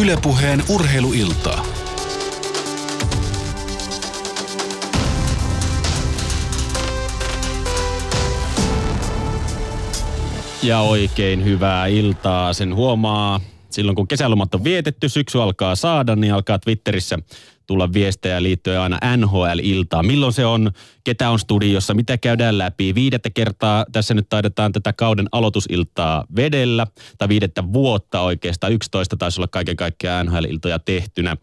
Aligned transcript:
Ylepuheen 0.00 0.62
urheiluiltaa. 0.68 1.66
Ja 10.62 10.80
oikein 10.80 11.44
hyvää 11.44 11.86
iltaa. 11.86 12.52
Sen 12.52 12.74
huomaa 12.74 13.40
silloin, 13.74 13.96
kun 13.96 14.08
kesälomat 14.08 14.54
on 14.54 14.64
vietetty, 14.64 15.08
syksy 15.08 15.42
alkaa 15.42 15.76
saada, 15.76 16.16
niin 16.16 16.34
alkaa 16.34 16.58
Twitterissä 16.58 17.18
tulla 17.66 17.92
viestejä 17.92 18.42
liittyen 18.42 18.80
aina 18.80 18.98
NHL-iltaa. 19.16 20.02
Milloin 20.02 20.32
se 20.32 20.46
on, 20.46 20.70
ketä 21.04 21.30
on 21.30 21.38
studiossa, 21.38 21.94
mitä 21.94 22.18
käydään 22.18 22.58
läpi. 22.58 22.94
Viidettä 22.94 23.30
kertaa 23.30 23.86
tässä 23.92 24.14
nyt 24.14 24.28
taidetaan 24.28 24.72
tätä 24.72 24.92
kauden 24.92 25.26
aloitusiltaa 25.32 26.24
vedellä, 26.36 26.86
tai 27.18 27.28
viidettä 27.28 27.72
vuotta 27.72 28.20
oikeastaan. 28.20 28.72
11 28.72 29.16
taisi 29.16 29.40
olla 29.40 29.48
kaiken 29.48 29.76
kaikkiaan 29.76 30.26
NHL-iltoja 30.26 30.78
tehtynä 30.78 31.36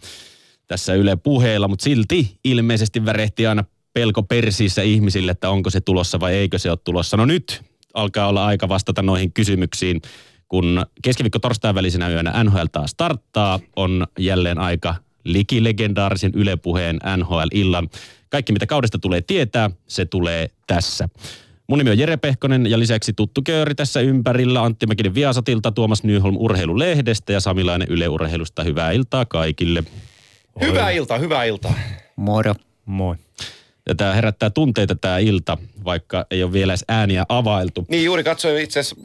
tässä 0.67 0.93
Yle 0.93 1.15
puheella, 1.15 1.67
mutta 1.67 1.83
silti 1.83 2.39
ilmeisesti 2.43 3.05
värehti 3.05 3.47
aina 3.47 3.63
pelko 3.93 4.23
persiissä 4.23 4.81
ihmisille, 4.81 5.31
että 5.31 5.49
onko 5.49 5.69
se 5.69 5.81
tulossa 5.81 6.19
vai 6.19 6.33
eikö 6.33 6.59
se 6.59 6.69
ole 6.69 6.79
tulossa. 6.83 7.17
No 7.17 7.25
nyt 7.25 7.61
alkaa 7.93 8.27
olla 8.27 8.45
aika 8.45 8.69
vastata 8.69 9.01
noihin 9.01 9.33
kysymyksiin. 9.33 10.01
Kun 10.51 10.85
keskiviikko 11.03 11.39
torstain 11.39 11.75
välisenä 11.75 12.09
yönä 12.09 12.43
NHL 12.43 12.65
taas 12.71 12.91
starttaa, 12.91 13.59
on 13.75 14.07
jälleen 14.19 14.57
aika 14.59 14.95
likilegendaarisen 15.23 16.31
Yle 16.35 16.55
Puheen 16.57 16.99
NHL-illan. 17.17 17.89
Kaikki 18.29 18.53
mitä 18.53 18.65
kaudesta 18.65 18.99
tulee 18.99 19.21
tietää, 19.21 19.69
se 19.87 20.05
tulee 20.05 20.47
tässä. 20.67 21.09
Mun 21.67 21.77
nimi 21.77 21.89
on 21.89 21.97
Jere 21.97 22.17
Pehkonen 22.17 22.67
ja 22.69 22.79
lisäksi 22.79 23.13
tuttu 23.13 23.41
kööri 23.45 23.75
tässä 23.75 23.99
ympärillä. 24.01 24.63
Antti 24.63 24.85
Mäkinen 24.85 25.13
Viasatilta, 25.13 25.71
Tuomas 25.71 26.03
Nyholm 26.03 26.35
Urheilulehdestä 26.37 27.33
ja 27.33 27.39
Samilainen 27.39 27.87
Yle 27.91 28.07
Urheilusta. 28.07 28.63
Hyvää 28.63 28.91
iltaa 28.91 29.25
kaikille. 29.25 29.83
Hyvää 30.61 30.89
iltaa, 30.89 31.17
hyvää 31.17 31.43
iltaa. 31.43 31.73
Moro. 32.15 32.55
Moi. 32.85 33.15
Ja 33.89 33.95
tämä 33.95 34.13
herättää 34.13 34.49
tunteita 34.49 34.95
tämä 34.95 35.17
ilta, 35.17 35.57
vaikka 35.85 36.25
ei 36.31 36.43
ole 36.43 36.53
vielä 36.53 36.71
edes 36.71 36.85
ääniä 36.87 37.25
availtu. 37.29 37.85
Niin 37.89 38.05
juuri 38.05 38.23
katsoin 38.23 38.63
itse 38.63 38.79
asiassa, 38.79 38.95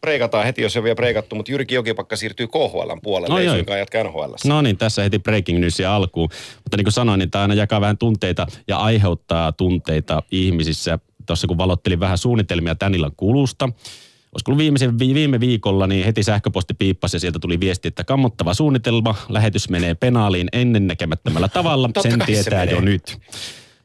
preikataan 0.00 0.44
heti, 0.44 0.62
jos 0.62 0.76
ei 0.76 0.80
ole 0.80 0.84
vielä 0.84 0.94
preikattu, 0.94 1.36
mutta 1.36 1.52
Jyrki 1.52 1.74
Jokipakka 1.74 2.16
siirtyy 2.16 2.46
KHL 2.46 2.90
puolelle, 3.02 3.34
No 3.34 3.38
ei 3.38 3.44
joo. 3.46 3.54
suinkaan 3.54 3.78
jatka 3.78 4.04
NHL. 4.04 4.34
No 4.46 4.62
niin, 4.62 4.76
tässä 4.76 5.02
heti 5.02 5.18
breaking 5.18 5.58
newsia 5.58 5.96
alkuun. 5.96 6.28
Mutta 6.56 6.76
niin 6.76 6.84
kuin 6.84 6.92
sanoin, 6.92 7.18
niin 7.18 7.30
tämä 7.30 7.42
aina 7.42 7.54
jakaa 7.54 7.80
vähän 7.80 7.98
tunteita 7.98 8.46
ja 8.68 8.78
aiheuttaa 8.78 9.52
tunteita 9.52 10.22
ihmisissä. 10.30 10.98
Tuossa 11.26 11.46
kun 11.46 11.58
valottelin 11.58 12.00
vähän 12.00 12.18
suunnitelmia 12.18 12.74
tän 12.74 12.94
illan 12.94 13.12
kulusta, 13.16 13.64
olisiko 13.64 14.50
ollut 14.50 14.58
viimeisen, 14.58 14.98
vi- 14.98 15.14
viime 15.14 15.40
viikolla, 15.40 15.86
niin 15.86 16.04
heti 16.04 16.22
sähköposti 16.22 16.74
piippasi 16.74 17.16
ja 17.16 17.20
sieltä 17.20 17.38
tuli 17.38 17.60
viesti, 17.60 17.88
että 17.88 18.04
kammottava 18.04 18.54
suunnitelma, 18.54 19.14
lähetys 19.28 19.68
menee 19.70 19.94
penaaliin 19.94 20.48
ennennäkemättömällä 20.52 21.48
tavalla, 21.48 21.90
sen 22.02 22.18
kai 22.18 22.26
se 22.26 22.32
tietää 22.32 22.64
jo 22.64 22.76
menee. 22.80 22.92
nyt. 22.92 23.18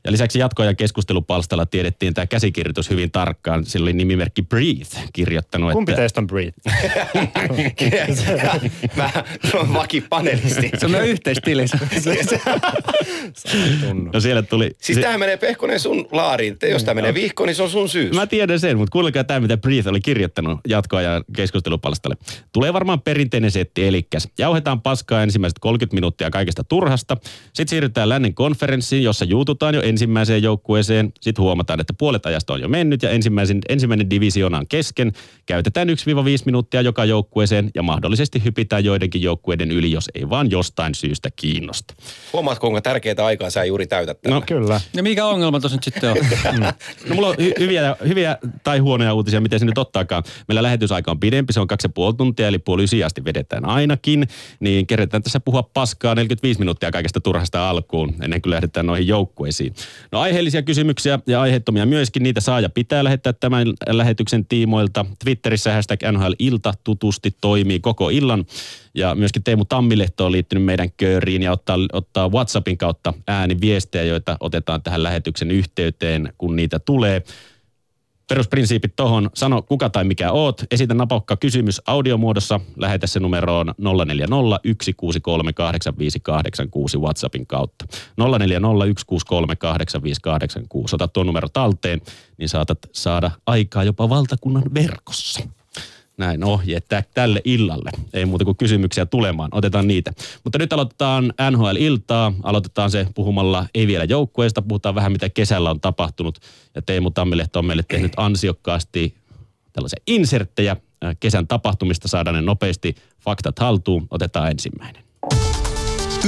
Ja 0.05 0.11
lisäksi 0.11 0.39
jatkoajan 0.39 0.75
keskustelupalstalla 0.75 1.65
tiedettiin 1.65 2.13
tämä 2.13 2.27
käsikirjoitus 2.27 2.89
hyvin 2.89 3.11
tarkkaan. 3.11 3.65
Sillä 3.65 3.83
oli 3.83 3.93
nimimerkki 3.93 4.41
Breathe 4.41 4.99
kirjoittanut, 5.13 5.71
Kumpi 5.71 5.91
että 5.91 6.01
teistä 6.01 6.21
on 6.21 6.27
Breathe? 6.27 6.61
Mä 8.95 9.09
se 9.51 9.57
on 9.57 9.73
vakipanelisti. 9.73 10.71
Se 10.77 10.85
on 10.85 10.91
meidän 10.91 11.09
yhteistili. 11.09 11.65
Tunnu. 13.87 14.11
no 14.13 14.19
siellä 14.19 14.41
tuli... 14.41 14.71
Siis 14.81 14.97
tämähän 14.97 15.19
menee 15.19 15.37
Pehkonen 15.37 15.79
sun 15.79 16.07
laariin. 16.11 16.59
Te, 16.59 16.69
jos 16.69 16.83
tämä 16.83 16.95
menee 16.95 17.13
vihkoon, 17.13 17.47
niin 17.47 17.55
se 17.55 17.63
on 17.63 17.69
sun 17.69 17.89
syys. 17.89 18.15
Mä 18.15 18.27
tiedän 18.27 18.59
sen, 18.59 18.77
mutta 18.77 18.91
kuunnelkaa 18.91 19.23
tämä, 19.23 19.39
mitä 19.39 19.57
Breathe 19.57 19.89
oli 19.89 20.01
kirjoittanut 20.01 20.59
jatkoajan 20.67 21.23
keskustelupalstalle. 21.35 22.15
Tulee 22.53 22.73
varmaan 22.73 23.01
perinteinen 23.01 23.51
setti, 23.51 23.87
elikkäs. 23.87 24.27
Jauhetaan 24.37 24.81
paskaa 24.81 25.23
ensimmäiset 25.23 25.59
30 25.59 25.95
minuuttia 25.95 26.29
kaikesta 26.29 26.63
turhasta. 26.63 27.17
Sitten 27.43 27.67
siirrytään 27.67 28.09
lännen 28.09 28.33
konferenssiin, 28.33 29.03
jossa 29.03 29.25
juututaan 29.25 29.75
jo 29.75 29.81
ensimmäiseen 29.95 30.43
joukkueeseen. 30.43 31.13
Sitten 31.21 31.43
huomataan, 31.43 31.79
että 31.79 31.93
puolet 31.97 32.25
ajasta 32.25 32.53
on 32.53 32.61
jo 32.61 32.67
mennyt 32.67 33.03
ja 33.03 33.09
ensimmäisen, 33.09 33.59
ensimmäinen 33.69 34.09
divisiona 34.09 34.57
on 34.57 34.67
kesken. 34.67 35.11
Käytetään 35.45 35.89
1-5 35.89 35.91
minuuttia 36.45 36.81
joka 36.81 37.05
joukkueeseen 37.05 37.71
ja 37.75 37.83
mahdollisesti 37.83 38.43
hypitään 38.43 38.85
joidenkin 38.85 39.21
joukkueiden 39.21 39.71
yli, 39.71 39.91
jos 39.91 40.09
ei 40.15 40.29
vaan 40.29 40.51
jostain 40.51 40.95
syystä 40.95 41.29
kiinnosta. 41.35 41.93
Huomaatko, 42.33 42.67
kuinka 42.67 42.81
tärkeää 42.81 43.25
aikaa 43.25 43.49
sä 43.49 43.63
juuri 43.63 43.87
täytät 43.87 44.21
tällä? 44.21 44.35
No, 44.35 44.41
Kyllä. 44.47 44.81
Ja 44.93 45.03
mikä 45.03 45.25
ongelma 45.25 45.59
tuossa 45.59 45.75
nyt 45.75 45.83
sitten 45.83 46.11
on? 46.11 46.17
No 47.09 47.15
mulla 47.15 47.27
on 47.27 47.35
hy- 47.35 47.59
hyviä, 47.59 47.95
hyviä 48.07 48.37
tai 48.63 48.79
huonoja 48.79 49.13
uutisia, 49.13 49.41
miten 49.41 49.59
se 49.59 49.65
nyt 49.65 49.77
ottaakaan. 49.77 50.23
Meillä 50.47 50.63
lähetysaika 50.63 51.11
on 51.11 51.19
pidempi, 51.19 51.53
se 51.53 51.59
on 51.59 51.67
kaksi 51.67 51.85
ja 51.85 51.89
puoli 51.89 52.13
tuntia, 52.13 52.47
eli 52.47 52.59
puoli 52.59 52.83
ysi 52.83 53.03
asti 53.03 53.25
vedetään 53.25 53.65
ainakin. 53.65 54.27
Niin 54.59 54.87
kerätään 54.87 55.23
tässä 55.23 55.39
puhua 55.39 55.63
paskaa 55.63 56.15
45 56.15 56.59
minuuttia 56.59 56.91
kaikesta 56.91 57.21
turhasta 57.21 57.69
alkuun, 57.69 58.15
ennen 58.21 58.41
kuin 58.41 58.51
lähdetään 58.51 58.85
noihin 58.85 59.07
joukkueisiin. 59.07 59.73
No 60.11 60.19
aiheellisia 60.19 60.61
kysymyksiä 60.61 61.19
ja 61.27 61.41
aiheettomia 61.41 61.85
myöskin, 61.85 62.23
niitä 62.23 62.41
saa 62.41 62.61
ja 62.61 62.69
pitää 62.69 63.03
lähettää 63.03 63.33
tämän 63.33 63.67
lähetyksen 63.89 64.45
tiimoilta. 64.45 65.05
Twitterissä 65.23 65.73
hashtag 65.73 65.99
NHL 66.11 66.31
Ilta 66.39 66.73
tutusti 66.83 67.35
toimii 67.41 67.79
koko 67.79 68.09
illan. 68.09 68.45
Ja 68.93 69.15
myöskin 69.15 69.43
Teemu 69.43 69.65
Tammilehto 69.65 70.25
on 70.25 70.31
liittynyt 70.31 70.63
meidän 70.63 70.91
kööriin 70.97 71.41
ja 71.41 71.51
ottaa, 71.51 71.77
ottaa 71.93 72.29
WhatsAppin 72.29 72.77
kautta 72.77 73.13
ääniviestejä, 73.27 74.03
joita 74.03 74.37
otetaan 74.39 74.81
tähän 74.81 75.03
lähetyksen 75.03 75.51
yhteyteen, 75.51 76.33
kun 76.37 76.55
niitä 76.55 76.79
tulee. 76.79 77.23
Perusprinsiipit 78.27 78.95
tohon, 78.95 79.29
sano 79.33 79.61
kuka 79.61 79.89
tai 79.89 80.03
mikä 80.03 80.31
oot, 80.31 80.63
esitä 80.71 80.93
napokka 80.93 81.37
kysymys 81.37 81.81
audiomuodossa, 81.87 82.59
lähetä 82.77 83.07
se 83.07 83.19
numeroon 83.19 83.73
040 84.05 84.35
163 84.35 85.53
8586 85.53 86.97
WhatsAppin 86.97 87.47
kautta. 87.47 87.85
040 88.17 88.67
163 88.67 89.55
8586, 89.55 90.95
ota 90.95 91.07
tuo 91.07 91.23
numero 91.23 91.47
talteen, 91.49 92.01
niin 92.37 92.49
saatat 92.49 92.79
saada 92.91 93.31
aikaa 93.45 93.83
jopa 93.83 94.09
valtakunnan 94.09 94.63
verkossa. 94.73 95.39
Näin 96.17 96.43
ohjeet 96.43 96.85
tä- 96.89 97.03
tälle 97.13 97.41
illalle. 97.45 97.89
Ei 98.13 98.25
muuta 98.25 98.45
kuin 98.45 98.57
kysymyksiä 98.57 99.05
tulemaan. 99.05 99.49
Otetaan 99.53 99.87
niitä. 99.87 100.13
Mutta 100.43 100.57
nyt 100.57 100.73
aloitetaan 100.73 101.33
NHL-iltaa. 101.51 102.33
Aloitetaan 102.43 102.91
se 102.91 103.07
puhumalla 103.15 103.65
ei 103.75 103.87
vielä 103.87 104.03
joukkueesta. 104.03 104.61
Puhutaan 104.61 104.95
vähän 104.95 105.11
mitä 105.11 105.29
kesällä 105.29 105.69
on 105.69 105.79
tapahtunut. 105.81 106.39
Ja 106.75 106.81
Teemu 106.81 107.11
Tammilehto 107.11 107.59
on 107.59 107.65
meille 107.65 107.83
tehnyt 107.87 108.13
ansiokkaasti 108.17 109.15
tällaisia 109.73 109.99
inserttejä 110.07 110.71
äh, 110.71 111.15
kesän 111.19 111.47
tapahtumista. 111.47 112.07
Saadaan 112.07 112.35
ne 112.35 112.41
nopeasti 112.41 112.95
faktat 113.21 113.59
haltuun. 113.59 114.07
Otetaan 114.11 114.51
ensimmäinen. 114.51 115.03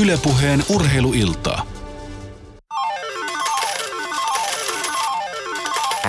Ylepuheen 0.01 0.63
urheiluiltaa. 0.69 1.76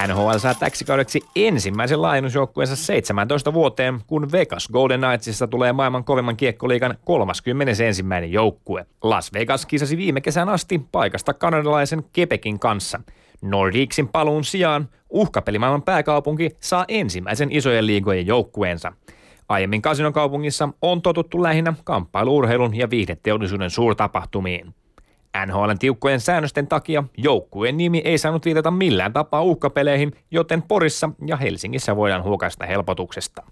NHL 0.06 0.38
saa 0.38 0.54
täksi 0.54 0.84
kaudeksi 0.84 1.20
ensimmäisen 1.36 2.02
laajennusjoukkueensa 2.02 2.76
17 2.76 3.52
vuoteen, 3.52 4.00
kun 4.06 4.32
Vegas 4.32 4.68
Golden 4.72 5.00
Knightsista 5.00 5.46
tulee 5.46 5.72
maailman 5.72 6.04
kovimman 6.04 6.36
kiekkoliigan 6.36 6.98
31. 7.04 8.04
joukkue. 8.28 8.86
Las 9.02 9.32
Vegas 9.32 9.66
kisasi 9.66 9.96
viime 9.96 10.20
kesän 10.20 10.48
asti 10.48 10.80
paikasta 10.92 11.34
kanadalaisen 11.34 12.04
Quebecin 12.18 12.58
kanssa. 12.58 13.00
Nordicsin 13.42 14.08
paluun 14.08 14.44
sijaan 14.44 14.88
uhkapelimaailman 15.10 15.82
pääkaupunki 15.82 16.50
saa 16.60 16.84
ensimmäisen 16.88 17.52
isojen 17.52 17.86
liigojen 17.86 18.26
joukkueensa. 18.26 18.92
Aiemmin 19.48 19.82
Kasinon 19.82 20.12
kaupungissa 20.12 20.68
on 20.82 21.02
totuttu 21.02 21.42
lähinnä 21.42 21.74
kamppailuurheilun 21.84 22.76
ja 22.76 22.90
viihdeteollisuuden 22.90 23.70
suurtapahtumiin. 23.70 24.74
NHLn 25.46 25.78
tiukkojen 25.78 26.20
säännösten 26.20 26.66
takia 26.66 27.04
joukkueen 27.16 27.76
nimi 27.76 28.02
ei 28.04 28.18
saanut 28.18 28.44
viitata 28.44 28.70
millään 28.70 29.12
tapaa 29.12 29.42
uhkapeleihin, 29.42 30.12
joten 30.30 30.62
Porissa 30.62 31.10
ja 31.26 31.36
Helsingissä 31.36 31.96
voidaan 31.96 32.22
huokaista 32.22 32.66
helpotuksesta. 32.66 33.42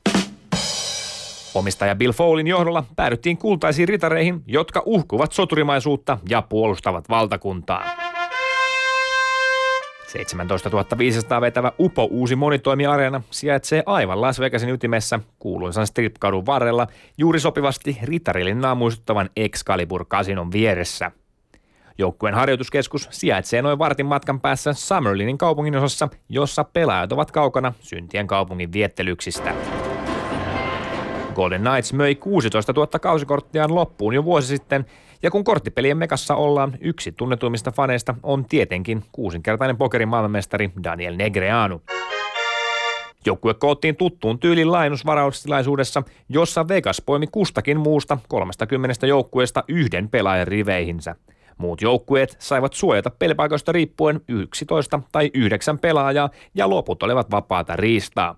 Omistaja 1.55 1.94
Bill 1.94 2.12
Fowlin 2.12 2.46
johdolla 2.46 2.84
päädyttiin 2.96 3.38
kultaisiin 3.38 3.88
ritareihin, 3.88 4.43
jotka 4.46 4.82
uhkuvat 4.87 5.32
soturimaisuutta 5.32 6.19
ja 6.28 6.43
puolustavat 6.43 7.08
valtakuntaa. 7.08 7.84
17 10.06 10.99
500 10.99 11.40
vetävä 11.40 11.72
Upo 11.81 12.05
uusi 12.11 12.37
monitoimiareena 12.37 13.22
sijaitsee 13.31 13.82
aivan 13.87 14.20
Las 14.20 14.40
Vegasin 14.40 14.70
ytimessä 14.70 15.20
kuuluisan 15.38 15.87
stripkadun 15.87 16.46
varrella 16.46 16.87
juuri 17.19 17.40
sopivasti 17.40 17.99
ritarilinnaa 18.02 18.75
muistuttavan 18.75 19.31
Excalibur-kasinon 19.37 20.52
vieressä. 20.52 21.11
Joukkueen 21.98 22.34
harjoituskeskus 22.34 23.08
sijaitsee 23.10 23.62
noin 23.62 23.78
vartin 23.78 24.06
matkan 24.06 24.40
päässä 24.40 24.72
Summerlinin 24.72 25.38
kaupunginosassa, 25.38 26.08
jossa 26.28 26.64
pelaajat 26.64 27.12
ovat 27.12 27.31
kaukana 27.31 27.72
syntien 27.81 28.26
kaupungin 28.26 28.72
viettelyksistä. 28.72 29.54
Golden 31.34 31.60
Knights 31.60 31.93
möi 31.93 32.14
16 32.14 32.72
000 32.72 32.87
kausikorttiaan 32.87 33.75
loppuun 33.75 34.14
jo 34.14 34.25
vuosi 34.25 34.46
sitten, 34.46 34.87
ja 35.22 35.31
kun 35.31 35.44
korttipelien 35.44 35.98
mekassa 35.98 36.34
ollaan, 36.34 36.78
yksi 36.81 37.12
tunnetuimmista 37.12 37.72
faneista 37.72 38.14
on 38.22 38.44
tietenkin 38.44 39.04
kuusinkertainen 39.12 39.76
pokerin 39.76 40.08
maailmanmestari 40.08 40.70
Daniel 40.84 41.16
Negreanu. 41.16 41.82
Joukkue 43.26 43.54
koottiin 43.54 43.96
tuttuun 43.96 44.38
tyylin 44.38 44.72
laajennusvaraustilaisuudessa, 44.72 46.02
jossa 46.28 46.69
Vegas 46.69 47.02
poimi 47.06 47.26
kustakin 47.26 47.81
muusta 47.81 48.19
30 48.28 49.06
joukkueesta 49.06 49.64
yhden 49.69 50.08
pelaajan 50.08 50.49
riveihinsä. 50.49 51.16
Muut 51.58 51.82
joukkueet 51.82 52.37
saivat 52.38 52.73
suojata 52.73 53.11
pelipaikoista 53.11 53.73
riippuen 53.73 54.20
11 54.29 55.00
tai 55.12 55.31
9 55.35 55.79
pelaajaa 55.79 56.31
ja 56.55 56.70
loput 56.70 57.03
olivat 57.03 57.31
vapaata 57.31 57.76
riistaa. 57.76 58.37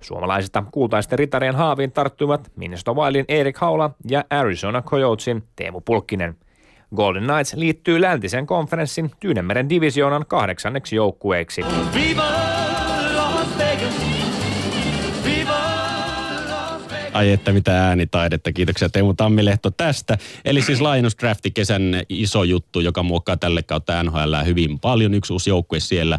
Suomalaisista 0.00 0.64
kultaisten 0.70 1.18
ritarien 1.18 1.54
haaviin 1.54 1.92
tarttuivat 1.92 2.52
Minnesota 2.56 2.92
Wildin 2.94 3.24
Erik 3.28 3.56
Haula 3.58 3.90
ja 4.10 4.24
Arizona 4.30 4.82
Coyotesin 4.82 5.42
Teemu 5.56 5.80
Pulkkinen. 5.80 6.36
Golden 6.96 7.24
Knights 7.24 7.54
liittyy 7.54 8.00
läntisen 8.00 8.46
konferenssin 8.46 9.10
Tyynemeren 9.20 9.68
divisioonan 9.68 10.24
kahdeksanneksi 10.28 10.96
joukkueeksi. 10.96 11.62
Ai 17.18 17.32
että 17.32 17.52
mitä 17.52 17.86
äänitaidetta. 17.88 18.52
Kiitoksia 18.52 18.88
Teemu 18.88 19.14
Tammilehto 19.14 19.70
tästä. 19.70 20.18
Eli 20.44 20.62
siis 20.62 20.80
laajennusdrafti 20.80 21.50
kesän 21.50 22.02
iso 22.08 22.44
juttu, 22.44 22.80
joka 22.80 23.02
muokkaa 23.02 23.36
tälle 23.36 23.62
kautta 23.62 24.02
NHL 24.02 24.34
hyvin 24.44 24.78
paljon. 24.78 25.14
Yksi 25.14 25.32
uusi 25.32 25.50
joukkue 25.50 25.80
siellä. 25.80 26.18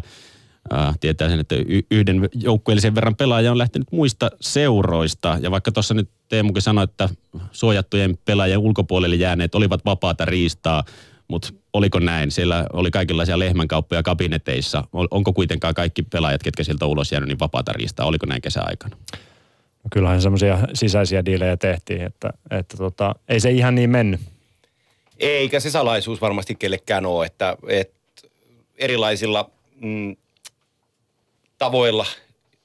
Äh, 0.72 0.98
tietää 0.98 1.28
sen, 1.28 1.40
että 1.40 1.54
yhden 1.90 2.28
joukkueellisen 2.34 2.94
verran 2.94 3.16
pelaaja 3.16 3.50
on 3.50 3.58
lähtenyt 3.58 3.92
muista 3.92 4.30
seuroista. 4.40 5.38
Ja 5.42 5.50
vaikka 5.50 5.72
tuossa 5.72 5.94
nyt 5.94 6.10
Teemukin 6.28 6.62
sanoi, 6.62 6.84
että 6.84 7.08
suojattujen 7.52 8.18
pelaajien 8.24 8.58
ulkopuolelle 8.58 9.16
jääneet 9.16 9.54
olivat 9.54 9.84
vapaata 9.84 10.24
riistaa, 10.24 10.84
mutta 11.28 11.48
oliko 11.72 11.98
näin? 11.98 12.30
Siellä 12.30 12.66
oli 12.72 12.90
kaikenlaisia 12.90 13.38
lehmänkauppoja 13.38 14.02
kabineteissa. 14.02 14.84
Onko 14.92 15.32
kuitenkaan 15.32 15.74
kaikki 15.74 16.02
pelaajat, 16.02 16.42
ketkä 16.42 16.64
sieltä 16.64 16.86
ulos 16.86 17.12
jäänyt, 17.12 17.28
niin 17.28 17.38
vapaata 17.38 17.72
riistaa? 17.72 18.06
Oliko 18.06 18.26
näin 18.26 18.42
kesäaikana? 18.42 18.96
No 18.96 19.29
kyllähän 19.92 20.22
semmoisia 20.22 20.58
sisäisiä 20.74 21.24
diilejä 21.24 21.56
tehtiin, 21.56 22.02
että, 22.02 22.30
että 22.50 22.76
tota, 22.76 23.14
ei 23.28 23.40
se 23.40 23.50
ihan 23.50 23.74
niin 23.74 23.90
mennyt. 23.90 24.20
Eikä 25.18 25.60
se 25.60 25.70
salaisuus 25.70 26.20
varmasti 26.20 26.54
kellekään 26.54 27.06
ole, 27.06 27.26
että, 27.26 27.56
että 27.68 28.28
erilaisilla 28.78 29.50
mm, 29.80 30.16
tavoilla 31.58 32.06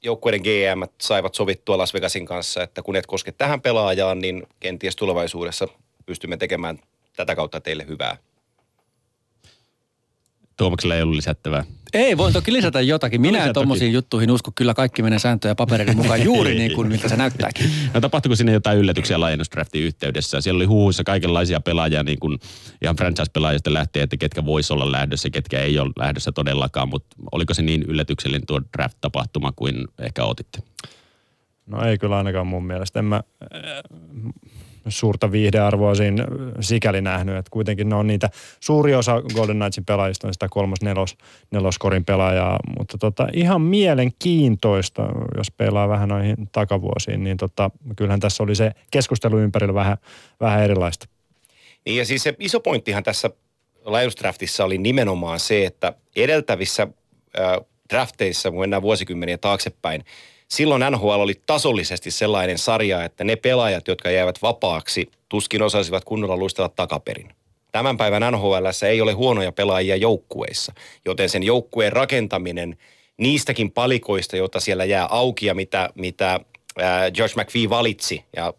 joukkueiden 0.03 0.41
GM 0.41 0.83
saivat 1.01 1.35
sovittua 1.35 1.77
Las 1.77 1.93
Vegasin 1.93 2.25
kanssa, 2.25 2.63
että 2.63 2.81
kun 2.81 2.95
et 2.95 3.05
koske 3.05 3.31
tähän 3.31 3.61
pelaajaan, 3.61 4.19
niin 4.19 4.47
kenties 4.59 4.95
tulevaisuudessa 4.95 5.67
pystymme 6.05 6.37
tekemään 6.37 6.79
tätä 7.15 7.35
kautta 7.35 7.61
teille 7.61 7.85
hyvää. 7.87 8.17
Tuomaksella 10.57 10.95
ei 10.95 11.01
ollut 11.01 11.15
lisättävää. 11.15 11.63
Ei, 11.93 12.17
voin 12.17 12.33
toki 12.33 12.53
lisätä 12.53 12.81
jotakin. 12.81 13.21
Minä 13.21 13.37
lisä 13.37 13.47
en 13.47 13.53
tommosiin 13.53 13.93
juttuihin 13.93 14.31
usko. 14.31 14.51
Kyllä 14.55 14.73
kaikki 14.73 15.03
menee 15.03 15.19
sääntöjä 15.19 15.49
ja 15.49 15.55
papereiden 15.55 15.97
mukaan 15.97 16.23
juuri 16.23 16.55
niin 16.59 16.73
kuin 16.73 16.87
miltä 16.87 17.09
se 17.09 17.15
näyttääkin. 17.15 17.71
No 17.93 18.01
tapahtuiko 18.01 18.35
sinne 18.35 18.51
jotain 18.51 18.77
yllätyksiä 18.77 19.19
laajennusdraftin 19.19 19.83
yhteydessä? 19.83 20.41
Siellä 20.41 20.57
oli 20.57 20.65
huhuissa 20.65 21.03
kaikenlaisia 21.03 21.59
pelaajia, 21.59 22.03
niin 22.03 22.19
kuin 22.19 22.39
ihan 22.81 22.95
franchise-pelaajista 22.95 23.73
lähtee, 23.73 24.03
että 24.03 24.17
ketkä 24.17 24.45
voisi 24.45 24.73
olla 24.73 24.91
lähdössä, 24.91 25.29
ketkä 25.29 25.59
ei 25.59 25.79
ole 25.79 25.91
lähdössä 25.99 26.31
todellakaan, 26.31 26.89
mutta 26.89 27.15
oliko 27.31 27.53
se 27.53 27.61
niin 27.61 27.83
yllätyksellinen 27.83 28.45
tuo 28.47 28.61
draft-tapahtuma 28.77 29.51
kuin 29.55 29.87
ehkä 29.99 30.23
otitte? 30.23 30.59
No 31.65 31.85
ei 31.85 31.97
kyllä 31.97 32.17
ainakaan 32.17 32.47
mun 32.47 32.65
mielestä. 32.65 32.99
En 32.99 33.05
mä 33.05 33.21
suurta 34.87 35.31
viihdearvoa 35.31 35.95
siinä 35.95 36.25
sikäli 36.59 37.01
nähnyt, 37.01 37.35
että 37.35 37.51
kuitenkin 37.51 37.89
ne 37.89 37.95
on 37.95 38.07
niitä, 38.07 38.29
suuri 38.59 38.95
osa 38.95 39.21
Golden 39.35 39.57
Knightsin 39.57 39.85
pelaajista 39.85 40.27
on 40.27 40.33
sitä 40.33 40.47
kolmos 40.49 40.81
nelos, 40.81 41.17
neloskorin 41.51 42.05
pelaajaa, 42.05 42.59
mutta 42.77 42.97
tota, 42.97 43.27
ihan 43.33 43.61
mielenkiintoista, 43.61 45.07
jos 45.37 45.51
pelaa 45.51 45.89
vähän 45.89 46.09
noihin 46.09 46.35
takavuosiin, 46.51 47.23
niin 47.23 47.37
tota, 47.37 47.71
kyllähän 47.95 48.19
tässä 48.19 48.43
oli 48.43 48.55
se 48.55 48.71
keskustelu 48.91 49.39
ympärillä 49.39 49.73
vähän, 49.73 49.97
vähän 50.39 50.63
erilaista. 50.63 51.07
Niin 51.85 51.97
ja 51.97 52.05
siis 52.05 52.23
se 52.23 52.35
iso 52.39 52.59
pointtihan 52.59 53.03
tässä 53.03 53.29
laajennusdraftissa 53.85 54.65
oli 54.65 54.77
nimenomaan 54.77 55.39
se, 55.39 55.65
että 55.65 55.93
edeltävissä 56.15 56.87
äh, 57.39 57.57
drafteissa, 57.89 58.51
kun 58.51 58.59
mennään 58.59 58.81
vuosikymmeniä 58.81 59.37
taaksepäin, 59.37 60.03
silloin 60.47 60.83
NHL 60.91 61.09
oli 61.09 61.41
tasollisesti 61.45 62.11
sellainen 62.11 62.57
sarja, 62.57 63.03
että 63.03 63.23
ne 63.23 63.35
pelaajat, 63.35 63.87
jotka 63.87 64.11
jäivät 64.11 64.41
vapaaksi, 64.41 65.09
tuskin 65.29 65.61
osasivat 65.61 66.05
kunnolla 66.05 66.37
luistella 66.37 66.69
takaperin. 66.69 67.29
Tämän 67.71 67.97
päivän 67.97 68.33
NHL 68.33 68.65
ei 68.87 69.01
ole 69.01 69.13
huonoja 69.13 69.51
pelaajia 69.51 69.95
joukkueissa, 69.95 70.73
joten 71.05 71.29
sen 71.29 71.43
joukkueen 71.43 71.93
rakentaminen 71.93 72.77
niistäkin 73.17 73.71
palikoista, 73.71 74.37
joita 74.37 74.59
siellä 74.59 74.85
jää 74.85 75.05
auki 75.05 75.45
ja 75.45 75.53
mitä, 75.53 75.89
mitä 75.95 76.39
Josh 77.17 77.37
McVie 77.37 77.69
valitsi 77.69 78.23
ja 78.35 78.53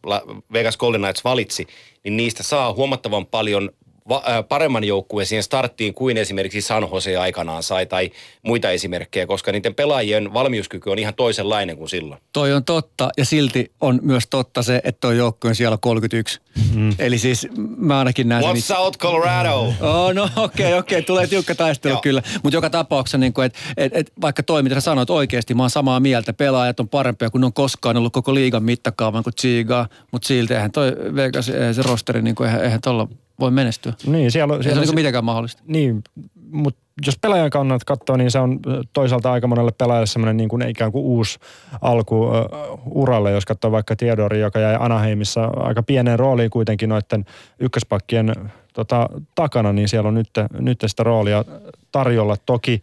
Vegas 0.52 0.76
Golden 0.76 1.00
Knights 1.00 1.24
valitsi, 1.24 1.66
niin 2.04 2.16
niistä 2.16 2.42
saa 2.42 2.72
huomattavan 2.72 3.26
paljon 3.26 3.70
va- 4.08 4.22
äh, 4.28 4.44
paremman 4.48 4.84
joukkueen 4.84 5.26
siihen 5.26 5.42
starttiin 5.42 5.94
kuin 5.94 6.16
esimerkiksi 6.16 6.60
San 6.60 6.88
Jose 6.92 7.16
aikanaan 7.16 7.62
sai 7.62 7.86
tai 7.86 8.10
muita 8.42 8.70
esimerkkejä, 8.70 9.26
koska 9.26 9.52
niiden 9.52 9.74
pelaajien 9.74 10.34
valmiuskyky 10.34 10.90
on 10.90 10.98
ihan 10.98 11.14
toisenlainen 11.14 11.76
kuin 11.76 11.88
silloin. 11.88 12.20
Toi 12.32 12.52
on 12.52 12.64
totta 12.64 13.08
ja 13.16 13.24
silti 13.24 13.72
on 13.80 13.98
myös 14.02 14.24
totta 14.30 14.62
se, 14.62 14.80
että 14.84 15.00
toi 15.00 15.16
joukko 15.16 15.48
on 15.48 15.54
siellä 15.54 15.78
31. 15.80 16.40
Mm. 16.74 16.94
Eli 16.98 17.18
siis 17.18 17.48
mä 17.76 17.98
ainakin 17.98 18.28
näen 18.28 18.44
What's 18.44 18.56
itse- 18.56 18.74
South 18.74 18.98
Colorado? 18.98 19.56
Oh, 19.86 20.14
no 20.14 20.24
okei, 20.24 20.36
okay, 20.36 20.78
okei, 20.78 20.78
okay. 20.78 21.02
tulee 21.02 21.26
tiukka 21.26 21.54
taistelu 21.54 21.98
kyllä. 22.02 22.22
Mutta 22.42 22.56
joka 22.56 22.70
tapauksessa, 22.70 23.18
niin 23.18 23.32
että 23.44 23.58
et, 23.76 23.96
et, 23.96 24.12
vaikka 24.20 24.42
toi, 24.42 24.62
mitä 24.62 24.74
sä 24.74 24.80
sanoit 24.80 25.10
oikeasti, 25.10 25.54
mä 25.54 25.62
oon 25.62 25.70
samaa 25.70 26.00
mieltä. 26.00 26.32
Pelaajat 26.32 26.80
on 26.80 26.88
parempia 26.88 27.30
kuin 27.30 27.40
ne 27.40 27.46
on 27.46 27.52
koskaan 27.52 27.96
ollut 27.96 28.12
koko 28.12 28.34
liigan 28.34 28.62
mittakaavan 28.62 29.22
kuin 29.24 29.34
Chiga. 29.34 29.86
Mutta 30.12 30.28
silti 30.28 30.54
eihän 30.54 30.72
toi 30.72 30.92
Vegas, 31.14 31.48
eihän 31.48 31.74
se 31.74 31.82
rosteri, 31.82 32.22
niin 32.22 32.34
kuin, 32.34 32.46
eihän, 32.48 32.64
eihän 32.64 32.80
tolla 32.80 33.08
voi 33.40 33.50
menestyä. 33.50 33.92
Niin, 34.06 34.30
siellä, 34.30 34.52
on- 34.54 34.58
Ei 34.58 34.62
se 34.62 34.66
siellä 34.68 34.78
ole 34.80 34.82
on 34.84 34.86
niin 34.86 34.94
mitenkään 34.94 35.24
mahdollista. 35.24 35.62
Niin, 35.66 36.02
mutta 36.50 36.80
jos 37.06 37.18
pelaajan 37.18 37.50
kannalta 37.50 37.84
katsoo, 37.84 38.16
niin 38.16 38.30
se 38.30 38.38
on 38.38 38.60
toisaalta 38.92 39.32
aika 39.32 39.46
monelle 39.46 39.72
pelaajalle 39.78 40.06
semmoinen 40.06 40.36
niin 40.36 40.48
kuin 40.48 40.68
ikään 40.68 40.92
kuin 40.92 41.04
uusi 41.04 41.38
alku 41.80 42.34
ö, 42.34 42.48
uralle, 42.90 43.30
jos 43.30 43.44
katsoo 43.44 43.72
vaikka 43.72 43.96
Theodori, 43.96 44.40
joka 44.40 44.58
jäi 44.58 44.76
Anaheimissa 44.80 45.44
aika 45.56 45.82
pieneen 45.82 46.18
rooliin 46.18 46.50
kuitenkin 46.50 46.88
noiden 46.88 47.24
ykköspakkien 47.58 48.32
tota, 48.72 49.08
takana, 49.34 49.72
niin 49.72 49.88
siellä 49.88 50.08
on 50.08 50.14
nyt, 50.14 50.30
nyt 50.58 50.84
sitä 50.86 51.02
roolia 51.02 51.44
tarjolla. 51.92 52.36
Toki 52.46 52.82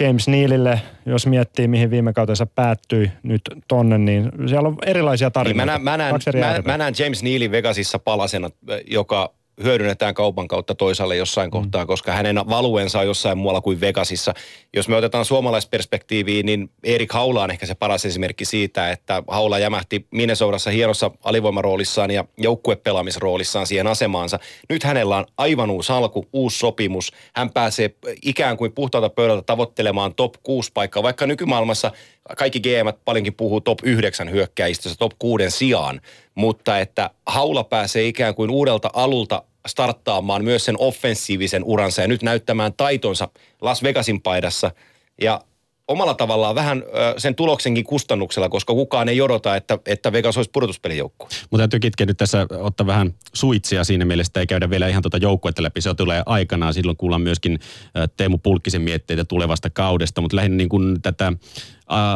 James 0.00 0.28
Nealille, 0.28 0.80
jos 1.06 1.26
miettii 1.26 1.68
mihin 1.68 1.90
viime 1.90 2.12
kautensa 2.12 2.46
päättyi 2.46 3.10
nyt 3.22 3.42
tonne, 3.68 3.98
niin 3.98 4.30
siellä 4.48 4.68
on 4.68 4.76
erilaisia 4.86 5.26
Niin 5.28 5.32
tarinoita. 5.32 5.78
mä, 5.78 5.96
näen, 5.96 6.14
mä, 6.14 6.32
näen, 6.40 6.64
mä, 6.64 6.72
mä 6.72 6.78
näen 6.78 6.94
James 6.98 7.22
Nealin 7.22 7.50
Vegasissa 7.50 7.98
palasena, 7.98 8.50
joka 8.86 9.32
hyödynnetään 9.62 10.14
kaupan 10.14 10.48
kautta 10.48 10.74
toisaalle 10.74 11.16
jossain 11.16 11.50
kohtaa, 11.50 11.86
koska 11.86 12.12
hänen 12.12 12.36
valuensa 12.36 12.98
on 12.98 13.06
jossain 13.06 13.38
muualla 13.38 13.60
kuin 13.60 13.80
Vegasissa. 13.80 14.34
Jos 14.76 14.88
me 14.88 14.96
otetaan 14.96 15.24
suomalaisperspektiiviin, 15.24 16.46
niin 16.46 16.70
Erik 16.84 17.12
Haula 17.12 17.42
on 17.42 17.50
ehkä 17.50 17.66
se 17.66 17.74
paras 17.74 18.04
esimerkki 18.04 18.44
siitä, 18.44 18.90
että 18.90 19.22
Haula 19.28 19.58
jämähti 19.58 20.06
Minnesotassa 20.10 20.70
hienossa 20.70 21.10
alivoimaroolissaan 21.24 22.10
ja 22.10 22.24
joukkuepelaamisroolissaan 22.38 23.66
siihen 23.66 23.86
asemaansa. 23.86 24.38
Nyt 24.68 24.84
hänellä 24.84 25.16
on 25.16 25.26
aivan 25.38 25.70
uusi 25.70 25.92
alku, 25.92 26.26
uusi 26.32 26.58
sopimus. 26.58 27.12
Hän 27.34 27.50
pääsee 27.50 27.94
ikään 28.22 28.56
kuin 28.56 28.72
puhtaalta 28.72 29.08
pöydältä 29.10 29.42
tavoittelemaan 29.42 30.14
top 30.14 30.34
6 30.42 30.70
paikkaa, 30.74 31.02
vaikka 31.02 31.26
nykymaailmassa 31.26 31.92
kaikki 32.36 32.60
GM 32.60 32.88
paljonkin 33.04 33.34
puhuu 33.34 33.60
top 33.60 33.78
9 33.82 34.30
hyökkäistöstä 34.30 34.98
top 34.98 35.12
6 35.18 35.50
sijaan, 35.50 36.00
mutta 36.34 36.78
että 36.78 37.10
Haula 37.26 37.64
pääsee 37.64 38.06
ikään 38.06 38.34
kuin 38.34 38.50
uudelta 38.50 38.90
alulta 38.92 39.42
starttaamaan 39.66 40.44
myös 40.44 40.64
sen 40.64 40.76
offensiivisen 40.78 41.64
uransa 41.64 42.02
ja 42.02 42.08
nyt 42.08 42.22
näyttämään 42.22 42.72
taitonsa 42.76 43.28
Las 43.60 43.82
Vegasin 43.82 44.22
paidassa. 44.22 44.70
Ja 45.20 45.40
omalla 45.90 46.14
tavallaan 46.14 46.54
vähän 46.54 46.82
sen 47.18 47.34
tuloksenkin 47.34 47.84
kustannuksella, 47.84 48.48
koska 48.48 48.72
kukaan 48.72 49.08
ei 49.08 49.20
odota, 49.20 49.56
että, 49.56 49.78
että 49.86 50.12
Vegas 50.12 50.36
olisi 50.36 50.50
pudotuspelijoukkue. 50.50 51.28
Mutta 51.50 51.58
täytyy 51.58 51.80
kitkeä 51.80 52.06
nyt 52.06 52.16
tässä 52.16 52.46
ottaa 52.50 52.86
vähän 52.86 53.14
suitsia 53.32 53.84
siinä 53.84 54.04
mielessä, 54.04 54.40
ei 54.40 54.46
käydä 54.46 54.70
vielä 54.70 54.88
ihan 54.88 55.02
tuota 55.02 55.16
joukkuetta 55.16 55.62
läpi. 55.62 55.80
Se 55.80 55.94
tulee 55.94 56.22
aikanaan. 56.26 56.74
Silloin 56.74 56.96
kuullaan 56.96 57.22
myöskin 57.22 57.58
Teemu 58.16 58.38
Pulkkisen 58.38 58.82
mietteitä 58.82 59.24
tulevasta 59.24 59.70
kaudesta, 59.70 60.20
mutta 60.20 60.36
lähinnä 60.36 60.56
niin 60.56 60.68
kuin 60.68 61.02
tätä 61.02 61.32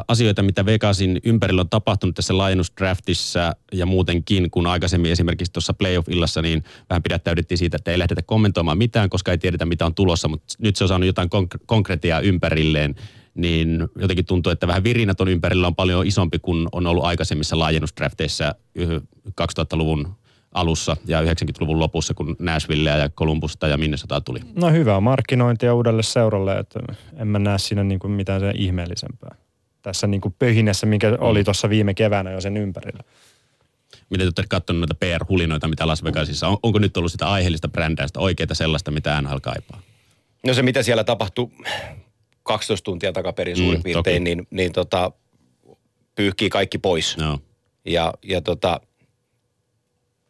asioita, 0.08 0.42
mitä 0.42 0.66
Vegasin 0.66 1.20
ympärillä 1.24 1.60
on 1.60 1.68
tapahtunut 1.68 2.14
tässä 2.14 2.38
laajennusdraftissa 2.38 3.56
ja 3.72 3.86
muutenkin, 3.86 4.50
kun 4.50 4.66
aikaisemmin 4.66 5.12
esimerkiksi 5.12 5.52
tuossa 5.52 5.74
playoff-illassa, 5.74 6.42
niin 6.42 6.64
vähän 6.90 7.02
pidättäydettiin 7.02 7.58
siitä, 7.58 7.76
että 7.76 7.90
ei 7.90 7.98
lähdetä 7.98 8.22
kommentoimaan 8.22 8.78
mitään, 8.78 9.10
koska 9.10 9.30
ei 9.30 9.38
tiedetä, 9.38 9.66
mitä 9.66 9.86
on 9.86 9.94
tulossa, 9.94 10.28
mutta 10.28 10.54
nyt 10.58 10.76
se 10.76 10.84
on 10.84 10.88
saanut 10.88 11.06
jotain 11.06 11.28
konk- 11.28 11.64
konkretiaa 11.66 12.20
ympärilleen 12.20 12.94
niin 13.34 13.88
jotenkin 13.98 14.26
tuntuu, 14.26 14.52
että 14.52 14.66
vähän 14.66 14.84
virinä 14.84 15.14
ton 15.14 15.28
ympärillä 15.28 15.66
on 15.66 15.74
paljon 15.74 16.06
isompi 16.06 16.38
kuin 16.38 16.68
on 16.72 16.86
ollut 16.86 17.04
aikaisemmissa 17.04 17.58
laajennusdrafteissa 17.58 18.54
yh- 18.74 19.02
2000-luvun 19.28 20.14
alussa 20.52 20.96
ja 21.06 21.22
90-luvun 21.22 21.78
lopussa, 21.78 22.14
kun 22.14 22.36
Nashvillea 22.38 22.96
ja 22.96 23.08
Columbusta 23.08 23.68
ja 23.68 23.76
Minnesota 23.76 24.20
tuli. 24.20 24.38
No 24.54 24.70
hyvää 24.70 25.00
markkinointia 25.00 25.74
uudelle 25.74 26.02
seuralle, 26.02 26.58
että 26.58 26.80
en 27.16 27.28
mä 27.28 27.38
näe 27.38 27.58
siinä 27.58 27.84
niin 27.84 27.98
kuin 27.98 28.10
mitään 28.10 28.40
sen 28.40 28.56
ihmeellisempää. 28.56 29.34
tässä 29.82 30.06
niin 30.06 30.20
kuin 30.20 30.34
pöhinässä, 30.38 30.86
mikä 30.86 31.16
oli 31.20 31.44
tuossa 31.44 31.70
viime 31.70 31.94
keväänä 31.94 32.30
jo 32.30 32.40
sen 32.40 32.56
ympärillä. 32.56 33.00
Miten 34.10 34.26
olette 34.26 34.44
katsonut 34.48 34.80
noita 34.80 34.94
PR-hulinoita, 34.94 35.68
mitä 35.68 35.86
Las 35.86 36.04
Vegasissa 36.04 36.48
on? 36.48 36.58
Onko 36.62 36.78
nyt 36.78 36.96
ollut 36.96 37.12
sitä 37.12 37.28
aiheellista 37.30 37.68
brändäystä, 37.68 38.20
oikeita 38.20 38.54
sellaista, 38.54 38.90
mitä 38.90 39.22
NHL 39.22 39.36
kaipaa? 39.42 39.80
No 40.46 40.54
se, 40.54 40.62
mitä 40.62 40.82
siellä 40.82 41.04
tapahtui 41.04 41.50
12 42.44 42.84
tuntia 42.84 43.12
takaperin 43.12 43.56
suurin 43.56 43.80
Mm, 43.80 43.82
piirtein, 43.82 44.22
toki. 44.22 44.34
niin, 44.34 44.46
niin 44.50 44.72
tota, 44.72 45.12
pyyhkii 46.14 46.50
kaikki 46.50 46.78
pois. 46.78 47.16
No. 47.16 47.38
Ja, 47.84 48.14
ja 48.22 48.40
tota, 48.40 48.80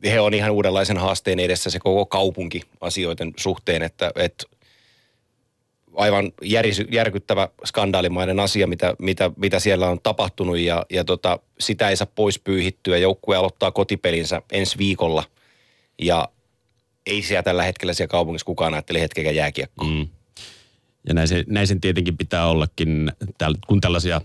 he 0.05 0.21
on 0.21 0.35
ihan 0.35 0.51
uudenlaisen 0.51 0.97
haasteen 0.97 1.41
edessä 1.41 1.71
se 1.71 1.79
koko 1.79 2.07
kaupunki 2.07 2.61
asioiden 2.81 3.33
suhteen, 3.37 3.83
että, 3.83 4.13
että 4.17 4.45
aivan 5.97 6.33
järis, 6.43 6.83
järkyttävä 6.93 7.49
skandaalimainen 7.67 8.41
asia, 8.41 8.67
mitä, 8.67 8.97
mitä, 8.99 9.31
mitä 9.37 9.59
siellä 9.61 9.89
on 9.89 10.01
tapahtunut 10.03 10.59
ja, 10.59 10.87
ja 10.91 11.05
tota, 11.05 11.39
sitä 11.61 11.89
ei 11.89 11.97
saa 11.97 12.07
pois 12.15 12.39
pyyhittyä. 12.39 12.97
Joukkue 12.99 13.37
aloittaa 13.37 13.71
kotipelinsä 13.71 14.43
ensi 14.53 14.79
viikolla 14.79 15.25
ja 16.03 16.29
ei 17.07 17.23
siellä 17.23 17.43
tällä 17.43 17.63
hetkellä 17.63 17.93
siellä 17.95 18.11
kaupungissa 18.11 18.47
kukaan 18.47 18.75
ajattele 18.75 19.01
hetkeäkään 19.01 19.37
jääkiekkoa. 19.37 19.89
Mm. 19.89 20.09
Ja 21.09 21.15
näin, 21.15 21.29
se, 21.29 21.45
näin 21.49 21.67
sen 21.67 21.81
tietenkin 21.81 22.17
pitää 22.17 22.47
ollakin, 22.47 23.13
kun 23.67 23.81
tällaisia 23.81 24.21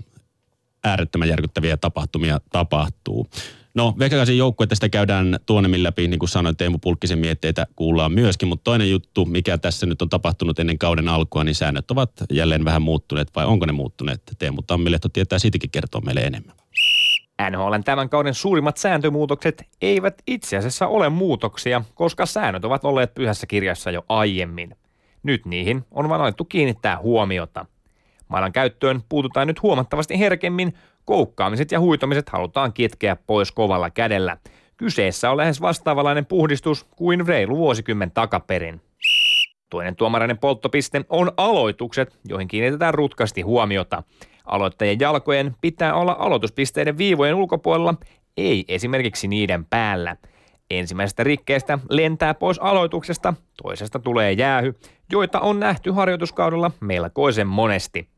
äärettömän 0.84 1.30
järkyttäviä 1.30 1.78
tapahtumia 1.78 2.40
tapahtuu. 2.52 3.28
No, 3.74 3.96
Veikkauksen 4.00 4.38
joukkuetta 4.38 4.76
sitä 4.76 4.90
käydään 4.90 5.40
tuonemmin 5.46 5.84
läpi, 5.84 6.08
niin 6.08 6.20
kuin 6.20 6.30
sanoin, 6.30 6.58
Teemu 6.58 6.78
Pulkkisen 6.78 7.20
mietteitä 7.20 7.68
kuullaan 7.76 8.12
myöskin, 8.12 8.48
mutta 8.48 8.64
toinen 8.64 8.92
juttu, 8.92 9.26
mikä 9.26 9.58
tässä 9.58 9.86
nyt 9.86 10.02
on 10.02 10.10
tapahtunut 10.10 10.60
ennen 10.60 10.78
kauden 10.78 11.08
alkua, 11.08 11.44
niin 11.44 11.56
säännöt 11.56 11.92
ovat 11.92 12.12
jälleen 12.32 12.66
vähän 12.66 12.82
muuttuneet, 12.82 13.28
vai 13.36 13.46
onko 13.46 13.66
ne 13.66 13.72
muuttuneet? 13.72 14.22
Teemu 14.40 14.62
Tammilehto 14.62 15.10
tietää 15.10 15.40
siitäkin 15.40 15.70
kertoa 15.70 16.02
meille 16.02 16.22
enemmän. 16.22 16.56
NHLn 17.52 17.84
tämän 17.84 18.10
kauden 18.10 18.34
suurimmat 18.34 18.78
sääntömuutokset 18.78 19.64
eivät 19.82 20.22
itse 20.28 20.58
asiassa 20.58 20.88
ole 20.88 21.10
muutoksia, 21.10 21.82
koska 21.94 22.26
säännöt 22.26 22.66
ovat 22.66 22.86
olleet 22.86 23.14
pyhässä 23.14 23.48
kirjassa 23.48 23.92
jo 23.92 24.06
aiemmin. 24.10 24.76
Nyt 25.24 25.46
niihin 25.46 25.86
on 25.92 26.10
vain 26.10 26.22
alettu 26.22 26.46
kiinnittää 26.46 26.98
huomiota. 26.98 27.66
Mailan 28.28 28.52
käyttöön 28.52 29.02
puututaan 29.10 29.48
nyt 29.48 29.62
huomattavasti 29.62 30.20
herkemmin, 30.20 30.74
koukkaamiset 31.06 31.72
ja 31.72 31.80
huitomiset 31.80 32.30
halutaan 32.30 32.74
kitkeä 32.74 33.16
pois 33.16 33.52
kovalla 33.52 33.90
kädellä. 33.90 34.38
Kyseessä 34.78 35.32
on 35.32 35.38
lähes 35.38 35.62
vastaavanlainen 35.62 36.26
puhdistus 36.26 36.84
kuin 36.96 37.28
reilu 37.28 37.58
vuosikymmen 37.58 38.12
takaperin. 38.12 38.82
Toinen 39.70 39.96
tuomarainen 39.96 40.38
polttopiste 40.38 41.06
on 41.10 41.32
aloitukset, 41.38 42.20
joihin 42.28 42.48
kiinnitetään 42.48 42.94
rutkasti 42.94 43.42
huomiota. 43.42 44.04
Aloittajien 44.46 45.00
jalkojen 45.00 45.56
pitää 45.62 45.94
olla 45.94 46.16
aloituspisteiden 46.20 46.98
viivojen 46.98 47.36
ulkopuolella, 47.36 47.96
ei 48.38 48.66
esimerkiksi 48.68 49.28
niiden 49.28 49.66
päällä. 49.66 50.16
Ensimmäisestä 50.70 51.24
rikkeestä 51.24 51.80
lentää 51.90 52.34
pois 52.34 52.60
aloituksesta, 52.60 53.34
toisesta 53.64 54.00
tulee 54.00 54.32
jäähy, 54.32 54.74
joita 55.12 55.40
on 55.40 55.60
nähty 55.60 55.92
harjoituskaudella 55.92 56.72
melkoisen 56.80 57.48
monesti. 57.48 58.10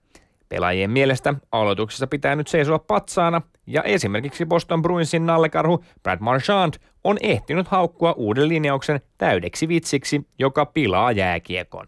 Pelaajien 0.49 0.91
mielestä 0.91 1.33
aloituksessa 1.51 2.07
pitää 2.07 2.35
nyt 2.35 2.47
seisoa 2.47 2.79
patsaana, 2.79 3.41
ja 3.67 3.83
esimerkiksi 3.83 4.45
Boston 4.45 4.81
Bruinsin 4.81 5.25
nallekarhu 5.25 5.83
Brad 6.03 6.17
Marchand 6.19 6.73
on 7.03 7.17
ehtinyt 7.21 7.67
haukkua 7.67 8.13
uuden 8.17 8.47
linjauksen 8.47 9.01
täydeksi 9.17 9.67
vitsiksi, 9.67 10.27
joka 10.39 10.65
pilaa 10.65 11.11
jääkiekon. 11.11 11.87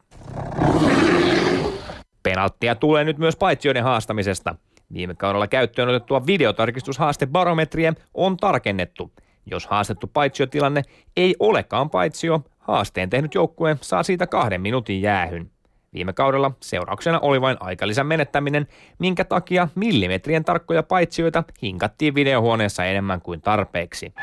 Penalttia 2.24 2.76
tulee 2.76 3.04
nyt 3.04 3.18
myös 3.18 3.36
paitsioiden 3.36 3.84
haastamisesta. 3.84 4.56
Viime 4.94 5.14
kaudella 5.16 5.48
käyttöön 5.48 5.90
otettua 5.90 6.26
videotarkistushaastebarometria 6.26 7.94
on 8.14 8.38
tarkennettu. 8.38 9.12
Jos 9.46 9.68
haastettu 9.68 10.08
paitsiotilanne 10.08 10.82
ei 11.18 11.36
olekaan 11.40 11.90
paitsio, 11.90 12.42
haasteen 12.64 13.10
tehnyt 13.10 13.36
joukkue 13.36 13.78
saa 13.82 14.04
siitä 14.04 14.28
kahden 14.28 14.62
minuutin 14.62 15.02
jäähyn. 15.02 15.52
Viime 15.94 16.14
kaudella 16.14 16.52
seurauksena 16.60 17.20
oli 17.20 17.42
vain 17.42 17.58
aikalisän 17.60 18.08
menettäminen, 18.08 18.68
minkä 19.00 19.24
takia 19.24 19.68
millimetrien 19.76 20.46
tarkkoja 20.46 20.84
paitsioita 20.84 21.44
hinkattiin 21.62 22.16
videohuoneessa 22.16 22.86
enemmän 22.86 23.22
kuin 23.22 23.42
tarpeeksi. 23.42 24.14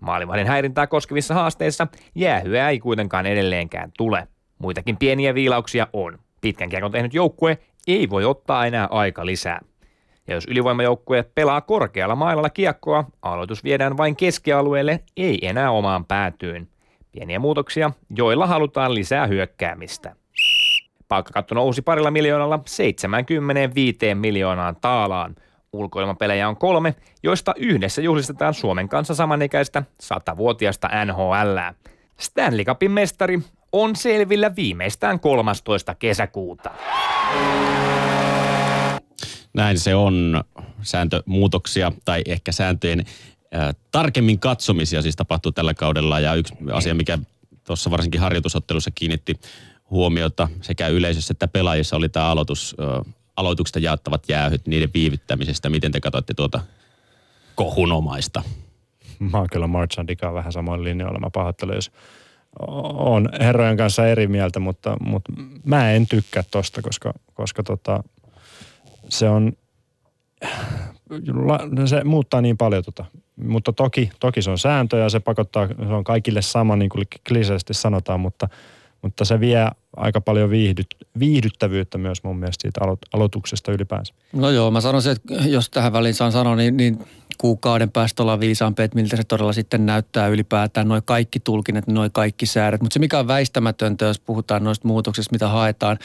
Maalivahdin 0.00 0.46
häirintää 0.46 0.86
koskevissa 0.86 1.34
haasteissa 1.34 1.86
jäähyä 2.14 2.68
ei 2.68 2.78
kuitenkaan 2.78 3.26
edelleenkään 3.26 3.90
tule. 3.96 4.28
Muitakin 4.58 4.96
pieniä 4.96 5.34
viilauksia 5.34 5.86
on. 5.92 6.18
Pitkän 6.40 6.68
kiekon 6.68 6.92
tehnyt 6.92 7.14
joukkue 7.14 7.58
ei 7.86 8.10
voi 8.10 8.24
ottaa 8.24 8.66
enää 8.66 8.88
aika 8.90 9.26
lisää. 9.26 9.60
Ja 10.28 10.34
jos 10.34 10.44
ylivoimajoukkue 10.48 11.24
pelaa 11.34 11.60
korkealla 11.60 12.16
mailalla 12.16 12.50
kiekkoa, 12.50 13.04
aloitus 13.22 13.64
viedään 13.64 13.96
vain 13.96 14.16
keskialueelle, 14.16 15.00
ei 15.16 15.38
enää 15.42 15.70
omaan 15.70 16.04
päätyyn. 16.04 16.68
Pieniä 17.12 17.38
muutoksia, 17.38 17.90
joilla 18.16 18.46
halutaan 18.46 18.94
lisää 18.94 19.26
hyökkäämistä. 19.26 20.16
Palkkakatto 21.08 21.54
nousi 21.54 21.82
parilla 21.82 22.10
miljoonalla 22.10 22.60
75 22.66 24.14
miljoonaan 24.14 24.76
taalaan. 24.80 25.36
Ulkoilmapelejä 25.72 26.48
on 26.48 26.56
kolme, 26.56 26.94
joista 27.22 27.54
yhdessä 27.56 28.02
juhlistetaan 28.02 28.54
Suomen 28.54 28.88
kanssa 28.88 29.14
samanikäistä 29.14 29.82
100-vuotiasta 30.02 30.88
NHL. 31.04 31.58
Stanley 32.20 32.64
Cupin 32.64 32.90
mestari 32.90 33.38
on 33.72 33.96
selvillä 33.96 34.56
viimeistään 34.56 35.20
13. 35.20 35.94
kesäkuuta. 35.94 36.70
Näin 39.54 39.78
se 39.78 39.94
on. 39.94 40.44
Sääntömuutoksia 40.82 41.92
tai 42.04 42.22
ehkä 42.26 42.52
sääntöjen 42.52 43.04
äh, 43.54 43.74
tarkemmin 43.90 44.38
katsomisia 44.38 45.02
siis 45.02 45.16
tapahtuu 45.16 45.52
tällä 45.52 45.74
kaudella. 45.74 46.20
Ja 46.20 46.34
yksi 46.34 46.54
asia, 46.72 46.94
mikä 46.94 47.18
tuossa 47.64 47.90
varsinkin 47.90 48.20
harjoitusottelussa 48.20 48.90
kiinnitti 48.94 49.40
huomiota 49.90 50.48
sekä 50.62 50.88
yleisössä 50.88 51.32
että 51.32 51.48
pelaajissa 51.48 51.96
oli 51.96 52.08
tämä 52.08 52.26
aloitus, 52.26 52.76
aloituksesta 53.36 53.78
jaettavat 53.78 54.28
jäähyt, 54.28 54.66
niiden 54.66 54.90
viivyttämisestä. 54.94 55.70
Miten 55.70 55.92
te 55.92 56.00
katsoitte 56.00 56.34
tuota 56.34 56.60
kohunomaista? 57.54 58.42
Mä 59.18 59.38
oon 59.38 59.48
kyllä 59.52 59.66
Marchandikaan 59.66 60.34
vähän 60.34 60.52
samoin 60.52 60.84
linjoilla. 60.84 61.18
Mä 61.18 61.30
pahoittelen, 61.32 61.74
jos 61.74 61.92
on 62.94 63.28
herrojen 63.40 63.76
kanssa 63.76 64.08
eri 64.08 64.26
mieltä, 64.26 64.60
mutta, 64.60 64.96
mutta 65.00 65.32
mä 65.64 65.92
en 65.92 66.06
tykkää 66.06 66.42
tosta, 66.50 66.82
koska, 66.82 67.12
koska 67.34 67.62
tota, 67.62 68.02
se 69.10 69.28
on, 69.28 69.52
se 71.86 72.04
muuttaa 72.04 72.40
niin 72.40 72.56
paljon 72.56 72.84
tota. 72.84 73.04
Mutta 73.36 73.72
toki, 73.72 74.10
toki 74.20 74.42
se 74.42 74.50
on 74.50 74.58
sääntö 74.58 74.98
ja 74.98 75.08
se 75.08 75.20
pakottaa, 75.20 75.66
se 75.66 75.94
on 75.94 76.04
kaikille 76.04 76.42
sama, 76.42 76.76
niin 76.76 76.88
kuin 76.88 77.06
kliseisesti 77.28 77.74
sanotaan, 77.74 78.20
mutta, 78.20 78.48
mutta 79.02 79.24
se 79.24 79.40
vie 79.40 79.66
aika 79.96 80.20
paljon 80.20 80.50
viihdyt, 80.50 80.86
viihdyttävyyttä 81.18 81.98
myös 81.98 82.22
mun 82.22 82.36
mielestä 82.36 82.62
siitä 82.62 82.80
alo- 82.84 82.98
aloituksesta 83.12 83.72
ylipäänsä. 83.72 84.14
No 84.32 84.50
joo, 84.50 84.70
mä 84.70 84.80
sanoisin, 84.80 85.12
että 85.12 85.34
jos 85.34 85.70
tähän 85.70 85.92
väliin 85.92 86.14
saan 86.14 86.32
sanoa, 86.32 86.56
niin, 86.56 86.76
niin 86.76 86.98
kuukauden 87.38 87.90
päästä 87.90 88.22
ollaan 88.22 88.40
viisaampi, 88.40 88.82
että 88.82 88.94
miltä 88.94 89.16
se 89.16 89.24
todella 89.24 89.52
sitten 89.52 89.86
näyttää 89.86 90.28
ylipäätään, 90.28 90.88
noin 90.88 91.02
kaikki 91.04 91.40
tulkinnat, 91.40 91.86
noin 91.86 92.12
kaikki 92.12 92.46
säädöt. 92.46 92.80
Mutta 92.80 92.94
se 92.94 93.00
mikä 93.00 93.18
on 93.18 93.28
väistämätöntä, 93.28 94.04
jos 94.04 94.20
puhutaan 94.20 94.64
noista 94.64 94.88
muutoksista, 94.88 95.32
mitä 95.32 95.48
haetaan, 95.48 95.98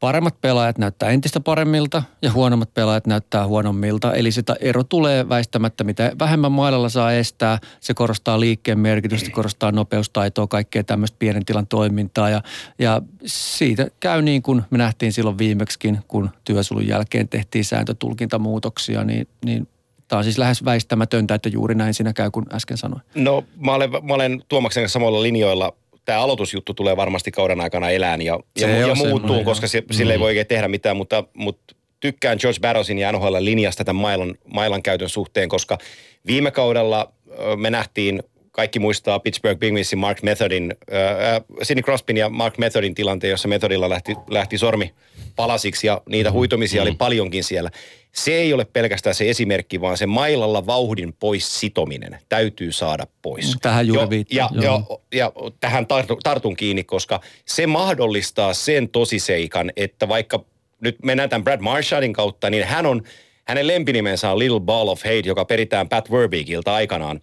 paremmat 0.00 0.40
pelaajat 0.40 0.78
näyttää 0.78 1.10
entistä 1.10 1.40
paremmilta 1.40 2.02
ja 2.22 2.32
huonommat 2.32 2.74
pelaajat 2.74 3.06
näyttää 3.06 3.46
huonommilta. 3.46 4.14
Eli 4.14 4.32
sitä 4.32 4.56
ero 4.60 4.84
tulee 4.84 5.28
väistämättä, 5.28 5.84
mitä 5.84 6.12
vähemmän 6.18 6.52
mailalla 6.52 6.88
saa 6.88 7.12
estää. 7.12 7.58
Se 7.80 7.94
korostaa 7.94 8.40
liikkeen 8.40 8.78
merkitystä, 8.78 9.30
korostaa 9.30 9.72
nopeustaitoa, 9.72 10.46
kaikkea 10.46 10.84
tämmöistä 10.84 11.16
pienen 11.18 11.44
tilan 11.44 11.66
toimintaa. 11.66 12.30
Ja, 12.30 12.42
ja 12.78 13.02
siitä 13.26 13.86
käy 14.00 14.22
niin 14.22 14.42
kuin 14.42 14.62
me 14.70 14.78
nähtiin 14.78 15.12
silloin 15.12 15.38
viimeksikin, 15.38 15.98
kun 16.08 16.30
työsulun 16.44 16.86
jälkeen 16.86 17.28
tehtiin 17.28 17.64
sääntötulkintamuutoksia, 17.64 19.04
niin, 19.04 19.28
niin 19.44 19.68
Tämä 20.08 20.18
on 20.18 20.24
siis 20.24 20.38
lähes 20.38 20.64
väistämätöntä, 20.64 21.34
että 21.34 21.48
juuri 21.48 21.74
näin 21.74 21.94
siinä 21.94 22.12
käy, 22.12 22.30
kun 22.30 22.46
äsken 22.52 22.76
sanoin. 22.76 23.02
No 23.14 23.44
mä 23.56 23.74
olen, 23.74 23.90
mä 23.90 24.14
olen 24.14 24.42
Tuomaksen 24.48 24.82
kanssa 24.82 24.92
samoilla 24.92 25.22
linjoilla. 25.22 25.72
Tämä 26.08 26.20
aloitusjuttu 26.20 26.74
tulee 26.74 26.96
varmasti 26.96 27.30
kauden 27.30 27.60
aikana 27.60 27.90
elään 27.90 28.22
ja, 28.22 28.40
ja, 28.60 28.66
Se 28.66 28.78
ja 28.78 28.94
muuttuu, 28.94 29.44
koska 29.44 29.66
se, 29.66 29.82
sille 29.90 30.12
ei 30.12 30.20
voi 30.20 30.26
oikein 30.26 30.46
tehdä 30.46 30.68
mitään, 30.68 30.96
mutta, 30.96 31.24
mutta 31.34 31.74
tykkään 32.00 32.38
George 32.40 32.60
Barrosin 32.60 32.98
ja 32.98 33.12
NHL 33.12 33.36
linjasta 33.40 33.84
tämän 33.84 34.02
mailan, 34.02 34.34
mailan 34.54 34.82
käytön 34.82 35.08
suhteen, 35.08 35.48
koska 35.48 35.78
viime 36.26 36.50
kaudella 36.50 37.12
me 37.56 37.70
nähtiin 37.70 38.22
kaikki 38.58 38.78
muistaa 38.78 39.18
Pittsburgh 39.18 39.60
Penguinsin 39.60 39.98
Mark 39.98 40.22
Methodin, 40.22 40.74
äh, 40.92 41.44
Sidney 41.62 41.82
Crosbyn 41.82 42.16
ja 42.16 42.28
Mark 42.28 42.58
Methodin 42.58 42.94
tilanteen, 42.94 43.30
jossa 43.30 43.48
Methodilla 43.48 43.88
lähti, 43.88 44.14
lähti 44.30 44.58
sormi 44.58 44.94
palasiksi 45.36 45.86
ja 45.86 46.02
niitä 46.08 46.32
huitomisia 46.32 46.82
oli 46.82 46.94
paljonkin 46.94 47.44
siellä. 47.44 47.70
Se 48.12 48.34
ei 48.34 48.52
ole 48.52 48.64
pelkästään 48.64 49.14
se 49.14 49.30
esimerkki, 49.30 49.80
vaan 49.80 49.96
se 49.96 50.06
mailalla 50.06 50.66
vauhdin 50.66 51.12
pois 51.12 51.60
sitominen 51.60 52.18
täytyy 52.28 52.72
saada 52.72 53.06
pois. 53.22 53.56
Tähän 53.62 53.86
juuri 53.86 54.02
Jo- 54.02 54.10
viittaan, 54.10 54.36
Ja, 54.36 54.62
joo. 54.62 55.02
ja, 55.12 55.18
ja 55.18 55.32
tähän 55.60 55.86
tartu, 55.86 56.16
tartun 56.22 56.56
kiinni, 56.56 56.84
koska 56.84 57.20
se 57.44 57.66
mahdollistaa 57.66 58.54
sen 58.54 58.88
tosiseikan, 58.88 59.72
että 59.76 60.08
vaikka 60.08 60.44
nyt 60.80 60.96
mennään 61.04 61.28
tämän 61.28 61.44
Brad 61.44 61.60
Marshallin 61.60 62.12
kautta, 62.12 62.50
niin 62.50 62.64
hän 62.64 62.86
on, 62.86 63.02
hänen 63.44 63.66
lempinimensä 63.66 64.30
on 64.30 64.38
Little 64.38 64.60
Ball 64.60 64.88
of 64.88 65.02
Hate, 65.02 65.22
joka 65.28 65.44
peritään 65.44 65.88
Pat 65.88 66.10
Verbeekilta 66.10 66.74
aikanaan. 66.74 67.20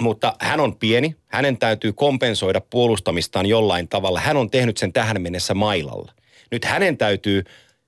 Mutta 0.00 0.36
hän 0.40 0.60
on 0.60 0.76
pieni, 0.76 1.16
hänen 1.26 1.58
täytyy 1.58 1.92
kompensoida 1.92 2.60
puolustamistaan 2.60 3.46
jollain 3.46 3.88
tavalla. 3.88 4.20
Hän 4.20 4.36
on 4.36 4.50
tehnyt 4.50 4.76
sen 4.76 4.92
tähän 4.92 5.22
mennessä 5.22 5.54
mailalla. 5.54 6.12
Nyt 6.50 6.64
hänen 6.64 6.96
täytyy 6.96 7.44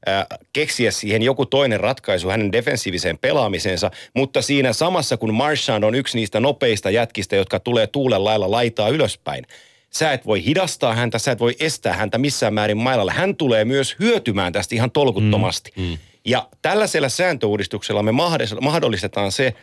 äh, 0.09 0.27
keksiä 0.53 0.91
siihen 0.91 1.23
joku 1.23 1.47
toinen 1.47 1.81
ratkaisu 1.81 2.29
hänen 2.29 2.53
defensiiviseen 2.53 3.19
pelaamiseensa, 3.19 3.91
mutta 4.15 4.43
siinä 4.43 4.73
samassa 4.73 5.17
kun 5.17 5.35
Marchand 5.35 5.85
on 5.85 5.95
yksi 5.95 6.19
niistä 6.19 6.41
nopeista 6.41 6.91
jätkistä, 6.91 7.37
jotka 7.37 7.61
tulee 7.61 7.87
tuulen 7.87 8.25
lailla 8.25 8.51
laitaa 8.51 8.89
ylöspäin, 8.89 9.45
sä 9.91 10.13
et 10.13 10.27
voi 10.27 10.45
hidastaa 10.45 10.95
häntä, 10.95 11.19
sä 11.19 11.33
et 11.33 11.41
voi 11.41 11.57
estää 11.61 11.93
häntä 11.93 12.19
missään 12.19 12.55
määrin 12.55 12.77
mailalla. 12.77 13.13
Hän 13.13 13.37
tulee 13.37 13.65
myös 13.65 13.97
hyötymään 13.99 14.53
tästä 14.53 14.75
ihan 14.75 14.91
tolkuttomasti. 14.91 15.73
Mm, 15.77 15.83
mm. 15.83 15.99
Ja 16.25 16.49
tällaisella 16.63 17.09
sääntöuudistuksella 17.09 18.03
me 18.03 18.13
mahdollistetaan 18.61 19.33
se, 19.33 19.55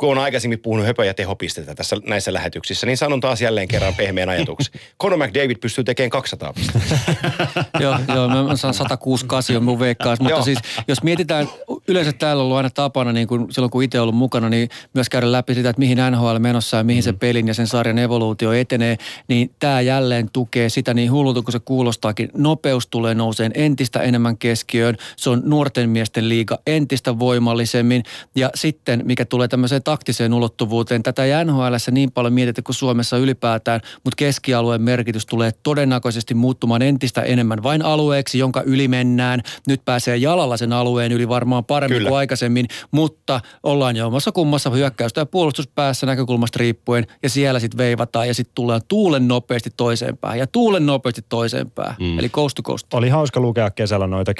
kun 0.00 0.10
on 0.10 0.18
aikaisemmin 0.18 0.60
puhunut 0.60 0.86
höpö- 0.86 1.04
ja 1.04 1.14
tehopistettä 1.14 1.74
tässä 1.74 1.96
näissä 2.06 2.32
lähetyksissä, 2.32 2.86
niin 2.86 2.96
sanon 2.96 3.20
taas 3.20 3.42
jälleen 3.42 3.68
kerran 3.68 3.94
pehmeän 3.94 4.28
ajatuksen. 4.28 4.80
Conor 5.02 5.18
McDavid 5.18 5.56
pystyy 5.56 5.84
tekemään 5.84 6.10
200 6.10 6.52
pistettä. 6.52 6.94
joo, 7.80 7.96
joo, 8.14 8.28
mä 8.28 8.56
saan 8.56 8.74
168 8.74 9.56
on 9.56 9.64
mun 9.64 9.78
veikkaus, 9.78 10.20
mutta 10.20 10.42
siis 10.42 10.58
jos 10.88 11.02
mietitään, 11.02 11.48
yleensä 11.88 12.12
täällä 12.12 12.40
on 12.40 12.44
ollut 12.44 12.56
aina 12.56 12.70
tapana, 12.70 13.12
niin 13.12 13.28
kuin 13.28 13.46
silloin 13.50 13.70
kun 13.70 13.82
itse 13.82 14.00
ollut 14.00 14.14
mukana, 14.14 14.48
niin 14.48 14.68
myös 14.94 15.08
käydä 15.08 15.32
läpi 15.32 15.54
sitä, 15.54 15.70
että 15.70 15.80
mihin 15.80 15.98
NHL 16.10 16.38
menossa 16.38 16.76
ja 16.76 16.84
mihin 16.84 17.02
mm. 17.02 17.04
se 17.04 17.12
pelin 17.12 17.48
ja 17.48 17.54
sen 17.54 17.66
sarjan 17.66 17.98
evoluutio 17.98 18.52
etenee, 18.52 18.96
niin 19.28 19.50
tämä 19.58 19.80
jälleen 19.80 20.30
tukee 20.32 20.68
sitä 20.68 20.94
niin 20.94 21.12
hullulta 21.12 21.42
kuin 21.42 21.52
se 21.52 21.60
kuulostaakin. 21.64 22.30
Nopeus 22.34 22.86
tulee 22.86 23.14
nouseen 23.14 23.52
entistä 23.54 24.00
enemmän 24.00 24.38
keskiöön, 24.38 24.96
se 25.16 25.30
on 25.30 25.42
nuorten 25.44 25.90
miesten 25.90 26.28
liiga 26.28 26.58
entistä 26.66 27.18
voimallisemmin 27.18 28.02
ja 28.34 28.50
sitten 28.54 29.02
mikä 29.04 29.24
tulee 29.24 29.48
tämmöiseen 29.48 29.82
taktiseen 29.90 30.34
ulottuvuuteen. 30.34 31.02
Tätä 31.02 31.24
ei 31.24 31.44
NHL 31.44 31.74
niin 31.90 32.12
paljon 32.12 32.32
mietitä 32.32 32.62
kuin 32.62 32.76
Suomessa 32.76 33.16
ylipäätään, 33.16 33.80
mutta 34.04 34.16
keskialueen 34.16 34.82
merkitys 34.82 35.26
tulee 35.26 35.50
todennäköisesti 35.62 36.34
muuttumaan 36.34 36.82
entistä 36.82 37.22
enemmän 37.22 37.62
vain 37.62 37.84
alueeksi, 37.84 38.38
jonka 38.38 38.62
yli 38.62 38.88
mennään. 38.88 39.40
Nyt 39.66 39.84
pääsee 39.84 40.16
jalalla 40.16 40.56
sen 40.56 40.72
alueen 40.72 41.12
yli 41.12 41.28
varmaan 41.28 41.64
paremmin 41.64 41.98
Kyllä. 41.98 42.08
kuin 42.08 42.18
aikaisemmin, 42.18 42.66
mutta 42.90 43.40
ollaan 43.62 43.96
jo 43.96 44.06
omassa 44.06 44.32
kummassa 44.32 44.70
hyökkäystä 44.70 45.20
ja 45.20 45.26
puolustuspäässä 45.26 46.06
näkökulmasta 46.06 46.58
riippuen 46.58 47.06
ja 47.22 47.30
siellä 47.30 47.60
sitten 47.60 47.78
veivataan 47.78 48.28
ja 48.28 48.34
sitten 48.34 48.54
tullaan 48.54 48.80
tuulen 48.88 49.28
nopeasti 49.28 49.70
toiseen 49.76 50.18
päähän 50.18 50.38
ja 50.38 50.46
tuulen 50.46 50.86
nopeasti 50.86 51.22
toiseen 51.28 51.70
päähän. 51.70 51.96
Mm. 52.00 52.18
Eli 52.18 52.28
coast 52.28 52.54
to 52.54 52.62
coast. 52.62 52.94
Oli 52.94 53.08
hauska 53.08 53.40
lukea 53.40 53.70
kesällä 53.70 54.06
noita 54.06 54.32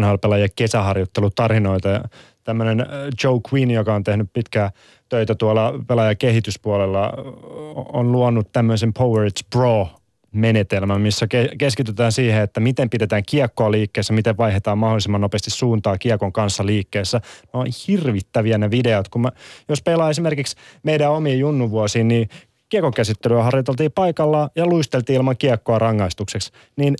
NHL-pelaajien 0.00 0.50
kesäharjoittelutarinoita 0.56 1.88
ja 1.88 2.00
tämmöinen 2.46 2.80
äh, 2.80 2.86
Joe 3.24 3.40
Quinn, 3.52 3.70
joka 3.70 3.94
on 3.94 4.04
tehnyt 4.04 4.32
pitkää 4.32 4.70
töitä 5.08 5.34
tuolla 5.34 5.74
pelaajakehityspuolella, 5.86 7.12
on 7.92 8.12
luonut 8.12 8.52
tämmöisen 8.52 8.92
Powerage 8.92 9.40
Pro 9.50 9.88
menetelmän, 10.32 11.00
missä 11.00 11.26
keskitytään 11.58 12.12
siihen, 12.12 12.42
että 12.42 12.60
miten 12.60 12.90
pidetään 12.90 13.22
kiekkoa 13.28 13.70
liikkeessä, 13.70 14.12
miten 14.12 14.36
vaihdetaan 14.36 14.78
mahdollisimman 14.78 15.20
nopeasti 15.20 15.50
suuntaa 15.50 15.98
kiekon 15.98 16.32
kanssa 16.32 16.66
liikkeessä. 16.66 17.20
Ne 17.42 17.50
on 17.52 17.66
hirvittäviä 17.88 18.58
ne 18.58 18.70
videot. 18.70 19.08
Kun 19.08 19.22
mä, 19.22 19.32
jos 19.68 19.82
pelaa 19.82 20.10
esimerkiksi 20.10 20.56
meidän 20.82 21.10
omiin 21.10 21.38
junnuvuosiin, 21.38 22.08
niin 22.08 22.28
kiekon 22.68 22.92
käsittelyä 22.92 23.42
harjoiteltiin 23.42 23.92
paikalla 23.92 24.50
ja 24.56 24.66
luisteltiin 24.66 25.16
ilman 25.16 25.36
kiekkoa 25.36 25.78
rangaistukseksi. 25.78 26.52
Niin 26.76 26.94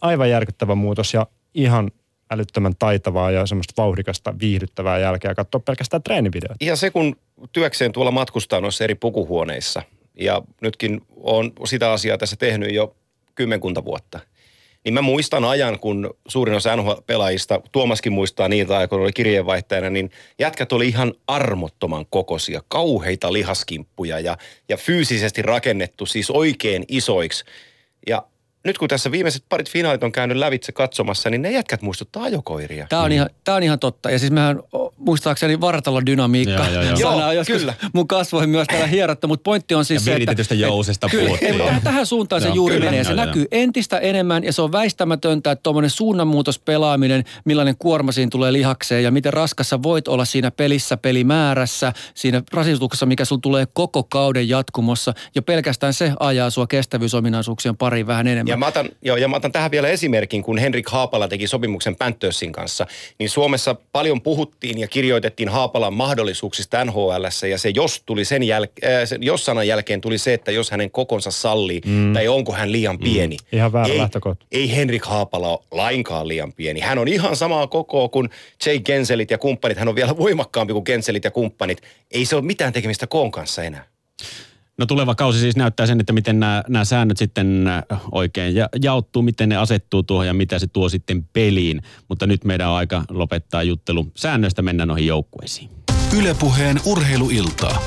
aivan 0.00 0.30
järkyttävä 0.30 0.74
muutos 0.74 1.14
ja 1.14 1.26
ihan 1.54 1.90
älyttömän 2.30 2.72
taitavaa 2.78 3.30
ja 3.30 3.46
semmoista 3.46 3.82
vauhdikasta, 3.82 4.34
viihdyttävää 4.40 4.98
jälkeä 4.98 5.34
katsoa 5.34 5.60
pelkästään 5.60 6.02
treenivideot. 6.02 6.56
Ja 6.60 6.76
se, 6.76 6.90
kun 6.90 7.16
työkseen 7.52 7.92
tuolla 7.92 8.10
matkustaa 8.10 8.60
noissa 8.60 8.84
eri 8.84 8.94
pukuhuoneissa, 8.94 9.82
ja 10.20 10.42
nytkin 10.60 11.00
on 11.16 11.52
sitä 11.64 11.92
asiaa 11.92 12.18
tässä 12.18 12.36
tehnyt 12.36 12.74
jo 12.74 12.96
kymmenkunta 13.34 13.84
vuotta, 13.84 14.20
niin 14.86 14.94
mä 14.94 15.02
muistan 15.02 15.44
ajan, 15.44 15.78
kun 15.78 16.14
suurin 16.28 16.56
osa 16.56 16.76
NHL-pelaajista, 16.76 17.60
Tuomaskin 17.72 18.12
muistaa 18.12 18.48
niitä 18.48 18.76
aikoina, 18.78 19.02
oli 19.02 19.12
kirjeenvaihtajana, 19.12 19.90
niin 19.90 20.10
jätkät 20.38 20.72
oli 20.72 20.88
ihan 20.88 21.14
armottoman 21.26 22.06
kokoisia, 22.10 22.60
kauheita 22.68 23.32
lihaskimppuja 23.32 24.20
ja, 24.20 24.36
ja 24.68 24.76
fyysisesti 24.76 25.42
rakennettu 25.42 26.06
siis 26.06 26.30
oikein 26.30 26.84
isoiksi. 26.88 27.44
Ja 28.06 28.22
nyt 28.66 28.78
kun 28.78 28.88
tässä 28.88 29.10
viimeiset 29.10 29.44
parit 29.48 29.70
finaalit 29.70 30.02
on 30.02 30.12
käynyt 30.12 30.36
lävitse 30.36 30.72
katsomassa, 30.72 31.30
niin 31.30 31.42
ne 31.42 31.50
jätkät 31.50 31.82
muistuttaa 31.82 32.22
ajokoiria. 32.22 32.86
Tämä 32.88 33.02
on, 33.02 33.10
mm. 33.10 33.14
ihan, 33.14 33.30
tämä 33.44 33.56
on 33.56 33.62
ihan 33.62 33.78
totta. 33.78 34.10
Ja 34.10 34.18
siis 34.18 34.32
mehän 34.32 34.60
muistaakseni 34.96 35.60
vartalodynamiikka. 35.60 36.52
Joo, 36.52 36.82
joo, 36.82 36.82
joo. 36.82 36.96
Sana 36.96 37.26
on 37.26 37.36
joskus 37.36 37.56
kyllä. 37.56 37.74
mun 37.92 38.08
kasvoihin 38.08 38.50
myös 38.50 38.66
täällä 38.66 38.86
hierottu, 38.86 39.28
mutta 39.28 39.42
pointti 39.42 39.74
on 39.74 39.84
siis 39.84 40.06
ja 40.06 40.16
se, 40.16 40.30
että... 40.30 40.54
jousesta 40.54 41.08
kyllä, 41.08 41.38
ei, 41.40 41.80
tähän 41.84 42.06
suuntaan 42.06 42.42
se 42.42 42.48
juuri 42.48 42.74
kyllä, 42.74 42.90
menee. 42.90 43.04
Se 43.04 43.10
joo, 43.10 43.24
näkyy 43.24 43.42
joo. 43.42 43.48
entistä 43.50 43.98
enemmän 43.98 44.44
ja 44.44 44.52
se 44.52 44.62
on 44.62 44.72
väistämätöntä, 44.72 45.50
että 45.50 45.62
tuommoinen 45.62 45.90
suunnanmuutos 45.90 46.58
pelaaminen, 46.58 47.24
millainen 47.44 47.74
kuorma 47.78 48.12
siinä 48.12 48.30
tulee 48.30 48.52
lihakseen 48.52 49.04
ja 49.04 49.10
miten 49.10 49.32
raskassa 49.32 49.82
voit 49.82 50.08
olla 50.08 50.24
siinä 50.24 50.50
pelissä, 50.50 50.96
pelimäärässä, 50.96 51.92
siinä 52.14 52.42
rasituksessa, 52.52 53.06
mikä 53.06 53.24
sulla 53.24 53.40
tulee 53.40 53.66
koko 53.72 54.02
kauden 54.04 54.48
jatkumossa. 54.48 55.14
Jo 55.34 55.42
pelkästään 55.42 55.94
se 55.94 56.12
ajaa 56.20 56.50
sua 56.50 56.66
kestävyysominaisuuksien 56.66 57.76
pariin 57.76 58.06
vähän 58.06 58.26
enemmän. 58.26 58.50
Ja 58.50 58.55
mä 58.56 58.66
otan, 58.66 58.88
joo, 59.02 59.16
ja 59.16 59.28
mä 59.28 59.36
otan 59.36 59.52
tähän 59.52 59.70
vielä 59.70 59.88
esimerkin, 59.88 60.42
kun 60.42 60.58
Henrik 60.58 60.88
Haapala 60.88 61.28
teki 61.28 61.46
sopimuksen 61.46 61.96
Panthersin 61.96 62.52
kanssa, 62.52 62.86
niin 63.18 63.30
Suomessa 63.30 63.76
paljon 63.92 64.22
puhuttiin 64.22 64.78
ja 64.78 64.88
kirjoitettiin 64.88 65.48
Haapalan 65.48 65.94
mahdollisuuksista 65.94 66.84
NHL, 66.84 67.24
ja 67.50 67.58
se 67.58 67.70
jos 67.74 68.02
tuli 68.06 68.24
sen 68.24 68.42
jäl- 68.42 68.88
äh, 68.88 69.04
sen, 69.04 69.22
jos 69.22 69.44
sanan 69.44 69.68
jälkeen 69.68 70.00
tuli 70.00 70.18
se, 70.18 70.34
että 70.34 70.52
jos 70.52 70.70
hänen 70.70 70.90
kokonsa 70.90 71.30
sallii, 71.30 71.80
mm. 71.86 72.12
tai 72.12 72.28
onko 72.28 72.52
hän 72.52 72.72
liian 72.72 72.96
mm. 72.96 73.02
pieni. 73.04 73.36
Mm. 73.36 73.58
Ihan 73.58 73.72
väärä 73.72 73.92
ei, 73.92 73.98
lähtökohta. 73.98 74.46
Ei 74.52 74.76
Henrik 74.76 75.04
Haapala 75.04 75.48
ole 75.48 75.58
lainkaan 75.70 76.28
liian 76.28 76.52
pieni. 76.52 76.80
Hän 76.80 76.98
on 76.98 77.08
ihan 77.08 77.36
samaa 77.36 77.66
kokoa 77.66 78.08
kuin 78.08 78.30
Jay 78.66 78.80
Genselit 78.80 79.30
ja 79.30 79.38
kumppanit. 79.38 79.78
Hän 79.78 79.88
on 79.88 79.94
vielä 79.94 80.16
voimakkaampi 80.16 80.72
kuin 80.72 80.84
Genselit 80.86 81.24
ja 81.24 81.30
kumppanit. 81.30 81.82
Ei 82.10 82.24
se 82.24 82.36
ole 82.36 82.44
mitään 82.44 82.72
tekemistä 82.72 83.06
koon 83.06 83.30
kanssa 83.30 83.64
enää. 83.64 83.84
No 84.78 84.86
tuleva 84.86 85.14
kausi 85.14 85.38
siis 85.38 85.56
näyttää 85.56 85.86
sen, 85.86 86.00
että 86.00 86.12
miten 86.12 86.40
nämä, 86.40 86.62
nämä 86.68 86.84
säännöt 86.84 87.16
sitten 87.16 87.66
äh, 87.66 87.82
oikein 88.12 88.54
ja, 88.54 88.68
jaottuu, 88.82 89.22
miten 89.22 89.48
ne 89.48 89.56
asettuu 89.56 90.02
tuohon 90.02 90.26
ja 90.26 90.34
mitä 90.34 90.58
se 90.58 90.66
tuo 90.66 90.88
sitten 90.88 91.24
peliin. 91.32 91.82
Mutta 92.08 92.26
nyt 92.26 92.44
meidän 92.44 92.68
on 92.68 92.76
aika 92.76 93.04
lopettaa 93.08 93.62
juttelu 93.62 94.06
säännöistä, 94.16 94.62
mennä 94.62 94.86
noihin 94.86 95.06
joukkueisiin. 95.06 95.70
Ylepuheen 96.18 96.80
urheiluiltaa. 96.84 97.82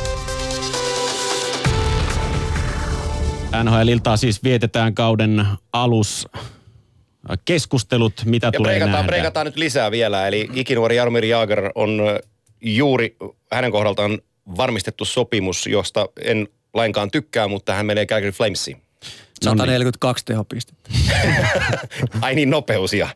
NHL-iltaa 3.63 4.17
siis 4.17 4.43
vietetään 4.43 4.95
kauden 4.95 5.45
alus 5.73 6.27
keskustelut, 7.45 8.13
mitä 8.25 8.47
ja 8.47 8.51
tulee 8.51 8.69
breikataan, 8.69 8.91
nähdä. 8.91 9.07
breikataan 9.07 9.45
nyt 9.45 9.57
lisää 9.57 9.91
vielä, 9.91 10.27
eli 10.27 10.49
ikinuori 10.53 10.95
Jaromir 10.95 11.25
Jaager 11.25 11.71
on 11.75 12.01
juuri 12.61 13.15
hänen 13.51 13.71
kohdaltaan 13.71 14.19
varmistettu 14.57 15.05
sopimus, 15.05 15.67
josta 15.67 16.09
en 16.21 16.47
lainkaan 16.73 17.11
tykkää, 17.11 17.47
mutta 17.47 17.73
hän 17.73 17.85
menee 17.85 18.05
Calgary 18.05 18.31
Flamesiin. 18.31 18.81
142 19.41 20.25
tehopistettä. 20.25 20.89
Ai 22.21 22.35
niin, 22.35 22.49
nopeusia. 22.49 23.09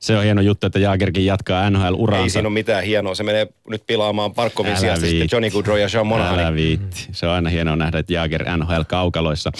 Se 0.00 0.16
on 0.16 0.24
hieno 0.24 0.40
juttu, 0.40 0.66
että 0.66 0.78
Jaagerkin 0.78 1.26
jatkaa 1.26 1.70
NHL-uraansa. 1.70 2.22
Ei 2.22 2.30
siinä 2.30 2.48
ole 2.48 2.54
mitään 2.54 2.84
hienoa. 2.84 3.14
Se 3.14 3.22
menee 3.22 3.48
nyt 3.68 3.82
pilaamaan 3.86 4.34
Parkkovin 4.34 4.76
sijasta 4.76 5.06
sitten 5.06 5.28
Johnny 5.32 5.50
Goodrow 5.50 5.78
ja 5.78 5.88
Sean 5.88 6.06
Monahan. 6.06 6.38
Älä 6.38 6.54
viitti. 6.54 7.08
Se 7.12 7.26
on 7.26 7.32
aina 7.32 7.50
hienoa 7.50 7.76
nähdä, 7.76 7.98
että 7.98 8.12
Jaager 8.12 8.44
NHL-kaukaloissa. 8.56 9.52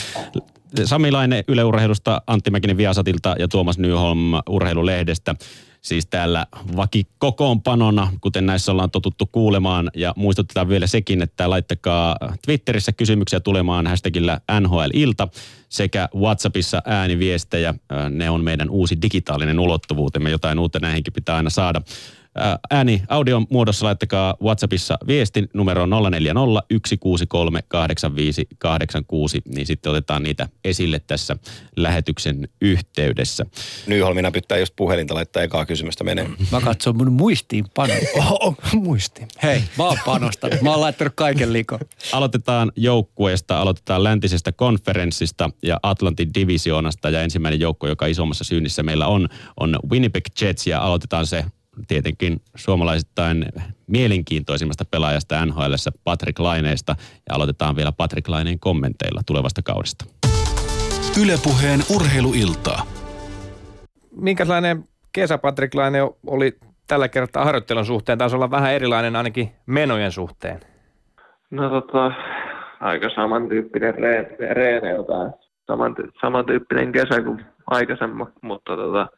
Sami 0.85 1.11
Laine 1.11 1.45
Yle 1.49 1.65
Urheilusta, 1.65 2.23
Antti 2.27 2.51
Mäkinen 2.51 2.77
Viasatilta 2.77 3.37
ja 3.39 3.49
Tuomas 3.49 3.79
Nyholm 3.79 4.33
Urheilulehdestä 4.49 5.35
siis 5.83 6.07
täällä 6.07 6.47
vakikokoonpanona, 6.77 8.13
kuten 8.21 8.47
näissä 8.47 8.73
ollaan 8.73 8.91
totuttu 8.91 9.27
kuulemaan. 9.27 9.91
Ja 9.95 10.13
muistutetaan 10.17 10.69
vielä 10.69 10.87
sekin, 10.87 11.23
että 11.23 11.51
laittakaa 11.51 12.17
Twitterissä 12.45 12.93
kysymyksiä 12.93 13.41
tulemaan 13.41 13.87
hashtagillä 13.87 14.41
NHL-ilta 14.61 15.29
sekä 15.69 16.09
WhatsAppissa 16.15 16.83
ääniviestejä. 16.85 17.75
Ne 18.11 18.31
on 18.31 18.45
meidän 18.45 18.71
uusi 18.71 19.03
digitaalinen 19.03 19.61
ulottuvuutemme. 19.61 20.31
Jotain 20.31 20.59
uutta 20.59 20.79
näihinkin 20.79 21.13
pitää 21.13 21.37
aina 21.37 21.51
saada. 21.51 21.83
Ää, 22.41 22.59
Ääni 22.71 23.03
audion 23.09 23.47
muodossa 23.51 23.87
laittakaa 23.87 24.37
WhatsAppissa 24.43 24.99
viestin 25.07 25.49
numero 25.55 25.87
040 25.87 26.41
163 26.87 27.63
8586, 27.69 29.43
niin 29.55 29.67
sitten 29.67 29.91
otetaan 29.91 30.23
niitä 30.23 30.49
esille 30.65 31.01
tässä 31.07 31.37
lähetyksen 31.77 32.49
yhteydessä. 32.61 33.47
Nyholmi 33.87 34.23
näpyttää 34.23 34.59
just 34.59 34.77
puhelinta, 34.77 35.15
laittaa 35.15 35.43
ekaa 35.43 35.67
kysymystä 35.67 36.05
menee. 36.05 36.31
Mä 36.53 36.61
katson 36.61 36.97
mun 36.97 37.13
muistiinpano. 37.13 37.95
Oho, 38.17 38.55
muisti. 38.75 39.23
Hei, 39.43 39.63
mä 39.79 39.85
oon 39.85 39.99
panostanut. 40.05 40.61
Mä 40.63 40.71
oon 40.71 40.81
laittanut 40.81 41.13
kaiken 41.17 41.53
likoon. 41.53 41.81
Aloitetaan 42.13 42.73
joukkueesta, 42.77 43.61
aloitetaan 43.61 44.05
läntisestä 44.05 44.53
konferenssista 44.53 45.51
ja 45.63 45.79
Atlantin 45.83 46.35
divisioonasta 46.35 47.11
ja 47.11 47.23
ensimmäinen 47.23 47.61
joukko, 47.61 47.89
joka 47.89 48.07
isommassa 48.07 48.45
syynnissä 48.45 48.83
meillä 48.83 49.07
on, 49.07 49.29
on 49.61 49.79
Winnipeg 49.91 50.25
Jets 50.41 50.67
ja 50.67 50.81
aloitetaan 50.81 51.27
se 51.27 51.45
tietenkin 51.89 52.41
suomalaisittain 52.57 53.47
mielenkiintoisimmasta 53.87 54.85
pelaajasta 54.91 55.47
NHL, 55.47 55.75
Patrick 56.05 56.39
Laineesta 56.39 56.95
ja 57.29 57.35
aloitetaan 57.35 57.77
vielä 57.77 57.93
Patrick 57.93 58.29
Laineen 58.29 58.61
kommenteilla 58.61 59.21
tulevasta 59.27 59.63
kaudesta. 59.65 60.05
Ylepuheen 61.23 61.81
urheiluiltaa. 61.95 62.83
Minkälainen 64.17 64.85
kesä 65.13 65.39
Patrick 65.39 65.75
Laine 65.75 66.03
oli 66.27 66.59
tällä 66.87 67.09
kertaa 67.09 67.45
harjoittelun 67.45 67.87
suhteen? 67.87 68.19
Taisi 68.19 68.37
olla 68.37 68.51
vähän 68.51 68.73
erilainen 68.73 69.17
ainakin 69.17 69.49
menojen 69.67 70.13
suhteen. 70.13 70.61
No 71.51 71.71
tota, 71.71 72.13
aika 72.81 73.11
samantyyppinen 73.15 73.95
reen- 73.95 74.55
reeneiltään. 74.55 75.35
Saman, 75.67 75.95
samantyyppinen 76.21 76.93
kesä 76.93 77.23
kuin 77.23 77.45
aikaisemmin, 77.67 78.27
mutta 78.43 78.77
tota, 78.77 79.09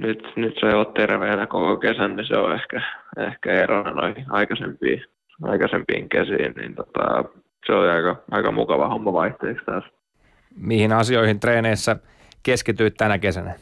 nyt, 0.00 0.32
nyt 0.36 0.54
se 0.60 0.74
on 0.74 0.86
terveenä 0.86 1.46
koko 1.46 1.76
kesän, 1.76 2.16
niin 2.16 2.26
se 2.26 2.36
on 2.36 2.54
ehkä, 2.54 2.82
ehkä 3.18 3.52
erona 3.52 3.90
noihin 3.90 4.26
aikaisempiin, 4.28 5.04
aikaisempiin 5.42 6.08
kesiin, 6.08 6.52
niin 6.56 6.74
tota, 6.74 7.24
se 7.66 7.72
on 7.72 7.90
aika, 7.90 8.16
aika 8.30 8.52
mukava 8.52 8.88
homma 8.88 9.12
vaihteeksi 9.12 9.64
taas. 9.64 9.84
Mihin 10.56 10.92
asioihin 10.92 11.40
treeneissä 11.40 11.96
keskityit 12.42 12.94
tänä 12.96 13.18
kesänä? 13.18 13.54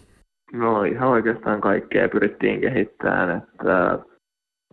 No 0.52 0.82
ihan 0.82 1.08
oikeastaan 1.08 1.60
kaikkea 1.60 2.08
pyrittiin 2.08 2.60
kehittämään, 2.60 3.30
että 3.30 3.98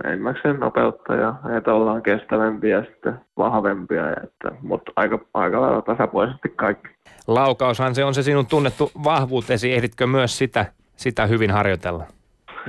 enimmäkseen 0.04 0.60
nopeutta 0.60 1.16
ja 1.16 1.36
että 1.58 1.74
ollaan 1.74 2.04
kestävämpiä 2.04 2.78
ja 2.78 2.84
sitten 2.84 3.14
vahvempia, 3.38 4.10
että, 4.10 4.52
mutta 4.62 4.92
aika, 4.96 5.20
aika 5.34 5.62
lailla 5.62 5.82
tasapuolisesti 5.82 6.50
kaikki. 6.50 6.88
Laukaushan 7.28 7.96
se 7.96 8.04
on 8.04 8.14
se 8.14 8.24
sinun 8.24 8.48
tunnettu 8.48 8.92
vahvuutesi. 9.04 9.74
Ehditkö 9.74 10.08
myös 10.08 10.38
sitä, 10.38 10.66
sitä 10.96 11.26
hyvin 11.26 11.52
harjoitella? 11.52 12.04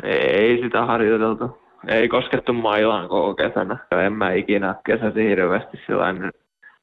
Ei 0.03 0.63
sitä 0.63 0.87
harjoiteltu. 0.87 1.59
Ei 1.89 2.09
koskettu 2.09 2.53
mailaan 2.53 3.09
koko 3.09 3.35
kesänä. 3.35 3.79
En 4.05 4.13
mä 4.13 4.33
ikinä 4.33 4.75
kesäsi 4.87 5.29
hirveästi 5.29 5.81
sillä 5.87 6.31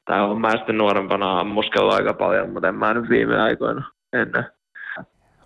tai 0.06 0.22
on 0.22 0.42
mä 0.42 0.52
sitten 0.52 0.78
nuorempana 0.78 1.40
ammuskellut 1.40 1.94
aika 1.94 2.14
paljon, 2.14 2.50
mutta 2.50 2.68
en 2.68 2.76
mä 2.76 2.94
nyt 2.94 3.10
viime 3.10 3.42
aikoina 3.42 3.92
ennen. 4.14 4.46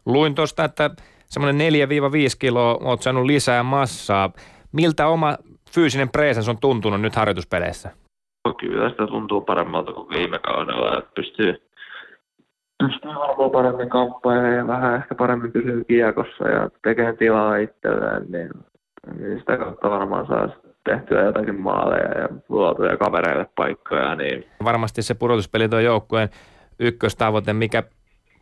Luin 0.06 0.36
tuosta, 0.36 0.64
että 0.64 0.90
semmoinen 1.26 1.74
4-5 1.74 1.76
kiloa 2.40 2.78
oot 2.82 3.02
saanut 3.02 3.26
lisää 3.26 3.64
massaa. 3.64 4.32
Miltä 4.72 5.08
oma 5.08 5.38
fyysinen 5.72 6.10
presens 6.10 6.50
on 6.50 6.58
tuntunut 6.58 7.02
nyt 7.02 7.16
harjoituspeleissä? 7.16 7.92
Kyllä 8.60 8.90
sitä 8.90 9.08
tuntuu 9.08 9.42
paremmalta 9.42 9.94
kuin 9.94 10.10
viime 10.10 10.40
kaudella, 10.40 10.98
että 10.98 11.12
pystyy, 11.16 11.67
pystyy 12.80 13.16
varmaan 13.16 13.52
paremmin 13.52 13.90
kamppailemaan 13.90 14.56
ja 14.56 14.68
vähän 14.68 14.96
ehkä 14.96 15.16
paremmin 15.16 15.52
pysyy 15.52 15.84
kiekossa 15.84 16.48
ja 16.48 16.70
tekee 16.84 17.14
tilaa 17.14 17.58
itselleen, 17.58 18.26
niin, 18.30 18.50
niin 19.20 19.40
sitä 19.40 19.58
kautta 19.58 19.90
varmaan 19.90 20.28
saa 20.28 20.50
tehtyä 20.84 21.24
jotakin 21.24 21.62
maaleja 21.62 22.20
ja 22.20 22.30
luotuja 22.50 22.98
kavereille 22.98 23.46
paikkoja, 23.56 24.16
niin 24.16 24.46
Varmasti 24.64 25.02
se 25.02 25.14
pudotuspeli 25.14 25.70
tuo 25.70 25.80
joukkueen 25.80 26.30
ykköstavoite. 26.80 27.54
Mikä 27.54 27.84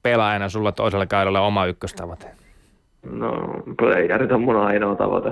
pelaajana 0.03 0.49
sulla 0.49 0.71
toisella 0.71 1.05
kaudella 1.05 1.41
oma 1.41 1.65
ykköstavoite? 1.65 2.31
No, 3.11 3.31
playerit 3.77 4.31
on 4.31 4.41
mun 4.41 4.57
ainoa 4.57 4.95
tavoite 4.95 5.31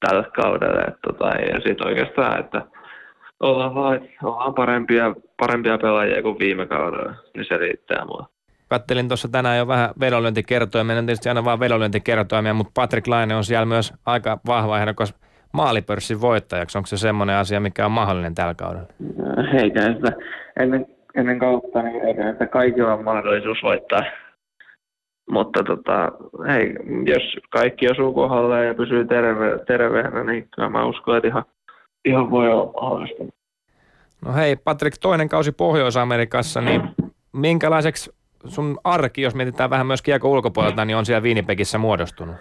tällä 0.00 0.24
kaudella. 0.42 0.80
Että, 0.80 0.98
tota, 1.06 1.28
ja 1.28 1.60
sitten 1.60 1.86
oikeastaan, 1.86 2.40
että 2.40 2.62
ollaan, 3.42 3.74
vaan, 3.74 4.00
ollaan 4.22 4.54
parempia, 4.54 5.14
parempia 5.36 5.78
pelaajia 5.78 6.22
kuin 6.22 6.38
viime 6.38 6.66
kaudella, 6.66 7.14
niin 7.34 7.44
se 7.48 7.56
riittää 7.56 8.04
mulle. 8.04 8.26
Kattelin 8.68 9.08
tuossa 9.08 9.28
tänään 9.28 9.58
jo 9.58 9.68
vähän 9.68 9.90
vedonlyöntikertoimia. 10.00 10.84
Meidän 10.84 11.06
tietysti 11.06 11.28
aina 11.28 11.44
vaan 11.44 11.60
vedonlyöntikertoimia, 11.60 12.54
mutta 12.54 12.72
Patrick 12.74 13.06
Laine 13.06 13.34
on 13.34 13.44
siellä 13.44 13.66
myös 13.66 13.94
aika 14.06 14.38
vahva 14.46 14.78
ehdokas 14.78 15.14
maalipörssin 15.52 16.20
voittajaksi. 16.20 16.78
Onko 16.78 16.86
se 16.86 16.96
semmoinen 16.96 17.36
asia, 17.36 17.60
mikä 17.60 17.86
on 17.86 17.92
mahdollinen 17.92 18.34
tällä 18.34 18.54
kaudella? 18.54 18.88
Eikä 19.62 19.80
sitä 19.82 20.12
ennen, 20.60 20.86
ennen 21.14 21.38
kautta, 21.38 21.82
niin 21.82 22.02
eikä 22.02 22.32
sitä 22.32 22.46
kaikilla 22.46 22.94
on 22.94 23.04
mahdollisuus 23.04 23.58
voittaa. 23.62 24.02
Mutta 25.30 25.62
tota, 25.62 26.12
hei, 26.48 26.74
jos 27.06 27.36
kaikki 27.50 27.90
osuu 27.90 28.14
kohdalle 28.14 28.64
ja 28.64 28.74
pysyy 28.74 29.04
terve, 29.04 29.58
terveenä, 29.66 30.24
niin 30.24 30.48
kyllä 30.54 30.68
mä 30.68 30.84
uskon, 30.84 31.16
että 31.16 31.28
ihan, 31.28 31.44
ihan 32.04 32.30
voi 32.30 32.52
olla 32.52 32.72
mahdollista. 32.80 33.24
No 34.24 34.32
hei 34.34 34.56
Patrick, 34.56 34.98
toinen 35.00 35.28
kausi 35.28 35.52
Pohjois-Amerikassa, 35.52 36.60
niin 36.60 36.82
minkälaiseksi 37.32 38.12
sun 38.44 38.78
arki, 38.84 39.22
jos 39.22 39.34
mietitään 39.34 39.70
vähän 39.70 39.86
myös 39.86 40.02
kiekko 40.02 40.30
ulkopuolelta, 40.30 40.84
niin 40.84 40.96
on 40.96 41.06
siellä 41.06 41.22
Winnipegissä 41.22 41.78
muodostunut? 41.78 42.36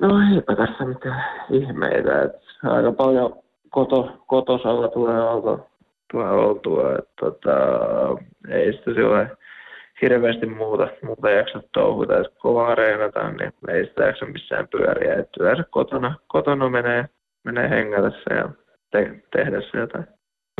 No 0.00 0.08
eipä 0.34 0.56
tässä 0.56 0.84
mitään 0.84 1.24
ihmeitä. 1.50 2.22
Et 2.22 2.32
aika 2.62 2.92
paljon 2.92 3.36
koto, 3.70 4.24
kotosalla 4.26 4.88
tulee 4.88 5.22
oltua. 5.22 5.66
Tulee 6.12 6.30
oltua 6.30 6.92
että 6.92 7.10
tota, 7.20 7.50
ei 8.48 8.72
sitä 8.72 8.94
sille 8.94 9.30
hirveästi 10.02 10.46
muuta, 10.46 10.88
muuta 11.02 11.30
jaksa 11.30 11.62
touhuta. 11.72 12.18
Et 12.18 12.34
kovaa 12.38 12.74
reenataan, 12.74 13.36
niin 13.36 13.52
ei 13.68 13.86
sitä 13.86 14.04
jaksa 14.04 14.26
missään 14.26 14.68
pyöriä. 14.68 15.14
Et 15.14 15.28
yleensä 15.40 15.64
kotona, 15.70 16.14
kotona 16.26 16.68
menee, 16.68 17.08
menee 17.44 17.70
hengätessä 17.70 18.34
ja 18.34 18.48
te, 18.90 19.22
tehdessä 19.36 19.78
jotain. 19.78 20.06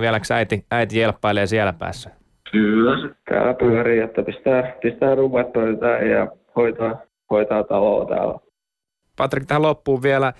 Vieläkö 0.00 0.34
äiti, 0.34 0.66
äiti 0.70 0.98
jelppailee 0.98 1.46
siellä 1.46 1.72
päässä? 1.72 2.10
Kyllä 2.52 3.00
se 3.00 3.14
täällä 3.30 3.54
pyörii, 3.54 4.00
että 4.00 4.22
pistää, 4.22 4.72
pistää 4.82 5.14
ruuat 5.14 5.52
pöytään 5.52 6.10
ja 6.10 6.28
hoitaa, 6.56 7.02
hoitaa 7.30 7.64
taloa 7.64 8.06
täällä. 8.06 8.38
Patrick, 9.16 9.46
tähän 9.46 9.62
loppuun 9.62 10.02
vielä. 10.02 10.32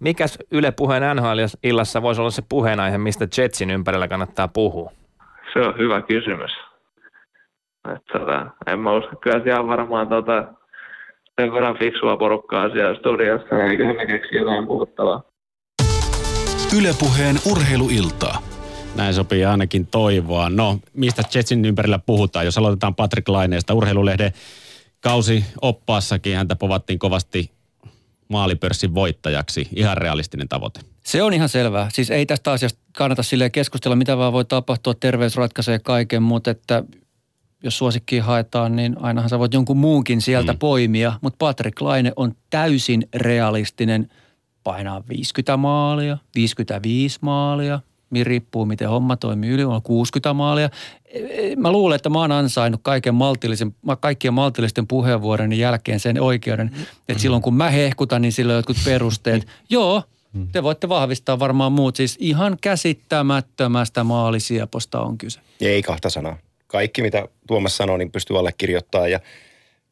Mikäs 0.00 0.38
Yle 0.52 0.72
Puheen 0.76 1.02
NHL-illassa 1.16 2.02
voisi 2.02 2.20
olla 2.20 2.30
se 2.30 2.42
puheenaihe, 2.48 2.98
mistä 2.98 3.26
Jetsin 3.38 3.70
ympärillä 3.70 4.08
kannattaa 4.08 4.48
puhua? 4.48 4.90
Se 5.52 5.58
on 5.58 5.78
hyvä 5.78 6.02
kysymys. 6.02 6.52
Et, 7.94 8.04
tota, 8.12 8.46
en 8.66 8.78
mä 8.78 8.92
usko, 8.92 9.16
kyllä 9.16 9.42
siellä 9.42 9.60
on 9.60 9.68
varmaan 9.68 10.08
tota, 10.08 10.44
sen 11.40 11.52
verran 11.52 11.78
fiksua 11.78 12.16
porukkaa 12.16 12.70
siellä 12.70 12.98
studiossa, 12.98 13.64
eiköhän 13.64 13.96
ne 13.96 14.06
keksi 14.06 14.36
jotain 14.36 14.66
puhuttavaa. 14.66 15.22
Ylepuheen 16.76 17.38
urheiluiltaa. 17.46 18.42
Näin 18.94 19.14
sopii 19.14 19.44
ainakin 19.44 19.86
toivoa. 19.86 20.50
No, 20.50 20.78
mistä 20.94 21.22
Jetsin 21.34 21.64
ympärillä 21.64 21.98
puhutaan? 21.98 22.44
Jos 22.44 22.58
aloitetaan 22.58 22.94
Patrick 22.94 23.28
Laineesta, 23.28 23.74
urheilulehden 23.74 24.32
kausi 25.00 25.44
oppaassakin 25.60 26.36
häntä 26.36 26.56
povattiin 26.56 26.98
kovasti 26.98 27.50
maalipörssin 28.28 28.94
voittajaksi. 28.94 29.68
Ihan 29.76 29.96
realistinen 29.96 30.48
tavoite. 30.48 30.80
Se 31.04 31.22
on 31.22 31.34
ihan 31.34 31.48
selvää. 31.48 31.88
Siis 31.92 32.10
ei 32.10 32.26
tästä 32.26 32.52
asiasta 32.52 32.80
kannata 32.96 33.22
sille 33.22 33.50
keskustella, 33.50 33.96
mitä 33.96 34.16
vaan 34.16 34.32
voi 34.32 34.44
tapahtua, 34.44 34.94
terveys 34.94 35.36
ratkaisee 35.36 35.78
kaiken, 35.78 36.22
mutta 36.22 36.50
että 36.50 36.84
jos 37.62 37.78
suosikkiin 37.78 38.22
haetaan, 38.22 38.76
niin 38.76 38.96
ainahan 39.00 39.30
sä 39.30 39.38
voit 39.38 39.54
jonkun 39.54 39.76
muunkin 39.76 40.20
sieltä 40.20 40.52
mm. 40.52 40.58
poimia. 40.58 41.12
Mutta 41.20 41.36
Patrick 41.38 41.80
Laine 41.80 42.12
on 42.16 42.34
täysin 42.50 43.08
realistinen. 43.14 44.08
Painaa 44.64 45.02
50 45.08 45.56
maalia, 45.56 46.18
55 46.34 47.18
maalia, 47.22 47.80
riippuu 48.22 48.66
miten 48.66 48.88
homma 48.88 49.16
toimii. 49.16 49.50
Yli 49.50 49.64
on 49.64 49.82
60 49.82 50.32
maalia. 50.32 50.70
Mä 51.56 51.72
luulen, 51.72 51.96
että 51.96 52.08
mä 52.08 52.18
oon 52.18 52.32
ansainnut 52.32 52.80
kaiken 52.84 53.14
maltillisen, 53.14 53.74
kaikkien 54.00 54.34
maltillisten 54.34 54.86
puheenvuorojen 54.86 55.52
jälkeen 55.52 56.00
sen 56.00 56.20
oikeuden, 56.20 56.70
että 57.08 57.22
silloin 57.22 57.42
kun 57.42 57.54
mä 57.54 57.70
hehkutan, 57.70 58.22
niin 58.22 58.32
sillä 58.32 58.52
on 58.52 58.56
jotkut 58.56 58.76
perusteet. 58.84 59.46
Joo, 59.70 60.02
te 60.52 60.62
voitte 60.62 60.88
vahvistaa 60.88 61.38
varmaan 61.38 61.72
muut. 61.72 61.96
Siis 61.96 62.16
ihan 62.20 62.56
käsittämättömästä 62.60 64.04
maalisieposta 64.04 65.00
on 65.00 65.18
kyse. 65.18 65.40
Ei 65.60 65.82
kahta 65.82 66.10
sanaa. 66.10 66.36
Kaikki, 66.66 67.02
mitä 67.02 67.28
Tuomas 67.46 67.76
sanoi, 67.76 67.98
niin 67.98 68.12
pystyy 68.12 68.38
allekirjoittamaan. 68.38 69.10
Ja 69.10 69.20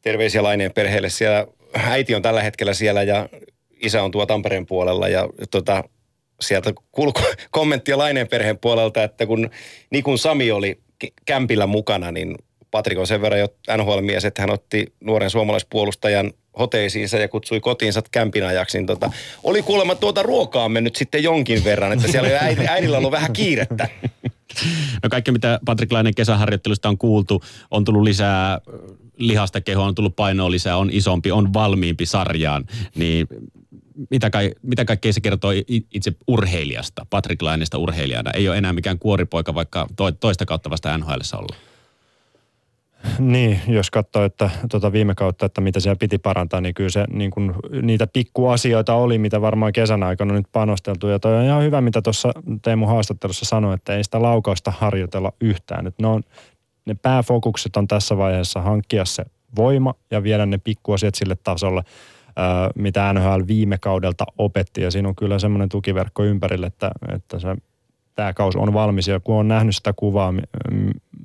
terveisiä 0.01 0.43
Laineen 0.43 0.71
perheelle 0.71 1.09
siellä. 1.09 1.47
Äiti 1.73 2.15
on 2.15 2.21
tällä 2.21 2.43
hetkellä 2.43 2.73
siellä 2.73 3.03
ja 3.03 3.29
isä 3.81 4.03
on 4.03 4.11
tuo 4.11 4.25
Tampereen 4.25 4.65
puolella. 4.65 5.07
Ja 5.07 5.29
tota, 5.51 5.83
sieltä 6.41 6.73
kulku 6.91 7.21
kommenttia 7.51 7.97
Laineen 7.97 8.27
perheen 8.27 8.57
puolelta, 8.57 9.03
että 9.03 9.25
kun 9.25 9.49
Nikun 9.89 10.17
Sami 10.17 10.51
oli 10.51 10.79
kämpillä 11.25 11.67
mukana, 11.67 12.11
niin 12.11 12.35
Patrik 12.71 12.97
on 12.97 13.07
sen 13.07 13.21
verran 13.21 13.39
jo 13.39 13.47
NHL-mies, 13.77 14.25
että 14.25 14.41
hän 14.41 14.49
otti 14.49 14.93
nuoren 14.99 15.29
suomalaispuolustajan 15.29 16.33
hoteisiinsa 16.59 17.17
ja 17.17 17.27
kutsui 17.27 17.59
kotiinsa 17.59 18.01
kämpin 18.11 18.45
ajaksi. 18.45 18.77
Niin 18.77 18.87
tota, 18.87 19.11
oli 19.43 19.61
kuulemma 19.61 19.95
tuota 19.95 20.23
ruokaa 20.23 20.69
mennyt 20.69 20.95
sitten 20.95 21.23
jonkin 21.23 21.63
verran, 21.63 21.91
että 21.93 22.07
siellä 22.07 22.27
oli 22.27 22.37
äid, 22.37 22.59
äidillä 22.67 22.97
ollut 22.97 23.11
vähän 23.11 23.33
kiirettä. 23.33 23.87
No 25.03 25.09
kaikki, 25.09 25.31
mitä 25.31 25.59
Patrik 25.65 25.91
Lainen 25.91 26.15
kesäharjoittelusta 26.15 26.89
on 26.89 26.97
kuultu, 26.97 27.43
on 27.71 27.85
tullut 27.85 28.03
lisää 28.03 28.61
lihasta 29.17 29.61
kehoa, 29.61 29.85
on 29.85 29.95
tullut 29.95 30.15
painoa 30.15 30.51
lisää, 30.51 30.77
on 30.77 30.89
isompi, 30.93 31.31
on 31.31 31.53
valmiimpi 31.53 32.05
sarjaan. 32.05 32.65
Niin 32.95 33.27
mitä, 34.09 34.29
kai, 34.29 34.51
mitä 34.61 34.85
kaikkea 34.85 35.13
se 35.13 35.21
kertoo 35.21 35.51
itse 35.91 36.11
urheilijasta, 36.27 37.05
Patrik 37.09 37.41
Lainesta 37.41 37.77
urheilijana? 37.77 38.31
Ei 38.31 38.49
ole 38.49 38.57
enää 38.57 38.73
mikään 38.73 38.99
kuoripoika, 38.99 39.55
vaikka 39.55 39.87
to, 39.95 40.11
toista 40.11 40.45
kautta 40.45 40.69
vasta 40.69 40.97
NHL 40.97 41.19
ollut. 41.33 41.55
Niin, 43.19 43.61
jos 43.67 43.91
katsoo, 43.91 44.23
että 44.23 44.49
tuota 44.71 44.91
viime 44.91 45.15
kautta, 45.15 45.45
että 45.45 45.61
mitä 45.61 45.79
siellä 45.79 45.95
piti 45.95 46.17
parantaa, 46.17 46.61
niin 46.61 46.73
kyllä 46.73 46.89
se 46.89 47.05
niin 47.09 47.31
kuin, 47.31 47.53
niitä 47.81 48.07
pikkuasioita 48.07 48.93
oli, 48.93 49.17
mitä 49.17 49.41
varmaan 49.41 49.73
kesän 49.73 50.03
aikana 50.03 50.31
on 50.31 50.37
nyt 50.37 50.47
panosteltu. 50.51 51.07
Ja 51.07 51.19
toi 51.19 51.35
on 51.35 51.45
ihan 51.45 51.63
hyvä, 51.63 51.81
mitä 51.81 52.01
tuossa 52.01 52.33
Teemu 52.61 52.85
haastattelussa 52.85 53.45
sanoi, 53.45 53.73
että 53.73 53.95
ei 53.95 54.03
sitä 54.03 54.21
laukausta 54.21 54.73
harjoitella 54.77 55.33
yhtään. 55.41 55.87
Että 55.87 56.03
ne, 56.03 56.07
on, 56.07 56.23
ne 56.85 56.95
pääfokukset 57.01 57.77
on 57.77 57.87
tässä 57.87 58.17
vaiheessa 58.17 58.61
hankkia 58.61 59.05
se 59.05 59.25
voima 59.55 59.93
ja 60.11 60.23
viedä 60.23 60.45
ne 60.45 60.57
pikkuasiat 60.57 61.15
sille 61.15 61.35
tasolle, 61.35 61.83
mitä 62.75 63.13
NHL 63.13 63.41
viime 63.47 63.77
kaudelta 63.77 64.25
opetti. 64.37 64.81
Ja 64.81 64.91
siinä 64.91 65.07
on 65.07 65.15
kyllä 65.15 65.39
semmoinen 65.39 65.69
tukiverkko 65.69 66.23
ympärille, 66.23 66.67
että, 66.67 66.91
että 67.15 67.39
se 67.39 67.47
tämä 68.15 68.33
kaus 68.33 68.55
on 68.55 68.73
valmis 68.73 69.07
ja 69.07 69.19
kun 69.19 69.35
on 69.35 69.47
nähnyt 69.47 69.75
sitä 69.75 69.93
kuvaa, 69.95 70.33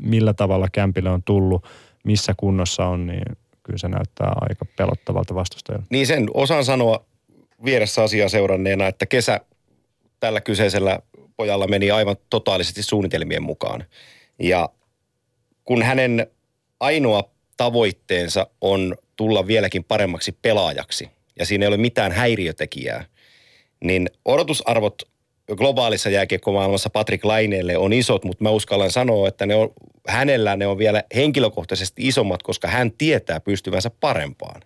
millä 0.01 0.35
tavalla 0.35 0.69
kämpille 0.73 1.11
on 1.11 1.23
tullut, 1.23 1.65
missä 2.05 2.35
kunnossa 2.37 2.87
on, 2.87 3.07
niin 3.07 3.37
kyllä 3.63 3.79
se 3.79 3.89
näyttää 3.89 4.33
aika 4.41 4.65
pelottavalta 4.77 5.35
vastustajalta. 5.35 5.87
Niin 5.91 6.07
sen 6.07 6.27
osaan 6.35 6.65
sanoa 6.65 7.05
vieressä 7.65 8.03
asiaa 8.03 8.29
seuranneena, 8.29 8.87
että 8.87 9.07
kesä 9.07 9.41
tällä 10.21 10.41
kyseisellä 10.41 10.99
pojalla 11.37 11.67
meni 11.67 11.91
aivan 11.91 12.17
totaalisesti 12.31 12.83
suunnitelmien 12.83 13.43
mukaan. 13.43 13.85
Ja 14.39 14.69
kun 15.65 15.83
hänen 15.83 16.27
ainoa 16.81 17.25
tavoitteensa 17.57 18.47
on 18.61 18.97
tulla 19.17 19.47
vieläkin 19.47 19.85
paremmaksi 19.85 20.33
pelaajaksi, 20.43 21.11
ja 21.39 21.47
siinä 21.47 21.65
ei 21.65 21.69
ole 21.69 21.77
mitään 21.77 22.13
häiriötekijää, 22.13 23.05
niin 23.85 24.11
odotusarvot 24.25 25.03
globaalissa 25.57 26.11
jääkiekkomaailmassa 26.11 26.91
Patrick 26.91 27.25
Laineelle 27.25 27.77
on 27.77 27.93
isot, 27.93 28.25
mutta 28.25 28.45
mä 28.45 28.51
uskallan 28.51 28.91
sanoa, 28.91 29.29
että 29.29 29.47
ne 29.47 29.55
on, 29.55 29.69
hänellä 30.09 30.57
ne 30.57 30.67
on 30.67 30.79
vielä 30.79 31.03
henkilökohtaisesti 31.15 32.09
isommat, 32.09 32.43
koska 32.43 32.69
hän 32.69 32.93
tietää 32.93 33.41
pystyvänsä 33.41 33.91
parempaan. 34.01 34.63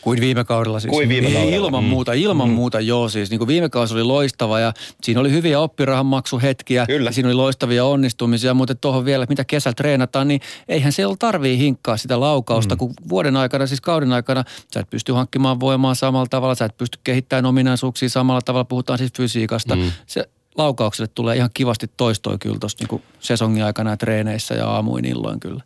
Kuin 0.00 0.20
viime 0.20 0.44
kaudella 0.44 0.80
siis. 0.80 0.90
Kuin 0.90 1.08
viime 1.08 1.26
Niin, 1.26 1.36
kaudella. 1.36 1.56
Ilman 1.56 1.84
muuta, 1.84 2.12
ilman 2.12 2.48
mm. 2.48 2.54
muuta 2.54 2.80
joo 2.80 3.08
siis. 3.08 3.30
Niin 3.30 3.38
kuin 3.38 3.48
viime 3.48 3.68
kausi 3.68 3.94
oli 3.94 4.02
loistava 4.02 4.60
ja 4.60 4.72
siinä 5.02 5.20
oli 5.20 5.30
hyviä 5.30 5.60
oppirahanmaksuhetkiä. 5.60 6.86
Kyllä. 6.86 7.08
Ja 7.08 7.12
siinä 7.12 7.28
oli 7.28 7.34
loistavia 7.34 7.84
onnistumisia, 7.84 8.54
mutta 8.54 8.74
tuohon 8.74 9.04
vielä, 9.04 9.24
että 9.24 9.32
mitä 9.32 9.44
kesällä 9.44 9.74
treenataan, 9.74 10.28
niin 10.28 10.40
eihän 10.68 10.92
se 10.92 11.06
ole 11.06 11.16
tarvii 11.18 11.58
hinkkaa 11.58 11.96
sitä 11.96 12.20
laukausta, 12.20 12.74
mm. 12.74 12.78
kun 12.78 12.94
vuoden 13.08 13.36
aikana, 13.36 13.66
siis 13.66 13.80
kauden 13.80 14.12
aikana, 14.12 14.44
sä 14.74 14.80
et 14.80 14.90
pysty 14.90 15.12
hankkimaan 15.12 15.60
voimaa 15.60 15.94
samalla 15.94 16.26
tavalla, 16.30 16.54
sä 16.54 16.64
et 16.64 16.76
pysty 16.76 16.98
kehittämään 17.04 17.46
ominaisuuksia 17.46 18.08
samalla 18.08 18.42
tavalla, 18.42 18.64
puhutaan 18.64 18.98
siis 18.98 19.12
fysiikasta. 19.16 19.76
Mm. 19.76 19.90
Se 20.06 20.28
laukaukselle 20.56 21.10
tulee 21.14 21.36
ihan 21.36 21.50
kivasti 21.54 21.90
toistoi 21.96 22.38
kyllä 22.38 22.58
tuossa 22.58 22.86
niin 22.90 23.02
sesongin 23.20 23.64
aikana 23.64 23.90
ja 23.90 23.96
treeneissä 23.96 24.54
ja 24.54 24.68
aamuin 24.68 25.04
illoin 25.04 25.40
kyllä. 25.40 25.62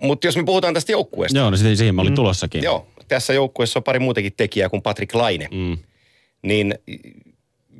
Mutta 0.00 0.26
jos 0.26 0.36
me 0.36 0.44
puhutaan 0.44 0.74
tästä 0.74 0.92
joukkueesta, 0.92 1.38
Joo, 1.38 1.50
no 1.50 1.56
siihen, 1.56 1.76
siihen 1.76 1.94
mä 1.94 2.02
olin 2.02 2.14
tulossakin. 2.14 2.62
Joo, 2.62 2.86
tässä 3.08 3.32
joukkueessa 3.32 3.78
on 3.78 3.84
pari 3.84 3.98
muutakin 3.98 4.32
tekijää 4.36 4.68
kuin 4.68 4.82
Patrick 4.82 5.14
Laine. 5.14 5.48
Mm. 5.50 5.78
Niin 6.42 6.74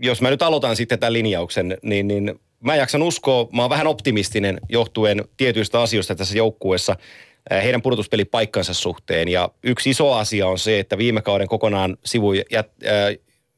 jos 0.03 0.21
mä 0.21 0.31
nyt 0.31 0.43
aloitan 0.43 0.77
sitten 0.77 0.99
tämän 0.99 1.13
linjauksen, 1.13 1.79
niin, 1.83 2.09
niin 2.09 2.41
mä 2.61 2.77
jaksan 2.77 3.03
uskoa, 3.03 3.49
mä 3.53 3.63
oon 3.63 3.71
vähän 3.71 3.87
optimistinen 3.87 4.61
johtuen 4.69 5.25
tietyistä 5.37 5.81
asioista 5.81 6.15
tässä 6.15 6.39
joukkueessa 6.39 6.97
äh, 7.53 7.63
heidän 7.63 7.83
pudotuspelipaikkansa 7.83 8.75
suhteen. 8.75 9.29
Ja 9.29 9.49
yksi 9.63 9.91
iso 9.91 10.13
asia 10.13 10.47
on 10.47 10.59
se, 10.59 10.79
että 10.79 10.99
viime 10.99 11.23
kauden 11.23 11.49
kokonaan 11.49 11.97
sivu, 12.05 12.33
jät, 12.33 12.71
äh, 12.87 13.17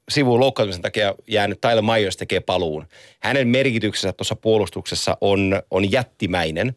sivuun 0.08 0.40
loukkaantumisen 0.40 0.82
takia 0.82 1.14
jäänyt 1.28 1.60
Tyler 1.60 1.82
Myers 1.82 2.16
tekee 2.16 2.40
paluun. 2.40 2.86
Hänen 3.20 3.48
merkityksensä 3.48 4.12
tuossa 4.12 4.36
puolustuksessa 4.36 5.16
on, 5.20 5.62
on 5.70 5.92
jättimäinen. 5.92 6.76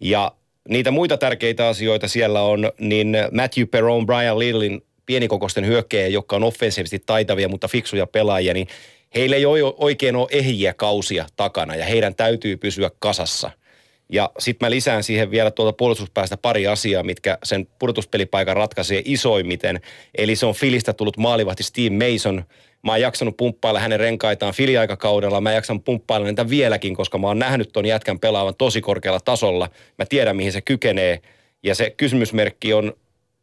Ja 0.00 0.32
niitä 0.68 0.90
muita 0.90 1.16
tärkeitä 1.16 1.68
asioita 1.68 2.08
siellä 2.08 2.42
on, 2.42 2.72
niin 2.80 3.16
Matthew 3.32 3.66
Perron, 3.66 4.06
Brian 4.06 4.38
Lillin 4.38 4.82
pienikokoisten 5.06 5.66
hyökkäjä, 5.66 6.06
jotka 6.06 6.36
on 6.36 6.44
offensiivisesti 6.44 7.02
taitavia, 7.06 7.48
mutta 7.48 7.68
fiksuja 7.68 8.06
pelaajia, 8.06 8.54
niin 8.54 8.68
heillä 9.14 9.36
ei 9.36 9.46
ole 9.46 9.74
oikein 9.76 10.16
ole 10.16 10.28
ehjiä 10.30 10.74
kausia 10.74 11.26
takana 11.36 11.76
ja 11.76 11.84
heidän 11.84 12.14
täytyy 12.14 12.56
pysyä 12.56 12.90
kasassa. 12.98 13.50
Ja 14.12 14.30
sitten 14.38 14.66
mä 14.66 14.70
lisään 14.70 15.02
siihen 15.02 15.30
vielä 15.30 15.50
tuolta 15.50 15.72
puolustuspäästä 15.72 16.36
pari 16.36 16.66
asiaa, 16.66 17.02
mitkä 17.02 17.38
sen 17.44 17.66
pudotuspelipaikan 17.78 18.56
ratkaisee 18.56 19.02
isoimmiten. 19.04 19.80
Eli 20.18 20.36
se 20.36 20.46
on 20.46 20.54
Filistä 20.54 20.92
tullut 20.92 21.16
maalivahti 21.16 21.62
Steve 21.62 22.12
Mason. 22.12 22.44
Mä 22.82 22.92
oon 22.92 23.00
jaksanut 23.00 23.36
pumppailla 23.36 23.80
hänen 23.80 24.00
renkaitaan 24.00 24.54
filiaikakaudella. 24.54 25.40
Mä 25.40 25.52
jaksan 25.52 25.82
pumppailla 25.82 26.26
niitä 26.26 26.48
vieläkin, 26.50 26.94
koska 26.94 27.18
mä 27.18 27.26
oon 27.26 27.38
nähnyt 27.38 27.72
ton 27.72 27.86
jätkän 27.86 28.18
pelaavan 28.18 28.54
tosi 28.58 28.80
korkealla 28.80 29.20
tasolla. 29.20 29.68
Mä 29.98 30.06
tiedän, 30.08 30.36
mihin 30.36 30.52
se 30.52 30.60
kykenee. 30.60 31.20
Ja 31.62 31.74
se 31.74 31.90
kysymysmerkki 31.90 32.74
on 32.74 32.92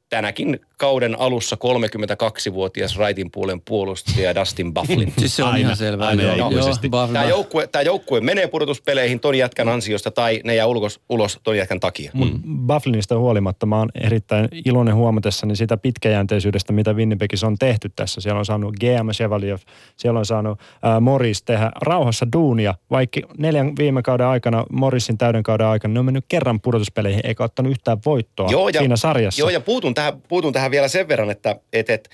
tänäkin 0.09 0.59
kauden 0.77 1.19
alussa 1.19 1.55
32-vuotias 1.55 2.97
raitin 2.97 3.31
puolen 3.31 3.61
puolustaja 3.61 4.35
Dustin 4.35 4.73
Bufflin. 4.73 5.13
Siis 5.19 5.35
se 5.35 5.43
on 5.43 5.49
Aina, 5.49 5.59
ihan 5.59 5.75
selvää. 5.75 6.07
aina 6.07 6.23
Joo, 6.23 6.49
ikuisesti. 6.49 6.89
Buffalo. 6.89 7.13
Tämä 7.13 7.25
joukkue, 7.25 7.67
tämä 7.67 7.81
joukkue 7.81 8.21
menee 8.21 8.47
pudotuspeleihin 8.47 9.19
ton 9.19 9.35
jätkän 9.35 9.69
ansiosta 9.69 10.11
tai 10.11 10.41
ne 10.43 10.55
jää 10.55 10.67
ulos, 10.67 10.99
ulos 11.09 11.39
ton 11.43 11.57
jätkän 11.57 11.79
takia. 11.79 12.11
Mm. 12.13 12.67
Bufflinista 12.67 13.17
huolimatta 13.17 13.65
mä 13.65 13.77
oon 13.77 13.89
erittäin 14.03 14.47
iloinen 14.65 14.95
huomatessani 14.95 15.55
sitä 15.55 15.77
pitkäjänteisyydestä, 15.77 16.73
mitä 16.73 16.93
Winnipegissä 16.93 17.47
on 17.47 17.57
tehty 17.57 17.91
tässä. 17.95 18.21
Siellä 18.21 18.39
on 18.39 18.45
saanut 18.45 18.75
GM 18.79 19.09
Chevaliev, 19.11 19.57
siellä 19.95 20.19
on 20.19 20.25
saanut 20.25 20.59
ää, 20.83 20.99
Morris 20.99 21.43
tehdä 21.43 21.71
rauhassa 21.81 22.27
duunia, 22.33 22.75
vaikka 22.91 23.19
neljän 23.37 23.73
viime 23.79 24.01
kauden 24.01 24.27
aikana, 24.27 24.65
Morrisin 24.71 25.17
täyden 25.17 25.43
kauden 25.43 25.67
aikana, 25.67 25.93
ne 25.93 25.99
on 25.99 26.05
mennyt 26.05 26.25
kerran 26.27 26.61
pudotuspeleihin 26.61 27.21
eikä 27.23 27.43
ottanut 27.43 27.71
yhtään 27.71 27.97
voittoa 28.05 28.47
Joo, 28.51 28.69
ja, 28.69 28.79
siinä 28.79 28.95
sarjassa. 28.95 29.41
Joo, 29.41 29.49
ja 29.49 29.59
puutun 29.59 29.93
tähän, 29.93 30.21
puutun 30.27 30.53
tähän 30.53 30.66
vielä 30.71 30.87
sen 30.87 31.07
verran, 31.07 31.29
että 31.29 31.55
et, 31.73 31.89
et 31.89 32.09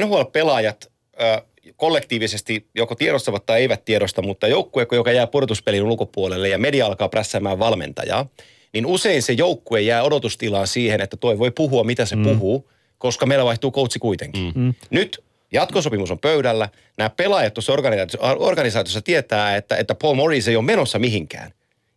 NHL-pelaajat 0.00 0.90
ö, 1.20 1.42
kollektiivisesti 1.76 2.66
joko 2.74 2.94
tiedostavat 2.94 3.46
tai 3.46 3.60
eivät 3.60 3.84
tiedosta, 3.84 4.22
mutta 4.22 4.48
joukkue, 4.48 4.86
joka 4.92 5.12
jää 5.12 5.26
pudotuspelin 5.26 5.82
ulkopuolelle 5.82 6.48
ja 6.48 6.58
media 6.58 6.86
alkaa 6.86 7.08
prässäämään 7.08 7.58
valmentajaa, 7.58 8.26
niin 8.72 8.86
usein 8.86 9.22
se 9.22 9.32
joukkue 9.32 9.80
jää 9.80 10.02
odotustilaan 10.02 10.66
siihen, 10.66 11.00
että 11.00 11.16
toi 11.16 11.38
voi 11.38 11.50
puhua, 11.50 11.84
mitä 11.84 12.04
se 12.04 12.16
mm. 12.16 12.22
puhuu, 12.22 12.70
koska 12.98 13.26
meillä 13.26 13.44
vaihtuu 13.44 13.72
coachi 13.72 13.98
kuitenkin. 13.98 14.52
Mm. 14.54 14.74
Nyt 14.90 15.24
jatkosopimus 15.52 16.10
on 16.10 16.18
pöydällä. 16.18 16.68
Nämä 16.96 17.10
pelaajat 17.10 17.54
tuossa 17.54 17.72
organisaatiossa, 17.72 18.36
organisaatiossa 18.38 19.02
tietää, 19.02 19.56
että, 19.56 19.76
että 19.76 19.94
Paul 19.94 20.14
Morris 20.14 20.48
ei 20.48 20.56
ole 20.56 20.64
menossa 20.64 20.98
mihinkään. 20.98 21.52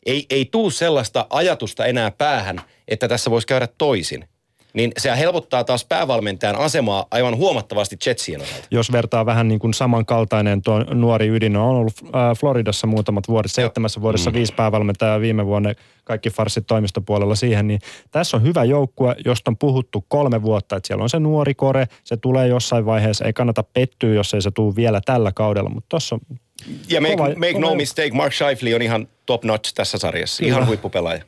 Ei, 0.05 0.25
ei 0.29 0.45
tuu 0.45 0.69
sellaista 0.69 1.27
ajatusta 1.29 1.85
enää 1.85 2.11
päähän, 2.11 2.61
että 2.87 3.07
tässä 3.07 3.31
voisi 3.31 3.47
käydä 3.47 3.67
toisin. 3.77 4.27
Niin 4.73 4.91
se 4.97 5.17
helpottaa 5.17 5.63
taas 5.63 5.85
päävalmentajan 5.85 6.55
asemaa 6.55 7.05
aivan 7.11 7.37
huomattavasti 7.37 7.97
Jetsien 8.05 8.41
osalta. 8.41 8.67
jos 8.71 8.91
vertaa 8.91 9.25
vähän 9.25 9.47
niin 9.47 9.59
kuin 9.59 9.73
samankaltainen 9.73 10.61
tuo 10.61 10.79
nuori 10.79 11.27
ydin 11.27 11.57
on 11.57 11.67
ollut 11.67 11.93
äh, 12.05 12.11
Floridassa 12.39 12.87
muutamat 12.87 13.27
vuodet, 13.27 13.51
seitsemässä 13.51 14.01
vuodessa 14.01 14.29
mm. 14.29 14.33
viisi 14.33 14.53
päävalmentajaa 14.53 15.21
viime 15.21 15.45
vuonna 15.45 15.73
kaikki 16.03 16.29
farssit 16.29 16.67
toimistopuolella 16.67 17.35
siihen, 17.35 17.67
niin 17.67 17.79
tässä 18.11 18.37
on 18.37 18.43
hyvä 18.43 18.63
joukkue, 18.63 19.15
josta 19.25 19.51
on 19.51 19.57
puhuttu 19.57 20.05
kolme 20.07 20.41
vuotta, 20.41 20.75
että 20.75 20.87
siellä 20.87 21.03
on 21.03 21.09
se 21.09 21.19
nuori 21.19 21.53
kore, 21.53 21.85
se 22.03 22.17
tulee 22.17 22.47
jossain 22.47 22.85
vaiheessa, 22.85 23.25
ei 23.25 23.33
kannata 23.33 23.63
pettyä, 23.63 24.13
jos 24.13 24.33
ei 24.33 24.41
se 24.41 24.51
tule 24.51 24.75
vielä 24.75 25.01
tällä 25.05 25.31
kaudella, 25.31 25.69
mutta 25.69 25.89
tuossa 25.89 26.15
on 26.15 26.37
Ja 26.89 27.01
make, 27.01 27.15
Kova- 27.15 27.35
make 27.35 27.53
kova- 27.53 27.59
no 27.59 27.75
mistake, 27.75 28.11
Mark 28.11 28.33
Scheifele 28.33 28.75
on 28.75 28.81
ihan 28.81 29.07
top 29.25 29.43
notch 29.43 29.73
tässä 29.73 29.97
sarjassa. 29.97 30.45
Ihan 30.45 30.67
huippupelaaja. 30.67 31.23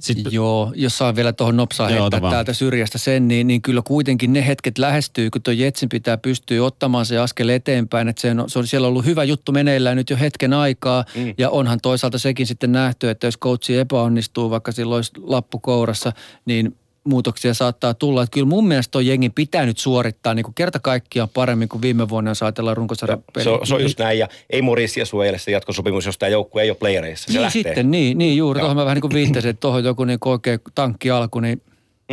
Sitten, 0.00 0.32
Joo, 0.32 0.72
jos 0.76 0.98
saa 0.98 1.16
vielä 1.16 1.32
tuohon 1.32 1.56
nopsaan 1.56 1.94
Joo, 1.94 2.02
heittää 2.12 2.30
täältä 2.30 2.52
syrjästä 2.52 2.98
sen, 2.98 3.28
niin, 3.28 3.46
niin 3.46 3.62
kyllä 3.62 3.82
kuitenkin 3.84 4.32
ne 4.32 4.46
hetket 4.46 4.78
lähestyy, 4.78 5.30
kun 5.30 5.42
tuo 5.42 5.52
Jetsin 5.52 5.88
pitää 5.88 6.16
pystyä 6.16 6.64
ottamaan 6.64 7.06
se 7.06 7.18
askel 7.18 7.48
eteenpäin. 7.48 8.08
Että 8.08 8.22
se 8.22 8.30
on, 8.30 8.50
se 8.50 8.58
on 8.58 8.66
siellä 8.66 8.88
ollut 8.88 9.04
hyvä 9.04 9.24
juttu 9.24 9.52
meneillään 9.52 9.96
nyt 9.96 10.10
jo 10.10 10.16
hetken 10.16 10.52
aikaa. 10.52 11.04
Mm. 11.16 11.34
Ja 11.38 11.50
onhan 11.50 11.78
toisaalta 11.82 12.18
sekin 12.18 12.46
sitten 12.46 12.72
nähty, 12.72 13.10
että 13.10 13.26
jos 13.26 13.38
coachi 13.38 13.78
epäonnistuu, 13.78 14.50
vaikka 14.50 14.72
silloin 14.72 14.98
olisi 14.98 15.12
lappu 15.22 15.58
kourassa, 15.58 16.12
niin 16.44 16.76
muutoksia 17.04 17.54
saattaa 17.54 17.94
tulla. 17.94 18.22
Että 18.22 18.34
kyllä 18.34 18.46
mun 18.46 18.68
mielestä 18.68 18.90
toi 18.90 19.06
jengi 19.06 19.30
pitää 19.30 19.66
nyt 19.66 19.78
suorittaa 19.78 20.34
niin 20.34 20.44
kuin 20.44 20.54
kerta 20.54 20.78
kaikkiaan 20.78 21.28
paremmin 21.28 21.68
kuin 21.68 21.82
viime 21.82 22.08
vuonna, 22.08 22.30
jos 22.30 22.42
ajatellaan 22.42 22.76
runkosarjan 22.76 23.24
Se 23.42 23.50
on, 23.50 23.66
se 23.66 23.74
on 23.74 23.82
just 23.82 23.98
näin, 23.98 24.18
ja 24.18 24.28
ei 24.50 24.62
Morisia 24.62 25.06
suojele 25.06 25.38
se 25.38 25.50
jatkosopimus, 25.50 26.06
jos 26.06 26.18
tämä 26.18 26.30
joukkue 26.30 26.62
ei 26.62 26.70
ole 26.70 26.76
playereissa. 26.76 27.26
Se 27.26 27.32
niin 27.32 27.42
lähtee. 27.42 27.62
sitten, 27.62 27.90
niin, 27.90 28.18
niin 28.18 28.36
juuri. 28.36 28.60
Tuohon 28.60 28.76
mä 28.76 28.84
vähän 28.84 28.96
niin 28.96 29.00
kuin 29.00 29.14
viittasin, 29.14 29.50
että 29.50 29.60
tuohon 29.60 29.84
joku 29.84 30.04
niin 30.04 30.18
oikein 30.24 30.60
tankki 30.74 31.10
alku, 31.10 31.40
niin 31.40 31.62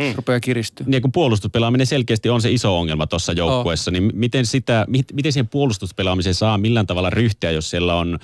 mm. 0.00 0.12
rupeaa 0.16 0.40
kiristyä. 0.40 0.86
Niin 0.88 1.02
kun 1.02 1.12
puolustuspelaaminen 1.12 1.86
selkeästi 1.86 2.28
on 2.28 2.42
se 2.42 2.50
iso 2.50 2.78
ongelma 2.78 3.06
tuossa 3.06 3.32
joukkueessa, 3.32 3.90
niin 3.90 4.10
miten, 4.14 4.46
sitä, 4.46 4.84
mi- 4.88 5.04
miten 5.12 5.32
siihen 5.32 5.48
puolustuspelaamiseen 5.48 6.34
saa 6.34 6.58
millään 6.58 6.86
tavalla 6.86 7.10
ryhtiä, 7.10 7.50
jos 7.50 7.70
siellä 7.70 7.94
on 7.94 8.18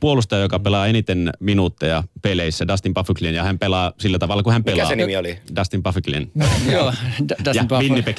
puolustaja, 0.00 0.42
joka 0.42 0.58
pelaa 0.58 0.86
eniten 0.86 1.30
minuutteja 1.40 2.02
peleissä, 2.24 2.68
Dustin 2.68 2.94
Puffiklin, 2.94 3.34
ja 3.34 3.42
hän 3.44 3.58
pelaa 3.58 3.92
sillä 3.98 4.18
tavalla, 4.18 4.42
kun 4.42 4.52
hän 4.52 4.62
Mikä 4.62 4.72
pelaa. 4.72 4.88
se 4.88 4.96
nimi 4.96 5.16
oli? 5.16 5.38
Dustin 5.56 5.82
Puffiklin. 5.82 6.32
Joo, 6.72 6.92
D- 7.28 7.30
ja 7.30 7.44
Dustin 7.44 7.68
Buffalo. 7.68 7.80
Winnipeg 7.80 8.16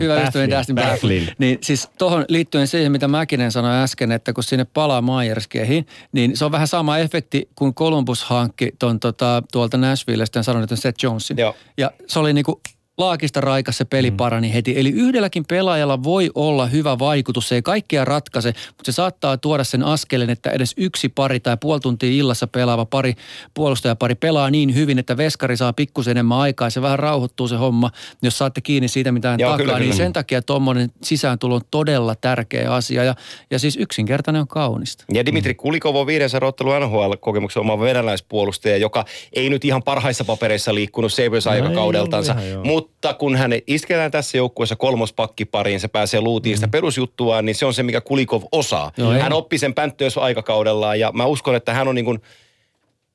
Hyvä 0.00 0.22
ystäväni. 0.22 0.56
Dustin. 0.56 0.74
Bafflin. 0.76 1.28
Niin 1.38 1.58
siis 1.62 1.88
tuohon 1.98 2.24
liittyen 2.28 2.66
siihen, 2.66 2.92
mitä 2.92 3.08
Mäkinen 3.08 3.52
sanoi 3.52 3.82
äsken, 3.82 4.12
että 4.12 4.32
kun 4.32 4.44
sinne 4.44 4.64
palaa 4.64 5.02
Myerskeihin, 5.02 5.86
niin 6.12 6.36
se 6.36 6.44
on 6.44 6.52
vähän 6.52 6.68
sama 6.68 6.98
efekti 6.98 7.48
kuin 7.54 7.74
Columbus 7.74 8.24
hankki 8.24 8.72
ton, 8.78 9.00
tota, 9.00 9.42
tuolta 9.52 9.76
Nashvillestä 9.76 10.38
ja 10.38 10.42
sanoi, 10.42 10.62
että 10.62 10.76
Seth 10.76 11.04
Jonesin. 11.04 11.36
Joo. 11.38 11.56
Ja 11.76 11.90
se 12.06 12.18
oli 12.18 12.32
niinku 12.32 12.60
laakista 12.98 13.40
raikas 13.40 13.78
se 13.78 13.84
peli 13.84 14.10
parani 14.10 14.54
heti. 14.54 14.74
Eli 14.76 14.90
yhdelläkin 14.90 15.44
pelaajalla 15.48 16.02
voi 16.02 16.30
olla 16.34 16.66
hyvä 16.66 16.98
vaikutus. 16.98 17.48
Se 17.48 17.54
ei 17.54 17.62
kaikkea 17.62 18.04
ratkaise, 18.04 18.48
mutta 18.48 18.92
se 18.92 18.92
saattaa 18.92 19.36
tuoda 19.36 19.64
sen 19.64 19.82
askeleen, 19.82 20.30
että 20.30 20.50
edes 20.50 20.74
yksi 20.76 21.08
pari 21.08 21.40
tai 21.40 21.56
puoli 21.60 21.80
tuntia 21.80 22.10
illassa 22.10 22.46
pelaava 22.46 22.84
pari, 22.84 23.14
puolustajapari 23.54 24.14
pelaa 24.14 24.50
niin 24.50 24.74
hyvin, 24.74 24.98
että 24.98 25.16
veskari 25.16 25.56
saa 25.56 25.72
pikkusen 25.72 26.10
enemmän 26.10 26.38
aikaa 26.38 26.66
ja 26.66 26.70
se 26.70 26.82
vähän 26.82 26.98
rauhoittuu 26.98 27.48
se 27.48 27.56
homma, 27.56 27.90
jos 28.22 28.38
saatte 28.38 28.60
kiinni 28.60 28.88
siitä, 28.88 29.12
mitä 29.12 29.30
hän 29.30 29.40
Joo, 29.40 29.50
takaa. 29.50 29.66
kyllä, 29.66 29.78
niin 29.78 29.90
kyllä. 29.90 30.04
sen 30.04 30.12
takia 30.12 30.42
tuommoinen 30.42 30.90
sisääntulo 31.02 31.54
on 31.54 31.60
todella 31.70 32.14
tärkeä 32.14 32.74
asia 32.74 33.04
ja, 33.04 33.14
ja 33.50 33.58
siis 33.58 33.76
yksinkertainen 33.76 34.40
on 34.40 34.48
kaunista. 34.48 35.04
Ja 35.14 35.26
Dimitri 35.26 35.54
Kulikov 35.54 35.96
on 35.96 36.06
500 36.06 36.48
ottelu 36.48 36.70
NHL-kokemuksen 36.80 37.60
oma 37.60 37.80
venäläispuolustaja, 37.80 38.76
joka 38.76 39.04
ei 39.32 39.50
nyt 39.50 39.64
ihan 39.64 39.82
parhaissa 39.82 40.24
papereissa 40.24 40.74
liikkunut 40.74 41.12
Sabres 41.12 41.44
No 41.44 41.50
aikakaudeltansa, 41.52 42.32
ihan, 42.32 42.48
joo. 42.48 42.62
Mutta 42.84 43.14
kun 43.14 43.36
hän 43.36 43.50
isketään 43.66 44.10
tässä 44.10 44.38
joukkueessa 44.38 44.76
kolmospakkipariin, 44.76 45.80
se 45.80 45.88
pääsee 45.88 46.20
luutiin 46.20 46.56
sitä 46.56 46.68
perusjuttuaan, 46.68 47.44
niin 47.44 47.54
se 47.54 47.66
on 47.66 47.74
se, 47.74 47.82
mikä 47.82 48.00
Kulikov 48.00 48.42
osaa. 48.52 48.92
Ei. 49.14 49.20
hän 49.20 49.32
oppi 49.32 49.58
sen 49.58 49.74
pänttöös 49.74 50.18
aikakaudellaan 50.18 51.00
ja 51.00 51.12
mä 51.12 51.26
uskon, 51.26 51.56
että 51.56 51.74
hän 51.74 51.88
on 51.88 51.94
niin 51.94 52.04
kuin, 52.04 52.22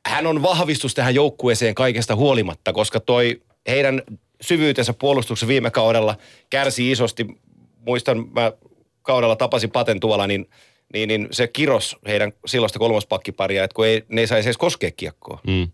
hän 0.05 0.27
on 0.27 0.41
vahvistus 0.41 0.93
tähän 0.93 1.15
joukkueeseen 1.15 1.75
kaikesta 1.75 2.15
huolimatta, 2.15 2.73
koska 2.73 2.99
toi 2.99 3.41
heidän 3.67 4.01
syvyytensä 4.41 4.93
puolustuksen 4.93 5.47
viime 5.47 5.71
kaudella 5.71 6.15
kärsi 6.49 6.91
isosti. 6.91 7.27
Muistan, 7.85 8.27
mä 8.33 8.51
kaudella 9.01 9.35
tapasin 9.35 9.71
Paten 9.71 9.99
tuolla, 9.99 10.27
niin, 10.27 10.49
niin, 10.93 11.07
niin 11.07 11.27
se 11.31 11.47
kiros 11.47 11.97
heidän 12.07 12.31
silloista 12.45 12.79
kolmospakkiparia, 12.79 13.63
että 13.63 13.75
kun 13.75 13.87
ei, 13.87 14.03
ne 14.09 14.21
ei 14.21 14.27
saisi 14.27 14.47
edes 14.47 14.57
koskea 14.57 14.91
kiekkoa. 14.91 15.39
Mm. 15.47 15.67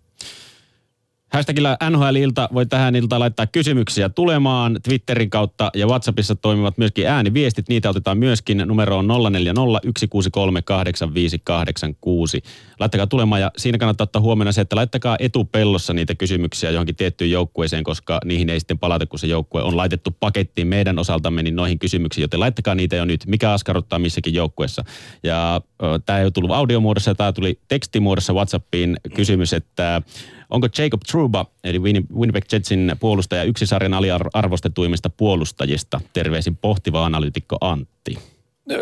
Hashtagillä 1.35 1.77
NHL-ilta 1.89 2.49
voi 2.53 2.65
tähän 2.65 2.95
iltaan 2.95 3.19
laittaa 3.19 3.47
kysymyksiä 3.47 4.09
tulemaan 4.09 4.77
Twitterin 4.83 5.29
kautta 5.29 5.71
ja 5.73 5.87
WhatsAppissa 5.87 6.35
toimivat 6.35 6.77
myöskin 6.77 7.07
ääniviestit. 7.07 7.69
Niitä 7.69 7.89
otetaan 7.89 8.17
myöskin 8.17 8.63
numeroon 8.65 9.07
040 9.07 9.61
163 9.61 10.61
8586. 10.61 12.41
Laittakaa 12.79 13.07
tulemaan 13.07 13.41
ja 13.41 13.51
siinä 13.57 13.77
kannattaa 13.77 14.03
ottaa 14.03 14.21
huomioon 14.21 14.53
se, 14.53 14.61
että 14.61 14.75
laittakaa 14.75 15.15
etupellossa 15.19 15.93
niitä 15.93 16.15
kysymyksiä 16.15 16.71
johonkin 16.71 16.95
tiettyyn 16.95 17.31
joukkueeseen, 17.31 17.83
koska 17.83 18.19
niihin 18.25 18.49
ei 18.49 18.59
sitten 18.59 18.79
palata, 18.79 19.05
kun 19.05 19.19
se 19.19 19.27
joukkue 19.27 19.61
on 19.61 19.77
laitettu 19.77 20.11
pakettiin 20.19 20.67
meidän 20.67 20.99
osaltamme 20.99 21.43
niin 21.43 21.55
noihin 21.55 21.79
kysymyksiin, 21.79 22.23
joten 22.23 22.39
laittakaa 22.39 22.75
niitä 22.75 22.95
jo 22.95 23.05
nyt. 23.05 23.25
Mikä 23.25 23.51
askarruttaa 23.51 23.99
missäkin 23.99 24.33
joukkueessa? 24.33 24.83
Ja 25.23 25.61
tämä 26.05 26.19
ei 26.19 26.25
ole 26.25 26.31
tullut 26.31 26.51
audiomuodossa, 26.51 27.15
tämä 27.15 27.33
tuli 27.33 27.59
tekstimuodossa 27.67 28.33
WhatsAppiin 28.33 28.97
kysymys, 29.15 29.53
että 29.53 30.01
Onko 30.49 30.67
Jacob 30.77 31.01
Truba, 31.11 31.45
eli 31.63 31.79
Win- 31.79 32.07
Winnipeg 32.15 32.43
Jetsin 32.51 32.95
puolustaja, 32.99 33.43
yksi 33.43 33.65
sarjan 33.65 33.93
aliarvostetuimmista 33.93 35.09
puolustajista? 35.09 36.01
Terveisin 36.13 36.57
pohtiva 36.57 37.05
analytikko 37.05 37.57
Antti. 37.61 38.17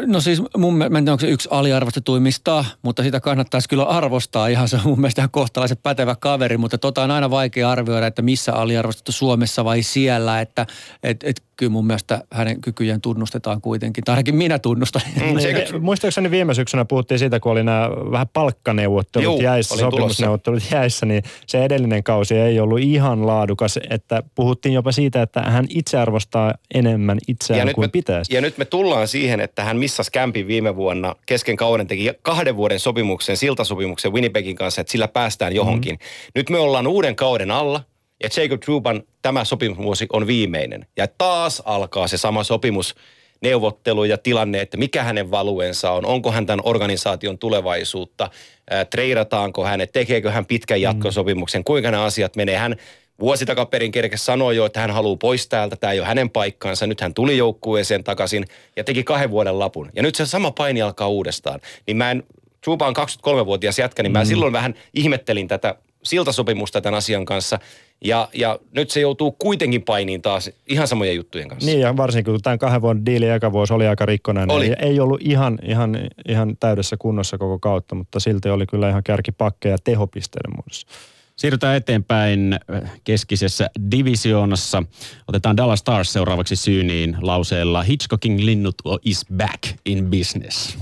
No 0.06 0.22
siis 0.22 0.42
mun 0.58 0.78
mielestä, 0.78 1.12
onko 1.12 1.22
se 1.22 1.30
yksi 1.30 1.50
aliarvostetuimmista, 1.52 2.66
mutta 2.82 3.04
sitä 3.04 3.20
kannattaisi 3.20 3.70
kyllä 3.70 3.84
arvostaa. 3.84 4.48
Ihan 4.48 4.70
se 4.70 4.76
on 4.76 4.82
mun 4.86 5.00
mielestä 5.00 5.22
ihan 5.22 5.32
kohtalaisen 5.32 5.78
pätevä 5.84 6.16
kaveri, 6.16 6.58
mutta 6.58 6.78
tota 6.78 7.04
on 7.04 7.12
aina 7.12 7.30
vaikea 7.30 7.72
arvioida, 7.72 8.08
että 8.08 8.22
missä 8.22 8.54
aliarvostettu 8.54 9.12
Suomessa 9.12 9.66
vai 9.66 9.84
siellä. 9.84 10.42
Että 10.42 10.68
et, 11.04 11.24
et, 11.24 11.44
kyllä 11.58 11.70
mun 11.72 11.88
mielestä 11.88 12.22
hänen 12.32 12.62
kykyjen 12.62 13.02
tunnustetaan 13.02 13.62
kuitenkin, 13.62 14.04
tai 14.04 14.14
ainakin 14.14 14.36
minä 14.36 14.60
tunnustan. 14.60 15.02
Mm, 15.16 15.40
se- 15.40 15.54
Niin, 15.54 15.84
Muistaakseni 15.84 16.32
viime 16.32 16.54
syksynä 16.54 16.86
puhuttiin 16.86 17.20
siitä, 17.20 17.40
kun 17.40 17.52
oli 17.52 17.64
nämä 17.64 17.90
vähän 18.12 18.28
palkkaneuvottelut 18.34 19.26
Juu, 19.26 19.42
jäissä, 19.42 19.74
olin 19.76 19.80
tulossa. 19.82 19.98
sopimusneuvottelut 19.98 20.64
jäissä, 20.72 21.06
niin 21.06 21.24
se 21.48 21.66
edellinen 21.66 22.04
kausi 22.04 22.36
ei 22.36 22.60
ollut 22.60 22.80
ihan 22.80 23.28
laadukas, 23.28 23.80
että 23.90 24.24
puhuttiin 24.36 24.74
jopa 24.74 24.92
siitä, 24.92 25.22
että 25.22 25.42
hän 25.42 25.66
itse 25.70 25.98
arvostaa 25.98 26.54
enemmän 26.74 27.18
itseään 27.28 27.74
kuin 27.74 27.84
me, 27.86 27.90
pitäisi. 27.90 28.36
ja 28.36 28.42
nyt 28.42 28.58
me 28.58 28.66
tullaan 28.66 29.08
siihen, 29.08 29.40
että 29.40 29.64
hän 29.64 29.78
missasi 29.78 30.12
kämpin 30.12 30.48
viime 30.48 30.76
vuonna 30.76 31.16
kesken 31.26 31.56
kauden, 31.56 31.88
teki 31.88 32.10
kahden 32.22 32.56
vuoden 32.56 32.80
sopimuksen, 32.80 33.38
siltasopimuksen 33.38 34.14
Winnipegin 34.14 34.56
kanssa, 34.56 34.82
että 34.82 34.92
sillä 34.92 35.08
päästään 35.08 35.56
johonkin. 35.56 35.94
Mm. 35.96 36.00
Nyt 36.36 36.50
me 36.50 36.58
ollaan 36.58 36.88
uuden 36.88 37.16
kauden 37.16 37.52
alla, 37.52 37.82
ja 38.24 38.30
Jacob 38.38 38.62
Truban 38.62 39.04
tämä 39.22 39.46
sopimusvuosi 39.46 40.08
on 40.14 40.28
viimeinen. 40.28 40.86
Ja 40.98 41.08
taas 41.18 41.62
alkaa 41.66 42.08
se 42.08 42.18
sama 42.18 42.44
sopimus 42.44 42.96
neuvottelu 43.42 44.04
ja 44.04 44.18
tilanne, 44.18 44.62
että 44.62 44.78
mikä 44.78 45.04
hänen 45.04 45.32
valuensa 45.32 45.92
on, 45.92 46.06
onko 46.06 46.32
hän 46.32 46.46
tämän 46.46 46.62
organisaation 46.64 47.38
tulevaisuutta, 47.38 48.30
ää, 48.70 48.86
treidataanko 48.86 49.66
hänet, 49.66 49.92
tekeekö 49.92 50.32
hän 50.32 50.46
pitkän 50.46 50.82
jatkosopimuksen, 50.82 51.64
kuinka 51.64 51.92
nämä 51.92 52.04
asiat 52.04 52.36
menee. 52.36 52.58
Hän 52.58 52.76
vuosi 53.20 53.46
takaperin 53.46 53.92
kerkes 53.92 54.26
sanoi 54.26 54.56
jo, 54.56 54.66
että 54.66 54.80
hän 54.80 54.92
haluaa 54.92 55.18
pois 55.18 55.48
täältä, 55.48 55.76
tämä 55.76 55.94
ei 55.94 56.00
ole 56.00 56.08
hänen 56.08 56.30
paikkansa. 56.30 56.88
Nyt 56.88 57.02
hän 57.02 57.14
tuli 57.14 57.38
joukkueeseen 57.38 58.04
takaisin 58.04 58.46
ja 58.76 58.84
teki 58.84 59.04
kahden 59.04 59.32
vuoden 59.32 59.60
lapun. 59.60 59.90
Ja 59.96 60.04
nyt 60.04 60.16
se 60.16 60.26
sama 60.26 60.52
paini 60.52 60.82
alkaa 60.82 61.08
uudestaan. 61.08 61.60
Niin 61.88 61.98
mä 61.98 62.12
en, 62.12 62.24
Truba 62.64 62.88
on 62.88 62.96
23-vuotias 62.98 63.80
jätkä, 63.80 64.04
niin 64.04 64.12
mä 64.12 64.26
silloin 64.26 64.54
vähän 64.54 64.74
ihmettelin 64.94 65.48
tätä 65.48 65.76
siltasopimusta 66.04 66.82
tämän 66.82 66.98
asian 66.98 67.26
kanssa. 67.26 67.60
Ja, 68.06 68.30
ja 68.34 68.60
nyt 68.76 68.90
se 68.90 69.00
joutuu 69.00 69.32
kuitenkin 69.32 69.84
painiin 69.84 70.22
taas 70.22 70.50
ihan 70.68 70.88
samojen 70.88 71.16
juttujen 71.16 71.48
kanssa. 71.48 71.70
Niin 71.70 71.80
ja 71.80 71.98
varsinkin 71.98 72.34
kun 72.34 72.42
tämän 72.42 72.60
kahden 72.60 72.82
vuoden 72.82 73.06
diili 73.06 73.30
eka 73.30 73.52
vuosi 73.52 73.74
oli 73.74 73.88
aika 73.88 74.06
rikkonainen. 74.06 74.56
Oli. 74.56 74.66
Ei, 74.66 74.76
ei 74.80 75.00
ollut 75.00 75.22
ihan, 75.24 75.60
ihan, 75.64 75.98
ihan 76.28 76.58
täydessä 76.60 76.98
kunnossa 76.98 77.38
koko 77.38 77.60
kautta, 77.60 77.96
mutta 77.96 78.20
silti 78.20 78.50
oli 78.50 78.66
kyllä 78.66 78.90
ihan 78.90 79.04
kärkipakkeja 79.04 79.78
tehopisteiden 79.84 80.52
muodossa. 80.56 80.88
Siirrytään 81.36 81.76
eteenpäin 81.76 82.54
äh, 82.54 82.92
keskisessä 83.04 83.70
divisioonassa. 83.92 84.84
Otetaan 85.28 85.58
Dallas 85.58 85.80
Stars 85.80 86.14
seuraavaksi 86.14 86.56
syyniin 86.56 87.18
lauseella 87.22 87.84
Hitchcockin 87.84 88.46
linnut 88.46 88.76
is 89.06 89.26
back 89.38 89.64
in 89.86 90.06
business. 90.10 90.78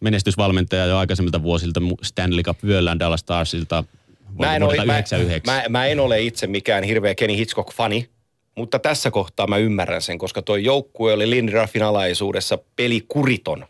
Menestysvalmentaja 0.00 0.86
jo 0.86 0.98
aikaisemmilta 0.98 1.42
vuosilta 1.42 1.80
Stanley 2.02 2.42
Cup 2.42 2.58
vyöllään 2.64 2.98
Dallas 2.98 3.20
Starsilta 3.20 3.84
Mä 4.38 4.56
en, 4.56 4.62
ole, 4.62 4.76
mä, 4.76 4.82
99. 4.82 5.54
mä, 5.54 5.62
mä 5.68 5.86
en 5.86 6.00
ole 6.00 6.20
itse 6.20 6.46
mikään 6.46 6.84
hirveä 6.84 7.14
Kenny 7.14 7.36
Hitchcock-fani, 7.36 8.08
mutta 8.56 8.78
tässä 8.78 9.10
kohtaa 9.10 9.46
mä 9.46 9.56
ymmärrän 9.56 10.02
sen, 10.02 10.18
koska 10.18 10.42
toi 10.42 10.64
joukkue 10.64 11.12
oli 11.12 11.30
Lindraffin 11.30 11.82
alaisuudessa 11.82 12.58
pelikuriton. 12.76 13.66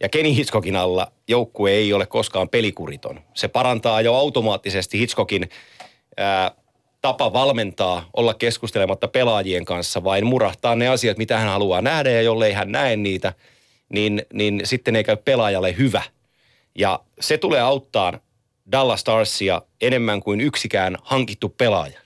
Ja 0.00 0.08
Kenny 0.08 0.34
Hitchcockin 0.34 0.76
alla 0.76 1.12
joukkue 1.28 1.70
ei 1.70 1.92
ole 1.92 2.06
koskaan 2.06 2.48
pelikuriton. 2.48 3.20
Se 3.34 3.48
parantaa 3.48 4.00
jo 4.00 4.14
automaattisesti 4.14 4.98
Hitchcockin 4.98 5.48
ää, 6.16 6.50
tapa 7.02 7.32
valmentaa, 7.32 8.08
olla 8.16 8.34
keskustelematta 8.34 9.08
pelaajien 9.08 9.64
kanssa, 9.64 10.04
vain 10.04 10.26
murahtaa 10.26 10.74
ne 10.74 10.88
asiat, 10.88 11.18
mitä 11.18 11.38
hän 11.38 11.48
haluaa 11.48 11.82
nähdä, 11.82 12.10
ja 12.10 12.22
jollei 12.22 12.52
hän 12.52 12.72
näe 12.72 12.96
niitä, 12.96 13.32
niin, 13.88 14.22
niin 14.32 14.60
sitten 14.64 14.96
ei 14.96 15.04
käy 15.04 15.16
pelaajalle 15.16 15.76
hyvä. 15.78 16.02
Ja 16.74 17.00
se 17.20 17.38
tulee 17.38 17.60
auttaa 17.60 18.18
Dallas 18.72 19.00
Starsia 19.00 19.62
enemmän 19.80 20.20
kuin 20.22 20.40
yksikään 20.40 20.96
hankittu 21.02 21.48
pelaaja. 21.48 22.00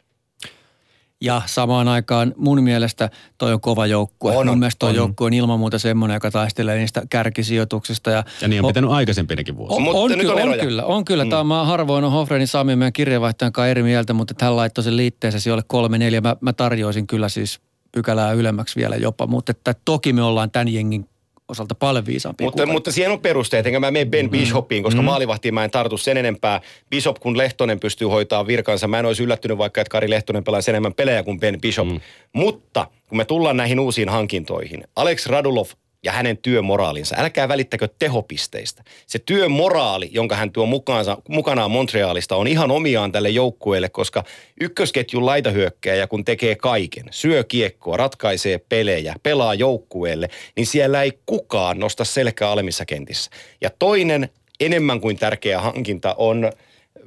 Ja 1.23 1.43
samaan 1.47 1.89
aikaan 1.89 2.35
mun 2.37 2.63
mielestä 2.63 3.11
toi 3.39 3.53
on 3.53 3.61
kova 3.61 3.87
joukkue. 3.87 4.37
On, 4.37 4.47
mun 4.47 4.59
mielestä 4.59 4.79
toi 4.79 4.89
on. 4.91 4.97
joukkue 4.97 5.27
on 5.27 5.33
ilman 5.33 5.59
muuta 5.59 5.79
semmoinen, 5.79 6.15
joka 6.15 6.31
taistelee 6.31 6.79
niistä 6.79 7.03
kärkisijoituksista. 7.11 8.11
Ja, 8.11 8.25
Ja 8.41 8.49
niin 8.49 8.65
on 8.65 8.69
pitänyt 8.69 8.91
aikaisempinakin 8.91 9.57
vuosina. 9.57 9.77
on, 9.77 9.83
Mutta 9.83 9.99
on, 9.99 10.11
nyt 10.11 10.19
kyllä, 10.21 10.33
on 10.33 10.39
on, 10.43 10.49
eroja. 10.49 10.65
kyllä, 10.65 10.85
on 10.85 11.05
kyllä. 11.05 11.25
Mm. 11.25 11.31
Tämä 11.31 11.61
on, 11.61 11.67
harvoin 11.67 12.05
on 12.05 12.13
Hofrenin 12.13 12.49
Sami 12.49 12.77
meidän 12.77 12.93
kirjeenvaihtajan 12.93 13.53
kanssa 13.53 13.69
eri 13.69 13.83
mieltä, 13.83 14.13
mutta 14.13 14.35
hän 14.45 14.57
laittoi 14.57 14.85
sen 14.85 14.97
liitteensä 14.97 15.41
sijoille 15.41 15.65
kolme, 15.67 15.99
neljä. 15.99 16.21
Mä, 16.21 16.37
mä 16.41 16.53
tarjoisin 16.53 17.07
kyllä 17.07 17.29
siis 17.29 17.61
pykälää 17.93 18.33
ylemmäksi 18.33 18.77
vielä 18.81 18.97
jopa, 18.97 19.27
mutta 19.27 19.51
että 19.51 19.75
toki 19.85 20.13
me 20.13 20.23
ollaan 20.23 20.51
tämän 20.51 20.69
jengin 20.69 21.09
osalta 21.51 21.75
paljon 21.75 22.07
viisaampi. 22.07 22.45
Mutta, 22.45 22.67
mutta 22.67 22.93
siihen 22.93 23.13
on 23.13 23.21
perusteet, 23.21 23.67
enkä 23.67 23.81
mä 23.81 23.91
mene 23.91 24.05
Ben 24.05 24.31
Bishopiin, 24.31 24.83
koska 24.83 25.03
mm. 25.03 25.07
maalivahtiin 25.07 25.55
mä 25.55 25.65
en 25.65 25.71
tartu 25.71 25.99
sen 25.99 26.17
enempää. 26.17 26.61
Bishop 26.91 27.17
kun 27.21 27.39
Lehtonen 27.39 27.81
pystyy 27.81 28.09
hoitaa 28.09 28.47
virkansa, 28.47 28.89
mä 28.89 28.99
en 28.99 29.07
olisi 29.07 29.23
yllättynyt 29.23 29.59
vaikka, 29.59 29.81
että 29.81 29.91
Kari 29.91 30.11
Lehtonen 30.11 30.45
pelaisi 30.45 30.71
enemmän 30.71 30.95
pelejä 30.95 31.23
kuin 31.23 31.41
Ben 31.41 31.61
Bishop. 31.61 31.89
Mm. 31.89 32.01
Mutta 32.33 32.87
kun 33.09 33.19
me 33.19 33.25
tullaan 33.25 33.57
näihin 33.57 33.81
uusiin 33.81 34.09
hankintoihin, 34.09 34.85
Alex 34.97 35.27
Radulov 35.27 35.67
ja 36.03 36.13
hänen 36.13 36.39
työmoraalinsa. 36.39 37.17
Älkää 37.19 37.49
välittäkö 37.49 37.89
tehopisteistä. 37.99 38.85
Se 39.07 39.19
työmoraali, 39.19 40.09
jonka 40.13 40.37
hän 40.37 40.53
tuo 40.53 40.67
mukaansa, 40.67 41.19
mukanaan 41.29 41.71
Montrealista, 41.71 42.37
on 42.37 42.47
ihan 42.47 42.71
omiaan 42.71 43.13
tälle 43.13 43.31
joukkueelle, 43.31 43.89
koska 43.89 44.25
ykkösketjun 44.61 45.27
laitahyökkäjä, 45.27 46.07
kun 46.07 46.25
tekee 46.25 46.55
kaiken, 46.55 47.07
syö 47.11 47.45
kiekkoa, 47.45 47.97
ratkaisee 47.97 48.59
pelejä, 48.59 49.15
pelaa 49.23 49.55
joukkueelle, 49.55 50.29
niin 50.57 50.67
siellä 50.67 51.03
ei 51.03 51.19
kukaan 51.27 51.79
nosta 51.79 52.05
selkää 52.05 52.51
alemmissa 52.51 52.85
kentissä. 52.85 53.31
Ja 53.61 53.71
toinen 53.79 54.29
enemmän 54.61 55.01
kuin 55.01 55.19
tärkeä 55.19 55.61
hankinta 55.61 56.15
on 56.19 56.53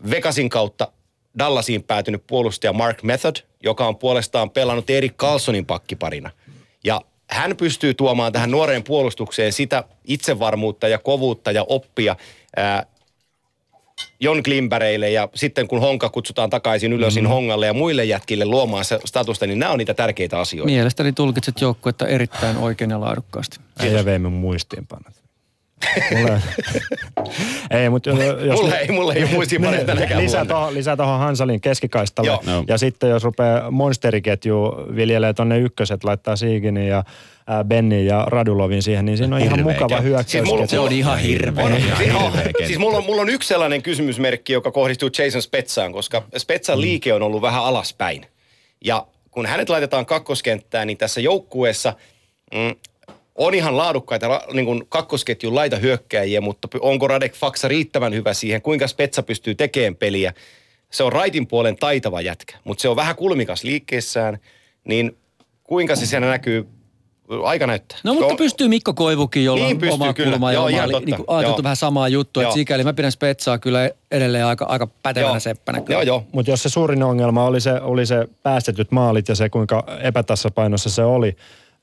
Vegasin 0.10 0.50
kautta 0.50 0.88
Dallasiin 1.40 1.84
päätynyt 1.84 2.24
puolustaja 2.28 2.74
Mark 2.74 3.04
Method, 3.04 3.36
joka 3.64 3.88
on 3.88 3.98
puolestaan 3.98 4.50
pelannut 4.50 4.90
Erik 4.90 5.18
Carlsonin 5.18 5.66
pakkiparina. 5.66 6.30
Ja 6.84 7.02
hän 7.34 7.58
pystyy 7.58 7.94
tuomaan 7.94 8.34
tähän 8.34 8.52
nuoreen 8.52 8.84
puolustukseen 8.84 9.54
sitä 9.54 9.84
itsevarmuutta 10.06 10.88
ja 10.88 10.98
kovuutta 10.98 11.52
ja 11.52 11.66
oppia 11.68 12.16
ää, 12.56 12.86
Jon 14.20 14.44
Klimbereille 14.44 15.10
ja 15.10 15.30
sitten 15.36 15.68
kun 15.68 15.82
Honka 15.82 16.10
kutsutaan 16.10 16.50
takaisin 16.50 16.94
ylösin 16.94 17.24
mm. 17.24 17.30
Hongalle 17.30 17.66
ja 17.66 17.74
muille 17.74 18.06
jätkille 18.06 18.46
luomaan 18.46 18.86
se 18.86 19.00
statusta, 19.06 19.48
niin 19.48 19.60
nämä 19.60 19.72
on 19.72 19.78
niitä 19.78 19.94
tärkeitä 19.94 20.40
asioita. 20.40 20.72
Mielestäni 20.72 21.14
tulkitset 21.14 21.62
joukkuetta 21.62 22.08
erittäin 22.08 22.58
oikein 22.58 22.92
ja 22.92 23.02
laadukkaasti. 23.02 23.58
Vei 24.06 24.20
mun 24.20 24.34
muistiinpanot. 24.34 25.23
Mulle, 26.18 26.42
ei, 27.82 27.90
mutta 27.90 28.10
jos, 28.10 28.62
mulle 28.62 28.76
ei, 28.76 28.92
mulle 28.92 29.14
ei 29.14 29.26
muistiinpanoja 29.26 29.86
tänäkään 29.86 30.24
lisää 30.24 30.46
tuohon, 30.46 30.74
lisää 30.74 30.98
tuohon 30.98 31.20
Hansalin 31.20 31.62
keskikaistalle. 31.62 32.28
Joo. 32.28 32.44
No. 32.46 32.64
Ja 32.68 32.78
sitten 32.78 33.10
jos 33.10 33.24
rupeaa 33.24 33.72
monsteriketju 33.72 34.56
viljelee 34.96 35.34
tonne 35.34 35.60
ykköset, 35.60 36.04
laittaa 36.04 36.36
Siiginin 36.36 36.88
ja 36.88 37.04
Benni 37.68 38.06
ja 38.06 38.26
Radulovin 38.28 38.84
siihen, 38.84 39.06
niin 39.06 39.18
siinä 39.18 39.36
on 39.36 39.42
ihan 39.42 39.58
hirveä 39.58 39.74
mukava 39.74 40.02
hyökkäys. 40.02 40.32
Siis 40.32 40.46
mulla, 40.46 40.68
se 40.68 40.80
on 40.80 40.92
ihan 40.92 41.20
hirveä. 41.20 41.66
On, 41.66 41.76
ihan 41.76 41.98
hirveä 42.00 42.68
siis 42.68 42.80
mulla 42.80 42.98
on, 42.98 43.04
mulla 43.04 43.22
on 43.22 43.30
yksi 43.30 43.48
sellainen 43.48 43.82
kysymysmerkki, 43.82 44.54
joka 44.54 44.72
kohdistuu 44.72 45.10
Jason 45.18 45.42
Spetsaan, 45.42 45.94
koska 45.94 46.24
Spetsan 46.38 46.78
mm. 46.78 46.82
liike 46.82 47.14
on 47.14 47.22
ollut 47.22 47.42
vähän 47.42 47.64
alaspäin. 47.64 48.26
Ja 48.86 49.08
kun 49.32 49.46
hänet 49.46 49.70
laitetaan 49.70 50.06
kakkoskenttään, 50.06 50.88
niin 50.88 50.98
tässä 50.98 51.22
joukkueessa 51.22 51.94
mm, 52.54 52.76
on 53.36 53.54
ihan 53.54 53.78
laadukkaita 53.78 54.42
niin 54.54 54.66
kuin 54.66 54.84
kakkosketjun 54.90 55.56
laita 55.56 55.76
hyökkääjiä, 55.76 56.42
mutta 56.42 56.68
onko 56.80 57.08
Radek 57.08 57.34
Faksa 57.34 57.68
riittävän 57.68 58.14
hyvä 58.14 58.34
siihen, 58.34 58.62
kuinka 58.62 58.88
Spetsa 58.88 59.24
pystyy 59.24 59.56
tekemään 59.56 59.96
peliä. 59.96 60.34
Se 60.92 61.04
on 61.04 61.14
raitin 61.14 61.48
puolen 61.48 61.76
taitava 61.76 62.22
jätkä, 62.22 62.58
mutta 62.64 62.82
se 62.82 62.90
on 62.90 62.96
vähän 62.96 63.16
kulmikas 63.16 63.64
liikkeessään, 63.64 64.38
niin 64.84 65.18
kuinka 65.64 65.96
se 65.96 66.06
siellä 66.06 66.30
näkyy 66.30 66.68
aika 67.44 67.68
näyttää. 67.68 67.98
No 68.04 68.14
mutta 68.14 68.28
on, 68.28 68.38
pystyy 68.38 68.68
Mikko 68.68 68.94
Koivukin, 68.94 69.46
jolla 69.46 69.66
niin, 69.66 69.86
on 69.86 69.92
oma 69.92 70.14
kulma 70.14 70.52
ja 70.52 70.62
oma, 70.62 70.84
oli, 70.84 71.06
niin 71.06 71.18
ajateltu 71.28 71.64
vähän 71.64 71.76
samaa 71.76 72.08
juttua, 72.08 72.44
että 72.44 72.56
sikäli 72.56 72.84
mä 72.84 72.94
pidän 72.94 73.12
Spetsaa 73.12 73.58
kyllä 73.58 73.90
edelleen 74.12 74.46
aika, 74.46 74.66
aika 74.66 74.88
pätevänä 74.88 75.34
joo. 75.34 75.40
seppänä. 75.40 75.82
Kyllä. 75.82 75.94
Joo, 75.94 76.02
joo. 76.02 76.24
Mutta 76.32 76.52
jos 76.52 76.64
se 76.64 76.70
suurin 76.70 77.04
ongelma 77.04 77.46
oli 77.46 77.62
se, 77.62 77.82
oli 77.82 78.06
se 78.06 78.28
päästetyt 78.44 78.92
maalit 78.92 79.30
ja 79.30 79.36
se 79.36 79.50
kuinka 79.50 79.84
epätassapainossa 80.02 80.90
se 80.90 81.04
oli, 81.04 81.36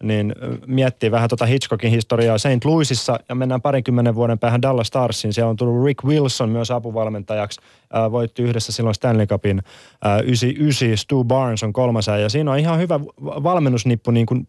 niin 0.02 0.34
miettii 0.66 1.10
vähän 1.10 1.28
tuota 1.28 1.46
Hitchcockin 1.46 1.90
historiaa 1.90 2.38
St. 2.38 2.64
Louisissa 2.64 3.20
ja 3.28 3.34
mennään 3.34 3.62
parinkymmenen 3.62 4.14
vuoden 4.14 4.38
päähän 4.38 4.62
Dallas 4.62 4.86
Starsiin. 4.86 5.32
Siellä 5.32 5.50
on 5.50 5.56
tullut 5.56 5.86
Rick 5.86 6.04
Wilson 6.04 6.48
myös 6.48 6.70
apuvalmentajaksi. 6.70 7.60
Ää, 7.92 8.12
voitti 8.12 8.42
yhdessä 8.42 8.72
silloin 8.72 8.94
Stanley 8.94 9.26
Cupin 9.26 9.62
ää, 10.04 10.20
99. 10.20 10.96
Stu 10.96 11.24
Barnes 11.24 11.62
on 11.62 11.72
kolmas 11.72 12.06
ja 12.06 12.28
siinä 12.28 12.52
on 12.52 12.58
ihan 12.58 12.78
hyvä 12.78 13.00
valmennusnippu 13.20 14.10
niin 14.10 14.26
kuin 14.26 14.48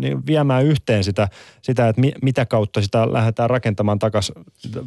niin 0.00 0.26
viemään 0.26 0.64
yhteen 0.64 1.04
sitä, 1.04 1.28
sitä 1.62 1.88
että 1.88 2.00
mi, 2.00 2.12
mitä 2.22 2.46
kautta 2.46 2.82
sitä 2.82 3.12
lähdetään 3.12 3.50
rakentamaan 3.50 3.98
takaisin 3.98 4.34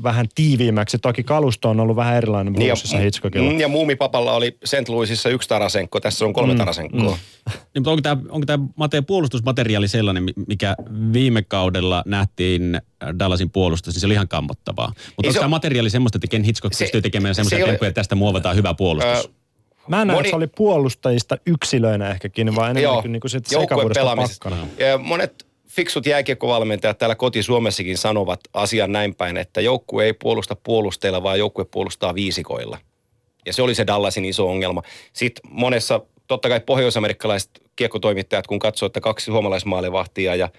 vähän 0.03 0.26
tiiviimmäksi. 0.36 0.97
Toki 0.97 1.24
kalusto 1.24 1.70
on 1.70 1.80
ollut 1.80 1.95
vähän 1.95 2.16
erilainen 2.16 2.53
niin 2.53 2.68
Bluesissa 2.68 2.97
Hitchcockilla. 2.97 3.51
Mm, 3.51 3.60
ja 3.60 3.68
Muumipapalla 3.68 4.34
oli 4.34 4.58
St. 4.66 4.89
Louisissa 4.89 5.30
yksi 5.30 5.49
Tarasenko, 5.49 5.99
tässä 5.99 6.26
on 6.26 6.34
kolme 6.34 6.53
mm, 6.53 6.58
Tarasenkoa. 6.58 6.99
Mm. 7.01 7.51
Niin, 7.53 7.62
mutta 7.76 7.91
onko 7.91 8.01
tämä, 8.01 8.22
onko 8.30 8.45
tämä 8.45 8.66
Mate 8.76 9.01
puolustusmateriaali 9.01 9.88
sellainen, 9.88 10.24
mikä 10.47 10.76
viime 11.14 11.41
kaudella 11.41 12.03
nähtiin 12.06 12.82
Dallasin 13.20 13.49
puolustus, 13.49 13.93
niin 13.93 14.01
se 14.01 14.06
oli 14.06 14.14
ihan 14.14 14.28
kammottavaa. 14.28 14.88
Mutta 14.88 15.14
onko 15.18 15.32
se, 15.32 15.39
tämä 15.39 15.47
materiaali 15.47 15.89
semmoista, 15.89 16.18
että 16.18 16.28
Ken 16.28 16.43
Hitchcock 16.43 16.74
se, 16.74 16.84
pystyy 16.84 17.01
tekemään 17.01 17.36
semmoisia 17.36 17.66
temppuja, 17.66 17.89
että 17.89 17.99
tästä 17.99 18.16
muovataan 18.16 18.56
hyvä 18.56 18.74
puolustus? 18.74 19.26
Ö, 19.26 19.35
Mä 19.88 20.02
en 20.02 20.08
näe, 20.08 20.18
että 20.18 20.30
se 20.30 20.36
oli 20.36 20.48
puolustajista 20.48 21.38
yksilöinä 21.46 22.12
ehkäkin, 22.12 22.56
vaan 22.56 22.72
enemmän 22.72 23.02
kuin 23.02 23.12
niinku 23.12 23.28
sit. 23.28 23.46
Ja 24.80 24.98
monet 24.98 25.46
fiksut 25.68 26.06
jääkiekkovalmentajat 26.06 26.98
täällä 26.98 27.16
koti-Suomessakin 27.16 27.98
sanovat 27.98 28.40
asian 28.54 28.92
näin 28.92 29.16
päin, 29.16 29.38
että 29.38 29.62
joukkue 29.62 30.06
ei 30.06 30.14
puolusta 30.14 30.56
puolusteilla, 30.64 31.24
vaan 31.24 31.40
joukkue 31.40 31.66
puolustaa 31.66 32.16
viisikoilla. 32.16 32.78
Ja 33.46 33.54
se 33.54 33.62
oli 33.62 33.76
se 33.76 33.88
Dallasin 33.88 34.26
iso 34.26 34.50
ongelma. 34.50 34.82
Sitten 35.14 35.52
monessa, 35.52 36.02
totta 36.28 36.50
kai 36.50 36.60
pohjoisamerikkalaiset 36.60 37.50
kiekkotoimittajat, 37.76 38.48
kun 38.48 38.60
katsoo, 38.60 38.88
että 38.88 39.02
kaksi 39.02 39.26
suomalaismaalivahtia 39.26 40.36
ja 40.36 40.50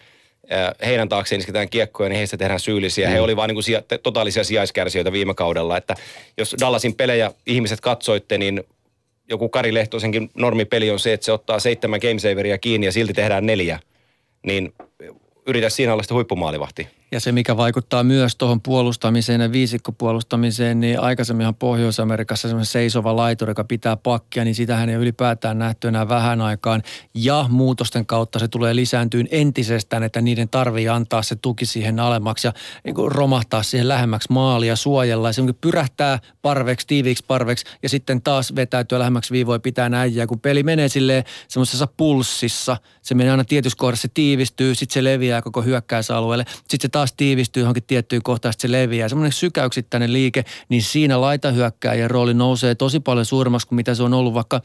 heidän 0.87 1.09
taakseen 1.09 1.39
isketään 1.39 1.69
kiekkoja, 1.69 2.09
niin 2.09 2.17
heistä 2.17 2.37
tehdään 2.37 2.61
syyllisiä. 2.61 3.09
Mm. 3.09 3.13
He 3.13 3.21
oli 3.21 3.37
vaan 3.37 3.49
niin 3.49 3.65
kuin 3.65 4.01
totaalisia 4.03 4.45
sijaiskärsijöitä 4.45 5.13
viime 5.13 5.35
kaudella. 5.35 5.77
Että 5.77 5.95
jos 6.39 6.57
Dallasin 6.61 6.95
pelejä 6.95 7.31
ihmiset 7.47 7.81
katsoitte, 7.81 8.39
niin 8.39 8.65
joku 9.29 9.49
Kari 9.49 9.75
Lehtosenkin 9.75 10.31
normipeli 10.35 10.91
on 10.91 10.99
se, 10.99 11.13
että 11.13 11.25
se 11.25 11.33
ottaa 11.33 11.59
seitsemän 11.59 12.01
gamesaveria 12.03 12.59
kiinni 12.59 12.87
ja 12.87 12.93
silti 12.93 13.13
tehdään 13.13 13.47
neljä. 13.47 13.81
Niin 14.43 14.75
yritä 15.47 15.69
siinä 15.69 15.93
olla 15.93 16.03
sitten 16.03 16.15
huippumaalivahti. 16.15 16.89
Ja 17.11 17.21
se, 17.21 17.33
mikä 17.33 17.57
vaikuttaa 17.57 18.05
myös 18.05 18.37
tuohon 18.37 18.61
puolustamiseen 18.61 19.41
ja 19.41 19.53
viisikkopuolustamiseen, 19.53 20.81
niin 20.81 21.01
aikaisemminhan 21.01 21.55
Pohjois-Amerikassa 21.55 22.49
semmoinen 22.49 22.67
seisova 22.67 23.17
laituri, 23.17 23.51
joka 23.51 23.65
pitää 23.65 23.97
pakkia, 23.97 24.45
niin 24.45 24.55
sitähän 24.55 24.89
ei 24.89 24.95
ylipäätään 24.95 25.59
nähty 25.59 25.89
enää 25.89 26.09
vähän 26.09 26.41
aikaan. 26.41 26.83
Ja 27.15 27.47
muutosten 27.49 28.07
kautta 28.07 28.39
se 28.39 28.49
tulee 28.49 28.77
lisääntyyn 28.77 29.29
entisestään, 29.31 30.03
että 30.03 30.21
niiden 30.21 30.49
tarvii 30.49 30.89
antaa 30.89 31.23
se 31.23 31.37
tuki 31.37 31.67
siihen 31.67 32.01
alemmaksi 32.01 32.47
ja 32.47 32.53
niin 32.85 32.95
romahtaa 33.07 33.63
siihen 33.63 33.89
lähemmäksi 33.89 34.33
maalia, 34.33 34.77
suojella. 34.77 35.29
Ja 35.29 35.33
se 35.33 35.43
pyrähtää 35.61 36.19
parveksi, 36.43 36.87
tiiviiksi 36.87 37.25
parveksi 37.27 37.65
ja 37.83 37.89
sitten 37.89 38.23
taas 38.23 38.55
vetäytyä 38.55 38.99
lähemmäksi 38.99 39.33
viivoja 39.33 39.59
pitää 39.59 39.89
näin. 39.89 40.13
kun 40.29 40.41
peli 40.41 40.63
menee 40.63 40.89
silleen 40.89 41.25
semmoisessa 41.49 41.87
pulssissa, 41.97 42.77
se 43.03 43.15
menee 43.15 43.31
aina 43.31 43.45
tietyssä 43.45 43.79
kohdassa, 43.79 44.03
se 44.03 44.09
tiivistyy, 44.15 44.75
sitten 44.75 44.95
se 44.95 45.05
leviää 45.05 45.43
koko 45.43 45.63
hyökkäysalueelle. 45.63 46.45
Sitten 46.69 46.91
taas 46.97 47.13
tiivistyy 47.17 47.61
johonkin 47.61 47.83
tiettyyn 47.87 48.23
kohtaan, 48.23 48.55
se 48.59 48.73
leviää. 48.73 49.09
Semmoinen 49.09 49.33
sykäyksittäinen 49.33 50.13
liike, 50.13 50.45
niin 50.69 50.83
siinä 50.83 51.21
laitahyökkääjän 51.21 52.11
rooli 52.11 52.35
nousee 52.35 52.75
tosi 52.75 53.01
paljon 53.01 53.25
suuremmaksi 53.25 53.67
kuin 53.67 53.77
mitä 53.77 53.95
se 53.95 54.03
on 54.03 54.15
ollut 54.15 54.35
vaikka 54.35 54.61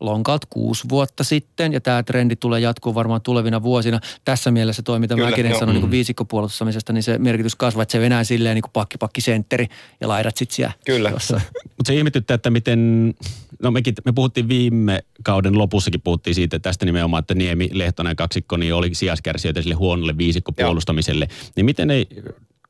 lonkalta 0.00 0.46
kuusi 0.50 0.84
vuotta 0.88 1.24
sitten, 1.24 1.72
ja 1.72 1.80
tämä 1.80 2.02
trendi 2.02 2.36
tulee 2.36 2.60
jatkuu 2.60 2.94
varmaan 2.94 3.20
tulevina 3.20 3.62
vuosina. 3.62 4.00
Tässä 4.24 4.50
mielessä 4.50 4.82
toi, 4.82 4.98
mitä 4.98 5.14
Kyllä, 5.14 5.30
mäkin 5.30 5.58
sanoin 5.58 5.80
niin 5.80 5.90
viisikkopuolustamisesta, 5.90 6.92
niin 6.92 7.02
se 7.02 7.18
merkitys 7.18 7.56
kasvaa, 7.56 7.82
että 7.82 7.92
se 7.92 8.00
venää 8.00 8.24
silleen 8.24 8.54
niin 8.54 8.62
kuin 8.62 8.72
pakki, 8.72 8.98
pakki, 8.98 9.20
sentteri 9.20 9.66
ja 10.00 10.08
laidat 10.08 10.36
sitten 10.36 10.56
siellä 10.56 10.72
Kyllä. 10.86 11.10
Mutta 11.10 11.42
se 11.86 11.94
ihmetyttää, 11.94 12.34
että 12.34 12.50
miten, 12.50 13.14
no 13.62 13.70
mekin, 13.70 13.94
me 14.04 14.12
puhuttiin 14.12 14.48
viime 14.48 15.04
kauden 15.22 15.58
lopussakin, 15.58 16.00
puhuttiin 16.00 16.34
siitä 16.34 16.58
tästä 16.58 16.86
nimenomaan, 16.86 17.20
että 17.20 17.34
Niemi, 17.34 17.68
Lehtonen 17.72 18.16
kaksikko, 18.16 18.56
niin 18.56 18.74
oli 18.74 18.94
sijaiskärsijöitä 18.94 19.62
sille 19.62 19.74
huonolle 19.74 20.18
viisikkopuolustamiselle. 20.18 21.28
Joo. 21.30 21.50
Niin 21.56 21.66
miten 21.66 21.90
ei 21.90 22.08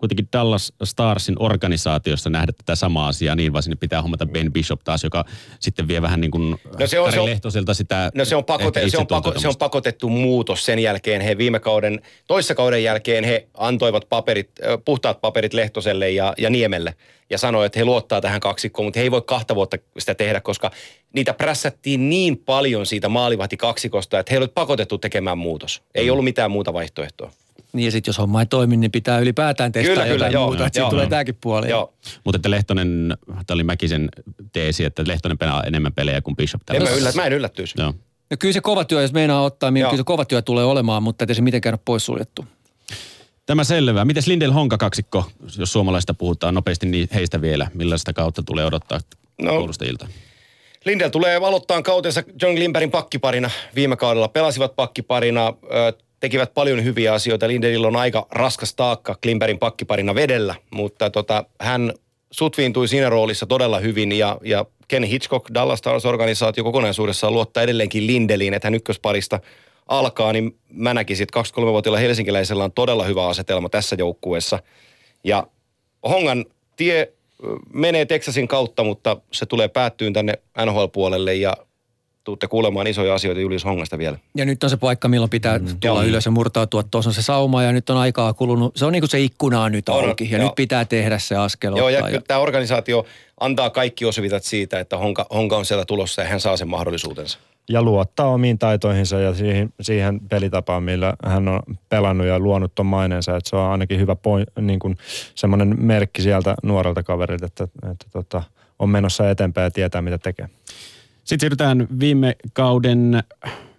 kuitenkin 0.05 0.29
Dallas 0.33 0.73
Starsin 0.85 1.37
organisaatiossa 1.39 2.31
nähdä 2.31 2.53
tätä 2.53 2.75
samaa 2.75 3.09
asiaa 3.09 3.35
niin, 3.35 3.53
vaan 3.53 3.63
sinne 3.63 3.77
pitää 3.77 4.03
hommata 4.03 4.27
Ben 4.27 4.53
Bishop 4.53 4.81
taas, 4.85 5.05
joka 5.05 5.25
sitten 5.61 5.89
vie 5.89 6.03
vähän 6.03 6.21
niin 6.21 6.31
kuin 6.31 6.51
no 6.79 6.87
se 6.87 7.01
on, 7.01 7.13
se 7.13 7.21
on, 7.21 7.27
Lehtoselta 7.27 7.75
sitä 7.75 8.11
No 8.15 8.25
se 8.25 8.37
on, 8.37 8.45
pakote, 8.45 8.89
se, 8.89 8.99
on 8.99 9.07
pako, 9.07 9.33
se 9.37 9.49
on 9.49 9.57
pakotettu 9.59 10.09
muutos 10.09 10.65
sen 10.65 10.79
jälkeen. 10.79 11.21
He 11.21 11.39
viime 11.39 11.61
kauden, 11.61 12.01
toissa 12.27 12.55
kauden 12.55 12.83
jälkeen 12.83 13.25
he 13.25 13.49
antoivat 13.55 14.09
paperit, 14.09 14.51
puhtaat 14.85 15.21
paperit 15.21 15.55
Lehtoselle 15.55 16.11
ja, 16.11 16.35
ja 16.39 16.51
Niemelle 16.51 16.95
ja 17.31 17.39
sanoi, 17.39 17.67
että 17.67 17.79
he 17.79 17.85
luottaa 17.85 18.21
tähän 18.21 18.41
kaksikkoon, 18.41 18.87
mutta 18.87 19.01
he 19.01 19.05
ei 19.05 19.11
voi 19.11 19.23
kahta 19.23 19.55
vuotta 19.55 19.77
sitä 19.99 20.15
tehdä, 20.15 20.41
koska 20.41 20.71
niitä 21.13 21.35
prässättiin 21.35 22.09
niin 22.11 22.39
paljon 22.39 22.87
siitä 22.87 23.09
maalivahti 23.09 23.57
kaksikosta, 23.57 24.19
että 24.19 24.33
he 24.33 24.39
olivat 24.39 24.55
pakotettu 24.55 24.99
tekemään 24.99 25.39
muutos. 25.39 25.83
Ei 25.95 26.05
mm. 26.05 26.13
ollut 26.13 26.25
mitään 26.25 26.51
muuta 26.51 26.73
vaihtoehtoa. 26.73 27.31
Niin 27.75 27.85
ja 27.85 27.91
sitten 27.91 28.09
jos 28.09 28.19
homma 28.19 28.41
ei 28.41 28.47
toimi, 28.47 28.77
niin 28.77 28.91
pitää 28.91 29.19
ylipäätään 29.19 29.73
testaa 29.73 29.95
kyllä, 29.95 30.07
jotain 30.07 30.33
kyllä, 30.33 30.45
muuta. 30.45 30.59
Joo, 30.59 30.67
että 30.67 30.79
joo, 30.79 30.91
tulee 30.91 31.07
tämäkin 31.07 31.39
puoli. 31.41 31.71
Joo. 31.71 31.95
Mutta 32.25 32.37
että 32.37 32.51
Lehtonen, 32.51 33.17
tämä 33.27 33.55
oli 33.55 33.65
Mäkisen 33.65 34.09
teesi, 34.53 34.85
että 34.85 35.05
Lehtonen 35.07 35.39
pelaa 35.39 35.63
enemmän 35.63 35.93
pelejä 35.93 36.21
kuin 36.21 36.37
Bishop. 36.37 36.63
En 36.73 36.83
mä, 36.83 36.91
yllät, 36.91 37.15
mä 37.15 37.27
en 37.27 37.33
yllättyisi. 37.33 37.75
Joo. 37.79 37.95
No 38.31 38.37
kyllä 38.39 38.53
se 38.53 38.61
kova 38.61 38.85
työ, 38.85 39.03
jos 39.03 39.13
meinaa 39.13 39.43
ottaa, 39.43 39.71
niin 39.71 39.87
kyllä 39.87 39.97
se 39.97 40.05
kova 40.05 40.25
työ 40.25 40.43
tulee 40.43 40.65
olemaan, 40.65 41.03
mutta 41.03 41.25
ei 41.29 41.35
se 41.35 41.43
mitenkään 41.43 41.73
ole 41.75 41.81
poissuljettu. 41.85 42.45
Tämä 43.47 43.65
selvä. 43.65 44.05
Miten 44.05 44.23
Lindel 44.27 44.53
Honka 44.53 44.79
kaksikko, 44.79 45.31
jos 45.59 45.73
suomalaista 45.73 46.15
puhutaan 46.15 46.55
nopeasti, 46.55 46.87
niin 46.87 47.09
heistä 47.15 47.41
vielä. 47.41 47.69
Millaista 47.75 48.13
kautta 48.13 48.43
tulee 48.43 48.65
odottaa 48.65 49.01
No. 49.43 49.57
puolustajilta? 49.57 50.09
Lindel 50.85 51.09
tulee 51.09 51.37
aloittaa 51.37 51.83
kautensa 51.83 52.23
John 52.43 52.55
Glimberin 52.55 52.91
pakkiparina 52.91 53.51
viime 53.75 53.97
kaudella. 53.97 54.29
Pelasivat 54.29 54.77
pakkiparina, 54.77 55.55
tekivät 56.25 56.55
paljon 56.55 56.85
hyviä 56.85 57.15
asioita. 57.15 57.49
Lindelillä 57.49 57.89
on 57.89 57.97
aika 57.97 58.27
raskas 58.31 58.75
taakka 58.75 59.17
Glimberin 59.23 59.59
pakkiparina 59.59 60.15
vedellä, 60.15 60.55
mutta 60.71 61.11
tota, 61.11 61.45
hän 61.61 61.93
sutviintui 62.31 62.89
siinä 62.89 63.11
roolissa 63.11 63.47
todella 63.47 63.79
hyvin 63.79 64.13
ja, 64.13 64.39
ja 64.45 64.67
Ken 64.89 65.03
Hitchcock, 65.03 65.55
Dallas 65.55 65.79
Stars-organisaatio 65.79 66.65
kokonaisuudessaan 66.65 67.33
luottaa 67.33 67.63
edelleenkin 67.63 68.07
Lindeliin, 68.07 68.55
että 68.55 68.67
hän 68.67 68.75
ykkösparista 68.75 69.41
alkaa, 69.87 70.33
niin 70.33 70.57
mä 70.71 70.95
näkisin, 70.95 71.23
että 71.25 71.41
23-vuotiailla 71.41 71.99
helsinkiläisellä 71.99 72.65
on 72.65 72.73
todella 72.73 73.05
hyvä 73.05 73.27
asetelma 73.27 73.69
tässä 73.69 73.97
joukkueessa. 73.99 74.59
Ja 75.25 75.47
Hongan 76.09 76.45
tie 76.77 77.13
menee 77.73 78.07
Texasin 78.07 78.49
kautta, 78.49 78.85
mutta 78.85 79.17
se 79.33 79.47
tulee 79.47 79.69
päättyyn 79.69 80.13
tänne 80.13 80.35
NHL-puolelle 80.67 81.35
ja 81.35 81.57
tuutte 82.25 82.49
kuulemaan 82.49 82.87
isoja 82.87 83.15
asioita 83.15 83.41
Julius 83.41 83.65
Hongasta 83.65 83.99
vielä. 83.99 84.19
Ja 84.35 84.45
nyt 84.45 84.65
on 84.65 84.71
se 84.71 84.77
paikka, 84.77 85.09
milloin 85.09 85.31
pitää 85.31 85.59
mm, 85.59 85.67
tulla 85.67 86.03
joo. 86.03 86.09
ylös 86.09 86.25
ja 86.25 86.31
murtautua. 86.31 86.83
Tuossa 86.83 87.11
on 87.11 87.15
se 87.15 87.23
sauma 87.23 87.63
ja 87.63 87.73
nyt 87.73 87.91
on 87.91 87.97
aikaa 87.97 88.35
kulunut. 88.35 88.77
Se 88.77 88.85
on 88.85 88.93
niin 88.93 89.03
kuin 89.03 89.11
se 89.11 89.21
ikkuna 89.21 89.63
on 89.63 89.73
nyt 89.73 89.89
On, 89.89 90.09
auki 90.09 90.29
ja 90.31 90.39
joo. 90.39 90.47
nyt 90.47 90.55
pitää 90.55 90.85
tehdä 90.85 91.19
se 91.19 91.37
askel 91.37 91.77
Joo, 91.77 91.89
ja 91.89 92.03
kyllä 92.03 92.23
tämä 92.29 92.41
organisaatio 92.41 93.07
antaa 93.41 93.71
kaikki 93.71 94.05
osvitat 94.05 94.45
siitä, 94.45 94.81
että 94.81 94.99
Honka, 94.99 95.27
Honka 95.35 95.57
on 95.57 95.65
siellä 95.65 95.85
tulossa 95.85 96.23
ja 96.23 96.29
hän 96.29 96.41
saa 96.41 96.57
sen 96.57 96.69
mahdollisuutensa. 96.69 97.39
Ja 97.69 97.83
luottaa 97.83 98.29
omiin 98.29 98.59
taitoihinsa 98.59 99.21
ja 99.21 99.35
siihen, 99.35 99.73
siihen 99.81 100.21
pelitapaan, 100.21 100.83
millä 100.83 101.15
hän 101.27 101.49
on 101.49 101.61
pelannut 101.89 102.27
ja 102.27 102.39
luonut 102.39 102.75
ton 102.75 102.87
maineensa. 102.87 103.37
Että 103.37 103.51
se 103.51 103.57
on 103.57 103.71
ainakin 103.71 104.01
hyvä 104.01 104.17
point, 104.17 104.49
niin 104.61 104.79
kuin 104.79 104.97
semmoinen 105.35 105.77
merkki 105.79 106.23
sieltä 106.23 106.55
nuorelta 106.63 107.03
kaverilta, 107.03 107.47
että, 107.47 107.65
että 107.65 108.07
tota, 108.13 108.43
on 108.79 108.89
menossa 108.89 109.31
eteenpäin 109.31 109.65
ja 109.65 109.71
tietää, 109.71 110.03
mitä 110.03 110.19
tekee. 110.19 110.49
Sitten 111.25 111.41
siirrytään 111.41 111.89
viime 112.01 112.37
kauden 112.53 113.23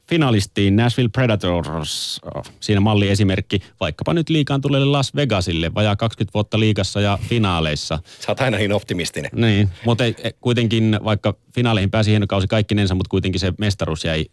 finalistiin 0.10 0.76
Nashville 0.76 1.10
Predators. 1.10 2.22
Siinä 2.60 2.82
malli 2.82 3.10
esimerkki 3.10 3.60
vaikkapa 3.80 4.14
nyt 4.14 4.30
liikaan 4.30 4.62
tulleelle 4.62 4.88
Las 4.88 5.16
Vegasille. 5.16 5.72
Vajaa 5.76 5.96
20 5.96 6.34
vuotta 6.34 6.60
liigassa 6.60 7.02
ja 7.02 7.20
finaaleissa. 7.30 8.00
Sä 8.20 8.32
oot 8.32 8.42
aina 8.42 8.58
niin 8.58 8.74
optimistinen. 8.74 9.32
Niin, 9.34 9.70
mutta 9.86 10.04
kuitenkin 10.42 11.00
vaikka 11.04 11.36
finaaleihin 11.56 11.92
pääsi 11.92 12.12
hieno 12.12 12.28
kausi 12.28 12.48
kaikkinensa, 12.48 12.96
mutta 12.96 13.10
kuitenkin 13.10 13.40
se 13.40 13.54
mestaruus 13.58 14.04
jäi 14.06 14.26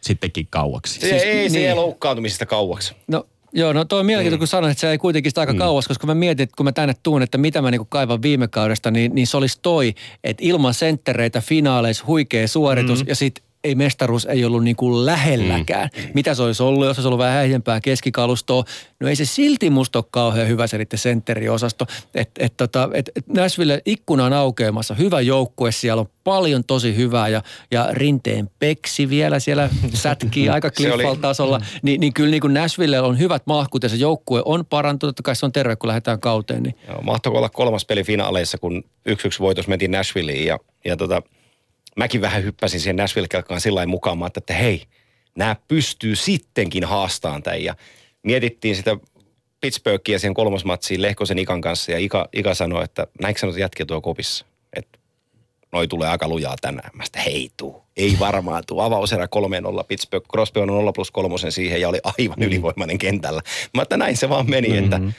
sittenkin 0.00 0.46
kauaksi. 0.50 1.00
Se 1.00 1.06
ei 1.16 1.50
se 1.50 1.58
niin. 1.58 1.76
loukkaantumisesta 1.76 2.46
kauaksi. 2.46 2.94
No 3.08 3.26
Joo, 3.58 3.72
no 3.72 3.84
toi 3.84 4.00
on 4.00 4.06
mielenkiintoista, 4.06 4.40
kun 4.40 4.48
sanoit, 4.48 4.70
että 4.70 4.80
se 4.80 4.90
ei 4.90 4.98
kuitenkin 4.98 5.30
sitä 5.30 5.40
aika 5.40 5.52
mm. 5.52 5.58
kauas, 5.58 5.88
koska 5.88 6.06
mä 6.06 6.14
mietin, 6.14 6.44
että 6.44 6.56
kun 6.56 6.66
mä 6.66 6.72
tänne 6.72 6.94
tuun, 7.02 7.22
että 7.22 7.38
mitä 7.38 7.62
mä 7.62 7.70
niinku 7.70 7.84
kaivan 7.84 8.22
viime 8.22 8.48
kaudesta, 8.48 8.90
niin, 8.90 9.14
niin 9.14 9.26
se 9.26 9.36
olisi 9.36 9.58
toi, 9.62 9.94
että 10.24 10.44
ilman 10.44 10.74
senttereitä 10.74 11.40
finaaleissa 11.40 12.04
huikea 12.06 12.48
suoritus 12.48 13.04
mm. 13.04 13.08
ja 13.08 13.14
sitten 13.14 13.47
ei 13.64 13.74
mestaruus 13.74 14.24
ei 14.26 14.44
ollut 14.44 14.64
niin 14.64 14.76
kuin 14.76 15.06
lähelläkään. 15.06 15.88
Mm. 15.96 16.10
Mitä 16.14 16.34
se 16.34 16.42
olisi 16.42 16.62
ollut, 16.62 16.86
jos 16.86 16.96
se 16.96 17.00
olisi 17.00 17.08
ollut 17.08 17.18
vähän 17.18 17.34
häijempää 17.34 17.80
keskikalustoa? 17.80 18.64
No 19.00 19.08
ei 19.08 19.16
se 19.16 19.24
silti 19.24 19.70
musta 19.70 19.98
ole 19.98 20.04
kauhean 20.10 20.48
hyvä 20.48 20.66
se 20.66 20.78
niiden 20.78 20.98
sentteriosasto. 20.98 21.86
Että 22.14 22.44
et, 22.44 22.56
tota, 22.56 22.88
et, 22.94 23.10
et 23.16 23.26
Nashville 23.26 23.82
ikkuna 23.86 24.24
on 24.24 24.32
aukeamassa, 24.32 24.94
hyvä 24.94 25.20
joukkue, 25.20 25.72
siellä 25.72 26.00
on 26.00 26.08
paljon 26.24 26.64
tosi 26.64 26.96
hyvää 26.96 27.28
ja, 27.28 27.42
ja 27.70 27.88
rinteen 27.92 28.50
peksi 28.58 29.08
vielä 29.08 29.38
siellä 29.38 29.70
sätkii 29.94 30.48
aika 30.48 30.70
kliffalla 30.70 31.16
tasolla. 31.20 31.60
Ni, 31.82 31.98
niin 31.98 32.12
kyllä 32.12 32.30
niin 32.30 32.40
kuin 32.40 32.54
Nashville 32.54 33.00
on 33.00 33.18
hyvät 33.18 33.42
mahkut 33.46 33.82
ja 33.82 33.88
se 33.88 33.96
joukkue 33.96 34.42
on 34.44 34.66
parantunut. 34.66 35.16
Totta 35.16 35.22
kai 35.26 35.36
se 35.36 35.46
on 35.46 35.52
terve, 35.52 35.76
kun 35.76 35.88
lähdetään 35.88 36.20
kauteen. 36.20 36.62
Niin. 36.62 36.74
Joo, 36.88 37.02
mahtoiko 37.02 37.38
olla 37.38 37.48
kolmas 37.48 37.84
peli 37.84 38.04
finaaleissa, 38.04 38.58
kun 38.58 38.84
1-1 39.08 39.12
voitos 39.40 39.68
mentiin 39.68 39.90
Nashvilleen 39.90 40.44
ja, 40.44 40.58
ja 40.84 40.96
tota, 40.96 41.22
mäkin 41.98 42.20
vähän 42.20 42.44
hyppäsin 42.44 42.80
siihen 42.80 42.96
Nashville-kelkkaan 42.96 43.60
sillä 43.60 43.78
lailla 43.78 43.90
mukaan, 43.90 44.22
ajattelin, 44.22 44.42
että 44.42 44.54
hei, 44.54 44.82
nämä 45.34 45.56
pystyy 45.68 46.16
sittenkin 46.16 46.84
haastamaan 46.84 47.42
tämän 47.42 47.64
ja 47.64 47.74
mietittiin 48.22 48.76
sitä 48.76 48.96
Pittsburghia 49.60 50.18
siihen 50.18 50.34
kolmosmatsiin 50.34 51.02
Lehkosen 51.02 51.38
Ikan 51.38 51.60
kanssa 51.60 51.92
ja 51.92 51.98
Ika, 51.98 52.28
Ika 52.32 52.54
sanoi, 52.54 52.84
että 52.84 53.06
näinkö 53.20 53.40
sanot 53.40 53.58
jätkiä 53.58 53.86
tuo 53.86 54.00
kopissa, 54.00 54.46
että 54.72 54.98
noi 55.72 55.88
tulee 55.88 56.08
aika 56.08 56.28
lujaa 56.28 56.56
tänään. 56.60 56.90
Mä 56.92 57.04
sitä 57.04 57.20
hei 57.20 57.50
tuu, 57.56 57.82
ei 57.96 58.16
varmaan 58.18 58.62
tuu. 58.66 58.80
Avauserä 58.80 59.26
3-0, 59.80 59.84
Pittsburgh, 59.88 60.26
Crosby 60.28 60.60
on 60.60 60.68
0 60.68 60.92
plus 60.92 61.10
kolmosen 61.10 61.52
siihen 61.52 61.80
ja 61.80 61.88
oli 61.88 61.98
aivan 62.04 62.42
ylivoimainen 62.42 62.98
kentällä. 62.98 63.42
Mä 63.74 63.82
että 63.82 63.96
näin 63.96 64.16
se 64.16 64.28
vaan 64.28 64.50
meni, 64.50 64.76
että, 64.76 64.96
että 64.96 65.12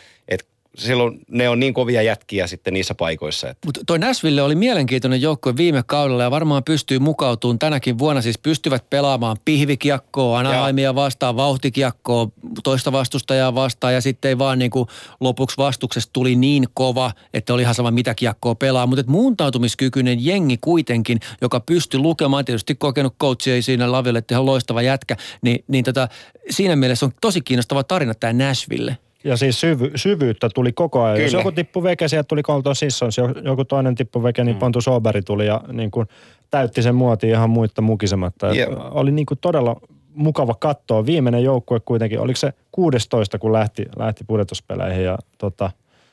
silloin 0.79 1.19
ne 1.27 1.49
on 1.49 1.59
niin 1.59 1.73
kovia 1.73 2.01
jätkiä 2.01 2.47
sitten 2.47 2.73
niissä 2.73 2.95
paikoissa, 2.95 3.49
että 3.49 3.67
Mutta 3.67 3.81
toi 3.87 3.99
Nashville 3.99 4.41
oli 4.41 4.55
mielenkiintoinen 4.55 5.21
joukkue 5.21 5.57
viime 5.57 5.83
kaudella 5.85 6.23
ja 6.23 6.31
varmaan 6.31 6.63
pystyy 6.63 6.99
mukautumaan 6.99 7.59
tänäkin 7.59 7.97
vuonna. 7.97 8.21
Siis 8.21 8.37
pystyvät 8.37 8.89
pelaamaan 8.89 9.37
pihvikiekkoa, 9.45 10.39
Anaheimia 10.39 10.95
vastaan, 10.95 11.35
vauhtikiekkoa, 11.35 12.27
toista 12.63 12.91
vastustajaa 12.91 13.55
vastaan 13.55 13.93
ja 13.93 14.01
sitten 14.01 14.29
ei 14.29 14.37
vaan 14.37 14.59
niin 14.59 14.71
kuin 14.71 14.87
lopuksi 15.19 15.57
vastuksesta 15.57 16.09
tuli 16.13 16.35
niin 16.35 16.67
kova, 16.73 17.11
että 17.33 17.53
oli 17.53 17.61
ihan 17.61 17.75
sama 17.75 17.91
mitä 17.91 18.15
kiekkoa 18.15 18.55
pelaa. 18.55 18.87
Mutta 18.87 19.03
muuntautumiskykyinen 19.07 20.25
jengi 20.25 20.57
kuitenkin, 20.61 21.19
joka 21.41 21.59
pystyi 21.59 21.99
lukemaan, 21.99 22.45
tietysti 22.45 22.75
kokenut 22.75 23.15
coachia 23.21 23.61
siinä 23.61 23.91
Laville, 23.91 24.19
että 24.19 24.33
ihan 24.33 24.45
loistava 24.45 24.81
jätkä, 24.81 25.15
niin, 25.41 25.63
niin 25.67 25.83
tota, 25.85 26.07
siinä 26.49 26.75
mielessä 26.75 27.05
on 27.05 27.11
tosi 27.21 27.41
kiinnostava 27.41 27.83
tarina 27.83 28.13
tämä 28.13 28.33
Nashville. 28.33 28.97
Ja 29.23 29.37
siis 29.37 29.59
syvy, 29.59 29.91
syvyyttä 29.95 30.49
tuli 30.55 30.71
koko 30.71 31.03
ajan. 31.03 31.21
Jos 31.21 31.31
Kyllä. 31.31 31.41
joku 31.41 31.51
tippu 31.51 31.83
veke, 31.83 32.07
sieltä 32.07 32.27
tuli 32.27 32.43
Colton 32.43 32.75
Sissons, 32.75 33.17
jo- 33.17 33.33
joku 33.43 33.65
toinen 33.65 33.95
tippu 33.95 34.23
veke, 34.23 34.43
niin 34.43 34.55
Pontus 34.55 34.87
Oberi 34.87 35.21
tuli 35.21 35.45
ja 35.45 35.61
niin 35.71 35.91
kuin 35.91 36.07
täytti 36.49 36.81
sen 36.81 36.95
muotin 36.95 37.29
ihan 37.29 37.49
muita 37.49 37.81
mukisematta. 37.81 38.47
Jep. 38.47 38.69
Oli 38.91 39.11
niin 39.11 39.25
kuin 39.25 39.37
todella 39.41 39.75
mukava 40.13 40.55
katsoa. 40.59 41.05
Viimeinen 41.05 41.43
joukkue 41.43 41.79
kuitenkin, 41.79 42.19
oliko 42.19 42.37
se 42.37 42.53
16, 42.71 43.39
kun 43.39 43.53
lähti, 43.53 43.85
lähti 43.97 44.23
pudotuspeleihin 44.27 45.03
ja 45.03 45.17
tota, 45.37 45.71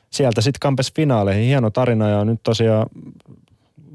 sieltä 0.09 0.41
sitten 0.41 0.59
kampes 0.59 0.93
finaaleihin. 0.95 1.43
Hieno 1.43 1.69
tarina 1.69 2.09
ja 2.09 2.25
nyt 2.25 2.39
tosiaan 2.43 2.87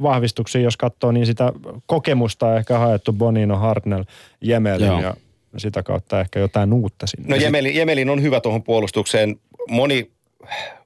vahvistuksia, 0.02 0.60
jos 0.60 0.76
katsoo, 0.76 1.12
niin 1.12 1.26
sitä 1.26 1.52
kokemusta 1.86 2.46
on 2.46 2.56
ehkä 2.56 2.78
haettu 2.78 3.12
Bonino, 3.12 3.56
Hartnell, 3.56 4.04
Jemelin 4.40 4.86
Joo. 4.86 5.00
ja 5.00 5.14
sitä 5.56 5.82
kautta 5.82 6.20
ehkä 6.20 6.38
jotain 6.38 6.72
uutta 6.72 7.06
sinne. 7.06 7.28
No 7.28 7.36
Jemelin, 7.36 7.76
Jemelin 7.76 8.10
on 8.10 8.22
hyvä 8.22 8.40
tuohon 8.40 8.62
puolustukseen. 8.62 9.40
Moni 9.70 10.10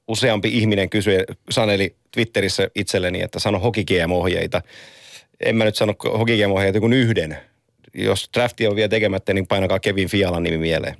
useampi 0.07 0.57
ihminen 0.57 0.89
kysyi, 0.89 1.23
saneli 1.49 1.95
Twitterissä 2.11 2.69
itselleni, 2.75 3.21
että 3.21 3.39
sano 3.39 3.59
hokigm-ohjeita. 3.59 4.61
En 5.39 5.55
mä 5.55 5.63
nyt 5.65 5.75
sano 5.75 5.93
hokigm-ohjeita 6.03 6.79
kuin 6.79 6.93
yhden. 6.93 7.37
Jos 7.93 8.29
drafti 8.33 8.67
on 8.67 8.75
vielä 8.75 8.89
tekemättä, 8.89 9.33
niin 9.33 9.47
painakaa 9.47 9.79
Kevin 9.79 10.09
Fialan 10.09 10.43
nimi 10.43 10.57
mieleen. 10.57 10.95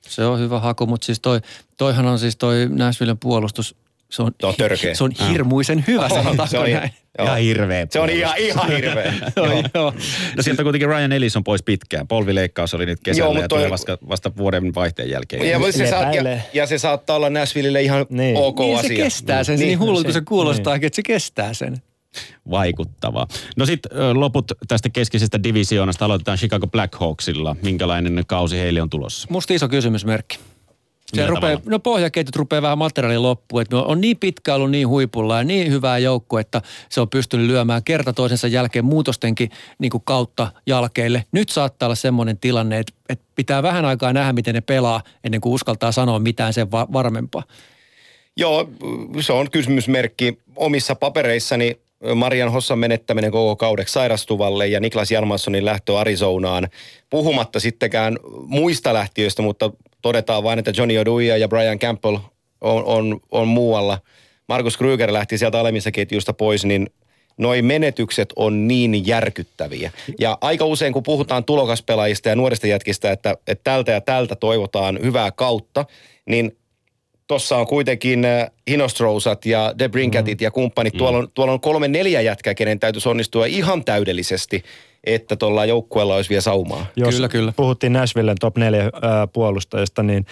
Se 0.00 0.24
on 0.24 0.40
hyvä 0.40 0.60
haku, 0.60 0.86
mutta 0.86 1.04
siis 1.04 1.20
toi, 1.20 1.40
toihan 1.76 2.06
on 2.06 2.18
siis 2.18 2.36
toi 2.36 2.68
Nashvillen 2.68 3.18
puolustus, 3.18 3.76
se 4.16 4.22
on, 4.22 4.32
Se 4.40 4.46
on 4.46 4.54
törkeä. 4.58 4.94
se 4.94 5.04
on 5.04 5.10
hirmuisen 5.30 5.84
hyvä, 5.88 6.08
sanotaanko 6.08 6.46
se 6.50 6.58
on 6.58 6.70
näin. 6.70 6.90
Joo. 7.18 7.26
Ihan 7.26 7.38
hirveä. 7.38 7.86
Se 7.90 8.00
on 8.00 8.10
ihan, 8.10 8.34
ihan 8.38 8.68
hirveä. 8.70 9.14
Joo, 9.36 9.46
joo. 9.74 9.94
No 10.36 10.42
sieltä 10.42 10.62
kuitenkin 10.62 10.88
Ryan 10.88 11.12
Ellis 11.12 11.36
on 11.36 11.44
pois 11.44 11.62
pitkään. 11.62 12.08
Polvileikkaus 12.08 12.74
oli 12.74 12.86
nyt 12.86 12.98
kesällä 13.04 13.26
Joo, 13.34 13.42
ja 13.42 13.48
toi- 13.48 13.58
tulee 13.58 13.70
vasta, 13.70 13.98
vasta 14.08 14.32
vuoden 14.36 14.74
vaihteen 14.74 15.10
jälkeen. 15.10 15.50
Ja, 15.50 15.72
se 15.72 15.90
saa, 15.90 16.14
ja, 16.14 16.38
ja, 16.54 16.66
se 16.66 16.78
saattaa 16.78 17.16
olla 17.16 17.30
Nashvillelle 17.30 17.82
ihan 17.82 18.06
Niin. 18.10 18.36
ok 18.36 18.58
Niin 18.58 18.78
se 18.78 18.86
asia. 18.86 19.04
kestää 19.04 19.44
sen, 19.44 19.58
niin, 19.58 19.66
niin 19.66 19.78
hullulta 19.78 20.04
kuin 20.04 20.12
se 20.14 20.20
kuulostaakin, 20.20 20.86
että 20.86 20.96
se 20.96 21.02
kestää 21.02 21.54
sen. 21.54 21.76
vaikuttavaa. 22.50 23.26
No 23.56 23.66
sitten 23.66 23.90
loput 24.20 24.52
tästä 24.68 24.88
keskisestä 24.88 25.42
divisioonasta 25.42 26.04
aloitetaan 26.04 26.38
Chicago 26.38 26.66
Blackhawksilla. 26.66 27.56
Minkälainen 27.62 28.24
kausi 28.26 28.58
heille 28.58 28.82
on 28.82 28.90
tulossa? 28.90 29.28
Musta 29.30 29.54
iso 29.54 29.68
kysymysmerkki. 29.68 30.38
Se 31.14 31.26
rupeaa, 31.26 31.60
no 31.66 31.78
pohjaketjut 31.78 32.36
rupeaa 32.36 32.62
vähän 32.62 32.78
materiaalin 32.78 33.22
loppuun. 33.22 33.62
Että 33.62 33.76
on 33.76 34.00
niin 34.00 34.16
pitkä 34.16 34.54
ollut 34.54 34.70
niin 34.70 34.88
huipulla 34.88 35.38
ja 35.38 35.44
niin 35.44 35.72
hyvää 35.72 35.98
joukko, 35.98 36.38
että 36.38 36.62
se 36.88 37.00
on 37.00 37.08
pystynyt 37.08 37.46
lyömään 37.46 37.84
kerta 37.84 38.12
toisensa 38.12 38.48
jälkeen 38.48 38.84
muutostenkin 38.84 39.50
niin 39.78 39.90
kuin 39.90 40.02
kautta 40.04 40.52
jalkeille. 40.66 41.24
Nyt 41.32 41.48
saattaa 41.48 41.86
olla 41.86 41.94
semmoinen 41.94 42.38
tilanne, 42.38 42.78
että, 42.78 42.92
että 43.08 43.24
pitää 43.34 43.62
vähän 43.62 43.84
aikaa 43.84 44.12
nähdä, 44.12 44.32
miten 44.32 44.54
ne 44.54 44.60
pelaa, 44.60 45.02
ennen 45.24 45.40
kuin 45.40 45.52
uskaltaa 45.52 45.92
sanoa 45.92 46.18
mitään 46.18 46.52
sen 46.52 46.70
va- 46.70 46.88
varmempaa. 46.92 47.42
Joo, 48.36 48.68
se 49.20 49.32
on 49.32 49.50
kysymysmerkki. 49.50 50.38
Omissa 50.56 50.94
papereissani 50.94 51.78
Marian 52.14 52.52
Hossan 52.52 52.78
menettäminen 52.78 53.30
koko 53.30 53.56
kaudeksi 53.56 53.92
sairastuvalle 53.92 54.66
ja 54.66 54.80
Niklas 54.80 55.10
Jalmanssonin 55.10 55.64
lähtö 55.64 55.98
Arizonaan. 55.98 56.68
Puhumatta 57.10 57.60
sittenkään 57.60 58.18
muista 58.46 58.94
lähtiöistä, 58.94 59.42
mutta 59.42 59.70
todetaan 60.02 60.42
vain, 60.42 60.58
että 60.58 60.72
Johnny 60.76 60.98
Oduya 60.98 61.36
ja 61.36 61.48
Brian 61.48 61.78
Campbell 61.78 62.16
on, 62.60 62.84
on, 62.84 63.20
on 63.30 63.48
muualla. 63.48 63.98
Markus 64.48 64.76
Kruger 64.76 65.12
lähti 65.12 65.38
sieltä 65.38 65.60
alemmista 65.60 65.90
ketjusta 65.90 66.32
pois, 66.32 66.64
niin 66.64 66.86
noi 67.36 67.62
menetykset 67.62 68.32
on 68.36 68.68
niin 68.68 69.06
järkyttäviä. 69.06 69.90
Ja 70.20 70.38
aika 70.40 70.64
usein, 70.64 70.92
kun 70.92 71.02
puhutaan 71.02 71.44
tulokaspelaajista 71.44 72.28
ja 72.28 72.36
nuorista 72.36 72.66
jätkistä, 72.66 73.12
että, 73.12 73.36
että 73.46 73.64
tältä 73.64 73.92
ja 73.92 74.00
tältä 74.00 74.36
toivotaan 74.36 74.98
hyvää 75.02 75.30
kautta, 75.30 75.84
niin 76.26 76.56
Tossa 77.26 77.56
on 77.56 77.66
kuitenkin 77.66 78.24
äh, 78.24 78.50
Hinostrousat 78.70 79.46
ja 79.46 79.74
De 79.78 79.88
Brinkatit 79.88 80.40
ja 80.40 80.50
kumppanit. 80.50 80.94
Tuolla, 80.96 81.18
on, 81.18 81.28
tuolla 81.34 81.52
on 81.52 81.60
kolme 81.60 81.88
neljä 81.88 82.20
jätkää, 82.20 82.54
kenen 82.54 82.80
täytyisi 82.80 83.08
onnistua 83.08 83.46
ihan 83.46 83.84
täydellisesti, 83.84 84.62
että 85.04 85.36
tuolla 85.36 85.64
joukkueella 85.64 86.16
olisi 86.16 86.30
vielä 86.30 86.40
saumaa. 86.40 86.86
Jos 86.96 87.14
Kyllä, 87.14 87.28
kyllä. 87.28 87.52
puhuttiin 87.56 87.92
Nashvillen 87.92 88.36
top 88.40 88.56
4 88.56 88.84
äh, 88.84 88.90
puolustajista, 89.32 90.02
niin 90.02 90.26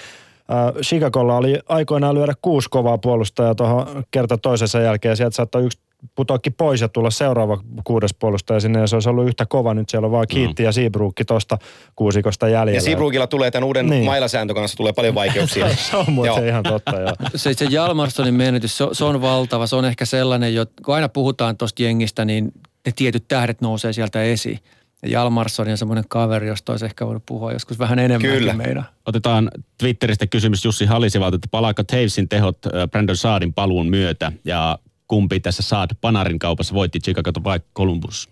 äh, 0.50 0.82
Chicagolla 0.82 1.36
oli 1.36 1.58
aikoinaan 1.68 2.14
lyödä 2.14 2.34
kuusi 2.42 2.68
kovaa 2.70 2.98
puolustajaa 2.98 3.54
tuohon 3.54 4.04
kerta 4.10 4.38
toisensa 4.38 4.80
jälkeen. 4.80 5.16
Sieltä 5.16 5.36
saattoi 5.36 5.64
yksi 5.64 5.78
putoakin 6.14 6.52
pois 6.52 6.80
ja 6.80 6.88
tulla 6.88 7.10
seuraava 7.10 7.58
kuudes 7.84 8.14
puolustaja 8.14 8.60
sinne 8.60 8.80
ja 8.80 8.86
se 8.86 8.96
olisi 8.96 9.08
ollut 9.08 9.26
yhtä 9.28 9.46
kova. 9.46 9.74
Nyt 9.74 9.88
siellä 9.88 10.06
on 10.06 10.12
vaan 10.12 10.26
Kiitti 10.28 10.62
ja 10.62 10.72
Seabrookki 10.72 11.24
tuosta 11.24 11.58
kuusikosta 11.96 12.48
jäljellä. 12.48 12.76
Ja 12.76 12.80
Seabrookilla 12.80 13.26
tulee 13.26 13.50
tämän 13.50 13.64
uuden 13.66 13.86
Niin. 13.86 14.04
mailasääntö 14.04 14.54
kanssa 14.54 14.76
tulee 14.76 14.92
paljon 14.92 15.14
vaikeuksia. 15.14 15.76
se 15.90 15.96
on 15.96 16.12
muuten 16.12 16.36
Joo. 16.36 16.44
ihan 16.48 16.62
totta, 16.62 17.00
joo. 17.00 17.12
Se, 17.36 17.54
se 17.54 17.64
Jalmarssonin 17.70 18.34
menetys, 18.34 18.76
se, 18.76 18.84
on- 18.84 18.94
se 18.94 19.04
on 19.04 19.22
valtava. 19.22 19.66
Se 19.66 19.76
on 19.76 19.84
ehkä 19.84 20.04
sellainen, 20.04 20.54
jo, 20.54 20.66
kun 20.84 20.94
aina 20.94 21.08
puhutaan 21.08 21.56
tuosta 21.56 21.82
jengistä, 21.82 22.24
niin 22.24 22.52
ne 22.86 22.92
tietyt 22.96 23.24
tähdet 23.28 23.60
nousee 23.60 23.92
sieltä 23.92 24.22
esiin. 24.22 24.58
Ja 25.02 25.08
Jalmarsson 25.08 25.68
on 25.68 25.78
semmoinen 25.78 26.04
kaveri, 26.08 26.46
josta 26.48 26.72
olisi 26.72 26.84
ehkä 26.84 27.06
voinut 27.06 27.22
puhua 27.26 27.52
joskus 27.52 27.78
vähän 27.78 27.98
enemmänkin 27.98 28.38
Kyllä. 28.38 28.52
meidän. 28.54 28.84
Otetaan 29.06 29.50
Twitteristä 29.78 30.26
kysymys 30.26 30.64
Jussi 30.64 30.84
Halisivalta, 30.86 31.34
että 31.34 31.48
palaako 31.50 31.82
Tavesin 31.84 32.28
tehot 32.28 32.58
äh, 32.66 32.72
Brandon 32.90 33.16
Saadin 33.16 33.52
paluun 33.52 33.86
myötä 33.86 34.32
ja 34.44 34.78
kumpi 35.12 35.40
tässä 35.40 35.62
Saad 35.62 35.90
Panarin 36.00 36.38
kaupassa 36.38 36.74
voitti 36.74 37.00
Chicago 37.00 37.30
vai 37.44 37.60
Columbus? 37.76 38.28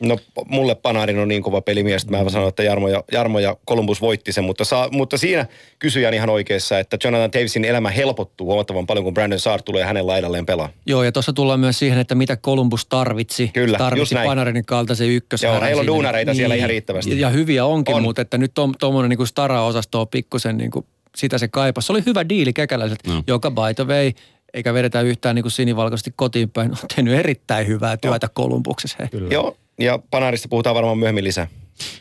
No 0.00 0.18
mulle 0.46 0.74
Panarin 0.74 1.18
on 1.18 1.28
niin 1.28 1.42
kova 1.42 1.60
pelimies, 1.60 2.02
että 2.02 2.24
mä 2.24 2.30
sanon, 2.30 2.48
että 2.48 2.62
Jarmo 2.62 2.88
ja, 2.88 3.04
Jarmo 3.12 3.38
ja 3.38 3.56
Columbus 3.68 4.00
voitti 4.00 4.32
sen, 4.32 4.44
mutta, 4.44 4.64
saa, 4.64 4.88
mutta 4.92 5.18
siinä 5.18 5.46
kysyjän 5.78 6.14
ihan 6.14 6.30
oikeassa, 6.30 6.78
että 6.78 6.98
Jonathan 7.04 7.32
Davisin 7.32 7.64
elämä 7.64 7.90
helpottuu 7.90 8.46
huomattavan 8.46 8.86
paljon, 8.86 9.04
kun 9.04 9.14
Brandon 9.14 9.38
Saar 9.38 9.62
tulee 9.62 9.84
hänen 9.84 10.06
laidalleen 10.06 10.46
pelaa. 10.46 10.68
Joo, 10.86 11.02
ja 11.02 11.12
tuossa 11.12 11.32
tullaan 11.32 11.60
myös 11.60 11.78
siihen, 11.78 11.98
että 11.98 12.14
mitä 12.14 12.36
Columbus 12.36 12.86
tarvitsi. 12.86 13.48
Kyllä, 13.48 13.78
tarvitsi. 13.78 14.14
Panarin 14.14 14.66
kaltaisen 14.66 15.08
ykkösherran. 15.08 15.56
Joo, 15.56 15.66
heillä 15.66 15.80
on 15.80 15.86
duunareita 15.86 16.34
siellä 16.34 16.54
ihan 16.54 16.70
riittävästi. 16.70 17.20
Ja, 17.20 17.30
hyviä 17.30 17.64
onkin, 17.64 17.94
On. 17.94 18.02
mutta 18.02 18.22
että 18.22 18.38
nyt 18.38 18.52
tuommoinen 18.80 19.18
niin 19.18 19.26
stara-osasto 19.26 20.00
on 20.00 20.08
pikkusen 20.08 20.56
niin 20.56 20.70
kuin, 20.70 20.86
sitä 21.16 21.38
se 21.38 21.48
kaipasi. 21.48 21.86
Se 21.86 21.92
oli 21.92 22.02
hyvä 22.06 22.28
diili 22.28 22.52
kekäläiset, 22.52 23.06
no. 23.06 23.22
joka 23.26 23.50
by 23.50 23.74
the 23.76 23.86
way, 23.86 24.12
eikä 24.56 24.74
vedetä 24.74 25.00
yhtään 25.00 25.34
niin 25.34 25.42
kuin 25.42 25.52
sinivalkoisesti 25.52 26.12
kotiin 26.16 26.50
päin, 26.50 26.70
on 26.70 26.76
tehnyt 26.96 27.14
erittäin 27.14 27.66
hyvää 27.66 27.96
työtä 27.96 28.28
Kolumbuksessa. 28.28 28.96
Hei. 29.00 29.08
Kyllä. 29.08 29.28
Joo, 29.32 29.56
ja 29.80 29.98
Panarista 30.10 30.48
puhutaan 30.48 30.74
varmaan 30.74 30.98
myöhemmin 30.98 31.24
lisää. 31.24 31.46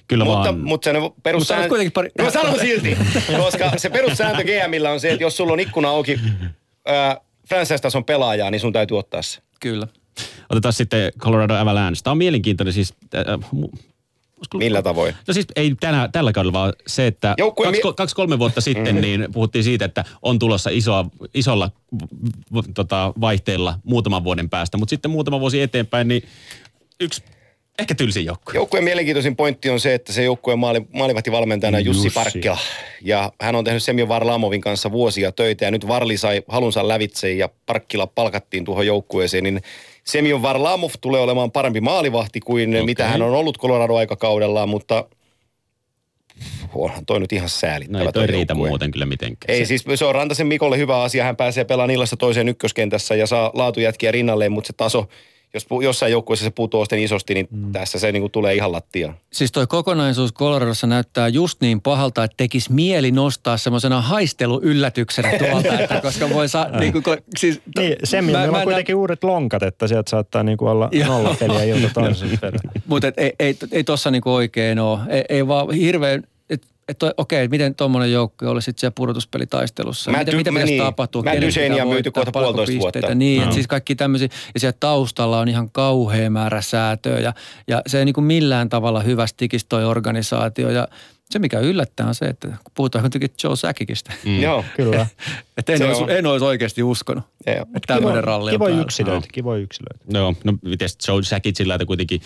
Kyllä 0.08 0.26
Mutta, 0.26 0.40
vaan. 0.44 0.60
mutta 0.60 0.90
se 0.92 0.98
perussääntö... 1.24 1.70
kuitenkin 1.70 1.92
pari- 1.92 2.12
No 2.20 2.32
sanon 2.32 2.60
silti, 2.60 2.98
koska 3.44 3.72
se 3.78 3.90
perussääntö 3.90 4.44
GMillä 4.44 4.92
on 4.92 5.00
se, 5.00 5.12
että 5.12 5.24
jos 5.24 5.38
sulla 5.38 5.54
on 5.54 5.60
ikkuna 5.60 5.90
auki 5.90 6.20
ää, 6.86 7.18
franchise-tason 7.50 8.06
pelaajaa, 8.06 8.52
niin 8.52 8.60
sun 8.62 8.74
täytyy 8.74 9.00
ottaa 9.00 9.22
se. 9.22 9.40
Kyllä. 9.60 9.88
Otetaan 10.50 10.74
sitten 10.74 11.12
Colorado 11.20 11.56
Avalanche. 11.56 12.00
Tämä 12.04 12.12
on 12.12 12.18
mielenkiintoinen 12.18 12.74
siis... 12.74 12.94
Äh, 13.16 13.22
olisiko- 13.54 13.78
Millä 14.54 14.82
tavoin? 14.82 15.16
No 15.28 15.34
siis 15.34 15.46
ei 15.56 15.76
tänä, 15.80 16.10
tällä 16.12 16.32
kaudella, 16.32 16.54
vaan 16.54 16.74
se, 16.88 17.08
että 17.08 17.34
Joukkue 17.38 17.66
kaksi, 17.66 17.82
mie- 17.84 17.94
kaksi, 17.94 18.16
kolme 18.16 18.40
vuotta 18.40 18.62
sitten 18.62 19.02
niin 19.02 19.28
puhuttiin 19.34 19.64
siitä, 19.64 19.86
että 19.86 20.04
on 20.22 20.40
tulossa 20.40 20.70
isoa, 20.74 21.06
isolla 21.34 21.72
v- 22.02 22.56
v- 22.56 22.72
tota, 22.74 23.14
vaihteella 23.22 23.80
muutaman 23.84 24.24
vuoden 24.24 24.50
päästä, 24.50 24.78
mutta 24.78 24.90
sitten 24.90 25.12
muutama 25.12 25.40
vuosi 25.40 25.62
eteenpäin, 25.62 26.08
niin 26.08 26.24
yksi 27.00 27.24
ehkä 27.80 27.96
tylsin 27.96 28.26
joukkue. 28.26 28.54
Joukkueen 28.54 28.84
mielenkiintoisin 28.84 29.36
pointti 29.36 29.70
on 29.70 29.80
se, 29.80 29.94
että 29.94 30.14
se 30.14 30.24
joukkueen 30.24 30.60
maali, 30.60 30.82
maalivahtivalmentajana 30.94 31.80
Jussi, 31.80 32.06
Jussi. 32.06 32.20
Parkkila. 32.20 32.58
Ja 33.02 33.32
hän 33.42 33.56
on 33.56 33.64
tehnyt 33.64 33.84
Semjo 33.84 34.08
Varlamovin 34.08 34.62
kanssa 34.62 34.92
vuosia 34.92 35.32
töitä 35.32 35.66
ja 35.66 35.72
nyt 35.72 35.88
Varli 35.88 36.18
sai 36.18 36.44
halunsa 36.48 36.88
lävitse 36.88 37.34
ja 37.34 37.50
Parkkila 37.66 38.08
palkattiin 38.08 38.66
tuohon 38.66 38.88
joukkueeseen, 38.88 39.44
niin 39.44 39.62
Semjon 40.08 40.42
Varlamov 40.42 40.92
tulee 41.02 41.22
olemaan 41.22 41.52
parempi 41.52 41.82
maalivahti 41.82 42.40
kuin 42.40 42.70
okay. 42.70 42.86
mitä 42.86 43.08
hän 43.08 43.22
on 43.22 43.32
ollut 43.32 43.58
Colorado-aikakaudellaan, 43.58 44.70
mutta 44.70 45.06
onhan 46.76 47.06
toi 47.06 47.20
nyt 47.20 47.34
ihan 47.34 47.44
No 47.44 47.50
säälittävä 47.50 48.04
ei 48.04 48.12
toi 48.12 48.28
riitä 48.28 48.52
joukkue. 48.52 48.70
muuten 48.70 48.92
kyllä 48.92 49.06
mitenkään. 49.06 49.58
Ei, 49.58 49.66
siis 49.66 49.86
se 49.96 50.06
on 50.06 50.16
Rantasen 50.16 50.48
Mikolle 50.48 50.78
hyvä 50.78 51.02
asia. 51.02 51.24
Hän 51.24 51.36
pääsee 51.36 51.64
pelaamaan 51.66 51.92
illasta 51.92 52.18
toiseen 52.18 52.50
ykköskentässä 52.50 53.16
ja 53.16 53.28
saa 53.28 53.52
laatujätkiä 53.54 54.12
rinnalleen, 54.12 54.52
mutta 54.52 54.68
se 54.68 54.74
taso, 54.74 55.08
jos 55.56 55.66
pu- 55.66 55.84
jossain 55.84 56.12
joukkueessa 56.12 56.44
se 56.44 56.52
puutoo 56.52 56.86
sitten 56.86 57.00
isosti, 57.00 57.34
niin 57.34 57.48
mm. 57.52 57.72
tässä 57.72 58.00
se 58.00 58.12
niinku 58.12 58.30
tulee 58.30 58.56
ihan 58.56 58.72
lattiaan. 58.72 59.16
Siis 59.34 59.52
toi 59.52 59.68
kokonaisuus 59.68 60.34
Coloradossa 60.34 60.88
näyttää 60.88 61.28
just 61.28 61.62
niin 61.62 61.82
pahalta, 61.82 62.24
että 62.24 62.38
tekisi 62.38 62.74
mieli 62.74 63.12
nostaa 63.12 63.58
semmoisena 63.58 64.02
haisteluyllä-tyksenä 64.02 65.32
tuolta, 65.38 65.80
että 65.80 66.02
koska 66.02 66.30
voi 66.30 66.50
saa, 66.50 66.70
niin 66.80 66.94
kuin, 66.94 67.04
siis, 67.38 67.62
Niin, 67.78 67.96
Semmi, 68.04 68.32
meillä 68.32 68.58
on 68.58 68.64
kuitenkin 68.64 68.96
uudet 68.96 69.24
lonkat, 69.24 69.64
että 69.64 69.88
sieltä 69.88 70.10
saattaa 70.10 70.44
niinku 70.44 70.68
olla 70.68 70.90
Joo. 70.92 71.08
nolla 71.08 71.36
peliä 71.40 71.64
ilta. 71.64 72.02
Mutta 72.88 73.12
ei, 73.18 73.34
ei, 73.40 73.58
ei 73.72 73.84
tossa 73.84 74.12
niinku 74.12 74.34
oikein 74.34 74.80
ole. 74.80 75.00
Ei, 75.10 75.24
ei 75.30 75.48
vaan 75.48 75.72
hirveän, 75.72 76.24
että 76.88 77.14
okei, 77.18 77.48
miten 77.48 77.76
tuommoinen 77.76 78.12
joukko 78.12 78.50
olisi 78.50 78.66
sitten 78.66 78.80
siellä 78.80 78.94
pudotuspelitaistelussa? 78.96 80.12
Matt 80.12 80.20
Miten, 80.20 80.36
mitä 80.36 80.50
pitäisi 80.50 80.74
niin. 80.74 80.84
Duchesnea 81.42 81.70
pitää 81.70 81.84
on 81.86 81.90
myyty 81.94 82.12
kohta 82.12 82.32
paljonko 82.32 82.54
puolitoista 82.54 82.80
vuotta. 82.82 83.00
pisteitä? 83.00 83.16
Niin, 83.16 83.42
että 83.42 83.54
siis 83.54 83.68
kaikki 83.68 83.96
tämmöisiä. 83.96 84.28
Ja 84.54 84.60
siellä 84.60 84.78
taustalla 84.80 85.40
on 85.40 85.48
ihan 85.48 85.72
kauhea 85.72 86.30
määrä 86.30 86.62
säätöä 86.62 87.20
ja, 87.20 87.34
ja 87.68 87.82
se 87.88 88.00
ei 88.00 88.06
niinku 88.06 88.22
millään 88.22 88.70
tavalla 88.70 89.00
hyvästi 89.00 89.38
tikisi 89.38 89.66
toi 89.70 89.86
organisaatio. 89.86 90.70
Ja 90.70 90.88
se, 91.30 91.40
mikä 91.40 91.60
yllättää 91.60 92.08
on 92.08 92.16
se, 92.16 92.26
että 92.26 92.48
kun 92.48 92.72
puhutaan 92.76 93.04
kuitenkin 93.04 93.30
Joe 93.44 93.56
Sackikista, 93.56 94.12
Mm. 94.26 94.42
Joo. 94.42 94.66
Kyllä. 94.76 95.08
että 95.58 95.74
en, 95.74 95.84
olisi, 95.84 96.04
en 96.08 96.26
olisi 96.26 96.46
oikeasti 96.46 96.84
uskonut, 96.84 97.24
Joo. 97.48 97.56
että 97.56 97.94
tämmöinen 97.94 98.24
ralli 98.24 98.52
on 98.54 98.60
päällä. 98.60 98.82
yksilöitä, 98.82 99.28
yksilöitä. 99.62 100.00
Joo, 100.10 100.34
no 100.44 100.54
miten 100.62 100.90
Joe 101.08 101.24
Sakicilla, 101.24 101.76
että 101.76 101.86
kuitenkin 101.86 102.22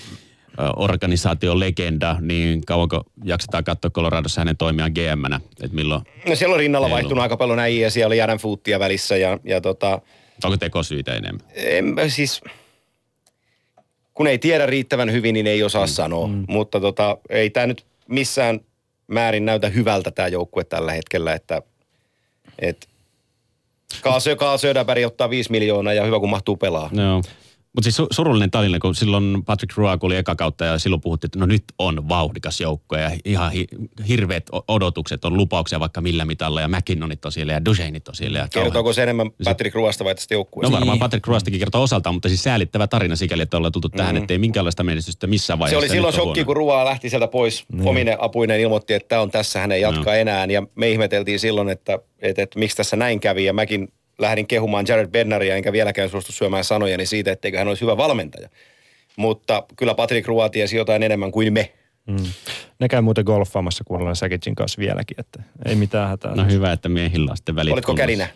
organisaation 0.76 1.60
legenda, 1.60 2.18
niin 2.22 2.62
kauanko 2.66 3.04
jaksetaan 3.24 3.64
katsoa 3.64 3.92
Coloradossa 3.92 4.42
hänen 4.42 4.58
toimiaan 4.58 4.92
GM-nä, 4.92 5.42
että 5.64 5.76
milloin, 5.76 6.02
No 6.28 6.36
siellä 6.36 6.54
on 6.54 6.60
rinnalla 6.60 6.90
vaihtunut 6.90 7.12
ollut. 7.12 7.24
aika 7.24 7.38
paljon 7.38 7.60
äijä, 7.60 7.90
siellä 7.90 8.08
oli 8.08 8.22
Adam 8.22 8.40
Foottia 8.40 8.80
välissä 8.80 9.18
ja, 9.18 9.40
ja 9.44 9.62
tota, 9.62 10.02
onko 10.44 10.58
tekosyitä 10.58 11.14
enemmän? 11.14 11.48
en, 11.56 11.86
mä 11.86 12.10
siis, 12.10 12.42
kun 14.14 14.28
ei 14.28 14.38
tiedä 14.40 14.66
riittävän 14.66 15.12
hyvin, 15.12 15.34
niin 15.34 15.48
ei 15.48 15.64
osaa 15.64 15.86
mm. 15.86 15.90
sanoa. 15.90 16.28
Mm. 16.28 16.46
Mutta 16.48 16.80
tota, 16.80 17.18
ei 17.30 17.50
tämä 17.50 17.68
nyt 17.68 17.86
missään 18.10 18.60
määrin 19.08 19.46
näytä 19.46 19.70
hyvältä 19.70 20.12
tämä 20.12 20.28
joukkue 20.28 20.64
tällä 20.64 20.92
hetkellä, 20.92 21.34
että 21.34 21.62
et, 22.60 22.90
Kaasö, 24.02 24.36
Kaasödäpäri 24.36 25.06
ottaa 25.06 25.30
5 25.30 25.52
miljoonaa 25.52 25.94
ja 25.94 26.06
hyvä 26.06 26.20
kun 26.20 26.30
mahtuu 26.30 26.58
pelaa. 26.58 26.90
Joo. 26.94 27.22
Mutta 27.76 27.84
siis 27.92 28.00
su- 28.02 28.08
surullinen 28.12 28.52
tarina, 28.52 28.80
kun 28.80 28.96
silloin 28.96 29.44
Patrick 29.46 29.78
Roy 29.78 29.98
kun 29.98 30.08
oli 30.08 30.16
eka 30.16 30.36
kautta 30.36 30.66
ja 30.66 30.80
silloin 30.80 31.02
puhuttiin, 31.02 31.28
että 31.28 31.40
no 31.40 31.46
nyt 31.46 31.64
on 31.80 32.10
vauhdikas 32.10 32.62
joukko 32.62 32.98
ja 32.98 33.12
ihan 33.26 33.52
hi- 33.52 33.68
hirveät 34.08 34.44
odotukset 34.68 35.26
on 35.26 35.38
lupauksia 35.38 35.80
vaikka 35.80 36.02
millä 36.02 36.26
mitalla 36.26 36.62
ja 36.62 36.68
McKinnonit 36.68 37.26
on 37.26 37.32
siellä 37.32 37.54
ja 37.54 37.66
Ducheneit 37.66 38.08
on 38.08 38.16
siellä. 38.16 38.40
Ja 38.40 38.48
Kertooko 38.54 38.94
se 38.94 39.04
enemmän 39.04 39.32
Patrick 39.44 39.76
Ruasta 39.76 40.04
vai 40.06 40.16
tästä 40.16 40.36
No 40.36 40.38
joukkueesta? 40.38 40.72
varmaan 40.72 40.96
Niin. 40.96 41.00
Patrick 41.00 41.28
Roystakin 41.28 41.60
kertoo 41.60 41.84
osaltaan, 41.84 42.16
mutta 42.16 42.28
siis 42.30 42.44
säälittävä 42.44 42.88
tarina 42.88 43.16
sikäli, 43.16 43.42
että 43.42 43.58
ollaan 43.58 43.72
tultu 43.72 43.90
tähän, 43.90 44.16
Mm. 44.16 44.22
ettei 44.22 44.38
minkäänlaista 44.38 44.84
menestystä 44.84 45.28
missään 45.28 45.58
Se 45.58 45.60
vaiheessa. 45.60 45.78
oli 45.80 45.86
ja 45.88 45.92
silloin 45.92 46.14
shokki, 46.14 46.44
kun 46.44 46.56
Ruoa 46.56 46.86
lähti 46.86 47.10
sieltä 47.10 47.28
pois. 47.28 47.66
Mm. 47.74 47.88
Omine 47.88 48.16
apuinen 48.20 48.60
ilmoitti, 48.60 48.94
että 48.94 49.08
tämä 49.08 49.22
on 49.22 49.32
tässä, 49.32 49.60
hän 49.60 49.72
ei 49.72 49.82
jatka 49.82 50.16
enää. 50.16 50.46
Ja 50.46 50.64
me 50.76 50.90
ihmeteltiin 50.90 51.40
silloin, 51.40 51.70
että, 51.70 52.00
että, 52.20 52.42
että 52.44 52.60
miksi 52.60 52.78
tässä 52.78 52.96
näin 52.96 53.20
kävi. 53.20 53.46
Ja 53.46 53.54
mäkin 53.54 53.88
lähdin 54.20 54.48
kehumaan 54.48 54.86
Jared 54.88 55.08
Bednaria, 55.08 55.56
enkä 55.56 55.72
vieläkään 55.72 56.10
suostu 56.10 56.32
syömään 56.32 56.64
sanojani 56.64 57.06
siitä, 57.06 57.32
etteikö 57.32 57.58
hän 57.58 57.68
olisi 57.68 57.82
hyvä 57.82 57.98
valmentaja. 57.98 58.50
Mutta 59.16 59.64
kyllä 59.76 59.96
Patrick 59.96 60.28
Roa 60.28 60.50
tiesi 60.50 60.78
jotain 60.78 61.04
enemmän 61.04 61.32
kuin 61.32 61.54
me. 61.54 61.74
Mm. 62.08 62.18
Ne 62.80 62.88
käy 62.88 63.02
muuten 63.02 63.24
golfaamassa 63.26 63.84
kuunnellaan 63.84 64.16
Säkitsin 64.16 64.56
kanssa 64.56 64.80
vieläkin, 64.80 65.20
että 65.20 65.44
ei 65.66 65.76
mitään 65.76 66.10
hätää. 66.10 66.36
No 66.36 66.46
hyvä, 66.46 66.72
että 66.72 66.90
miehillä 66.90 67.32
on 67.32 67.38
sitten 67.38 67.56
välit 67.56 67.74
Olitko 67.74 67.92
kunnossa. 67.92 68.02
kärinä? 68.04 68.28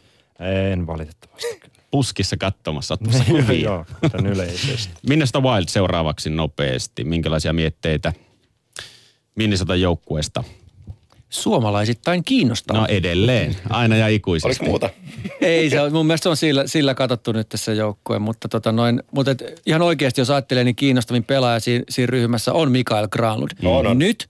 En 0.72 0.88
valitettavasti. 0.88 1.60
Puskissa 1.92 2.38
katsomassa, 2.38 2.94
ottamassa 2.94 3.24
kuvia. 3.34 3.60
Joo, 3.70 3.86
kuten 4.02 4.26
yleisesti. 4.26 4.94
Minnesota 5.10 5.42
Wild 5.42 5.66
seuraavaksi 5.68 6.30
nopeasti. 6.30 7.04
Minkälaisia 7.04 7.54
mietteitä 7.54 8.14
Minnesota 9.36 9.76
joukkueesta? 9.76 10.44
Suomalaisittain 11.34 12.24
kiinnostaa. 12.24 12.78
No 12.78 12.86
edelleen, 12.90 13.56
aina 13.70 13.96
ja 13.96 14.08
ikuisesti. 14.08 14.48
Oliko 14.48 14.66
muuta? 14.66 14.90
Ei, 15.42 15.70
se 15.70 15.82
on, 15.82 15.94
mun 15.94 16.06
mielestä 16.06 16.24
se 16.24 16.30
on 16.30 16.38
sillä, 16.38 16.68
sillä 16.68 16.96
katsottu 16.96 17.32
nyt 17.32 17.50
tässä 17.50 17.74
joukkue, 17.74 18.20
mutta, 18.20 18.48
tota 18.48 18.72
noin, 18.72 19.04
mutta 19.12 19.32
et 19.32 19.62
ihan 19.66 19.82
oikeasti 19.82 20.22
jos 20.22 20.30
ajattelee, 20.30 20.64
niin 20.64 20.76
kiinnostavin 20.76 21.24
pelaaja 21.24 21.60
siinä, 21.60 21.84
siinä 21.90 22.12
ryhmässä 22.12 22.54
on 22.54 22.72
Mikael 22.72 23.08
Granlund. 23.08 23.52
On, 23.64 23.88
on. 23.88 24.00
Nyt, 24.00 24.28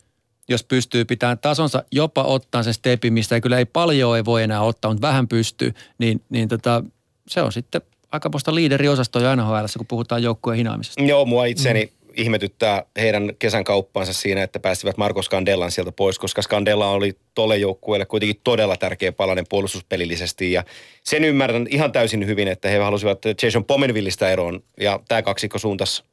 jos 0.50 0.64
pystyy 0.64 1.06
pitämään 1.06 1.40
tasonsa, 1.40 1.84
jopa 1.92 2.24
ottaa 2.24 2.64
sen 2.64 2.74
stepi, 2.74 3.12
mistä 3.12 3.36
ei 3.36 3.42
kyllä 3.42 3.58
ei 3.58 3.66
paljon 3.66 4.18
ei 4.18 4.26
voi 4.26 4.44
enää 4.44 4.62
ottaa, 4.62 4.92
mutta 4.92 5.08
vähän 5.08 5.28
pystyy, 5.28 5.74
niin, 5.98 6.22
niin 6.30 6.48
tota, 6.48 6.84
se 7.28 7.42
on 7.42 7.52
sitten 7.52 7.82
aikamoista 8.12 8.56
liideriosastoa 8.56 9.22
jo 9.22 9.36
NHL, 9.36 9.66
kun 9.78 9.88
puhutaan 9.88 10.24
joukkueen 10.24 10.58
hinaamisesta. 10.58 11.04
Joo, 11.04 11.26
mua 11.26 11.46
itseni, 11.46 11.92
ihmetyttää 12.18 12.86
heidän 12.98 13.34
kesän 13.40 13.64
kauppaansa 13.64 14.14
siinä, 14.14 14.44
että 14.44 14.60
päästivät 14.60 14.98
Marko 14.98 15.22
Scandellan 15.22 15.72
sieltä 15.72 15.92
pois, 15.92 16.20
koska 16.20 16.42
Scandella 16.42 16.90
oli 16.90 17.18
tolle 17.36 17.58
joukkueelle 17.58 18.06
kuitenkin 18.06 18.42
todella 18.44 18.78
tärkeä 18.78 19.12
palanen 19.12 19.46
puolustuspelillisesti. 19.50 20.52
Ja 20.52 20.64
sen 21.04 21.24
ymmärrän 21.24 21.68
ihan 21.70 21.92
täysin 21.92 22.26
hyvin, 22.26 22.48
että 22.48 22.70
he 22.70 22.78
halusivat 22.78 23.22
Jason 23.44 23.66
Pomenvillistä 23.66 24.30
eroon. 24.30 24.64
Ja 24.80 25.00
tämä 25.08 25.22
kaksikko 25.22 25.60
suuntas 25.60 26.04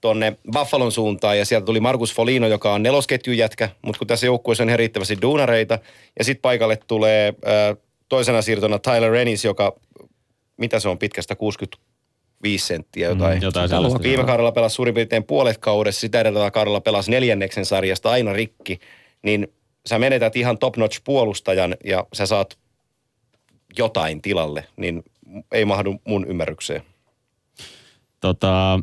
tuonne 0.00 0.36
Buffalon 0.52 0.92
suuntaan. 0.92 1.38
Ja 1.38 1.44
sieltä 1.44 1.64
tuli 1.64 1.80
Markus 1.80 2.14
Folino, 2.14 2.46
joka 2.46 2.72
on 2.72 2.82
nelosketjujätkä, 2.82 3.68
mutta 3.82 3.98
kun 3.98 4.06
tässä 4.06 4.26
joukkueessa 4.26 4.64
on 4.64 4.68
ihan 4.68 4.78
riittävästi 4.78 5.18
duunareita. 5.22 5.78
Ja 6.18 6.24
sitten 6.24 6.42
paikalle 6.42 6.78
tulee 6.86 7.28
äh, 7.28 7.76
toisena 8.08 8.42
siirtona 8.42 8.78
Tyler 8.78 9.10
Rennis, 9.10 9.44
joka, 9.44 9.76
mitä 10.56 10.80
se 10.80 10.88
on 10.88 10.98
pitkästä, 10.98 11.36
65 12.42 12.66
senttiä 12.66 13.08
jotain. 13.08 13.38
Mm, 13.38 13.42
jotain 13.42 13.68
sellaista. 13.68 14.02
Viime 14.02 14.24
kaudella 14.24 14.52
pelasi 14.52 14.74
suurin 14.74 14.94
piirtein 14.94 15.24
puolet 15.24 15.58
kaudessa, 15.58 16.00
sitä 16.00 16.20
edeltävällä 16.20 16.50
kaudella 16.50 16.80
pelasi 16.80 17.10
neljänneksen 17.10 17.64
sarjasta 17.64 18.10
aina 18.10 18.32
rikki, 18.32 18.80
niin 19.22 19.48
sä 19.86 19.98
menetät 19.98 20.36
ihan 20.36 20.58
top-notch 20.58 21.00
puolustajan 21.04 21.76
ja 21.84 22.06
sä 22.12 22.26
saat 22.26 22.58
jotain 23.78 24.22
tilalle, 24.22 24.64
niin 24.76 25.02
ei 25.52 25.64
mahdu 25.64 26.00
mun 26.08 26.26
ymmärrykseen. 26.26 26.82
tota, 28.20 28.80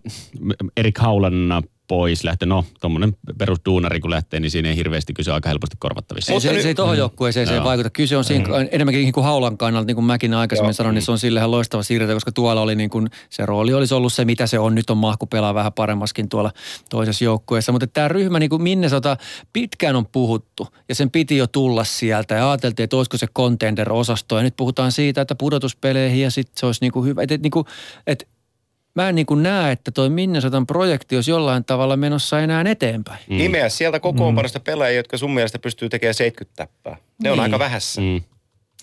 Erik 0.78 0.97
Haulan 0.97 1.64
pois 1.90 2.24
lähtee. 2.24 2.48
No, 2.48 2.66
tuommoinen 2.82 3.18
perusduunari 3.38 4.00
kun 4.00 4.12
lähtee, 4.12 4.40
niin 4.40 4.52
siinä 4.52 4.70
ei 4.70 4.76
hirveästi 4.76 5.14
kyse 5.14 5.32
aika 5.32 5.50
helposti 5.50 5.76
korvattavissa. 5.80 6.34
Ei, 6.34 6.42
se, 6.42 6.62
se 6.62 6.68
ei 6.68 6.76
tuohon 6.76 6.98
joukkueeseen 6.98 7.48
se 7.48 7.54
ei 7.54 7.58
Joo. 7.58 7.66
vaikuta. 7.66 7.90
Kyse 7.90 8.18
on 8.18 8.24
siinä 8.24 8.46
enemmänkin 8.72 9.02
niin 9.02 9.14
kuin 9.14 9.24
haulan 9.24 9.58
kannalta, 9.58 9.86
niin 9.86 9.96
kuin 9.96 10.06
mäkin 10.06 10.34
aikaisemmin 10.34 10.68
Joo. 10.68 10.74
sanoin, 10.74 10.94
niin 10.94 11.04
se 11.04 11.12
on 11.12 11.20
sille 11.20 11.40
ihan 11.40 11.52
loistava 11.52 11.84
siirto, 11.84 12.14
koska 12.14 12.32
tuolla 12.32 12.62
oli 12.62 12.76
niin 12.76 12.90
kuin, 12.90 13.10
se 13.30 13.46
rooli 13.46 13.74
olisi 13.74 13.94
ollut 13.94 14.14
se, 14.14 14.26
mitä 14.26 14.48
se 14.48 14.60
on. 14.60 14.76
Nyt 14.76 14.90
on 14.90 14.98
mahku 14.98 15.26
pelaa 15.26 15.54
vähän 15.54 15.74
paremmaskin 15.74 16.30
tuolla 16.30 16.52
toisessa 16.90 17.24
joukkueessa. 17.24 17.72
Mutta 17.72 17.88
tämä 17.88 18.08
ryhmä, 18.08 18.40
niin 18.40 18.50
kuin 18.50 18.62
Minnesota, 18.62 19.18
pitkään 19.54 19.96
on 19.96 20.06
puhuttu 20.06 20.68
ja 20.90 20.96
sen 20.96 21.12
piti 21.12 21.38
jo 21.38 21.48
tulla 21.48 21.84
sieltä 21.84 22.36
ja 22.36 22.52
ajateltiin, 22.52 22.84
että 22.84 22.98
olisiko 22.98 23.18
se 23.18 23.28
contender-osasto. 23.28 24.38
Ja 24.38 24.44
nyt 24.44 24.56
puhutaan 24.58 24.92
siitä, 24.92 25.22
että 25.22 25.36
pudotuspeleihin 25.36 26.22
ja 26.22 26.32
sitten 26.32 26.54
se 26.60 26.66
olisi 26.66 26.82
niin 26.82 26.92
kuin 26.92 27.06
hyvä. 27.06 27.22
Että, 27.22 27.38
niin 27.38 27.52
kuin, 27.52 27.66
että 28.08 28.26
mä 29.00 29.10
en 29.10 29.16
niin 29.16 29.26
kuin 29.26 29.43
näe, 29.43 29.72
että 29.72 29.91
toi 29.91 30.10
Minnesotan 30.10 30.68
projekti 30.68 31.16
olisi 31.16 31.32
jollain 31.32 31.66
tavalla 31.66 31.97
menossa 31.97 32.39
enää 32.39 32.64
eteenpäin. 32.68 33.20
Mm. 33.30 33.38
Nimeä 33.38 33.70
sieltä 33.70 34.00
kokoonpanosta 34.00 34.60
pelaajia, 34.60 34.97
jotka 34.97 35.18
sun 35.18 35.34
mielestä 35.34 35.60
pystyy 35.60 35.89
tekemään 35.89 36.14
70 36.14 36.56
täppää. 36.56 36.97
Ne 37.24 37.32
on 37.32 37.38
Niin. 37.38 37.43
aika 37.43 37.60
vähässä. 37.60 38.02
Mm. 38.02 38.22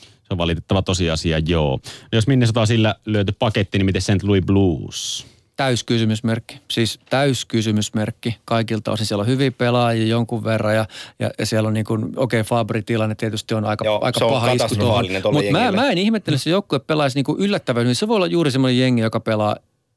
Se 0.00 0.26
on 0.30 0.38
valitettava 0.38 0.82
tosiasia, 0.82 1.38
joo. 1.38 1.80
No 2.02 2.16
jos 2.16 2.26
Minnesota 2.26 2.60
on 2.60 2.66
sillä 2.66 2.94
löyty 3.06 3.32
paketti, 3.38 3.78
niin 3.78 3.86
miten 3.86 4.02
St. 4.02 4.22
Louis 4.22 4.44
Blues? 4.44 5.26
Täyskysymysmerkki. 5.56 6.60
Siis 6.70 7.00
täyskysymysmerkki 7.10 8.36
kaikilta 8.44 8.92
osin. 8.92 9.06
Siellä 9.06 9.22
on 9.22 9.26
hyviä 9.26 9.50
pelaajia 9.50 10.06
jonkun 10.06 10.44
verran 10.44 10.74
ja, 10.74 10.86
ja, 11.18 11.30
ja 11.38 11.46
siellä 11.46 11.66
on 11.66 11.74
niin 11.74 11.86
kuin, 11.86 12.04
okei, 12.04 12.40
okay, 12.40 12.48
Fabri-tilanne 12.48 13.14
tietysti 13.14 13.54
on 13.54 13.64
aika, 13.64 13.84
Joo, 13.84 13.98
aika 14.02 14.18
se 14.18 14.24
on 14.24 14.30
paha 14.30 14.52
isku 14.52 14.76
tuohon. 14.76 15.06
Mutta 15.32 15.52
mä, 15.52 15.72
mä 15.72 15.90
en 15.90 15.98
ihmettele, 15.98 16.34
että 16.34 16.44
se 16.44 16.50
joukkue 16.50 16.78
pelaisi 16.78 17.18
niin 17.18 17.24
kuin 17.24 17.40
yllättävän 17.40 17.82
hyvin. 17.82 17.94
Se 17.94 18.08
voi 18.08 18.16
olla 18.16 18.26
juuri 18.26 18.50
semmoinen 18.50 18.78
jengi, 18.78 19.02
joka 19.02 19.20
pelaa 19.20 19.56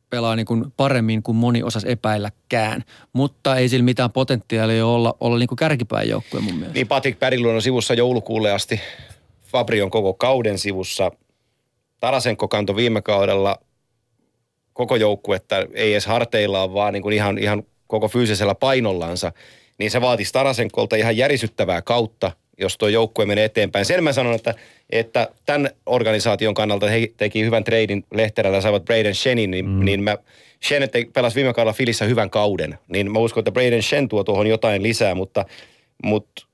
pelaa 0.10 0.36
niin 0.36 0.46
kuin 0.46 0.74
paremmin 0.78 1.24
kuin 1.24 1.36
moni 1.36 1.64
osasi 1.64 1.92
epäilläkään. 1.92 2.84
Mutta 3.14 3.56
ei 3.56 3.70
sillä 3.70 3.84
mitään 3.84 4.12
potentiaalia 4.12 4.86
olla, 4.86 5.16
olla 5.20 5.38
niin 5.38 5.48
kuin 5.48 5.58
kärkipäin 5.58 6.10
joukkue 6.10 6.42
mun 6.42 6.54
mielestä. 6.54 6.74
Niin 6.74 6.88
Patrick 6.88 7.20
Pärilun 7.20 7.56
on 7.56 7.62
sivussa 7.62 7.94
joulukuulle 7.94 8.52
asti. 8.52 8.80
Fabri 9.42 9.82
on 9.82 9.90
koko 9.90 10.14
kauden 10.14 10.58
sivussa. 10.58 11.12
Tarasenko 12.00 12.48
kantoi 12.48 12.76
viime 12.76 13.02
kaudella 13.02 13.60
koko 14.74 14.96
joukkuetta, 14.96 15.56
ei 15.74 15.92
edes 15.92 16.06
harteillaan, 16.06 16.74
vaan 16.74 16.94
niin 16.94 17.04
kuin 17.04 17.14
ihan, 17.14 17.38
ihan 17.38 17.64
koko 17.88 18.08
fyysisellä 18.08 18.56
painollansa. 18.56 19.32
Niin 19.78 19.92
se 19.92 20.02
vaatisi 20.02 20.34
Tarasenkolta 20.34 20.96
ihan 20.96 21.18
järisyttävää 21.18 21.82
kautta, 21.82 22.32
jos 22.58 22.78
tuo 22.78 22.88
joukkue 22.88 23.26
menee 23.26 23.46
eteenpäin. 23.46 23.86
Sen 23.86 24.04
mä 24.04 24.14
sanon, 24.14 24.36
että, 24.36 24.54
että 24.90 25.30
tämän 25.46 25.70
organisaation 25.86 26.54
kannalta 26.54 26.88
he 26.88 27.08
teki 27.18 27.44
hyvän 27.44 27.64
treidin 27.64 28.06
Lehterällä, 28.14 28.62
saivat 28.62 28.86
Braden 28.86 29.16
Shenin, 29.16 29.52
niin, 29.52 29.70
mm. 29.70 29.86
niin 29.86 30.04
mä, 30.04 30.18
Shen 30.66 30.90
pelasi 31.14 31.36
viime 31.36 31.54
kaudella 31.54 31.74
Filissä 31.74 32.06
hyvän 32.06 32.30
kauden. 32.30 32.80
Niin 32.88 33.12
mä 33.12 33.20
uskon, 33.20 33.42
että 33.42 33.52
Braden 33.52 33.84
Shen 33.84 34.08
tuo 34.08 34.24
tuohon 34.24 34.48
jotain 34.48 34.84
lisää, 34.84 35.16
mutta, 35.16 35.46
mutta 36.04 36.46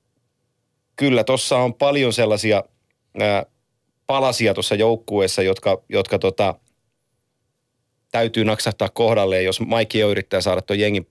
kyllä 0.96 1.24
tuossa 1.24 1.58
on 1.58 1.74
paljon 1.74 2.12
sellaisia 2.12 2.64
ää, 3.20 3.46
palasia 4.06 4.54
tuossa 4.54 4.74
joukkueessa, 4.74 5.42
jotka, 5.42 5.82
jotka 5.88 6.18
tota, 6.18 6.54
täytyy 8.12 8.44
naksahtaa 8.44 8.88
kohdalleen, 8.88 9.44
jos 9.44 9.60
Mike 9.60 9.98
Yeo 9.98 10.10
yrittää 10.10 10.40
saada 10.40 10.62
tuon 10.62 10.78
jengin 10.78 11.06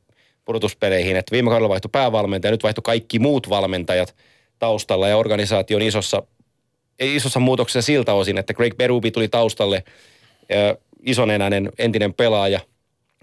pudotuspeleihin. 0.46 1.16
Et 1.16 1.32
viime 1.32 1.50
kaudella 1.50 1.70
vaihtui 1.70 1.90
päävalmentaja, 1.92 2.52
nyt 2.52 2.64
vaihtui 2.64 2.82
kaikki 2.82 3.20
muut 3.20 3.50
valmentajat 3.50 4.16
taustalla 4.60 5.08
ja 5.08 5.18
organisaation 5.18 5.82
isossa, 5.82 6.18
ei 6.18 6.35
isossa 7.00 7.40
muutoksessa 7.40 7.86
siltä 7.86 8.14
osin, 8.14 8.38
että 8.38 8.54
Greg 8.54 8.78
Berubi 8.78 9.12
tuli 9.12 9.28
taustalle, 9.28 9.84
isonenäinen 11.06 11.72
entinen 11.78 12.14
pelaaja, 12.14 12.60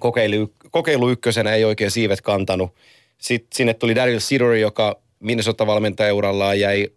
kokeilu, 0.00 0.52
kokeilu 0.70 1.10
ykkösenä 1.10 1.54
ei 1.54 1.64
oikein 1.64 1.90
siivet 1.90 2.20
kantanut. 2.20 2.74
Sitten 3.18 3.56
sinne 3.56 3.74
tuli 3.74 3.94
Daryl 3.94 4.20
Sidori, 4.20 4.60
joka 4.60 5.00
Minnesota-valmentajaurallaan 5.20 6.60
jäi 6.60 6.88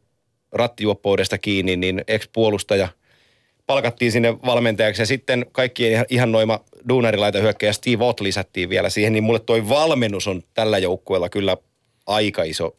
rattijuoppoudesta 0.51 1.37
kiinni, 1.37 1.75
niin 1.75 2.03
ex-puolustaja 2.07 2.87
palkattiin 3.67 4.11
sinne 4.11 4.33
valmentajaksi 4.45 5.01
ja 5.01 5.05
sitten 5.05 5.45
kaikkien 5.51 6.05
ihan 6.09 6.31
noima 6.31 6.59
duunarilaita 6.89 7.39
hyökkäjä 7.39 7.73
Steve 7.73 8.03
Ott 8.05 8.19
lisättiin 8.19 8.69
vielä 8.69 8.89
siihen, 8.89 9.13
niin 9.13 9.23
mulle 9.23 9.39
toi 9.39 9.69
valmennus 9.69 10.27
on 10.27 10.43
tällä 10.53 10.77
joukkueella 10.77 11.29
kyllä 11.29 11.57
aika 12.07 12.43
iso 12.43 12.75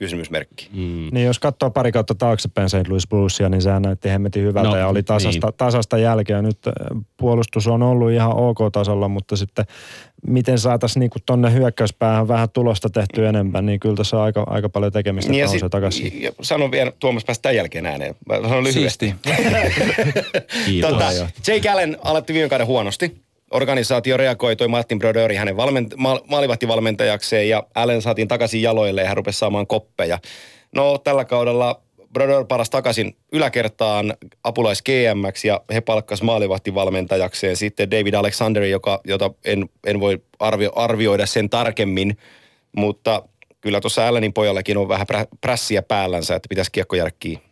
kysymysmerkki. 0.00 0.68
Mm. 0.72 1.08
Niin 1.12 1.26
jos 1.26 1.38
katsoo 1.38 1.70
pari 1.70 1.92
kautta 1.92 2.14
taaksepäin 2.14 2.68
St. 2.70 2.88
Louis 2.88 3.08
Bluesia, 3.08 3.48
niin 3.48 3.62
sehän 3.62 3.82
näytti 3.82 4.08
hemmetin 4.08 4.42
hyvältä 4.42 4.68
No, 4.68 4.76
ja 4.76 4.88
oli 4.88 5.02
tasasta, 5.02 5.46
niin. 5.46 5.56
tasasta 5.56 5.98
jälkeä. 5.98 6.42
Nyt 6.42 6.58
äh, 6.66 6.72
puolustus 7.16 7.66
on 7.66 7.82
ollut 7.82 8.10
ihan 8.10 8.36
ok-tasolla, 8.36 9.08
mutta 9.08 9.36
sitten 9.36 9.64
miten 10.26 10.58
saataisiin 10.58 11.00
niinku 11.00 11.18
tonne 11.26 11.52
hyökkäyspäähän 11.52 12.28
vähän 12.28 12.50
tulosta 12.50 12.90
tehty 12.90 13.26
enemmän, 13.26 13.66
niin 13.66 13.80
kyllä 13.80 13.96
tässä 13.96 14.16
on 14.16 14.22
aika, 14.22 14.44
aika 14.46 14.68
paljon 14.68 14.92
tekemistä, 14.92 15.30
Niin 15.32 15.44
että 15.44 15.52
ja 15.52 15.54
on 15.56 15.60
se 15.60 15.64
sit- 15.64 15.70
takaisin. 15.70 16.22
ja 16.22 16.32
Sanon 16.42 16.70
vielä, 16.70 16.92
Tuomas 16.98 17.24
päästä 17.24 17.42
tämän 17.42 17.56
jälkeen 17.56 17.86
ääneen. 17.86 18.14
Mä 18.28 18.34
sanon 18.48 18.64
lyhyesti. 18.64 19.14
Kiitos. 20.66 20.90
Tota, 20.90 21.10
Jake 21.46 21.68
Allen 21.68 21.96
aloitti 22.04 22.32
viime 22.34 22.48
kauden 22.48 22.66
huonosti. 22.66 23.16
Organisaatio 23.50 24.16
reagoi, 24.16 24.56
toi 24.56 24.68
Martin 24.68 24.98
Broderi 24.98 25.36
hänen 25.36 25.56
valment- 25.56 25.96
ma- 25.96 26.20
maalivahtivalmentajakseen 26.28 27.48
ja 27.48 27.62
Allen 27.74 28.02
saatiin 28.02 28.28
takaisin 28.28 28.62
jaloille 28.62 29.00
ja 29.00 29.08
hän 29.08 29.16
rupesi 29.16 29.38
saamaan 29.38 29.66
koppeja. 29.66 30.18
No 30.74 30.98
tällä 30.98 31.24
kaudella 31.24 31.80
Brodeur 32.12 32.44
palasi 32.46 32.70
takaisin 32.70 33.16
yläkertaan 33.32 34.14
apulais 34.44 34.82
gm 34.82 35.46
ja 35.48 35.60
he 35.74 35.80
palkkas 35.80 36.22
maalivahtivalmentajakseen 36.22 37.56
sitten 37.56 37.90
David 37.90 38.14
Alexanderi, 38.14 38.70
joka, 38.70 39.00
jota 39.04 39.30
en, 39.44 39.68
en 39.86 40.00
voi 40.00 40.22
arvio, 40.38 40.72
arvioida 40.76 41.26
sen 41.26 41.50
tarkemmin, 41.50 42.18
mutta 42.76 43.22
kyllä 43.60 43.80
tuossa 43.80 44.08
Allenin 44.08 44.32
pojallakin 44.32 44.76
on 44.76 44.88
vähän 44.88 45.06
prä, 45.06 45.26
prässiä 45.40 45.82
päällänsä, 45.82 46.34
että 46.34 46.48
pitäisi 46.48 46.72
kiekko 46.72 46.96
jäädä 46.96 47.10
kiinni. 47.20 47.44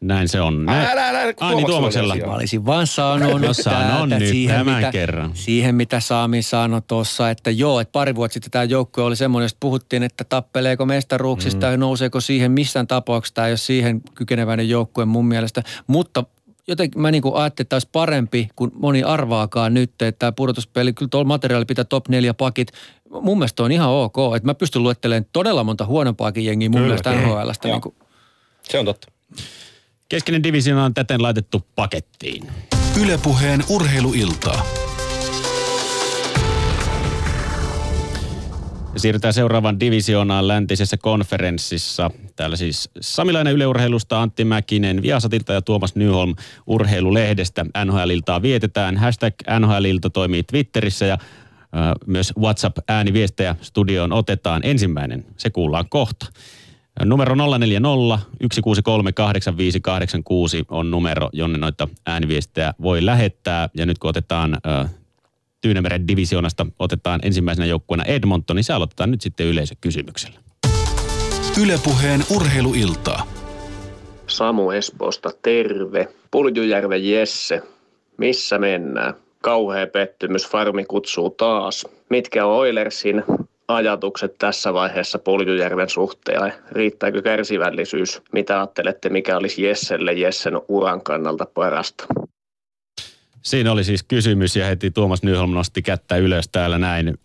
Näin 0.00 0.28
se 0.28 0.40
on. 0.40 0.66
Näin. 0.66 0.90
Älä, 0.90 1.08
älä, 1.08 1.22
älä, 1.22 1.34
Ai 1.40 1.54
niin, 1.54 1.66
Tuomaksella. 1.66 2.16
Mä 2.16 2.34
olisin 2.34 2.66
vaan 2.66 2.86
sanonut 2.86 3.40
No 3.40 3.52
sanon 3.52 4.08
nyt 4.08 4.46
tämän 4.46 4.76
mitä, 4.76 4.92
kerran. 4.92 5.30
Siihen, 5.34 5.74
mitä 5.74 6.00
Sami 6.00 6.42
sanoi 6.42 6.82
tuossa, 6.86 7.30
että 7.30 7.50
joo, 7.50 7.80
että 7.80 7.92
pari 7.92 8.14
vuotta 8.14 8.32
sitten 8.32 8.50
tämä 8.50 8.64
joukkue 8.64 9.04
oli 9.04 9.16
semmoinen, 9.16 9.44
josta 9.44 9.56
puhuttiin, 9.60 10.02
että 10.02 10.24
tappeleeko 10.24 10.86
mestaruuksista 10.86 11.66
mm. 11.66 11.72
ja 11.72 11.76
nouseeko 11.76 12.20
siihen 12.20 12.52
missään 12.52 12.86
tapauksessa. 12.86 13.34
Tämä 13.34 13.46
ei 13.46 13.52
ole 13.52 13.56
siihen 13.56 14.00
kykeneväinen 14.14 14.68
joukkue 14.68 15.04
mun 15.04 15.26
mielestä. 15.26 15.62
Mutta 15.86 16.24
jotenkin 16.68 17.02
mä 17.02 17.10
niinku 17.10 17.34
ajattelin, 17.34 17.64
että 17.64 17.76
olisi 17.76 17.88
parempi 17.92 18.48
kuin 18.56 18.70
moni 18.74 19.02
arvaakaan 19.02 19.74
nyt, 19.74 19.90
että 19.90 20.18
tämä 20.18 20.32
pudotuspeli, 20.32 20.92
kyllä 20.92 21.08
tuolla 21.08 21.28
materiaali 21.28 21.64
pitää 21.64 21.84
top 21.84 22.08
neljä 22.08 22.34
pakit. 22.34 22.68
Mun 23.10 23.38
mielestä 23.38 23.62
on 23.62 23.72
ihan 23.72 23.88
ok, 23.88 24.16
että 24.36 24.46
mä 24.46 24.54
pystyn 24.54 24.82
luettelemaan 24.82 25.26
todella 25.32 25.64
monta 25.64 25.86
huonompaakin 25.86 26.44
jengiä 26.44 26.68
mun 26.68 26.76
Kyllä, 26.76 26.86
mielestä. 26.86 27.12
NHLstä. 27.12 27.68
Niin 27.68 27.80
kuin, 27.80 27.94
Se 28.62 28.78
on 28.78 28.84
totta. 28.84 29.08
Keskeinen 30.08 30.42
divisioona 30.42 30.84
on 30.84 30.94
täten 30.94 31.22
laitettu 31.22 31.66
pakettiin. 31.74 32.46
Ylepuheen 33.02 33.64
urheiluiltaa. 33.68 34.66
Ja 38.94 39.00
siirrytään 39.00 39.34
seuraavaan 39.34 39.80
divisioonaan 39.80 40.48
läntisessä 40.48 40.96
konferenssissa. 40.96 42.10
Täällä 42.36 42.56
siis 42.56 42.90
Samilainen 43.00 43.54
yleurheilusta, 43.54 44.22
Antti 44.22 44.44
Mäkinen 44.44 45.02
Viasatilta 45.02 45.52
ja 45.52 45.62
Tuomas 45.62 45.94
Nyholm 45.94 46.34
urheilulehdestä. 46.66 47.66
NHL-iltaa 47.84 48.42
vietetään. 48.42 48.96
Hashtag 48.96 49.34
NHL-ilta 49.60 50.10
toimii 50.10 50.42
Twitterissä 50.42 51.06
ja 51.06 51.18
ö, 51.20 51.76
myös 52.06 52.32
WhatsApp-ääniviestejä 52.38 53.56
studioon 53.60 54.12
otetaan. 54.12 54.62
Ensimmäinen, 54.64 55.26
se 55.36 55.50
kuullaan 55.50 55.88
kohta. 55.88 56.26
Numero 57.04 57.34
040 57.34 58.18
163 58.52 59.12
8586 59.12 60.64
on 60.68 60.90
numero, 60.90 61.28
jonne 61.32 61.58
noita 61.58 61.88
ääniviestejä 62.06 62.74
voi 62.82 63.06
lähettää. 63.06 63.68
Ja 63.74 63.86
nyt 63.86 63.98
kun 63.98 64.10
otetaan 64.10 64.54
ö, 64.54 64.88
Tyynemeren 65.60 66.08
divisioonasta 66.08 66.66
otetaan 66.78 67.20
ensimmäisenä 67.22 67.66
joukkueena 67.66 68.04
Edmonton, 68.04 68.56
niin 68.56 68.64
se 68.64 68.72
aloitetaan 68.72 69.10
nyt 69.10 69.20
sitten 69.20 69.46
yleisökysymyksellä. 69.46 70.38
Ylepuheen 71.62 72.24
urheiluiltaa. 72.36 73.26
Samu 74.26 74.70
Espoosta, 74.70 75.30
terve. 75.42 76.08
Puljujärven 76.30 77.10
Jesse, 77.10 77.62
missä 78.16 78.58
mennään? 78.58 79.14
Kauhea 79.42 79.86
pettymys, 79.86 80.48
farmi 80.48 80.84
kutsuu 80.84 81.30
taas. 81.30 81.86
Mitkä 82.10 82.46
on 82.46 82.52
Oilersin 82.52 83.24
ajatukset 83.68 84.38
tässä 84.38 84.74
vaiheessa 84.74 85.18
Puljujärven 85.18 85.88
suhteen? 85.88 86.52
Riittääkö 86.72 87.22
kärsivällisyys? 87.22 88.22
Mitä 88.32 88.56
ajattelette, 88.56 89.08
mikä 89.08 89.36
olisi 89.36 89.62
Jesselle 89.62 90.12
Jessen 90.12 90.60
uran 90.68 91.02
kannalta 91.02 91.46
parasta? 91.54 92.04
Siinä 93.42 93.72
oli 93.72 93.84
siis 93.84 94.02
kysymys 94.02 94.56
ja 94.56 94.66
heti 94.66 94.90
Tuomas 94.90 95.22
Nyholm 95.22 95.50
nosti 95.50 95.82
kättä 95.82 96.16
ylös 96.16 96.48
täällä 96.48 96.78
näin. 96.78 97.18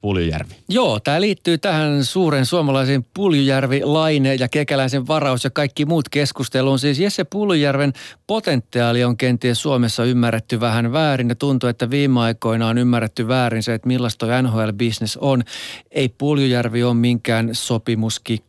Puljujärvi. 0.00 0.54
Joo, 0.68 1.00
tämä 1.00 1.20
liittyy 1.20 1.58
tähän 1.58 2.04
suuren 2.04 2.46
suomalaisen 2.46 3.04
Puljujärvi, 3.14 3.80
Laine 3.84 4.34
ja 4.34 4.48
Kekäläisen 4.48 5.08
varaus 5.08 5.44
ja 5.44 5.50
kaikki 5.50 5.84
muut 5.86 6.08
keskusteluun. 6.08 6.78
Siis 6.78 7.00
Jesse 7.00 7.24
Puljujärven 7.24 7.92
potentiaali 8.26 9.04
on 9.04 9.16
kenties 9.16 9.62
Suomessa 9.62 10.04
ymmärretty 10.04 10.60
vähän 10.60 10.92
väärin 10.92 11.28
ja 11.28 11.34
tuntuu, 11.34 11.68
että 11.68 11.90
viime 11.90 12.20
aikoina 12.20 12.68
on 12.68 12.78
ymmärretty 12.78 13.28
väärin 13.28 13.62
se, 13.62 13.74
että 13.74 13.88
millaista 13.88 14.26
toi 14.26 14.42
NHL-business 14.42 15.18
on. 15.20 15.42
Ei 15.90 16.08
Puljujärvi 16.08 16.82
ole 16.82 16.94
minkään 16.94 17.48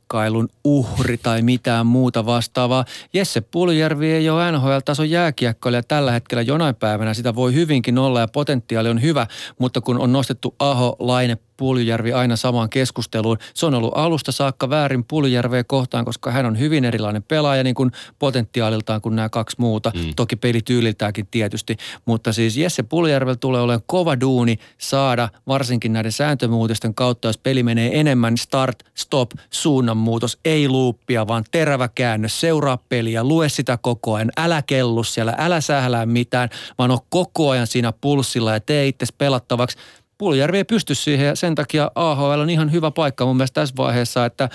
sopimuskikkailun 0.09 0.49
uhri 0.63 1.17
tai 1.17 1.41
mitään 1.41 1.85
muuta 1.85 2.25
vastaavaa. 2.25 2.85
Jesse 3.13 3.41
Puljujärvi 3.41 4.11
ei 4.11 4.29
ole 4.29 4.51
NHL-tason 4.51 5.09
jääkiekkoilija 5.09 5.83
tällä 5.83 6.11
hetkellä 6.11 6.41
jonain 6.41 6.75
päivänä. 6.75 7.13
Sitä 7.13 7.35
voi 7.35 7.53
hyvinkin 7.53 7.97
olla 7.97 8.19
ja 8.19 8.27
potentiaali 8.27 8.89
on 8.89 9.01
hyvä, 9.01 9.27
mutta 9.59 9.81
kun 9.81 9.99
on 9.99 10.11
nostettu 10.11 10.55
Aho, 10.59 10.95
Laine, 10.99 11.37
Puljujärvi 11.59 12.13
aina 12.13 12.35
samaan 12.35 12.69
keskusteluun. 12.69 13.37
Se 13.53 13.65
on 13.65 13.73
ollut 13.73 13.93
alusta 13.95 14.31
saakka 14.31 14.69
väärin 14.69 15.03
Puljujärveä 15.03 15.63
kohtaan, 15.63 16.05
koska 16.05 16.31
hän 16.31 16.45
on 16.45 16.59
hyvin 16.59 16.85
erilainen 16.85 17.23
pelaaja 17.23 17.63
niin 17.63 17.75
kuin 17.75 17.91
potentiaaliltaan 18.19 19.01
kuin 19.01 19.15
nämä 19.15 19.29
kaksi 19.29 19.55
muuta. 19.59 19.91
Mm. 19.95 20.13
Toki 20.15 20.35
pelityyliltäänkin 20.35 21.27
tietysti. 21.31 21.77
Mutta 22.05 22.33
siis 22.33 22.57
Jesse 22.57 22.83
Puljujärvel 22.83 23.35
tulee 23.35 23.61
olemaan 23.61 23.83
kova 23.85 24.19
duuni 24.19 24.59
saada 24.77 25.29
varsinkin 25.47 25.93
näiden 25.93 26.11
sääntömuutosten 26.11 26.95
kautta, 26.95 27.27
jos 27.27 27.37
peli 27.37 27.63
menee 27.63 27.99
enemmän 27.99 28.37
start, 28.37 28.83
stop, 28.95 29.31
suunnanmuutos, 29.49 30.37
ei 30.45 30.69
luuppia, 30.69 31.27
vaan 31.27 31.43
terävä 31.51 31.89
käännös, 31.95 32.39
seuraa 32.39 32.77
peliä, 32.89 33.23
lue 33.23 33.49
sitä 33.49 33.77
koko 33.77 34.13
ajan, 34.13 34.31
älä 34.37 34.61
kellu 34.61 35.03
siellä, 35.03 35.35
älä 35.37 35.61
sählää 35.61 36.05
mitään, 36.05 36.49
vaan 36.77 36.91
on 36.91 36.99
koko 37.09 37.49
ajan 37.49 37.67
siinä 37.67 37.93
pulssilla 38.01 38.53
ja 38.53 38.59
tee 38.59 38.87
itse 38.87 39.05
pelattavaksi 39.17 39.77
Puljärvi 40.19 40.57
ei 40.57 40.63
pysty 40.63 40.95
siihen 40.95 41.27
ja 41.27 41.35
sen 41.35 41.55
takia 41.55 41.91
AHL 41.95 42.39
on 42.39 42.49
ihan 42.49 42.71
hyvä 42.71 42.91
paikka 42.91 43.25
mun 43.25 43.37
mielestä 43.37 43.61
tässä 43.61 43.75
vaiheessa, 43.77 44.25
että 44.25 44.49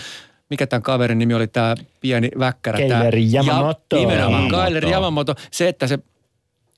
mikä 0.51 0.67
tämän 0.67 0.83
kaverin 0.83 1.19
nimi 1.19 1.35
oli 1.35 1.47
tämä 1.47 1.75
pieni 2.01 2.29
väkkärä. 2.39 2.79
Keileri 2.79 3.33
Yamamoto. 3.35 3.97
Ja, 3.97 3.99
nimenomaan 3.99 4.49
Kaileri 4.49 4.91
Yamamoto. 4.91 5.35
Se, 5.51 5.69
että 5.69 5.87
se 5.87 5.99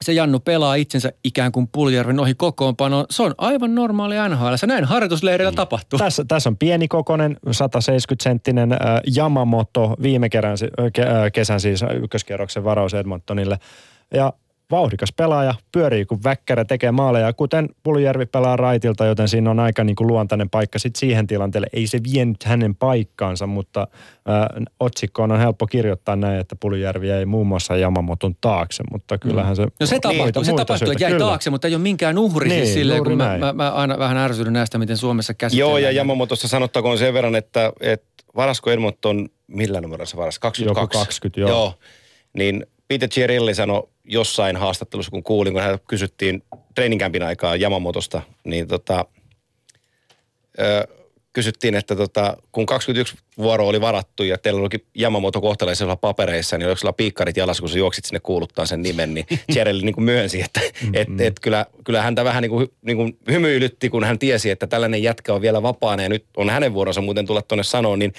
se 0.05 0.13
Jannu 0.13 0.41
pelaa 0.41 0.75
itsensä 0.75 1.13
ikään 1.25 1.53
kuin 1.53 1.69
Puljärven 1.69 2.21
ohi 2.21 2.35
kokoonpano. 2.35 3.07
Se 3.11 3.23
on 3.23 3.35
aivan 3.39 3.75
normaali 3.75 4.15
NHL. 4.29 4.55
Se 4.57 4.67
näin 4.67 4.85
harjoitusleirillä 4.85 5.51
mm. 5.51 5.57
tapahtuu. 5.57 5.99
Tässä, 5.99 6.25
tässä 6.29 6.49
on 6.49 6.57
pieni 6.57 6.89
kokonen, 6.89 7.37
170-senttinen 7.47 8.73
äh, 8.73 8.79
Yamamoto 9.17 9.97
viime 10.03 10.29
kerän, 10.29 10.57
äh, 10.81 11.33
kesän 11.33 11.61
siis 11.61 11.85
ykköskierroksen 12.03 12.65
varaus 12.65 12.95
Edmontonille. 12.95 13.59
Ja 14.15 14.33
vauhdikas 14.71 15.13
pelaaja, 15.13 15.55
pyörii 15.73 16.05
kuin 16.05 16.21
väkkärä, 16.25 16.65
tekee 16.65 16.93
maaleja, 16.93 17.33
kuten 17.33 17.69
Puljärvi 17.83 18.27
pelaa 18.27 18.57
raitilta, 18.57 19.07
joten 19.07 19.29
siinä 19.29 19.51
on 19.51 19.61
aika 19.61 19.85
niin 19.85 19.97
kuin 19.97 20.07
luontainen 20.07 20.51
paikka 20.51 20.79
sitten 20.79 21.01
siihen 21.01 21.27
tilanteelle. 21.27 21.67
Ei 21.73 21.87
se 21.87 22.01
vienyt 22.13 22.45
hänen 22.45 22.75
paikkaansa, 22.75 23.47
mutta 23.47 23.81
äh, 23.81 24.65
otsikkoon 24.81 25.33
on 25.33 25.39
helppo 25.39 25.67
kirjoittaa 25.67 26.17
näin, 26.17 26.41
että 26.41 26.57
Puljärvi 26.61 27.09
jäi 27.09 27.25
muun 27.25 27.47
muassa 27.47 27.77
Jamamoton 27.77 28.35
taakse, 28.41 28.85
mutta 28.93 29.19
kyllähän 29.19 29.57
se... 29.57 29.67
No 29.81 29.87
se 29.87 29.99
tapahtui, 30.01 30.45
se 30.45 30.53
tapahtui 30.53 30.93
että 30.93 31.05
jäi 31.05 31.13
kyllä. 31.13 31.27
taakse, 31.27 31.51
mutta 31.51 31.69
ei 31.69 31.75
ole 31.75 31.83
minkään 31.83 32.19
uhri 32.19 32.49
Niin, 32.49 32.65
siis 32.65 32.75
silleen, 32.75 33.05
kun 33.05 33.17
mä, 33.17 33.39
mä, 33.39 33.53
mä, 33.53 33.71
aina 33.71 33.99
vähän 33.99 34.17
ärsyydyn 34.17 34.53
näistä, 34.53 34.79
miten 34.79 34.97
Suomessa 34.97 35.35
käsitellään. 35.35 35.71
Joo, 35.71 35.79
ja 35.79 35.91
Yamamotosta 35.91 36.49
sanottakoon 36.49 36.99
sen 36.99 37.15
verran, 37.15 37.35
että, 37.35 37.73
että 37.81 38.25
varasko 38.37 38.71
Edmonton, 38.71 39.29
millä 39.47 39.81
numerolla 39.81 40.07
se 40.07 40.17
varas? 40.17 40.39
22? 40.39 40.83
Joku 40.83 40.99
20, 40.99 41.41
joo. 41.41 41.51
joo. 41.51 41.75
Niin 42.33 42.67
Peter 42.89 43.09
Chiarilli 43.09 43.55
sanoi 43.55 43.89
jossain 44.05 44.57
haastattelussa, 44.57 45.11
kun 45.11 45.23
kuulin, 45.23 45.53
kun 45.53 45.63
hän 45.63 45.79
kysyttiin 45.89 46.43
treeninkämpin 46.75 47.23
aikaa 47.23 47.57
Yamamotosta, 47.57 48.23
niin 48.45 48.69
tota, 48.69 49.05
ö, 50.61 50.87
kysyttiin, 51.37 51.75
että 51.75 51.97
tota, 51.97 52.37
kun 52.53 52.67
21 52.67 53.17
vuoro 53.39 53.67
oli 53.67 53.81
varattu 53.81 54.23
ja 54.23 54.39
teillä 54.39 54.61
olikin 54.61 54.85
Yamamoto 55.01 55.41
kohtalaisella 55.41 55.97
papereissa, 55.97 56.59
niin 56.59 56.67
oliko 56.67 56.79
sulla 56.79 56.93
piikkarit 56.93 57.37
jalassa, 57.37 57.61
kun 57.61 57.69
sä 57.69 57.79
juoksit 57.79 58.05
sinne 58.05 58.21
kuuluttaa 58.21 58.67
sen 58.67 58.83
nimen, 58.83 59.15
niin 59.15 59.27
Chiarilli 59.53 59.83
niin 59.83 60.03
myönsi, 60.03 60.43
että 60.43 60.61
et, 60.93 61.21
et 61.21 61.41
kyllä, 61.41 61.67
kyllä 61.85 62.03
häntä 62.03 62.25
vähän 62.25 62.43
niin 62.43 62.51
kuin, 62.51 62.69
niin 62.83 62.97
kuin 62.97 63.19
hymyilytti, 63.31 63.89
kun 63.91 64.05
hän 64.05 64.19
tiesi, 64.19 64.51
että 64.51 64.67
tällainen 64.67 65.03
jätkä 65.03 65.35
on 65.35 65.41
vielä 65.41 65.63
vapaana 65.63 66.03
ja 66.03 66.09
nyt 66.09 66.25
on 66.37 66.51
hänen 66.51 66.75
vuoronsa 66.75 67.01
muuten 67.01 67.27
tulla 67.27 67.43
tuonne 67.43 67.65
sanoon, 67.65 67.99
niin 67.99 68.13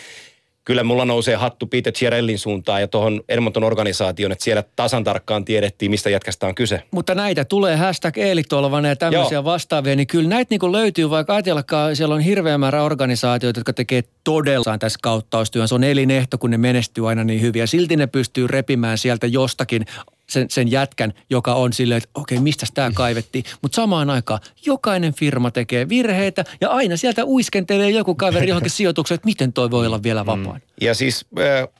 kyllä 0.68 0.84
mulla 0.84 1.06
nousee 1.06 1.36
hattu 1.36 1.68
Peter 1.68 1.94
Chiarellin 1.94 2.40
suuntaan 2.40 2.82
ja 2.82 2.88
tuohon 2.88 3.22
Edmonton 3.30 3.64
organisaation, 3.64 4.32
että 4.32 4.44
siellä 4.44 4.64
tasan 4.76 5.04
tarkkaan 5.04 5.46
tiedettiin, 5.46 5.92
mistä 5.92 6.10
jätkästä 6.10 6.48
on 6.48 6.56
kyse. 6.56 6.84
Mutta 6.92 7.16
näitä 7.16 7.46
tulee 7.46 7.76
hashtag 7.76 8.18
Eelitolvanen 8.18 8.90
ja 8.90 8.96
tämmöisiä 8.96 9.36
Joo. 9.36 9.44
vastaavia, 9.44 9.96
niin 9.96 10.08
kyllä 10.08 10.30
näitä 10.30 10.48
niin 10.50 10.72
löytyy, 10.72 11.10
vaikka 11.10 11.36
ajatellakaan, 11.36 11.96
siellä 11.96 12.16
on 12.16 12.22
hirveä 12.22 12.58
määrä 12.58 12.84
organisaatioita, 12.84 13.60
jotka 13.60 13.74
tekee 13.74 14.04
todella 14.24 14.78
tässä 14.78 15.00
kauttaustyön. 15.02 15.68
Se 15.68 15.76
on 15.76 15.84
elinehto, 15.84 16.38
kun 16.38 16.52
ne 16.52 16.58
menestyy 16.58 17.10
aina 17.10 17.24
niin 17.24 17.42
hyvin 17.42 17.60
ja 17.60 17.68
silti 17.68 17.96
ne 17.96 18.08
pystyy 18.08 18.48
repimään 18.48 18.98
sieltä 18.98 19.28
jostakin 19.28 19.86
sen, 20.30 20.50
sen 20.50 20.72
jätkän, 20.72 21.14
joka 21.30 21.54
on 21.54 21.74
silleen, 21.74 21.98
että 21.98 22.10
okei, 22.16 22.40
mistä 22.40 22.66
tämä 22.74 22.92
kaivettiin. 22.94 23.44
Mutta 23.62 23.76
samaan 23.76 24.10
aikaan 24.10 24.40
jokainen 24.66 25.14
firma 25.14 25.52
tekee 25.52 25.90
virheitä 25.90 26.46
ja 26.62 26.70
aina 26.70 26.98
sieltä 26.98 27.26
uiskentelee 27.26 27.90
joku 27.90 28.16
kaveri 28.16 28.48
johonkin 28.48 28.72
sijoitukseen, 28.78 29.16
että 29.16 29.26
miten 29.26 29.54
toi 29.54 29.72
voi 29.72 29.86
olla 29.88 30.04
vielä 30.04 30.26
vapaan. 30.26 30.62
Ja 30.82 30.94
siis, 30.94 31.26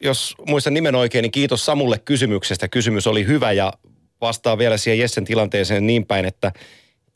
jos 0.02 0.36
muistan 0.48 0.74
nimen 0.74 0.96
oikein, 0.96 1.24
niin 1.24 1.32
kiitos 1.32 1.66
Samulle 1.66 2.00
kysymyksestä. 2.06 2.68
Kysymys 2.68 3.08
oli 3.08 3.28
hyvä 3.28 3.52
ja 3.52 3.74
vastaa 4.22 4.58
vielä 4.58 4.78
siihen 4.78 5.00
Jessen 5.00 5.26
tilanteeseen 5.26 5.88
niin 5.88 6.06
päin, 6.06 6.26
että 6.26 6.52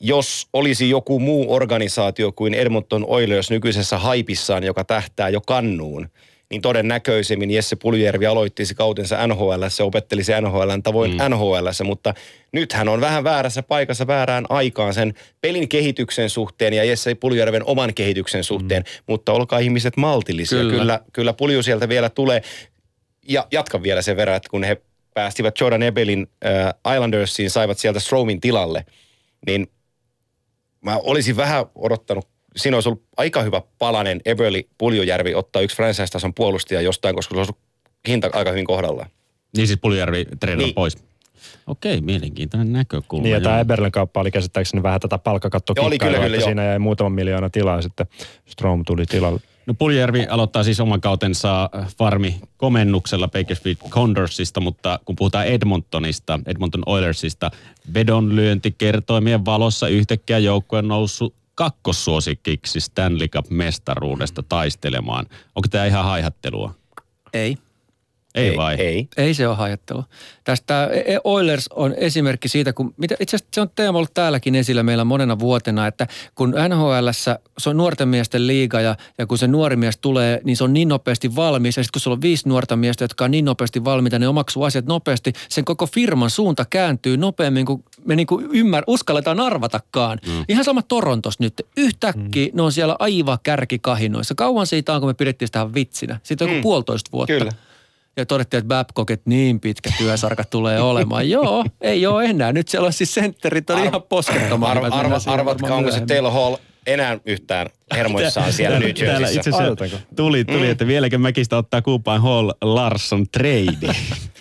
jos 0.00 0.48
olisi 0.52 0.90
joku 0.90 1.20
muu 1.20 1.54
organisaatio 1.54 2.32
kuin 2.32 2.54
Edmonton 2.54 3.04
Oilers 3.08 3.50
nykyisessä 3.50 3.98
haipissaan, 3.98 4.64
joka 4.64 4.84
tähtää 4.84 5.28
jo 5.28 5.40
kannuun, 5.40 6.08
niin 6.52 6.62
todennäköisemmin 6.62 7.50
Jesse 7.50 7.76
Puljärvi 7.76 8.26
aloittisi 8.26 8.74
kautensa 8.74 9.26
NHL, 9.26 9.64
se 9.68 9.82
opettelisi 9.82 10.32
NHL 10.40 10.70
tavoin 10.82 11.10
mm. 11.10 11.30
NHL, 11.30 11.68
mutta 11.84 12.14
nyt 12.52 12.72
hän 12.72 12.88
on 12.88 13.00
vähän 13.00 13.24
väärässä 13.24 13.62
paikassa 13.62 14.06
väärään 14.06 14.44
aikaan 14.48 14.94
sen 14.94 15.14
pelin 15.40 15.68
kehityksen 15.68 16.30
suhteen 16.30 16.72
ja 16.72 16.84
Jesse 16.84 17.14
Puljärven 17.14 17.64
oman 17.64 17.94
kehityksen 17.94 18.44
suhteen, 18.44 18.82
mm. 18.82 19.04
mutta 19.06 19.32
olkaa 19.32 19.58
ihmiset 19.58 19.96
maltillisia. 19.96 20.58
Kyllä. 20.58 20.78
Kyllä, 20.78 21.00
kyllä 21.12 21.32
Pulju 21.32 21.62
sieltä 21.62 21.88
vielä 21.88 22.10
tulee. 22.10 22.42
Ja 23.28 23.46
jatkan 23.52 23.82
vielä 23.82 24.02
sen 24.02 24.16
verran, 24.16 24.36
että 24.36 24.48
kun 24.50 24.64
he 24.64 24.82
päästivät 25.14 25.60
Jordan 25.60 25.82
Ebelin 25.82 26.26
äh, 26.46 26.94
Islandersiin, 26.94 27.50
saivat 27.50 27.78
sieltä 27.78 28.00
Stromin 28.00 28.40
tilalle, 28.40 28.84
niin 29.46 29.66
mä 30.80 30.96
olisin 30.96 31.36
vähän 31.36 31.64
odottanut, 31.74 32.28
siinä 32.56 32.76
olisi 32.76 32.88
ollut 32.88 33.02
aika 33.16 33.42
hyvä 33.42 33.62
palanen 33.78 34.20
Everly 34.24 34.62
Puljujärvi 34.78 35.34
ottaa 35.34 35.62
yksi 35.62 35.76
franchise-tason 35.76 36.34
puolustaja 36.34 36.80
jostain, 36.80 37.14
koska 37.14 37.34
se 37.34 37.38
olisi 37.38 37.52
ollut 37.52 37.62
hinta 38.08 38.30
aika 38.32 38.50
hyvin 38.50 38.66
kohdallaan. 38.66 39.10
Niin 39.56 39.66
siis 39.66 39.78
Puljärvi 39.82 40.26
treenaa 40.40 40.64
Niin. 40.66 40.74
pois. 40.74 40.98
Okei, 41.66 42.00
mielenkiintoinen 42.00 42.72
näkökulma. 42.72 43.22
Niin 43.22 43.32
ja 43.32 43.40
tämä. 43.40 43.60
Eberlen 43.60 43.92
kauppa 43.92 44.20
oli 44.20 44.30
käsittääkseni 44.30 44.82
vähän 44.82 45.00
tätä 45.00 45.18
palkkakatto 45.18 45.72
Joo, 45.76 45.86
oli 45.86 45.98
kyllä, 45.98 46.18
kyllä, 46.18 46.40
siinä 46.40 46.64
jäi 46.64 46.78
muutama 46.78 47.10
miljoona 47.10 47.50
tilaa 47.50 47.82
sitten 47.82 48.06
Strom 48.46 48.84
tuli 48.84 49.06
tilalle. 49.06 49.40
No 49.66 49.74
Puljärvi 49.74 50.26
aloittaa 50.26 50.64
siis 50.64 50.80
oman 50.80 51.00
kautensa 51.00 51.70
farmi 51.98 52.40
komennuksella 52.56 53.28
Bakersfield 53.28 53.76
Condorsista, 53.88 54.60
mutta 54.60 54.98
kun 55.04 55.16
puhutaan 55.16 55.46
Edmontonista, 55.46 56.40
Edmonton 56.46 56.82
Oilersista, 56.86 57.50
vedonlyönti 57.94 58.74
kertoimien 58.78 59.44
valossa 59.44 59.88
yhtäkkiä 59.88 60.38
joukkue 60.38 60.78
on 60.78 60.88
noussut 60.88 61.34
kakkossuosikiksi 61.54 62.80
Stanley 62.80 63.28
Cup-mestaruudesta 63.28 64.42
taistelemaan. 64.48 65.26
Onko 65.54 65.68
tämä 65.70 65.84
ihan 65.86 66.04
haihattelua? 66.04 66.74
Ei. 67.32 67.56
Ei 68.34 68.56
vai? 68.56 68.74
Ei. 68.74 69.08
Ei 69.16 69.34
se 69.34 69.48
ole 69.48 69.56
hajattelu. 69.56 70.04
Tästä 70.44 70.90
E- 70.92 71.18
Oilers 71.24 71.68
on 71.68 71.94
esimerkki 71.96 72.48
siitä, 72.48 72.72
kun 72.72 72.94
mitä, 72.96 73.14
itse 73.20 73.36
asiassa 73.36 73.50
se 73.54 73.60
on 73.60 73.70
teema 73.74 73.98
ollut 73.98 74.14
täälläkin 74.14 74.54
esillä 74.54 74.82
meillä 74.82 75.04
monena 75.04 75.38
vuotena, 75.38 75.86
että 75.86 76.06
kun 76.34 76.54
NHLssä 76.68 77.38
se 77.58 77.70
on 77.70 77.76
nuorten 77.76 78.08
miesten 78.08 78.46
liiga 78.46 78.80
ja, 78.80 78.96
ja 79.18 79.26
kun 79.26 79.38
se 79.38 79.46
nuori 79.46 79.76
mies 79.76 79.98
tulee, 79.98 80.40
niin 80.44 80.56
se 80.56 80.64
on 80.64 80.72
niin 80.72 80.88
nopeasti 80.88 81.36
valmis. 81.36 81.76
Ja 81.76 81.82
sitten 81.82 81.92
kun 81.92 82.00
sulla 82.00 82.14
on 82.14 82.22
viisi 82.22 82.48
nuorta 82.48 82.76
miestä, 82.76 83.04
jotka 83.04 83.24
on 83.24 83.30
niin 83.30 83.44
nopeasti 83.44 83.84
valmiita, 83.84 84.18
ne 84.18 84.28
omaksuu 84.28 84.62
asiat 84.64 84.86
nopeasti, 84.86 85.32
sen 85.48 85.64
koko 85.64 85.86
firman 85.86 86.30
suunta 86.30 86.64
kääntyy 86.70 87.16
nopeammin 87.16 87.66
kuin 87.66 87.84
me 88.04 88.16
niinku 88.16 88.42
ymmär, 88.52 88.84
uskalletaan 88.86 89.40
arvatakaan. 89.40 90.18
Mm. 90.26 90.44
Ihan 90.48 90.64
sama 90.64 90.82
Torontos 90.82 91.38
nyt. 91.40 91.54
Yhtäkkiä 91.76 92.46
mm. 92.46 92.56
ne 92.56 92.62
on 92.62 92.72
siellä 92.72 92.96
aivan 92.98 93.38
kärkikahinoissa. 93.42 94.34
Kauan 94.34 94.66
siitä 94.66 94.94
on, 94.94 95.00
kun 95.00 95.10
me 95.10 95.14
pidettiin 95.14 95.48
sitä 95.48 95.74
vitsinä. 95.74 96.20
Siitä 96.22 96.44
on 96.44 96.50
joku 96.50 96.58
Mm. 96.58 96.62
puolitoista 96.62 97.10
vuotta. 97.12 97.32
Kyllä. 97.38 97.52
Ja 98.16 98.26
todettiin, 98.26 98.58
että 98.58 98.68
Babcock, 98.68 99.10
että 99.10 99.30
niin 99.30 99.60
pitkä 99.60 99.90
työsarka 99.98 100.44
tulee 100.44 100.80
olemaan. 100.80 101.30
Joo, 101.30 101.64
ei 101.80 102.06
ole 102.06 102.24
enää. 102.24 102.52
Nyt 102.52 102.68
siellä 102.68 102.86
on 102.86 102.92
siis 102.92 103.14
sentterit 103.14 103.70
on 103.70 103.78
ihan 103.78 104.02
Arv, 104.70 104.84
hyvät. 104.84 104.92
arva, 104.92 105.02
Mennään 105.02 105.20
siihen 105.20 105.40
arvatkaa, 105.40 105.76
onko 105.76 105.90
se. 105.90 106.00
Taylor 106.06 106.32
Hall 106.32 106.56
enää 106.86 107.18
yhtään 107.26 107.66
hermoissaan 107.94 108.52
siellä 108.52 108.78
New 108.78 108.90
Täällä 108.94 109.12
Jerseyssä. 109.12 109.50
itse 109.50 109.50
asiassa 109.50 109.98
tuli, 110.16 110.44
tuli 110.44 110.68
että 110.68 110.86
vieläkö 110.86 111.18
Mäkistä 111.18 111.56
ottaa 111.56 111.82
Kuupaan 111.82 112.22
Hall 112.22 112.50
Larsson 112.62 113.26
trade. 113.32 113.94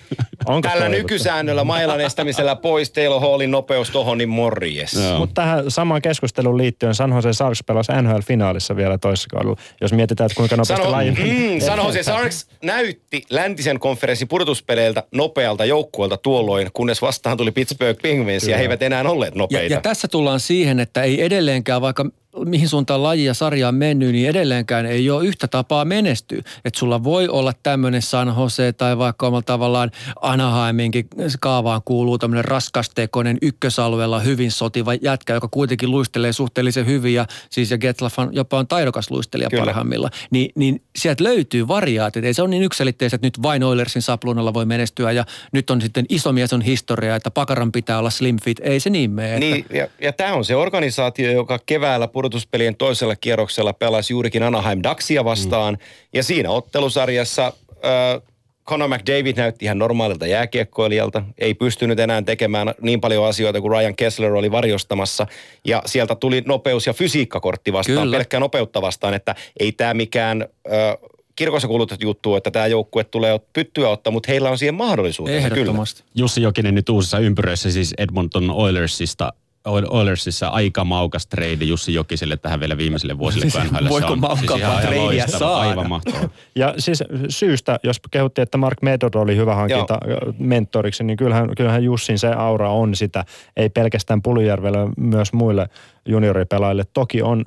Onko 0.45 0.61
Tällä 0.69 0.79
toivottu? 0.85 1.01
nykysäännöllä 1.01 1.63
mailan 1.63 2.01
estämisellä 2.01 2.55
pois 2.55 2.91
Taylor 2.91 3.21
Hallin 3.21 3.51
nopeus 3.51 3.89
tohon, 3.89 4.17
niin 4.17 4.29
morjes. 4.29 4.93
Joo. 4.93 5.17
Mutta 5.19 5.41
tähän 5.41 5.71
samaan 5.71 6.01
keskusteluun 6.01 6.57
liittyen 6.57 6.95
San 6.95 7.11
Jose 7.11 7.33
Sharks 7.33 7.63
pelasi 7.63 7.91
NHL-finaalissa 7.91 8.75
vielä 8.75 8.97
toisessa 8.97 9.29
kaudella. 9.31 9.55
Jos 9.81 9.93
mietitään, 9.93 10.25
että 10.25 10.35
kuinka 10.37 10.55
nopeasti 10.55 10.75
Sano, 10.83 10.91
laji... 10.91 11.11
mm, 11.11 11.59
San 11.65 11.77
Jose 11.79 12.03
Sharks 12.03 12.47
näytti 12.63 13.21
läntisen 13.29 13.79
konferenssin 13.79 14.27
pudotuspeleiltä 14.27 15.03
nopealta 15.11 15.65
joukkueelta 15.65 16.17
tuolloin, 16.17 16.69
kunnes 16.73 17.01
vastaan 17.01 17.37
tuli 17.37 17.51
Pittsburgh 17.51 18.01
Penguins 18.01 18.47
ja 18.47 18.57
he 18.57 18.63
eivät 18.63 18.81
enää 18.81 19.03
olleet 19.09 19.33
Ja, 19.35 19.37
nopeita. 19.39 19.73
ja 19.73 19.81
tässä 19.81 20.07
tullaan 20.07 20.39
siihen, 20.39 20.79
että 20.79 21.03
ei 21.03 21.21
edelleenkään, 21.23 21.81
vaikka 21.81 22.05
mihin 22.45 22.69
suuntaan 22.69 23.03
laji 23.03 23.25
ja 23.25 23.33
sarja 23.33 23.67
on 23.67 23.75
mennyt, 23.75 24.11
niin 24.11 24.29
edelleenkään 24.29 24.85
ei 24.85 25.09
ole 25.09 25.25
yhtä 25.25 25.47
tapaa 25.47 25.85
menestyä. 25.85 26.41
Että 26.65 26.79
sulla 26.79 27.03
voi 27.03 27.27
olla 27.27 27.53
tämmöinen 27.63 28.01
San 28.01 28.33
Jose 28.37 28.73
tai 28.73 28.97
vaikka 28.97 29.27
omalla 29.27 29.41
tavallaan 29.41 29.91
Anaheiminkin 30.21 31.07
kaavaan 31.39 31.81
kuuluu 31.85 32.17
tämmöinen 32.17 32.45
raskastekoinen 32.45 33.37
ykkösalueella 33.41 34.19
hyvin 34.19 34.51
sotiva 34.51 34.93
jätkä, 34.93 35.33
joka 35.33 35.47
kuitenkin 35.51 35.91
luistelee 35.91 36.33
suhteellisen 36.33 36.85
hyvin 36.85 37.13
ja 37.13 37.25
siis 37.49 37.71
ja 37.71 37.77
Getlaf 37.77 38.19
on 38.19 38.29
jopa 38.31 38.57
on 38.59 38.67
taidokas 38.67 39.11
luistelija 39.11 39.49
Kyllä. 39.49 39.65
parhaimmilla. 39.65 40.09
Ni, 40.31 40.49
niin 40.55 40.81
sieltä 40.95 41.23
löytyy 41.23 41.67
variaatiot. 41.67 42.25
Ei 42.25 42.33
se 42.33 42.41
ole 42.41 42.49
niin 42.49 42.63
yksilitteistä, 42.63 43.15
että 43.15 43.27
nyt 43.27 43.41
vain 43.43 43.63
Oilersin 43.63 44.01
sapluunalla 44.01 44.53
voi 44.53 44.65
menestyä 44.65 45.11
ja 45.11 45.25
nyt 45.51 45.69
on 45.69 45.81
sitten 45.81 46.05
iso 46.09 46.31
mies 46.33 46.53
on 46.53 46.61
historia, 46.61 47.15
että 47.15 47.31
pakaran 47.31 47.71
pitää 47.71 47.99
olla 47.99 48.09
slim 48.09 48.37
fit. 48.43 48.59
Ei 48.63 48.79
se 48.79 48.89
niin 48.89 49.11
mene. 49.11 49.33
että- 49.33 49.39
Niin, 49.45 49.65
ja, 49.73 49.87
ja 50.01 50.13
tämä 50.13 50.33
on 50.33 50.45
se 50.45 50.55
organisaatio, 50.55 51.31
joka 51.31 51.59
keväällä 51.65 52.07
pudotuspelien 52.21 52.75
toisella 52.75 53.15
kierroksella 53.15 53.73
pelasi 53.73 54.13
juurikin 54.13 54.43
Anaheim 54.43 54.79
Ducksia 54.89 55.25
vastaan. 55.25 55.73
Mm. 55.73 55.79
Ja 56.13 56.23
siinä 56.23 56.49
ottelusarjassa 56.49 57.45
äh, 57.45 58.21
Conor 58.67 58.89
McDavid 58.89 59.37
näytti 59.37 59.65
ihan 59.65 59.79
normaalilta 59.79 60.27
jääkiekkoilijalta. 60.27 61.23
Ei 61.37 61.53
pystynyt 61.53 61.99
enää 61.99 62.21
tekemään 62.21 62.73
niin 62.81 63.01
paljon 63.01 63.25
asioita 63.25 63.61
kuin 63.61 63.71
Ryan 63.71 63.95
Kessler 63.95 64.33
oli 64.33 64.51
varjostamassa. 64.51 65.27
Ja 65.65 65.81
sieltä 65.85 66.15
tuli 66.15 66.43
nopeus- 66.45 66.87
ja 66.87 66.93
fysiikkakortti 66.93 67.73
vastaan, 67.73 67.97
Kyllä. 67.97 68.17
pelkkää 68.17 68.39
nopeutta 68.39 68.81
vastaan. 68.81 69.13
Että 69.13 69.35
ei 69.59 69.71
tämä 69.71 69.93
mikään... 69.93 70.41
Äh, 70.41 71.11
kirkossa 71.35 71.67
kuulutettu 71.67 72.05
juttu, 72.05 72.35
että 72.35 72.51
tämä 72.51 72.67
joukkue 72.67 73.03
tulee 73.03 73.39
pyttyä 73.53 73.89
ottaa, 73.89 74.11
mutta 74.11 74.31
heillä 74.31 74.49
on 74.49 74.57
siihen 74.57 74.75
mahdollisuutensa 74.75 75.49
kyllä. 75.49 75.61
Ehdottomasti. 75.61 76.03
Jussi 76.15 76.41
Jokinen 76.41 76.75
nyt 76.75 76.89
uusissa 76.89 77.19
ympyröissä 77.19 77.71
siis 77.71 77.93
Edmonton 77.97 78.49
Oilersista 78.49 79.33
Oil- 79.33 79.50
Oilersissa 79.65 80.47
aika 80.47 80.83
maukas 80.83 81.27
trade 81.27 81.65
Jussi 81.65 81.93
Jokiselle 81.93 82.37
tähän 82.37 82.59
vielä 82.59 82.77
viimeiselle 82.77 83.17
vuosille, 83.17 83.45
kun 83.51 83.61
NHL 83.71 83.89
voiko 83.89 84.13
on. 84.13 84.19
maukkaampaa 84.19 84.81
tradea 84.81 85.01
loistava, 85.01 85.39
saada? 85.39 85.69
Aivan 85.69 85.89
mahtavaa. 85.89 86.21
Ja 86.55 86.73
siis 86.77 87.03
syystä, 87.29 87.79
jos 87.83 87.97
kehuttiin, 88.11 88.43
että 88.43 88.57
Mark 88.57 88.81
Medod 88.81 89.13
oli 89.13 89.35
hyvä 89.35 89.55
hankinta 89.55 89.97
mentoriksi, 90.39 91.03
niin 91.03 91.17
kyllähän, 91.17 91.55
kyllähän 91.57 91.83
Jussin 91.83 92.19
se 92.19 92.27
aura 92.27 92.71
on 92.71 92.95
sitä. 92.95 93.25
Ei 93.57 93.69
pelkästään 93.69 94.21
Puljärvelle, 94.21 94.79
myös 94.97 95.33
muille 95.33 95.69
junioripelaajille. 96.05 96.83
Toki 96.93 97.21
on 97.21 97.45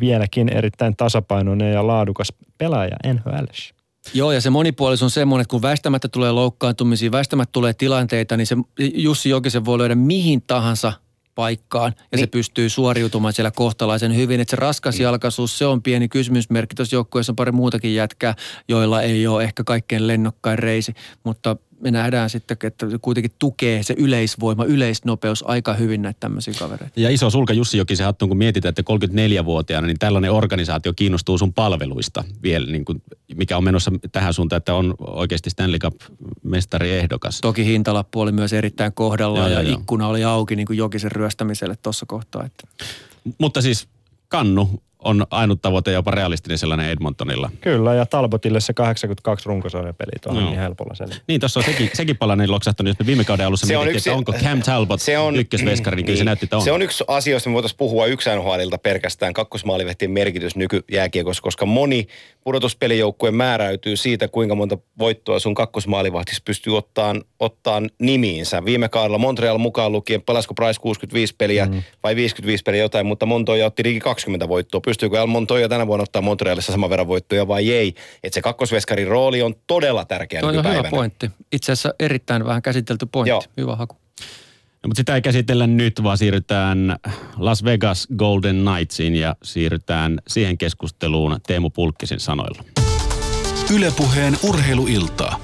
vieläkin 0.00 0.48
erittäin 0.48 0.96
tasapainoinen 0.96 1.72
ja 1.72 1.86
laadukas 1.86 2.32
pelaaja 2.58 2.96
NHL. 3.14 3.44
Joo, 4.14 4.32
ja 4.32 4.40
se 4.40 4.50
monipuolisuus 4.50 5.02
on 5.02 5.10
semmoinen, 5.10 5.42
että 5.42 5.50
kun 5.50 5.62
väistämättä 5.62 6.08
tulee 6.08 6.32
loukkaantumisia, 6.32 7.12
väistämättä 7.12 7.52
tulee 7.52 7.72
tilanteita, 7.72 8.36
niin 8.36 8.46
se 8.46 8.56
Jussi 8.94 9.28
Jokisen 9.28 9.64
voi 9.64 9.78
löydä 9.78 9.94
mihin 9.94 10.42
tahansa 10.46 10.92
paikkaan 11.34 11.92
ja 11.96 12.04
niin. 12.16 12.20
se 12.20 12.26
pystyy 12.26 12.68
suoriutumaan 12.68 13.32
siellä 13.32 13.50
kohtalaisen 13.50 14.16
hyvin. 14.16 14.40
Että 14.40 14.50
se 14.50 14.56
raskas 14.56 15.00
jalkaisuus, 15.00 15.58
se 15.58 15.66
on 15.66 15.82
pieni 15.82 16.08
kysymysmerkki. 16.08 16.74
Tuossa 16.74 16.96
joukkueessa 16.96 17.32
on 17.32 17.36
pari 17.36 17.52
muutakin 17.52 17.94
jätkää, 17.94 18.34
joilla 18.68 19.02
ei 19.02 19.26
ole 19.26 19.44
ehkä 19.44 19.64
kaikkein 19.64 20.06
lennokkain 20.06 20.58
reisi, 20.58 20.94
mutta 21.24 21.56
me 21.80 21.90
nähdään 21.90 22.30
sitten, 22.30 22.56
että 22.62 22.86
kuitenkin 23.02 23.32
tukee 23.38 23.82
se 23.82 23.94
yleisvoima, 23.98 24.64
yleisnopeus 24.64 25.44
aika 25.46 25.74
hyvin 25.74 26.02
näitä 26.02 26.20
tämmöisiä 26.20 26.54
kavereita. 26.58 27.00
Ja 27.00 27.10
iso 27.10 27.30
sulka 27.30 27.52
Jussi 27.52 27.78
Jokisen 27.78 28.06
hattuun, 28.06 28.28
kun 28.28 28.38
mietitään, 28.38 28.70
että 28.70 28.82
34-vuotiaana, 29.40 29.86
niin 29.86 29.98
tällainen 29.98 30.32
organisaatio 30.32 30.92
kiinnostuu 30.92 31.38
sun 31.38 31.52
palveluista 31.52 32.24
vielä, 32.42 32.66
niin 32.66 32.84
kuin, 32.84 33.02
mikä 33.36 33.56
on 33.56 33.64
menossa 33.64 33.92
tähän 34.12 34.34
suuntaan, 34.34 34.58
että 34.58 34.74
on 34.74 34.94
oikeasti 35.00 35.50
Stanley 35.50 35.78
Cup-mestariehdokas. 35.78 37.40
Toki 37.40 37.64
hintalappu 37.64 38.20
oli 38.20 38.32
myös 38.32 38.52
erittäin 38.52 38.92
kohdallaan 38.92 39.50
Joo, 39.50 39.58
ja 39.58 39.62
joo, 39.62 39.70
joo. 39.70 39.80
ikkuna 39.80 40.08
oli 40.08 40.24
auki 40.24 40.56
niin 40.56 40.66
kuin 40.66 40.76
Jokisen 40.76 41.12
ryöstämiselle 41.12 41.76
tuossa 41.82 42.06
kohtaa. 42.06 42.44
Että. 42.44 42.84
Mutta 43.38 43.62
siis 43.62 43.88
kannu 44.28 44.82
on 45.04 45.26
ainut 45.30 45.62
tavoite, 45.62 45.92
jopa 45.92 46.10
realistinen 46.10 46.58
sellainen 46.58 46.90
Edmontonilla. 46.90 47.50
Kyllä, 47.60 47.94
ja 47.94 48.06
Talbotille 48.06 48.60
se 48.60 48.72
82 48.72 49.48
runkosarjapeli 49.48 50.10
on 50.26 50.36
Joo. 50.36 50.44
niin 50.44 50.58
helpolla 50.58 50.94
sen. 50.94 51.08
Niin, 51.28 51.40
tuossa 51.40 51.60
on 51.60 51.64
sekin, 51.64 51.90
sekin 51.94 52.16
palainen 52.16 52.50
loksahtanut, 52.50 52.88
jos 52.88 52.98
me 52.98 53.06
viime 53.06 53.24
kauden 53.24 53.46
alussa 53.46 53.66
Se 53.66 53.76
on 53.76 53.84
mietittiin, 53.84 53.96
yksi- 53.96 54.10
että 54.10 54.32
onko 54.32 54.32
Cam 54.32 54.62
Talbot 54.62 55.00
Se 55.00 55.18
on, 55.18 55.36
ykkösveskari, 55.36 55.96
niin 55.96 56.06
kyllä 56.06 56.18
se 56.18 56.24
näytti, 56.24 56.46
että 56.46 56.56
on. 56.56 56.62
Se 56.62 56.72
on 56.72 56.82
yksi 56.82 57.04
asia, 57.08 57.32
josta 57.32 57.50
me 57.50 57.54
voitaisiin 57.54 57.78
puhua 57.78 58.06
yksi 58.06 58.30
NHLilta 58.30 58.78
pelkästään 58.78 59.32
kakkosmaalivehtien 59.32 60.10
merkitys 60.10 60.56
nykyjääkiekossa, 60.56 61.42
koska 61.42 61.66
moni 61.66 62.06
pudotuspelijoukkue 62.44 63.30
määräytyy 63.30 63.96
siitä, 63.96 64.28
kuinka 64.28 64.54
monta 64.54 64.78
voittoa 64.98 65.38
sun 65.38 65.54
kakkosmaalivahtis 65.54 66.40
pystyy 66.40 66.76
ottaan, 66.76 67.22
ottaan 67.40 67.90
nimiinsä. 67.98 68.64
Viime 68.64 68.88
kaudella 68.88 69.18
Montreal 69.18 69.58
mukaan 69.58 69.92
lukien, 69.92 70.22
pelasiko 70.22 70.54
Price 70.54 70.80
65 70.80 71.34
peliä 71.38 71.66
mm. 71.66 71.82
vai 72.02 72.16
55 72.16 72.62
peliä 72.62 72.80
jotain, 72.80 73.06
mutta 73.06 73.26
Montoya 73.26 73.66
otti 73.66 73.84
liki 73.84 74.00
20 74.00 74.48
voittoa. 74.48 74.80
Pystyykö 74.90 75.20
El 75.20 75.26
Montoya 75.26 75.68
tänä 75.68 75.86
vuonna 75.86 76.02
ottaa 76.02 76.22
Montrealissa 76.22 76.72
saman 76.72 76.90
verran 76.90 77.08
voittoja 77.08 77.48
vai 77.48 77.72
ei? 77.72 77.94
Että 78.22 78.34
se 78.34 78.42
kakkosveskarin 78.42 79.08
rooli 79.08 79.42
on 79.42 79.54
todella 79.66 80.04
tärkeä 80.04 80.40
Toi 80.40 80.58
on 80.58 80.64
hyvä 80.64 80.90
pointti. 80.90 81.30
Itse 81.52 81.72
asiassa 81.72 81.94
erittäin 82.00 82.44
vähän 82.44 82.62
käsitelty 82.62 83.06
pointti. 83.06 83.30
Joo. 83.30 83.42
Hyvä 83.56 83.76
haku. 83.76 83.96
No, 84.82 84.86
mutta 84.88 85.00
sitä 85.00 85.14
ei 85.14 85.22
käsitellä 85.22 85.66
nyt, 85.66 86.02
vaan 86.02 86.18
siirrytään 86.18 86.96
Las 87.36 87.64
Vegas 87.64 88.08
Golden 88.16 88.64
Knightsiin 88.64 89.16
ja 89.16 89.36
siirrytään 89.42 90.18
siihen 90.28 90.58
keskusteluun 90.58 91.40
Teemu 91.46 91.70
Pulkkisen 91.70 92.20
sanoilla. 92.20 92.64
Ylepuheen 93.74 94.36
urheiluiltaa. 94.42 95.40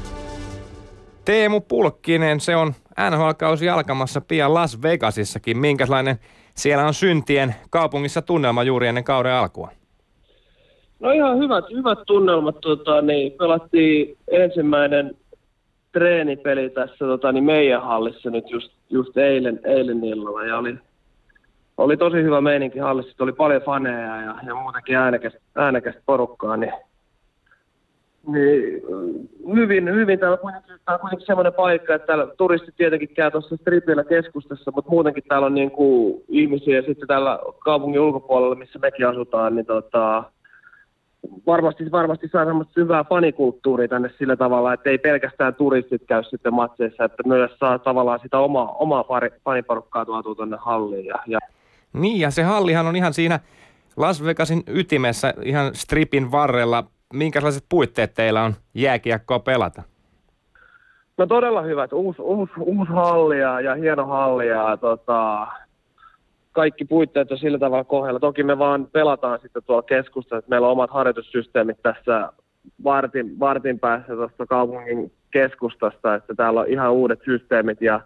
Teemu 1.25 1.61
Pulkkinen, 1.61 2.41
se 2.41 2.57
on 2.57 2.75
NHL-kausi 3.11 3.69
alkamassa 3.69 4.21
pian 4.21 4.55
Las 4.55 4.83
Vegasissakin. 4.83 5.59
Minkälainen 5.59 6.19
siellä 6.57 6.87
on 6.87 6.95
syntien 6.95 7.55
kaupungissa 7.71 8.23
tunnelma 8.23 8.63
juuri 8.63 8.87
ennen 8.87 9.05
kauden 9.05 9.33
alkua? 9.33 9.71
No 11.01 11.11
ihan 11.11 11.39
hyvät, 11.39 11.65
hyvät 11.71 11.99
tunnelmat. 12.07 12.61
Tota, 12.61 13.03
niin, 13.03 13.33
pelattiin 13.33 14.17
ensimmäinen 14.31 15.17
treenipeli 15.93 16.71
tässä 16.71 16.99
tota, 16.99 17.33
niin 17.33 17.45
meidän 17.45 17.83
hallissa 17.83 18.31
nyt 18.31 18.51
just, 18.51 18.73
just 18.91 19.17
eilen, 19.17 19.61
eilen 19.65 20.05
illalla. 20.05 20.45
Ja 20.45 20.59
oli, 20.59 20.75
oli 21.77 21.97
tosi 21.97 22.17
hyvä 22.17 22.41
meininki 22.41 22.79
hallissa. 22.79 23.25
Oli 23.25 23.33
paljon 23.33 23.63
faneja 23.63 24.21
ja, 24.23 24.35
ja 24.47 24.55
muutenkin 24.55 24.97
äänekästä, 24.97 25.39
äänekästä 25.57 26.03
porukkaa. 26.07 26.57
Niin, 26.57 26.73
niin 28.27 28.83
hyvin, 29.55 29.95
hyvin 29.95 30.19
täällä 30.19 30.37
kuitenkin, 30.37 30.75
tää 30.85 30.95
on 30.95 31.01
kuitenkin 31.01 31.27
semmoinen 31.27 31.53
paikka, 31.53 31.95
että 31.95 32.07
täällä 32.07 32.27
turistit 32.27 32.77
tietenkin 32.77 33.09
käy 33.09 33.31
tuossa 33.31 33.57
stripillä 33.57 34.05
keskustassa, 34.05 34.73
mutta 34.75 34.91
muutenkin 34.91 35.25
täällä 35.29 35.47
on 35.47 35.55
niin 35.55 35.71
kuin 35.71 36.25
ihmisiä 36.29 36.83
sitten 36.83 37.09
täällä 37.09 37.39
kaupungin 37.59 38.01
ulkopuolella, 38.01 38.55
missä 38.55 38.79
mekin 38.79 39.09
asutaan, 39.09 39.57
niin 39.57 39.67
tota, 39.67 40.25
varmasti, 41.47 41.91
varmasti 41.93 42.29
saa 42.29 42.45
semmoista 42.45 42.75
syvää 42.75 43.05
fanikulttuuria 43.05 43.89
tänne 43.89 44.11
sillä 44.19 44.37
tavalla, 44.37 44.73
että 44.73 44.91
ei 44.91 44.99
pelkästään 44.99 45.55
turistit 45.55 46.03
käy 46.07 46.23
sitten 46.25 46.55
matseissa, 46.55 47.05
että 47.05 47.23
myös 47.27 47.51
saa 47.59 47.79
tavallaan 47.79 48.21
sitä 48.23 48.39
omaa, 48.39 48.73
omaa 48.73 49.05
pari, 49.05 49.31
faniporukkaa 49.45 50.05
tuotua 50.05 50.35
tuonne 50.35 50.57
halliin. 50.61 51.07
Ja, 51.07 51.19
ja 51.27 51.39
Niin, 51.93 52.21
ja 52.21 52.31
se 52.31 52.43
hallihan 52.43 52.87
on 52.87 52.97
ihan 52.97 53.15
siinä 53.15 53.41
Las 53.97 54.25
Vegasin 54.25 54.63
ytimessä, 54.67 55.35
ihan 55.43 55.75
stripin 55.75 56.33
varrella. 56.33 56.85
Minkälaiset 57.15 57.65
puitteet 57.69 58.15
teillä 58.15 58.43
on 58.43 58.55
jääkiekkoa 58.75 59.39
pelata? 59.39 59.83
No 61.19 61.27
todella 61.27 61.63
hyvät. 61.63 61.93
Uusi, 61.93 62.23
uusi, 62.23 62.53
uusi 62.61 62.93
halli 62.93 63.41
ja, 63.41 63.61
ja 63.61 63.75
hieno 63.75 64.07
halli 64.07 64.49
ja 64.49 64.77
tota, 64.77 65.47
kaikki 66.53 66.85
puitteet 66.85 67.33
on 67.33 67.39
sillä 67.39 67.59
tavalla 67.59 67.85
kohdalla. 67.85 68.21
Toki 68.21 68.43
me 68.43 68.59
vaan 68.59 68.89
pelataan 68.93 69.39
sitten 69.43 69.63
tuolla 69.67 69.83
keskustassa, 69.83 70.37
että 70.37 70.51
meillä 70.51 70.67
on 70.67 70.73
omat 70.73 70.91
harjoitussysteemit 70.91 71.83
tässä 71.83 72.33
vartin, 72.85 73.39
vartin 73.41 73.79
päässä 73.79 74.13
tuosta 74.15 74.47
kaupungin 74.47 75.13
keskustasta, 75.31 76.15
että 76.15 76.35
täällä 76.35 76.61
on 76.61 76.69
ihan 76.69 76.93
uudet 76.93 77.21
systeemit 77.25 77.83
ja 77.83 78.01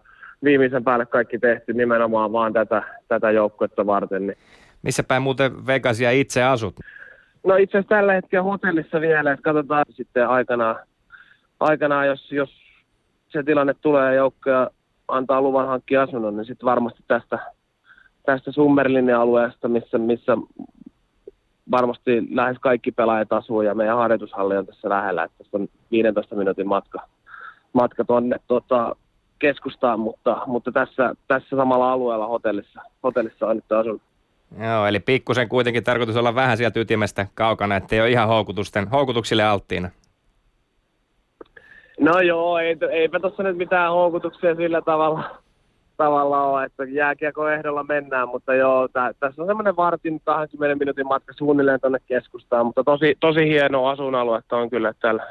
viimeisen 0.45 0.85
päälle 0.85 1.07
kaikki 1.07 1.39
tehty 1.39 1.73
nimenomaan 1.73 2.33
vaan 2.33 2.53
tätä, 2.53 2.83
tätä 3.09 3.31
joukkuetta 3.31 3.87
varten. 3.87 4.27
Niin. 4.27 4.37
Missä 4.83 5.03
päin 5.03 5.23
muuten 5.23 5.67
Vegasia 5.67 6.11
itse 6.11 6.43
asut? 6.43 6.75
No 7.45 7.57
itse 7.57 7.79
asiassa 7.79 7.97
tällä 7.97 8.13
hetkellä 8.13 8.43
hotellissa 8.43 9.01
vielä, 9.01 9.33
että 9.33 9.43
katsotaan 9.43 9.85
sitten 9.91 10.29
aikanaan, 10.29 10.77
aikanaan 11.61 12.07
jos, 12.07 12.33
jos 12.33 12.51
se 13.29 13.43
tilanne 13.43 13.75
tulee 13.75 14.07
ja 14.07 14.15
joukkoja 14.15 14.71
antaa 15.09 15.43
luvan 15.43 15.67
hankkia 15.67 16.03
asunnon, 16.03 16.37
niin 16.37 16.45
sitten 16.45 16.67
varmasti 16.67 17.03
tästä, 17.09 17.39
tästä 18.27 18.53
Summerlinin 18.53 19.15
alueesta, 19.15 19.69
missä, 19.69 19.99
missä 19.99 20.37
varmasti 21.71 22.29
lähes 22.31 22.57
kaikki 22.61 22.93
pelaajat 22.93 23.33
asuu 23.33 23.63
ja 23.63 23.75
meidän 23.75 23.97
harjoitushalli 23.97 24.57
on 24.57 24.67
tässä 24.67 24.89
lähellä, 24.89 25.25
että 25.25 25.39
tässä 25.39 25.57
on 25.57 25.69
15 25.91 26.37
minuutin 26.37 26.69
matka, 26.69 27.01
matka 27.73 28.05
tuonne 28.05 28.37
tota, 28.47 28.97
keskustaan, 29.39 30.01
mutta, 30.01 30.43
mutta 30.47 30.73
tässä, 30.73 31.15
tässä 31.29 31.57
samalla 31.57 31.93
alueella 31.93 32.27
hotellissa, 32.27 32.81
hotellissa 33.03 33.47
on 33.47 33.57
nyt 33.57 33.73
asunut. 33.73 34.03
Joo, 34.59 34.87
eli 34.87 35.01
pikkusen 35.01 35.49
kuitenkin 35.49 35.85
tarkoitus 35.85 36.17
olla 36.17 36.35
vähän 36.35 36.57
sieltä 36.57 36.81
ytimestä 36.81 37.27
kaukana, 37.35 37.77
ettei 37.77 38.01
ole 38.01 38.11
ihan 38.11 38.29
houkutusten, 38.29 38.89
houkutuksille 38.89 39.43
alttiina. 39.45 39.91
No 42.01 42.21
joo, 42.21 42.59
ei, 42.59 42.77
eipä 42.91 43.21
tuossa 43.21 43.43
nyt 43.43 43.57
mitään 43.57 43.93
houkutuksia 43.93 44.55
sillä 44.55 44.83
tavalla, 44.83 45.37
tavalla 45.97 46.45
ole, 46.45 46.65
että 46.65 46.85
jääkiekko 46.85 47.49
ehdolla 47.49 47.85
mennään, 47.85 48.29
mutta 48.29 48.55
joo, 48.55 48.89
tä, 48.89 49.15
tässä 49.21 49.43
on 49.43 49.49
semmoinen 49.49 49.77
vartin 49.77 50.21
20 50.25 50.79
minuutin 50.79 51.07
matka 51.07 51.33
suunnilleen 51.33 51.81
tuonne 51.81 51.99
keskustaan, 52.07 52.67
mutta 52.67 52.85
tosi, 52.85 53.17
tosi 53.21 53.49
hieno 53.49 53.87
asuinaluetta 53.87 54.57
on 54.57 54.71
kyllä 54.71 54.95
täällä. 55.01 55.27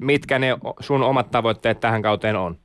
Mitkä 0.00 0.38
ne 0.38 0.58
sun 0.80 1.02
omat 1.02 1.30
tavoitteet 1.30 1.80
tähän 1.80 2.02
kauteen 2.02 2.36
on? 2.36 2.56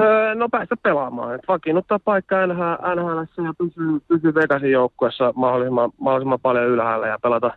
Öö, 0.00 0.34
no 0.34 0.48
päästä 0.48 0.76
pelaamaan. 0.82 1.34
Et 1.34 1.40
vakiinnuttaa 1.48 1.98
paikka 1.98 2.46
NHL, 2.46 3.44
ja 3.44 3.52
pysyy, 3.58 4.00
pysyy 4.08 4.34
Vegasin 4.34 4.70
joukkueessa 4.70 5.32
mahdollisimman, 5.36 5.90
mahdollisimman 6.00 6.40
paljon 6.40 6.64
ylhäällä 6.64 7.06
ja 7.06 7.18
pelata, 7.22 7.50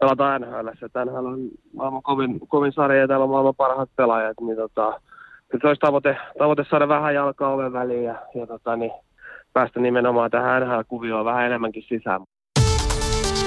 pelata 0.00 0.38
NHL. 0.38 0.68
NHL 1.04 1.26
on 1.26 1.48
maailman 1.74 2.02
kovin, 2.02 2.40
kovin 2.48 2.72
sarja 2.72 3.00
ja 3.00 3.08
täällä 3.08 3.24
on 3.24 3.30
maailman 3.30 3.54
parhaat 3.56 3.90
pelaajat. 3.96 4.40
Niin 4.40 4.56
tota, 4.56 5.00
se 5.60 5.66
olisi 5.66 5.80
tavoite, 5.80 6.16
tavoite 6.38 6.64
saada 6.70 6.88
vähän 6.88 7.14
jalkaa 7.14 7.52
oven 7.52 7.72
väliin 7.72 8.04
ja, 8.04 8.14
ja 8.34 8.46
tota, 8.46 8.76
niin 8.76 8.92
päästä 9.52 9.80
nimenomaan 9.80 10.30
tähän 10.30 10.62
NHL-kuvioon 10.62 11.24
vähän 11.24 11.46
enemmänkin 11.46 11.82
sisään. 11.82 12.20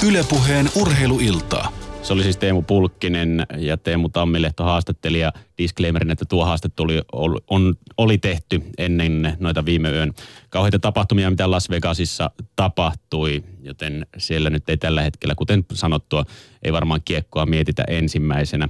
Ylepuheen 0.08 0.66
urheiluiltaa. 0.82 1.83
Se 2.04 2.14
oli 2.14 2.24
siis 2.24 2.38
Teemu 2.38 2.62
Pulkkinen 2.62 3.46
ja 3.58 3.78
Teemu 3.78 4.10
Tammilehto 4.10 4.64
haastattelija. 4.64 5.34
Disclaimerin, 5.58 6.12
että 6.12 6.26
tuo 6.26 6.46
haastattelu 6.46 6.88
oli, 7.12 7.38
on, 7.50 7.76
oli 7.98 8.18
tehty 8.18 8.62
ennen 8.78 9.38
noita 9.40 9.66
viime 9.66 9.90
yön 9.90 10.14
kauheita 10.50 10.80
tapahtumia, 10.80 11.30
mitä 11.30 11.52
Las 11.52 11.70
Vegasissa 11.70 12.32
tapahtui. 12.56 13.44
Joten 13.62 14.06
siellä 14.18 14.50
nyt 14.50 14.70
ei 14.70 14.78
tällä 14.78 15.02
hetkellä, 15.02 15.36
kuten 15.36 15.66
sanottua, 15.74 16.26
ei 16.64 16.74
varmaan 16.74 17.02
kiekkoa 17.06 17.46
mietitä 17.46 17.84
ensimmäisenä. 17.88 18.68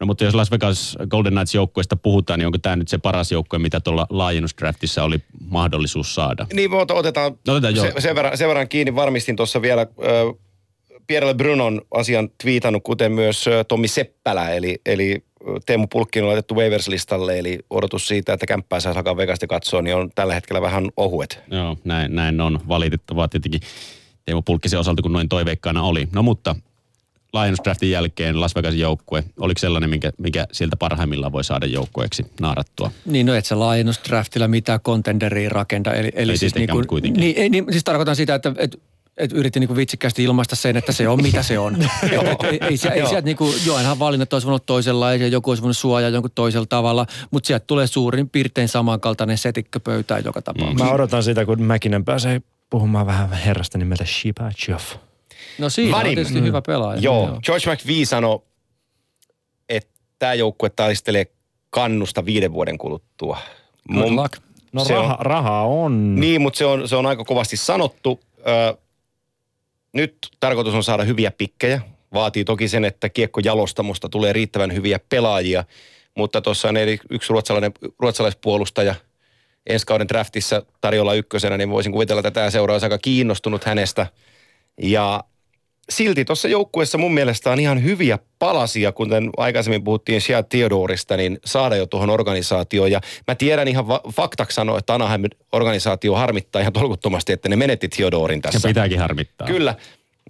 No 0.00 0.06
mutta 0.06 0.24
jos 0.24 0.34
Las 0.34 0.50
Vegas 0.50 0.96
Golden 1.08 1.32
Knights 1.32 1.54
joukkueesta 1.54 1.96
puhutaan, 1.96 2.38
niin 2.38 2.46
onko 2.46 2.58
tämä 2.58 2.76
nyt 2.76 2.88
se 2.88 2.98
paras 2.98 3.32
joukkue, 3.32 3.58
mitä 3.58 3.80
tuolla 3.80 4.06
laajennusdraftissa 4.10 5.04
oli 5.04 5.18
mahdollisuus 5.40 6.14
saada? 6.14 6.46
Niin, 6.52 6.70
otetaan, 6.72 7.32
no, 7.46 7.54
otetaan 7.54 7.76
se, 7.76 7.92
sen, 7.98 8.14
verran, 8.14 8.38
sen 8.38 8.48
verran 8.48 8.68
kiinni. 8.68 8.94
Varmistin 8.94 9.36
tuossa 9.36 9.62
vielä 9.62 9.86
Pierre 11.06 11.34
Brunon 11.34 11.80
asian 11.90 12.28
twiitannut, 12.42 12.82
kuten 12.82 13.12
myös 13.12 13.44
Tommi 13.68 13.88
Seppälä, 13.88 14.50
eli, 14.50 14.80
eli 14.86 15.24
Teemu 15.66 15.86
Pulkkin 15.86 16.22
on 16.22 16.28
laitettu 16.28 16.54
waivers-listalle, 16.54 17.38
eli 17.38 17.58
odotus 17.70 18.08
siitä, 18.08 18.32
että 18.32 18.46
kämppää 18.46 18.80
saa 18.80 18.92
alkaa 18.96 19.16
Vegasta 19.16 19.46
katsoa, 19.46 19.82
niin 19.82 19.96
on 19.96 20.10
tällä 20.14 20.34
hetkellä 20.34 20.62
vähän 20.62 20.88
ohuet. 20.96 21.40
Joo, 21.50 21.76
näin, 21.84 22.14
näin 22.14 22.40
on 22.40 22.60
valitettavaa 22.68 23.28
tietenkin 23.28 23.60
Teemu 24.24 24.42
Pulkkisen 24.42 24.80
osalta, 24.80 25.02
kun 25.02 25.12
noin 25.12 25.28
toiveikkaana 25.28 25.82
oli. 25.82 26.08
No 26.12 26.22
mutta 26.22 26.56
Lions 27.34 27.58
Draftin 27.64 27.90
jälkeen 27.90 28.40
Las 28.40 28.54
Vegasin 28.54 28.80
joukkue, 28.80 29.24
oliko 29.40 29.58
sellainen, 29.58 29.90
mikä, 29.90 30.12
mikä 30.18 30.46
sieltä 30.52 30.76
parhaimmillaan 30.76 31.32
voi 31.32 31.44
saada 31.44 31.66
joukkueeksi 31.66 32.26
naarattua? 32.40 32.90
Niin, 33.06 33.26
no 33.26 33.34
et 33.34 33.44
sä 33.44 33.56
Lions 33.58 34.00
Draftilla 34.08 34.48
mitään 34.48 34.80
contenderia 34.80 35.48
rakenta. 35.48 35.92
Eli, 35.92 36.10
eli 36.14 36.32
ei 36.32 36.38
siis, 36.38 36.54
niin 36.54 36.68
kuin, 36.68 36.86
kuitenkin. 36.86 37.20
Niin, 37.20 37.36
ei, 37.38 37.48
niin, 37.48 37.64
siis 37.70 37.84
tarkoitan 37.84 38.16
sitä, 38.16 38.34
että, 38.34 38.52
että 38.58 38.78
et 39.16 39.32
yritin 39.32 39.60
niinku 39.60 39.76
vitsikkäästi 39.76 40.24
ilmaista 40.24 40.56
sen, 40.56 40.76
että 40.76 40.92
se 40.92 41.08
on 41.08 41.22
mitä 41.22 41.42
se 41.42 41.58
on. 41.58 41.82
et, 41.82 42.12
et, 42.12 42.44
ei, 42.44 42.58
ei, 42.62 42.68
ei 42.70 42.78
sieltä 42.78 43.20
niinku, 43.20 43.54
joenhan 43.66 43.98
valinnat 43.98 44.32
olisi 44.32 44.46
voinut 44.46 44.66
toisenlaisia, 44.66 45.28
joku 45.28 45.50
olisi 45.50 45.62
voinut 45.62 45.76
suojaa 45.76 46.10
jonkun 46.10 46.30
toisella 46.34 46.66
tavalla, 46.66 47.06
mutta 47.30 47.46
sieltä 47.46 47.64
tulee 47.66 47.86
suurin 47.86 48.30
piirtein 48.30 48.68
samankaltainen 48.68 49.38
setikkö 49.38 49.80
pöytään 49.80 50.24
joka 50.24 50.42
tapauksessa. 50.42 50.84
Mä 50.84 50.90
odotan 50.90 51.22
sitä, 51.22 51.44
kun 51.44 51.62
Mäkinen 51.62 52.04
pääsee 52.04 52.42
puhumaan 52.70 53.06
vähän 53.06 53.32
herrasta 53.32 53.78
nimeltä 53.78 54.04
Shibachov. 54.04 54.80
No 55.58 55.70
siinä 55.70 55.92
Vadim. 55.92 56.08
on 56.08 56.14
tietysti 56.14 56.40
mm. 56.40 56.46
hyvä 56.46 56.62
pelaaja. 56.62 57.00
Joo, 57.00 57.26
joo. 57.26 57.40
George 57.42 57.74
McVie 57.74 58.04
sanoi, 58.04 58.42
että 59.68 59.90
tämä 60.18 60.34
joukkue 60.34 60.70
taistelee 60.70 61.26
kannusta 61.70 62.24
viiden 62.24 62.52
vuoden 62.52 62.78
kuluttua. 62.78 63.38
Good 63.92 64.10
Mun, 64.10 64.16
luck. 64.16 64.36
No 64.72 64.84
raha, 64.90 65.14
on, 65.14 65.26
raha 65.26 65.60
on. 65.62 66.14
Niin, 66.14 66.42
mutta 66.42 66.58
se 66.58 66.64
on, 66.64 66.88
se 66.88 66.96
on 66.96 67.06
aika 67.06 67.24
kovasti 67.24 67.56
sanottu. 67.56 68.20
Ö, 68.38 68.78
nyt 69.94 70.16
tarkoitus 70.40 70.74
on 70.74 70.84
saada 70.84 71.04
hyviä 71.04 71.30
pikkejä. 71.30 71.80
Vaatii 72.12 72.44
toki 72.44 72.68
sen, 72.68 72.84
että 72.84 73.08
kiekkojalostamosta 73.08 74.08
tulee 74.08 74.32
riittävän 74.32 74.74
hyviä 74.74 75.00
pelaajia. 75.08 75.64
Mutta 76.14 76.40
tuossa 76.40 76.68
on 76.68 76.74
yksi 77.10 77.32
ruotsalainen, 77.32 77.72
ruotsalaispuolustaja 77.98 78.94
ensi 79.66 79.86
kauden 79.86 80.08
draftissa 80.08 80.62
tarjolla 80.80 81.14
ykkösenä, 81.14 81.56
niin 81.56 81.70
voisin 81.70 81.92
kuvitella, 81.92 82.20
että 82.20 82.30
tämä 82.30 82.50
seura 82.50 82.74
olisi 82.74 82.86
aika 82.86 82.98
kiinnostunut 82.98 83.64
hänestä. 83.64 84.06
Ja 84.82 85.24
silti 85.90 86.24
tuossa 86.24 86.48
joukkueessa 86.48 86.98
mun 86.98 87.14
mielestä 87.14 87.50
on 87.50 87.60
ihan 87.60 87.82
hyviä 87.82 88.18
palasia, 88.38 88.92
kuten 88.92 89.30
aikaisemmin 89.36 89.84
puhuttiin 89.84 90.20
Shea 90.20 90.42
Theodorista, 90.42 91.16
niin 91.16 91.38
saada 91.44 91.76
jo 91.76 91.86
tuohon 91.86 92.10
organisaatioon. 92.10 92.90
Ja 92.90 93.00
mä 93.28 93.34
tiedän 93.34 93.68
ihan 93.68 93.88
va- 93.88 94.00
faktaksi 94.12 94.54
sanoa, 94.54 94.78
että 94.78 94.94
Anaheim 94.94 95.24
organisaatio 95.52 96.14
harmittaa 96.14 96.60
ihan 96.60 96.72
tolkuttomasti, 96.72 97.32
että 97.32 97.48
ne 97.48 97.56
menetti 97.56 97.88
Theodorin 97.88 98.42
tässä. 98.42 98.58
Se 98.58 98.68
pitääkin 98.68 98.98
harmittaa. 98.98 99.46
Kyllä. 99.46 99.74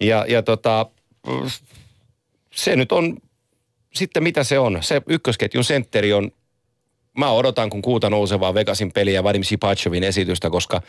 Ja, 0.01 0.25
ja 0.29 0.43
tota, 0.43 0.87
se 2.55 2.77
nyt 2.77 2.93
on 2.93 3.17
sitten 3.95 4.23
mitä 4.23 4.45
se 4.45 4.59
on. 4.59 4.79
Se 4.81 5.03
ykkösketjun 5.09 5.65
sentteri 5.65 6.13
on, 6.13 6.31
mä 7.19 7.31
odotan 7.31 7.71
kun 7.71 7.83
kuuta 7.83 8.11
nousevaa 8.11 8.55
Vegasin 8.55 8.93
peliä 8.93 9.25
Vadim 9.25 9.43
Sipachovin 9.43 10.05
esitystä, 10.05 10.51
koska 10.51 10.83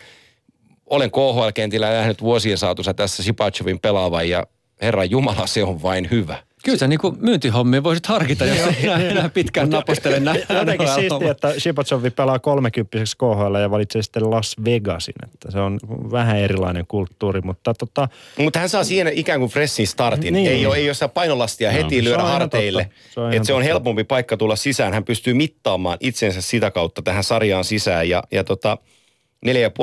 olen 0.86 1.10
KHL-kentillä 1.10 1.90
nähnyt 1.90 2.22
vuosien 2.22 2.58
saatossa 2.58 2.94
tässä 2.94 3.22
Sipachovin 3.22 3.80
pelaavan 3.80 4.28
ja 4.28 4.46
Herran 4.82 5.10
Jumala, 5.10 5.46
se 5.46 5.64
on 5.64 5.82
vain 5.82 6.08
hyvä. 6.10 6.38
Kyllä 6.66 6.78
sä 6.78 6.86
niin 6.86 7.00
myyntihommia 7.18 7.82
voisit 7.82 8.06
harkita, 8.06 8.44
jos 8.44 8.58
ei 8.58 8.84
enää, 8.84 9.08
enää 9.08 9.28
pitkään 9.28 9.70
napostele 9.70 10.20
näin. 10.20 10.42
Jotenkin 10.58 10.88
siistiä, 10.88 11.30
että 11.30 11.54
Shipachovi 11.58 12.10
pelaa 12.10 12.38
30 12.38 12.98
KHL 13.18 13.54
ja 13.54 13.70
valitsee 13.70 14.02
sitten 14.02 14.30
Las 14.30 14.56
Vegasin. 14.64 15.14
Että 15.24 15.50
se 15.50 15.58
on 15.58 15.80
vähän 16.12 16.38
erilainen 16.38 16.84
kulttuuri, 16.88 17.40
mutta 17.40 17.74
tota... 17.74 18.08
Mutta 18.38 18.58
hän 18.58 18.68
saa 18.68 18.84
siihen 18.84 19.08
ikään 19.14 19.40
kuin 19.40 19.50
freshin 19.50 19.86
startin. 19.86 20.34
Niin. 20.34 20.50
Ei, 20.50 20.66
ole, 20.66 20.76
ei 20.76 20.88
ole 20.88 20.94
sitä 20.94 21.08
painolastia 21.08 21.72
no, 21.72 21.76
heti 21.76 22.04
lyödä 22.04 22.22
harteille. 22.22 22.90
Se 23.14 23.20
on, 23.20 23.32
että 23.32 23.46
se 23.46 23.52
on 23.52 23.62
helpompi 23.62 24.04
paikka 24.04 24.36
tulla 24.36 24.56
sisään. 24.56 24.92
Hän 24.92 25.04
pystyy 25.04 25.34
mittaamaan 25.34 25.98
itsensä 26.00 26.40
sitä 26.40 26.70
kautta 26.70 27.02
tähän 27.02 27.24
sarjaan 27.24 27.64
sisään. 27.64 28.08
Ja, 28.08 28.22
ja 28.32 28.44
tota, 28.44 28.78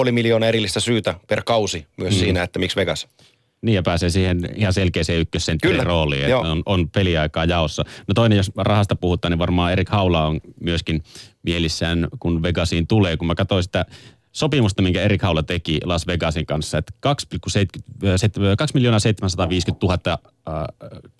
4,5 0.05 0.11
miljoonaa 0.11 0.49
erillistä 0.49 0.79
syytä 0.79 1.15
per 1.27 1.41
kausi 1.45 1.85
myös 1.97 2.13
mm. 2.13 2.19
siinä, 2.19 2.43
että 2.43 2.59
miksi 2.59 2.75
Vegas. 2.75 3.07
Niin 3.63 3.75
ja 3.75 3.83
pääsee 3.83 4.09
siihen 4.09 4.49
ihan 4.55 4.73
selkeäseen 4.73 5.19
ykkössentterin 5.19 5.85
rooliin, 5.85 6.23
että 6.23 6.37
on, 6.37 6.63
on 6.65 6.89
peliaikaa 6.89 7.45
jaossa. 7.45 7.83
No 8.07 8.13
toinen, 8.13 8.37
jos 8.37 8.51
rahasta 8.57 8.95
puhutaan, 8.95 9.31
niin 9.31 9.39
varmaan 9.39 9.71
Erik 9.71 9.89
Haula 9.89 10.25
on 10.25 10.41
myöskin 10.59 11.03
mielissään, 11.43 12.07
kun 12.19 12.43
Vegasiin 12.43 12.87
tulee. 12.87 13.17
Kun 13.17 13.27
mä 13.27 13.35
katsoin 13.35 13.63
sitä 13.63 13.85
sopimusta, 14.31 14.81
minkä 14.81 15.01
Erik 15.01 15.21
Haula 15.21 15.43
teki 15.43 15.79
Las 15.83 16.07
Vegasin 16.07 16.45
kanssa, 16.45 16.77
että 16.77 16.93
2, 16.99 17.27
2 18.57 18.73
miljoonaa 18.73 18.99
750 18.99 19.85
000 19.85 20.17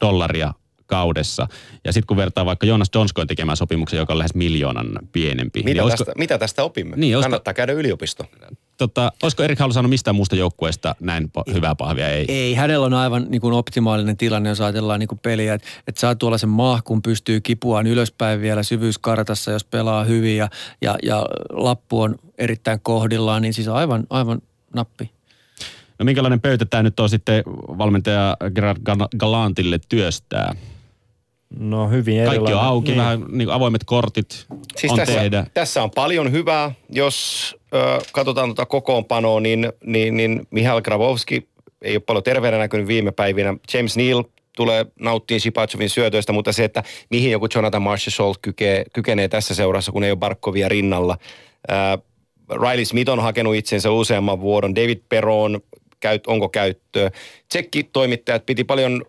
dollaria 0.01 0.53
kaudessa. 0.93 1.47
Ja 1.85 1.93
sitten 1.93 2.07
kun 2.07 2.17
vertaa 2.17 2.45
vaikka 2.45 2.65
Jonas 2.65 2.89
Donskoin 2.93 3.27
tekemään 3.27 3.57
sopimuksen, 3.57 3.97
joka 3.97 4.13
on 4.13 4.19
lähes 4.19 4.35
miljoonan 4.35 4.87
pienempi. 5.11 5.59
Mitä, 5.59 5.69
niin 5.69 5.77
tästä, 5.77 6.03
olisiko, 6.03 6.11
mitä 6.17 6.37
tästä 6.37 6.63
opimme? 6.63 6.95
Niin, 6.95 7.15
olisiko, 7.15 7.29
Kannattaa 7.29 7.53
käydä 7.53 7.71
yliopisto. 7.73 8.23
tota, 8.77 9.11
olisiko 9.23 9.43
Erik 9.43 9.59
Haulu 9.59 9.73
saanut 9.73 9.89
mistään 9.89 10.15
muusta 10.15 10.35
joukkueesta 10.35 10.95
näin 10.99 11.31
pa- 11.37 11.53
hyvää 11.53 11.75
pahvia? 11.75 12.09
Ei. 12.09 12.25
Ei, 12.27 12.53
hänellä 12.53 12.85
on 12.85 12.93
aivan 12.93 13.25
niin 13.29 13.41
kuin 13.41 13.53
optimaalinen 13.53 14.17
tilanne, 14.17 14.49
jos 14.49 14.61
ajatellaan 14.61 14.99
niin 14.99 15.07
kuin 15.07 15.19
peliä, 15.19 15.53
että, 15.53 15.67
että 15.87 16.01
saa 16.01 16.15
tuolla 16.15 16.37
sen 16.37 16.49
mahkun, 16.49 17.01
pystyy 17.01 17.41
kipuaan 17.41 17.87
ylöspäin 17.87 18.41
vielä 18.41 18.63
syvyyskartassa, 18.63 19.51
jos 19.51 19.63
pelaa 19.63 20.03
hyvin 20.03 20.37
ja, 20.37 20.49
ja, 20.81 20.95
ja 21.03 21.25
lappu 21.49 22.01
on 22.01 22.15
erittäin 22.37 22.79
kohdillaan, 22.83 23.41
niin 23.41 23.53
siis 23.53 23.67
aivan, 23.67 24.03
aivan 24.09 24.41
nappi. 24.73 25.11
No 25.99 26.05
minkälainen 26.05 26.41
pöytä 26.41 26.65
tämä 26.65 26.83
nyt 26.83 26.99
on 26.99 27.09
sitten 27.09 27.43
valmentaja 27.77 28.37
Gerard 28.55 28.79
Gal- 28.89 29.17
Galantille 29.17 29.79
työstää? 29.89 30.55
No 31.63 31.89
hyvin 31.89 32.17
erilainen. 32.17 32.43
Kaikki 32.43 32.53
on 32.53 32.65
auki, 32.65 32.91
niin. 32.91 32.97
vähän 32.97 33.19
niin 33.19 33.47
kuin 33.47 33.55
avoimet 33.55 33.83
kortit 33.85 34.45
Siis 34.77 34.91
on 34.91 34.97
tässä, 34.97 35.19
tehdä. 35.19 35.45
tässä 35.53 35.83
on 35.83 35.91
paljon 35.91 36.31
hyvää. 36.31 36.71
Jos 36.89 37.55
ö, 37.73 38.01
katsotaan 38.11 38.49
tuota 38.49 38.65
kokoonpanoa, 38.65 39.39
niin, 39.39 39.73
niin, 39.85 40.17
niin 40.17 40.47
Mihail 40.51 40.81
Grabowski 40.81 41.47
ei 41.81 41.95
ole 41.95 42.03
paljon 42.05 42.23
terveenä 42.23 42.57
näkynyt 42.57 42.87
viime 42.87 43.11
päivinä. 43.11 43.55
James 43.73 43.97
Neal 43.97 44.23
tulee 44.55 44.85
nauttiin 44.99 45.41
Shipachovin 45.41 45.89
syötöistä, 45.89 46.33
mutta 46.33 46.51
se, 46.51 46.63
että 46.63 46.83
mihin 47.09 47.31
joku 47.31 47.47
Jonathan 47.55 47.81
Marshall 47.81 48.33
kyke, 48.41 48.85
kykenee 48.93 49.27
tässä 49.27 49.55
seurassa, 49.55 49.91
kun 49.91 50.03
ei 50.03 50.11
ole 50.11 50.17
Barkovia 50.19 50.69
rinnalla. 50.69 51.17
Ää, 51.67 51.97
Riley 52.61 52.85
Smith 52.85 53.11
on 53.11 53.19
hakenut 53.19 53.55
itsensä 53.55 53.91
useamman 53.91 54.41
vuodon. 54.41 54.75
David 54.75 54.99
Peron, 55.09 55.61
käyt, 55.99 56.27
onko 56.27 56.49
käyttöä. 56.49 57.11
Tsekki 57.49 57.83
toimittajat 57.83 58.45
piti 58.45 58.63
paljon 58.63 59.05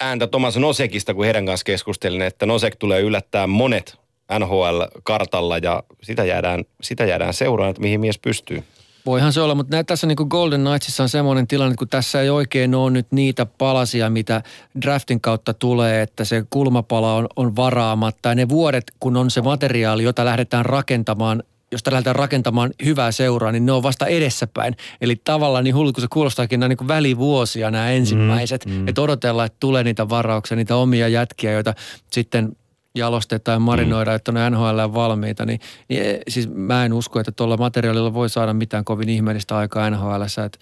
ääntä 0.00 0.26
Thomas 0.26 0.56
Nosekista, 0.56 1.14
kun 1.14 1.24
heidän 1.24 1.46
kanssa 1.46 1.64
keskustelin, 1.64 2.22
että 2.22 2.46
Nosek 2.46 2.76
tulee 2.76 3.00
yllättää 3.00 3.46
monet 3.46 3.98
NHL-kartalla 4.38 5.58
ja 5.58 5.82
sitä 6.02 6.24
jäädään, 6.24 6.64
sitä 6.82 7.04
jäädään 7.04 7.34
seuraan, 7.34 7.70
että 7.70 7.82
mihin 7.82 8.00
mies 8.00 8.18
pystyy. 8.18 8.64
Voihan 9.06 9.32
se 9.32 9.40
olla, 9.40 9.54
mutta 9.54 9.76
näet 9.76 9.86
tässä 9.86 10.06
niin 10.06 10.16
kuin 10.16 10.28
Golden 10.28 10.64
Knightsissa 10.64 11.02
on 11.02 11.08
semmoinen 11.08 11.46
tilanne, 11.46 11.76
kun 11.76 11.88
tässä 11.88 12.22
ei 12.22 12.30
oikein 12.30 12.74
ole 12.74 12.90
nyt 12.90 13.06
niitä 13.10 13.46
palasia, 13.46 14.10
mitä 14.10 14.42
draftin 14.82 15.20
kautta 15.20 15.54
tulee, 15.54 16.02
että 16.02 16.24
se 16.24 16.44
kulmapala 16.50 17.14
on, 17.14 17.28
on 17.36 17.56
varaamatta. 17.56 18.28
Ja 18.28 18.34
ne 18.34 18.48
vuodet, 18.48 18.84
kun 19.00 19.16
on 19.16 19.30
se 19.30 19.42
materiaali, 19.42 20.02
jota 20.02 20.24
lähdetään 20.24 20.66
rakentamaan 20.66 21.42
josta 21.72 21.90
lähdetään 21.90 22.16
rakentamaan 22.16 22.70
hyvää 22.84 23.12
seuraa, 23.12 23.52
niin 23.52 23.66
ne 23.66 23.72
on 23.72 23.82
vasta 23.82 24.06
edessäpäin. 24.06 24.76
Eli 25.00 25.16
tavallaan 25.24 25.64
niin 25.64 25.74
hullu, 25.74 25.92
kun 25.92 26.02
se 26.02 26.06
kuulostaakin 26.12 26.60
nämä 26.60 26.68
niin 26.68 26.76
kuin 26.76 26.88
välivuosia 26.88 27.70
nämä 27.70 27.90
ensimmäiset. 27.90 28.66
Mm, 28.66 28.72
mm. 28.72 28.88
Että 28.88 29.00
odotellaan, 29.00 29.46
että 29.46 29.56
tulee 29.60 29.84
niitä 29.84 30.08
varauksia, 30.08 30.56
niitä 30.56 30.76
omia 30.76 31.08
jätkiä, 31.08 31.52
joita 31.52 31.74
sitten 32.12 32.56
jalostetaan 32.94 33.56
ja 33.56 33.60
marinoidaan, 33.60 34.16
että 34.16 34.32
on 34.32 34.52
NHL 34.52 34.94
valmiita, 34.94 35.46
niin, 35.46 35.60
niin 35.88 36.02
eh, 36.02 36.20
siis 36.28 36.48
mä 36.54 36.84
en 36.84 36.92
usko, 36.92 37.20
että 37.20 37.32
tuolla 37.32 37.56
materiaalilla 37.56 38.14
voi 38.14 38.28
saada 38.28 38.54
mitään 38.54 38.84
kovin 38.84 39.08
ihmeellistä 39.08 39.56
aikaa 39.56 39.90
NHL, 39.90 40.22
että 40.46 40.58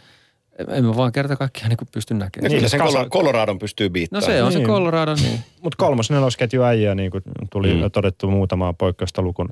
en 0.68 0.84
mä 0.84 0.96
vaan 0.96 1.12
kerta 1.12 1.36
kaikkiaan 1.36 1.68
niin 1.68 1.88
pysty 1.92 2.14
näkemään. 2.14 2.52
Niin, 2.52 2.70
sen 2.70 2.80
kasa- 2.80 2.98
Colo- 3.04 3.08
Coloradon 3.08 3.58
pystyy 3.58 3.88
No 3.88 3.92
biittämään. 3.92 4.24
se 4.26 4.42
on 4.42 4.52
se 4.52 4.58
Niin. 4.58 4.68
Colorado, 4.68 5.14
niin. 5.14 5.40
Mutta 5.62 5.76
kolmas 5.76 6.10
nelosketju 6.10 6.62
äijä, 6.62 6.94
niin 6.94 7.10
kuin 7.10 7.22
tuli 7.52 7.74
Mm. 7.74 7.90
todettu 7.90 8.30
muutamaa 8.30 8.72
poikkeusta 8.72 9.22
lukuun. 9.22 9.48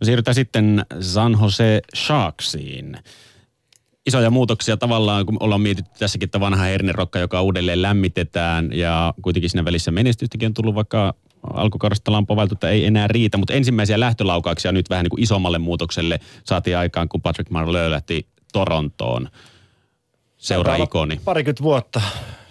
No 0.00 0.04
siirrytään 0.04 0.34
sitten 0.34 0.86
San 1.00 1.38
Jose 1.42 1.80
Sharksiin. 1.96 2.96
Isoja 4.06 4.30
muutoksia 4.30 4.76
tavallaan, 4.76 5.26
kun 5.26 5.36
ollaan 5.40 5.60
mietitty 5.60 5.90
tässäkin, 5.98 6.26
että 6.26 6.40
vanha 6.40 6.64
hernerokka, 6.64 7.18
joka 7.18 7.42
uudelleen 7.42 7.82
lämmitetään 7.82 8.70
ja 8.72 9.14
kuitenkin 9.22 9.50
siinä 9.50 9.64
välissä 9.64 9.90
menestystäkin 9.90 10.46
on 10.46 10.54
tullut 10.54 10.74
vaikka 10.74 11.14
alkukaudesta 11.54 12.12
lampovailtu, 12.12 12.54
että 12.54 12.68
ei 12.68 12.84
enää 12.86 13.08
riitä, 13.08 13.36
mutta 13.38 13.52
ensimmäisiä 13.52 14.00
lähtölaukauksia 14.00 14.72
nyt 14.72 14.90
vähän 14.90 15.02
niin 15.04 15.10
kuin 15.10 15.22
isommalle 15.22 15.58
muutokselle 15.58 16.20
saatiin 16.44 16.76
aikaan, 16.78 17.08
kun 17.08 17.22
Patrick 17.22 17.50
Marleau 17.50 17.90
lähti 17.90 18.26
Torontoon. 18.52 19.28
Seuraa 20.44 20.76
ikoni. 20.76 21.20
Parikymmentä 21.24 21.62
vuotta 21.62 22.00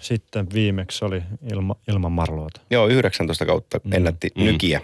sitten 0.00 0.46
viimeksi 0.54 1.04
oli 1.04 1.22
ilma, 1.52 1.76
ilman 1.88 2.12
Marloota. 2.12 2.60
Joo, 2.70 2.86
19 2.88 3.46
kautta 3.46 3.80
ennätti 3.92 4.30
Mm. 4.36 4.44
nykiä. 4.44 4.80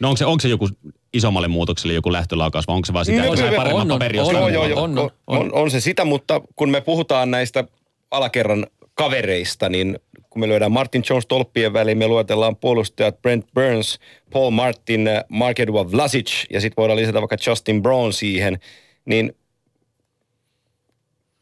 No 0.00 0.08
onko 0.08 0.16
se, 0.16 0.26
onko 0.26 0.40
se 0.40 0.48
joku 0.48 0.68
isommalle 1.12 1.48
muutokselle 1.48 1.94
joku 1.94 2.12
lähtölaukaus 2.12 2.66
vai 2.68 2.76
onko 2.76 2.86
se 2.86 2.92
vaan 2.92 3.04
sitä, 3.04 3.18
No, 3.18 3.24
että 3.24 3.36
sai 3.36 3.48
kyllä, 3.48 3.56
paremman 3.56 3.82
on, 3.82 3.90
on, 3.92 3.98
paperin 3.98 4.20
on, 4.20 4.36
on, 4.36 4.42
On, 4.56 4.78
on, 4.78 4.98
on, 4.98 5.10
on, 5.26 5.52
on 5.52 5.70
se 5.70 5.80
sitä, 5.80 6.04
mutta 6.04 6.40
kun 6.56 6.70
me 6.70 6.80
puhutaan 6.80 7.30
näistä 7.30 7.64
alakerran 8.10 8.66
kavereista, 8.94 9.68
niin 9.68 9.98
kun 10.30 10.40
me 10.40 10.48
lyödään 10.48 10.72
Martin 10.72 11.02
Jones 11.10 11.26
tolppien 11.26 11.72
väliin, 11.72 11.98
me 11.98 12.08
luetellaan 12.08 12.56
puolustajat 12.56 13.22
Brent 13.22 13.46
Burns, 13.54 13.98
Paul 14.32 14.50
Martin, 14.50 15.08
Mark 15.28 15.60
Edward 15.60 15.92
Vlasic 15.92 16.44
ja 16.50 16.60
sitten 16.60 16.76
voidaan 16.82 16.98
lisätä 16.98 17.20
vaikka 17.20 17.36
Justin 17.46 17.82
Brown 17.82 18.12
siihen, 18.12 18.58
niin 19.04 19.36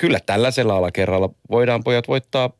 kyllä 0.00 0.18
tällaisella 0.26 0.76
alakerralla 0.76 1.30
voidaan 1.50 1.84
pojat 1.84 2.08
voittaa 2.08 2.50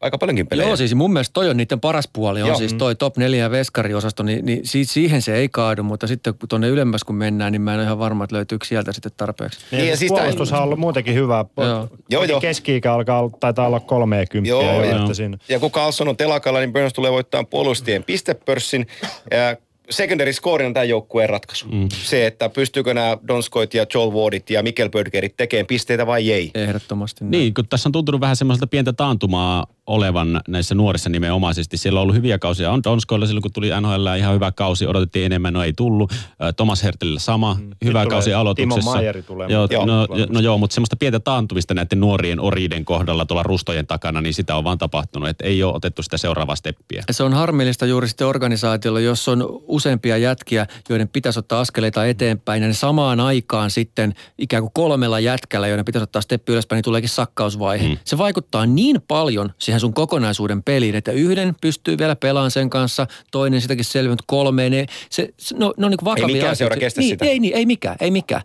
aika 0.00 0.18
paljonkin 0.18 0.46
pelejä. 0.46 0.66
Joo, 0.68 0.76
siis 0.76 0.94
mun 0.94 1.12
mielestä 1.12 1.32
toi 1.32 1.50
on 1.50 1.56
niiden 1.56 1.80
paras 1.80 2.08
puoli, 2.12 2.42
on 2.42 2.48
Joo. 2.48 2.58
siis 2.58 2.74
toi 2.74 2.94
top 2.94 3.16
4 3.16 3.50
veskariosasto, 3.50 4.22
niin, 4.22 4.46
niin 4.46 4.60
si- 4.66 4.84
siihen 4.84 5.22
se 5.22 5.34
ei 5.34 5.48
kaadu, 5.48 5.82
mutta 5.82 6.06
sitten 6.06 6.34
kun 6.34 6.48
tuonne 6.48 6.68
ylemmäs 6.68 7.04
kun 7.04 7.16
mennään, 7.16 7.52
niin 7.52 7.62
mä 7.62 7.72
en 7.72 7.78
ole 7.78 7.84
ihan 7.84 7.98
varma, 7.98 8.24
että 8.24 8.36
löytyykö 8.36 8.66
sieltä 8.66 8.92
sitten 8.92 9.12
tarpeeksi. 9.16 9.58
Niin, 9.60 9.68
Niin, 9.70 9.86
ja 9.86 9.92
ja 9.92 9.96
siis 9.96 10.08
siis 10.08 10.20
puolustushan 10.20 10.58
on 10.58 10.64
ollut 10.64 10.78
muutenkin 10.78 11.14
hyvää. 11.14 11.44
Joo. 11.56 11.88
Joo, 12.10 12.24
joo. 12.24 12.40
Keski-ikä 12.40 12.92
alkaa, 12.92 13.30
taitaa 13.40 13.66
olla 13.66 13.80
30 13.80 14.48
Joo, 14.48 14.84
jo, 14.84 14.96
että 15.00 15.14
siinä. 15.14 15.38
Ja 15.48 15.58
kun 15.60 15.70
Carlson 15.70 16.08
on 16.08 16.16
telakalla, 16.16 16.58
niin 16.60 16.72
Burns 16.72 16.92
tulee 16.92 17.12
voittaa 17.12 17.44
puolustien 17.44 18.04
pistepörssin. 18.04 18.86
Ja 19.30 19.56
secondary 19.90 20.32
score 20.32 20.66
on 20.66 20.74
tämän 20.74 20.88
joukkueen 20.88 21.28
ratkaisu. 21.28 21.66
Mm. 21.68 21.88
Se, 21.92 22.26
että 22.26 22.48
pystyykö 22.48 22.94
nämä 22.94 23.18
Donskoit 23.28 23.74
ja 23.74 23.86
Joel 23.94 24.10
Wardit 24.10 24.50
ja 24.50 24.62
Mikkel 24.62 24.88
Bödgerit 24.90 25.36
tekemään 25.36 25.66
pisteitä 25.66 26.06
vai 26.06 26.32
ei. 26.32 26.50
Ehdottomasti. 26.54 27.24
näin. 27.24 27.30
Niin, 27.30 27.54
kun 27.54 27.68
tässä 27.68 27.88
on 27.88 27.92
tuntunut 27.92 28.20
vähän 28.20 28.36
semmoiselta 28.36 28.66
pientä 28.66 28.92
taantumaa 28.92 29.66
olevan 29.86 30.40
näissä 30.48 30.74
nuorissa 30.74 31.10
nimenomaisesti. 31.10 31.76
Siellä 31.76 32.00
on 32.00 32.02
ollut 32.02 32.16
hyviä 32.16 32.38
kausia. 32.38 32.70
On 32.70 32.82
Donskoilla 32.84 33.26
silloin, 33.26 33.42
kun 33.42 33.52
tuli 33.52 33.70
NHL 33.80 34.06
ihan 34.18 34.34
hyvä 34.34 34.52
kausi. 34.52 34.86
Odotettiin 34.86 35.26
enemmän, 35.26 35.54
no 35.54 35.62
ei 35.62 35.72
tullut. 35.72 36.12
Thomas 36.56 36.82
Hertelillä 36.82 37.20
sama, 37.20 37.54
mm. 37.54 37.70
hyvä 37.84 38.00
Nyt 38.00 38.08
kausi 38.08 38.24
tulee 38.24 38.40
aloituksessa. 38.40 38.98
Timo 38.98 39.22
tulee. 39.26 39.48
Joo, 39.48 39.68
Joo. 39.70 39.86
no, 39.86 40.06
no 40.28 40.40
joo, 40.40 40.58
mutta 40.58 40.74
semmoista 40.74 40.96
pientä 40.96 41.20
taantumista 41.20 41.74
näiden 41.74 42.00
nuorien 42.00 42.40
oriiden 42.40 42.84
kohdalla 42.84 43.26
tuolla 43.26 43.42
rustojen 43.42 43.86
takana, 43.86 44.20
niin 44.20 44.34
sitä 44.34 44.56
on 44.56 44.64
vaan 44.64 44.78
tapahtunut. 44.78 45.28
Että 45.28 45.44
ei 45.44 45.62
ole 45.62 45.74
otettu 45.74 46.02
sitä 46.02 46.16
seuraavaa 46.16 46.56
steppiä. 46.56 47.04
Se 47.10 47.22
on 47.22 47.34
harmillista 47.34 47.86
juuri 47.86 48.08
sitten 48.08 48.26
organisaatiolla, 48.26 49.00
jos 49.00 49.28
on 49.28 49.46
useampia 49.66 50.16
jätkiä, 50.16 50.66
joiden 50.88 51.08
pitäisi 51.08 51.38
ottaa 51.38 51.60
askeleita 51.60 52.06
eteenpäin 52.06 52.62
ja 52.62 52.68
ne 52.68 52.74
samaan 52.74 53.20
aikaan 53.20 53.70
sitten 53.70 54.14
ikään 54.38 54.62
kuin 54.62 54.72
kolmella 54.74 55.20
jätkällä, 55.20 55.68
joiden 55.68 55.84
pitäisi 55.84 56.02
ottaa 56.02 56.22
steppi 56.22 56.52
ylöspäin, 56.52 56.76
niin 56.76 56.84
tuleekin 56.84 57.08
sakkausvaihe. 57.08 57.88
Mm. 57.88 57.96
Se 58.04 58.18
vaikuttaa 58.18 58.66
niin 58.66 59.02
paljon 59.08 59.52
siihen 59.58 59.75
sun 59.80 59.94
kokonaisuuden 59.94 60.62
peliin, 60.62 60.94
että 60.94 61.12
yhden 61.12 61.54
pystyy 61.60 61.98
vielä 61.98 62.16
pelaamaan 62.16 62.50
sen 62.50 62.70
kanssa, 62.70 63.06
toinen 63.30 63.60
sitäkin 63.60 63.84
selviää, 63.84 64.12
mutta 64.12 64.24
kolmeen, 64.26 64.72
ne, 64.72 64.86
se, 65.10 65.28
se, 65.38 65.56
no, 65.58 65.74
ne 65.76 65.86
on 65.86 65.90
niin 65.90 66.04
vakavia 66.04 66.26
mikään 66.26 66.52
asioita. 66.52 66.74
seura 66.74 66.80
kestä 66.80 67.00
niin, 67.00 67.08
sitä. 67.08 67.24
Ei, 67.24 67.38
niin, 67.38 67.56
ei 67.56 67.66
mikään, 67.66 67.96
ei 68.00 68.10
mikään. 68.10 68.42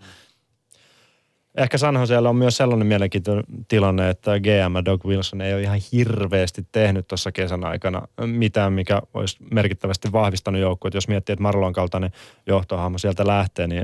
Ehkä 1.58 1.78
San 1.78 2.08
siellä 2.08 2.30
on 2.30 2.36
myös 2.36 2.58
sellainen 2.58 2.88
mielenkiintoinen 2.88 3.44
tilanne, 3.68 4.10
että 4.10 4.40
GM 4.40 4.86
Doug 4.86 5.06
Wilson 5.06 5.42
ei 5.42 5.54
ole 5.54 5.62
ihan 5.62 5.80
hirveästi 5.92 6.66
tehnyt 6.72 7.08
tuossa 7.08 7.32
kesän 7.32 7.66
aikana 7.66 8.08
mitään, 8.26 8.74
mikä 8.74 9.02
olisi 9.14 9.38
merkittävästi 9.52 10.12
vahvistanut 10.12 10.62
joukkueet. 10.62 10.94
Jos 10.94 11.08
miettii, 11.08 11.34
että 11.34 11.44
Marlon 11.44 11.74
kaltainen 11.74 12.12
johtohahmo 12.48 12.98
sieltä 12.98 13.28
lähtee, 13.28 13.68
niin 13.68 13.84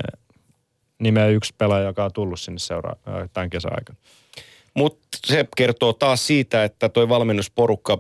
nimeä 0.99 1.27
yksi 1.27 1.53
pelaaja, 1.57 1.85
joka 1.85 2.05
on 2.05 2.13
tullut 2.13 2.39
sinne 2.39 2.59
seuraa 2.59 2.95
tämän 3.33 3.49
kesän 3.49 3.71
aikana. 3.75 3.99
Mutta 4.77 5.07
se 5.25 5.45
kertoo 5.57 5.93
taas 5.93 6.27
siitä, 6.27 6.63
että 6.63 6.89
toi 6.89 7.09
valmennusporukka, 7.09 7.97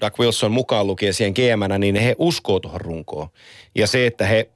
Doug 0.00 0.18
Wilson 0.20 0.52
mukaan 0.52 0.86
lukien 0.86 1.14
siihen 1.14 1.32
GMnä, 1.32 1.78
niin 1.78 1.96
he 1.96 2.14
uskoo 2.18 2.60
tuohon 2.60 2.80
runkoon. 2.80 3.28
Ja 3.74 3.86
se, 3.86 4.06
että 4.06 4.26
he 4.26 4.50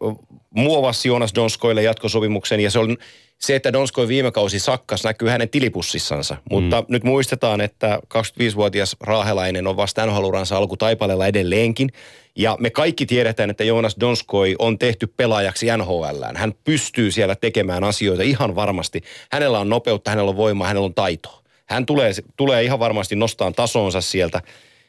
muovasi 0.51 1.09
Jonas 1.09 1.35
Donskoille 1.35 1.83
jatkosopimuksen 1.83 2.61
ja 2.61 2.71
se 2.71 2.79
on 2.79 2.97
se, 3.39 3.57
että 3.57 3.73
Donskoi 3.73 4.09
viime 4.09 4.31
kausi 4.31 4.59
sakkas, 4.59 5.05
näkyy 5.05 5.29
hänen 5.29 5.49
tilipussissansa. 5.49 6.37
Mutta 6.51 6.81
mm. 6.81 6.87
nyt 6.89 7.05
muistetaan, 7.05 7.61
että 7.61 7.99
25-vuotias 8.15 8.97
raahelainen 9.01 9.67
on 9.67 9.77
vasta 9.77 10.07
NHL-uransa 10.07 10.57
alkutaipaleella 10.57 11.27
edelleenkin. 11.27 11.89
Ja 12.37 12.57
me 12.61 12.71
kaikki 12.71 13.07
tiedetään, 13.07 13.51
että 13.51 13.65
Jonas 13.65 13.97
Donskoi 14.01 14.57
on 14.59 14.79
tehty 14.79 15.07
pelaajaksi 15.07 15.67
NHLään. 15.77 16.37
Hän 16.37 16.53
pystyy 16.65 17.11
siellä 17.11 17.35
tekemään 17.35 17.85
asioita 17.85 18.23
ihan 18.23 18.55
varmasti. 18.55 19.03
Hänellä 19.33 19.59
on 19.59 19.69
nopeutta, 19.69 20.11
hänellä 20.11 20.29
on 20.31 20.37
voimaa, 20.37 20.67
hänellä 20.67 20.87
on 20.87 20.95
taitoa. 20.95 21.44
Hän 21.69 21.87
tulee, 21.87 22.13
tulee 22.37 22.65
ihan 22.65 22.79
varmasti 22.79 23.17
nostaa 23.17 23.53
tasonsa 23.53 24.01
sieltä. 24.01 24.43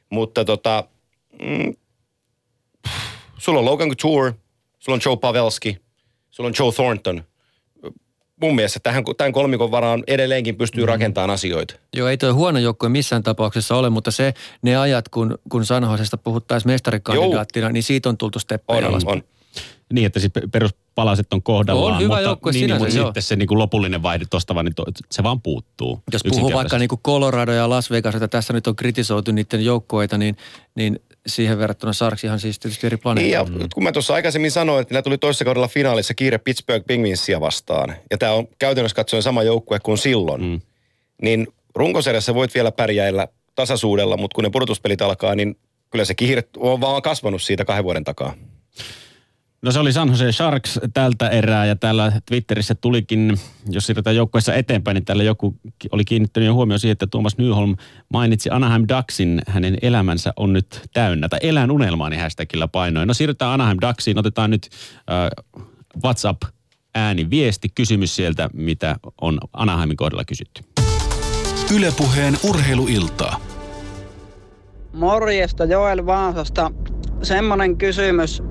Mutta 0.10 0.46
tota, 0.46 0.84
mm, 1.42 1.74
sulla 3.38 3.60
on 3.60 3.66
Logan 3.66 3.90
Couture, 3.90 4.34
sulla 4.80 4.96
on 4.96 5.02
Joe 5.06 5.18
Pavelski, 5.18 5.78
sulla 6.32 6.48
on 6.48 6.54
Joe 6.60 6.72
Thornton. 6.72 7.24
Mun 8.42 8.56
mielestä 8.56 8.80
tähän, 8.84 9.04
tämän 9.18 9.34
kolmikon 9.34 9.72
varaan 9.72 10.04
edelleenkin 10.08 10.58
pystyy 10.58 10.84
mm. 10.84 10.88
rakentamaan 10.88 11.30
asioita. 11.30 11.76
Joo, 11.96 12.08
ei 12.08 12.18
toi 12.18 12.32
huono 12.32 12.60
joukkue 12.60 12.90
missään 12.90 13.24
tapauksessa 13.24 13.76
ole, 13.76 13.90
mutta 13.90 14.12
se, 14.12 14.34
ne 14.62 14.78
ajat, 14.78 15.10
kun, 15.10 15.38
kun 15.50 15.66
Sanhosesta 15.66 16.18
puhuttaisiin 16.18 16.72
mestarikandidaattina, 16.72 17.70
niin 17.70 17.84
siitä 17.84 18.10
on 18.10 18.18
tultu 18.18 18.40
steppejä 18.40 18.88
On, 18.88 18.96
on, 18.96 19.02
on. 19.06 19.24
Niin, 19.94 20.06
että 20.06 20.20
siis 20.20 20.32
peruspalaset 20.52 21.34
on 21.34 21.44
kohdallaan, 21.44 21.94
On 21.94 22.02
hyvä 22.02 22.14
mutta, 22.14 22.22
joukkue 22.22 22.52
niin, 22.52 22.60
sinänsä, 22.60 22.86
mutta 22.86 22.98
joo. 22.98 23.08
sitten 23.08 23.24
se 23.24 23.36
niin 23.36 23.48
kuin 23.48 23.60
lopullinen 23.60 24.04
vaihde 24.04 24.26
tosta 24.30 24.56
vaan, 24.56 24.66
niin 24.66 24.76
to, 24.76 24.86
se 25.12 25.24
vaan 25.24 25.42
puuttuu. 25.42 26.04
Jos 26.14 26.22
puhuu 26.30 26.54
vaikka 26.54 26.78
niin 26.78 26.90
kuin 26.90 27.02
Colorado 27.06 27.52
ja 27.52 27.70
Las 27.70 27.92
Vegas, 27.92 28.16
että 28.16 28.28
tässä 28.28 28.54
nyt 28.54 28.68
on 28.68 28.76
kritisoitu 28.76 29.32
niiden 29.32 29.66
joukkoita, 29.66 30.18
niin, 30.18 30.38
niin 30.76 31.00
siihen 31.28 31.58
verrattuna 31.58 31.94
Sarksihan 31.94 32.40
siis 32.40 32.60
tietysti 32.60 32.88
eri 32.88 32.98
planeetta. 32.98 33.44
Niin 33.44 33.62
ja 33.62 33.68
kun 33.74 33.84
mä 33.84 33.92
tuossa 33.92 34.14
aikaisemmin 34.14 34.52
sanoin, 34.52 34.82
että 34.82 34.94
niillä 34.94 35.02
tuli 35.02 35.18
toisessa 35.18 35.46
kaudella 35.46 35.68
finaalissa 35.68 36.14
kiire 36.14 36.38
Pittsburgh 36.38 36.86
Penguinsia 36.86 37.42
vastaan. 37.42 37.96
Ja 38.12 38.18
tämä 38.18 38.32
on 38.32 38.48
käytännössä 38.60 38.96
katsoen 38.96 39.24
sama 39.24 39.44
joukkue 39.44 39.80
kuin 39.80 39.98
silloin. 39.98 40.42
Mm. 40.42 40.62
Niin 41.22 41.48
runkosarjassa 41.76 42.36
voit 42.36 42.56
vielä 42.56 42.72
pärjäillä 42.72 43.28
tasaisuudella, 43.56 44.18
mutta 44.18 44.36
kun 44.36 44.44
ne 44.44 44.50
pudotuspelit 44.50 45.02
alkaa, 45.02 45.36
niin 45.36 45.58
kyllä 45.92 46.06
se 46.06 46.14
kiire 46.14 46.44
on 46.58 46.82
vaan 46.82 47.02
kasvanut 47.02 47.42
siitä 47.42 47.66
kahden 47.66 47.84
vuoden 47.84 48.04
takaa. 48.04 48.34
No 49.66 49.72
se 49.72 49.80
oli 49.80 49.94
San 49.94 50.10
Jose 50.10 50.32
Sharks 50.32 50.80
tältä 50.94 51.30
erää 51.30 51.66
ja 51.66 51.76
täällä 51.76 52.12
Twitterissä 52.26 52.76
tulikin, 52.76 53.38
jos 53.70 53.86
siirrytään 53.86 54.16
joukkueessa 54.16 54.54
eteenpäin, 54.54 54.96
niin 54.96 55.06
täällä 55.06 55.24
joku 55.24 55.56
oli 55.92 56.06
kiinnittänyt 56.06 56.48
jo 56.48 56.54
huomioon 56.54 56.80
siihen, 56.80 56.92
että 56.92 57.08
Tuomas 57.08 57.38
Nyholm 57.38 57.76
mainitsi 58.10 58.50
Anaheim 58.50 58.86
Ducksin, 58.98 59.42
hänen 59.48 59.78
elämänsä 59.82 60.34
on 60.36 60.54
nyt 60.54 60.82
täynnä, 60.94 61.30
tai 61.30 61.40
elän 61.42 61.72
unelmaani 61.72 62.18
hashtagillä 62.18 62.68
painoin. 62.68 63.08
No 63.08 63.14
siirrytään 63.14 63.52
Anaheim 63.52 63.78
Ducksiin, 63.88 64.20
otetaan 64.20 64.50
nyt 64.50 64.70
äh, 64.98 65.66
WhatsApp 66.04 66.44
ääni 66.96 67.30
viesti, 67.30 67.70
kysymys 67.76 68.16
sieltä, 68.16 68.50
mitä 68.54 68.96
on 69.22 69.40
Anaheimin 69.54 69.98
kohdalla 69.98 70.26
kysytty. 70.26 70.64
Ylepuheen 71.76 72.38
urheiluiltaa. 72.44 73.40
Morjesta 74.94 75.66
Joel 75.66 76.06
Vaasasta. 76.06 76.72
Semmonen 77.24 77.78
kysymys 77.78 78.42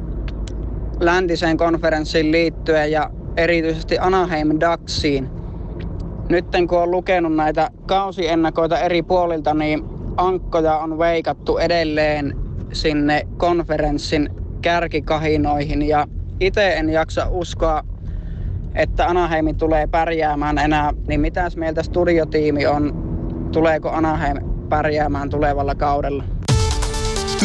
läntiseen 1.04 1.56
konferenssiin 1.56 2.32
liittyen 2.32 2.90
ja 2.90 3.10
erityisesti 3.36 3.98
Anaheim 3.98 4.48
Ducksiin. 4.48 5.30
Nytten 6.28 6.66
kun 6.66 6.78
on 6.78 6.90
lukenut 6.90 7.36
näitä 7.36 7.70
kausiennakoita 7.86 8.78
eri 8.78 9.02
puolilta, 9.02 9.54
niin 9.54 9.84
ankkoja 10.16 10.76
on 10.76 10.98
veikattu 10.98 11.58
edelleen 11.58 12.36
sinne 12.72 13.26
konferenssin 13.36 14.30
kärkikahinoihin 14.62 15.82
ja 15.82 16.06
itse 16.40 16.72
en 16.72 16.90
jaksa 16.90 17.26
uskoa, 17.30 17.82
että 18.74 19.06
Anaheim 19.06 19.56
tulee 19.56 19.86
pärjäämään 19.86 20.58
enää, 20.58 20.92
niin 21.08 21.20
mitäs 21.20 21.56
mieltä 21.56 21.82
studiotiimi 21.82 22.66
on? 22.66 23.04
Tuleeko 23.52 23.90
Anaheim 23.90 24.36
pärjäämään 24.68 25.30
tulevalla 25.30 25.74
kaudella? 25.74 26.24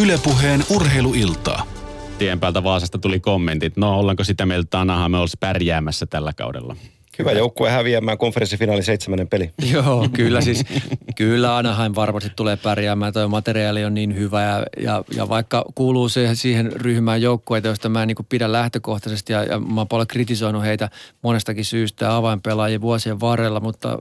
Ylepuheen 0.01 0.63
urheiluiltaa. 0.75 1.78
Tien 2.19 2.39
päältä 2.39 2.63
Vaasasta 2.63 2.97
tuli 2.97 3.19
kommentit, 3.19 3.77
no 3.77 3.99
ollaanko 3.99 4.23
sitä 4.23 4.45
mieltä, 4.45 4.65
että 4.65 4.79
Anaheim 4.81 5.13
olisi 5.13 5.37
pärjäämässä 5.39 6.05
tällä 6.05 6.33
kaudella? 6.33 6.75
Hyvä 7.19 7.31
joukkue 7.31 7.69
häviämään 7.69 8.17
konferenssifinaalin 8.17 8.83
seitsemännen 8.83 9.27
peli. 9.27 9.51
Joo, 9.73 10.09
kyllä 10.13 10.41
siis, 10.41 10.63
kyllä 11.15 11.57
Anaheim 11.57 11.91
varmasti 11.95 12.29
tulee 12.35 12.57
pärjäämään. 12.57 13.13
Tuo 13.13 13.27
materiaali 13.27 13.85
on 13.85 13.93
niin 13.93 14.15
hyvä 14.15 14.43
ja, 14.43 14.63
ja, 14.77 15.03
ja 15.15 15.29
vaikka 15.29 15.65
kuuluu 15.75 16.09
siihen, 16.09 16.35
siihen 16.35 16.71
ryhmään 16.71 17.21
joukkueita, 17.21 17.67
joista 17.67 17.89
mä 17.89 18.01
en 18.01 18.07
niin 18.07 18.17
pidä 18.29 18.51
lähtökohtaisesti 18.51 19.33
ja, 19.33 19.43
ja 19.43 19.59
mä 19.59 19.81
oon 19.81 19.87
paljon 19.87 20.07
kritisoinut 20.07 20.63
heitä 20.63 20.89
monestakin 21.21 21.65
syystä 21.65 22.15
avainpelaajien 22.15 22.81
vuosien 22.81 23.19
varrella, 23.19 23.59
mutta 23.59 23.97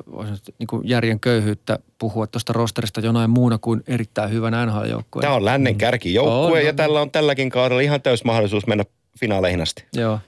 niin 0.59 0.69
järjen 0.85 1.21
köyhyyttä 1.21 1.79
puhua 1.99 2.27
tuosta 2.27 2.53
rosterista 2.53 3.01
jonain 3.01 3.31
muuna 3.31 3.59
kuin 3.59 3.83
erittäin 3.87 4.31
hyvän 4.31 4.69
NHL-joukkueen. 4.69 5.23
Tämä 5.23 5.35
on 5.35 5.45
lännen 5.45 5.77
kärkijoukkue 5.77 6.59
On, 6.59 6.65
ja 6.65 6.71
on. 6.71 6.77
tällä 6.77 7.01
on 7.01 7.11
tälläkin 7.11 7.51
kaudella 7.51 7.81
ihan 7.81 8.03
täys 8.03 8.25
mahdollisuus 8.25 8.67
mennä 8.67 8.85
finaaleihin 9.21 9.61
asti. 9.61 9.85
Joo. 9.93 10.19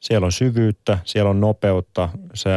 Siellä 0.00 0.24
on 0.24 0.32
syvyyttä, 0.32 0.98
siellä 1.04 1.30
on 1.30 1.40
nopeutta. 1.40 2.08
Se 2.34 2.50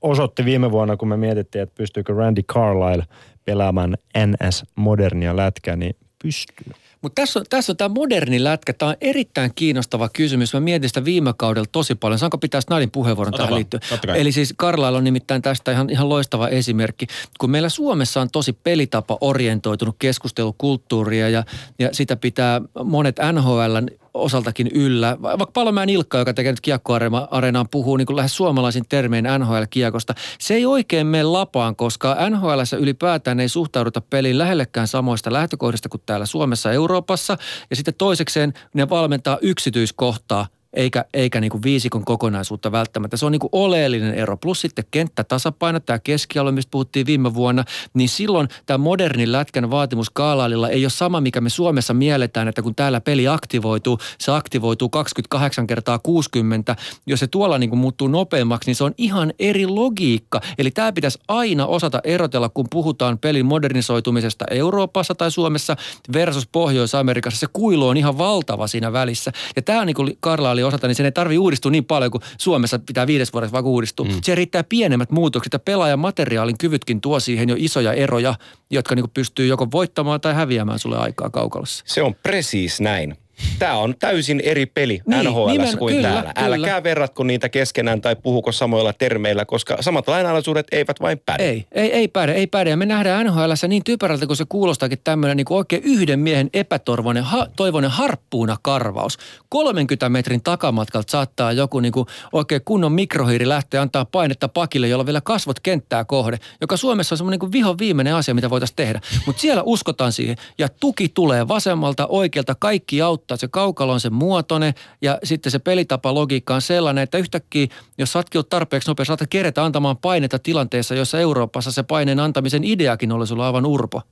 osoitti 0.00 0.44
viime 0.44 0.70
vuonna, 0.70 0.96
kun 0.96 1.08
me 1.08 1.16
mietittiin, 1.16 1.62
että 1.62 1.74
pystyykö 1.74 2.14
Randy 2.14 2.42
Carlyle 2.42 3.04
pelaamaan 3.44 3.96
NS-modernia 4.18 5.36
lätkää, 5.36 5.76
niin 5.76 5.96
pystyy. 6.22 6.72
Mutta 7.02 7.22
tässä 7.22 7.38
on, 7.38 7.46
tässä 7.50 7.72
on 7.72 7.76
tämä 7.76 7.94
moderni 7.94 8.44
lätkä. 8.44 8.72
Tämä 8.72 8.88
on 8.88 8.96
erittäin 9.00 9.52
kiinnostava 9.54 10.08
kysymys. 10.08 10.54
Mä 10.54 10.60
mietin 10.60 10.88
sitä 10.88 11.04
viime 11.04 11.34
kaudella 11.36 11.68
tosi 11.72 11.94
paljon. 11.94 12.18
Saanko 12.18 12.38
pitää 12.38 12.60
Snadin 12.60 12.90
puheenvuoron 12.90 13.34
Ota 13.34 13.42
tähän 13.42 13.54
liittyen? 13.54 13.82
Eli 14.14 14.32
siis 14.32 14.54
Karlailla 14.56 14.98
on 14.98 15.04
nimittäin 15.04 15.42
tästä 15.42 15.72
ihan, 15.72 15.90
ihan 15.90 16.08
loistava 16.08 16.48
esimerkki. 16.48 17.06
Kun 17.38 17.50
meillä 17.50 17.68
Suomessa 17.68 18.20
on 18.20 18.28
tosi 18.32 18.52
pelitapa 18.52 19.18
orientoitunut 19.20 19.96
keskustelukulttuuria 19.98 21.28
ja, 21.28 21.44
ja 21.78 21.88
sitä 21.92 22.16
pitää 22.16 22.60
monet 22.84 23.16
NHLn 23.32 23.88
osaltakin 24.14 24.68
yllä. 24.74 25.16
Va- 25.22 25.38
Vaikka 25.38 25.52
Palomäen 25.52 25.88
Ilkka, 25.88 26.18
joka 26.18 26.34
tekee 26.34 26.52
nyt 26.52 26.60
kiekkoareenaan, 26.60 27.68
puhuu 27.70 27.96
niin 27.96 28.06
kuin 28.06 28.16
lähes 28.16 28.36
suomalaisin 28.36 28.84
termein 28.88 29.24
NHL-kiekosta. 29.38 30.14
Se 30.38 30.54
ei 30.54 30.66
oikein 30.66 31.06
mene 31.06 31.22
lapaan, 31.24 31.76
koska 31.76 32.16
NHLssä 32.30 32.76
ylipäätään 32.76 33.40
ei 33.40 33.48
suhtauduta 33.48 34.00
peliin 34.00 34.38
lähellekään 34.38 34.88
samoista 34.88 35.32
lähtökohdista 35.32 35.88
kuin 35.88 36.02
täällä 36.06 36.26
Suomessa 36.26 36.72
Euroopassa. 36.72 37.36
Ja 37.70 37.76
sitten 37.76 37.94
toisekseen 37.94 38.52
ne 38.74 38.88
valmentaa 38.88 39.38
yksityiskohtaa 39.42 40.46
eikä, 40.78 41.04
eikä 41.14 41.40
niin 41.40 41.50
kuin 41.50 41.62
viisikon 41.62 42.04
kokonaisuutta 42.04 42.72
välttämättä. 42.72 43.16
Se 43.16 43.26
on 43.26 43.32
niin 43.32 43.40
kuin 43.40 43.48
oleellinen 43.52 44.14
ero. 44.14 44.36
Plus 44.36 44.60
sitten 44.60 44.84
kenttätasapaino, 44.90 45.80
tämä 45.80 45.98
keskialue, 45.98 46.52
mistä 46.52 46.70
puhuttiin 46.70 47.06
viime 47.06 47.34
vuonna, 47.34 47.64
niin 47.94 48.08
silloin 48.08 48.48
tämä 48.66 48.78
modernin 48.78 49.32
lätkän 49.32 49.70
vaatimus 49.70 50.10
kaalaalilla 50.10 50.68
ei 50.68 50.84
ole 50.84 50.90
sama, 50.90 51.20
mikä 51.20 51.40
me 51.40 51.50
Suomessa 51.50 51.94
mielletään, 51.94 52.48
että 52.48 52.62
kun 52.62 52.74
täällä 52.74 53.00
peli 53.00 53.28
aktivoituu, 53.28 53.98
se 54.18 54.32
aktivoituu 54.32 54.88
28 54.88 55.66
kertaa 55.66 55.98
60. 55.98 56.76
Jos 57.06 57.20
se 57.20 57.26
tuolla 57.26 57.58
niin 57.58 57.70
kuin 57.70 57.80
muuttuu 57.80 58.08
nopeammaksi, 58.08 58.68
niin 58.68 58.76
se 58.76 58.84
on 58.84 58.94
ihan 58.98 59.32
eri 59.38 59.66
logiikka. 59.66 60.40
Eli 60.58 60.70
tämä 60.70 60.92
pitäisi 60.92 61.18
aina 61.28 61.66
osata 61.66 62.00
erotella, 62.04 62.48
kun 62.48 62.66
puhutaan 62.70 63.18
pelin 63.18 63.46
modernisoitumisesta 63.46 64.44
Euroopassa 64.50 65.14
tai 65.14 65.30
Suomessa 65.30 65.76
versus 66.12 66.48
Pohjois-Amerikassa. 66.52 67.40
Se 67.40 67.46
kuilu 67.52 67.88
on 67.88 67.96
ihan 67.96 68.18
valtava 68.18 68.66
siinä 68.66 68.92
välissä. 68.92 69.32
Ja 69.56 69.62
tämä 69.62 69.80
on 69.80 69.86
niin 69.86 69.96
kuin 69.96 70.16
Karla 70.20 70.50
oli 70.68 70.74
osata, 70.74 70.86
niin 70.86 70.94
sen 70.94 71.06
ei 71.06 71.12
tarvitse 71.12 71.38
uudistua 71.38 71.70
niin 71.70 71.84
paljon 71.84 72.10
kuin 72.10 72.22
Suomessa 72.38 72.78
pitää 72.78 73.06
viides 73.06 73.32
vuodessa 73.32 73.52
vaikka 73.52 73.70
uudistua. 73.70 74.06
Mm. 74.06 74.12
Se 74.22 74.34
riittää 74.34 74.64
pienemmät 74.64 75.10
muutokset 75.10 75.52
ja 75.52 75.58
pelaajan 75.58 75.98
materiaalin 75.98 76.58
kyvytkin 76.58 77.00
tuo 77.00 77.20
siihen 77.20 77.48
jo 77.48 77.56
isoja 77.58 77.92
eroja, 77.92 78.34
jotka 78.70 78.94
niin 78.94 79.10
pystyy 79.14 79.46
joko 79.46 79.68
voittamaan 79.72 80.20
tai 80.20 80.34
häviämään 80.34 80.78
sulle 80.78 80.98
aikaa 80.98 81.30
kaukalossa. 81.30 81.84
Se 81.86 82.02
on 82.02 82.14
presiis 82.14 82.80
näin. 82.80 83.16
Tämä 83.58 83.74
on 83.74 83.94
täysin 83.98 84.40
eri 84.40 84.66
peli 84.66 85.00
Niin, 85.06 85.24
NHL 85.24 85.46
nimen- 85.48 85.78
kuin 85.78 85.94
kyllä, 85.94 86.08
täällä. 86.08 86.32
kyllä. 86.36 86.56
Älkää 86.56 86.82
verratko 86.82 87.24
niitä 87.24 87.48
keskenään 87.48 88.00
tai 88.00 88.16
puhuko 88.16 88.52
samoilla 88.52 88.92
termeillä, 88.92 89.44
koska 89.44 89.76
samat 89.80 90.08
lainalaisuudet 90.08 90.66
eivät 90.72 91.00
vain 91.00 91.20
päde. 91.26 91.42
Ei, 91.48 91.66
ei, 91.72 91.92
ei 91.92 92.08
päde, 92.08 92.32
ei 92.32 92.46
päde. 92.46 92.70
Ja 92.70 92.76
me 92.76 92.86
nähdään 92.86 93.26
NHLssä 93.26 93.68
niin 93.68 93.84
typerältä, 93.84 94.26
kun 94.26 94.36
se 94.36 94.44
kuulostaakin 94.48 94.98
tämmöinen 95.04 95.36
niin 95.36 95.46
oikein 95.50 95.82
yhden 95.84 96.20
miehen 96.20 96.50
epätoivoinen 96.52 97.24
ha, 97.24 97.46
toivoinen 97.56 97.90
harppuuna 97.90 98.56
karvaus. 98.62 99.18
30 99.48 100.08
metrin 100.08 100.42
takamatkalta 100.42 101.10
saattaa 101.10 101.52
joku 101.52 101.80
niin 101.80 101.92
kuin 101.92 102.06
oikein 102.32 102.60
kunnon 102.64 102.92
mikrohiiri 102.92 103.48
lähteä 103.48 103.82
antaa 103.82 104.04
painetta 104.04 104.48
pakille, 104.48 104.88
jolla 104.88 105.06
vielä 105.06 105.20
kasvot 105.20 105.60
kenttää 105.60 106.04
kohde, 106.04 106.38
joka 106.60 106.76
Suomessa 106.76 107.12
on 107.14 107.16
semmoinen 107.16 107.34
niin 107.34 107.40
kuin 107.40 107.52
vihon 107.52 107.78
viimeinen 107.78 108.14
asia, 108.14 108.34
mitä 108.34 108.50
voitaisiin 108.50 108.76
tehdä. 108.76 109.00
Mutta 109.26 109.40
siellä 109.40 109.62
uskotaan 109.62 110.12
siihen 110.12 110.36
ja 110.58 110.68
tuki 110.68 111.08
tulee 111.08 111.48
vasemmalta, 111.48 112.06
oikealta, 112.06 112.54
kaikki 112.54 113.02
auttaa. 113.02 113.27
Se 113.36 113.48
kaukalo 113.48 113.92
on 113.92 114.00
se 114.00 114.10
muotoinen 114.10 114.74
ja 115.02 115.18
sitten 115.24 115.52
se 115.52 115.58
pelitapa 115.58 116.14
logiikka 116.14 116.54
on 116.54 116.62
sellainen, 116.62 117.02
että 117.02 117.18
yhtäkkiä, 117.18 117.66
jos 117.98 118.12
satkin 118.12 118.38
ollut 118.38 118.48
tarpeeksi 118.48 118.90
nopea, 118.90 119.04
saatat 119.04 119.28
kerätä 119.30 119.64
antamaan 119.64 119.96
painetta 119.96 120.38
tilanteessa, 120.38 120.94
jossa 120.94 121.20
Euroopassa 121.20 121.72
se 121.72 121.82
paineen 121.82 122.20
antamisen 122.20 122.64
ideakin 122.64 123.12
oli 123.12 123.26
sulla 123.26 123.46
aivan 123.46 123.66
urpo. 123.66 124.02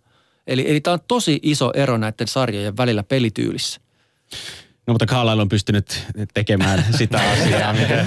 Eli, 0.47 0.71
eli 0.71 0.81
tämä 0.81 0.93
on 0.93 1.01
tosi 1.09 1.41
iso 1.43 1.71
ero 1.75 1.97
näiden 1.97 2.29
sarjojen 2.29 2.77
välillä 2.77 3.03
pelityylissä. 3.03 3.81
No 4.87 4.93
mutta 4.95 5.07
Carlisle 5.07 5.43
on 5.43 5.49
pystynyt 5.49 6.07
tekemään 6.35 6.85
sitä 6.99 7.21
asiaa, 7.33 7.73
mikä 7.73 8.05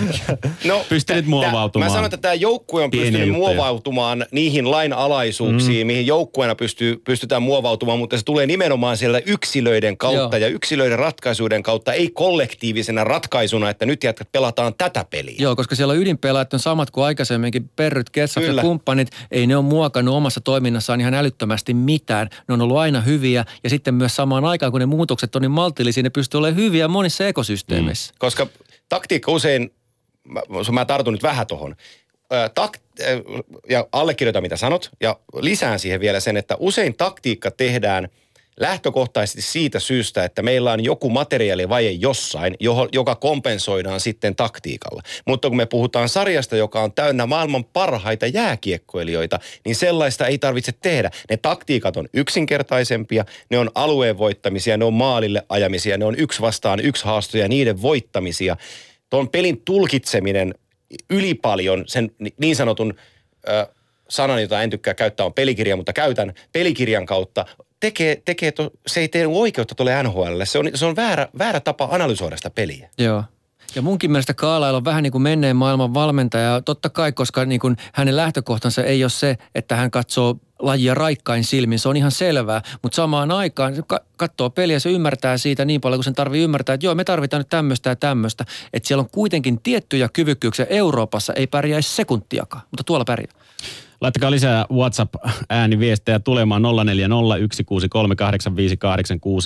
No, 0.65 0.85
pystynyt 0.89 1.25
tä- 1.25 1.29
muovautumaan. 1.29 1.91
Mä 1.91 1.93
sanon, 1.93 2.05
että 2.05 2.17
tämä 2.17 2.33
joukkue 2.33 2.83
on 2.83 2.91
pystynyt 2.91 3.27
juttuja. 3.27 3.37
muovautumaan 3.37 4.25
niihin 4.31 4.71
lainalaisuuksiin, 4.71 5.85
mm. 5.85 5.87
mihin 5.87 6.07
joukkueena 6.07 6.55
pystyy, 6.55 7.01
pystytään 7.03 7.41
muovautumaan, 7.41 7.99
mutta 7.99 8.17
se 8.17 8.23
tulee 8.23 8.45
nimenomaan 8.45 8.97
siellä 8.97 9.21
yksilöiden 9.25 9.97
kautta 9.97 10.37
Joo. 10.37 10.47
ja 10.47 10.47
yksilöiden 10.47 10.99
ratkaisuiden 10.99 11.63
kautta, 11.63 11.93
ei 11.93 12.09
kollektiivisena 12.09 13.03
ratkaisuna, 13.03 13.69
että 13.69 13.85
nyt 13.85 14.03
jätkät 14.03 14.31
pelataan 14.31 14.73
tätä 14.77 15.05
peliä. 15.09 15.35
Joo, 15.39 15.55
koska 15.55 15.75
siellä 15.75 15.93
ydinpelaajat 15.93 16.53
on 16.53 16.59
samat 16.59 16.91
kuin 16.91 17.05
aikaisemminkin. 17.05 17.69
Perryt, 17.75 18.09
Kessaf 18.09 18.43
ja 18.43 18.61
kumppanit, 18.61 19.07
ei 19.31 19.47
ne 19.47 19.55
ole 19.55 19.65
muokannut 19.65 20.15
omassa 20.15 20.41
toiminnassaan 20.41 21.01
ihan 21.01 21.13
älyttömästi 21.13 21.73
mitään. 21.73 22.29
Ne 22.47 22.53
on 22.53 22.61
ollut 22.61 22.77
aina 22.77 23.01
hyviä 23.01 23.45
ja 23.63 23.69
sitten 23.69 23.93
myös 23.93 24.15
samaan 24.15 24.45
aikaan, 24.45 24.71
kun 24.71 24.79
ne 24.79 24.85
muutokset 24.85 25.35
on 25.35 25.41
niin 25.41 25.51
maltillisia, 25.51 26.03
ne 26.03 26.09
pystyy 26.09 26.37
olemaan 26.37 26.55
hyviä 26.55 26.68
monissa 26.87 27.27
ekosysteemeissä. 27.27 28.13
Koska 28.19 28.47
taktiikka 28.89 29.31
usein, 29.31 29.73
mä, 30.23 30.41
mä 30.71 30.85
tartun 30.85 31.13
nyt 31.13 31.23
vähän 31.23 31.47
takt, 32.55 32.81
ö, 32.99 33.23
ja 33.69 33.87
allekirjoitan 33.91 34.43
mitä 34.43 34.57
sanot, 34.57 34.89
ja 35.01 35.19
lisään 35.41 35.79
siihen 35.79 35.99
vielä 35.99 36.19
sen, 36.19 36.37
että 36.37 36.55
usein 36.59 36.95
taktiikka 36.95 37.51
tehdään 37.51 38.09
lähtökohtaisesti 38.59 39.41
siitä 39.41 39.79
syystä, 39.79 40.23
että 40.23 40.41
meillä 40.41 40.71
on 40.71 40.83
joku 40.83 41.09
materiaalivaje 41.09 41.91
jossain, 41.91 42.55
joka 42.91 43.15
kompensoidaan 43.15 43.99
sitten 43.99 44.35
taktiikalla. 44.35 45.01
Mutta 45.27 45.47
kun 45.47 45.57
me 45.57 45.65
puhutaan 45.65 46.09
sarjasta, 46.09 46.55
joka 46.55 46.81
on 46.81 46.93
täynnä 46.93 47.25
maailman 47.25 47.65
parhaita 47.65 48.27
jääkiekkoilijoita, 48.27 49.39
niin 49.65 49.75
sellaista 49.75 50.27
ei 50.27 50.37
tarvitse 50.37 50.71
tehdä. 50.71 51.11
Ne 51.29 51.37
taktiikat 51.37 51.97
on 51.97 52.07
yksinkertaisempia, 52.13 53.25
ne 53.49 53.57
on 53.57 53.71
alueen 53.75 54.17
voittamisia, 54.17 54.77
ne 54.77 54.85
on 54.85 54.93
maalille 54.93 55.45
ajamisia, 55.49 55.97
ne 55.97 56.05
on 56.05 56.15
yksi 56.19 56.41
vastaan 56.41 56.79
yksi 56.79 57.05
haastoja, 57.05 57.47
niiden 57.47 57.81
voittamisia. 57.81 58.57
Tuon 59.09 59.29
pelin 59.29 59.61
tulkitseminen 59.65 60.53
yli 61.09 61.33
paljon 61.33 61.83
sen 61.87 62.11
niin 62.37 62.55
sanotun 62.55 62.93
ö, 63.49 63.67
sanan, 64.09 64.41
jota 64.41 64.61
en 64.61 64.69
tykkää 64.69 64.93
käyttää, 64.93 65.25
on 65.25 65.33
pelikirja, 65.33 65.75
mutta 65.75 65.93
käytän 65.93 66.33
pelikirjan 66.51 67.05
kautta, 67.05 67.45
tekee, 67.79 68.21
tekee 68.25 68.51
to, 68.51 68.71
se 68.87 68.99
ei 68.99 69.07
tee 69.07 69.27
oikeutta 69.27 69.75
tuolle 69.75 70.03
NHL. 70.03 70.41
Se 70.43 70.59
on, 70.59 70.69
se 70.75 70.85
on 70.85 70.95
väärä, 70.95 71.27
väärä 71.37 71.59
tapa 71.59 71.87
analysoida 71.91 72.37
sitä 72.37 72.49
peliä. 72.49 72.89
Joo. 72.97 73.23
Ja 73.75 73.81
munkin 73.81 74.11
mielestä 74.11 74.33
Kaalail 74.33 74.75
on 74.75 74.85
vähän 74.85 75.03
niin 75.03 75.11
kuin 75.11 75.21
menneen 75.21 75.55
maailman 75.55 75.93
valmentaja. 75.93 76.61
Totta 76.61 76.89
kai, 76.89 77.11
koska 77.11 77.45
niin 77.45 77.59
kuin 77.59 77.77
hänen 77.93 78.15
lähtökohtansa 78.15 78.83
ei 78.83 79.03
ole 79.03 79.09
se, 79.09 79.37
että 79.55 79.75
hän 79.75 79.91
katsoo 79.91 80.35
lajia 80.59 80.93
raikkain 80.93 81.43
silmin. 81.43 81.79
Se 81.79 81.89
on 81.89 81.97
ihan 81.97 82.11
selvää. 82.11 82.61
Mutta 82.81 82.95
samaan 82.95 83.31
aikaan 83.31 83.75
se 83.75 83.81
katsoo 84.17 84.49
peliä, 84.49 84.79
se 84.79 84.89
ymmärtää 84.89 85.37
siitä 85.37 85.65
niin 85.65 85.81
paljon, 85.81 85.97
kun 85.97 86.03
sen 86.03 86.15
tarvii 86.15 86.43
ymmärtää, 86.43 86.73
että 86.73 86.85
joo, 86.85 86.95
me 86.95 87.03
tarvitaan 87.03 87.39
nyt 87.39 87.49
tämmöistä 87.49 87.89
ja 87.89 87.95
tämmöistä. 87.95 88.45
Että 88.73 88.87
siellä 88.87 89.01
on 89.01 89.09
kuitenkin 89.11 89.61
tiettyjä 89.61 90.09
kyvykkyyksiä. 90.13 90.65
Euroopassa 90.69 91.33
ei 91.33 91.47
pärjäisi 91.47 91.95
sekuntiakaan, 91.95 92.63
mutta 92.71 92.83
tuolla 92.83 93.05
pärjää. 93.05 93.33
Laittakaa 94.01 94.31
lisää 94.31 94.65
WhatsApp-ääniviestejä 94.71 96.19
tulemaan 96.19 96.61
0401638586 96.63 96.67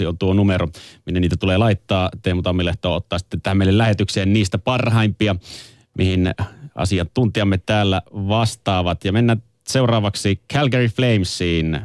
on 0.08 0.18
tuo 0.18 0.34
numero, 0.34 0.68
minne 1.06 1.20
niitä 1.20 1.36
tulee 1.40 1.58
laittaa. 1.58 2.10
Teemu 2.22 2.42
Tammilehto 2.42 2.96
ottaa 2.96 3.20
sitten 3.20 3.42
tähän 3.42 3.58
meille 3.58 3.78
lähetykseen 3.78 4.34
niistä 4.34 4.58
parhaimpia, 4.58 5.36
mihin 5.98 6.34
asiantuntijamme 6.76 7.58
täällä 7.58 8.02
vastaavat. 8.14 9.06
Ja 9.06 9.12
mennään 9.12 9.44
seuraavaksi 9.68 10.42
Calgary 10.54 10.88
Flamesiin 10.88 11.76
äh, 11.76 11.84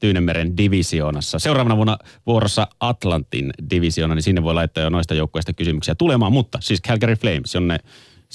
Tyynemeren 0.00 0.56
divisioonassa. 0.56 1.38
Seuraavana 1.38 1.76
vuonna 1.76 1.98
vuorossa 2.26 2.66
Atlantin 2.80 3.50
divisioona, 3.70 4.14
niin 4.14 4.22
sinne 4.22 4.42
voi 4.42 4.54
laittaa 4.54 4.84
jo 4.84 4.90
noista 4.90 5.14
joukkueista 5.14 5.52
kysymyksiä 5.52 5.94
tulemaan, 5.94 6.32
mutta 6.32 6.58
siis 6.62 6.82
Calgary 6.82 7.14
Flames, 7.14 7.54
jonne 7.54 7.78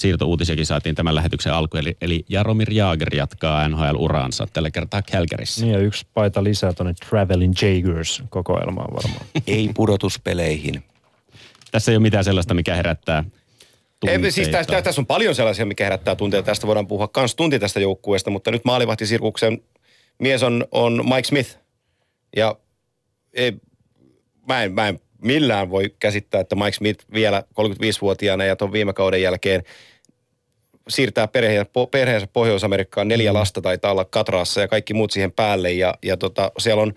siirtouutisiakin 0.00 0.66
saatiin 0.66 0.94
tämän 0.94 1.14
lähetyksen 1.14 1.52
alku. 1.52 1.76
Eli, 1.76 1.96
eli 2.00 2.24
Jaromir 2.28 2.72
Jaager 2.72 3.14
jatkaa 3.14 3.68
NHL-uraansa 3.68 4.46
tällä 4.52 4.70
kertaa 4.70 5.02
Calgaryssa. 5.02 5.64
Niin 5.64 5.72
ja 5.72 5.78
yksi 5.78 6.06
paita 6.14 6.44
lisää 6.44 6.72
tuonne 6.72 6.94
Traveling 7.08 7.54
Jagers 7.62 8.22
kokoelmaan 8.30 8.94
varmaan. 8.94 9.26
Ei 9.46 9.70
pudotuspeleihin. 9.74 10.84
Tässä 11.70 11.92
ei 11.92 11.96
ole 11.96 12.02
mitään 12.02 12.24
sellaista, 12.24 12.54
mikä 12.54 12.74
herättää 12.74 13.24
tunteita. 14.00 14.26
Ei, 14.26 14.32
siis 14.32 14.48
tässä, 14.48 14.82
tässä 14.82 15.00
on 15.00 15.06
paljon 15.06 15.34
sellaisia, 15.34 15.66
mikä 15.66 15.84
herättää 15.84 16.16
tunteita. 16.16 16.46
Tästä 16.46 16.66
voidaan 16.66 16.86
puhua 16.86 17.08
kans 17.08 17.34
tunti 17.34 17.58
tästä 17.58 17.80
joukkueesta, 17.80 18.30
mutta 18.30 18.50
nyt 18.50 18.64
maalivahtisirkuksen 18.64 19.62
mies 20.18 20.42
on, 20.42 20.66
on 20.72 21.04
Mike 21.04 21.24
Smith. 21.24 21.58
Ja 22.36 22.56
ei, 23.32 23.52
mä, 24.48 24.62
en, 24.62 24.72
mä 24.72 24.88
en 24.88 25.00
millään 25.22 25.70
voi 25.70 25.94
käsittää, 25.98 26.40
että 26.40 26.56
Mike 26.56 26.72
Smith 26.72 27.04
vielä 27.12 27.42
35-vuotiaana 27.60 28.44
ja 28.44 28.56
tuon 28.56 28.72
viime 28.72 28.92
kauden 28.92 29.22
jälkeen 29.22 29.62
siirtää 30.88 31.28
perheensä, 31.28 31.66
perheensä 31.90 32.26
Pohjois-Amerikkaan. 32.32 33.08
Neljä 33.08 33.32
mm. 33.32 33.38
lasta 33.38 33.60
taitaa 33.60 33.92
olla 33.92 34.04
Katraassa 34.04 34.60
ja 34.60 34.68
kaikki 34.68 34.94
muut 34.94 35.10
siihen 35.10 35.32
päälle. 35.32 35.72
Ja, 35.72 35.94
ja 36.02 36.16
tota, 36.16 36.52
siellä 36.58 36.82
on, 36.82 36.94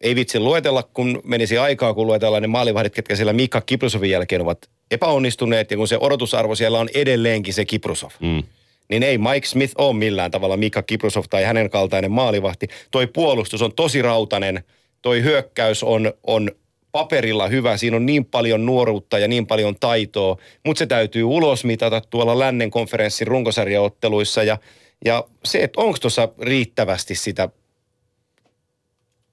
ei 0.00 0.14
vitsi 0.14 0.40
luetella, 0.40 0.82
kun 0.82 1.20
menisi 1.24 1.58
aikaa, 1.58 1.94
kun 1.94 2.06
luetellaan 2.06 2.42
ne 2.42 2.48
maalivahdit, 2.48 2.94
ketkä 2.94 3.16
siellä 3.16 3.32
Mika 3.32 3.60
Kiprusovin 3.60 4.10
jälkeen 4.10 4.42
ovat 4.42 4.70
epäonnistuneet. 4.90 5.70
Ja 5.70 5.76
kun 5.76 5.88
se 5.88 5.98
odotusarvo 6.00 6.54
siellä 6.54 6.78
on 6.78 6.88
edelleenkin 6.94 7.54
se 7.54 7.64
Kiprusov. 7.64 8.10
Mm 8.20 8.42
niin 8.88 9.02
ei 9.02 9.18
Mike 9.18 9.46
Smith 9.46 9.74
ole 9.78 9.96
millään 9.96 10.30
tavalla 10.30 10.56
Mika 10.56 10.82
Kiprusov 10.82 11.24
tai 11.30 11.44
hänen 11.44 11.70
kaltainen 11.70 12.10
maalivahti. 12.10 12.68
Toi 12.90 13.06
puolustus 13.06 13.62
on 13.62 13.74
tosi 13.74 14.02
rautainen, 14.02 14.64
toi 15.02 15.22
hyökkäys 15.22 15.82
on, 15.82 16.12
on 16.22 16.50
paperilla 16.94 17.48
hyvä, 17.48 17.76
siinä 17.76 17.96
on 17.96 18.06
niin 18.06 18.24
paljon 18.24 18.66
nuoruutta 18.66 19.18
ja 19.18 19.28
niin 19.28 19.46
paljon 19.46 19.76
taitoa, 19.80 20.36
mutta 20.66 20.78
se 20.78 20.86
täytyy 20.86 21.22
ulos 21.22 21.64
mitata 21.64 22.00
tuolla 22.00 22.38
lännen 22.38 22.70
konferenssin 22.70 23.26
runkosarjaotteluissa 23.26 24.42
ja, 24.42 24.58
ja 25.04 25.24
se, 25.44 25.62
että 25.62 25.80
onko 25.80 25.98
tuossa 26.00 26.28
riittävästi 26.40 27.14
sitä, 27.14 27.48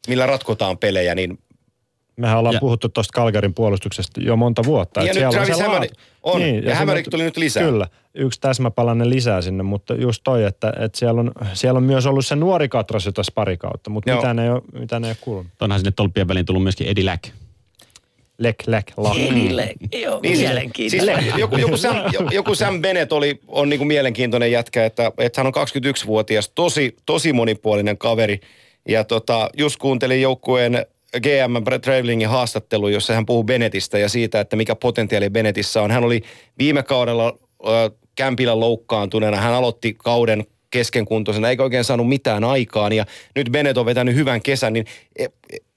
millä 0.07 0.25
ratkotaan 0.25 0.77
pelejä, 0.77 1.15
niin 1.15 1.37
Mehän 2.15 2.37
ollaan 2.37 2.53
ja. 2.53 2.59
puhuttu 2.59 2.89
tuosta 2.89 3.13
Kalgarin 3.13 3.53
puolustuksesta 3.53 4.21
jo 4.21 4.35
monta 4.35 4.63
vuotta. 4.63 5.03
Ja 5.03 5.13
nyt 5.13 5.29
Travis 5.29 5.55
on, 5.55 5.61
Hämäri, 5.61 5.89
on 6.23 6.41
niin, 6.41 6.63
ja, 6.63 6.69
ja 6.69 6.75
Hämärik 6.75 7.07
tuli 7.09 7.23
nyt 7.23 7.37
lisää. 7.37 7.63
Kyllä, 7.63 7.87
yksi 8.13 8.41
täsmäpalanen 8.41 9.09
lisää 9.09 9.41
sinne, 9.41 9.63
mutta 9.63 9.93
just 9.93 10.21
toi, 10.23 10.43
että, 10.43 10.73
että 10.79 10.99
siellä, 10.99 11.21
on, 11.21 11.31
siellä 11.53 11.77
on 11.77 11.83
myös 11.83 12.05
ollut 12.05 12.25
se 12.25 12.35
nuori 12.35 12.69
katras 12.69 13.05
jo 13.05 13.11
tässä 13.11 13.31
pari 13.35 13.57
kautta, 13.57 13.89
mutta 13.89 14.15
mitään 14.15 14.39
ei, 14.39 14.49
ole, 14.49 14.61
mitään 14.73 15.03
ei 15.03 15.09
ole 15.09 15.17
kuulunut. 15.21 15.51
Onhan 15.61 15.79
sinne 15.79 15.91
tolppien 15.91 16.27
väliin 16.27 16.45
tullut 16.45 16.63
myöskin 16.63 16.87
Edi 16.87 17.05
Läck. 17.05 17.40
Lek, 18.41 18.55
lek, 18.67 18.91
lak. 18.97 19.15
Lek, 19.49 19.75
joo, 20.01 20.19
niin, 20.23 20.37
mielenkiintoinen. 20.37 21.23
Siis, 21.23 21.35
joku, 21.37 21.57
joku, 21.57 21.77
Sam, 21.77 21.97
joku 22.31 22.55
Sam 22.55 22.81
Bennett 22.81 23.11
oli, 23.11 23.39
on 23.47 23.69
niin 23.69 23.77
kuin 23.77 23.87
mielenkiintoinen 23.87 24.51
jätkä, 24.51 24.85
että, 24.85 25.11
että 25.17 25.41
hän 25.41 25.47
on 25.47 25.53
21-vuotias, 25.67 26.51
tosi, 26.55 26.95
tosi 27.05 27.33
monipuolinen 27.33 27.97
kaveri. 27.97 28.39
Ja 28.87 29.03
tota, 29.03 29.49
just 29.57 29.77
kuuntelin 29.77 30.21
joukkueen 30.21 30.85
GM 31.19 31.79
Travelingin 31.81 32.29
haastattelu, 32.29 32.87
jossa 32.87 33.13
hän 33.13 33.25
puhuu 33.25 33.43
Benetistä 33.43 33.97
ja 33.97 34.09
siitä, 34.09 34.39
että 34.39 34.55
mikä 34.55 34.75
potentiaali 34.75 35.29
Benetissä 35.29 35.81
on. 35.81 35.91
Hän 35.91 36.03
oli 36.03 36.21
viime 36.57 36.83
kaudella 36.83 37.27
äh, 37.67 37.91
kämpillä 38.15 38.59
loukkaantuneena. 38.59 39.37
Hän 39.37 39.53
aloitti 39.53 39.93
kauden 39.93 40.45
keskenkuntoisena, 40.71 41.49
eikä 41.49 41.63
oikein 41.63 41.83
saanut 41.83 42.09
mitään 42.09 42.43
aikaan. 42.43 42.93
Ja 42.93 43.05
nyt 43.35 43.49
Bennett 43.51 43.77
on 43.77 43.85
vetänyt 43.85 44.15
hyvän 44.15 44.41
kesän, 44.41 44.73
niin 44.73 44.85
e, 45.15 45.23
e, 45.23 45.29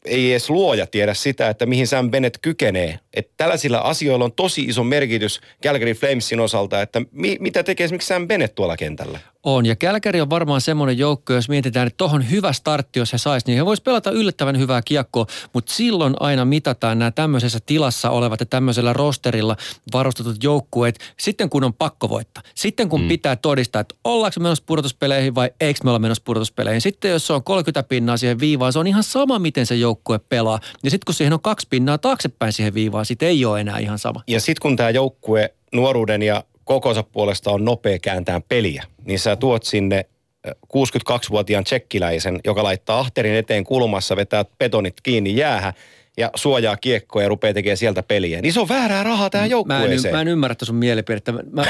ei 0.05 0.31
edes 0.31 0.51
luoja 0.51 0.87
tiedä 0.87 1.15
sitä, 1.15 1.49
että 1.49 1.67
mihin 1.67 1.87
Sam 1.87 2.11
Bennett 2.11 2.37
kykenee. 2.43 2.99
Että 3.15 3.33
tällaisilla 3.37 3.79
asioilla 3.79 4.25
on 4.25 4.33
tosi 4.33 4.63
iso 4.63 4.85
merkitys 4.85 5.41
Calgary 5.63 5.93
Flamesin 5.93 6.41
osalta, 6.41 6.83
että 6.83 7.03
mi, 7.13 7.37
mitä 7.41 7.63
tekee 7.63 7.85
esimerkiksi 7.85 8.09
Sam 8.09 8.29
Bennett 8.29 8.55
tuolla 8.55 8.77
kentällä. 8.77 9.19
On, 9.45 9.66
ja 9.66 9.77
Kälkäri 9.77 10.21
on 10.21 10.31
varmaan 10.31 10.61
semmoinen 10.61 10.99
joukko, 10.99 11.33
jos 11.33 11.49
mietitään, 11.49 11.87
että 11.87 11.97
tohon 11.97 12.31
hyvä 12.31 12.53
startti, 12.53 12.99
jos 12.99 13.12
he 13.12 13.19
sais, 13.19 13.47
niin 13.47 13.59
he 13.59 13.65
vois 13.65 13.81
pelata 13.81 14.11
yllättävän 14.11 14.59
hyvää 14.59 14.83
kiekkoa, 14.83 15.27
mutta 15.53 15.73
silloin 15.73 16.15
aina 16.21 16.45
mitataan 16.45 16.99
nämä 16.99 17.11
tämmöisessä 17.11 17.59
tilassa 17.66 18.11
olevat 18.11 18.41
ja 18.41 18.47
tämmöisellä 18.47 18.93
rosterilla 18.93 19.57
varustetut 19.93 20.45
joukkueet, 20.45 20.99
sitten 21.21 21.51
kun 21.51 21.65
on 21.65 21.75
pakko 21.75 22.09
voittaa. 22.09 22.43
Sitten 22.55 22.89
kun 22.89 23.01
mm. 23.01 23.09
pitää 23.09 23.37
todistaa, 23.37 23.81
että 23.81 23.95
ollaanko 24.05 24.41
me 24.41 24.43
menossa 24.43 24.65
pudotuspeleihin 24.66 25.35
vai 25.35 25.51
eikö 25.61 25.81
me 25.85 25.91
olla 25.91 25.99
menossa 25.99 26.23
pudotuspeleihin. 26.25 26.81
Sitten 26.81 27.11
jos 27.11 27.27
se 27.27 27.33
on 27.33 27.45
30 27.45 27.89
pinnaa 27.89 28.16
siihen 28.16 28.41
viivaan, 28.41 28.73
se 28.73 28.79
on 28.79 28.87
ihan 28.87 29.05
sama, 29.05 29.39
miten 29.39 29.66
se 29.66 29.75
joukkue 29.75 30.19
pelaa. 30.19 30.61
Ja 30.83 30.91
sitten 30.91 31.05
kun 31.07 31.15
siihen 31.15 31.33
on 31.33 31.41
kaksi 31.41 31.66
pinnaa 31.71 31.99
taaksepäin 31.99 32.53
siihen 32.53 32.75
viivaan, 32.75 33.07
sitten 33.07 33.29
ei 33.29 33.45
ole 33.45 33.61
enää 33.61 33.79
ihan 33.79 33.99
sama. 33.99 34.23
Ja 34.27 34.41
sitten 34.41 34.62
kun 34.62 34.77
tämä 34.77 34.91
joukkue 34.91 35.55
nuoruuden 35.73 36.23
ja 36.23 36.45
kokonsa 36.65 37.03
puolesta 37.03 37.51
on 37.51 37.65
nopea 37.65 37.99
kääntää 37.99 38.41
peliä, 38.49 38.85
niin 39.05 39.19
sä 39.19 39.36
tuot 39.36 39.62
sinne 39.62 40.07
62-vuotiaan 40.49 41.65
tsekkiläisen, 41.65 42.41
joka 42.45 42.62
laittaa 42.62 42.99
ahterin 42.99 43.35
eteen 43.35 43.65
kulmassa, 43.65 44.16
vetää 44.16 44.45
betonit 44.59 45.01
kiinni 45.03 45.36
jäähän 45.36 45.73
ja 46.16 46.31
suojaa 46.35 46.77
kiekkoa 46.77 47.23
ja 47.23 47.28
rupeaa 47.28 47.55
tekemään 47.55 47.77
sieltä 47.77 48.03
peliä. 48.03 48.41
Niin 48.41 48.53
se 48.53 48.61
on 48.61 48.69
väärää 48.69 49.03
rahaa 49.03 49.31
tähän 49.31 49.51
joukkueeseen. 49.51 50.03
Mä 50.03 50.09
en, 50.09 50.15
mä 50.15 50.20
en 50.20 50.28
ymmärrä 50.28 50.57
sun 50.62 50.77
mielipidettä. 50.77 51.32
Mä, 51.32 51.41
mä, 51.51 51.62
mä, 51.62 51.66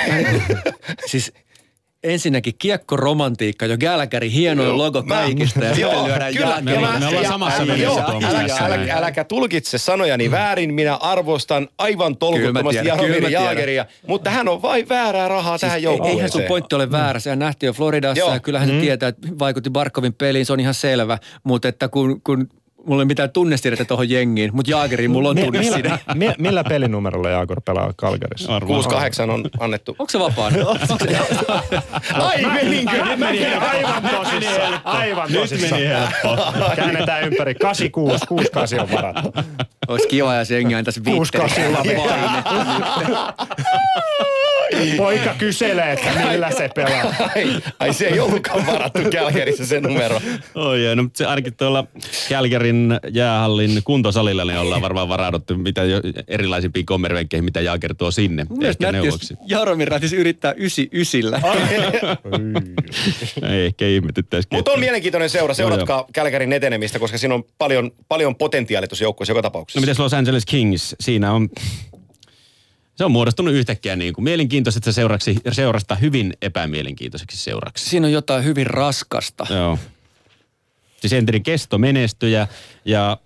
siis 1.10 1.32
ensinnäkin 2.04 2.54
kiekkoromantiikka, 2.58 3.66
jo 3.66 3.78
Gälkäri, 3.78 4.32
hienoin 4.32 4.68
Joo, 4.68 4.78
logo 4.78 5.02
mä, 5.02 5.14
kaikista. 5.14 5.64
Ja 5.64 5.74
joo, 5.90 6.06
lyödään 6.08 6.34
kyllä, 6.34 6.60
me, 6.60 6.70
me, 6.70 6.98
me 6.98 7.06
ollaan 7.06 7.26
samassa 7.26 7.66
veneessä 7.66 8.02
älä, 8.02 8.56
älä, 8.60 8.92
äläkä 8.92 9.24
tulkitse 9.24 9.78
sanojani 9.78 10.30
väärin, 10.30 10.74
minä 10.74 10.94
arvostan 10.94 11.68
aivan 11.78 12.16
tolkuttomasti 12.16 12.88
Jaromir 12.88 13.28
Jaageria, 13.28 13.86
mutta 14.06 14.30
hän 14.30 14.48
on 14.48 14.62
vain 14.62 14.88
väärää 14.88 15.28
rahaa 15.28 15.58
siis 15.58 15.68
tähän 15.68 15.82
joukkueeseen. 15.82 16.16
Eihän 16.16 16.32
sun 16.32 16.42
pointti 16.42 16.74
ole 16.74 16.90
väärä, 16.90 17.20
se 17.20 17.36
nähtiin 17.36 17.68
jo 17.68 17.72
Floridassa 17.72 18.20
joo. 18.20 18.32
ja 18.32 18.40
kyllähän 18.40 18.68
mm. 18.68 18.74
se 18.74 18.80
tietää, 18.80 19.08
että 19.08 19.28
vaikutti 19.38 19.70
Barkovin 19.70 20.14
peliin, 20.14 20.46
se 20.46 20.52
on 20.52 20.60
ihan 20.60 20.74
selvä, 20.74 21.18
mutta 21.44 21.68
että 21.68 21.88
kun, 21.88 22.20
kun 22.22 22.48
mulla 22.86 23.02
ei 23.02 23.06
mitään 23.06 23.30
tunnestiedettä 23.30 23.84
tuohon 23.84 24.10
jengiin, 24.10 24.50
mutta 24.52 24.70
Jaageriin 24.70 25.10
mulla 25.10 25.28
on 25.28 25.36
tunne 25.36 25.58
millä, 25.58 25.98
millä, 26.14 26.34
millä 26.38 26.64
pelinumerolla 26.64 27.30
Jaager 27.30 27.60
pelaa 27.64 27.92
Kalkarissa? 27.96 28.58
6-8 28.58 29.30
on 29.30 29.44
annettu. 29.60 29.96
Onko 29.98 30.10
se 30.10 30.18
vapaa? 30.18 30.50
Ai 32.12 32.42
meninkö? 32.44 33.04
Nyt 33.04 33.18
meni 33.18 33.46
aivan 33.46 34.02
tosissaan. 34.02 34.80
Aivan 34.84 35.32
tosissaan. 35.32 35.80
Nyt 35.80 35.90
meni 35.90 35.94
helppo. 36.22 36.36
Käännetään 36.76 37.24
ympäri. 37.24 37.54
86, 37.54 38.26
68 38.26 38.80
on 38.80 38.90
varattu. 38.92 39.32
Olisi 39.88 40.08
kiva, 40.08 40.34
jos 40.34 40.50
jengi 40.50 40.74
antaisi 40.74 41.04
viitterin. 41.04 41.50
68 41.50 43.44
Poika 44.96 45.34
kyselee, 45.38 45.92
että 45.92 46.10
millä 46.30 46.50
se 46.50 46.70
pelaa. 46.74 47.14
Ai, 47.36 47.56
ai 47.78 47.94
se 47.94 48.06
ei 48.06 48.20
ollutkaan 48.20 48.66
varattu 48.66 49.00
Kälkärissä 49.10 49.66
se 49.66 49.80
numero. 49.80 50.20
Oi 50.54 50.84
joo, 50.84 50.94
no 50.94 51.02
mutta 51.02 51.18
se 51.18 51.26
ainakin 51.26 51.56
tuolla 51.56 51.86
Kälkärin 52.28 52.73
jäähallin 53.10 53.80
kuntosalilla 53.84 54.44
niin 54.44 54.58
ollaan 54.58 54.82
varmaan 54.82 55.08
varauduttu 55.08 55.56
mitä 55.56 55.84
jo 55.84 56.00
erilaisimpiin 56.28 56.86
kommervenkkeihin, 56.86 57.44
mitä 57.44 57.60
Jaager 57.60 57.94
tuo 57.94 58.10
sinne. 58.10 58.46
Ehkä 58.62 58.92
neuvoksi. 58.92 59.34
jos 59.34 59.50
Jaromir 59.50 59.88
Rätis 59.88 60.12
yrittää 60.12 60.54
ysi 60.56 60.88
ysillä. 60.92 61.40
Ei 63.52 63.66
ehkä 63.66 63.86
ihmetyttäisi 63.86 64.48
Mutta 64.52 64.72
on 64.72 64.80
mielenkiintoinen 64.80 65.30
seura. 65.30 65.54
Seuratkaa 65.54 66.06
Kälkärin 66.12 66.52
etenemistä, 66.52 66.98
koska 66.98 67.18
siinä 67.18 67.34
on 67.34 67.44
paljon, 67.58 67.90
paljon 68.08 68.36
potentiaalia 68.36 68.88
tuossa 68.88 69.04
joukkueessa 69.04 69.30
joka 69.30 69.42
tapauksessa. 69.42 69.80
No 69.80 69.80
mites 69.80 69.98
Los 69.98 70.14
Angeles 70.14 70.46
Kings? 70.46 70.96
Siinä 71.00 71.32
on, 71.32 71.48
se 72.94 73.04
on 73.04 73.12
muodostunut 73.12 73.54
yhtäkkiä 73.54 73.96
niin 73.96 74.14
kuin 74.14 74.24
mielenkiintoisesta 74.24 74.92
seuraksi, 74.92 75.36
seurasta 75.52 75.94
hyvin 75.94 76.32
epämielenkiintoiseksi 76.42 77.36
seuraksi. 77.36 77.90
Siinä 77.90 78.06
on 78.06 78.12
jotain 78.12 78.44
hyvin 78.44 78.66
raskasta. 78.66 79.46
Joo. 79.50 79.78
Siis 81.04 81.12
entinen 81.12 81.42
kesto 81.42 81.78
menestyjä 81.78 82.48
ja 82.84 83.16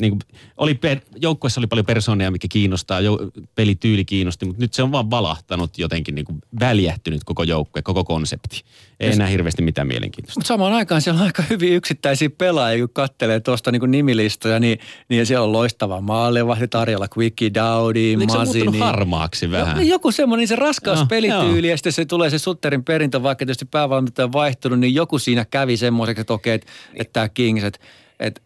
niin 0.00 0.10
kuin, 0.10 0.20
oli 0.56 0.74
per, 0.74 1.00
joukkueessa 1.16 1.60
oli 1.60 1.66
paljon 1.66 1.86
persoonia, 1.86 2.30
mikä 2.30 2.48
kiinnostaa, 2.50 3.00
jo, 3.00 3.18
pelityyli 3.54 4.04
kiinnosti, 4.04 4.46
mutta 4.46 4.60
nyt 4.62 4.74
se 4.74 4.82
on 4.82 4.92
vaan 4.92 5.10
valahtanut 5.10 5.78
jotenkin 5.78 6.14
niin 6.14 6.24
kuin 6.24 6.38
väljähtynyt 6.60 7.24
koko 7.24 7.42
joukkue, 7.42 7.82
koko 7.82 8.04
konsepti. 8.04 8.62
Ei 9.00 9.12
enää 9.12 9.26
hirveästi 9.26 9.62
mitään 9.62 9.86
mielenkiintoista. 9.86 10.40
Mutta 10.40 10.48
samaan 10.48 10.72
aikaan 10.72 11.02
siellä 11.02 11.20
on 11.20 11.26
aika 11.26 11.42
hyvin 11.50 11.72
yksittäisiä 11.72 12.30
pelaajia, 12.30 12.86
kun 12.86 12.94
kattelee 12.94 13.40
tuosta 13.40 13.72
niin 13.72 13.90
nimilistoja, 13.90 14.60
niin, 14.60 14.78
niin 15.08 15.26
siellä 15.26 15.44
on 15.44 15.52
loistava 15.52 16.00
maalivahti 16.00 16.68
tarjolla, 16.68 17.06
Quickie 17.18 17.50
Dowdy, 17.54 18.00
Eikö 18.00 18.20
se 18.32 18.38
Masini. 18.38 18.64
muuttunut 18.64 18.86
harmaaksi 18.86 19.50
vähän? 19.50 19.76
No, 19.76 19.82
joku 19.82 20.12
semmoinen, 20.12 20.48
se 20.48 20.56
raskaus 20.56 20.98
Joo, 20.98 21.06
pelityyli 21.06 21.66
joo. 21.66 21.70
ja 21.70 21.76
sitten 21.76 21.92
se 21.92 22.04
tulee 22.04 22.30
se 22.30 22.38
Sutterin 22.38 22.84
perintö, 22.84 23.22
vaikka 23.22 23.46
tietysti 23.46 23.64
päävalmentaja 23.64 24.26
on 24.26 24.32
vaihtunut, 24.32 24.78
niin 24.78 24.94
joku 24.94 25.18
siinä 25.18 25.44
kävi 25.44 25.76
semmoiseksi, 25.76 26.20
että 26.20 26.32
okei, 26.32 26.54
että, 26.54 26.66
että 26.94 27.12
tämä 27.12 27.28
Kings, 27.28 27.64
että, 27.64 27.80
että 28.20 28.40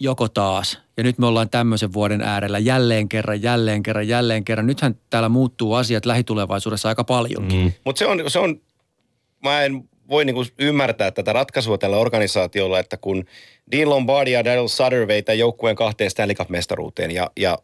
joko 0.00 0.28
taas. 0.28 0.78
Ja 0.96 1.02
nyt 1.02 1.18
me 1.18 1.26
ollaan 1.26 1.50
tämmöisen 1.50 1.92
vuoden 1.92 2.20
äärellä 2.20 2.58
jälleen 2.58 3.08
kerran, 3.08 3.42
jälleen 3.42 3.82
kerran, 3.82 4.08
jälleen 4.08 4.44
kerran. 4.44 4.66
Nythän 4.66 4.94
täällä 5.10 5.28
muuttuu 5.28 5.74
asiat 5.74 6.06
lähitulevaisuudessa 6.06 6.88
aika 6.88 7.04
paljonkin. 7.04 7.60
Mm. 7.60 7.72
Mutta 7.84 7.98
se 7.98 8.06
on, 8.06 8.22
se 8.28 8.38
on, 8.38 8.60
mä 9.42 9.62
en 9.62 9.88
voi 10.08 10.24
niinku 10.24 10.44
ymmärtää 10.58 11.10
tätä 11.10 11.32
ratkaisua 11.32 11.78
tällä 11.78 11.96
organisaatiolla, 11.96 12.78
että 12.78 12.96
kun 12.96 13.24
Dean 13.72 13.90
Lombardi 13.90 14.32
ja 14.32 14.44
Daryl 14.44 14.68
Sutter 14.68 15.06
vei 15.06 15.22
tämän 15.22 15.38
joukkueen 15.38 15.76
kahteen 15.76 16.10
Stanley 16.10 16.34
Cup-mestaruuteen 16.34 17.10
ja, 17.10 17.30
ja 17.36 17.58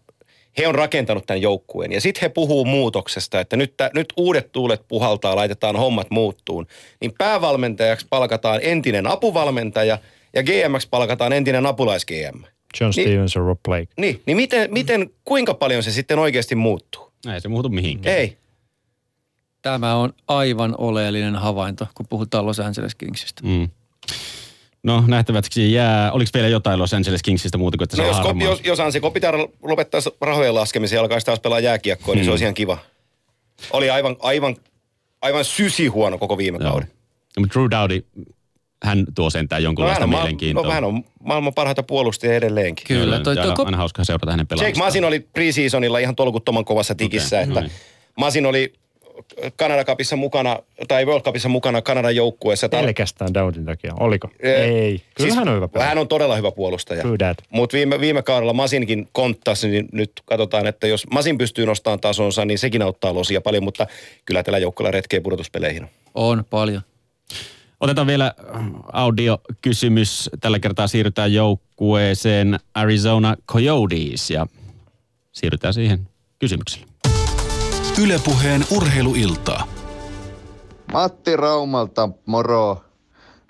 he 0.59 0.69
on 0.69 0.75
rakentanut 0.75 1.27
tämän 1.27 1.43
joukkueen. 1.43 1.93
Ja 1.93 2.01
sitten 2.01 2.21
he 2.21 2.29
puhuu 2.29 2.65
muutoksesta, 2.65 3.41
että 3.41 3.57
nyt, 3.57 3.77
tä, 3.77 3.91
nyt 3.95 4.13
uudet 4.17 4.53
tuulet 4.53 4.85
puhaltaa, 4.89 5.37
laitetaan 5.37 5.77
hommat 5.77 6.11
muuttuun. 6.11 6.67
Niin 7.01 7.13
päävalmentajaksi 7.19 8.07
palkataan 8.11 8.61
entinen 8.63 9.07
apuvalmentaja 9.07 9.99
ja 10.35 10.43
GMX 10.43 10.87
palkataan 10.91 11.33
entinen 11.33 11.67
apulais-GM. 11.67 12.43
John 12.81 12.93
Niin- 12.97 13.09
Stevens 13.09 13.35
ja 13.35 13.41
Rob 13.41 13.59
Blake. 13.69 13.87
Niin, 13.97 14.23
niin 14.27 14.37
miten, 14.37 14.73
miten, 14.73 15.11
kuinka 15.25 15.55
paljon 15.55 15.83
se 15.83 15.93
sitten 15.93 16.19
oikeasti 16.19 16.55
muuttuu? 16.55 17.13
Ei 17.35 17.41
se 17.41 17.49
muutu 17.49 17.69
mihinkään. 17.69 18.17
Ei. 18.17 18.37
Tämä 19.63 19.95
on 19.95 20.13
aivan 20.29 20.75
oleellinen 20.79 21.37
havainto, 21.37 21.87
kun 21.95 22.07
puhutaan 22.09 22.47
Los 22.47 22.61
Angeles 22.61 22.95
Kingsistä. 22.95 23.43
Mm. 23.45 23.69
No 24.83 25.05
nähtäväksi 25.07 25.73
jää. 25.73 26.13
Oliko 26.13 26.31
vielä 26.35 26.49
jotain 26.49 26.79
Los 26.79 26.95
Angeles 26.95 27.23
Kingsistä 27.23 27.59
muuta 27.59 27.79
kuin, 27.79 27.85
että 27.85 27.97
se 27.97 28.03
No 28.03 28.09
on 28.09 28.15
jos, 28.17 28.27
harmaa? 28.27 28.47
jos, 28.47 28.61
jos 28.65 28.81
Ansi 28.81 29.01
Kopitar 29.01 29.35
lopettaisi 29.63 30.11
rahojen 30.21 30.55
laskemisen 30.55 30.97
ja 30.97 31.01
alkaisi 31.01 31.27
taas 31.27 31.41
pelaa 31.41 31.61
jääkiekkoa, 31.61 32.15
niin 32.15 32.25
se 32.25 32.29
Mm. 32.29 32.33
olisi 32.33 32.45
ihan 32.45 32.55
kiva. 32.55 32.79
Oli 33.71 33.91
aivan, 33.91 34.17
aivan, 34.21 34.57
aivan 35.23 35.45
sysi 35.45 35.87
huono 35.87 36.19
koko 36.19 36.39
viime 36.39 36.59
Joo. 36.61 36.71
kauden. 36.71 36.89
No, 37.37 37.41
mutta 37.41 37.55
Drew 37.61 37.71
Dowdy, 37.71 38.07
hän 38.83 39.05
tuo 39.15 39.31
sentään 39.31 39.63
jonkunlaista 39.63 40.01
hän 40.01 40.05
on, 40.05 40.11
ma- 40.11 40.17
mielenkiintoa. 40.17 40.65
no, 40.65 40.71
hän 40.71 40.85
on 40.85 41.05
maailman 41.25 41.55
parhaita 41.55 41.83
puolustajia 41.83 42.37
edelleenkin. 42.37 42.87
Kyllä, 42.87 43.21
toi, 43.21 43.37
ja 43.37 43.43
toi, 43.43 43.51
aina, 43.51 43.65
aina 43.65 43.77
hauska 43.77 44.05
seurata 44.05 44.31
hänen 44.31 44.45
Jake 44.45 44.55
pelaamistaan. 44.55 44.87
Masin 44.87 45.05
oli 45.05 45.21
preseasonilla 45.21 45.99
ihan 45.99 46.17
tolkuttoman 46.17 46.65
kovassa 46.65 46.95
tikissä, 46.95 47.37
okay, 47.37 47.47
no 47.47 47.53
että 47.53 47.61
niin. 47.61 47.73
Masin 48.17 48.47
oli 48.47 48.73
Kanada 49.57 49.85
Cupissa 49.85 50.17
mukana, 50.17 50.59
tai 50.89 51.07
World 51.07 51.23
Cupissa 51.25 51.49
mukana 51.49 51.83
Kanadan 51.83 52.17
joukkueessa. 52.17 52.67
Tar- 52.67 52.71
Pelkästään 52.71 53.35
Dowdin 53.35 53.65
takia. 53.65 53.95
Oliko? 54.01 54.29
Eh, 54.41 54.53
Ei. 54.55 54.99
Kyllä 55.15 55.29
siis 55.29 55.35
hän 55.37 55.49
on 55.49 55.57
hyvä 55.57 55.69
pelaaja. 55.69 55.89
Hän 55.89 55.99
on 55.99 56.09
todella 56.09 56.37
hyvä 56.37 56.51
puolustaja. 56.51 57.03
Mutta 57.51 57.77
viime, 57.77 58.01
viime 58.01 58.23
kaudella 58.23 58.53
Masinkin 58.53 59.09
konttasi, 59.13 59.69
niin 59.69 59.89
nyt 59.93 60.13
katsotaan, 60.25 60.67
että 60.67 60.87
jos 60.87 61.07
Masin 61.11 61.39
pystyy 61.39 61.67
nostamaan 61.67 62.01
tasonsa, 62.01 62.45
niin 62.45 62.59
sekin 62.59 62.83
auttaa 62.83 63.15
losia 63.15 63.41
paljon, 63.41 63.65
mutta 63.65 63.87
kyllä 64.25 64.43
tällä 64.43 64.59
joukkueella 64.59 64.91
retkee 64.91 65.21
pudotuspeleihin. 65.21 65.87
on 66.15 66.45
paljon. 66.51 66.83
Otetaan 67.81 68.07
vielä 68.07 68.35
audiokysymys. 68.93 70.31
Tällä 70.41 70.59
kertaa 70.59 70.87
siirrytään 70.87 71.33
joukkueeseen 71.33 72.59
Arizona 72.75 73.37
Coyotes 73.49 74.31
ja 74.31 74.47
siirrytään 75.33 75.75
siihen 75.75 76.09
kysymykselle. 76.39 76.87
Ylepuheen 78.03 78.65
urheiluiltaa. 78.77 79.67
Matti 80.93 81.37
Raumalta, 81.37 82.09
moro. 82.27 82.85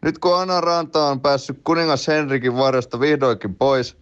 Nyt 0.02 0.18
kun 0.18 0.40
Anna 0.40 0.60
Ranta 0.60 1.04
on 1.04 1.20
päässyt 1.20 1.60
kuningas 1.64 2.08
Henrikin 2.08 2.56
varjosta 2.56 3.00
vihdoinkin 3.00 3.54
pois, 3.54 3.96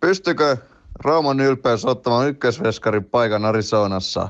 pystykö 0.00 0.56
Rauman 1.04 1.40
ylpeys 1.40 1.84
ottamaan 1.84 2.28
ykkösveskarin 2.28 3.04
paikan 3.04 3.44
Arizonassa? 3.44 4.28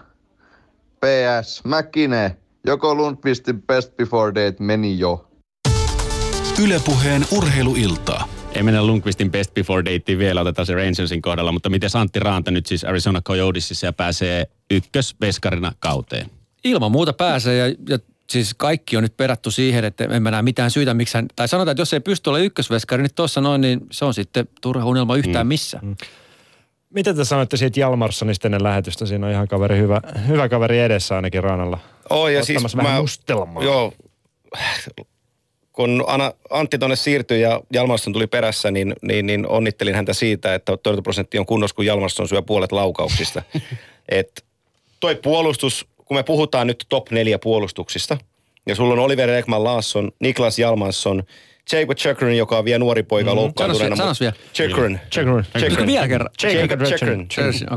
PS, 1.01 1.65
Mäkinen, 1.65 2.37
joko 2.67 2.95
Lundqvistin 2.95 3.63
best 3.63 3.97
before 3.97 4.35
date 4.35 4.63
meni 4.63 4.99
jo? 4.99 5.30
Ylepuheen 6.65 7.25
urheiluiltaa. 7.33 8.29
Ei 8.55 8.63
mennä 8.63 8.87
Lundqvistin 8.87 9.31
best 9.31 9.55
before 9.55 9.85
dateen 9.85 10.19
vielä, 10.19 10.41
otetaan 10.41 10.67
se 10.67 10.75
Rangersin 10.75 11.23
kohdalla, 11.23 11.53
mutta 11.53 11.71
miten 11.71 11.91
Antti 11.95 12.21
Raanta 12.21 12.51
nyt 12.51 12.67
siis 12.67 12.85
Arizona 12.85 13.23
Coyotesissa 13.23 13.87
ja 13.87 13.93
pääsee 13.93 14.47
ykkösveskarina 14.71 15.73
kauteen? 15.79 16.31
Ilman 16.65 16.93
muuta 16.93 17.13
pääsee 17.13 17.57
ja, 17.57 17.75
ja 17.89 17.99
siis 18.31 18.55
kaikki 18.55 18.97
on 18.97 19.03
nyt 19.03 19.17
perattu 19.17 19.51
siihen, 19.51 19.85
että 19.85 20.05
en 20.05 20.23
mä 20.23 20.31
näe 20.31 20.43
mitään 20.43 20.71
syytä, 20.71 20.95
miksi 20.95 21.19
hän, 21.19 21.27
tai 21.37 21.49
sanotaan, 21.49 21.73
että 21.73 21.81
jos 21.81 21.93
ei 21.93 22.01
pysty 22.01 22.31
olemaan 22.31 22.47
ykkösveskari 22.47 23.03
nyt 23.03 23.15
tuossa 23.15 23.41
noin, 23.41 23.61
niin 23.61 23.81
se 23.93 24.05
on 24.05 24.15
sitten 24.15 24.49
turha 24.61 24.85
unelma 24.85 25.17
yhtään 25.17 25.47
mm. 25.47 25.49
missään. 25.49 25.97
Mitä 26.91 27.15
te 27.15 27.25
sanoitte 27.25 27.57
siitä 27.57 27.81
Jalmarssonista 27.81 28.49
ennen 28.49 28.63
lähetystä? 28.63 29.07
Siinä 29.07 29.27
on 29.27 29.33
ihan 29.33 29.49
kaveri, 29.49 29.79
hyvä, 29.79 30.01
hyvä 30.27 30.49
kaveri 30.49 30.79
edessä 30.79 31.17
ainakin 31.17 31.45
Ranalla. 31.45 31.79
Oh, 32.11 32.29
ja 32.29 32.41
Ottamassa 32.41 32.69
siis 32.69 32.77
vähän 32.77 32.93
mä, 32.93 33.01
mustelmaa. 33.01 33.65
Joo, 33.65 33.93
kun 35.73 36.05
Anna, 36.07 36.33
Antti 36.51 36.79
tonne 36.79 36.97
siirtyi 36.97 37.41
ja 37.41 37.61
Jalmarsson 37.73 38.13
tuli 38.13 38.27
perässä, 38.27 38.71
niin, 38.71 38.95
niin, 39.03 39.27
niin 39.27 39.47
onnittelin 39.49 39.95
häntä 39.95 40.13
siitä, 40.13 40.55
että 40.55 40.77
torjuntaprosentti 40.77 41.39
on 41.39 41.47
kunnossa, 41.47 41.75
kun 41.75 41.87
Jalmarsson 41.87 42.29
syö 42.29 42.43
puolet 42.43 42.73
laukauksista. 42.73 43.43
Et 44.09 44.45
toi 45.01 45.15
puolustus, 45.17 45.87
kun 46.05 46.17
me 46.17 46.23
puhutaan 46.23 46.67
nyt 46.67 46.87
top 46.89 47.11
neljä 47.11 47.39
puolustuksista, 47.39 48.19
ja 48.67 48.75
sulla 48.75 48.93
on 48.93 48.99
Oliver 48.99 49.31
Ekman 49.31 49.65
Laasson, 49.65 50.13
Niklas 50.21 50.59
Jalmarsson, 50.59 51.23
Jacob 51.73 51.97
Chekrin, 51.97 52.39
joka 52.39 52.59
on 52.59 52.65
vielä 52.65 52.79
nuori 52.79 53.03
poika 53.03 53.31
mm, 53.31 53.37
loukkaantuneena. 53.37 53.97
Sanos 53.97 54.21
vielä, 54.21 54.33
mutta- 54.39 54.53
Chekrin. 54.55 55.01
Chekrin. 55.11 55.45
Eikö 55.65 55.87
vielä 55.87 56.09
kerran? 56.09 56.31
Jacob. 56.43 56.81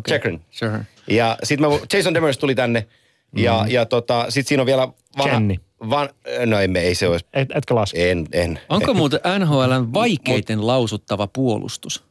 Chekrin. 0.07 0.41
Sure. 0.51 0.79
Ja 1.07 1.37
sitten 1.43 1.69
Jason 1.93 2.13
Demers 2.13 2.37
tuli 2.37 2.55
tänne. 2.55 2.87
Ja, 3.35 3.65
ja 3.69 3.85
tota, 3.85 4.25
sitten 4.29 4.47
siinä 4.47 4.61
on 4.61 4.67
vielä 4.67 4.87
vanha... 5.17 5.33
Jenny. 5.33 5.55
Van, 5.89 6.09
no 6.45 6.59
emme, 6.59 6.79
ei 6.79 6.95
se 6.95 7.07
olisi. 7.07 7.25
Et, 7.33 7.49
etkö 7.55 7.75
laske? 7.75 8.11
En, 8.11 8.27
en. 8.31 8.59
Onko 8.69 8.93
muuten 8.93 9.19
NHLn 9.39 9.93
vaikeiten 9.93 10.67
lausuttava 10.67 11.27
puolustus? 11.27 12.03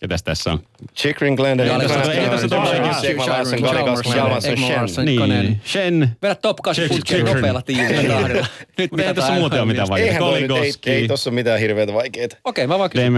Ketäs 0.00 0.22
tässä 0.22 0.52
on? 0.52 0.62
Chikrin, 0.96 1.34
Glendon, 1.34 1.66
Joo, 1.66 1.74
Anderson, 1.74 1.98
tässä- 2.02 2.12
tässä- 2.30 2.48
tässä- 2.48 4.16
Jalmarsson, 4.16 5.08
Ekman 5.08 5.58
Shen. 5.66 6.00
Niin. 6.00 6.10
Vedä 6.22 6.34
top 6.34 6.56
8 6.62 6.84
Check- 6.84 6.88
putkeen 6.88 7.26
check- 7.26 7.34
nopealla 7.34 7.62
tiivillä. 7.62 8.38
Nyt 8.78 8.90
Ei 9.00 9.14
tässä 9.14 9.32
muuten 9.32 9.58
ole 9.60 9.66
mitään 9.68 9.88
vaikeaa. 9.88 10.12
Ei, 10.12 10.18
Koligoski. 10.18 10.90
ei 10.90 11.08
tossa 11.08 11.30
ole 11.30 11.34
mitään 11.34 11.60
hirveätä 11.60 11.92
vaikeita. 11.92 12.36
Okei, 12.44 12.66
mä 12.66 12.78
vaan 12.78 12.90
kysyn. 12.90 13.12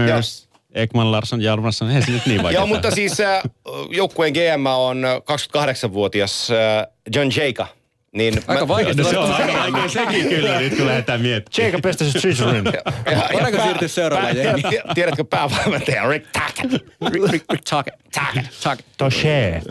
Ekman 0.73 1.11
Larsson, 1.11 1.41
Jalmarsson. 1.41 1.87
Eihän 1.87 2.03
se 2.05 2.11
nyt 2.11 2.25
niin 2.25 2.43
vaikeaa. 2.43 2.61
Joo, 2.61 2.67
mutta 2.67 2.91
siis 2.91 3.19
äh, 3.19 3.41
joukkueen 3.89 4.33
GM 4.33 4.65
on 4.65 5.05
äh, 5.05 5.17
28-vuotias 5.17 6.51
äh, 6.51 6.87
John 7.15 7.29
Jaka. 7.35 7.67
Niin 8.15 8.41
Aika 8.47 8.67
vaikeasti. 8.67 9.01
No 9.03 9.09
se 9.09 9.17
on 9.17 9.31
aika 9.33 9.53
vaikea 9.53 9.89
sekin 9.89 10.29
kyllä, 10.29 10.59
nyt 10.59 10.77
kun 10.77 10.87
lähdetään 10.87 11.21
miettimään. 11.21 11.67
Jacob 11.67 11.81
Pestas 11.81 12.07
Chikrin. 12.07 12.63
Voidaanko 13.33 13.63
siirtyä 13.63 13.87
seuraavaan 13.87 14.37
jengiin? 14.37 14.81
Tiedätkö 14.95 15.23
päävalmentaja 15.23 16.09
Rick 16.09 16.27
Tackett? 16.33 16.71
Rick, 17.13 17.31
Rick, 17.31 17.45
Rick, 17.51 17.63
Tuckett. 17.69 17.97
Tuckett. 18.13 18.47
Tuckett. 18.63 18.89
Toshe. 18.97 19.61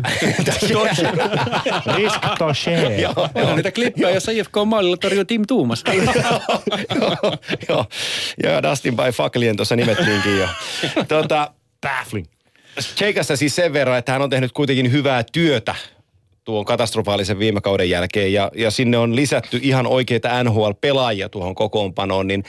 Risk 1.96 2.20
Toshe. 2.38 3.06
On 3.34 3.56
niitä 3.56 3.72
klippejä, 3.72 4.10
jossa 4.10 4.32
IFK-mallilla 4.32 4.96
torjuu 4.96 5.24
Tim 5.24 5.42
Tuumas. 5.48 5.84
joo, 7.00 7.36
joo. 7.68 7.86
Joo, 8.44 8.62
Dustin 8.62 8.96
by 8.96 9.10
Fucklien 9.12 9.56
tuossa 9.56 9.76
nimettiinkin 9.76 10.38
jo. 10.38 10.48
Tota, 11.08 11.52
Baffling. 11.80 12.26
Cheikasta 12.96 13.36
siis 13.36 13.56
sen 13.56 13.72
verran, 13.72 13.98
että 13.98 14.12
hän 14.12 14.22
on 14.22 14.30
tehnyt 14.30 14.52
kuitenkin 14.52 14.92
hyvää 14.92 15.24
työtä 15.32 15.74
tuon 16.50 16.64
katastrofaalisen 16.64 17.38
viime 17.38 17.60
kauden 17.60 17.90
jälkeen 17.90 18.32
ja, 18.32 18.50
ja 18.56 18.70
sinne 18.70 18.98
on 18.98 19.16
lisätty 19.16 19.58
ihan 19.62 19.86
oikeita 19.86 20.44
NHL-pelaajia 20.44 21.28
tuohon 21.28 21.54
kokoonpanoon, 21.54 22.26
niin 22.26 22.44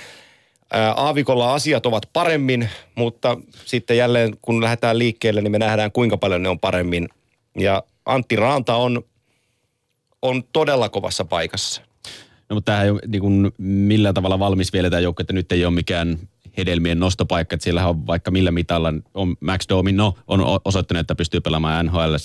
Aavikolla 0.95 1.53
asiat 1.53 1.86
ovat 1.86 2.03
paremmin, 2.14 2.69
mutta 2.95 3.38
sitten 3.65 3.98
jälleen 3.98 4.38
kun 4.41 4.64
lähdetään 4.64 4.99
liikkeelle, 4.99 5.41
niin 5.41 5.52
me 5.52 5.60
nähdään 5.60 5.91
kuinka 5.91 6.18
paljon 6.18 6.44
ne 6.44 6.49
on 6.49 6.60
paremmin. 6.60 7.10
Ja 7.57 7.84
Antti 8.06 8.36
Raanta 8.36 8.76
on, 8.76 9.03
on 10.22 10.44
todella 10.53 10.90
kovassa 10.90 11.26
paikassa. 11.26 11.82
No, 12.49 12.53
mutta 12.53 12.65
tämähän 12.65 12.86
ei 12.86 12.91
ole 12.91 13.02
niin 13.07 13.22
kuin, 13.22 13.52
millään 13.57 14.14
tavalla 14.14 14.40
valmis 14.40 14.73
vielä 14.73 14.90
tämä 14.90 14.99
joukko, 14.99 15.22
että 15.22 15.34
nyt 15.34 15.52
ei 15.52 15.65
ole 15.65 15.73
mikään 15.73 16.19
hedelmien 16.57 16.99
nostopaikka, 16.99 17.53
että 17.53 17.64
siellä 17.64 17.88
on 17.88 18.07
vaikka 18.07 18.32
millä 18.32 18.52
mitalla 18.52 18.94
on 19.14 19.36
Max 19.40 19.65
Domi, 19.69 19.91
no, 19.91 20.14
on 20.28 20.60
osoittanut, 20.65 20.99
että 20.99 21.15
pystyy 21.15 21.41
pelaamaan 21.41 21.86
nhl 21.86 22.15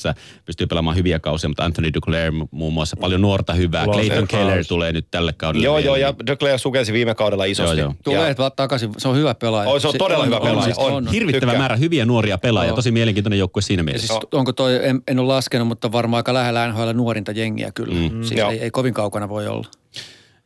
pystyy 0.44 0.66
pelaamaan 0.66 0.96
hyviä 0.96 1.18
kausia, 1.18 1.48
mutta 1.48 1.64
Anthony 1.64 1.94
Duclair 1.94 2.32
muun 2.50 2.72
muassa 2.72 2.96
paljon 2.96 3.20
nuorta 3.20 3.54
hyvää. 3.54 3.86
Lost 3.86 3.98
Clayton 3.98 4.28
Keller 4.28 4.64
tulee 4.68 4.92
nyt 4.92 5.06
tälle 5.10 5.32
kaudelle. 5.32 5.64
Joo, 5.64 5.78
joo, 5.78 5.96
ja 5.96 6.14
Duclair 6.30 6.58
sukelsi 6.58 6.92
viime 6.92 7.14
kaudella 7.14 7.44
isosti. 7.44 7.78
Joo, 7.78 7.86
joo. 7.88 7.94
Tulee 8.04 8.34
Ja, 8.38 8.50
takaisin, 8.50 8.90
se 8.98 9.08
on 9.08 9.16
hyvä 9.16 9.34
pelaaja. 9.34 9.70
Oi, 9.70 9.80
se 9.80 9.88
on 9.88 9.94
todella 9.98 10.24
hyvä 10.24 10.40
pelaaja, 10.40 10.62
siis 10.62 10.78
on. 10.78 11.06
Hirvittävä 11.08 11.40
Tykkään. 11.40 11.58
määrä 11.58 11.76
hyviä 11.76 12.04
nuoria 12.04 12.38
pelaajia, 12.38 12.72
tosi 12.74 12.90
mielenkiintoinen 12.90 13.38
joukkue 13.38 13.62
siinä 13.62 13.82
mielessä. 13.82 14.06
siis 14.06 14.20
onko 14.32 14.52
toi, 14.52 14.86
en, 14.86 15.02
en 15.08 15.18
ole 15.18 15.26
laskenut, 15.34 15.68
mutta 15.68 15.92
varmaan 15.92 16.18
aika 16.18 16.34
lähellä 16.34 16.68
NHL 16.68 16.90
nuorinta 16.94 17.32
jengiä 17.32 17.70
kyllä. 17.74 17.94
Mm. 18.10 18.22
Siis 18.22 18.40
ei, 18.40 18.58
ei, 18.60 18.70
kovin 18.70 18.94
kaukana 18.94 19.28
voi 19.28 19.48
olla. 19.48 19.66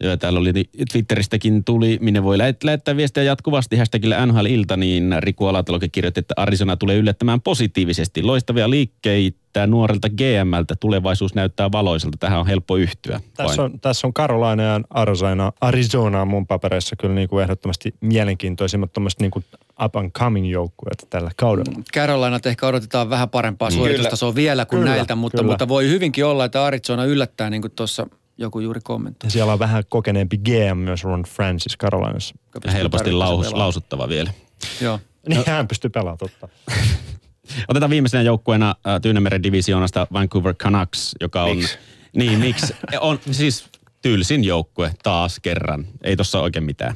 Joo, 0.00 0.16
täällä 0.16 0.40
oli 0.40 0.52
Twitteristäkin 0.92 1.64
tuli, 1.64 1.98
minne 2.00 2.22
voi 2.22 2.38
lähet- 2.38 2.64
lähettää 2.64 2.96
viestiä 2.96 3.22
jatkuvasti 3.22 3.76
hashtagillä 3.76 4.26
NHL-ilta, 4.26 4.76
niin 4.76 5.14
Riku 5.18 5.46
Alatalokin 5.46 5.90
kirjoitti, 5.90 6.20
että 6.20 6.34
Arizona 6.36 6.76
tulee 6.76 6.96
yllättämään 6.96 7.40
positiivisesti. 7.40 8.22
Loistavia 8.22 8.70
liikkeitä 8.70 9.66
nuorelta 9.66 10.08
GMltä, 10.08 10.76
tulevaisuus 10.80 11.34
näyttää 11.34 11.72
valoiselta. 11.72 12.16
Tähän 12.20 12.40
on 12.40 12.46
helppo 12.46 12.76
yhtyä. 12.76 13.20
Tässä 13.36 13.62
on, 13.62 13.80
tässä 13.80 14.06
on 14.06 14.14
Carolina 14.14 14.62
ja 14.62 14.80
Arizona, 14.90 15.52
Arizona 15.60 16.24
mun 16.24 16.46
papereissa 16.46 16.96
kyllä 16.96 17.14
niin 17.14 17.28
kuin 17.28 17.42
ehdottomasti 17.42 17.94
mielenkiintoisimmat 18.00 18.92
tuommoiset 18.92 19.20
niin 19.20 19.30
kuin 19.30 19.44
up 19.84 19.96
and 19.96 20.10
coming 20.10 20.50
joukkueet 20.50 21.06
tällä 21.10 21.30
kaudella. 21.36 21.82
Carolina 21.94 22.40
ehkä 22.46 22.66
odotetaan 22.66 23.10
vähän 23.10 23.28
parempaa 23.30 23.70
suoritustasoa 23.70 24.34
vielä 24.34 24.66
kuin 24.66 24.80
Kyllä, 24.80 24.90
näiltä, 24.94 25.14
mutta, 25.14 25.38
kyllä. 25.38 25.52
mutta 25.52 25.68
voi 25.68 25.88
hyvinkin 25.88 26.24
olla, 26.24 26.44
että 26.44 26.64
Arizona 26.64 27.04
yllättää, 27.04 27.50
niin 27.50 27.62
kuin 27.62 27.72
tuossa 27.76 28.06
joku 28.40 28.60
juuri 28.60 28.80
kommentti. 28.84 29.26
Ja 29.26 29.30
siellä 29.30 29.52
on 29.52 29.58
vähän 29.58 29.84
kokeneempi 29.88 30.38
GM 30.38 30.76
myös 30.78 31.04
Ron 31.04 31.22
Francis 31.22 31.78
Carolinassa. 31.78 32.34
Ja 32.64 32.70
helposti 32.70 33.12
laus, 33.12 33.52
lausuttava 33.52 34.08
vielä. 34.08 34.30
Joo. 34.80 35.00
Niin 35.28 35.42
hän 35.46 35.68
pystyy 35.68 35.90
pelaamaan 35.90 36.18
totta. 36.18 36.48
Otetaan 37.68 37.90
viimeisenä 37.90 38.22
joukkueena 38.22 38.74
äh, 38.86 39.00
Tyynemeren 39.02 39.42
divisioonasta 39.42 40.06
Vancouver 40.12 40.54
Canucks, 40.54 41.14
joka 41.20 41.42
on... 41.42 41.56
Miksi? 41.56 41.78
Niin, 42.16 42.38
miksi? 42.38 42.74
On 43.00 43.20
siis 43.30 43.64
tylsin 44.02 44.44
joukkue 44.44 44.90
taas 45.02 45.40
kerran. 45.40 45.86
Ei 46.02 46.16
tossa 46.16 46.40
oikein 46.40 46.64
mitään. 46.64 46.94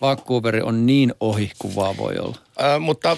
Vancouver 0.00 0.64
on 0.64 0.86
niin 0.86 1.14
ohi 1.20 1.50
kuin 1.58 1.74
vaan 1.74 1.96
voi 1.96 2.18
olla. 2.18 2.36
Äh, 2.62 2.80
mutta 2.80 3.16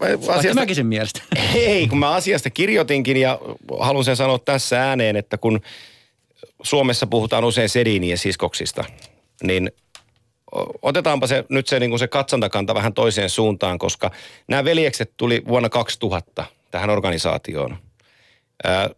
Vaikka 0.00 0.34
asiasta, 0.34 0.60
mäkin 0.60 0.76
sen 0.76 0.86
mielestä. 0.86 1.22
Ei, 1.54 1.88
kun 1.88 1.98
mä 1.98 2.10
asiasta 2.10 2.50
kirjoitinkin 2.50 3.16
ja 3.16 3.38
haluan 3.80 4.04
sen 4.04 4.16
sanoa 4.16 4.38
tässä 4.38 4.82
ääneen, 4.82 5.16
että 5.16 5.38
kun 5.38 5.60
Suomessa 6.62 7.06
puhutaan 7.06 7.44
usein 7.44 7.68
Sedinien 7.68 8.18
siskoksista, 8.18 8.84
niin 9.42 9.70
otetaanpa 10.82 11.26
se, 11.26 11.44
nyt 11.48 11.66
se, 11.66 11.80
niin 11.80 11.90
kuin 11.90 11.98
se 11.98 12.08
katsantakanta 12.08 12.74
vähän 12.74 12.94
toiseen 12.94 13.30
suuntaan, 13.30 13.78
koska 13.78 14.10
nämä 14.48 14.64
veljekset 14.64 15.12
tuli 15.16 15.42
vuonna 15.48 15.68
2000 15.68 16.44
tähän 16.70 16.90
organisaatioon. 16.90 17.76
Ää, 18.64 18.90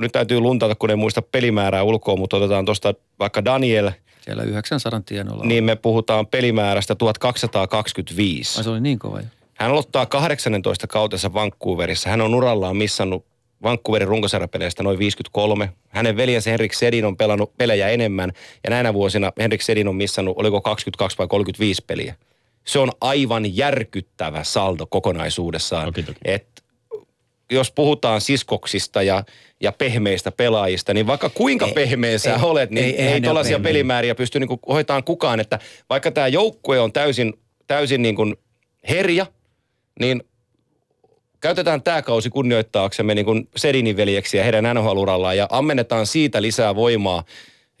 nyt 0.00 0.12
täytyy 0.12 0.40
luntata, 0.40 0.74
kun 0.74 0.90
en 0.90 0.98
muista 0.98 1.22
pelimäärää 1.22 1.82
ulkoa, 1.82 2.16
mutta 2.16 2.36
otetaan 2.36 2.64
tuosta 2.64 2.94
vaikka 3.18 3.44
Daniel, 3.44 3.90
Siellä 4.20 4.42
900 4.42 5.00
tienoilla. 5.06 5.44
niin 5.44 5.64
me 5.64 5.76
puhutaan 5.76 6.26
pelimäärästä 6.26 6.94
1225. 6.94 8.58
Ai 8.58 8.64
se 8.64 8.70
oli 8.70 8.80
niin 8.80 8.98
kova 8.98 9.20
jo. 9.20 9.26
Hän 9.54 9.70
aloittaa 9.70 10.06
18 10.06 10.86
kautensa 10.86 11.32
Vancouverissa. 11.32 12.10
Hän 12.10 12.20
on 12.20 12.34
urallaan 12.34 12.76
missannut 12.76 13.24
Vancouverin 13.62 14.08
runkosarjapeleistä 14.08 14.82
noin 14.82 14.98
53. 14.98 15.72
Hänen 15.88 16.16
veljensä 16.16 16.50
Henrik 16.50 16.72
Sedin 16.72 17.04
on 17.04 17.16
pelannut 17.16 17.56
pelejä 17.58 17.88
enemmän. 17.88 18.32
Ja 18.64 18.70
näinä 18.70 18.94
vuosina 18.94 19.32
Henrik 19.38 19.62
Sedin 19.62 19.88
on 19.88 19.96
missannut, 19.96 20.38
oliko 20.38 20.60
22 20.60 21.18
vai 21.18 21.28
35 21.28 21.84
peliä. 21.86 22.14
Se 22.64 22.78
on 22.78 22.92
aivan 23.00 23.56
järkyttävä 23.56 24.44
saldo 24.44 24.86
kokonaisuudessaan. 24.86 25.84
Toki, 25.84 26.02
toki. 26.02 26.18
Et 26.24 26.64
jos 27.50 27.70
puhutaan 27.72 28.20
siskoksista 28.20 29.02
ja, 29.02 29.24
ja 29.60 29.72
pehmeistä 29.72 30.32
pelaajista, 30.32 30.94
niin 30.94 31.06
vaikka 31.06 31.28
kuinka 31.28 31.66
ei, 31.66 31.72
pehmeä 31.72 32.18
sä 32.18 32.34
ei, 32.34 32.42
olet, 32.42 32.70
niin 32.70 32.84
ei, 32.84 33.02
ei, 33.02 33.08
ei 33.08 33.20
tuollaisia 33.20 33.60
pelimääriä 33.60 34.14
pysty 34.14 34.40
niinku 34.40 34.60
hoitaan 34.68 35.04
kukaan. 35.04 35.40
Että 35.40 35.58
vaikka 35.90 36.10
tämä 36.10 36.28
joukkue 36.28 36.80
on 36.80 36.92
täysin, 36.92 37.34
täysin 37.66 38.02
niinku 38.02 38.34
herja, 38.88 39.26
niin 40.00 40.22
käytetään 41.40 41.82
tämä 41.82 42.02
kausi 42.02 42.30
kunnioittaaksemme 42.30 43.14
niin 43.14 43.24
kuin 43.24 43.48
Sedinin 43.56 43.96
veljeksiä 43.96 44.42
heidän 44.42 44.76
NHL-urallaan 44.76 45.36
ja 45.36 45.46
ammennetaan 45.50 46.06
siitä 46.06 46.42
lisää 46.42 46.74
voimaa 46.74 47.24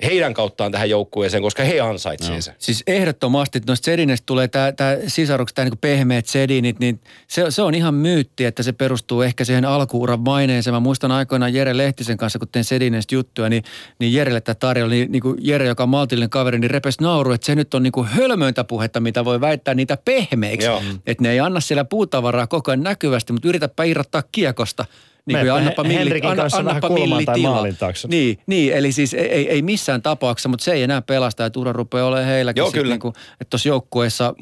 heidän 0.02 0.34
kauttaan 0.34 0.72
tähän 0.72 0.90
joukkueeseen, 0.90 1.42
koska 1.42 1.62
he 1.62 1.80
ansaitsevat 1.80 2.42
sen. 2.42 2.54
Siis 2.58 2.82
ehdottomasti, 2.86 3.58
että 3.58 3.70
noista 3.70 3.84
Sedinestä 3.84 4.26
tulee 4.26 4.48
tämä, 4.48 4.72
sisarukset, 5.06 5.54
tämä 5.54 5.68
niin 5.68 5.78
pehmeät 5.78 6.26
Sedinit, 6.26 6.78
niin 6.78 7.00
se, 7.28 7.50
se, 7.50 7.62
on 7.62 7.74
ihan 7.74 7.94
myytti, 7.94 8.44
että 8.44 8.62
se 8.62 8.72
perustuu 8.72 9.22
ehkä 9.22 9.44
siihen 9.44 9.64
alkuuran 9.64 10.20
maineeseen. 10.20 10.74
Mä 10.74 10.80
muistan 10.80 11.12
aikoinaan 11.12 11.54
Jere 11.54 11.76
Lehtisen 11.76 12.16
kanssa, 12.16 12.38
kun 12.38 12.48
tein 12.48 12.64
Sedinestä 12.64 13.14
juttuja, 13.14 13.48
niin, 13.48 13.64
niin 13.98 14.12
Jerelle 14.12 14.40
tämä 14.40 14.54
tarjolla, 14.54 14.90
niin, 14.90 15.12
niin 15.12 15.22
kuin 15.22 15.36
Jere, 15.40 15.66
joka 15.66 15.82
on 15.82 15.88
maltillinen 15.88 16.30
kaveri, 16.30 16.58
niin 16.58 16.70
repes 16.70 17.00
nauru, 17.00 17.32
että 17.32 17.46
se 17.46 17.54
nyt 17.54 17.74
on 17.74 17.82
niin 17.82 17.92
kuin 17.92 18.08
hölmöintä 18.08 18.64
puhetta, 18.64 19.00
mitä 19.00 19.24
voi 19.24 19.40
väittää 19.40 19.74
niitä 19.74 19.98
pehmeiksi. 20.04 20.68
Että 21.06 21.22
ne 21.22 21.30
ei 21.30 21.40
anna 21.40 21.60
siellä 21.60 21.84
puutavaraa 21.84 22.46
koko 22.46 22.70
ajan 22.70 22.82
näkyvästi, 22.82 23.32
mutta 23.32 23.48
yritäpä 23.48 23.84
irrottaa 23.84 24.22
kiekosta. 24.32 24.84
Niin 25.26 25.38
kuin, 25.40 25.52
annapa 25.52 25.82
He- 25.82 25.88
milli, 25.88 26.20
anna, 26.22 26.42
annapa 26.52 26.88
tai 27.26 27.40
maalin 27.40 27.76
taakse. 27.76 28.08
Niin, 28.08 28.38
niin, 28.46 28.72
eli 28.72 28.92
siis 28.92 29.14
ei, 29.14 29.26
ei, 29.26 29.50
ei 29.50 29.62
missään 29.62 30.02
tapauksessa, 30.02 30.48
mutta 30.48 30.64
se 30.64 30.72
ei 30.72 30.82
enää 30.82 31.02
pelasta, 31.02 31.46
että 31.46 31.60
ura 31.60 31.72
rupeaa 31.72 32.06
olemaan 32.06 32.26
heilläkin. 32.26 32.60
Joo, 32.60 32.70
kyllä. 32.72 32.94
Niin 32.94 33.00
kuin, 33.00 33.14
että 33.40 33.50
tuossa 33.50 33.68
joukkueessa, 33.68 34.34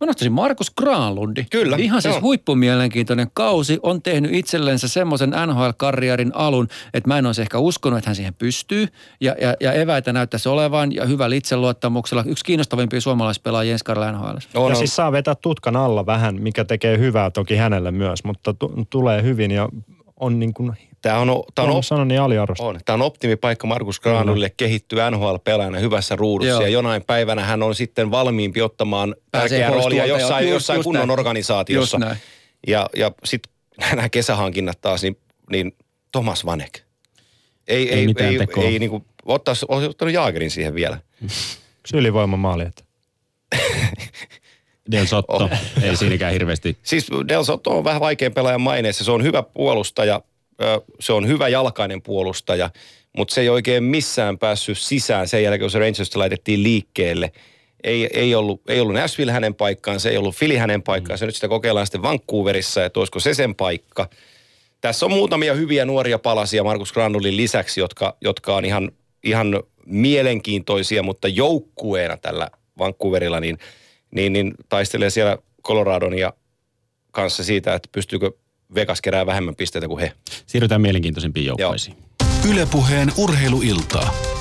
mä 0.00 0.06
nostaisin 0.06 0.32
Markus 0.32 0.70
Granlundi. 0.70 1.44
Kyllä, 1.50 1.76
Ihan 1.76 2.02
siis 2.02 2.14
joo. 2.14 2.20
huippumielenkiintoinen 2.20 3.30
kausi, 3.34 3.78
on 3.82 4.02
tehnyt 4.02 4.34
itsellensä 4.34 4.88
semmoisen 4.88 5.30
NHL-karriarin 5.46 6.30
alun, 6.34 6.68
että 6.94 7.08
mä 7.08 7.18
en 7.18 7.26
olisi 7.26 7.42
ehkä 7.42 7.58
uskonut, 7.58 7.98
että 7.98 8.10
hän 8.10 8.16
siihen 8.16 8.34
pystyy. 8.34 8.88
Ja, 9.20 9.34
ja, 9.40 9.54
ja 9.60 9.72
eväitä 9.72 10.12
näyttäisi 10.12 10.48
olevan 10.48 10.92
ja 10.94 11.06
hyvällä 11.06 11.36
itseluottamuksella. 11.36 12.24
Yksi 12.26 12.44
kiinnostavimpia 12.44 13.00
suomalaispelaajia 13.00 13.72
ensi 13.72 13.84
kaudella 13.84 14.12
NHL. 14.12 14.36
Ja 14.54 14.60
on. 14.60 14.76
siis 14.76 14.96
saa 14.96 15.12
vetää 15.12 15.34
tutkan 15.34 15.76
alla 15.76 16.06
vähän, 16.06 16.42
mikä 16.42 16.64
tekee 16.64 16.98
hyvää 16.98 17.30
toki 17.30 17.56
hänelle 17.56 17.90
myös, 17.90 18.24
mutta 18.24 18.54
tu- 18.54 18.86
tulee 18.90 19.22
hyvin 19.22 19.50
ja 19.50 19.68
on 20.20 20.38
niin 20.38 20.54
kuin, 20.54 20.72
Tämä 21.02 21.18
on, 21.18 21.42
tämä 21.54 21.68
on, 21.68 21.76
on 21.76 21.82
sanon 21.82 22.08
niin 22.08 22.20
on. 22.58 22.80
Tämä 22.84 22.94
on 22.94 23.02
optimipaikka 23.02 23.66
Markus 23.66 24.00
Granulille 24.00 24.50
kehittyä 24.56 25.10
NHL-pelaajana 25.10 25.78
hyvässä 25.78 26.16
ruudussa. 26.16 26.50
Joo. 26.50 26.60
Ja 26.60 26.68
jonain 26.68 27.04
päivänä 27.06 27.44
hän 27.44 27.62
on 27.62 27.74
sitten 27.74 28.10
valmiimpi 28.10 28.62
ottamaan 28.62 29.14
Pääsee 29.30 29.48
tärkeää 29.48 29.70
roolia 29.70 30.06
jossain. 30.06 30.44
Just- 30.44 30.52
jossain 30.52 30.76
just 30.76 30.84
kunnon 30.84 31.08
näin. 31.08 31.18
organisaatiossa. 31.18 31.96
Just 31.96 32.08
näin. 32.08 32.18
Ja, 32.66 32.90
ja 32.96 33.12
sitten 33.24 33.52
nämä 33.96 34.08
kesähankinnat 34.08 34.80
taas, 34.80 35.02
niin, 35.02 35.18
niin 35.50 35.72
Thomas 36.12 36.46
Vanek. 36.46 36.80
Ei, 37.68 37.88
Ei 37.92 37.98
ei, 37.98 38.06
mitään 38.06 38.32
ei, 38.32 38.38
tekoa. 38.38 38.64
ei, 38.64 38.78
niin 38.78 38.90
kuin, 38.90 39.04
ottaisi, 39.24 39.66
olisi 39.68 39.88
ottanut 39.88 40.14
Jaagerin 40.14 40.50
siihen 40.50 40.74
vielä. 40.74 40.98
Ylivoimamaali. 41.94 42.62
Että. 42.62 42.84
Del 44.92 45.06
Sotto, 45.06 45.32
Oh. 45.36 45.50
ei 45.82 45.96
siinäkään 45.96 46.32
hirveästi. 46.32 46.76
Siis 46.82 47.06
Del 47.28 47.44
Soto 47.44 47.78
on 47.78 47.84
vähän 47.84 48.00
vaikean 48.00 48.32
pelaajan 48.32 48.60
maineessa. 48.60 49.04
Se 49.04 49.10
on 49.10 49.22
hyvä 49.22 49.42
puolustaja, 49.42 50.20
se 51.00 51.12
on 51.12 51.28
hyvä 51.28 51.48
jalkainen 51.48 52.02
puolustaja, 52.02 52.70
mutta 53.16 53.34
se 53.34 53.40
ei 53.40 53.48
oikein 53.48 53.84
missään 53.84 54.38
päässyt 54.38 54.78
sisään 54.78 55.28
sen 55.28 55.42
jälkeen, 55.42 55.60
kun 55.60 55.70
se 55.70 55.78
Rangersta 55.78 56.18
laitettiin 56.18 56.62
liikkeelle. 56.62 57.32
Ei, 57.84 58.08
ei, 58.14 58.34
ollut, 58.34 58.62
ei 58.68 58.80
ollut 58.80 58.94
Nashville 58.94 59.32
hänen 59.32 59.54
paikkaansa, 59.54 60.10
ei 60.10 60.16
ollut 60.16 60.36
Philly 60.38 60.56
hänen 60.56 60.82
paikkaansa. 60.82 61.26
Nyt 61.26 61.34
sitä 61.34 61.48
kokeillaan 61.48 61.86
sitten 61.86 62.02
Vancouverissa, 62.02 62.84
että 62.84 63.00
olisiko 63.00 63.20
se 63.20 63.34
sen 63.34 63.54
paikka. 63.54 64.08
Tässä 64.80 65.06
on 65.06 65.12
muutamia 65.12 65.54
hyviä 65.54 65.84
nuoria 65.84 66.18
palasia 66.18 66.64
Markus 66.64 66.92
Granulin 66.92 67.36
lisäksi, 67.36 67.80
jotka, 67.80 68.16
jotka 68.20 68.56
on 68.56 68.64
ihan, 68.64 68.90
ihan 69.24 69.62
mielenkiintoisia, 69.86 71.02
mutta 71.02 71.28
joukkueena 71.28 72.16
tällä 72.16 72.50
Vancouverilla 72.78 73.40
niin, 73.40 73.58
niin, 74.10 74.32
niin 74.32 74.54
taistelee 74.68 75.10
siellä 75.10 75.38
Coloradon 75.64 76.18
ja 76.18 76.32
kanssa 77.10 77.44
siitä, 77.44 77.74
että 77.74 77.88
pystyykö 77.92 78.30
Vegas 78.74 79.00
kerää 79.00 79.26
vähemmän 79.26 79.56
pisteitä 79.56 79.88
kuin 79.88 80.00
he. 80.00 80.12
Siirrytään 80.46 80.80
mielenkiintoisimpiin 80.80 81.46
joukkueisiin. 81.46 81.96
Ylepuheen 82.50 83.12
urheiluiltaa. 83.16 84.35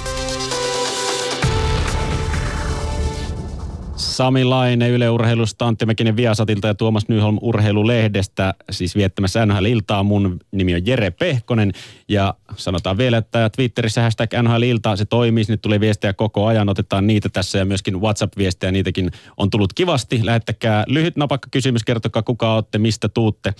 Sami 3.96 4.44
Laine 4.44 4.90
Yle 4.90 5.10
Urheilusta, 5.10 5.68
Antti 5.68 5.86
Mäkinen 5.86 6.16
Viasatilta 6.16 6.68
ja 6.68 6.74
Tuomas 6.74 7.08
Nyholm 7.08 7.38
Urheilulehdestä, 7.42 8.54
siis 8.72 8.96
viettämässä 8.96 9.46
NHL-iltaa. 9.46 10.04
Mun 10.04 10.40
nimi 10.52 10.76
on 10.76 10.86
Jere 10.86 11.12
Pehkonen 11.12 11.72
ja 12.10 12.34
sanotaan 12.56 12.98
vielä, 12.98 13.18
että 13.18 13.50
Twitterissä 13.50 14.02
hashtag 14.02 14.30
NHL-ilta 14.42 14.96
se 14.96 15.06
toimii. 15.06 15.44
Sinne 15.44 15.58
tulee 15.58 15.80
viestejä 15.80 16.14
koko 16.14 16.46
ajan, 16.46 16.70
otetaan 16.70 17.08
niitä 17.08 17.30
tässä 17.30 17.58
ja 17.58 17.66
myöskin 17.66 18.02
WhatsApp-viestejä, 18.02 18.72
niitäkin 18.72 19.12
on 19.38 19.50
tullut 19.50 19.74
kivasti. 19.74 20.20
Lähettäkää 20.24 20.84
lyhyt 20.88 21.16
napakka 21.16 21.48
kysymys, 21.52 21.84
kertokaa 21.84 22.24
kuka 22.24 22.54
olette, 22.54 22.78
mistä 22.78 23.10
tuutte 23.10 23.54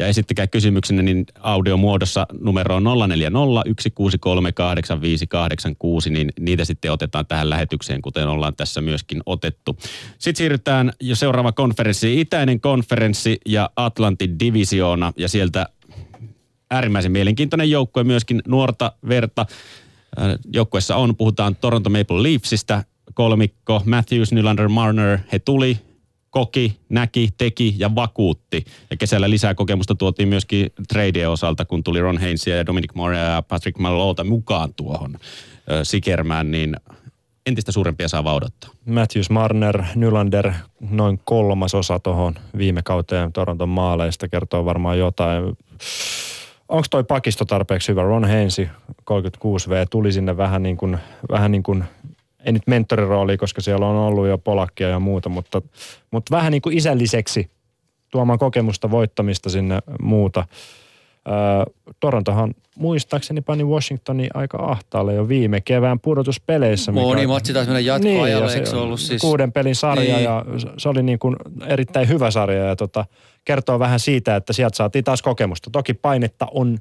ja 0.00 0.06
esittäkää 0.06 0.46
kysymyksenne 0.46 1.02
niin 1.02 1.26
audiomuodossa 1.40 2.26
numero 2.40 2.78
0401638586, 2.80 2.84
niin 6.10 6.32
niitä 6.40 6.64
sitten 6.64 6.92
otetaan 6.92 7.26
tähän 7.26 7.50
lähetykseen, 7.50 8.02
kuten 8.02 8.28
ollaan 8.28 8.56
tässä 8.56 8.80
myöskin 8.80 9.22
otettu. 9.26 9.78
Sitten 10.18 10.38
siirrytään 10.38 10.92
jo 11.00 11.16
seuraava 11.16 11.52
konferenssi, 11.52 12.20
itäinen 12.20 12.60
konferenssi 12.60 13.38
ja 13.46 13.70
Atlantin 13.76 14.38
divisioona, 14.38 15.12
ja 15.16 15.28
sieltä 15.28 15.66
äärimmäisen 16.70 17.12
mielenkiintoinen 17.12 17.70
joukkue, 17.70 18.04
myöskin 18.04 18.42
nuorta 18.46 18.92
verta. 19.08 19.46
Äh, 20.18 20.38
Joukkueessa 20.52 20.96
on, 20.96 21.16
puhutaan 21.16 21.56
Toronto 21.56 21.90
Maple 21.90 22.22
Leafsistä, 22.22 22.84
kolmikko, 23.14 23.82
Matthews, 23.84 24.32
Nylander, 24.32 24.68
Marner, 24.68 25.18
he 25.32 25.38
tuli, 25.38 25.78
koki, 26.34 26.76
näki, 26.88 27.28
teki 27.38 27.74
ja 27.78 27.94
vakuutti. 27.94 28.64
Ja 28.90 28.96
kesällä 28.96 29.30
lisää 29.30 29.54
kokemusta 29.54 29.94
tuotiin 29.94 30.28
myöskin 30.28 30.72
tradeien 30.88 31.30
osalta, 31.30 31.64
kun 31.64 31.84
tuli 31.84 32.00
Ron 32.00 32.20
Hainesia 32.20 32.56
ja 32.56 32.66
Dominic 32.66 32.94
Morea 32.94 33.24
ja 33.24 33.42
Patrick 33.42 33.78
Malota 33.78 34.24
mukaan 34.24 34.74
tuohon 34.74 35.16
ö, 35.70 35.84
sikermään, 35.84 36.50
niin 36.50 36.76
entistä 37.46 37.72
suurempia 37.72 38.08
saa 38.08 38.34
odottaa. 38.34 38.70
Matthews, 38.86 39.30
Marner, 39.30 39.82
Nylander, 39.94 40.52
noin 40.90 41.20
kolmasosa 41.24 41.98
tuohon 41.98 42.34
viime 42.58 42.82
kauteen 42.82 43.32
Toronton 43.32 43.68
maaleista 43.68 44.28
kertoo 44.28 44.64
varmaan 44.64 44.98
jotain. 44.98 45.44
Onko 46.68 46.86
toi 46.90 47.04
pakisto 47.04 47.44
tarpeeksi 47.44 47.88
hyvä? 47.88 48.02
Ron 48.02 48.24
Hainsi, 48.24 48.68
36V, 49.10 49.86
tuli 49.90 50.12
sinne 50.12 50.36
vähän 50.36 50.62
niin 50.62 50.76
kuin, 50.76 50.98
vähän 51.30 51.52
niin 51.52 51.62
kuin 51.62 51.84
ei 52.44 52.52
nyt 52.52 52.62
mentorirooli, 52.66 53.36
koska 53.36 53.60
siellä 53.60 53.86
on 53.86 53.96
ollut 53.96 54.26
jo 54.26 54.38
polakkia 54.38 54.88
ja 54.88 55.00
muuta, 55.00 55.28
mutta, 55.28 55.62
mutta 56.10 56.36
vähän 56.36 56.52
niin 56.52 56.62
kuin 56.62 56.78
isälliseksi 56.78 57.50
tuomaan 58.10 58.38
kokemusta 58.38 58.90
voittamista 58.90 59.50
sinne 59.50 59.78
muuta. 60.02 60.46
Torontohan 62.00 62.54
muistaakseni 62.76 63.40
pani 63.40 63.64
Washingtonin 63.64 64.30
aika 64.34 64.58
ahtaalle 64.58 65.14
jo 65.14 65.28
viime 65.28 65.60
kevään 65.60 66.00
pudotuspeleissä. 66.00 66.92
Moni 66.92 67.26
matsi 67.26 67.52
taisi 67.52 67.70
mennä 67.70 67.80
jatkoajalle, 67.80 68.46
niin, 68.46 68.56
eikö 68.56 68.70
se 68.70 68.76
ollut 68.76 69.00
siis? 69.00 69.22
Kuuden 69.22 69.52
pelin 69.52 69.74
sarja 69.76 70.14
Niin. 70.14 70.24
ja 70.24 70.44
se 70.78 70.88
oli 70.88 71.02
niin 71.02 71.18
kuin 71.18 71.36
erittäin 71.66 72.08
hyvä 72.08 72.30
sarja 72.30 72.64
ja 72.64 72.76
tota, 72.76 73.04
kertoo 73.44 73.78
vähän 73.78 74.00
siitä, 74.00 74.36
että 74.36 74.52
sieltä 74.52 74.76
saatiin 74.76 75.04
taas 75.04 75.22
kokemusta. 75.22 75.70
Toki 75.70 75.94
painetta 75.94 76.46
on 76.50 76.78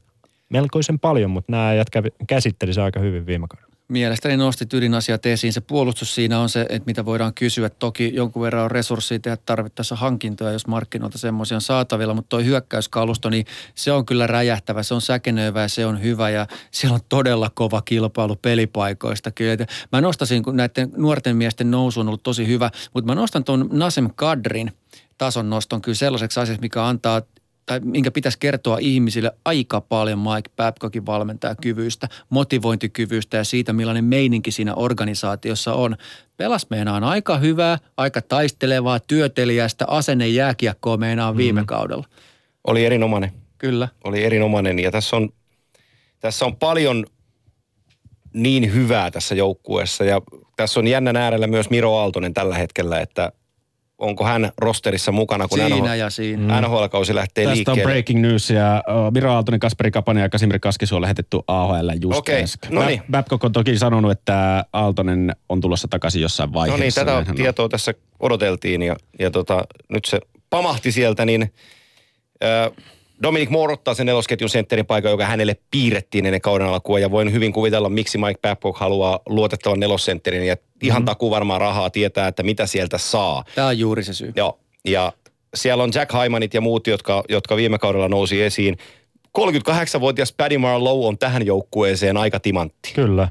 melkoisen 0.50 1.00
paljon, 1.00 1.32
mutta 1.32 1.52
nämä 1.52 1.74
jätkä 1.74 2.04
käsitteli 2.28 2.74
se 2.74 2.82
aika 2.82 3.00
hyvin 3.00 3.26
viime 3.26 3.48
kaudella. 3.50 3.73
Mielestäni 3.88 4.38
nostit 4.38 4.74
ydinasiat 4.74 5.26
esiin. 5.26 5.54
Se 5.54 5.62
puolustus 5.62 6.16
siinä 6.16 6.40
on 6.40 6.50
se, 6.50 6.62
että 6.62 6.86
mitä 6.86 7.06
voidaan 7.06 7.34
kysyä. 7.34 7.70
Toki 7.70 8.12
jonkun 8.16 8.42
verran 8.42 8.64
on 8.64 8.72
resursseja 8.72 9.20
tehdä 9.20 9.38
tarvittaessa 9.46 9.96
hankintoja, 9.96 10.52
jos 10.52 10.68
markkinoilta 10.68 11.18
semmoisia 11.18 11.58
on 11.58 11.62
saatavilla, 11.62 12.14
mutta 12.14 12.30
toi 12.30 12.46
hyökkäyskalusto, 12.46 13.30
niin 13.30 13.46
se 13.76 13.92
on 13.92 14.06
kyllä 14.06 14.28
räjähtävä, 14.28 14.84
se 14.84 14.94
on 14.94 15.02
säkenöivä 15.02 15.62
ja 15.62 15.68
se 15.68 15.86
on 15.86 16.02
hyvä 16.02 16.30
ja 16.30 16.48
siellä 16.72 16.96
on 16.96 17.02
todella 17.10 17.52
kova 17.54 17.82
kilpailu 17.82 18.36
pelipaikoista. 18.36 19.32
Kyllä. 19.32 19.66
Mä 19.92 20.02
nostasin, 20.02 20.44
kun 20.44 20.56
näiden 20.56 20.92
nuorten 20.98 21.36
miesten 21.36 21.72
nousu 21.72 22.00
on 22.00 22.08
ollut 22.08 22.24
tosi 22.24 22.48
hyvä, 22.48 22.72
mutta 22.94 23.12
mä 23.12 23.16
nostan 23.16 23.44
tuon 23.44 23.70
Nasem 23.72 24.10
Kadrin 24.16 24.72
tason 25.18 25.50
noston 25.50 25.82
kyllä 25.82 25.96
sellaiseksi 25.96 26.40
asiaksi, 26.40 26.62
mikä 26.62 26.86
antaa 26.86 27.22
tai 27.66 27.80
minkä 27.80 28.12
pitäisi 28.12 28.40
kertoa 28.40 28.78
ihmisille 28.82 29.32
aika 29.46 29.82
paljon 29.82 30.20
Mike 30.20 30.50
Babcockin 30.56 31.06
valmentajakyvyistä, 31.06 32.10
motivointikyvyistä 32.30 33.38
ja 33.38 33.44
siitä, 33.44 33.74
millainen 33.74 34.06
meininki 34.06 34.52
siinä 34.52 34.76
organisaatiossa 34.76 35.74
on. 35.74 35.96
Pelas 36.38 36.70
meinaa 36.70 36.96
on 36.98 37.04
aika 37.04 37.38
hyvää, 37.38 37.78
aika 37.98 38.22
taistelevaa, 38.22 39.00
työtelijästä, 39.00 39.86
asenne 39.88 40.28
jääkiekkoa 40.28 40.98
meinaa 40.98 41.32
Mm. 41.32 41.38
viime 41.38 41.64
kaudella. 41.66 42.06
Oli 42.68 42.86
erinomainen. 42.86 43.32
Kyllä. 43.58 43.88
Oli 44.04 44.24
erinomainen 44.24 44.80
ja 44.80 44.92
tässä 44.92 45.16
on, 45.16 45.30
tässä 46.20 46.46
on 46.46 46.56
paljon 46.56 47.06
niin 48.34 48.74
hyvää 48.74 49.12
tässä 49.12 49.36
joukkueessa 49.36 50.04
ja 50.04 50.22
tässä 50.56 50.80
on 50.80 50.88
jännän 50.88 51.16
äärellä 51.16 51.48
myös 51.48 51.70
Miro 51.70 51.96
Aaltonen 51.98 52.34
tällä 52.34 52.56
hetkellä, 52.56 53.00
että 53.00 53.32
onko 54.04 54.26
hän 54.26 54.52
rosterissa 54.58 55.12
mukana, 55.12 55.48
kun 55.48 55.58
Siinä 55.58 55.76
NHL, 55.76 55.88
ja 55.88 56.10
siinä. 56.10 56.62
NHL-kausi 56.62 57.16
lähtee 57.16 57.44
Tästä 57.46 57.56
liikkeelle. 57.56 57.82
on 57.82 57.86
breaking 57.92 58.22
news 58.22 58.50
ja 58.50 58.84
uh, 58.88 59.12
Miro 59.14 59.32
Aaltonen, 59.34 59.60
Kasperi 59.60 59.92
Kapanen 59.92 60.22
ja 60.22 60.30
Kasimir 60.30 60.60
Kaskis 60.60 60.94
on 60.94 61.02
lähetetty 61.02 61.40
AHL 61.48 61.90
just 62.02 62.18
Okei, 62.20 62.44
äsken. 62.44 62.74
no 62.76 62.86
niin. 62.86 63.00
Bab- 63.00 63.12
Babcock 63.12 63.44
on 63.44 63.52
toki 63.52 63.78
sanonut, 63.78 64.12
että 64.12 64.66
Aaltonen 64.74 65.36
on 65.50 65.62
tulossa 65.62 65.88
takaisin 65.88 66.22
jossain 66.22 66.50
No 66.50 66.54
vaiheessa. 66.54 66.84
niin, 66.84 66.94
tätä 66.94 67.12
Näinhän 67.12 67.32
on. 67.34 67.36
tietoa 67.36 67.70
tässä 67.70 67.94
odoteltiin 68.20 68.82
ja, 68.82 68.96
ja 69.20 69.32
tota, 69.32 69.64
nyt 69.90 70.06
se 70.06 70.20
pamahti 70.50 70.92
sieltä, 70.92 71.26
niin 71.26 71.54
ö, 72.44 72.72
Dominic 73.24 73.50
Moore 73.50 73.74
ottaa 73.74 73.94
sen 73.94 74.06
nelosketjun 74.06 74.50
sentterin 74.50 74.86
paikan, 74.86 75.12
joka 75.12 75.26
hänelle 75.26 75.56
piirrettiin 75.72 76.26
ennen 76.26 76.42
kauden 76.42 76.68
alkua 76.68 77.00
ja 77.00 77.12
voin 77.12 77.32
hyvin 77.34 77.54
kuvitella, 77.54 77.90
miksi 77.90 78.18
Mike 78.18 78.40
Babcock 78.42 78.80
haluaa 78.80 79.20
luotettavan 79.26 79.80
nelossentterin 79.80 80.48
ja 80.48 80.56
ihan 80.84 81.02
Mhm. 81.02 81.06
takuu 81.06 81.32
varmaan 81.32 81.62
rahaa 81.62 81.90
tietää, 81.90 82.28
että 82.28 82.44
mitä 82.44 82.66
sieltä 82.66 82.98
saa. 82.98 83.44
Tämä 83.56 83.68
on 83.68 83.80
juuri 83.80 84.04
se 84.04 84.14
syy. 84.14 84.34
Joo, 84.36 84.60
ja 84.88 85.12
siellä 85.56 85.84
on 85.84 85.92
Jack 85.96 86.12
Hymanit 86.24 86.54
ja 86.54 86.62
muut, 86.62 86.88
jotka, 86.88 87.24
jotka 87.30 87.56
viime 87.56 87.78
kaudella 87.80 88.08
nousi 88.08 88.42
esiin. 88.44 88.78
38-vuotias 89.38 90.34
Paddy 90.38 90.58
Marlowe 90.58 91.06
on 91.08 91.18
tähän 91.18 91.46
joukkueeseen 91.46 92.18
aika 92.18 92.40
timantti. 92.40 92.94
Kyllä. 92.94 93.28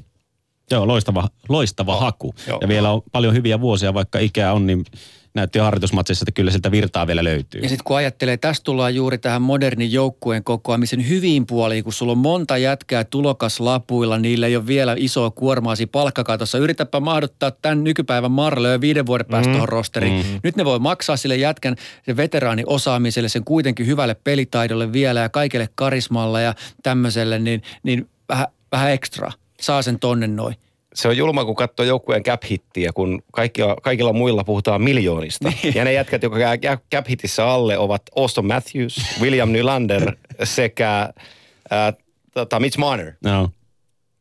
Joo, 0.71 0.87
loistava, 0.89 1.29
loistava 1.49 1.97
haku. 2.01 2.35
joo. 2.49 2.59
Ja 2.63 2.69
vielä 2.69 2.91
on 2.91 3.03
paljon 3.13 3.35
hyviä 3.35 3.61
vuosia, 3.61 3.95
vaikka 3.95 4.19
ikää 4.19 4.53
on, 4.53 4.67
niin 4.67 4.85
näytti 5.35 5.59
jo 5.59 5.65
harjoitusmatseissa, 5.65 6.23
että 6.23 6.33
kyllä 6.33 6.51
sieltä 6.51 6.71
virtaa 6.71 7.07
vielä 7.07 7.25
löytyy. 7.25 7.61
Ja 7.61 7.69
sitten 7.69 7.85
kun 7.85 7.97
ajattelee, 7.97 8.37
tästä 8.37 8.65
tullaan 8.65 8.95
juuri 8.95 9.19
tähän 9.19 9.43
modernin 9.43 9.93
joukkueen 9.93 10.45
kokoamisen 10.45 11.09
hyviin 11.09 11.47
puoliin, 11.47 11.85
kun 11.85 11.93
sulla 11.93 12.13
on 12.13 12.19
monta 12.19 12.59
jätkää 12.59 13.05
tulokaslapuilla, 13.05 14.19
niillä 14.19 14.47
ei 14.47 14.57
ole 14.57 14.67
vielä 14.67 14.95
isoa 14.99 15.31
kuormaa 15.31 15.77
siinä 15.77 15.91
palkkakatossa. 15.93 16.59
Yritäpä 16.59 17.01
mahduttaa 17.01 17.51
tämän 17.51 17.85
nykypäivän 17.85 18.31
Marlöön 18.31 18.81
viiden 18.81 19.07
vuoden 19.07 19.27
päästä 19.27 19.49
mm. 19.49 19.53
tuohon 19.53 19.69
rosteriin. 19.69 20.27
Mm. 20.27 20.41
Nyt 20.43 20.57
ne 20.57 20.65
voi 20.65 20.79
maksaa 20.79 21.17
sille 21.17 21.37
jätkän, 21.37 21.77
sen 22.07 22.17
veteraani 22.17 22.63
osaamiselle, 22.67 23.29
sen 23.29 23.45
kuitenkin 23.45 23.87
hyvälle 23.87 24.17
pelitaidolle 24.25 24.93
vielä 24.93 25.21
ja 25.21 25.29
kaikelle 25.29 25.69
karismalle 25.75 26.43
ja 26.43 26.55
tämmöiselle, 26.83 27.39
niin, 27.39 27.63
niin 27.83 28.09
vähän, 28.29 28.47
vähän 28.73 28.91
ekstra. 28.93 29.33
Saa 29.61 29.83
sen 29.83 29.99
tonne 29.99 30.27
noin. 30.27 30.57
Se 30.95 31.09
on 31.09 31.17
julma, 31.17 31.45
kun 31.45 31.55
katsoo 31.55 31.87
joukkueen 31.87 32.23
cap-hittiä, 32.23 32.91
kun 32.95 33.23
kaikilla, 33.33 33.77
kaikilla 33.83 34.13
muilla 34.13 34.45
puhutaan 34.45 34.83
miljoonista. 34.83 35.53
Niin. 35.63 35.75
Ja 35.75 35.85
ne 35.85 35.93
jätkät, 35.93 36.23
jotka 36.23 36.39
cap-hitissä 36.95 37.47
alle, 37.47 37.79
ovat 37.79 38.03
Austin 38.17 38.47
Matthews, 38.47 38.97
William 39.21 39.49
Nylander 39.49 40.17
sekä 40.45 41.13
ää, 41.71 41.93
tota 42.35 42.61
Mitch 42.61 42.79
Marner. 42.79 43.13
No. 43.25 43.51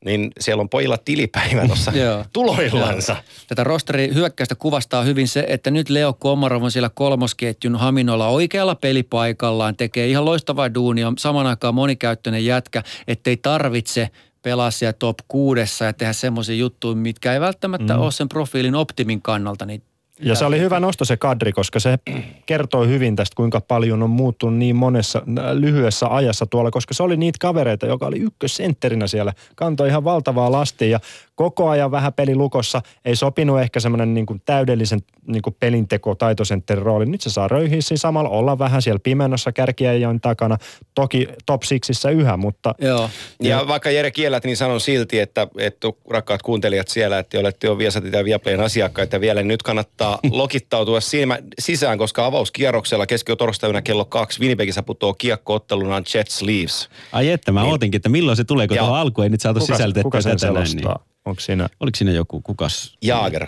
Niin 0.05 0.31
siellä 0.39 0.61
on 0.61 0.69
pojilla 0.69 0.97
tilipäivä 0.97 1.67
tuossa 1.67 1.91
tuloillansa. 2.33 3.15
Tätä 3.47 3.63
rosterin 3.63 4.15
hyökkäystä 4.15 4.55
kuvastaa 4.55 5.03
hyvin 5.03 5.27
se, 5.27 5.45
että 5.47 5.71
nyt 5.71 5.89
Leo 5.89 6.13
Komarov 6.13 6.63
on 6.63 6.71
siellä 6.71 6.89
kolmosketjun 6.93 7.75
haminolla 7.75 8.27
oikealla 8.27 8.75
pelipaikallaan, 8.75 9.75
tekee 9.75 10.07
ihan 10.07 10.25
loistavaa 10.25 10.73
duunia, 10.73 11.13
saman 11.17 11.47
aikaan 11.47 11.75
monikäyttöinen 11.75 12.45
jätkä, 12.45 12.83
ettei 13.07 13.37
tarvitse 13.37 14.09
pelaa 14.41 14.71
siellä 14.71 14.93
top 14.93 15.17
kuudessa 15.27 15.85
ja 15.85 15.93
tehdä 15.93 16.13
semmoisia 16.13 16.55
juttuja, 16.55 16.95
mitkä 16.95 17.33
ei 17.33 17.39
välttämättä 17.39 17.93
mm. 17.93 18.01
ole 18.01 18.11
sen 18.11 18.29
profiilin 18.29 18.75
optimin 18.75 19.21
kannalta. 19.21 19.65
Niin 19.65 19.83
Ja 20.21 20.35
se 20.35 20.45
oli 20.45 20.59
hyvä 20.59 20.79
nosto 20.79 21.05
se 21.05 21.17
kadri, 21.17 21.51
koska 21.51 21.79
se 21.79 21.99
kertoo 22.45 22.85
hyvin 22.85 23.15
tästä, 23.15 23.35
kuinka 23.35 23.61
paljon 23.61 24.03
on 24.03 24.09
muuttunut 24.09 24.57
niin 24.57 24.75
monessa 24.75 25.19
äh, 25.19 25.45
lyhyessä 25.53 26.07
ajassa 26.15 26.45
tuolla, 26.45 26.71
koska 26.71 26.93
se 26.93 27.03
oli 27.03 27.17
niitä 27.17 27.37
kavereita, 27.41 27.85
joka 27.85 28.05
oli 28.05 28.19
ykkössentterinä 28.19 29.07
siellä, 29.07 29.33
kantoi 29.55 29.87
ihan 29.87 30.03
valtavaa 30.03 30.51
lastia 30.51 30.87
ja 30.87 30.99
koko 31.35 31.69
ajan 31.69 31.91
vähän 31.91 32.13
peli 32.13 32.35
lukossa, 32.35 32.81
ei 33.05 33.15
sopinut 33.15 33.59
ehkä 33.59 33.79
semmoinen 33.79 34.13
niin 34.13 34.25
kuin 34.25 34.41
täydellisen 34.45 34.99
niin 35.27 35.41
kuin 35.41 35.55
pelinteko 35.59 36.15
taitosentterin 36.15 36.85
rooli. 36.85 37.05
Nyt 37.05 37.21
se 37.21 37.29
saa 37.29 37.47
röyhiä 37.47 37.81
siinä 37.81 37.97
samalla, 37.97 38.29
olla 38.29 38.59
vähän 38.59 38.81
siellä 38.81 38.99
pimennossa 39.03 39.51
kärkiäjän 39.51 40.19
takana, 40.19 40.57
toki 40.95 41.27
top 41.45 41.63
sixissä 41.63 42.09
yhä, 42.09 42.37
mutta 42.37 42.75
joo. 42.79 43.09
Ja 43.39 43.67
vaikka 43.67 43.91
Jere 43.91 44.11
kiellät, 44.11 44.43
niin 44.43 44.57
sanon 44.57 44.81
silti, 44.81 45.19
että, 45.19 45.47
että 45.57 45.87
rakkaat 46.09 46.41
kuuntelijat 46.41 46.87
siellä, 46.87 47.19
että 47.19 47.39
olette 47.39 47.67
jo 47.67 47.77
Viasatit 47.77 48.13
ja 48.13 48.25
Viaplayn 48.25 48.61
asiakkaita 48.61 49.21
vielä, 49.21 49.41
niin 49.41 49.47
nyt 49.47 49.63
kannattaa 49.63 50.10
lokittautua 50.31 51.01
siinä, 51.01 51.39
sisään, 51.59 51.97
koska 51.97 52.25
avauskierroksella 52.25 53.05
keskitorstaina 53.07 53.81
kello 53.81 54.05
kaksi 54.05 54.39
Winnipegissä 54.39 54.83
putoaa 54.83 55.13
kiekko-otteluna 55.13 56.01
Jets 56.13 56.41
Leafs. 56.41 56.89
Ai 57.11 57.29
että, 57.29 57.51
mä 57.51 57.61
Niin. 57.61 57.71
ootinkin, 57.71 57.97
että 57.97 58.09
milloin 58.09 58.37
se 58.37 58.43
tulee, 58.43 58.67
kun 58.67 58.77
Joo. 58.77 58.85
tuohon 58.85 58.99
alkuun 59.01 59.23
ei 59.25 59.29
nyt 59.29 59.41
saatu 59.41 59.59
kuka, 59.59 59.73
sisältettyä 59.73 60.03
kuka 60.03 60.21
tätä 60.21 60.45
näin. 60.45 60.55
Niin. 60.55 60.67
selostaa? 60.67 61.05
Onko 61.25 61.39
siinä? 61.41 61.69
Oliko 61.79 61.95
siinä 61.95 62.11
joku, 62.11 62.41
kukas? 62.41 62.95
Jaager. 63.01 63.47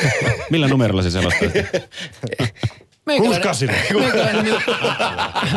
Millä 0.50 0.68
numerolla 0.68 1.02
se 1.02 1.10
selostaa? 1.10 1.48
Kuskasille. 3.18 3.74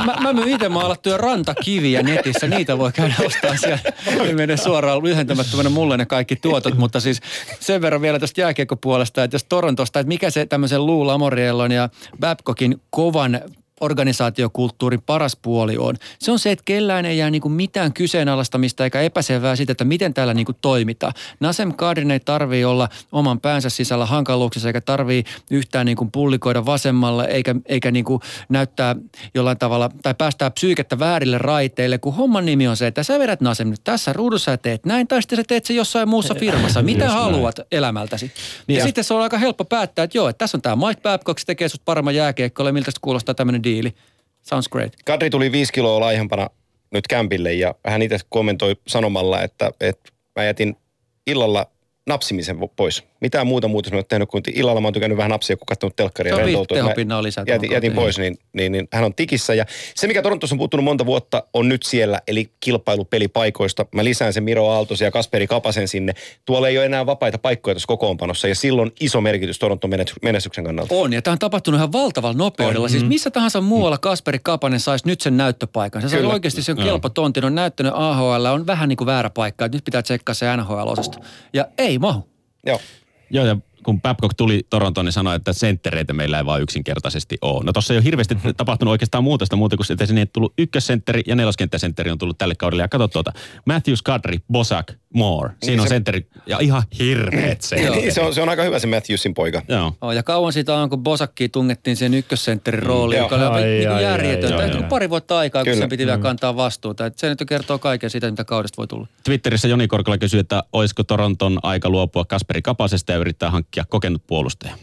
Mä, 0.06 0.16
mä 0.20 0.34
myyn 0.34 0.48
itse 0.48 0.70
maalattuja 0.70 1.18
rantakiviä 1.18 2.04
netissä, 2.04 2.48
niitä 2.48 2.78
voi 2.78 2.92
käydä 2.92 3.16
ostaa 3.26 3.58
siellä. 3.58 3.80
Ei 4.24 4.34
mene 4.34 4.58
suoraan 4.58 5.04
lyhentämättömänä 5.04 5.70
mulle 5.70 5.98
ne 5.98 6.06
kaikki 6.06 6.36
tuotot, 6.36 6.78
mutta 6.78 7.00
siis 7.00 7.22
sen 7.60 7.82
verran 7.82 8.02
vielä 8.02 8.20
tästä 8.20 8.42
jääkiekkopuolesta, 8.42 9.24
että 9.24 9.36
jos 9.36 9.44
Torontosta, 9.44 10.00
että 10.00 10.08
mikä 10.08 10.30
se 10.30 10.46
tämmöisen 10.46 10.86
Lou 10.86 11.08
Lamoriellon 11.08 11.72
ja 11.72 11.90
Babcockin 12.20 12.82
kovan 12.90 13.42
organisaatiokulttuurin 13.82 15.02
paras 15.02 15.38
puoli 15.42 15.78
on. 15.78 15.96
Se 16.20 16.32
on 16.32 16.40
se, 16.40 16.52
että 16.52 16.64
kellään 16.66 17.06
ei 17.06 17.18
jää 17.18 17.30
niin 17.30 17.42
kuin 17.42 17.52
mitään 17.52 17.94
kyseenalaistamista 17.94 18.84
eikä 18.84 19.02
epäselvää 19.02 19.56
siitä, 19.56 19.72
että 19.72 19.86
miten 19.86 20.14
täällä 20.14 20.34
niin 20.34 20.46
kuin 20.46 20.58
toimitaan. 20.62 21.14
Nasem 21.40 21.74
Kadrin 21.74 22.12
ei 22.12 22.20
tarvii 22.20 22.66
olla 22.66 22.90
oman 23.12 23.40
päänsä 23.40 23.70
sisällä 23.70 24.06
hankaluuksissa 24.06 24.70
eikä 24.70 24.82
tarvii 24.82 25.24
yhtään 25.52 25.86
niin 25.86 25.98
kuin 25.98 26.12
pullikoida 26.12 26.66
vasemmalle 26.66 27.26
eikä, 27.26 27.56
eikä 27.66 27.92
niin 27.92 28.06
kuin 28.06 28.22
näyttää 28.50 28.96
jollain 29.34 29.58
tavalla 29.58 29.90
tai 30.04 30.14
päästää 30.14 30.52
psyykettä 30.52 31.00
väärille 31.00 31.38
raiteille, 31.38 31.98
kun 31.98 32.16
homman 32.16 32.46
nimi 32.46 32.68
on 32.68 32.78
se, 32.78 32.88
että 32.88 33.04
sä 33.04 33.20
vedät 33.20 33.42
Nasem 33.42 33.68
nyt 33.68 33.82
tässä 33.84 34.14
ruudussa 34.14 34.52
ja 34.52 34.58
teet 34.58 34.86
näin 34.86 35.08
tai 35.08 35.22
sitten 35.22 35.38
sä 35.38 35.44
teet 35.48 35.66
se 35.66 35.74
jossain 35.74 36.10
muussa 36.10 36.36
firmassa. 36.36 36.82
Mitä 36.82 37.06
Just 37.06 37.16
näin. 37.16 37.24
haluat 37.24 37.60
elämältäsi? 37.72 38.32
Niin 38.68 38.76
ja, 38.76 38.80
ja- 38.80 38.86
sitten 38.86 39.04
se 39.04 39.14
on 39.14 39.22
aika 39.22 39.38
helppo 39.38 39.66
päättää, 39.66 40.04
että 40.04 40.18
joo, 40.18 40.30
että 40.30 40.38
tässä 40.38 40.58
on 40.58 40.62
tämä 40.62 40.88
Mike 40.88 41.02
Babcock, 41.02 41.40
se 41.40 41.46
tekee 41.46 41.70
sut 41.70 41.82
paremman 41.86 42.16
jääkiekkoille, 42.16 42.72
miltä 42.72 42.92
se 42.92 42.98
kuulostaa 43.02 43.36
tämmöinen 43.36 43.64
diili. 43.66 43.94
Sounds 44.42 44.70
great. 44.70 44.94
Kadri 45.06 45.30
tuli 45.30 45.52
viisi 45.52 45.74
kiloa 45.74 46.00
laihempana 46.00 46.50
nyt 46.92 47.08
kämpille 47.08 47.54
ja 47.54 47.76
hän 47.86 48.02
itse 48.02 48.18
kommentoi 48.30 48.76
sanomalla, 48.88 49.42
että, 49.42 49.72
että 49.80 50.12
mä 50.36 50.44
jätin 50.44 50.76
illalla 51.28 51.68
napsimisen 52.08 52.58
pois. 52.76 53.04
Mitään 53.26 53.48
muuta 53.48 53.68
muuta 53.68 53.90
mä 53.90 53.96
en 53.96 53.98
ole 53.98 54.06
tehnyt, 54.10 54.30
kun 54.30 54.42
illalla 54.54 54.82
mä 54.82 54.88
oon 54.88 54.94
tykännyt 54.94 55.18
vähän 55.18 55.32
napsia, 55.32 55.58
kun 55.58 55.66
katsonut 55.66 55.96
telkkaria. 55.96 56.36
Se 56.36 56.42
on. 56.42 56.52
Mä 56.52 56.66
tehopinnan 56.74 57.24
lisää 57.24 57.44
Jätin, 57.48 57.72
jätin 57.72 57.94
pois, 57.94 58.18
niin, 58.20 58.38
niin, 58.54 58.72
niin, 58.72 58.88
hän 58.94 59.04
on 59.04 59.14
tikissä. 59.14 59.54
Ja 59.54 59.66
se, 59.96 60.08
mikä 60.08 60.22
Torontossa 60.22 60.54
on 60.54 60.58
puuttunut 60.58 60.84
monta 60.84 61.06
vuotta, 61.06 61.44
on 61.54 61.70
nyt 61.70 61.84
siellä, 61.84 62.22
eli 62.28 62.50
kilpailupelipaikoista. 62.60 63.86
Mä 63.96 64.04
lisään 64.04 64.34
sen 64.34 64.44
Miro 64.44 64.70
Aaltosen 64.70 65.06
ja 65.06 65.12
Kasperi 65.12 65.48
Kapasen 65.48 65.88
sinne. 65.88 66.14
Tuolla 66.46 66.68
ei 66.68 66.78
ole 66.78 66.86
enää 66.86 67.06
vapaita 67.06 67.38
paikkoja 67.38 67.76
tuossa 67.76 67.88
kokoonpanossa, 67.88 68.48
ja 68.48 68.56
silloin 68.56 68.92
iso 69.00 69.22
merkitys 69.22 69.60
Toronton 69.60 69.92
menestyksen 70.22 70.64
kannalta. 70.64 70.96
On, 70.96 71.14
ja 71.14 71.22
tämä 71.22 71.32
on 71.32 71.40
tapahtunut 71.40 71.78
ihan 71.78 71.92
valtavalla 71.92 72.38
nopeudella. 72.38 72.90
Siis 72.90 73.06
missä 73.06 73.32
tahansa 73.32 73.62
muualla 73.62 73.98
Kasperi 73.98 74.40
Kapanen 74.44 74.80
saisi 74.80 75.08
nyt 75.08 75.22
sen 75.22 75.38
näyttöpaikan. 75.38 76.02
Se 76.02 76.10
sai 76.10 76.20
Kyllä. 76.20 76.34
oikeasti 76.34 76.64
sen 76.64 76.78
kelpo 76.78 77.10
tontin, 77.10 77.46
on 77.46 77.56
näyttänyt 77.56 77.92
AHL, 77.96 78.46
on 78.46 78.68
vähän 78.68 78.90
niin 78.90 78.98
kuin 78.98 79.06
väärä 79.06 79.30
paikka, 79.30 79.66
että 79.66 79.78
nyt 79.78 79.86
pitää 79.86 80.02
tsekkaa 80.02 80.36
se 80.36 80.46
NHL-osasto. 80.58 81.20
Ja 81.54 81.68
ei 81.78 82.00
mahu. 82.00 82.30
Joo. 82.66 82.80
Joo, 83.30 83.46
ja 83.46 83.58
kun 83.86 84.02
Babcock 84.02 84.34
tuli 84.38 84.62
Torontoon, 84.70 85.06
niin 85.06 85.14
sanoi, 85.14 85.36
että 85.36 85.54
senttereitä 85.54 86.14
meillä 86.14 86.38
ei 86.38 86.46
vaan 86.46 86.62
yksinkertaisesti 86.62 87.38
ole. 87.42 87.64
No 87.64 87.74
tossa 87.74 87.94
ei 87.94 87.98
ole 87.98 88.04
hirveästi 88.06 88.38
tapahtunut 88.58 88.92
oikeastaan 88.92 89.24
muutosta 89.24 89.56
muuta 89.56 89.78
kuin 89.78 89.86
että 89.90 90.06
sinne 90.06 90.22
ei 90.22 90.26
tullut 90.26 90.54
ykkössentteri 90.58 91.22
ja 91.28 91.36
neloskenttäsentteri 91.36 92.12
on 92.12 92.18
tullut 92.18 92.38
tälle 92.38 92.56
kaudelle. 92.56 92.84
Ja 92.84 92.88
kato 92.88 93.08
tuota, 93.08 93.32
Matthews, 93.66 94.02
Kadri, 94.02 94.38
Bosak, 94.52 94.92
Moore. 95.14 95.50
Siinä 95.50 95.66
Niin 95.72 95.80
on 95.80 95.86
se- 95.88 95.90
sentteri 95.90 96.28
ja 96.46 96.58
ihan 96.62 96.84
hirveet 97.00 97.62
se. 97.62 97.76
Niin, 97.76 98.14
se, 98.14 98.22
on, 98.22 98.34
se 98.34 98.42
on 98.42 98.50
aika 98.50 98.64
hyvä 98.64 98.80
se 98.80 98.88
Matthewsin 98.88 99.34
poika. 99.34 99.62
Joo. 99.68 99.94
Oh, 100.02 100.12
ja 100.12 100.24
kauan 100.24 100.54
siitä 100.54 100.76
on, 100.76 100.90
kun 100.90 101.04
Bosakkiin 101.04 101.52
tungettiin 101.52 101.98
sen 101.98 102.14
ykkössentterin 102.14 102.84
rooliin, 102.84 103.18
Joo. 103.18 103.26
joka 103.26 103.36
oli 103.36 103.46
Ai, 103.46 103.64
niin 103.64 103.92
ai, 103.92 104.04
kuin 104.40 104.54
ai, 104.54 104.70
tullut 104.70 104.90
pari 104.90 105.10
vuotta 105.10 105.38
aikaa, 105.38 105.62
kun 105.64 105.72
Kyllä. 105.72 105.80
sen 105.84 105.90
piti 105.90 106.06
vielä 106.06 106.18
kantaa 106.18 106.56
vastuuta. 106.56 107.06
Et 107.06 107.18
se 107.18 107.30
nyt 107.30 107.44
kertoo 107.48 107.80
kaiken 107.80 108.10
siitä, 108.10 108.32
mitä 108.32 108.44
kaudesta 108.44 108.78
voi 108.78 108.88
tulla. 108.88 109.08
Twitterissä 109.24 109.68
Joni 109.68 109.88
Korkola 109.88 110.18
kysyi, 110.18 110.40
että 110.40 110.64
olisiko 110.74 111.04
Toronton 111.04 111.60
aika 111.64 111.90
luopua 111.90 112.26
Kasperi 112.26 112.62
Kapasesta 112.62 113.12
ja 113.12 113.18
yrittää 113.18 113.52
hankkia 113.52 113.75
kokenut 113.90 114.22
puolustaja. 114.28 114.74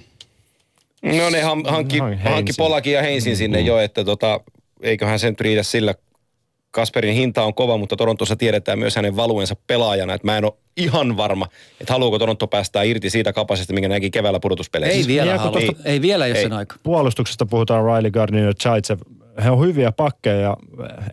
No 1.02 1.30
ne 1.30 1.40
han, 1.42 1.62
hankki, 1.66 1.98
Hank- 1.98 2.02
Heinsin. 2.08 2.30
hankki 2.32 2.52
Polakin 2.56 2.92
ja 2.92 3.02
Heinsin 3.02 3.36
sinne 3.36 3.60
jo, 3.60 3.78
että 3.78 4.04
tota, 4.04 4.40
eiköhän 4.82 5.18
se 5.18 5.30
nyt 5.30 5.40
riitä 5.40 5.62
sillä. 5.62 5.94
Kasperin 6.70 7.14
hinta 7.14 7.42
on 7.42 7.54
kova, 7.54 7.76
mutta 7.76 7.96
Torontossa 7.96 8.36
tiedetään 8.36 8.78
myös 8.78 8.96
hänen 8.96 9.16
valuensa 9.16 9.56
pelaajana. 9.66 10.14
Että 10.14 10.26
mä 10.26 10.38
en 10.38 10.44
ole 10.44 10.52
ihan 10.76 11.16
varma, 11.16 11.46
että 11.80 11.92
haluuko 11.92 12.18
Toronto 12.18 12.46
päästää 12.46 12.82
irti 12.82 13.10
siitä 13.10 13.32
kapasesta, 13.32 13.72
minkä 13.72 13.88
näki 13.88 14.10
keväällä 14.10 14.40
pudotuspeleissä. 14.40 14.98
Ei 14.98 15.06
vielä 15.06 15.38
halua. 15.38 15.60
tosta- 15.60 15.82
Ei 15.84 16.00
vielä, 16.02 16.26
jos 16.26 16.36
Ei. 16.38 16.42
sen 16.42 16.52
aika. 16.52 16.76
Puolustuksesta 16.82 17.46
puhutaan 17.46 17.84
Riley 17.96 18.10
Gardner 18.10 18.44
ja 18.44 18.52
Chaitsev. 18.54 18.98
He 19.44 19.50
on 19.50 19.60
hyviä 19.66 19.92
pakkeja 19.92 20.40
ja 20.40 20.56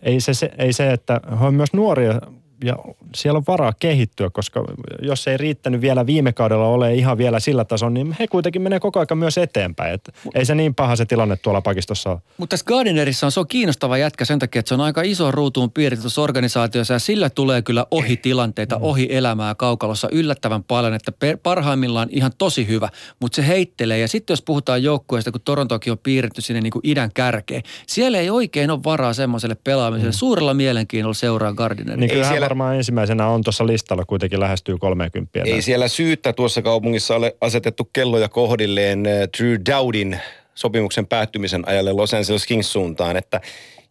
ei 0.02 0.20
se, 0.20 0.34
se, 0.34 0.50
ei 0.58 0.72
se, 0.72 0.92
että 0.92 1.20
he 1.40 1.44
on 1.46 1.54
myös 1.54 1.72
nuoria 1.72 2.20
ja 2.64 2.76
siellä 3.14 3.36
on 3.36 3.44
varaa 3.48 3.72
kehittyä, 3.80 4.30
koska 4.30 4.64
jos 5.02 5.28
ei 5.28 5.36
riittänyt 5.36 5.80
vielä 5.80 6.06
viime 6.06 6.32
kaudella 6.32 6.66
ole 6.66 6.94
ihan 6.94 7.18
vielä 7.18 7.40
sillä 7.40 7.64
tasolla, 7.64 7.92
niin 7.92 8.16
he 8.20 8.26
kuitenkin 8.28 8.62
menee 8.62 8.80
koko 8.80 8.98
ajan 9.00 9.18
myös 9.18 9.38
eteenpäin. 9.38 9.94
Et 9.94 10.14
ei 10.34 10.44
se 10.44 10.54
niin 10.54 10.74
paha 10.74 10.96
se 10.96 11.04
tilanne 11.06 11.36
tuolla 11.36 11.60
pakistossa 11.60 12.10
ole. 12.10 12.18
Mutta 12.38 12.50
tässä 12.54 12.66
Gardinerissa 12.66 13.26
on, 13.26 13.32
se 13.32 13.40
on 13.40 13.46
kiinnostava 13.46 13.98
jätkä 13.98 14.24
sen 14.24 14.38
takia, 14.38 14.60
että 14.60 14.68
se 14.68 14.74
on 14.74 14.80
aika 14.80 15.02
iso 15.02 15.30
ruutuun 15.30 15.70
piirretty 15.70 16.02
tuossa 16.02 16.22
organisaatiossa 16.22 16.94
ja 16.94 16.98
sillä 16.98 17.30
tulee 17.30 17.62
kyllä 17.62 17.86
ohi 17.90 18.16
tilanteita, 18.16 18.78
ohi 18.80 19.08
elämää 19.10 19.54
kaukalossa 19.54 20.08
yllättävän 20.12 20.64
paljon, 20.64 20.94
että 20.94 21.12
per, 21.12 21.38
parhaimmillaan 21.42 22.08
ihan 22.10 22.32
tosi 22.38 22.66
hyvä, 22.68 22.88
mutta 23.20 23.36
se 23.36 23.46
heittelee. 23.46 23.98
Ja 23.98 24.08
sitten 24.08 24.32
jos 24.32 24.42
puhutaan 24.42 24.82
joukkueesta, 24.82 25.30
kun 25.32 25.40
Torontokin 25.44 25.90
on 25.90 25.98
piirretty 25.98 26.40
sinne 26.42 26.60
niin 26.60 26.70
kuin 26.70 26.80
idän 26.84 27.10
kärkeen, 27.14 27.62
siellä 27.86 28.18
ei 28.18 28.30
oikein 28.30 28.70
ole 28.70 28.80
varaa 28.84 29.12
semmoiselle 29.12 29.56
pelaamiselle. 29.64 30.12
Suurella 30.12 30.54
mielenkiinnolla 30.54 31.14
seuraa 31.14 31.52
Gardineria. 31.52 31.96
Niin 31.96 32.10
Ei 32.10 32.24
siellä- 32.24 32.49
varmaan 32.50 32.76
ensimmäisenä 32.76 33.28
on 33.28 33.42
tuossa 33.44 33.66
listalla 33.66 34.04
kuitenkin 34.04 34.40
lähestyy 34.40 34.78
30. 34.78 35.40
Ei 35.44 35.62
siellä 35.62 35.88
syyttä 35.88 36.32
tuossa 36.32 36.62
kaupungissa 36.62 37.16
ole 37.16 37.36
asetettu 37.40 37.84
kelloja 37.92 38.28
kohdilleen 38.28 39.06
eh, 39.06 39.28
Drew 39.38 39.56
Dowdin 39.70 40.20
sopimuksen 40.54 41.06
päättymisen 41.06 41.68
ajalle 41.68 41.92
Los 41.92 42.14
Angeles 42.14 42.46
Kings 42.46 42.72
suuntaan, 42.72 43.16
että 43.16 43.40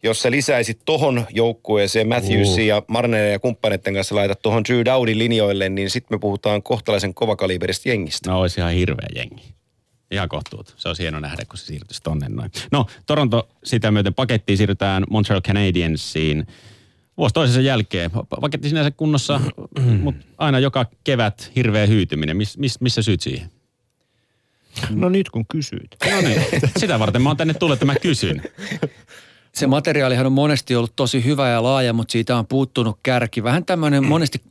jos 0.02 0.22
sä 0.22 0.30
lisäisit 0.30 0.80
tohon 0.84 1.26
joukkueeseen 1.30 2.08
Matthewsin 2.08 2.66
ja 2.66 2.82
Marnerin 2.88 3.32
ja 3.32 3.38
kumppaneiden 3.38 3.94
kanssa 3.94 4.14
laitat 4.14 4.42
tohon 4.42 4.64
Drew 4.68 4.84
Dowdin 4.84 5.18
linjoille, 5.18 5.68
niin 5.68 5.90
sitten 5.90 6.16
me 6.16 6.18
puhutaan 6.20 6.62
kohtalaisen 6.62 7.14
kovakaliberista 7.14 7.88
jengistä. 7.88 8.30
No 8.30 8.40
olisi 8.40 8.60
ihan 8.60 8.72
hirveä 8.72 9.08
jengi. 9.14 9.54
Ihan 10.10 10.28
kohtuut. 10.28 10.74
Se 10.76 10.88
olisi 10.88 11.02
hieno 11.02 11.20
nähdä, 11.20 11.44
kun 11.48 11.58
se 11.58 11.66
siirtyisi 11.66 12.02
tonne 12.02 12.28
noin. 12.28 12.50
No, 12.72 12.86
Toronto 13.06 13.48
sitä 13.64 13.90
myöten 13.90 14.14
pakettiin 14.14 14.56
siirrytään 14.56 15.04
Montreal 15.10 15.40
Canadiensiin 15.40 16.46
vuosi 17.20 17.32
toisensa 17.32 17.60
jälkeen. 17.60 18.10
Pa- 18.10 18.40
Paketti 18.40 18.68
sinänsä 18.68 18.90
kunnossa, 18.90 19.40
mutta 20.04 20.26
aina 20.38 20.58
joka 20.58 20.86
kevät 21.04 21.52
hirveä 21.56 21.86
hyytyminen. 21.86 22.36
Mis, 22.36 22.58
mis, 22.58 22.80
missä 22.80 23.02
syyt 23.02 23.20
siihen? 23.20 23.50
No 24.90 25.08
nyt 25.08 25.30
kun 25.30 25.44
kysyit. 25.46 25.96
No 26.10 26.20
niin, 26.20 26.42
sitä 26.76 26.98
varten 26.98 27.22
mä 27.22 27.28
oon 27.28 27.36
tänne 27.36 27.54
tullut, 27.54 27.72
että 27.72 27.86
mä 27.86 27.94
kysyn. 27.94 28.42
Se 29.54 29.66
materiaalihan 29.66 30.26
on 30.26 30.32
monesti 30.32 30.76
ollut 30.76 30.96
tosi 30.96 31.24
hyvä 31.24 31.48
ja 31.48 31.62
laaja, 31.62 31.92
mutta 31.92 32.12
siitä 32.12 32.36
on 32.36 32.46
puuttunut 32.46 32.98
kärki. 33.02 33.42
Vähän 33.42 33.64
tämmöinen 33.64 34.04
monesti 34.04 34.42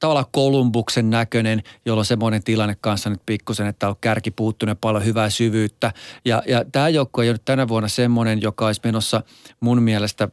tavallaan 0.00 0.26
Kolumbuksen 0.32 1.10
näköinen, 1.10 1.62
jolla 1.84 2.00
on 2.00 2.04
semmoinen 2.04 2.42
tilanne 2.42 2.76
kanssa 2.80 3.10
nyt 3.10 3.20
pikkusen, 3.26 3.66
että 3.66 3.88
on 3.88 3.96
kärki 4.00 4.30
puuttunut 4.30 4.70
ja 4.70 4.76
paljon 4.80 5.04
hyvää 5.04 5.30
syvyyttä. 5.30 5.92
Ja, 6.24 6.42
ja 6.46 6.64
tämä 6.72 6.88
joukko 6.88 7.22
ei 7.22 7.28
ole 7.28 7.34
nyt 7.34 7.44
tänä 7.44 7.68
vuonna 7.68 7.88
semmoinen, 7.88 8.42
joka 8.42 8.66
olisi 8.66 8.80
menossa 8.84 9.22
mun 9.60 9.82
mielestä 9.82 10.28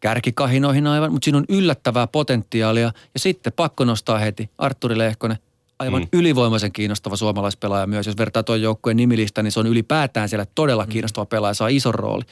kärkikahinoihin 0.00 0.86
aivan, 0.86 1.12
mutta 1.12 1.24
siinä 1.24 1.38
on 1.38 1.44
yllättävää 1.48 2.06
potentiaalia. 2.06 2.92
Ja 3.14 3.20
sitten 3.20 3.52
pakko 3.52 3.84
nostaa 3.84 4.18
heti 4.18 4.50
Arturi 4.58 4.98
Lehkonen, 4.98 5.38
aivan 5.78 6.02
mm. 6.02 6.08
ylivoimaisen 6.12 6.72
kiinnostava 6.72 7.16
suomalaispelaaja 7.16 7.86
myös. 7.86 8.06
Jos 8.06 8.18
vertaa 8.18 8.42
tuon 8.42 8.62
joukkueen 8.62 8.96
nimilista, 8.96 9.42
niin 9.42 9.52
se 9.52 9.60
on 9.60 9.66
ylipäätään 9.66 10.28
siellä 10.28 10.46
todella 10.54 10.86
kiinnostava 10.86 11.26
pelaaja, 11.26 11.54
saa 11.54 11.68
ison 11.68 11.94
rooli. 11.94 12.24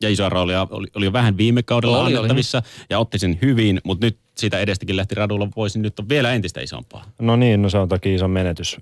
Ja 0.00 0.08
isoa 0.08 0.28
roolia 0.28 0.66
oli, 0.70 0.86
oli 0.94 1.04
jo 1.04 1.12
vähän 1.12 1.36
viime 1.36 1.62
kaudella 1.62 1.98
Oli, 1.98 2.06
oli. 2.06 2.16
annettavissa 2.16 2.62
ja 2.90 2.98
otti 2.98 3.18
sen 3.18 3.38
hyvin, 3.42 3.80
mutta 3.84 4.06
nyt 4.06 4.18
siitä 4.36 4.58
edestäkin 4.58 4.96
lähti 4.96 5.14
radulla 5.14 5.48
voisin 5.56 5.82
nyt 5.82 5.98
on 5.98 6.08
vielä 6.08 6.32
entistä 6.32 6.60
isompaa. 6.60 7.04
No 7.18 7.36
niin, 7.36 7.62
no 7.62 7.68
se 7.70 7.78
on 7.78 7.88
toki 7.88 8.14
iso 8.14 8.28
menetys. 8.28 8.76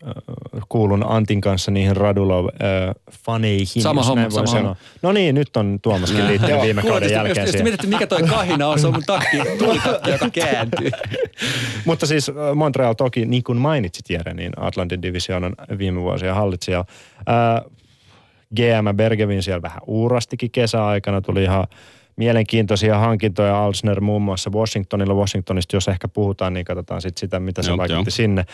Kuulun 0.69 1.05
Antin 1.09 1.41
kanssa 1.41 1.71
niihin 1.71 1.97
radulla 1.97 2.39
äh, 2.39 2.95
faneihin. 3.27 3.83
Sama 3.83 4.01
jos 4.01 4.09
homma, 4.09 4.31
sama 4.31 4.47
sanoa. 4.47 4.77
No 5.03 5.13
niin, 5.13 5.35
nyt 5.35 5.57
on 5.57 5.79
Tuomaskin 5.83 6.27
liittynyt 6.27 6.63
viime 6.63 6.83
kauden 6.83 6.83
Kuulosti, 6.83 7.13
jälkeen 7.13 7.45
jos 7.45 7.51
siihen. 7.51 7.65
mietitte, 7.65 7.87
mikä 7.87 8.07
toi 8.07 8.23
kahina 8.23 8.69
on, 8.69 8.79
se 8.79 8.87
on 8.87 8.93
mun 8.93 9.03
takki, 9.07 9.37
tulitakki, 9.59 10.11
joka 10.11 10.31
kääntyy. 10.31 10.91
Mutta 11.87 12.07
siis 12.07 12.31
Montreal 12.55 12.95
toki, 12.95 13.27
niin 13.27 13.43
kuin 13.43 13.59
mainitsit 13.59 14.11
Jere, 14.11 14.35
niin 14.35 14.53
Atlantin 14.57 15.03
divisioonan 15.03 15.55
viime 15.79 16.01
vuosia 16.01 16.35
hallitsi. 16.35 16.73
Ja, 16.73 16.85
äh, 17.29 17.71
GM 18.57 18.97
Bergevin 18.97 19.43
siellä 19.43 19.63
vähän 19.63 19.81
uurastikin 19.87 20.51
kesäaikana, 20.51 21.21
tuli 21.21 21.43
ihan 21.43 21.67
mielenkiintoisia 22.17 22.99
hankintoja. 22.99 23.65
Alsner 23.65 24.01
muun 24.01 24.23
muassa 24.23 24.51
Washingtonilla. 24.51 25.15
Washingtonista, 25.15 25.77
jos 25.77 25.89
ehkä 25.89 26.09
puhutaan, 26.09 26.55
niin 26.55 26.65
katsotaan 26.65 27.03
sitten 27.03 27.21
sitä, 27.21 27.41
mitä 27.41 27.63
se 27.63 27.71
Joo, 27.71 27.79
vaikutti 27.79 28.09
joo. 28.09 28.11
sinne. 28.11 28.45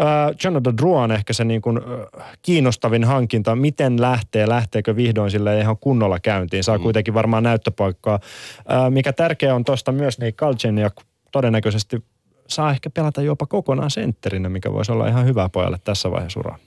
Äh, 0.00 0.36
Jonathan 0.44 0.76
Drouin 0.76 1.02
on 1.02 1.12
ehkä 1.12 1.32
se 1.32 1.44
niin 1.44 1.62
kuin, 1.62 1.78
äh, 1.78 2.26
kiinnostavin 2.42 3.04
hankinta. 3.04 3.56
Miten 3.56 4.00
lähtee, 4.00 4.48
lähteekö 4.48 4.96
vihdoin 4.96 5.30
sille 5.30 5.60
ihan 5.60 5.76
kunnolla 5.80 6.20
käyntiin. 6.20 6.64
Saa 6.64 6.78
mm. 6.78 6.82
kuitenkin 6.82 7.14
varmaan 7.14 7.42
näyttöpaikkaa. 7.42 8.14
Äh, 8.72 8.90
mikä 8.90 9.12
tärkeää 9.12 9.54
on 9.54 9.64
tuosta 9.64 9.92
myös, 9.92 10.18
niin 10.18 10.34
ja 10.80 10.90
todennäköisesti 11.32 12.02
saa 12.48 12.70
ehkä 12.70 12.90
pelata 12.90 13.22
jopa 13.22 13.46
kokonaan 13.46 13.90
sentterinä, 13.90 14.48
mikä 14.48 14.72
voisi 14.72 14.92
olla 14.92 15.08
ihan 15.08 15.26
hyvä 15.26 15.48
pojalle 15.48 15.78
tässä 15.84 16.10
vaiheessa 16.10 16.40
uraa. 16.40 16.58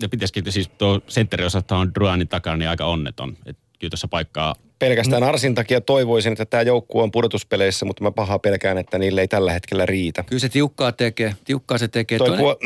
Ja 0.00 0.08
pitäisikin, 0.08 0.52
siis 0.52 0.68
tuo 0.68 1.00
sentteriosasto 1.06 1.76
on 1.76 1.94
Druanin 1.94 2.28
takana 2.28 2.56
niin 2.56 2.68
aika 2.68 2.84
onneton. 2.84 3.36
Et 3.46 3.58
kyllä 3.78 3.90
tuossa 3.90 4.08
paikkaa 4.08 4.54
Pelkästään 4.80 5.22
Arsin 5.22 5.54
takia 5.54 5.80
toivoisin, 5.80 6.32
että 6.32 6.44
tämä 6.44 6.62
joukkue 6.62 7.02
on 7.02 7.10
pudotuspeleissä, 7.10 7.86
mutta 7.86 8.04
mä 8.04 8.10
pahaa 8.10 8.38
pelkään, 8.38 8.78
että 8.78 8.98
niille 8.98 9.20
ei 9.20 9.28
tällä 9.28 9.52
hetkellä 9.52 9.86
riitä. 9.86 10.22
Kyllä 10.22 10.40
se 10.40 10.48
tiukkaa 10.48 10.92
tekee, 10.92 11.34
tiukkaa 11.44 11.78
se 11.78 11.88
tekee. 11.88 12.18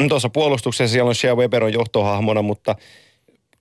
Tuossa 0.09 0.29
puolustuksessa 0.29 0.93
siellä 0.93 1.09
on 1.09 1.15
Shea 1.15 1.37
Weber 1.37 1.65
on 1.65 1.73
johtohahmona, 1.73 2.43
mutta 2.43 2.77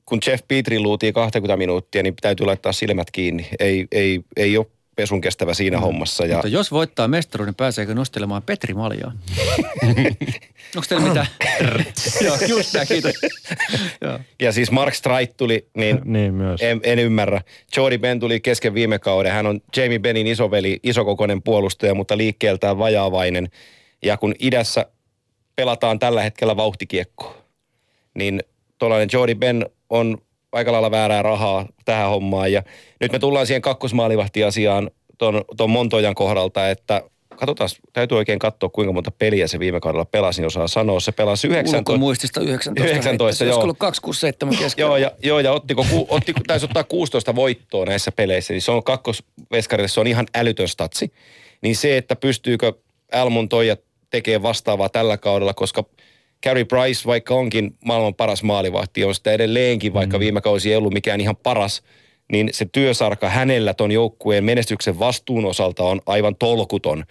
kun 0.06 0.20
Jeff 0.28 0.44
Petri 0.48 0.80
luutii 0.80 1.14
20 1.14 1.58
minuuttia, 1.58 2.04
niin 2.04 2.14
täytyy 2.22 2.46
laittaa 2.46 2.72
silmät 2.72 3.12
kiinni. 3.12 3.48
Ei, 3.60 3.88
ei, 3.92 4.22
ei 4.38 4.58
ole 4.58 4.66
pesun 4.95 5.22
kestävä 5.22 5.53
siinä 5.53 5.80
hommassa. 5.80 6.26
Ja 6.26 6.36
Mutta 6.36 6.48
jos 6.48 6.72
voittaa 6.72 7.07
mestaruuden, 7.07 7.56
pääseekö 7.56 7.95
nostelemaan 7.95 8.44
Petri 8.44 8.74
Maljaa? 8.74 9.11
Onko 10.76 10.86
teillä 10.90 11.07
mitään? 11.07 11.28
Joo, 12.26 12.38
just 12.48 12.74
näin, 12.74 12.88
kiitos. 12.88 13.14
Joo. 14.02 14.20
Ja 14.41 14.52
siis 14.52 14.72
Mark 14.72 14.94
Streit 14.94 15.38
tuli, 15.38 15.68
niin, 15.78 16.02
Niin 16.06 16.34
myös. 16.34 16.61
en, 16.61 16.80
en 16.84 16.99
ymmärrä. 16.99 17.41
Jordy 17.78 17.98
Ben 17.98 18.20
tuli 18.20 18.40
kesken 18.40 18.74
viime 18.74 18.99
kauden. 18.99 19.32
Hän 19.32 19.45
on 19.45 19.61
Jamie 19.78 19.99
Benin 19.99 20.28
isoveli, 20.28 20.80
isokokoinen 20.84 21.41
puolustaja, 21.41 21.94
mutta 21.95 22.18
liikkeeltään 22.18 22.78
vajaavainen. 22.78 23.49
Ja 24.03 24.18
kun 24.18 24.36
idässä 24.40 24.86
pelataan 25.56 25.99
tällä 25.99 26.22
hetkellä 26.22 26.57
vauhtikiekkoa, 26.57 27.36
niin 28.14 28.44
tuollainen 28.78 29.10
Jordy 29.14 29.36
Ben 29.36 29.65
on 29.90 30.18
aika 30.54 30.72
lailla 30.72 30.92
väärää 30.92 31.22
rahaa 31.22 31.66
tähän 31.86 32.10
hommaan. 32.10 32.52
Ja 32.52 32.64
nyt 33.00 33.12
me 33.12 33.20
tullaan 33.20 33.48
siihen 33.48 33.62
kakkosmaalivahtiasiaan 33.62 34.92
tuon, 35.18 35.44
tuon 35.58 35.70
Montojan 35.70 36.16
kohdalta, 36.16 36.70
että 36.70 37.02
katsotaan, 37.36 37.70
täytyy 37.94 38.18
oikein 38.18 38.40
katsoa, 38.40 38.70
kuinka 38.70 38.94
monta 38.94 39.12
peliä 39.12 39.48
se 39.48 39.60
viime 39.60 39.80
kaudella 39.80 40.06
pelasi, 40.06 40.42
niin 40.42 40.48
osaa 40.48 40.68
sanoa. 40.68 41.00
Se 41.00 41.12
pelasi 41.12 41.48
19, 41.48 41.92
Ulkomuistista 41.92 42.42
19. 42.42 42.90
19, 42.90 43.46
joo. 43.46 43.60
Ollut 43.60 43.78
2, 43.80 44.02
6, 44.02 44.20
7 44.20 44.56
keskellä? 44.58 44.90
Joo, 44.90 44.98
ja, 44.98 45.12
joo, 45.24 45.40
ja 45.40 45.52
ottiko, 45.52 45.86
ku, 45.90 46.08
otti, 46.10 46.34
taisi 46.48 46.66
ottaa 46.66 46.84
16 46.84 47.36
voittoa 47.36 47.86
näissä 47.86 48.12
peleissä, 48.12 48.54
niin 48.54 48.62
se 48.62 48.72
on 48.72 48.84
kakkosveskarille, 48.84 49.88
se 49.88 50.00
on 50.00 50.08
ihan 50.08 50.26
älytön 50.36 50.68
statsi. 50.68 51.14
Niin 51.62 51.76
se, 51.76 51.98
että 51.98 52.16
pystyykö 52.16 52.74
Almon 53.12 53.50
Toija 53.50 53.78
tekee 54.10 54.42
vastaavaa 54.42 54.90
tällä 54.90 55.18
kaudella, 55.18 55.54
koska 55.54 55.84
Carey 56.44 56.65
Price, 56.65 57.06
vaikka 57.06 57.36
onkin 57.36 57.76
maailman 57.86 58.15
paras 58.15 58.44
maalivahti, 58.44 59.03
on 59.03 59.15
sitä 59.15 59.32
edelleenkin, 59.32 59.94
vaikka 59.94 60.20
viime 60.20 60.41
kausi 60.41 60.70
ei 60.70 60.76
ollut 60.76 60.94
mikään 60.94 61.22
ihan 61.22 61.36
paras, 61.36 61.84
niin 62.32 62.49
se 62.52 62.65
työsarka 62.72 63.30
hänellä 63.30 63.74
ton 63.74 63.91
joukkueen 63.91 64.44
menestyksen 64.44 64.99
vastuun 64.99 65.45
osalta 65.45 65.84
on 65.84 66.02
aivan 66.06 66.36
tolkuton. 66.36 67.06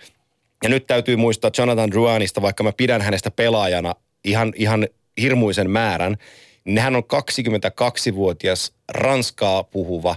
Ja 0.62 0.68
nyt 0.68 0.86
täytyy 0.86 1.16
muistaa 1.16 1.50
Jonathan 1.58 1.90
Druanista, 1.90 2.42
vaikka 2.42 2.62
mä 2.62 2.72
pidän 2.72 3.02
hänestä 3.02 3.30
pelaajana 3.30 3.94
ihan, 4.24 4.52
ihan 4.56 4.88
hirmuisen 5.20 5.70
määrän, 5.70 6.16
niin 6.64 6.78
hän 6.78 6.96
on 6.96 7.02
22-vuotias 7.02 8.72
ranskaa 8.88 9.64
puhuva 9.64 10.16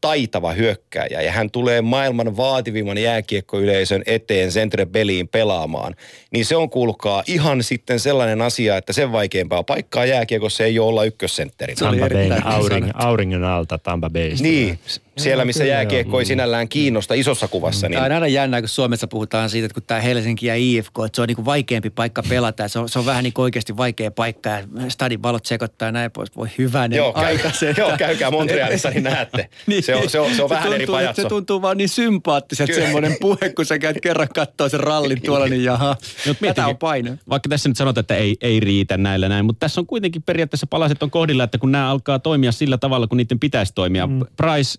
taitava 0.00 0.52
hyökkääjä. 0.52 1.22
Ja 1.22 1.32
hän 1.32 1.50
tulee 1.50 1.80
maailman 1.82 2.36
vaativimman 2.36 2.98
jääkiekkoyleisön 2.98 4.02
eteen 4.06 4.50
Centre 4.50 4.86
Belliin 4.86 5.28
pelaamaan, 5.28 5.94
niin 6.30 6.44
se 6.44 6.56
on 6.56 6.70
kuulkaa 6.70 7.22
ihan 7.26 7.62
sitten 7.62 8.00
sellainen 8.00 8.42
asia, 8.42 8.76
että 8.76 8.92
sen 8.92 9.12
vaikeampaa 9.12 9.62
paikkaa 9.62 10.04
jääkiekossa 10.04 10.64
ei 10.64 10.78
ole 10.78 10.88
olla 10.88 11.04
ykkössentterinä. 11.04 11.78
Se 11.78 11.84
oli 11.84 11.98
Tampa 11.98 12.14
Bay, 12.14 12.90
auring, 12.94 13.46
alta 13.46 13.78
Tampa 13.78 14.10
Baysta. 14.10 14.42
Niin, 14.42 14.78
siellä 15.18 15.44
missä 15.44 15.64
kyllä, 15.64 15.74
jääkiekko 15.74 16.18
ei 16.18 16.24
sinällään 16.24 16.68
kiinnosta 16.68 17.14
isossa 17.14 17.48
kuvassa. 17.48 17.88
Niin 17.88 17.94
Tämä 17.94 18.06
on 18.06 18.12
aina 18.12 18.26
jännää, 18.26 18.60
kun 18.62 18.68
Suomessa 18.68 19.06
puhutaan 19.06 19.50
siitä, 19.50 19.66
että 19.66 19.74
kun 19.74 19.82
tämä 19.86 20.00
Helsinki 20.00 20.46
ja 20.46 20.54
IFK, 20.56 20.94
että 21.06 21.16
se 21.16 21.22
on 21.22 21.28
niin 21.28 21.44
vaikeampi 21.44 21.90
paikka 21.90 22.22
pelata. 22.28 22.62
Ja 22.62 22.68
se, 22.68 22.78
on, 22.78 22.88
se 22.88 22.98
on 22.98 23.06
vähän 23.06 23.24
niin 23.24 23.32
oikeasti 23.38 23.76
vaikea 23.76 24.10
paikka 24.10 24.48
ja 24.48 24.62
stadin 24.88 25.22
valot 25.22 25.46
sekoittaa 25.46 25.88
ja 25.88 25.92
näin 25.92 26.10
pois. 26.10 26.36
Voi 26.36 26.48
hyvänen 26.58 26.96
Joo, 26.96 27.12
käy, 27.12 27.38
se, 27.52 27.74
joo, 27.76 27.96
käykää 27.98 28.30
Montrealissa, 28.30 28.90
niin 28.90 29.02
näette. 29.04 29.48
Se 29.80 29.94
on, 29.94 30.10
se 30.10 30.20
on, 30.20 30.34
se 30.34 30.42
on 30.42 30.50
vähän 30.50 30.72
eri 30.72 30.78
tuntuu, 30.78 30.94
pajatso. 30.94 31.22
Se 31.22 31.28
tuntuu 31.28 31.62
vaan 31.62 31.76
niin 31.76 31.88
sympaattiselta 31.88 32.74
semmoinen 32.74 33.16
puhe, 33.20 33.52
kun 33.56 33.66
sä 33.66 33.78
käyt 33.78 33.96
kerran 34.02 34.28
kattoo 34.34 34.68
sen 34.68 34.80
rallin 34.80 35.22
tuolla, 35.22 35.46
niin 35.46 35.64
jaha, 35.64 35.96
Mut 36.26 36.38
tätä 36.40 36.66
on 36.66 36.76
paine. 36.76 37.18
Vaikka 37.28 37.48
tässä 37.48 37.68
nyt 37.68 37.76
sanotaan, 37.76 38.02
että 38.02 38.16
ei, 38.16 38.36
ei 38.40 38.60
riitä 38.60 38.96
näillä 38.96 39.28
näin, 39.28 39.44
mutta 39.44 39.60
tässä 39.60 39.80
on 39.80 39.86
kuitenkin 39.86 40.22
periaatteessa 40.22 40.66
palaset 40.66 41.02
on 41.02 41.10
kohdilla, 41.10 41.44
että 41.44 41.58
kun 41.58 41.72
nämä 41.72 41.90
alkaa 41.90 42.18
toimia 42.18 42.52
sillä 42.52 42.78
tavalla, 42.78 43.06
kun 43.06 43.18
niiden 43.18 43.40
pitäisi 43.40 43.74
toimia. 43.74 44.06
Mm. 44.06 44.20
Price, 44.36 44.78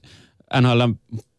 NHL 0.61 0.81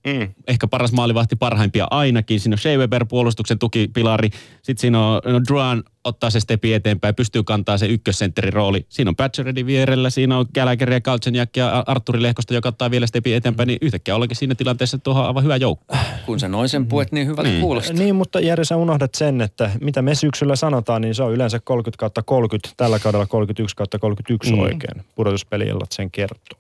Mm. 0.06 0.28
ehkä 0.48 0.66
paras 0.66 0.93
maalivahti 0.93 1.36
parhaimpia 1.36 1.86
ainakin. 1.90 2.40
Siinä 2.40 2.55
on 2.55 2.59
Shea 2.59 2.78
Weber, 2.78 3.06
puolustuksen 3.06 3.59
tukipilari. 3.59 4.30
Sitten 4.62 4.80
siinä 4.80 5.06
on, 5.06 5.20
no 5.26 5.40
Druan 5.48 5.82
ottaa 6.05 6.30
se 6.30 6.40
stepi 6.40 6.74
eteenpäin, 6.74 7.14
pystyy 7.14 7.43
kantaa 7.43 7.78
se 7.78 7.86
ykkössentterin 7.86 8.52
rooli. 8.52 8.86
Siinä 8.89 9.09
on 9.09 9.16
Patcheredin 9.16 9.66
vierellä, 9.66 10.10
siinä 10.10 10.39
on 10.39 10.47
Gallagher 10.55 10.93
ja 10.93 11.01
Galchenyuk 11.01 11.56
ja 11.56 11.84
Arturi 11.86 12.22
Lehkosta, 12.22 12.55
joka 12.55 12.68
ottaa 12.68 12.90
vielä 12.90 13.06
stepi 13.06 13.34
eteenpäin. 13.34 13.66
Niin 13.66 13.78
yhtäkkiä 13.82 14.14
ollakin 14.16 14.36
siinä 14.36 14.55
tilanteessa, 14.55 14.97
että 14.97 15.05
tuohon 15.05 15.22
on 15.22 15.28
aivan 15.28 15.44
hyvä 15.44 15.56
joukko. 15.56 15.97
Kun 16.26 16.40
sä 16.40 16.48
noin 16.48 16.68
sen 16.68 16.86
puhet, 16.86 17.12
niin 17.12 17.26
hyvältä 17.26 17.51
Niin. 17.51 17.60
kuulostaa. 17.60 17.97
Niin, 17.97 18.14
mutta 18.14 18.40
Jere, 18.40 18.64
sä 18.64 18.76
unohdat 18.76 19.14
sen, 19.14 19.40
että 19.40 19.70
mitä 19.80 20.02
me 20.02 20.14
syksyllä 20.14 20.56
sanotaan, 20.56 21.02
niin 21.02 21.14
se 21.14 21.22
on 21.22 21.32
yleensä 21.32 21.60
30 21.64 21.98
kautta 22.01 22.22
30, 22.22 22.68
tällä 22.76 22.98
kaudella 22.98 23.26
31 23.26 23.76
kautta 23.76 23.98
31 23.98 24.52
mm. 24.52 24.59
oikein. 24.59 25.05
Pudotuspeliillat 25.14 25.93
sen 25.93 26.10
kertoo. 26.10 26.59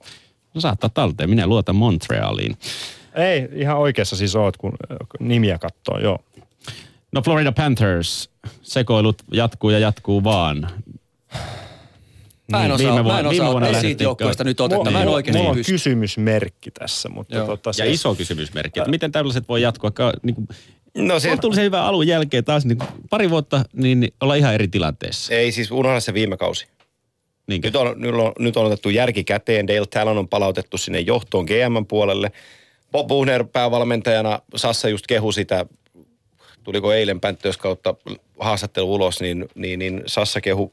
No 0.54 0.60
saattaa 0.60 0.90
talteen, 0.94 1.30
minä 1.30 1.46
luotan 1.46 1.76
Montrealiin. 1.76 2.56
Ei, 3.14 3.48
ihan 3.54 3.78
oikeassa 3.78 4.16
siis 4.16 4.36
oot, 4.36 4.56
kun 4.56 4.72
äh, 4.90 4.96
nimiä 5.20 5.58
katsoo, 5.58 5.98
joo. 5.98 6.18
No 7.12 7.22
Florida 7.22 7.52
Panthers, 7.52 8.30
sekoilut 8.62 9.22
jatkuu 9.32 9.70
ja 9.70 9.78
jatkuu 9.78 10.24
vaan. 10.24 10.66
Mä 12.50 12.58
en 12.58 12.62
Niin, 12.62 12.72
osaa, 12.72 12.78
viime 12.86 12.98
mä 12.98 13.04
vuonna- 13.04 13.20
en 13.20 13.28
viime 13.30 13.42
osaa 13.44 13.52
vuonna 13.52 13.66
lähdettiin- 13.66 13.88
siitä 13.90 14.04
joukkueesta 14.04 14.44
nyt 14.44 14.60
otetta. 14.60 14.90
Mä 14.90 15.02
en 15.02 15.08
oikeasti 15.08 15.38
Mulla 15.38 15.50
on 15.50 15.56
pysty. 15.56 15.72
kysymysmerkki 15.72 16.70
tässä, 16.70 17.08
mutta 17.08 17.36
Joo. 17.36 17.46
tota, 17.46 17.70
Ja 17.70 17.72
siis- 17.72 17.94
iso 18.00 18.14
kysymysmerkki, 18.14 18.80
että 18.80 18.90
miten 18.90 19.12
tällaiset 19.12 19.48
voi 19.48 19.62
jatkua. 19.62 19.90
Ka, 19.90 20.12
niin 20.22 20.34
kuin, 20.34 20.48
No 20.98 21.20
se, 21.20 21.28
kohtuullisen 21.28 21.64
hyvän 21.64 21.82
alun 21.84 22.06
jälkeen 22.06 22.44
taas 22.44 22.64
niin 22.64 22.78
pari 23.10 23.30
vuotta, 23.30 23.64
niin, 23.72 24.00
niin 24.00 24.12
ollaan 24.20 24.38
ihan 24.38 24.54
eri 24.54 24.68
tilanteessa. 24.68 25.34
ei 25.34 25.52
siis 25.52 25.70
unohda 25.70 26.00
se 26.00 26.14
viime 26.14 26.36
kausi. 26.36 26.66
Niinkö? 27.46 27.68
Nyt 27.68 27.76
on, 27.76 28.00
nyt, 28.00 28.14
on, 28.14 28.32
nyt 28.38 28.56
on 28.56 28.66
otettu 28.66 28.90
järki 28.90 29.24
käteen. 29.24 29.66
Dale 29.66 29.86
Talon 29.86 30.18
on 30.18 30.28
palautettu 30.28 30.78
sinne 30.78 31.00
johtoon 31.00 31.44
GM 31.44 31.86
puolelle. 31.88 32.32
Bob 32.92 33.08
Buhner 33.08 33.44
päävalmentajana, 33.44 34.40
Sassa 34.56 34.88
just 34.88 35.06
kehu 35.06 35.32
sitä, 35.32 35.66
tuliko 36.64 36.92
eilen 36.92 37.20
Panthers 37.20 37.56
kautta 37.56 37.94
haastattelu 38.38 38.94
ulos, 38.94 39.20
niin, 39.20 39.48
niin, 39.54 39.78
niin 39.78 40.02
Sassa 40.06 40.40
kehu 40.40 40.72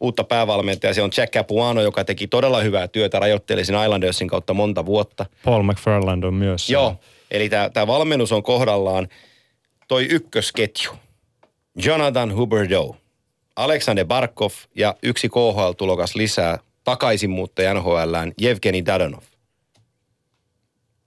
uutta 0.00 0.24
päävalmentajaa. 0.24 0.94
Se 0.94 1.02
on 1.02 1.10
Jack 1.16 1.32
Capuano, 1.32 1.82
joka 1.82 2.04
teki 2.04 2.26
todella 2.26 2.60
hyvää 2.60 2.88
työtä, 2.88 3.18
rajoitteli 3.18 3.64
sen 3.64 3.82
Islandersin 3.84 4.28
kautta 4.28 4.54
monta 4.54 4.86
vuotta. 4.86 5.26
Paul 5.44 5.62
McFarland 5.62 6.22
on 6.22 6.34
myös. 6.34 6.70
Joo, 6.70 6.96
eli 7.30 7.48
tämä 7.72 7.86
valmennus 7.86 8.32
on 8.32 8.42
kohdallaan. 8.42 9.08
Toi 9.88 10.06
ykkösketju, 10.10 10.90
Jonathan 11.84 12.36
Huberdeau, 12.36 12.94
Alexander 13.58 14.06
Barkov 14.06 14.52
ja 14.74 14.94
yksi 15.02 15.28
KHL-tulokas 15.28 16.14
lisää 16.14 16.58
takaisin 16.84 17.30
muuttaja 17.30 17.74
NHLään 17.74 18.32
Evgeni 18.42 18.86
Dadonov. 18.86 19.22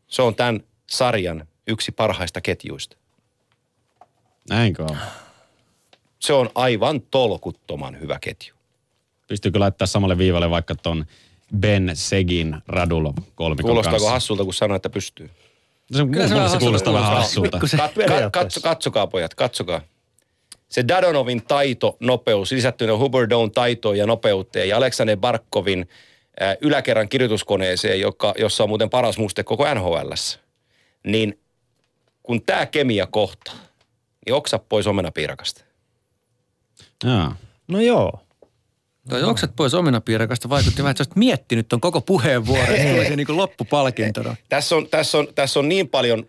Se 0.08 0.22
on 0.22 0.36
tämän 0.36 0.64
sarjan 0.88 1.48
yksi 1.68 1.92
parhaista 1.92 2.42
ketjuista. 2.42 2.98
Näinkö 4.50 4.84
on? 4.84 4.98
Se 6.20 6.34
on 6.34 6.50
aivan 6.56 7.02
tolkuttoman 7.02 8.00
hyvä 8.00 8.18
ketju. 8.22 8.54
Pystyykö 9.28 9.60
laittaa 9.60 9.88
samalle 9.88 10.18
viivalle 10.18 10.50
vaikka 10.50 10.76
ton 10.76 11.06
Ben 11.60 11.92
Segin 11.94 12.58
Radulov 12.68 13.16
kolmikon 13.36 13.70
Kuulostaako 13.70 13.98
kanssa? 13.98 14.12
hassulta, 14.12 14.44
kun 14.44 14.54
sanoo, 14.54 14.76
että 14.76 14.90
pystyy? 14.90 15.30
No 15.92 15.98
Se, 15.98 16.06
Kyllä 16.06 16.48
se 16.48 16.52
se 16.52 16.58
kuulostaa 16.60 16.94
vähän 16.94 17.14
hassulta 17.14 17.60
hassulta. 17.60 17.84
Kat, 17.84 18.22
kat, 18.22 18.32
katso, 18.32 18.62
katsokaa 18.62 19.08
pojat, 19.08 19.36
katsokaa. 19.36 19.82
Se 20.72 20.88
Dadonovin 20.88 21.42
taito, 21.46 21.98
nopeus, 22.00 22.52
lisättynä 22.52 22.98
Huberdown 22.98 23.52
taitoon 23.52 23.98
ja 23.98 24.06
nopeuteen 24.06 24.70
ja 24.70 24.78
Aleksander 24.78 25.18
Barkovin 25.18 25.90
äh, 26.42 26.58
yläkerran 26.62 27.10
kirjoituskoneeseen, 27.10 28.00
joka, 28.00 28.34
jossa 28.38 28.64
on 28.64 28.70
muuten 28.70 28.90
paras 28.90 29.18
muste 29.18 29.44
koko 29.44 29.74
NHLssä. 29.74 30.40
Niin 31.04 31.40
kun 32.24 32.42
tämä 32.42 32.66
kemia 32.66 33.08
kohtaa, 33.08 33.56
niin 34.26 34.34
oksa 34.34 34.60
pois 34.60 34.88
omenapiirakasta. 34.88 35.64
Jaa. 37.04 37.36
No 37.68 37.82
joo. 37.82 38.20
Toi 39.10 39.24
oksat 39.24 39.56
pois 39.56 39.74
omenapiirakasta 39.74 40.50
vaikutti 40.50 40.78
vähän, 40.84 40.92
että 40.92 41.04
sä 41.04 41.08
olisit 41.08 41.16
miettinyt 41.16 41.68
ton 41.68 41.82
koko 41.82 42.02
puheenvuoron. 42.02 42.66
Tuli 42.68 43.06
se 43.06 43.16
niin 43.16 43.38
loppupalkintona. 43.38 44.36
Tässä 44.50 44.76
on, 44.76 44.88
tässä 44.88 45.18
on, 45.18 45.28
tässä 45.36 45.60
on 45.60 45.70
niin 45.70 45.90
paljon, 45.90 46.26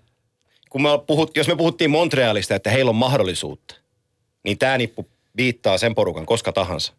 kun 0.71 0.83
me 0.83 0.89
puhut, 1.07 1.37
jos 1.37 1.49
me 1.49 1.57
puhuttiin 1.57 1.91
Montrealista, 1.91 2.55
että 2.55 2.71
heillä 2.71 2.89
on 2.89 2.97
mahdollisuutta, 2.97 3.75
niin 4.45 4.59
tämä 4.59 4.79
nippu 4.79 5.09
viittaa 5.37 5.79
sen 5.79 5.95
porukan 5.95 6.27
koska 6.27 6.53
tahansa. 6.53 6.93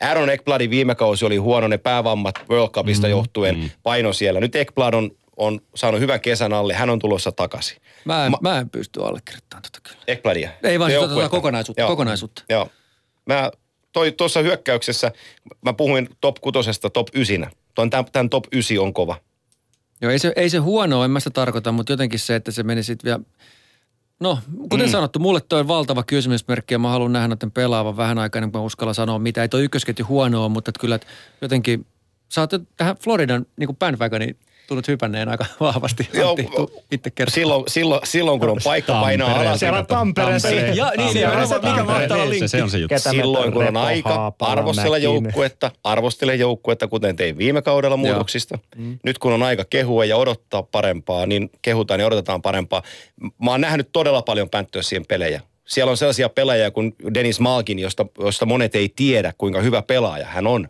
Aaron 0.00 0.30
Ekbladin 0.30 0.70
viime 0.70 0.94
kausi 0.94 1.24
oli 1.24 1.36
huono, 1.36 1.68
ne 1.68 1.78
päävammat 1.78 2.34
World 2.50 2.70
Cupista 2.70 3.06
mm, 3.06 3.10
johtuen 3.10 3.58
mm. 3.58 3.70
paino 3.82 4.12
siellä. 4.12 4.40
Nyt 4.40 4.56
Ekblad 4.56 4.94
on 4.94 5.10
on 5.36 5.60
saanut 5.74 6.00
hyvän 6.00 6.20
kesän 6.20 6.52
alle, 6.52 6.74
hän 6.74 6.90
on 6.90 6.98
tulossa 6.98 7.32
takaisin. 7.32 7.76
Mä 8.04 8.26
en, 8.26 8.30
Ma- 8.30 8.38
mä 8.40 8.58
en 8.58 8.70
pysty 8.70 9.04
allekirjoittamaan 9.04 9.62
tota 9.62 9.78
kyllä. 9.88 10.02
Ekbladia. 10.06 10.50
Ei 10.62 10.78
vaan 10.78 10.90
sitä 10.90 11.08
tota 11.08 11.28
kokonaisuutta- 11.28 11.80
Joo. 11.80 11.88
kokonaisuutta. 11.88 12.42
Joo. 12.48 12.68
Mä 13.26 13.50
toi 13.92 14.12
tuossa 14.12 14.40
hyökkäyksessä, 14.40 15.12
mä 15.64 15.72
puhuin 15.72 16.08
top 16.20 16.36
kutosesta 16.40 16.90
top 16.90 17.06
ysinä. 17.14 17.50
Tämän 18.12 18.30
top 18.30 18.44
ysi 18.52 18.78
on 18.78 18.94
kova. 18.94 19.16
Joo, 20.00 20.12
ei 20.12 20.18
se, 20.18 20.32
ei 20.36 20.50
se 20.50 20.58
huono, 20.58 21.04
en 21.04 21.10
mä 21.10 21.20
sitä 21.20 21.30
tarkoita, 21.30 21.72
mutta 21.72 21.92
jotenkin 21.92 22.18
se, 22.18 22.34
että 22.34 22.50
se 22.50 22.62
meni 22.62 22.82
sitten 22.82 23.08
vielä... 23.08 23.20
No, 24.22 24.38
kuten 24.70 24.86
mm. 24.86 24.90
sanottu, 24.90 25.18
mulle 25.18 25.40
toi 25.40 25.60
on 25.60 25.68
valtava 25.68 26.02
kysymysmerkki 26.02 26.74
ja 26.74 26.78
mä 26.78 26.88
haluan 26.88 27.12
nähdä 27.12 27.28
noiden 27.28 27.50
pelaavan 27.50 27.96
vähän 27.96 28.18
aikaa 28.18 28.38
ennen 28.38 28.52
kuin 28.52 28.60
mä 28.60 28.66
uskallan 28.66 28.94
sanoa 28.94 29.18
mitä. 29.18 29.42
Ei 29.42 29.48
toi 29.48 29.64
ykkösketju 29.64 30.06
huono 30.08 30.44
ole, 30.44 30.48
mutta 30.48 30.68
että 30.68 30.80
kyllä 30.80 30.94
että 30.94 31.06
jotenkin... 31.40 31.86
Sä 32.28 32.40
oot 32.40 32.50
tähän 32.76 32.96
Floridan 32.96 33.46
niin 33.56 33.76
bandwagoniin 33.76 34.36
tullut 34.72 34.88
hypänneen 34.88 35.28
aika 35.28 35.46
vahvasti. 35.60 36.08
Joo, 36.14 36.30
Antti, 36.30 36.42
tuu 36.56 36.82
itse. 36.90 37.10
Silloin, 37.28 37.64
silloin, 37.68 38.00
silloin 38.04 38.40
kun 38.40 38.48
on 38.50 38.58
paikka 38.64 39.00
painaa 39.00 39.26
Tampereen. 39.28 39.48
alas. 39.48 39.60
Siellä 39.60 39.84
Tampereessa. 39.84 40.48
Tampere. 40.48 40.72
Ja, 40.74 40.92
niin, 40.96 41.14
niin, 41.14 41.26
Tampere. 41.28 41.60
niin, 41.62 41.70
mikä 41.70 41.84
mahtava 41.84 42.22
Se- 42.24 42.30
linkki. 42.30 42.48
Se 42.48 42.62
on 42.62 42.70
se 42.70 42.78
juttu. 42.78 42.94
Ketä 42.94 43.10
Silloin 43.10 43.52
kun 43.52 43.66
on 43.68 43.76
aika 43.76 44.32
arvostella 44.40 44.98
joukkuetta, 44.98 45.70
arvostele 45.84 46.34
joukkuetta, 46.34 46.88
kuten 46.88 47.16
tein 47.16 47.38
viime 47.38 47.62
kaudella 47.62 47.96
muutoksista. 47.96 48.58
Nyt 49.04 49.18
kun 49.18 49.32
on 49.32 49.42
aika 49.42 49.64
kehua 49.70 50.04
ja 50.04 50.16
odottaa 50.16 50.62
parempaa, 50.62 51.26
niin 51.26 51.50
kehutaan 51.62 52.00
ja 52.00 52.06
odotetaan 52.06 52.42
parempaa. 52.42 52.82
Mä 53.44 53.50
oon 53.50 53.60
nähnyt 53.60 53.88
todella 53.92 54.22
paljon 54.22 54.50
Panthersin 54.50 55.04
pelejä. 55.08 55.40
Siellä 55.66 55.90
on 55.90 55.96
sellaisia 55.96 56.28
pelaajia 56.28 56.70
kuin 56.70 56.94
Dennis 57.14 57.40
Malkin, 57.40 57.78
josta, 57.78 58.06
josta 58.18 58.46
monet 58.46 58.74
ei 58.74 58.92
tiedä, 58.96 59.32
kuinka 59.38 59.60
hyvä 59.60 59.82
pelaaja 59.82 60.26
hän 60.26 60.46
on. 60.46 60.68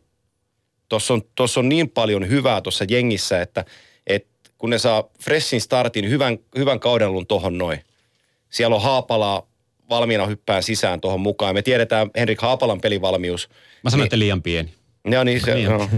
Tuossa 0.88 1.14
on, 1.14 1.22
tossa 1.34 1.60
on 1.60 1.68
niin 1.68 1.90
paljon 1.90 2.28
hyvää 2.28 2.60
tuossa 2.60 2.84
jengissä, 2.90 3.42
että 3.42 3.64
kun 4.62 4.70
ne 4.70 4.78
saa 4.78 5.04
freshin 5.24 5.60
startin, 5.60 6.10
hyvän, 6.10 6.38
hyvän 6.56 6.80
kaudenlun 6.80 7.26
tohon 7.26 7.58
noin. 7.58 7.80
Siellä 8.50 8.76
on 8.76 8.82
Haapalaa 8.82 9.42
valmiina 9.90 10.26
hyppään 10.26 10.62
sisään 10.62 11.00
tuohon 11.00 11.20
mukaan. 11.20 11.54
Me 11.54 11.62
tiedetään 11.62 12.10
Henrik 12.16 12.40
Haapalan 12.40 12.80
pelivalmius. 12.80 13.48
Mä 13.84 13.90
sanoin, 13.90 14.06
että 14.06 14.18
liian 14.18 14.42
pieni. 14.42 14.74
Joo, 15.04 15.24
niin 15.24 15.40
se 15.40 15.54
Niin. 15.54 15.70
no. 15.70 15.88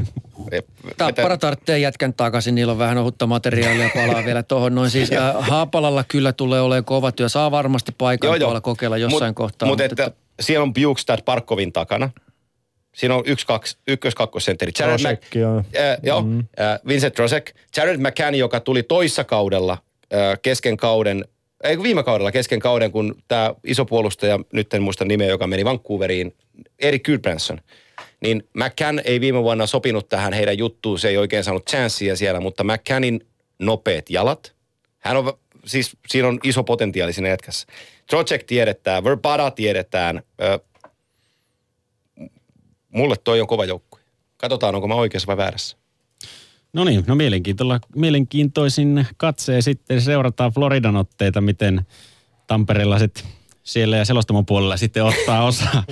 Tappara 0.97 1.37
tarvitsee 1.37 1.79
jätkän 1.79 2.15
takaisin, 2.15 2.55
niillä 2.55 2.73
on 2.73 2.79
vähän 2.79 2.99
ohutta 2.99 3.27
materiaalia 3.27 3.91
palaa 3.95 4.25
vielä 4.25 4.43
tuohon 4.43 4.75
noin. 4.75 4.91
Siis 4.91 5.11
Haapalalla 5.39 6.05
kyllä 6.09 6.33
tulee 6.33 6.61
olemaan 6.61 6.85
kova 6.85 7.13
työ, 7.13 7.29
saa 7.29 7.51
varmasti 7.51 7.93
paikan 7.99 8.41
tuolla 8.41 8.61
kokeilla 8.61 8.97
jossain 8.99 9.31
mut, 9.31 9.37
kohtaa. 9.37 9.69
Mutta 9.69 9.85
että, 9.85 10.11
siellä 10.41 10.63
on 10.63 10.75
Bjukstad 10.75 11.23
Parkovin 11.25 11.73
takana. 11.73 12.11
Siinä 12.95 13.15
on 13.15 13.23
yksi, 13.27 13.47
kaksi, 13.47 13.77
ykkös, 13.89 14.15
kakkosentteri. 14.15 14.73
Jared 14.79 15.03
Mac, 15.03 15.35
joo. 15.35 15.59
äh, 15.59 15.65
joo, 16.03 16.23
mm. 16.23 16.39
äh, 16.39 16.81
Vincent 16.89 17.19
Rosek. 17.19 17.55
Jared 17.77 17.97
McCann, 17.97 18.35
joka 18.35 18.61
tuli 18.61 18.83
toissa 18.83 19.25
kaudella 19.25 19.79
äh, 20.15 20.39
kesken 20.43 20.77
kauden, 20.77 21.25
ei 21.65 21.83
viime 21.83 22.03
kaudella 22.03 22.33
kesken 22.33 22.61
kauden, 22.61 22.93
kun 22.93 23.23
tämä 23.29 23.55
iso 23.65 23.85
puolustaja, 23.85 24.39
nyt 24.53 24.75
en 24.75 24.83
muista 24.83 25.05
nimeä, 25.05 25.29
joka 25.29 25.47
meni 25.47 25.65
Vancouveriin, 25.65 26.35
Erik 26.79 27.03
Gudbranson. 27.05 27.61
Niin 28.21 28.49
McCann 28.55 29.01
ei 29.05 29.21
viime 29.21 29.43
vuonna 29.43 29.67
sopinut 29.67 30.09
tähän 30.09 30.33
heidän 30.33 30.59
juttuun, 30.59 30.99
se 30.99 31.09
ei 31.09 31.17
oikein 31.17 31.45
saanut 31.45 31.71
chanssia 31.71 32.17
siellä, 32.17 32.41
mutta 32.41 32.65
McCannin 32.65 33.27
nopeat 33.59 34.11
jalat, 34.11 34.55
hän 34.99 35.17
on, 35.17 35.33
siis 35.65 35.97
siinä 36.09 36.29
on 36.29 36.41
iso 36.43 36.65
potentiaali 36.65 37.13
siinä 37.13 37.29
jätkässä. 37.29 37.67
Trocek 38.11 38.45
tiedetään, 38.45 39.05
Verbada 39.05 39.51
tiedetään, 39.51 40.23
ö, 40.43 40.59
mulle 42.95 43.17
toi 43.17 43.41
on 43.41 43.47
kova 43.47 43.65
joukkue. 43.65 44.01
Katsotaan, 44.37 44.75
onko 44.75 44.89
mä 44.89 44.95
oikeassa 44.95 45.27
vai 45.27 45.37
väärässä. 45.37 45.77
No 46.73 46.85
niin, 46.85 47.05
no 47.07 47.15
mielenkiintoilla, 47.15 47.81
mielenkiintoisin 47.97 49.07
katseen 49.17 49.63
sitten 49.63 50.01
seurataan 50.01 50.53
Floridan 50.53 50.97
otteita, 50.97 51.41
miten 51.41 51.87
tamperelaiset 52.47 53.25
siellä 53.63 53.97
ja 53.97 54.05
selostamon 54.05 54.47
puolella 54.47 54.77
sitten 54.77 55.05
ottaa 55.05 55.45
osa 55.51 55.85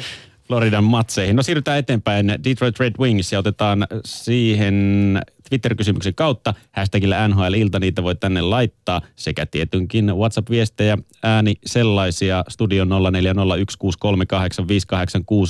Floridan 0.46 0.84
matseihin. 0.84 1.36
No 1.36 1.42
siirrytään 1.42 1.78
eteenpäin 1.78 2.34
Detroit 2.44 2.80
Red 2.80 2.94
Wings 3.00 3.32
ja 3.32 3.38
otetaan 3.38 3.86
siihen 4.04 5.18
Twitter-kysymyksen 5.52 6.14
kautta 6.14 6.54
hashtagillä 6.72 7.28
NHL-ilta, 7.28 7.80
niitä 7.80 8.02
voi 8.02 8.14
tänne 8.14 8.40
laittaa 8.40 9.00
sekä 9.16 9.46
tietynkin 9.46 10.06
WhatsApp-viestejä 10.06 10.98
ääni 11.22 11.54
sellaisia. 11.66 12.44
Studio 12.48 12.84
0401638586 12.84 12.88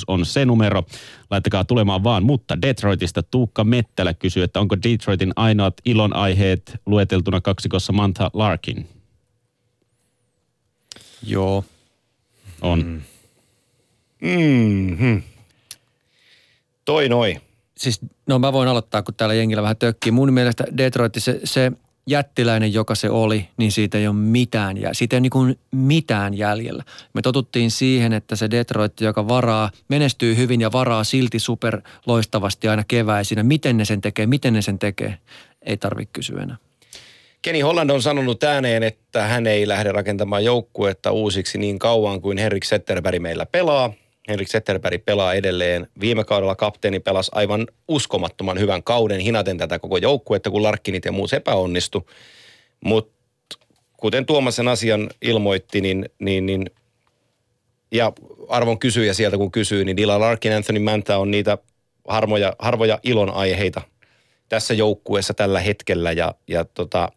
on 0.07 0.25
se 0.25 0.45
numero. 0.45 0.83
Laittakaa 1.31 1.65
tulemaan 1.65 2.03
vaan, 2.03 2.23
mutta 2.23 2.61
Detroitista 2.61 3.23
Tuukka 3.23 3.63
Mettälä 3.63 4.13
kysyy, 4.13 4.43
että 4.43 4.59
onko 4.59 4.77
Detroitin 4.77 5.33
ainoat 5.35 5.73
ilonaiheet 5.85 6.73
lueteltuna 6.85 7.41
kaksikossa 7.41 7.93
Mantha 7.93 8.29
Larkin? 8.33 8.87
Joo. 11.27 11.65
On. 12.61 12.79
Mm. 12.79 13.01
Mm-hmm. 14.21 15.21
Toi 16.85 17.09
noi. 17.09 17.41
Siis, 17.83 17.99
no 18.27 18.39
mä 18.39 18.53
voin 18.53 18.69
aloittaa, 18.69 19.01
kun 19.01 19.13
täällä 19.13 19.33
jengillä 19.33 19.61
vähän 19.61 19.77
tökkii. 19.77 20.11
Mun 20.11 20.33
mielestä 20.33 20.63
Detroit, 20.77 21.13
se, 21.17 21.39
se 21.43 21.71
jättiläinen, 22.07 22.73
joka 22.73 22.95
se 22.95 23.09
oli, 23.09 23.47
niin 23.57 23.71
siitä 23.71 23.97
ei 23.97 24.07
ole 24.07 24.15
mitään, 24.15 24.77
jä, 24.77 24.89
siitä 24.93 25.15
ei 25.15 25.21
ole 25.33 25.45
niin 25.45 25.59
mitään 25.71 26.33
jäljellä. 26.33 26.83
Me 27.13 27.21
totuttiin 27.21 27.71
siihen, 27.71 28.13
että 28.13 28.35
se 28.35 28.51
Detroit, 28.51 29.01
joka 29.01 29.27
varaa, 29.27 29.71
menestyy 29.87 30.37
hyvin 30.37 30.61
ja 30.61 30.71
varaa 30.71 31.03
silti 31.03 31.39
super 31.39 31.81
loistavasti 32.05 32.67
aina 32.67 32.83
keväisinä. 32.87 33.43
Miten 33.43 33.77
ne 33.77 33.85
sen 33.85 34.01
tekee, 34.01 34.25
miten 34.27 34.53
ne 34.53 34.61
sen 34.61 34.79
tekee, 34.79 35.17
ei 35.61 35.77
tarvitse 35.77 36.09
kysyä 36.13 36.43
enää. 36.43 36.57
Kenny 37.41 37.61
Holland 37.61 37.89
on 37.89 38.01
sanonut 38.01 38.43
ääneen, 38.43 38.83
että 38.83 39.23
hän 39.23 39.47
ei 39.47 39.67
lähde 39.67 39.91
rakentamaan 39.91 40.43
joukkuetta 40.43 41.11
uusiksi 41.11 41.57
niin 41.57 41.79
kauan 41.79 42.21
kuin 42.21 42.37
Henrik 42.37 42.65
Zetterberg 42.65 43.21
meillä 43.21 43.45
pelaa. 43.45 43.93
Henrik 44.27 44.47
Zetterberg 44.47 45.05
pelaa 45.05 45.33
edelleen. 45.33 45.87
Viime 45.99 46.23
kaudella 46.23 46.55
kapteeni 46.55 46.99
pelasi 46.99 47.31
aivan 47.35 47.67
uskomattoman 47.87 48.59
hyvän 48.59 48.83
kauden 48.83 49.19
hinaten 49.19 49.57
tätä 49.57 49.79
koko 49.79 49.97
joukkuetta, 49.97 50.49
kun 50.49 50.63
Larkkinit 50.63 51.05
ja 51.05 51.11
muut 51.11 51.33
epäonnistu. 51.33 52.09
Mutta 52.85 53.13
kuten 53.97 54.25
Tuomasen 54.25 54.67
asian 54.67 55.09
ilmoitti, 55.21 55.81
niin, 55.81 56.09
niin, 56.19 56.45
niin 56.45 56.65
ja 57.91 58.13
arvon 58.49 58.79
kysyjä 58.79 59.13
sieltä 59.13 59.37
kun 59.37 59.51
kysyy, 59.51 59.85
niin 59.85 59.97
Dylan 59.97 60.21
Larkin, 60.21 60.53
Anthony 60.53 60.79
Manta 60.79 61.17
on 61.17 61.31
niitä 61.31 61.57
harmoja, 62.07 62.55
harvoja 62.59 62.99
ilonaiheita 63.03 63.81
tässä 64.49 64.73
joukkueessa 64.73 65.33
tällä 65.33 65.59
hetkellä. 65.59 66.11
Ja, 66.11 66.33
ja 66.47 66.65
tota, 66.65 67.09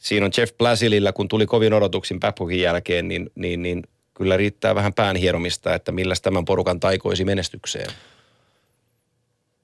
siinä 0.00 0.26
on 0.26 0.32
Jeff 0.38 0.56
Blasilillä, 0.58 1.12
kun 1.12 1.28
tuli 1.28 1.46
kovin 1.46 1.72
odotuksin 1.72 2.20
Babcockin 2.20 2.60
jälkeen, 2.60 3.08
niin, 3.08 3.30
niin, 3.34 3.62
niin 3.62 3.82
kyllä 4.14 4.36
riittää 4.36 4.74
vähän 4.74 4.94
pään 4.94 5.16
hieromista, 5.16 5.74
että 5.74 5.92
milläs 5.92 6.20
tämän 6.20 6.44
porukan 6.44 6.80
taikoisi 6.80 7.24
menestykseen. 7.24 7.90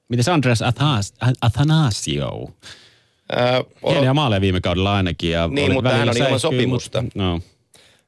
Miten 0.09 0.35
Andreas 0.35 0.62
Athas- 0.62 1.35
Athanasio? 1.41 2.51
Ää, 3.37 3.62
Hienoja 3.89 4.15
maaleja 4.15 4.41
viime 4.41 4.61
kaudella 4.61 4.95
ainakin. 4.97 5.31
Ja 5.31 5.49
Niin, 5.49 5.65
oli 5.66 5.75
mutta 5.75 5.91
hän 5.91 6.09
on 6.09 6.16
ilman 6.16 6.41
sopimusta. 6.41 7.03
Mutta, 7.03 7.19
no. 7.19 7.41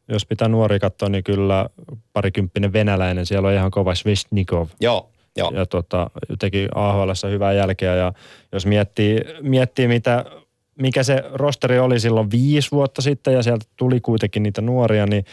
Jos 0.09 0.27
pitää 0.27 0.49
nuori 0.49 0.79
katsoa, 0.79 1.09
niin 1.09 1.25
kyllä 1.25 1.67
parikymppinen 2.13 2.73
venäläinen, 2.73 3.27
siellä 3.27 3.49
on 3.49 3.55
ihan 3.55 3.71
kova 3.71 3.95
Sveshnikov. 3.95 4.69
Joo, 4.81 5.11
joo. 5.37 5.53
Ja 5.55 5.67
tota, 5.67 6.11
teki 6.39 6.69
AHLssä 6.75 7.29
hyvää 7.29 7.53
jälkeä 7.53 7.95
ja 7.95 8.13
jos 8.53 8.67
miettii, 8.67 9.21
miettii 9.41 9.89
mitä, 9.89 10.25
mikä 10.79 11.03
se 11.03 11.25
rosteri 11.33 11.79
oli 11.79 12.01
silloin 12.01 12.31
viisi 12.31 12.71
vuotta 12.71 13.03
sitten 13.03 13.35
ja 13.35 13.43
sieltä 13.43 13.65
tuli 13.77 14.01
kuitenkin 14.01 14.43
niitä 14.43 14.61
nuoria, 14.61 15.07
niin 15.07 15.25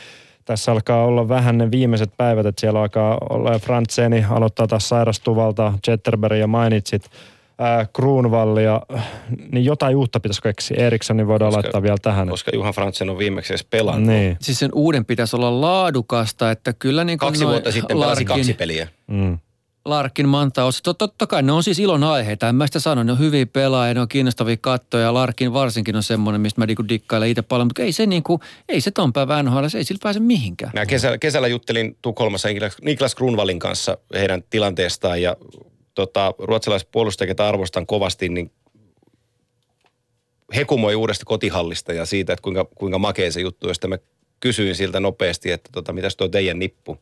tässä 0.47 0.71
alkaa 0.71 1.05
olla 1.05 1.29
vähän 1.29 1.57
ne 1.57 1.71
viimeiset 1.71 2.11
päivät, 2.17 2.45
että 2.45 2.61
siellä 2.61 2.79
alkaa 2.79 3.17
olla 3.29 3.59
Frantseni 3.59 4.25
aloittaa 4.29 4.67
taas 4.67 4.89
sairastuvalta, 4.89 5.73
Zetterberg 5.85 6.39
ja 6.39 6.47
mainitsit, 6.47 7.05
äh, 7.61 7.87
Kruunvallia, 7.93 8.81
niin 9.51 9.65
jotain 9.65 9.95
uutta 9.95 10.19
pitäisi 10.19 10.41
keksiä. 10.41 10.77
Erikssonin 10.87 11.27
voidaan 11.27 11.51
Koska- 11.51 11.63
laittaa 11.63 11.81
vielä 11.81 11.97
tähän. 12.01 12.29
Koska 12.29 12.51
Juhan 12.53 12.73
Frantzen 12.73 13.09
on 13.09 13.17
viimeksi 13.17 13.53
edes 13.53 13.63
pelannut. 13.69 14.07
Niin. 14.07 14.37
Siis 14.41 14.59
sen 14.59 14.71
uuden 14.73 15.05
pitäisi 15.05 15.35
olla 15.35 15.61
laadukasta, 15.61 16.51
että 16.51 16.73
kyllä 16.73 17.03
niin 17.03 17.19
kuin 17.19 17.27
Kaksi 17.27 17.45
vuotta 17.45 17.71
sitten 17.71 17.97
pelasi 17.97 18.25
kaksi 18.25 18.53
peliä. 18.53 18.87
Mm. 19.07 19.37
Larkin 19.89 20.29
Manta 20.29 20.65
on, 20.65 20.71
tot, 20.83 20.97
totta 20.97 21.27
kai 21.27 21.43
ne 21.43 21.51
on 21.51 21.63
siis 21.63 21.79
ilon 21.79 22.03
aiheita. 22.03 22.49
En 22.49 22.55
mä 22.55 22.67
sitä 22.67 22.79
sano, 22.79 23.03
ne 23.03 23.11
on 23.11 23.19
hyviä 23.19 23.45
pelaajia, 23.45 23.93
ne 23.93 24.01
on 24.01 24.07
kiinnostavia 24.07 24.57
kattoja. 24.61 25.13
Larkin 25.13 25.53
varsinkin 25.53 25.95
on 25.95 26.03
semmoinen, 26.03 26.41
mistä 26.41 26.61
mä 26.61 26.65
niinku 26.65 26.87
dikkailen 26.89 27.29
itse 27.29 27.41
paljon, 27.41 27.67
mutta 27.67 27.81
ei 27.81 27.91
se 27.91 28.05
niinku, 28.05 28.39
ei 28.69 28.81
se 28.81 28.91
ton 28.91 29.13
päivän 29.13 29.45
NHL, 29.45 29.67
se 29.67 29.77
ei 29.77 29.83
sillä 29.83 29.99
pääse 30.03 30.19
mihinkään. 30.19 30.71
Mä 30.75 30.85
kesällä, 30.85 31.17
kesällä 31.17 31.47
juttelin 31.47 31.97
Tukholmassa 32.01 32.49
Niklas- 32.81 33.15
Grunwallin 33.15 33.59
kanssa 33.59 33.97
heidän 34.13 34.43
tilanteestaan 34.49 35.21
ja 35.21 35.35
tota, 35.95 36.33
ruotsalaiset 36.39 36.91
puolustajat, 36.91 37.39
arvostan 37.39 37.87
kovasti, 37.87 38.29
niin 38.29 38.51
hekumoi 40.55 40.95
uudesta 40.95 41.25
kotihallista 41.25 41.93
ja 41.93 42.05
siitä, 42.05 42.33
että 42.33 42.43
kuinka, 42.43 42.65
kuinka 42.65 42.99
makea 42.99 43.31
se 43.31 43.41
juttu. 43.41 43.73
Sitten 43.73 43.89
mä 43.89 43.97
kysyin 44.39 44.75
siltä 44.75 44.99
nopeasti, 44.99 45.51
että 45.51 45.69
tota, 45.73 45.93
mitäs 45.93 46.15
tuo 46.15 46.27
teidän 46.27 46.59
nippu. 46.59 46.97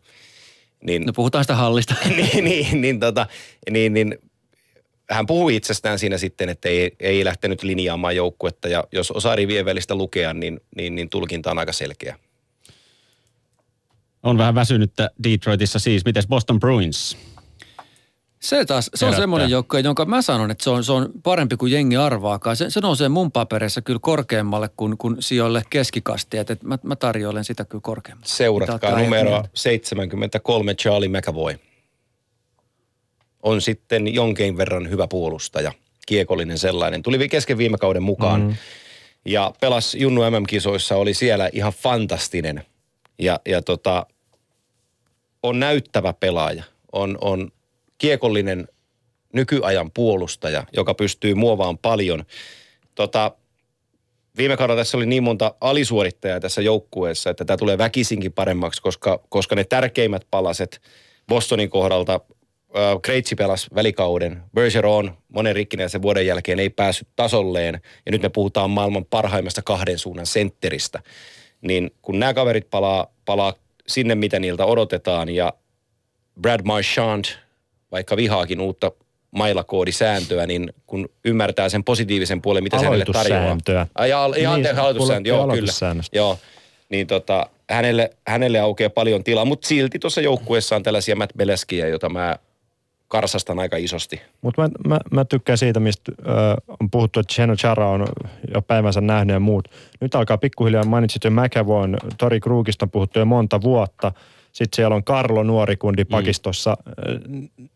Niin, 0.86 1.06
No 1.06 1.14
puhutaan 1.14 1.44
sitä 1.44 1.56
hallista. 1.56 1.96
niin, 2.18 2.44
niin, 2.44 2.82
niin, 2.82 3.00
tota, 3.00 3.28
niin, 3.72 3.94
niin 3.94 4.18
hän 5.10 5.26
puhui 5.26 5.56
itsestään 5.56 6.00
siinä 6.00 6.18
sitten, 6.18 6.50
että 6.50 6.70
ei, 6.70 6.96
ei 7.00 7.26
lähtenyt 7.26 7.64
linjaamaan 7.64 8.16
joukkuetta 8.16 8.68
ja 8.68 8.84
jos 8.92 9.12
osaa 9.12 9.36
rivien 9.36 9.66
välistä 9.66 9.96
lukea, 9.96 10.34
niin, 10.34 10.60
niin, 10.76 10.96
niin 10.96 11.10
tulkinta 11.10 11.52
on 11.52 11.60
aika 11.60 11.74
selkeä. 11.74 12.20
On 14.24 14.38
vähän 14.38 14.56
väsynyttä 14.56 15.10
Detroitissa 15.24 15.80
siis. 15.80 16.06
Mites 16.06 16.28
Boston 16.28 16.60
Bruins? 16.60 17.18
Se 18.46 18.66
taas, 18.66 18.90
se 18.96 19.06
on 19.06 19.10
Herättää. 19.10 19.24
semmoinen 19.24 19.50
joukko, 19.50 19.78
jonka 19.78 20.06
mä 20.06 20.22
sanon, 20.22 20.52
että 20.52 20.64
se 20.64 20.70
on, 20.70 20.84
se 20.84 20.92
on 20.92 21.10
parempi 21.24 21.58
kuin 21.58 21.72
jengi 21.72 21.96
arvaakaan. 21.96 22.56
Se, 22.56 22.70
se 22.70 22.80
nousee 22.80 23.10
mun 23.10 23.32
paperissa 23.32 23.82
kyllä 23.82 24.00
korkeammalle 24.02 24.70
kuin, 24.78 24.98
kuin 24.98 25.16
sijoille 25.20 25.62
keskikasti. 25.70 26.38
Että 26.38 26.58
mä, 26.64 26.78
mä 26.84 26.96
tarjoilen 26.96 27.44
sitä 27.44 27.66
kyllä 27.66 27.82
korkeammalle. 27.82 28.28
Seuratkaa 28.28 29.00
numero 29.00 29.30
mieltä? 29.30 29.50
73 29.54 30.76
Charlie 30.76 31.10
McAvoy. 31.10 31.56
On 33.44 33.62
sitten 33.62 34.14
jonkin 34.14 34.58
verran 34.58 34.90
hyvä 34.90 35.08
puolustaja, 35.08 35.72
kiekollinen 36.06 36.58
sellainen. 36.58 37.04
Tuli 37.04 37.30
kesken 37.30 37.58
viime 37.58 37.78
kauden 37.78 38.04
mukaan 38.04 38.42
mm. 38.42 38.56
ja 39.26 39.54
pelasi 39.62 40.00
Junnu 40.00 40.22
MM-kisoissa, 40.22 40.96
oli 40.96 41.14
siellä 41.14 41.50
ihan 41.54 41.74
fantastinen. 41.74 42.66
Ja, 43.20 43.40
ja 43.46 43.62
tota, 43.62 44.06
on 45.44 45.60
näyttävä 45.60 46.14
pelaaja, 46.14 46.64
on, 46.92 47.18
on 47.22 47.52
kiekollinen 47.98 48.68
nykyajan 49.34 49.92
puolustaja, 49.92 50.64
joka 50.74 50.94
pystyy 50.94 51.34
muovaan 51.34 51.78
paljon. 51.78 52.26
Tota, 52.96 53.32
viime 54.38 54.58
kaudella 54.58 54.82
tässä 54.82 54.98
oli 54.98 55.06
niin 55.06 55.24
monta 55.24 55.56
alisuorittajaa 55.62 56.40
tässä 56.40 56.62
joukkueessa, 56.62 57.30
että 57.30 57.46
tämä 57.46 57.58
tulee 57.58 57.78
väkisinkin 57.78 58.34
paremmaksi, 58.34 58.82
koska, 58.82 59.20
koska 59.30 59.56
ne 59.56 59.64
tärkeimmät 59.64 60.28
palaset 60.32 60.82
Bostonin 61.28 61.70
kohdalta, 61.70 62.14
äh, 62.14 63.02
Kreitsi 63.02 63.36
pelasi 63.36 63.68
välikauden, 63.76 64.42
Bergeron 64.54 65.18
monen 65.28 65.56
rikkinäisen 65.56 66.02
vuoden 66.02 66.26
jälkeen 66.26 66.60
ei 66.60 66.70
päässyt 66.70 67.08
tasolleen, 67.16 67.82
ja 68.06 68.12
nyt 68.12 68.22
me 68.22 68.30
puhutaan 68.30 68.70
maailman 68.70 69.06
parhaimmasta 69.06 69.62
kahden 69.62 70.00
suunnan 70.00 70.26
sentteristä. 70.26 71.00
Niin 71.62 71.92
kun 72.02 72.20
nämä 72.20 72.34
kaverit 72.34 72.70
palaa, 72.70 73.08
palaa 73.26 73.54
sinne, 73.88 74.16
mitä 74.16 74.40
niiltä 74.40 74.66
odotetaan, 74.66 75.30
ja 75.30 75.54
Brad 76.42 76.62
Marchand, 76.64 77.26
vaikka 77.96 78.18
vihaakin 78.18 78.60
uutta 78.60 78.92
mailakoodisääntöä, 79.32 80.48
niin 80.48 80.74
kun 80.88 81.10
ymmärtää 81.26 81.70
sen 81.70 81.84
positiivisen 81.84 82.42
puolen, 82.42 82.64
mitä 82.64 82.80
se 82.80 82.86
hänelle 82.86 83.06
tarjoaa. 83.06 83.44
Aloitussääntöä. 83.44 83.88
Ai, 83.96 84.10
ja, 84.10 84.28
Niin, 84.28 84.50
anteeksi, 84.50 84.82
aloitussääntö, 84.82 85.30
joo, 85.30 85.48
kyllä. 85.48 85.72
Joo, 86.12 86.38
niin 86.90 87.08
tota, 87.08 87.50
hänelle, 87.70 88.10
hänelle 88.28 88.60
aukeaa 88.60 88.90
paljon 88.90 89.24
tilaa, 89.24 89.46
mutta 89.46 89.68
silti 89.68 90.00
tuossa 90.00 90.22
joukkueessa 90.22 90.76
on 90.76 90.84
tällaisia 90.84 91.16
Matt 91.16 91.38
Beleskiä, 91.38 91.88
jota 91.88 92.10
mä 92.10 92.36
karsastan 93.08 93.60
aika 93.60 93.78
isosti. 93.78 94.22
Mutta 94.42 94.62
mä, 94.62 94.70
mä, 94.88 95.00
mä, 95.12 95.26
tykkään 95.26 95.58
siitä, 95.58 95.80
mistä 95.80 96.12
ö, 96.20 96.24
on 96.80 96.92
puhuttu, 96.92 97.20
että 97.20 97.34
Cheno 97.34 97.56
Chara 97.56 97.90
on 97.90 98.06
jo 98.54 98.62
päivänsä 98.62 99.02
nähnyt 99.02 99.34
ja 99.34 99.40
muut. 99.40 99.68
Nyt 100.02 100.16
alkaa 100.16 100.38
pikkuhiljaa, 100.38 100.84
mainitsit 100.84 101.24
jo 101.24 101.32
McAvoyn, 101.32 101.98
Tori 102.18 102.40
Krugista 102.40 102.86
on 102.86 102.92
puhuttu 102.92 103.20
jo 103.20 103.26
monta 103.26 103.62
vuotta. 103.62 104.12
Sitten 104.56 104.76
siellä 104.76 104.96
on 104.96 105.04
Karlo 105.04 105.44
nuori 105.44 105.76
kundi 105.78 106.06
pakistossa. 106.06 106.78
Ö, 106.88 107.20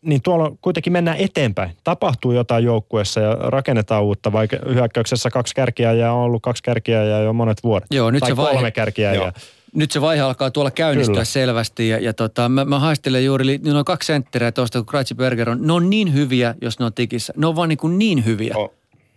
Niin 0.02 0.22
tuolla 0.22 0.52
kuitenkin 0.62 0.94
mennään 0.94 1.18
eteenpäin. 1.18 1.72
Tapahtuu 1.84 2.32
jotain 2.32 2.64
joukkueessa 2.64 3.20
ja 3.20 3.34
rakennetaan 3.40 4.04
uutta, 4.04 4.32
vaikka 4.32 4.58
hyökkäyksessä 4.74 5.30
kaksi 5.30 5.56
kärkiä 5.56 5.94
ja 5.94 6.12
on 6.14 6.20
ollut 6.24 6.42
kaksi 6.42 6.64
kärkiä 6.64 7.04
ja 7.04 7.20
jo 7.20 7.34
monet 7.34 7.58
vuodet. 7.64 7.88
Joo, 7.92 8.12
nyt 8.12 8.20
tai 8.20 8.30
se 8.30 8.36
vaihe- 8.38 8.54
kolme 8.54 8.72
kärkiä. 8.72 9.14
Joo. 9.14 9.26
Ja, 9.26 9.32
Nyt 9.76 9.92
se 9.92 10.02
vaihe 10.02 10.22
alkaa 10.22 10.52
tuolla 10.52 10.72
käynnistyä 10.72 11.14
Kyllä. 11.14 11.26
selvästi 11.26 11.90
ja, 11.90 11.98
ja 12.00 12.14
tota, 12.14 12.50
mä, 12.50 12.66
mä 12.66 12.80
haistelen 12.80 13.26
juuri, 13.26 13.46
niin 13.46 13.76
on 13.76 13.86
kaksi 13.86 14.08
sentteriä 14.08 14.52
tuosta, 14.52 14.80
kun 14.80 14.86
Kreitziberger 14.86 15.50
on, 15.50 15.68
ne 15.68 15.74
on 15.74 15.90
niin 15.90 16.14
hyviä, 16.14 16.56
jos 16.62 16.80
ne 16.80 16.86
on 16.86 16.94
tikissä. 16.94 17.34
Ne 17.38 17.48
on 17.48 17.56
vaan 17.56 17.70
niin, 17.70 17.78
kuin 17.78 18.00
niin 18.00 18.26
hyviä, 18.26 18.54
Oh. 18.58 18.74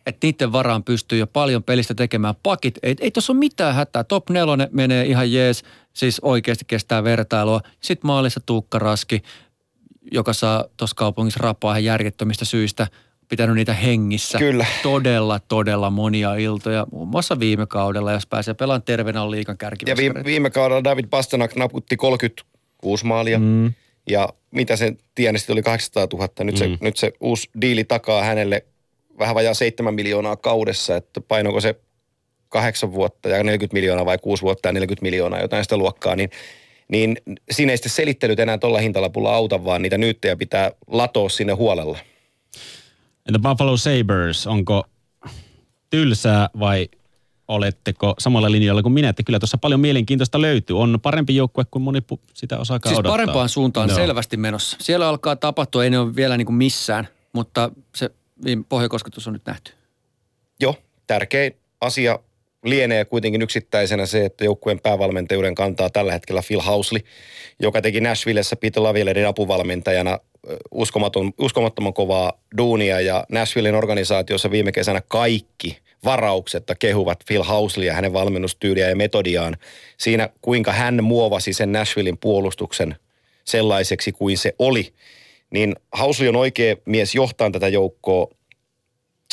että 0.06 0.26
niiden 0.26 0.52
varaan 0.52 0.82
pystyy 0.84 1.18
jo 1.18 1.26
paljon 1.26 1.62
pelistä 1.62 1.94
tekemään. 1.94 2.34
Pakit, 2.42 2.78
ei, 2.82 2.94
ei 3.00 3.10
tuossa 3.10 3.32
ole 3.32 3.38
mitään 3.38 3.74
hätää. 3.74 4.04
Top 4.04 4.30
nelonen 4.30 4.68
menee 4.72 5.04
ihan 5.04 5.32
jees, 5.32 5.62
siis 5.92 6.20
oikeasti 6.20 6.64
kestää 6.64 7.04
vertailua. 7.04 7.60
Sitten 7.80 8.06
maalissa 8.06 8.40
Tuukka 8.46 8.78
Raski, 8.78 9.22
joka 10.12 10.32
saa 10.32 10.64
tuossa 10.76 10.96
kaupungissa 10.96 11.40
rapaa 11.42 11.72
ihan 11.72 11.84
järjettömistä 11.84 12.44
syistä 12.44 12.86
pitänyt 13.28 13.56
niitä 13.56 13.74
hengissä. 13.74 14.38
Kyllä. 14.38 14.66
Todella, 14.82 15.40
todella 15.48 15.90
monia 15.90 16.34
iltoja. 16.34 16.86
Muun 16.92 17.08
muassa 17.08 17.40
viime 17.40 17.66
kaudella, 17.66 18.12
jos 18.12 18.26
pääsee 18.26 18.54
pelaamaan 18.54 18.82
terveenä 18.82 19.22
on 19.22 19.30
liikan 19.30 19.52
Ja 19.52 19.56
kärkiveskareita. 19.56 20.14
viime, 20.14 20.24
viime 20.24 20.50
kaudella 20.50 20.84
David 20.84 21.04
Pasternak 21.10 21.56
naputti 21.56 21.96
36 21.96 23.06
maalia. 23.06 23.38
Mm. 23.38 23.72
Ja 24.08 24.28
mitä 24.50 24.76
se 24.76 24.96
tieni, 25.14 25.38
sitten 25.38 25.54
oli 25.54 25.62
800 25.62 26.06
000. 26.12 26.28
Nyt, 26.44 26.54
mm. 26.54 26.58
se, 26.58 26.68
nyt 26.80 26.96
se 26.96 27.12
uusi 27.20 27.50
diili 27.60 27.84
takaa 27.84 28.24
hänelle 28.24 28.64
vähän 29.18 29.34
vajaa 29.34 29.54
7 29.54 29.94
miljoonaa 29.94 30.36
kaudessa, 30.36 30.96
että 30.96 31.20
painoiko 31.20 31.60
se 31.60 31.74
kahdeksan 32.52 32.92
vuotta 32.92 33.28
ja 33.28 33.44
40 33.44 33.74
miljoonaa 33.74 34.04
vai 34.04 34.18
6 34.18 34.42
vuotta 34.42 34.68
ja 34.68 34.72
40 34.72 35.02
miljoonaa, 35.02 35.40
jotain 35.40 35.64
sitä 35.64 35.76
luokkaa, 35.76 36.16
niin, 36.16 36.30
niin 36.88 37.16
siinä 37.50 37.72
ei 37.72 37.76
sitten 37.76 37.92
selittelyt 37.92 38.40
enää 38.40 38.58
tuolla 38.58 38.78
hintalapulla 38.78 39.34
auta, 39.34 39.64
vaan 39.64 39.82
niitä 39.82 39.98
nyyttejä 39.98 40.36
pitää 40.36 40.70
latoa 40.86 41.28
sinne 41.28 41.52
huolella. 41.52 41.98
Entä 43.28 43.38
Buffalo 43.38 43.76
Sabres, 43.76 44.46
onko 44.46 44.84
tylsää 45.90 46.48
vai 46.58 46.88
oletteko 47.48 48.14
samalla 48.18 48.50
linjalla 48.50 48.82
kuin 48.82 48.92
minä, 48.92 49.08
että 49.08 49.22
kyllä 49.22 49.38
tuossa 49.38 49.58
paljon 49.58 49.80
mielenkiintoista 49.80 50.40
löytyy. 50.40 50.78
On 50.80 50.98
parempi 51.02 51.36
joukkue 51.36 51.64
kuin 51.70 51.82
moni 51.82 52.00
pu- 52.00 52.20
sitä 52.34 52.58
osaakaan 52.58 52.90
Siis 52.90 52.98
odottaa. 52.98 53.12
parempaan 53.12 53.48
suuntaan 53.48 53.88
Joo. 53.88 53.96
selvästi 53.98 54.36
menossa. 54.36 54.76
Siellä 54.80 55.08
alkaa 55.08 55.36
tapahtua, 55.36 55.84
ei 55.84 55.90
ne 55.90 55.98
ole 55.98 56.16
vielä 56.16 56.36
niin 56.36 56.46
kuin 56.46 56.56
missään, 56.56 57.08
mutta 57.32 57.70
se 57.94 58.10
viime 58.44 58.64
pohjakosketus 58.68 59.26
on 59.26 59.32
nyt 59.32 59.46
nähty. 59.46 59.72
Joo, 60.60 60.76
tärkein 61.06 61.56
asia 61.80 62.18
lienee 62.64 63.04
kuitenkin 63.04 63.42
yksittäisenä 63.42 64.06
se, 64.06 64.24
että 64.24 64.44
joukkueen 64.44 64.80
päävalmentajuuden 64.80 65.54
kantaa 65.54 65.90
tällä 65.90 66.12
hetkellä 66.12 66.42
Phil 66.46 66.60
Housley, 66.60 67.00
joka 67.60 67.82
teki 67.82 68.00
Nashvillessä 68.00 68.56
Peter 68.56 68.82
Lavieledin 68.82 69.26
apuvalmentajana 69.26 70.18
uskomaton, 70.70 71.32
uskomattoman 71.38 71.94
kovaa 71.94 72.32
duunia 72.56 73.00
ja 73.00 73.24
Nashvillen 73.28 73.74
organisaatiossa 73.74 74.50
viime 74.50 74.72
kesänä 74.72 75.02
kaikki 75.08 75.78
varauksetta 76.04 76.74
kehuvat 76.74 77.18
Phil 77.26 77.42
Housley 77.42 77.86
ja 77.86 77.94
hänen 77.94 78.12
valmennustyyliä 78.12 78.88
ja 78.88 78.96
metodiaan 78.96 79.56
siinä, 79.98 80.28
kuinka 80.42 80.72
hän 80.72 81.04
muovasi 81.04 81.52
sen 81.52 81.72
Nashvillein 81.72 82.18
puolustuksen 82.18 82.96
sellaiseksi 83.44 84.12
kuin 84.12 84.38
se 84.38 84.54
oli. 84.58 84.92
Niin 85.50 85.74
Housley 85.98 86.28
on 86.28 86.36
oikea 86.36 86.76
mies 86.84 87.14
johtaa 87.14 87.50
tätä 87.50 87.68
joukkoa. 87.68 88.26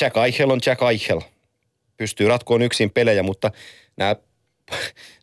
Jack 0.01 0.17
Eichel 0.17 0.49
on 0.49 0.59
Jack 0.65 0.81
Eichel 0.81 1.21
pystyy 1.99 2.27
ratkoon 2.27 2.61
yksin 2.61 2.91
pelejä, 2.91 3.23
mutta 3.23 3.51
nämä, 3.97 4.15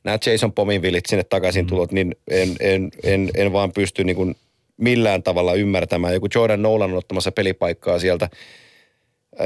nämä 0.04 0.18
Jason 0.26 0.52
Pominvillit 0.52 1.06
sinne 1.06 1.24
takaisin 1.24 1.66
tulot, 1.66 1.92
niin 1.92 2.16
en, 2.30 2.56
en, 2.60 2.90
en, 3.02 3.30
en 3.34 3.52
vaan 3.52 3.72
pysty 3.72 4.04
niin 4.04 4.16
kuin 4.16 4.36
millään 4.76 5.22
tavalla 5.22 5.54
ymmärtämään. 5.54 6.14
Joku 6.14 6.28
Jordan 6.34 6.62
Nolan 6.62 6.90
on 6.90 6.98
ottamassa 6.98 7.32
pelipaikkaa 7.32 7.98
sieltä, 7.98 8.30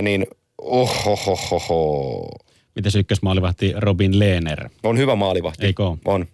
niin 0.03 0.27
ohohohoho. 0.59 2.29
Miten 2.75 2.93
ykkösmaalivahti 2.99 3.73
Robin 3.77 4.19
Lehner? 4.19 4.69
On 4.83 4.99
hyvä 4.99 5.15
maalivahti. 5.15 5.67
Eikö? 5.67 5.83
On. 6.05 6.27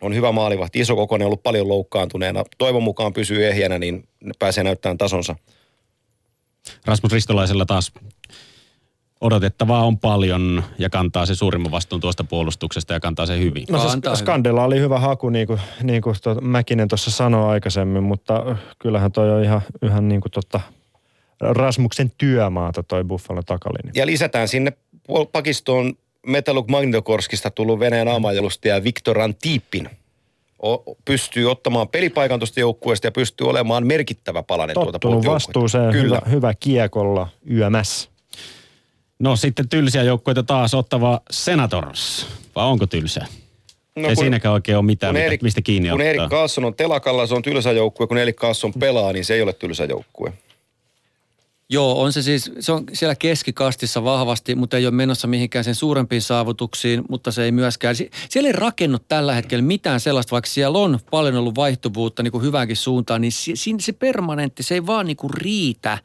On 0.00 0.14
hyvä 0.14 0.32
maalivahti. 0.32 0.80
Iso 0.80 0.96
kokoinen, 0.96 1.26
ollut 1.26 1.42
paljon 1.42 1.68
loukkaantuneena. 1.68 2.44
Toivon 2.58 2.82
mukaan 2.82 3.12
pysyy 3.12 3.46
ehjänä, 3.46 3.78
niin 3.78 4.08
pääsee 4.38 4.64
näyttämään 4.64 4.98
tasonsa. 4.98 5.36
Rasmus 6.84 7.12
Ristolaisella 7.12 7.66
taas 7.66 7.92
odotettavaa 9.22 9.84
on 9.84 9.98
paljon 9.98 10.62
ja 10.78 10.90
kantaa 10.90 11.26
se 11.26 11.34
suurimman 11.34 11.72
vastuun 11.72 12.00
tuosta 12.00 12.24
puolustuksesta 12.24 12.92
ja 12.92 13.00
kantaa 13.00 13.26
se 13.26 13.38
hyvin. 13.38 13.64
No 13.70 13.78
Kantaa 13.78 14.16
se 14.16 14.20
Skandella 14.20 14.64
oli 14.64 14.80
hyvä 14.80 14.98
haku, 14.98 15.28
niin 15.28 15.46
kuin, 15.46 15.60
niin 15.82 16.02
kuin 16.02 16.16
tuota 16.22 16.40
Mäkinen 16.40 16.88
tuossa 16.88 17.10
sanoi 17.10 17.50
aikaisemmin, 17.50 18.02
mutta 18.02 18.56
kyllähän 18.78 19.12
toi 19.12 19.30
on 19.30 19.44
ihan, 19.44 19.60
ihan 19.82 20.08
niin 20.08 20.20
kuin 20.20 20.32
tota 20.32 20.60
Rasmuksen 21.40 22.12
työmaata 22.18 22.82
toi 22.82 23.04
Buffalo 23.04 23.42
takalinja. 23.42 23.92
Ja 23.94 24.06
lisätään 24.06 24.48
sinne 24.48 24.72
pakistoon 25.32 25.94
Metaluk 26.26 26.68
Magnitokorskista 26.68 27.50
tullut 27.50 27.78
Venäjän 27.80 28.08
aamajalustaja 28.08 28.84
Viktor 28.84 29.20
Antipin. 29.20 29.90
O- 30.66 30.96
pystyy 31.04 31.50
ottamaan 31.50 31.88
pelipaikan 31.88 32.40
tuosta 32.40 32.60
joukkueesta 32.60 33.06
ja 33.06 33.12
pystyy 33.12 33.48
olemaan 33.48 33.86
merkittävä 33.86 34.42
palanen 34.42 34.74
tuolta 34.74 34.92
Tottunut 34.92 35.14
joukkueesta. 35.14 35.48
vastuuseen, 35.48 35.92
Kyllä. 35.92 36.20
hyvä, 36.24 36.30
hyvä 36.30 36.54
kiekolla 36.60 37.28
YMS. 37.46 38.11
No 39.18 39.36
sitten 39.36 39.68
tylsiä 39.68 40.02
joukkoita 40.02 40.42
taas 40.42 40.74
ottava 40.74 41.20
Senators. 41.30 42.26
Vai 42.54 42.66
onko 42.66 42.86
tylsä? 42.86 43.26
No, 43.96 44.08
Ei 44.08 44.16
siinäkään 44.16 44.54
oikein 44.54 44.78
ole 44.78 44.84
mitään, 44.84 45.14
kun 45.14 45.24
mitä, 45.24 45.44
mistä 45.44 45.62
kiinni 45.62 45.88
kun 45.88 46.00
ottaa. 46.00 46.08
Erik 46.10 46.28
Kaasson 46.30 46.64
on 46.64 46.74
telakalla, 46.74 47.26
se 47.26 47.34
on 47.34 47.42
tylsä 47.42 47.72
joukkue. 47.72 48.06
Kun 48.06 48.18
Erik 48.18 48.36
Kaasson 48.36 48.72
pelaa, 48.72 49.12
niin 49.12 49.24
se 49.24 49.34
ei 49.34 49.42
ole 49.42 49.52
tylsä 49.52 49.84
joukkue. 49.84 50.32
Joo, 51.68 52.02
on 52.02 52.12
se 52.12 52.22
siis, 52.22 52.52
se 52.60 52.72
on 52.72 52.84
siellä 52.92 53.14
keskikastissa 53.14 54.04
vahvasti, 54.04 54.54
mutta 54.54 54.76
ei 54.76 54.86
ole 54.86 54.94
menossa 54.94 55.26
mihinkään 55.28 55.64
sen 55.64 55.74
suurempiin 55.74 56.22
saavutuksiin, 56.22 57.02
mutta 57.08 57.30
se 57.32 57.44
ei 57.44 57.52
myöskään, 57.52 57.96
sie- 57.96 58.10
siellä 58.28 58.46
ei 58.46 58.52
rakennu 58.52 58.98
tällä 59.08 59.34
hetkellä 59.34 59.62
mitään 59.62 60.00
sellaista, 60.00 60.30
vaikka 60.30 60.50
siellä 60.50 60.78
on 60.78 60.98
paljon 61.10 61.36
ollut 61.36 61.54
vaihtuvuutta 61.54 62.22
niin 62.22 62.32
kuin 62.32 62.44
hyväänkin 62.44 62.76
suuntaan, 62.76 63.20
niin 63.20 63.32
si- 63.32 63.76
se 63.80 63.92
permanentti, 63.92 64.62
se 64.62 64.74
ei 64.74 64.86
vaan 64.86 65.06
niin 65.06 65.16
kuin 65.16 65.34
riitä 65.34 65.98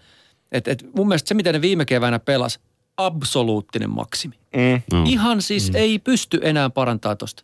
Et, 0.51 0.67
et 0.67 0.85
mun 0.95 1.07
mielestä 1.07 1.27
se, 1.27 1.34
mitä 1.34 1.51
ne 1.51 1.61
viime 1.61 1.85
keväänä 1.85 2.19
pelas, 2.19 2.59
absoluuttinen 2.98 3.90
maksimi. 3.90 4.36
Mm. 4.56 4.82
No. 4.91 5.03
Ihan 5.07 5.41
siis 5.41 5.69
mm. 5.69 5.76
ei 5.76 5.99
pysty 5.99 6.40
enää 6.44 6.69
parantaa 6.69 7.15
tosta. 7.15 7.44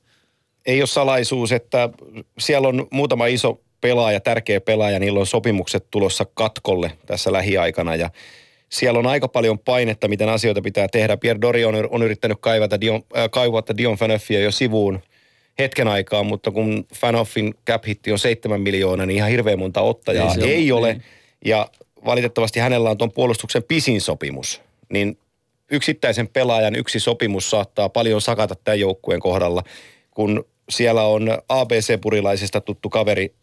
ei 0.66 0.82
ole 0.82 0.88
salaisuus, 0.88 1.52
että 1.52 1.90
siellä 2.40 2.68
on 2.68 2.88
muutama 2.92 3.26
iso 3.26 3.62
pelaaja, 3.82 4.20
tärkeä 4.20 4.62
pelaaja, 4.62 5.00
niillä 5.00 5.20
on 5.20 5.26
sopimukset 5.26 5.86
tulossa 5.92 6.26
katkolle 6.34 6.92
tässä 7.06 7.32
lähiaikana 7.32 7.96
ja 7.96 8.10
siellä 8.70 9.00
on 9.00 9.08
aika 9.08 9.28
paljon 9.28 9.60
painetta, 9.60 10.08
miten 10.08 10.30
asioita 10.30 10.62
pitää 10.62 10.88
tehdä. 10.88 11.18
Pierre 11.18 11.42
Dori 11.42 11.66
on, 11.66 11.76
on 11.90 12.04
yrittänyt 12.04 12.38
kaivata 12.42 12.82
Dion, 12.82 13.04
äh, 13.18 13.30
kaivata 13.32 13.78
Dion 13.78 13.96
Fanoffia 13.96 14.40
jo 14.40 14.52
sivuun 14.52 15.00
hetken 15.60 15.88
aikaa, 15.88 16.24
mutta 16.24 16.52
kun 16.52 16.86
Fanoffin 16.96 17.54
cap 17.68 17.86
hitti 17.88 18.12
on 18.12 18.20
7 18.20 18.62
miljoonaa, 18.62 19.06
niin 19.06 19.18
ihan 19.18 19.30
hirveän 19.30 19.60
monta 19.60 19.82
ottajaa 19.82 20.36
Ei 20.42 20.52
ei, 20.52 20.72
ole, 20.72 20.80
ole. 20.80 20.94
niin. 20.94 21.04
Ja 21.46 21.70
valitettavasti 22.06 22.60
hänellä 22.60 22.90
on 22.90 22.98
tuon 22.98 23.12
puolustuksen 23.12 23.64
pisin 23.64 24.02
sopimus. 24.02 24.62
Niin 24.90 25.18
yksittäisen 25.72 26.28
pelaajan 26.28 26.76
yksi 26.76 27.00
sopimus 27.00 27.50
saattaa 27.50 27.90
paljon 27.90 28.22
sakata 28.22 28.56
tämän 28.56 28.80
joukkueen 28.80 29.20
kohdalla, 29.20 29.64
kun 30.12 30.46
siellä 30.70 31.04
on 31.04 31.38
ABC-purilaisesta 31.50 32.62
tuttu 32.62 32.90
kaveri, 32.90 33.34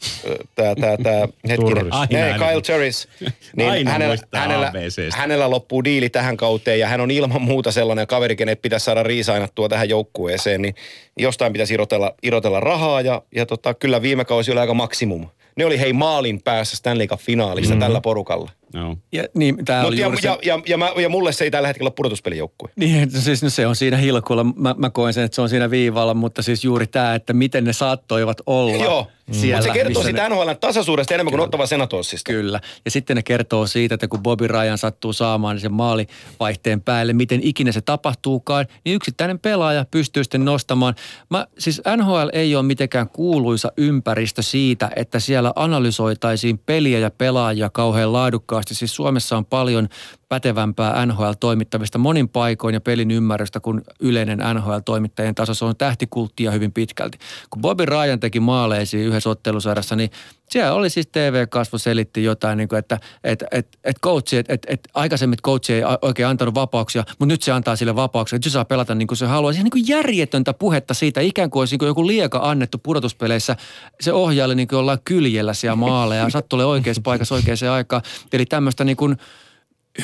tämä 0.55 0.74
tää, 0.74 0.97
tää, 1.02 1.20
hetkinen, 1.48 1.92
aina. 1.92 2.38
Kyle 2.38 2.62
Turris, 2.66 3.09
niin 3.56 3.70
Aina 3.70 3.90
hänellä, 3.90 4.16
hänellä, 4.34 4.72
hänellä 5.12 5.51
loppuu 5.51 5.84
diili 5.84 6.09
tähän 6.09 6.36
kauteen 6.36 6.78
ja 6.78 6.88
hän 6.88 7.01
on 7.01 7.10
ilman 7.10 7.42
muuta 7.42 7.72
sellainen 7.72 8.06
kaveri, 8.06 8.36
kenet 8.36 8.62
pitäisi 8.62 8.84
saada 8.84 9.02
riisainattua 9.02 9.68
tähän 9.68 9.88
joukkueeseen, 9.88 10.62
niin 10.62 10.74
jostain 11.18 11.52
pitäisi 11.52 11.74
irrotella, 11.74 12.14
irrotella 12.22 12.60
rahaa 12.60 13.01
ja, 13.01 13.22
ja 13.34 13.47
tota, 13.47 13.74
kyllä 13.74 14.02
viime 14.02 14.24
kausi 14.24 14.52
oli 14.52 14.60
aika 14.60 14.74
maksimum. 14.74 15.26
Ne 15.56 15.64
oli 15.64 15.80
hei 15.80 15.92
maalin 15.92 16.42
päässä 16.42 16.76
Stanley 16.76 17.06
Cup-finaalissa 17.06 17.74
mm. 17.74 17.80
tällä 17.80 18.01
porukalla. 18.01 18.51
No. 18.74 18.97
Ja, 19.12 19.24
niin, 19.34 19.64
tää 19.64 19.82
Mut 19.82 19.88
oli 19.88 20.01
ja, 20.01 20.06
juuri 20.06 20.22
se, 20.22 20.28
ja, 20.28 20.38
ja, 20.42 20.60
ja, 20.66 20.76
mä, 20.76 20.90
ja 21.02 21.09
mulle 21.09 21.32
se 21.32 21.44
ei 21.44 21.51
tällä 21.51 21.68
hetkellä 21.68 21.88
ole 21.88 21.94
pudotuspelijoukkue. 21.97 22.70
Niin, 22.76 23.10
siis 23.10 23.42
no 23.42 23.51
se 23.51 23.66
on 23.66 23.76
siinä 23.76 23.97
hilkulla. 23.97 24.44
Mä, 24.44 24.74
mä 24.78 24.90
koen 24.90 25.14
sen, 25.14 25.24
että 25.24 25.34
se 25.34 25.42
on 25.42 25.48
siinä 25.48 25.70
viivalla, 25.70 26.14
mutta 26.14 26.42
siis 26.42 26.64
juuri 26.64 26.86
tämä, 26.86 27.14
että 27.14 27.32
miten 27.32 27.64
ne 27.64 27.72
saattoivat 27.72 28.40
olla 28.47 28.84
Joo, 28.84 29.06
siellä. 29.31 29.57
mutta 29.57 29.73
se 29.73 29.78
kertoo 29.78 30.02
siitä 30.02 30.28
ne, 30.28 30.35
NHL 30.35 30.51
tasaisuudesta 30.61 31.15
enemmän 31.15 31.32
kuin 31.32 31.40
ottava 31.40 31.66
Senatorsista. 31.66 32.32
Kyllä. 32.32 32.61
Ja 32.85 32.90
sitten 32.90 33.16
ne 33.16 33.23
kertoo 33.23 33.66
siitä, 33.66 33.94
että 33.94 34.09
kun 34.09 34.23
Bobby 34.23 34.47
Ryan 34.47 34.78
sattuu 34.78 35.12
saamaan 35.12 35.57
niin 35.57 35.61
sen 35.61 35.73
maalivaihteen 35.73 36.81
päälle, 36.81 37.12
miten 37.12 37.40
ikinä 37.43 37.73
se 37.73 37.81
tapahtuukaan, 37.81 38.66
niin 38.85 38.97
yksittäinen 38.97 39.39
pelaaja 39.39 39.85
pystyy 39.90 40.24
sitten 40.24 40.44
nostamaan. 40.44 40.94
Mä, 41.31 41.47
siis 41.59 41.82
NHL 41.97 42.28
ei 42.32 42.57
ole 42.57 42.62
mitenkään 42.62 43.09
kuuluisa 43.09 43.73
ympäristö 43.77 44.43
siitä, 44.43 44.90
että 44.97 45.20
siellä 45.20 45.52
analysoitaisiin 45.57 46.59
peliä 46.59 46.98
ja 46.98 47.11
pelaajia 47.11 47.70
kauhean 47.70 48.12
laadukkaasti. 48.12 48.74
Siis 48.74 48.97
Suomessa 48.97 49.36
on 49.36 49.47
paljon 49.47 49.89
pätevämpää 50.31 51.07
NHL-toimittavista 51.07 51.98
monin 51.98 52.28
paikoin 52.28 52.74
ja 52.74 52.81
pelin 52.81 53.11
ymmärrystä 53.11 53.61
kuin 53.61 53.81
yleinen 54.01 54.39
NHL-toimittajien 54.55 55.35
taso. 55.35 55.55
Se 55.55 55.65
on 55.65 55.77
tähtikulttia 55.77 56.51
hyvin 56.51 56.73
pitkälti. 56.73 57.19
Kun 57.51 57.62
Bobby 57.62 57.86
Ryan 57.86 58.20
teki 58.20 58.40
maaleja 58.40 58.86
siinä 58.86 59.09
yhdessä 59.09 59.31
ottelusarjassa, 59.31 59.97
niin 59.97 60.11
siellä 60.51 60.73
oli 60.73 60.90
siis 60.90 61.07
TV-kasvo 61.07 61.78
selitti 61.78 62.24
jotain, 62.24 62.59
niin 62.59 62.69
kuin, 62.69 62.78
että 62.78 63.01
et, 63.24 63.44
et, 63.51 63.78
et 63.85 63.97
coachi, 64.02 64.36
että 64.36 64.55
et, 64.55 64.66
et 64.66 64.81
aikaisemmin 64.94 65.39
coachi 65.44 65.73
ei 65.73 65.82
oikein 66.02 66.28
antanut 66.28 66.55
vapauksia, 66.55 67.05
mutta 67.09 67.32
nyt 67.32 67.43
se 67.43 67.52
antaa 67.52 67.77
sille 67.77 67.97
vapauksia, 67.97 68.36
että 68.36 68.48
se 68.48 68.52
saa 68.52 68.65
pelata 68.65 68.94
niin 68.94 69.09
kuin 69.09 69.19
se 69.19 69.27
haluaa. 69.27 69.52
Siinä 69.52 69.65
niin 69.65 69.70
kuin 69.70 69.89
järjetöntä 69.89 70.55
puhetta 70.55 70.94
siitä, 70.94 71.20
ikään 71.20 71.51
kuin 71.51 71.61
olisi 71.61 71.73
niin 71.73 71.78
kuin 71.78 71.86
joku 71.86 72.07
lieka 72.07 72.40
annettu 72.43 72.78
pudotuspeleissä. 72.78 73.57
Se 74.01 74.12
ohjaaja 74.12 74.55
niin 74.55 74.69
kuin 74.69 74.78
ollaan 74.78 74.98
kyljellä 75.05 75.55
siellä 75.55 75.77
maaleja, 75.77 76.31
sattuu 76.31 76.61
oikeassa 76.61 77.02
paikassa 77.02 77.35
oikeaan 77.35 77.74
aikaan. 77.74 78.02
Eli 78.32 78.47
tämmöistä 78.47 78.85
niin 78.85 78.97
kuin 78.97 79.16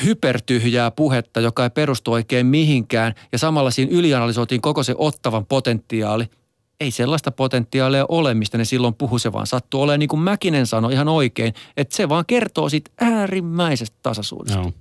hypertyhjää 0.05 0.91
puhetta, 0.91 1.39
joka 1.39 1.63
ei 1.63 1.69
perustu 1.69 2.11
oikein 2.11 2.45
mihinkään 2.45 3.13
ja 3.31 3.37
samalla 3.37 3.71
siinä 3.71 3.91
ylianalysoitiin 3.91 4.61
koko 4.61 4.83
se 4.83 4.95
ottavan 4.97 5.45
potentiaali. 5.45 6.25
Ei 6.79 6.91
sellaista 6.91 7.31
potentiaalia 7.31 8.05
ole, 8.09 8.33
mistä 8.33 8.57
ne 8.57 8.65
silloin 8.65 8.93
puhu, 8.93 9.19
se 9.19 9.33
vaan 9.33 9.47
sattuu 9.47 9.81
olemaan 9.81 9.99
niin 9.99 10.09
kuin 10.09 10.19
Mäkinen 10.19 10.67
sanoi 10.67 10.93
ihan 10.93 11.07
oikein, 11.07 11.53
että 11.77 11.95
se 11.95 12.09
vaan 12.09 12.25
kertoo 12.25 12.69
siitä 12.69 12.91
äärimmäisestä 13.01 13.97
tasaisuudesta. 14.03 14.59
Joo. 14.59 14.73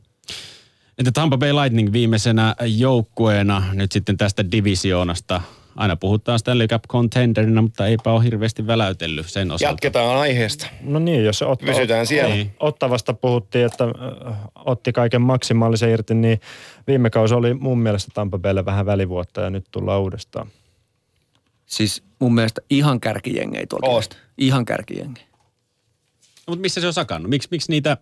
Entä 0.98 1.12
Tampa 1.12 1.38
Bay 1.38 1.52
Lightning 1.52 1.92
viimeisenä 1.92 2.54
joukkueena 2.66 3.62
nyt 3.72 3.92
sitten 3.92 4.16
tästä 4.16 4.50
divisioonasta? 4.50 5.42
Aina 5.76 5.96
puhutaan 5.96 6.38
Stanley 6.38 6.68
Cup 6.68 6.82
contenderina, 6.88 7.62
mutta 7.62 7.86
eipä 7.86 8.12
ole 8.12 8.24
hirveästi 8.24 8.66
väläytellyt 8.66 9.30
sen 9.30 9.50
osalta. 9.50 9.72
Jatketaan 9.72 10.18
aiheesta. 10.18 10.66
No 10.80 10.98
niin, 10.98 11.24
jos 11.24 11.38
se 11.38 11.44
otta, 11.44 11.66
Pysytään 11.66 12.06
siellä. 12.06 12.34
Niin. 12.34 12.50
Ottavasta 12.60 13.14
puhuttiin, 13.14 13.66
että 13.66 13.84
äh, 13.84 14.36
otti 14.64 14.92
kaiken 14.92 15.22
maksimaalisen 15.22 15.90
irti, 15.90 16.14
niin 16.14 16.40
viime 16.86 17.10
kausi 17.10 17.34
oli 17.34 17.54
mun 17.54 17.78
mielestä 17.78 18.10
Tampa 18.14 18.38
Baylle 18.38 18.64
vähän 18.64 18.86
välivuotta 18.86 19.40
ja 19.40 19.50
nyt 19.50 19.66
tullaan 19.70 20.00
uudestaan. 20.00 20.48
Siis 21.66 22.02
mun 22.18 22.34
mielestä 22.34 22.60
ihan 22.70 23.00
kärkijengei 23.00 23.66
tuolta. 23.66 23.86
Oot. 23.86 24.18
Ihan 24.38 24.64
kärkijengei. 24.64 25.24
No, 26.46 26.50
mutta 26.52 26.60
missä 26.60 26.80
se 26.80 26.86
on 26.86 26.92
sakannut? 26.92 27.30
Miksi, 27.30 27.48
miksi 27.50 27.72
niitä... 27.72 27.96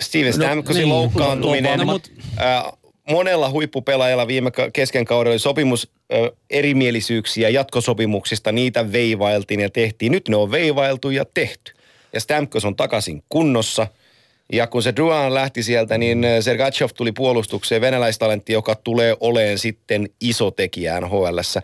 Steven 0.00 0.32
Stamkosin 0.32 0.80
niin, 0.80 0.88
loukkaantuminen. 0.88 1.78
no, 1.78 1.84
mut- 1.84 2.12
Ää, 2.36 2.72
monella 3.10 3.50
huippupelaajalla 3.50 4.26
viime 4.26 4.50
kesken 4.72 5.04
kaudella 5.04 5.32
oli 5.32 5.38
sopimus 5.38 5.88
ö, 6.12 6.32
erimielisyyksiä 6.50 7.48
jatkosopimuksista, 7.48 8.52
niitä 8.52 8.92
veivailtiin 8.92 9.60
ja 9.60 9.70
tehtiin. 9.70 10.12
Nyt 10.12 10.28
ne 10.28 10.36
on 10.36 10.50
veivailtu 10.50 11.10
ja 11.10 11.24
tehty. 11.34 11.72
Ja 12.12 12.20
Stamkos 12.20 12.64
on 12.64 12.76
takaisin 12.76 13.22
kunnossa. 13.28 13.86
Ja 14.52 14.66
kun 14.66 14.82
se 14.82 14.92
Duan 14.96 15.34
lähti 15.34 15.62
sieltä, 15.62 15.98
niin 15.98 16.26
Sergachev 16.40 16.88
tuli 16.96 17.12
puolustukseen, 17.12 17.80
venäläistalentti, 17.80 18.52
joka 18.52 18.74
tulee 18.74 19.16
oleen 19.20 19.58
sitten 19.58 20.08
iso 20.20 20.50
tekijä 20.50 21.00
NHLssä. 21.00 21.62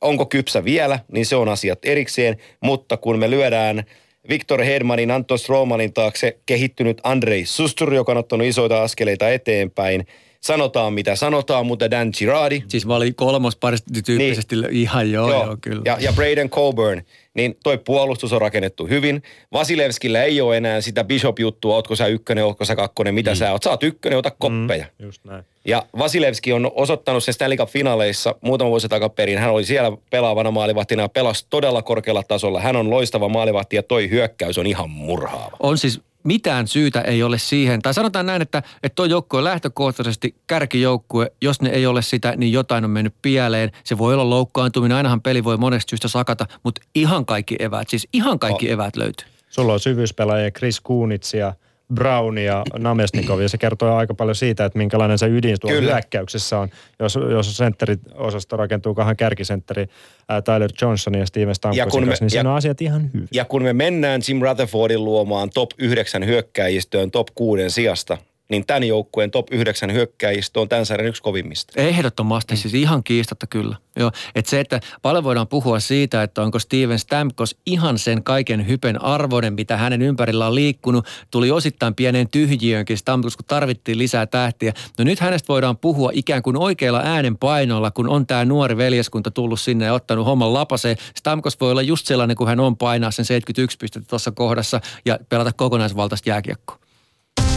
Onko 0.00 0.26
kypsä 0.26 0.64
vielä, 0.64 0.98
niin 1.12 1.26
se 1.26 1.36
on 1.36 1.48
asiat 1.48 1.78
erikseen, 1.84 2.36
mutta 2.60 2.96
kun 2.96 3.18
me 3.18 3.30
lyödään 3.30 3.84
Viktor 4.28 4.62
Hedmanin, 4.62 5.10
Anton 5.10 5.38
Stromanin 5.38 5.92
taakse 5.92 6.36
kehittynyt 6.46 7.00
Andrei 7.02 7.46
Sustur, 7.46 7.94
joka 7.94 8.12
on 8.12 8.18
ottanut 8.18 8.46
isoita 8.46 8.82
askeleita 8.82 9.30
eteenpäin. 9.30 10.06
Sanotaan 10.44 10.92
mitä 10.92 11.16
sanotaan, 11.16 11.66
mutta 11.66 11.90
Dan 11.90 12.12
Girardi, 12.18 12.62
Siis 12.68 12.86
mä 12.86 12.96
olin 12.96 13.14
kolmosparista 13.14 13.90
tyyppisesti 14.06 14.56
niin. 14.56 14.72
ihan 14.72 15.10
joo, 15.10 15.30
joo, 15.30 15.44
joo 15.44 15.56
kyllä. 15.60 15.82
ja, 15.84 15.96
ja 16.00 16.12
Braden 16.12 16.50
Coburn, 16.50 17.02
niin 17.34 17.56
toi 17.62 17.78
puolustus 17.78 18.32
on 18.32 18.40
rakennettu 18.40 18.86
hyvin. 18.86 19.22
Vasilevskillä 19.52 20.22
ei 20.22 20.40
ole 20.40 20.56
enää 20.56 20.80
sitä 20.80 21.04
Bishop-juttua, 21.04 21.74
ootko 21.74 21.96
sä 21.96 22.06
ykkönen, 22.06 22.44
ootko 22.44 22.64
sä 22.64 22.76
kakkonen, 22.76 23.14
mitä 23.14 23.30
mm. 23.30 23.36
sä 23.36 23.52
oot. 23.52 23.62
Sä 23.62 23.70
oot 23.70 23.82
ykkönen, 23.82 24.18
ota 24.18 24.30
koppeja. 24.30 24.84
Mm. 24.98 25.06
Just 25.06 25.24
näin. 25.24 25.44
Ja 25.64 25.82
Vasilevski 25.98 26.52
on 26.52 26.70
osoittanut 26.74 27.24
sen 27.24 27.34
Stanley 27.34 27.58
Cup-finaaleissa 27.58 28.34
muutama 28.40 28.70
vuosi 28.70 28.88
takaperin. 28.88 29.38
Hän 29.38 29.50
oli 29.52 29.64
siellä 29.64 29.96
pelaavana 30.10 30.50
maalivahtina 30.50 31.02
ja 31.02 31.08
pelasi 31.08 31.46
todella 31.50 31.82
korkealla 31.82 32.22
tasolla. 32.22 32.60
Hän 32.60 32.76
on 32.76 32.90
loistava 32.90 33.28
maalivahti 33.28 33.76
ja 33.76 33.82
toi 33.82 34.10
hyökkäys 34.10 34.58
on 34.58 34.66
ihan 34.66 34.90
murhaava. 34.90 35.56
on 35.60 35.78
siis 35.78 36.00
mitään 36.24 36.68
syytä 36.68 37.00
ei 37.00 37.22
ole 37.22 37.38
siihen. 37.38 37.82
Tai 37.82 37.94
sanotaan 37.94 38.26
näin, 38.26 38.42
että, 38.42 38.62
että 38.82 38.94
tuo 38.94 39.04
joukkue 39.04 39.38
on 39.38 39.44
lähtökohtaisesti 39.44 40.34
kärkijoukkue. 40.46 41.32
Jos 41.42 41.62
ne 41.62 41.70
ei 41.70 41.86
ole 41.86 42.02
sitä, 42.02 42.34
niin 42.36 42.52
jotain 42.52 42.84
on 42.84 42.90
mennyt 42.90 43.14
pieleen. 43.22 43.70
Se 43.84 43.98
voi 43.98 44.14
olla 44.14 44.30
loukkaantuminen. 44.30 44.96
Ainahan 44.96 45.22
peli 45.22 45.44
voi 45.44 45.56
monesta 45.56 45.90
syystä 45.90 46.08
sakata, 46.08 46.46
mutta 46.62 46.80
ihan 46.94 47.26
kaikki 47.26 47.56
eväät, 47.58 47.88
siis 47.88 48.08
ihan 48.12 48.38
kaikki 48.38 48.66
Oh. 48.68 48.72
eväät 48.72 48.96
löytyy. 48.96 49.26
Sulla 49.48 49.72
on 49.72 49.80
syvyyspelaajia 49.80 50.50
Chris 50.50 50.80
Kunitz 50.80 51.34
ja 51.34 51.54
Brown 51.94 52.38
ja 52.38 52.62
Namesnikov, 52.78 53.40
ja 53.40 53.48
se 53.48 53.58
kertoo 53.58 53.96
aika 53.96 54.14
paljon 54.14 54.34
siitä, 54.34 54.64
että 54.64 54.78
minkälainen 54.78 55.18
se 55.18 55.26
ydin 55.26 55.56
tuolla 55.60 55.78
Kyllä. 55.78 55.92
hyökkäyksessä 55.92 56.58
on. 56.58 56.68
Jos, 56.98 57.18
jos 57.30 57.56
sentteriosasto 57.56 58.56
rakentuu 58.56 58.94
kahden 58.94 59.16
kärkisentteri 59.16 59.86
ää, 60.28 60.42
Tyler 60.42 60.70
Johnson 60.82 61.14
ja 61.14 61.26
Steven 61.26 61.48
Ja 61.48 61.54
Stamkosin 61.54 62.06
kanssa, 62.06 62.24
niin 62.24 62.30
siinä 62.30 62.50
on 62.50 62.56
asiat 62.56 62.82
ihan 62.82 63.10
hyvin. 63.14 63.28
Ja 63.32 63.44
kun 63.44 63.62
me 63.62 63.72
mennään 63.72 64.20
Jim 64.28 64.42
Rutherfordin 64.42 65.04
luomaan 65.04 65.50
top 65.54 65.70
9 65.78 66.26
hyökkäjistöön 66.26 67.10
top 67.10 67.26
6 67.34 67.70
sijasta, 67.70 68.18
niin 68.52 68.66
tämän 68.66 68.84
joukkueen 68.84 69.30
top 69.30 69.46
9 69.50 69.92
hyökkäjistö 69.92 70.60
on 70.60 70.68
tämän 70.68 70.86
sarjan 70.86 71.08
yksi 71.08 71.22
kovimmista. 71.22 71.72
Ehdottomasti, 71.76 72.56
siis 72.56 72.74
ihan 72.74 73.04
kiistatta 73.04 73.46
kyllä. 73.46 73.76
Joo, 73.96 74.10
että 74.34 74.50
se, 74.50 74.60
että 74.60 74.80
paljon 75.02 75.24
voidaan 75.24 75.48
puhua 75.48 75.80
siitä, 75.80 76.22
että 76.22 76.42
onko 76.42 76.58
Steven 76.58 76.98
Stamkos 76.98 77.56
ihan 77.66 77.98
sen 77.98 78.22
kaiken 78.22 78.68
hypen 78.68 79.02
arvoinen, 79.02 79.54
mitä 79.54 79.76
hänen 79.76 80.02
ympärillä 80.02 80.46
on 80.46 80.54
liikkunut. 80.54 81.06
Tuli 81.30 81.50
osittain 81.50 81.94
pieneen 81.94 82.28
tyhjiöönkin 82.28 82.98
Stamkos, 82.98 83.36
kun 83.36 83.44
tarvittiin 83.46 83.98
lisää 83.98 84.26
tähtiä. 84.26 84.72
No 84.98 85.04
nyt 85.04 85.20
hänestä 85.20 85.48
voidaan 85.48 85.78
puhua 85.78 86.10
ikään 86.12 86.42
kuin 86.42 86.56
oikeilla 86.56 87.00
äänenpainoilla, 87.04 87.90
kun 87.90 88.08
on 88.08 88.26
tämä 88.26 88.44
nuori 88.44 88.76
veljeskunta 88.76 89.30
tullut 89.30 89.60
sinne 89.60 89.84
ja 89.84 89.94
ottanut 89.94 90.26
homman 90.26 90.54
lapaseen. 90.54 90.96
Stamkos 91.16 91.60
voi 91.60 91.70
olla 91.70 91.82
just 91.82 92.06
sellainen, 92.06 92.36
kun 92.36 92.48
hän 92.48 92.60
on 92.60 92.76
painaa 92.76 93.10
sen 93.10 93.24
71 93.24 93.78
pistettä 93.78 94.08
tuossa 94.08 94.30
kohdassa 94.30 94.80
ja 95.04 95.18
pelata 95.28 95.52
kokonaisvaltaista 95.52 96.30
jääkiekkoa. 96.30 96.81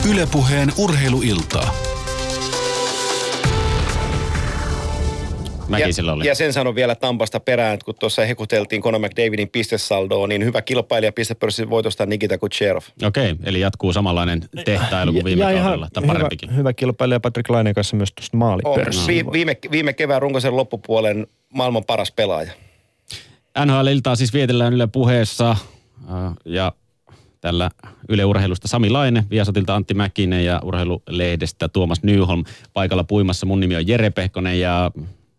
Ylepuheen 0.10 0.70
urheiluiltaa. 0.78 1.74
Mäkisellä 5.68 6.12
ja, 6.12 6.16
oli. 6.16 6.28
Ja 6.28 6.36
sen 6.36 6.54
sanon 6.54 6.76
vielä 6.76 6.96
Tampasta 6.96 7.40
perään, 7.40 7.74
että 7.74 7.86
kun 7.86 7.96
tuossa 8.00 8.26
hekuteltiin 8.26 8.82
Conor 8.82 9.02
McDavidin 9.02 9.50
pistesaldoa, 9.50 10.28
niin 10.28 10.46
hyvä 10.46 10.62
kilpailija 10.62 11.12
pistepörssin 11.12 11.70
voitosta 11.70 12.06
Nikita 12.06 12.38
Kucherov. 12.38 12.82
Okei, 13.04 13.36
eli 13.44 13.60
jatkuu 13.60 13.94
samanlainen 13.94 14.50
tehtailu 14.66 15.14
kuin 15.14 15.26
viime 15.26 15.54
ja 15.54 15.62
kaudella, 15.62 15.88
tai 15.94 16.04
hyvä, 16.04 16.14
parempikin. 16.14 16.56
hyvä 16.56 16.74
kilpailija 16.74 17.20
Patrick 17.20 17.50
Laine 17.50 17.74
kanssa 17.74 17.96
myös 17.96 18.14
tuosta 18.14 18.38
On. 18.38 18.40
maalipörssin. 18.40 19.08
Vi, 19.08 19.32
viime, 19.32 19.58
viime 19.72 19.94
kevään 19.94 20.22
runkoisen 20.22 20.56
loppupuolen 20.56 21.28
maailman 21.54 21.84
paras 21.84 22.12
pelaaja. 22.12 22.52
NHL-iltaa 23.66 24.16
siis 24.16 24.34
vietellään 24.34 24.74
Yle 24.74 24.88
puheessa 24.88 25.52
äh, 25.52 26.34
ja 26.46 26.72
tällä 27.46 27.70
Yle 28.10 28.26
Urheilusta 28.26 28.68
Sami 28.68 28.90
Laine, 28.90 29.26
Viasatilta 29.30 29.76
Antti 29.76 29.94
Mäkinen 29.94 30.46
ja 30.46 30.62
Urheilulehdestä 30.64 31.68
Tuomas 31.68 32.04
Nyholm 32.04 32.44
paikalla 32.74 33.04
puimassa. 33.04 33.46
Mun 33.46 33.60
nimi 33.60 33.76
on 33.76 33.88
Jere 33.88 34.10
Pehkonen 34.10 34.60
ja 34.60 34.92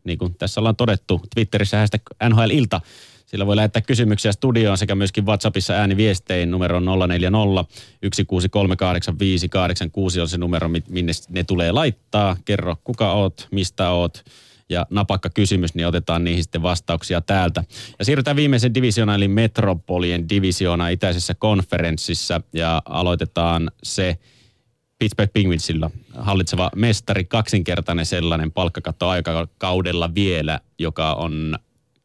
niin 0.05 0.19
kuin 0.19 0.35
tässä 0.35 0.61
ollaan 0.61 0.77
todettu 0.77 1.21
Twitterissä 1.35 1.79
hashtag 1.79 2.03
NHL-ilta. 2.29 2.81
Sillä 3.27 3.47
voi 3.47 3.57
lähettää 3.57 3.83
kysymyksiä 3.83 4.33
studioon 4.33 4.79
sekä 4.79 4.95
myöskin 4.95 5.27
WhatsAppissa 5.27 5.75
ääniviestein 5.75 6.51
numero 6.51 6.81
040 6.81 7.65
1638586 8.03 10.21
on 10.21 10.29
se 10.29 10.39
numero, 10.39 10.69
mi- 10.69 10.85
minne 10.89 11.13
ne 11.29 11.45
tulee 11.45 11.73
laittaa. 11.73 12.37
Kerro 12.45 12.77
kuka 12.85 13.13
oot, 13.13 13.49
mistä 13.51 13.91
oot 13.91 14.25
ja 14.69 14.87
napakka 14.91 15.31
kysymys, 15.31 15.75
niin 15.75 15.87
otetaan 15.87 16.25
niihin 16.25 16.43
sitten 16.43 16.63
vastauksia 16.63 17.21
täältä. 17.21 17.65
Ja 17.99 18.05
siirrytään 18.05 18.37
viimeisen 18.37 18.75
divisioona, 18.75 19.15
eli 19.15 19.29
Metropolien 19.29 20.29
divisioona 20.29 20.89
itäisessä 20.89 21.35
konferenssissa, 21.35 22.41
ja 22.53 22.83
aloitetaan 22.85 23.71
se 23.83 24.19
Pittsburgh 24.99 25.33
Penguinsilla 25.33 25.91
hallitseva 26.15 26.71
mestari, 26.75 27.25
kaksinkertainen 27.25 28.07
sellainen 28.07 28.53
palkkakatto 28.53 29.09
aikakaudella 29.09 30.15
vielä, 30.15 30.61
joka 30.79 31.13
on 31.15 31.59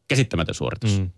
käsittämätön 0.08 0.54
suoritus. 0.54 1.00
Mm. 1.00 1.10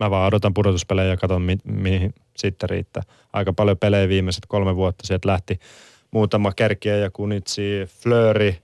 Mä 0.00 0.10
vaan 0.10 0.26
odotan 0.26 0.54
pudotuspelejä 0.54 1.08
ja 1.08 1.16
katson, 1.16 1.42
mi- 1.42 1.58
mihin 1.64 2.14
sitten 2.36 2.70
riittää. 2.70 3.02
Aika 3.32 3.52
paljon 3.52 3.78
pelejä 3.78 4.08
viimeiset 4.08 4.46
kolme 4.48 4.76
vuotta. 4.76 5.06
Sieltä 5.06 5.28
lähti 5.28 5.60
muutama 6.10 6.52
kärkiä 6.52 6.96
ja 6.96 7.10
kunitsi, 7.10 7.62
Flöri, 8.02 8.48
ää, 8.48 8.58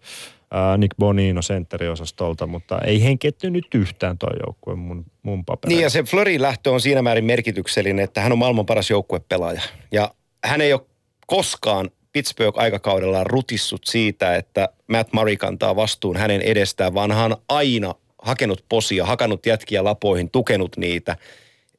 Nick 0.78 0.96
Bonino 0.98 1.42
senteriosastolta, 1.42 2.46
mutta 2.46 2.78
ei 2.78 3.02
henketty 3.02 3.50
nyt 3.50 3.66
yhtään 3.74 4.18
toi 4.18 4.32
joukkue 4.46 4.74
mun, 4.74 5.04
mun 5.22 5.44
paperilla. 5.44 5.76
Niin 5.76 5.82
ja 5.82 5.90
se 5.90 6.02
Fleurin 6.02 6.42
lähtö 6.42 6.70
on 6.70 6.80
siinä 6.80 7.02
määrin 7.02 7.24
merkityksellinen, 7.24 8.04
että 8.04 8.20
hän 8.20 8.32
on 8.32 8.38
maailman 8.38 8.66
paras 8.66 8.90
joukkuepelaaja. 8.90 9.62
Ja 9.92 10.14
hän 10.44 10.60
ei 10.60 10.72
ole 10.72 10.80
koskaan 11.26 11.90
Pittsburgh-aikakaudellaan 12.12 13.26
rutissut 13.26 13.84
siitä, 13.84 14.36
että 14.36 14.68
Matt 14.88 15.12
Murray 15.12 15.36
kantaa 15.36 15.76
vastuun 15.76 16.16
hänen 16.16 16.40
edestään, 16.40 16.94
vaan 16.94 17.12
hän 17.12 17.32
on 17.32 17.36
aina 17.48 17.94
hakenut 18.22 18.64
posia, 18.68 19.06
hakannut 19.06 19.46
jätkiä 19.46 19.84
lapoihin, 19.84 20.30
tukenut 20.30 20.76
niitä. 20.76 21.16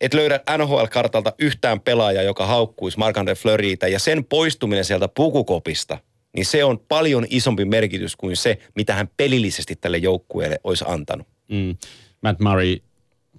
Et 0.02 0.14
löydä 0.14 0.40
NHL-kartalta 0.58 1.34
yhtään 1.40 1.80
pelaajaa, 1.80 2.24
joka 2.24 2.46
haukkuisi 2.46 2.98
Mark-Andre 2.98 3.36
Fleurytä 3.36 3.88
ja 3.88 4.00
sen 4.00 4.26
poistuminen 4.26 4.86
sieltä 4.86 5.08
pukukopista, 5.08 5.98
niin 6.36 6.46
se 6.46 6.64
on 6.64 6.80
paljon 6.80 7.26
isompi 7.30 7.66
merkitys 7.66 8.16
kuin 8.16 8.38
se, 8.38 8.58
mitä 8.76 8.94
hän 8.96 9.10
pelillisesti 9.18 9.76
tälle 9.76 9.98
joukkueelle 9.98 10.60
olisi 10.64 10.86
antanut. 10.88 11.28
Mm. 11.48 11.76
Matt 12.22 12.40
Murray 12.40 12.78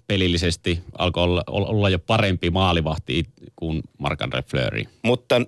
pelillisesti 0.06 0.78
alkoi 0.98 1.23
olla, 1.23 1.44
olla 1.47 1.89
jo 1.89 1.98
parempi 1.98 2.51
maalivahti 2.51 3.24
kuin 3.56 3.82
Marc-André 3.98 4.43
Fleury. 4.51 4.85
mutta 5.02 5.43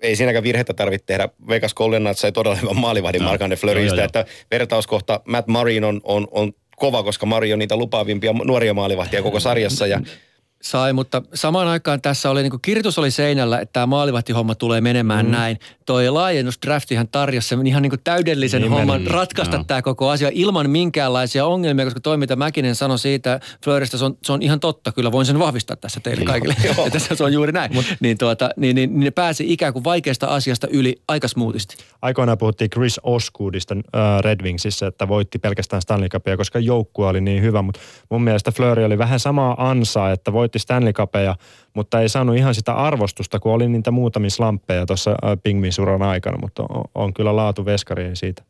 ei 0.00 0.16
siinäkään 0.16 0.44
virhettä 0.44 0.74
tarvitse 0.74 1.06
tehdä. 1.06 1.28
Vegas 1.48 1.74
Golden 1.74 2.02
Knights 2.02 2.20
sai 2.20 2.32
todella 2.32 2.56
hyvän 2.56 2.76
maalivahdin 2.76 3.22
No. 3.22 3.28
Mark 3.28 3.40
Joo, 3.40 3.56
Fleurystä, 3.56 4.04
että 4.04 4.24
vertauskohta 4.50 5.20
Matt 5.24 5.48
Murray 5.48 5.78
on, 5.78 6.00
on, 6.04 6.28
on 6.30 6.52
kova, 6.76 7.02
koska 7.02 7.26
Murray 7.26 7.52
on 7.52 7.58
niitä 7.58 7.76
lupaavimpia 7.76 8.32
nuoria 8.32 8.74
maalivahtia 8.74 9.22
koko 9.22 9.40
sarjassa 9.40 9.86
ja 9.86 10.00
Sai, 10.62 10.92
mutta 10.92 11.22
samaan 11.34 11.68
aikaan 11.68 12.00
tässä 12.00 12.30
oli, 12.30 12.42
niin 12.42 12.50
kuin 12.50 12.62
kirjoitus 12.62 12.98
oli 12.98 13.10
seinällä, 13.10 13.60
että 13.60 13.72
tämä 13.72 13.86
maalivahtihomma 13.86 14.54
tulee 14.54 14.80
menemään 14.80 15.26
mm. 15.26 15.32
näin. 15.32 15.58
Toi 15.86 16.10
laajennusdraftihan 16.10 17.08
tarjosi 17.08 17.48
sen 17.48 17.66
ihan 17.66 17.82
niin 17.82 17.90
kuin 17.90 18.00
täydellisen 18.04 18.62
Nimeni. 18.62 18.78
homman 18.78 19.06
ratkaista 19.06 19.56
Joo. 19.56 19.64
tämä 19.64 19.82
koko 19.82 20.10
asia 20.10 20.30
ilman 20.32 20.70
minkäänlaisia 20.70 21.46
ongelmia, 21.46 21.84
koska 21.84 22.00
toi 22.00 22.16
mitä 22.16 22.36
Mäkinen 22.36 22.74
sanoi 22.74 22.98
siitä 22.98 23.40
Flöristä, 23.64 23.98
se 23.98 24.04
on, 24.04 24.18
se 24.22 24.32
on 24.32 24.42
ihan 24.42 24.60
totta. 24.60 24.92
Kyllä 24.92 25.12
voin 25.12 25.26
sen 25.26 25.38
vahvistaa 25.38 25.76
tässä 25.76 26.00
teille 26.00 26.24
kaikille. 26.24 26.56
ja 26.64 26.90
tässä 26.90 27.14
se 27.14 27.24
on 27.24 27.32
juuri 27.32 27.52
näin. 27.52 27.70
niin, 28.00 28.18
tuota, 28.18 28.50
niin, 28.56 28.76
niin, 28.76 28.90
niin, 28.90 29.04
ne 29.04 29.10
pääsi 29.10 29.52
ikään 29.52 29.72
kuin 29.72 29.84
vaikeasta 29.84 30.26
asiasta 30.26 30.68
yli 30.70 31.02
aika 31.08 31.28
smoothisti. 31.28 31.76
Aikoinaan 32.02 32.38
puhuttiin 32.38 32.70
Chris 32.70 33.00
Osgoodista 33.02 33.74
äh, 33.74 34.20
Red 34.20 34.42
Wingsissä, 34.42 34.86
että 34.86 35.08
voitti 35.08 35.38
pelkästään 35.38 35.82
Stanley 35.82 36.08
Cupia, 36.08 36.36
koska 36.36 36.58
joukkue 36.58 37.06
oli 37.06 37.20
niin 37.20 37.42
hyvä, 37.42 37.62
mutta 37.62 37.80
mun 38.10 38.22
mielestä 38.22 38.52
Fleury 38.52 38.84
oli 38.84 38.98
vähän 38.98 39.20
samaa 39.20 39.70
ansaa, 39.70 40.12
että 40.12 40.32
voitti 40.48 40.58
Stanley 40.58 40.92
Cupia, 40.92 41.36
mutta 41.74 42.00
ei 42.00 42.08
saanut 42.08 42.36
ihan 42.36 42.54
sitä 42.54 42.72
arvostusta, 42.72 43.38
kun 43.38 43.52
oli 43.52 43.68
niitä 43.68 43.90
muutamia 43.90 44.30
slamppeja 44.30 44.86
tuossa 44.86 45.10
äh, 45.10 45.38
Pingvins-uran 45.42 46.02
aikana, 46.02 46.38
mutta 46.38 46.62
on, 46.68 46.84
on 46.94 47.14
kyllä 47.14 47.36
laatu 47.36 47.64
veskari 47.64 48.04
ei 48.04 48.16
siitä. 48.16 48.42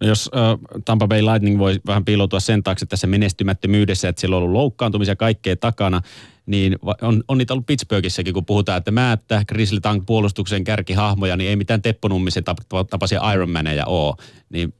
No 0.00 0.06
jos 0.06 0.30
äh, 0.36 0.82
Tampa 0.84 1.06
Bay 1.06 1.22
Lightning 1.22 1.58
voi 1.58 1.80
vähän 1.86 2.04
piiloutua 2.04 2.40
sen 2.40 2.62
taakse 2.62 2.86
tässä 2.86 3.06
menestymättömyydessä, 3.06 4.08
että 4.08 4.20
siellä 4.20 4.36
on 4.36 4.42
ollut 4.42 4.52
loukkaantumisia 4.52 5.16
kaikkea 5.16 5.56
takana, 5.56 6.00
niin 6.46 6.76
on, 7.02 7.22
on 7.28 7.38
niitä 7.38 7.54
ollut 7.54 7.66
Pittsburghissäkin, 7.66 8.34
kun 8.34 8.44
puhutaan, 8.44 8.78
että 8.78 8.90
määttä, 8.90 9.42
Grizzly 9.48 9.80
Tank 9.80 10.02
puolustuksen 10.06 10.64
kärkihahmoja, 10.64 11.36
niin 11.36 11.50
ei 11.50 11.56
mitään 11.56 11.82
Tepponummisen 11.82 12.44
tap- 12.50 12.86
tapaisia 12.90 13.32
Ironmaneja 13.32 13.86
ole. 13.86 14.14
Niin 14.48 14.74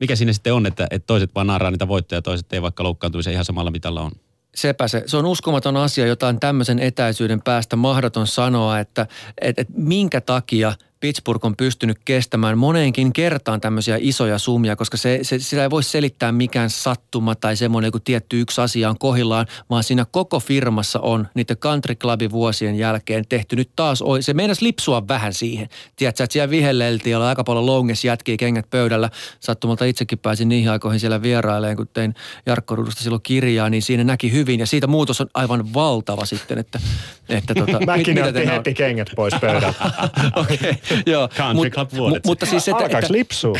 mikä 0.00 0.16
siinä 0.16 0.32
sitten 0.32 0.54
on, 0.54 0.66
että, 0.66 0.86
että 0.90 1.06
toiset 1.06 1.34
vaan 1.34 1.46
naaraa 1.46 1.70
niitä 1.70 1.88
voittoja, 1.88 2.22
toiset 2.22 2.52
ei 2.52 2.62
vaikka 2.62 2.82
loukkaantumisen 2.82 3.32
ihan 3.32 3.44
samalla 3.44 3.70
mitalla 3.70 4.02
on? 4.02 4.12
Sepä 4.54 4.88
se. 4.88 5.02
Se 5.06 5.16
on 5.16 5.26
uskomaton 5.26 5.76
asia, 5.76 6.06
jota 6.06 6.28
on 6.28 6.40
tämmöisen 6.40 6.78
etäisyyden 6.78 7.42
päästä 7.42 7.76
mahdoton 7.76 8.26
sanoa, 8.26 8.78
että 8.78 9.06
et, 9.40 9.58
et 9.58 9.68
minkä 9.76 10.20
takia 10.20 10.72
Pittsburgh 11.02 11.46
on 11.46 11.56
pystynyt 11.56 11.98
kestämään 12.04 12.58
moneenkin 12.58 13.12
kertaan 13.12 13.60
tämmöisiä 13.60 13.96
isoja 14.00 14.38
summia, 14.38 14.76
koska 14.76 14.96
se, 14.96 15.18
se, 15.22 15.38
sitä 15.38 15.62
ei 15.62 15.70
voi 15.70 15.82
selittää 15.82 16.32
mikään 16.32 16.70
sattuma 16.70 17.34
tai 17.34 17.56
semmoinen 17.56 17.88
joku 17.88 18.00
tietty 18.00 18.40
yksi 18.40 18.60
asia 18.60 18.90
on 18.90 18.98
kohillaan, 18.98 19.46
vaan 19.70 19.84
siinä 19.84 20.06
koko 20.10 20.40
firmassa 20.40 21.00
on 21.00 21.28
niiden 21.34 21.56
country 21.56 21.94
clubin 21.94 22.30
vuosien 22.30 22.74
jälkeen 22.74 23.24
tehty 23.28 23.56
nyt 23.56 23.70
taas, 23.76 24.02
se 24.20 24.34
meinas 24.34 24.60
lipsua 24.60 25.08
vähän 25.08 25.34
siihen. 25.34 25.68
Tiedätkö, 25.96 26.24
että 26.24 26.32
siellä 26.32 26.50
vihelleltiin, 26.50 27.16
oli 27.16 27.24
aika 27.24 27.44
paljon 27.44 27.66
longes 27.66 28.04
jätkiä 28.04 28.36
kengät 28.36 28.70
pöydällä. 28.70 29.10
Sattumalta 29.40 29.84
itsekin 29.84 30.18
pääsin 30.18 30.48
niihin 30.48 30.70
aikoihin 30.70 31.00
siellä 31.00 31.22
vieraileen, 31.22 31.76
kun 31.76 31.88
tein 31.92 32.14
Jarkko 32.46 32.76
Rudusta 32.76 33.02
silloin 33.02 33.22
kirjaa, 33.22 33.70
niin 33.70 33.82
siinä 33.82 34.04
näki 34.04 34.32
hyvin 34.32 34.60
ja 34.60 34.66
siitä 34.66 34.86
muutos 34.86 35.20
on 35.20 35.26
aivan 35.34 35.74
valtava 35.74 36.24
sitten, 36.24 36.58
että, 36.58 36.80
että 37.28 37.54
tota, 37.54 37.78
mit- 37.78 37.86
Mäkin 37.86 38.14
mitä 38.14 38.28
otti 38.28 38.46
heti 38.46 38.74
kengät 38.74 39.10
pois 39.16 39.34
pöydältä. 39.40 39.74
Okei, 40.42 40.78
joo. 41.06 41.28
Country 41.28 41.70
Club 41.70 41.92
vuodet. 41.96 42.26
mutta 42.26 42.46
siis, 42.46 42.68
että, 42.68 42.82
Alkaaks 42.84 43.04
että, 43.04 43.12
lipsua? 43.12 43.56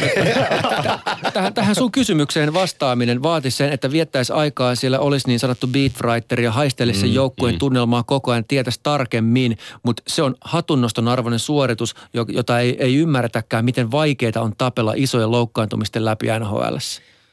tähän, 1.33 1.55
tähän 1.55 1.75
sun 1.75 1.93
kysymykseen 1.93 2.55
vastaaminen 2.55 3.23
vaatisi 3.23 3.57
sen, 3.57 3.73
että 3.73 3.91
viettäisi 3.91 4.33
aikaa, 4.33 4.75
siellä 4.75 4.99
olisi 4.99 5.29
niin 5.29 5.39
sanottu 5.41 5.67
beat 5.67 5.93
writer 6.03 6.41
ja 6.41 6.53
haistelisi 6.53 7.01
sen 7.01 7.15
joukkueen 7.15 7.59
tunnelmaa 7.59 8.03
koko 8.03 8.31
ajan, 8.31 8.45
tietäisi 8.45 8.81
tarkemmin, 8.83 9.59
mutta 9.83 10.03
se 10.07 10.23
on 10.23 10.35
hatunnoston 10.41 11.09
arvoinen 11.09 11.39
suoritus, 11.39 11.95
jo- 12.15 12.27
jota 12.29 12.61
ei, 12.61 12.77
ei 12.79 12.97
ymmärretäkään, 12.97 13.65
miten 13.65 13.91
vaikeaa 13.91 14.33
on 14.37 14.53
tapella 14.59 14.93
isojen 14.97 15.31
loukkaantumisten 15.31 16.05
läpi 16.05 16.27
NHL. 16.41 16.77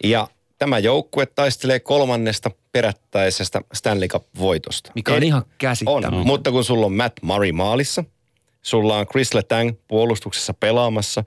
Ja 0.04 0.28
tämä 0.58 0.80
joukkue 0.80 1.26
taistelee 1.26 1.80
kolmannesta 1.80 2.52
perättäisestä 2.72 3.62
Stanley 3.74 4.08
Cup-voitosta. 4.08 4.92
Mikä 4.96 5.12
on 5.12 5.18
Eli- 5.18 5.26
ihan 5.28 5.42
On, 5.42 5.50
käsittämätöntä. 5.58 6.18
mutta 6.26 6.52
kun 6.52 6.64
sulla 6.64 6.86
on 6.86 6.94
Matt 6.94 7.18
Murray 7.22 7.52
maalissa, 7.52 8.04
sulla 8.62 8.98
on 8.98 9.08
Chris 9.08 9.34
Letang 9.34 9.72
puolustuksessa 9.88 10.54
pelaamassa, 10.54 11.24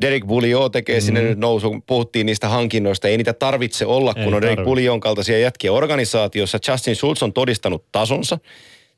Derek 0.00 0.24
Bouillon 0.26 0.70
tekee 0.70 0.96
mm. 0.98 1.02
sinne 1.02 1.22
nyt 1.22 1.38
nousu. 1.38 1.76
Puhuttiin 1.86 2.26
niistä 2.26 2.48
hankinnoista. 2.48 3.08
Ei 3.08 3.16
niitä 3.16 3.32
tarvitse 3.32 3.86
olla, 3.86 4.14
kun 4.14 4.22
Ei 4.22 4.34
on 4.34 4.42
Derek. 4.42 4.64
Bouillon 4.64 5.00
kaltaisia 5.00 5.38
jätkiä 5.38 5.72
organisaatiossa. 5.72 6.58
Justin 6.68 6.96
Schultz 6.96 7.22
on 7.22 7.32
todistanut 7.32 7.84
tasonsa. 7.92 8.38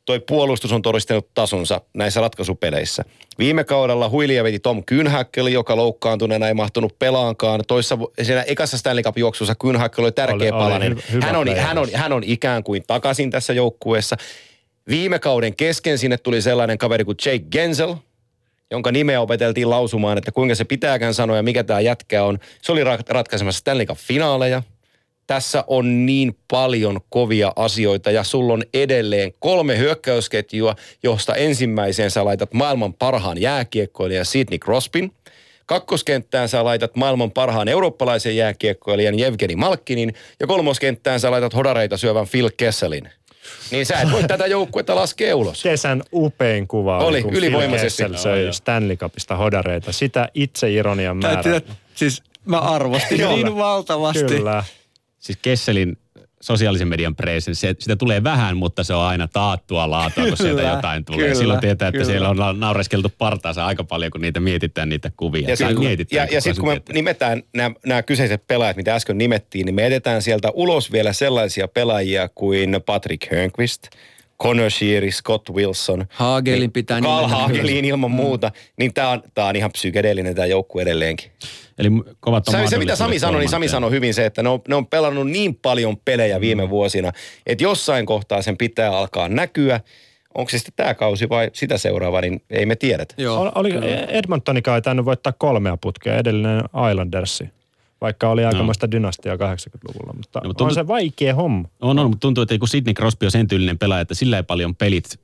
Toi 0.05 0.20
puolustus 0.20 0.73
on 0.73 0.82
todistanut 0.82 1.28
tasonsa 1.35 1.81
näissä 1.94 2.20
ratkaisupeleissä. 2.20 3.05
Viime 3.39 3.65
kaudella 3.65 4.09
huilia 4.09 4.44
veti 4.44 4.59
Tom 4.59 4.85
Kynhäkkel, 4.85 5.47
joka 5.47 5.77
loukkaantuneena 5.77 6.49
ei 6.49 6.55
mahtunut 6.55 6.99
pelaankaan. 6.99 7.61
Toissa, 7.69 7.99
siinä 8.23 8.43
ekassa 8.43 8.78
Stanley 8.78 9.03
Cup-juoksussa 9.03 9.55
Kynhäkkel 9.55 10.05
oli 10.05 10.12
tärkeä 10.12 10.35
Oli- 10.36 10.51
oli 10.51 10.62
palanen. 10.62 10.93
hy- 10.93 11.12
hyvä 11.12 11.27
hän, 11.27 11.36
on, 11.36 11.57
hän, 11.57 11.78
on, 11.78 11.89
hän 11.94 12.12
on 12.12 12.23
ikään 12.24 12.65
kuin 12.65 12.82
takaisin 12.86 13.31
tässä 13.31 13.53
joukkueessa. 13.53 14.16
Viime 14.88 15.18
kauden 15.18 15.56
kesken 15.56 15.98
sinne 15.98 16.16
tuli 16.16 16.42
sellainen 16.42 16.78
kaveri 16.78 17.04
kuin 17.04 17.16
Jake 17.26 17.44
Gensel, 17.50 17.94
jonka 18.70 18.92
nimeä 18.92 19.20
opeteltiin 19.20 19.70
lausumaan, 19.70 20.18
että 20.18 20.32
kuinka 20.32 20.54
se 20.54 20.64
pitääkään 20.64 21.14
sanoa 21.14 21.36
ja 21.36 21.42
mikä 21.42 21.64
tämä 21.64 21.80
jätkä 21.80 22.24
on. 22.24 22.38
Se 22.62 22.72
oli 22.72 22.84
ra- 22.84 23.02
ratkaisemassa 23.09 23.59
Stanley 23.59 23.86
Cup-finaaleja. 23.86 24.62
Tässä 25.26 25.64
on 25.66 26.06
niin 26.06 26.36
paljon 26.50 27.00
kovia 27.09 27.52
asioita 27.56 28.10
ja 28.10 28.24
sulla 28.24 28.52
on 28.52 28.62
edelleen 28.74 29.32
kolme 29.38 29.78
hyökkäysketjua, 29.78 30.76
josta 31.02 31.34
ensimmäiseen 31.34 32.10
sä 32.10 32.24
laitat 32.24 32.54
maailman 32.54 32.94
parhaan 32.94 33.40
jääkiekkoilijan 33.40 34.26
Sidney 34.26 34.59
Crosbyn. 34.59 35.10
Kakkoskenttään 35.66 36.48
sä 36.48 36.64
laitat 36.64 36.96
maailman 36.96 37.30
parhaan 37.30 37.68
eurooppalaisen 37.68 38.36
jääkiekkoilijan 38.36 39.18
Jevgeni 39.18 39.56
Malkkinin 39.56 40.14
ja 40.40 40.46
kolmoskenttään 40.46 41.20
sä 41.20 41.30
laitat 41.30 41.54
hodareita 41.54 41.96
syövän 41.96 42.28
Phil 42.28 42.50
Kesselin. 42.56 43.09
Niin 43.70 43.86
sä 43.86 44.01
et 44.01 44.12
voi 44.12 44.23
tätä 44.23 44.47
joukkuetta 44.47 44.94
laskea 44.94 45.36
ulos. 45.36 45.62
Kesän 45.62 46.02
upein 46.12 46.69
kuva 46.69 46.98
Oli, 46.98 47.23
kun 47.23 47.35
ylivoimaisesti. 47.35 48.02
Phil 48.02 48.12
Kessel 48.12 48.35
söi 48.35 48.52
Stanley 48.52 48.97
Cupista 48.97 49.36
hodareita. 49.36 49.93
Sitä 49.93 50.28
itse 50.35 50.70
ironian 50.70 51.16
määrä. 51.16 51.43
Täytyy, 51.43 51.74
siis 51.94 52.23
mä 52.44 52.59
arvostin 52.59 53.19
niin 53.19 53.56
valtavasti. 53.56 54.24
Kyllä. 54.24 54.64
Siis 55.19 55.39
Kesselin 55.43 55.98
sosiaalisen 56.43 56.89
median 56.89 57.16
presence, 57.16 57.60
se, 57.60 57.74
sitä 57.78 57.97
tulee 57.97 58.24
vähän, 58.24 58.56
mutta 58.56 58.85
se 58.85 58.94
on 58.94 59.02
aina 59.02 59.28
taattua 59.28 59.90
laatua, 59.90 60.27
kun 60.27 60.36
sieltä 60.36 60.62
jotain 60.62 61.05
tulee. 61.05 61.20
kyllä, 61.20 61.35
Silloin 61.35 61.60
tietää, 61.60 61.89
että 61.89 61.98
kyllä. 61.98 62.10
siellä 62.10 62.28
on 62.28 62.36
na- 62.36 62.52
naureskeltu 62.52 63.12
partaansa 63.19 63.66
aika 63.66 63.85
paljon, 63.85 64.10
kun 64.10 64.20
niitä 64.20 64.40
mietitään 64.40 64.89
niitä 64.89 65.10
kuvia. 65.16 65.48
Ja 65.48 65.56
sitten 65.56 65.78
mietitään, 65.78 66.28
ja, 66.28 66.35
ja 66.35 66.40
sit, 66.40 66.59
kun 66.59 66.69
me 66.69 66.74
tietää. 66.74 66.94
nimetään 66.94 67.43
nämä, 67.55 67.74
nämä 67.86 68.02
kyseiset 68.02 68.47
pelaajat, 68.47 68.77
mitä 68.77 68.94
äsken 68.94 69.19
nimettiin, 69.19 69.66
niin 69.66 69.74
me 69.74 69.86
edetään 69.86 70.23
sieltä 70.23 70.51
ulos 70.51 70.93
vielä 70.93 71.12
sellaisia 71.12 71.69
pelaajia 71.69 72.28
kuin 72.35 72.77
Patrick 72.86 73.32
Hörnqvist, 73.32 73.82
Connor 74.43 74.70
Sheary, 74.70 75.10
Scott 75.10 75.51
Wilson. 75.51 76.06
Hagelin 76.10 76.60
niin, 76.60 76.73
pitää 76.73 77.01
Carl 77.01 77.27
nimetä 77.27 77.36
Hagelin 77.36 77.85
ilman 77.85 78.10
muuta. 78.10 78.51
Niin 78.77 78.94
tämä 78.94 79.10
on, 79.10 79.23
tää 79.35 79.47
on 79.47 79.56
ihan 79.56 79.73
psykedeellinen 79.73 80.35
tämä 80.35 80.47
joukkue 80.47 80.82
edelleenkin. 80.82 81.31
Eli 81.78 81.89
kovat 82.20 82.48
on 82.48 82.55
Se, 82.55 82.66
se 82.66 82.78
mitä 82.78 82.97
Sami 82.97 83.19
sanoi, 83.19 83.40
niin 83.40 83.51
Sami 83.51 83.69
sanoi 83.69 83.90
hyvin 83.90 84.14
se, 84.14 84.27
että 84.27 84.43
ne 84.43 84.48
on, 84.48 84.60
ne 84.69 84.74
on 84.74 84.86
pelannut 84.86 85.31
niin 85.31 85.55
paljon 85.55 85.97
pelejä 85.97 86.40
viime 86.40 86.70
vuosina, 86.70 87.12
että 87.47 87.64
jossain 87.64 88.06
kohtaa 88.06 88.43
sen 88.43 88.56
pitää 88.56 88.97
alkaa 88.97 89.28
näkyä. 89.28 89.81
Onko 90.35 90.51
se 90.51 90.59
sitten 90.59 90.74
tämä 90.77 90.94
kausi 90.94 91.28
vai 91.28 91.51
sitä 91.52 91.78
seuraava, 91.78 92.20
niin 92.20 92.43
ei 92.51 92.66
me 92.66 92.77
tiedetä. 92.77 93.14
Joo, 93.19 93.52
Oli, 93.55 93.77
oli 93.77 93.89
Edmontonikaan 94.09 94.77
ei 94.77 94.82
tainnut 94.82 95.06
voittaa 95.06 95.32
kolmea 95.39 95.77
putkea, 95.77 96.16
edellinen 96.16 96.62
Islandersi. 96.90 97.48
Vaikka 98.03 98.29
oli 98.31 98.45
aikamoista 98.45 98.91
dynastiaa 98.91 99.37
80-luvulla, 99.37 100.12
mutta, 100.16 100.39
No, 100.39 100.43
no, 100.43 100.49
mutta 100.49 100.65
on 100.65 100.69
tuntuu- 100.69 100.74
se 100.74 100.87
vaikea 100.87 101.35
homma. 101.35 101.69
On, 101.81 101.99
on, 101.99 102.07
mutta 102.11 102.20
tuntuu, 102.20 102.43
että 102.43 102.55
Sidney 102.66 102.95
Crosby 102.95 103.27
on 103.27 103.31
sen 103.31 103.49
tyylinen 103.49 103.79
pelaaja, 103.79 104.01
että 104.01 104.15
sillä 104.15 104.37
ei 104.37 104.43
paljon 104.43 104.74
pelit 104.77 105.20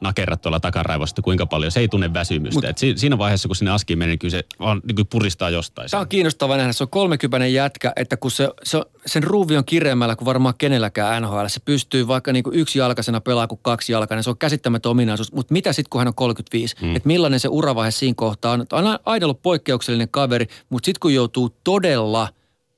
nakerrat 0.00 0.40
tuolla 0.42 0.60
takaraivosta, 0.60 1.22
kuinka 1.22 1.46
paljon. 1.46 1.72
Se 1.72 1.80
ei 1.80 1.88
tunne 1.88 2.14
väsymystä. 2.14 2.68
Et 2.68 2.78
si, 2.78 2.92
siinä 2.96 3.18
vaiheessa, 3.18 3.48
kun 3.48 3.56
sinne 3.56 3.70
askiin 3.70 3.98
menee, 3.98 4.08
niin 4.12 4.18
kyllä 4.18 4.30
se 4.32 4.44
vaan 4.60 4.80
niin 4.86 4.96
kuin 4.96 5.06
puristaa 5.06 5.50
jostain. 5.50 5.90
Tämä 5.90 6.00
on 6.00 6.08
kiinnostavaa 6.08 6.56
nähdä. 6.56 6.72
Se 6.72 6.84
on 6.84 6.88
30 6.88 7.46
jätkä, 7.46 7.92
että 7.96 8.16
kun 8.16 8.30
se, 8.30 8.48
se 8.62 8.76
on- 8.76 8.84
sen 9.06 9.22
ruuvi 9.22 9.56
on 9.56 9.64
kireemmällä 9.64 10.16
kuin 10.16 10.26
varmaan 10.26 10.54
kenelläkään 10.58 11.22
NHL. 11.22 11.46
Se 11.46 11.60
pystyy 11.64 12.08
vaikka 12.08 12.32
niin 12.32 12.42
kuin 12.44 12.56
yksi 12.56 12.78
jalkaisena 12.78 13.20
pelaa 13.20 13.46
kuin 13.46 13.60
kaksi 13.62 13.92
jalkainen. 13.92 14.24
Se 14.24 14.30
on 14.30 14.38
käsittämätön 14.38 14.90
ominaisuus. 14.90 15.32
Mutta 15.32 15.52
mitä 15.52 15.72
sitten, 15.72 15.90
kun 15.90 16.00
hän 16.00 16.08
on 16.08 16.14
35? 16.14 16.76
Mm. 16.82 16.96
Että 16.96 17.06
millainen 17.06 17.40
se 17.40 17.48
uravaihe 17.48 17.90
siinä 17.90 18.14
kohtaa 18.16 18.52
on? 18.52 18.66
On 18.72 18.98
aina 19.06 19.26
ollut 19.26 19.42
poikkeuksellinen 19.42 20.08
kaveri, 20.08 20.46
mutta 20.70 20.86
sitten 20.86 21.00
kun 21.00 21.14
joutuu 21.14 21.56
todella 21.64 22.28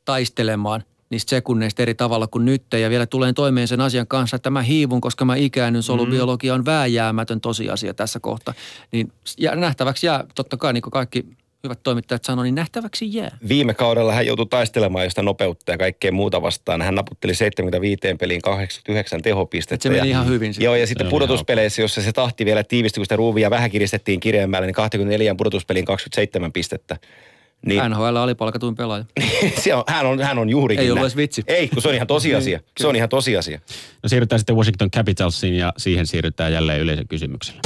taistelemaan 0.04 0.84
niistä 1.12 1.30
sekunneista 1.30 1.82
eri 1.82 1.94
tavalla 1.94 2.26
kuin 2.26 2.44
nyt 2.44 2.62
ja 2.80 2.90
vielä 2.90 3.06
tulee 3.06 3.32
toimeen 3.32 3.68
sen 3.68 3.80
asian 3.80 4.06
kanssa, 4.06 4.36
että 4.36 4.50
mä 4.50 4.62
hiivun, 4.62 5.00
koska 5.00 5.24
mä 5.24 5.36
ikäännyn, 5.36 5.82
solubiologia 5.82 6.54
on 6.54 6.64
vääjäämätön 6.64 7.40
tosiasia 7.40 7.94
tässä 7.94 8.20
kohtaa. 8.20 8.54
Niin 8.92 9.12
ja 9.38 9.56
nähtäväksi 9.56 10.06
jää, 10.06 10.24
totta 10.34 10.56
kai 10.56 10.72
niin 10.72 10.82
kuin 10.82 10.92
kaikki 10.92 11.26
hyvät 11.64 11.82
toimittajat 11.82 12.24
sanoo, 12.24 12.42
niin 12.42 12.54
nähtäväksi 12.54 13.14
jää. 13.14 13.38
Viime 13.48 13.74
kaudella 13.74 14.12
hän 14.12 14.26
joutui 14.26 14.46
taistelemaan 14.46 15.04
josta 15.04 15.22
nopeutta 15.22 15.72
ja 15.72 15.78
kaikkea 15.78 16.12
muuta 16.12 16.42
vastaan. 16.42 16.82
Hän 16.82 16.94
naputteli 16.94 17.34
75 17.34 18.00
peliin 18.20 18.42
89 18.42 19.22
tehopistettä. 19.22 19.74
Et 19.74 19.82
se 19.82 19.88
meni 19.88 19.98
ja, 19.98 20.04
ihan 20.04 20.26
hyvin 20.26 20.54
sitten. 20.54 20.64
Joo, 20.64 20.74
ja 20.74 20.86
sitten 20.86 21.06
pudotuspeleissä, 21.06 21.82
jossa 21.82 22.02
se 22.02 22.12
tahti 22.12 22.44
vielä 22.44 22.64
tiivistyi, 22.64 23.00
kun 23.00 23.04
sitä 23.04 23.16
ruuvia 23.16 23.50
vähän 23.50 23.70
kiristettiin 23.70 24.20
kireemmälle, 24.20 24.66
niin 24.66 24.74
24 24.74 25.34
pudotuspeliin 25.34 25.84
27 25.84 26.52
pistettä. 26.52 26.96
Niin, 27.66 27.90
NHL 27.90 28.16
oli 28.16 28.34
palkatuin 28.34 28.74
pelaaja. 28.74 29.04
se 29.62 29.74
on, 29.74 29.84
hän, 29.88 30.06
on, 30.06 30.20
hän 30.20 30.38
on 30.38 30.48
juurikin 30.48 30.84
Ei 30.84 30.90
ollut 30.90 31.02
edes 31.02 31.16
vitsi. 31.16 31.42
Ei, 31.46 31.68
kun 31.68 31.82
se 31.82 31.88
on 31.88 31.94
ihan 31.94 32.06
tosiasia. 32.06 32.58
Niin, 32.58 32.66
se 32.80 32.86
on 32.86 32.96
ihan 32.96 33.08
tosiasia. 33.08 33.60
No 34.02 34.08
siirrytään 34.08 34.38
sitten 34.38 34.56
Washington 34.56 34.90
Capitalsiin 34.90 35.54
ja 35.54 35.72
siihen 35.76 36.06
siirrytään 36.06 36.52
jälleen 36.52 36.80
yleisön 36.80 37.08
kysymyksellä. 37.08 37.60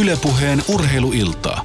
Ylepuheen 0.00 0.62
urheiluiltaa. 0.68 1.64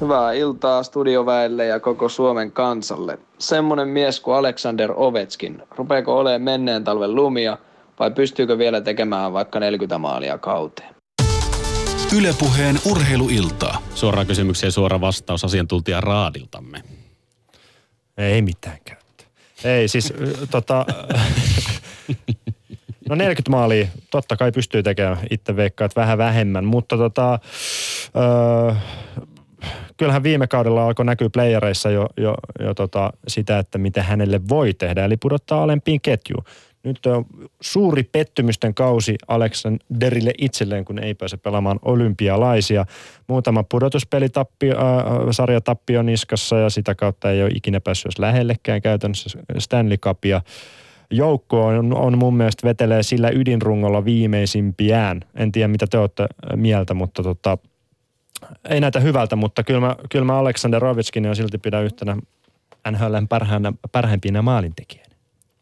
Hyvää 0.00 0.32
iltaa 0.32 0.82
studioväelle 0.82 1.66
ja 1.66 1.80
koko 1.80 2.08
Suomen 2.08 2.52
kansalle. 2.52 3.18
Semmonen 3.38 3.88
mies 3.88 4.20
kuin 4.20 4.36
Alexander 4.36 4.92
Ovetskin. 4.96 5.62
Rupeeko 5.76 6.18
olemaan 6.18 6.42
menneen 6.42 6.84
talven 6.84 7.14
lumia 7.14 7.58
vai 7.98 8.10
pystyykö 8.10 8.58
vielä 8.58 8.80
tekemään 8.80 9.32
vaikka 9.32 9.60
40 9.60 9.98
maalia 9.98 10.38
kauteen? 10.38 10.95
Ylepuheen 12.18 12.78
urheiluiltaa. 12.84 13.82
Suoraan 13.94 14.26
kysymykseen 14.26 14.72
suora 14.72 15.00
vastaus 15.00 15.44
asiantuntija 15.44 16.00
Raadiltamme. 16.00 16.82
Ei 18.16 18.42
mitään 18.42 18.78
käyttöä. 18.84 19.26
Ei 19.64 19.88
siis, 19.88 20.12
tota, 20.50 20.86
no 23.08 23.14
40 23.14 23.50
maalia 23.50 23.86
totta 24.10 24.36
kai 24.36 24.52
pystyy 24.52 24.82
tekemään, 24.82 25.18
itse 25.30 25.56
veikkaat 25.56 25.96
vähän 25.96 26.18
vähemmän, 26.18 26.64
mutta 26.64 26.96
tota, 26.96 27.38
ö, 28.72 28.74
kyllähän 29.96 30.22
viime 30.22 30.46
kaudella 30.46 30.86
alkoi 30.86 31.04
näkyä 31.04 31.30
playereissa 31.32 31.90
jo, 31.90 32.08
jo, 32.16 32.34
jo 32.60 32.74
tota 32.74 33.12
sitä, 33.28 33.58
että 33.58 33.78
mitä 33.78 34.02
hänelle 34.02 34.40
voi 34.48 34.74
tehdä, 34.74 35.04
eli 35.04 35.16
pudottaa 35.16 35.62
alempiin 35.62 36.00
ketjuun. 36.00 36.44
Nyt 36.86 37.06
on 37.06 37.24
suuri 37.60 38.02
pettymysten 38.02 38.74
kausi 38.74 39.16
Alexanderille 39.28 40.32
itselleen, 40.38 40.84
kun 40.84 40.98
ei 40.98 41.14
pääse 41.14 41.36
pelaamaan 41.36 41.78
olympialaisia. 41.82 42.84
Muutama 43.26 43.64
pudotuspelitappio, 43.70 44.76
äh, 44.76 44.82
sarjatappio 45.30 46.02
niskassa 46.02 46.58
ja 46.58 46.70
sitä 46.70 46.94
kautta 46.94 47.30
ei 47.30 47.42
ole 47.42 47.50
ikinä 47.54 47.80
päässyt 47.80 48.06
edes 48.06 48.18
lähellekään 48.18 48.82
käytännössä 48.82 49.38
Stanley 49.58 49.96
Cupia. 49.96 50.40
Joukko 51.10 51.66
on, 51.66 51.94
on 51.94 52.18
mun 52.18 52.36
mielestä 52.36 52.66
vetelee 52.66 53.02
sillä 53.02 53.30
ydinrungolla 53.30 54.04
viimeisimpiään. 54.04 55.20
En 55.34 55.52
tiedä 55.52 55.68
mitä 55.68 55.86
te 55.86 55.98
olette 55.98 56.26
mieltä, 56.56 56.94
mutta 56.94 57.22
tota, 57.22 57.58
ei 58.68 58.80
näitä 58.80 59.00
hyvältä, 59.00 59.36
mutta 59.36 59.62
kyllä 59.62 59.80
mä, 59.80 59.96
kyllä 60.10 60.24
mä 60.24 60.38
Alexander 60.38 60.84
Ovechkin 60.84 61.26
on 61.26 61.36
silti 61.36 61.58
pidän 61.58 61.84
yhtenä 61.84 62.16
NHLn 62.90 63.28
parhaana, 63.28 63.72
parhaimpina 63.92 64.42
maalintekijänä. 64.42 65.05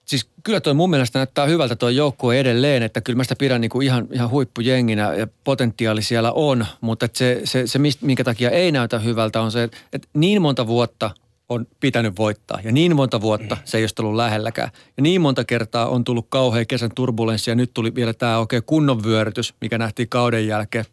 Siis 0.04 0.28
kyllä 0.44 0.60
toi 0.60 0.74
mun 0.74 0.90
mielestä 0.90 1.18
näyttää 1.18 1.46
hyvältä 1.46 1.76
tuo 1.76 1.88
joukkue 1.88 2.40
edelleen, 2.40 2.82
että 2.82 3.00
kyllä 3.00 3.16
mä 3.16 3.24
sitä 3.24 3.36
pidän 3.36 3.60
niinku 3.60 3.80
ihan, 3.80 4.08
ihan 4.12 4.30
huippujenginä 4.30 5.14
ja 5.14 5.26
potentiaali 5.44 6.02
siellä 6.02 6.32
on, 6.32 6.66
mutta 6.80 7.08
se, 7.12 7.40
se, 7.44 7.66
se, 7.66 7.78
minkä 8.00 8.24
takia 8.24 8.50
ei 8.50 8.72
näytä 8.72 8.98
hyvältä 8.98 9.40
on 9.40 9.52
se, 9.52 9.62
että 9.62 9.76
et 9.92 10.08
niin 10.14 10.42
monta 10.42 10.66
vuotta 10.66 11.10
on 11.48 11.66
pitänyt 11.80 12.18
voittaa 12.18 12.58
ja 12.64 12.72
niin 12.72 12.96
monta 12.96 13.20
vuotta 13.20 13.56
se 13.64 13.78
ei 13.78 13.84
ole 13.84 13.90
ollut 14.00 14.16
lähelläkään. 14.16 14.70
Ja 14.96 15.02
niin 15.02 15.20
monta 15.20 15.44
kertaa 15.44 15.88
on 15.88 16.04
tullut 16.04 16.26
kauhean 16.28 16.66
kesän 16.66 16.90
turbulenssi 16.94 17.50
ja 17.50 17.54
nyt 17.54 17.70
tuli 17.74 17.94
vielä 17.94 18.14
tämä 18.14 18.38
oikein 18.38 18.62
kunnon 18.66 19.04
vyörytys, 19.04 19.54
mikä 19.60 19.78
nähtiin 19.78 20.08
kauden 20.08 20.46
jälkeen 20.46 20.84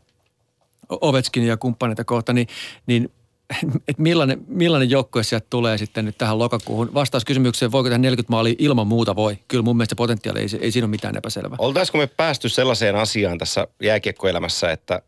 Ovetskin 0.89 1.43
ja 1.43 1.57
kumppaneita 1.57 2.03
kohta, 2.03 2.33
niin, 2.33 2.47
niin 2.87 3.11
et 3.87 3.97
millainen, 3.97 4.41
millainen 4.47 4.89
joukkue 4.89 5.23
sieltä 5.23 5.47
tulee 5.49 5.77
sitten 5.77 6.05
nyt 6.05 6.17
tähän 6.17 6.39
lokakuuhun? 6.39 6.93
Vastaus 6.93 7.25
kysymykseen, 7.25 7.71
voiko 7.71 7.89
tähän 7.89 8.01
40 8.01 8.31
maalia 8.31 8.55
ilman 8.57 8.87
muuta 8.87 9.15
voi? 9.15 9.37
Kyllä 9.47 9.63
mun 9.63 9.77
mielestä 9.77 9.95
potentiaali 9.95 10.39
ei, 10.39 10.47
ei 10.61 10.71
siinä 10.71 10.85
ole 10.85 10.89
mitään 10.89 11.17
epäselvää. 11.17 11.55
Oltaisiko 11.59 11.97
me 11.97 12.07
päästy 12.07 12.49
sellaiseen 12.49 12.95
asiaan 12.95 13.37
tässä 13.37 13.67
jääkiekkoelämässä, 13.81 14.71
että 14.71 15.01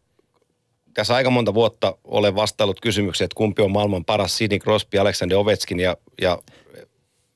tässä 0.93 1.15
aika 1.15 1.29
monta 1.29 1.53
vuotta 1.53 1.97
olen 2.03 2.35
vastaillut 2.35 2.81
kysymykseen, 2.81 3.25
että 3.25 3.35
kumpi 3.35 3.61
on 3.61 3.71
maailman 3.71 4.05
paras 4.05 4.37
Sidney 4.37 4.59
Crosby, 4.59 4.97
Alexander 4.97 5.37
Ovechkin 5.37 5.79
ja, 5.79 5.97
ja 6.21 6.39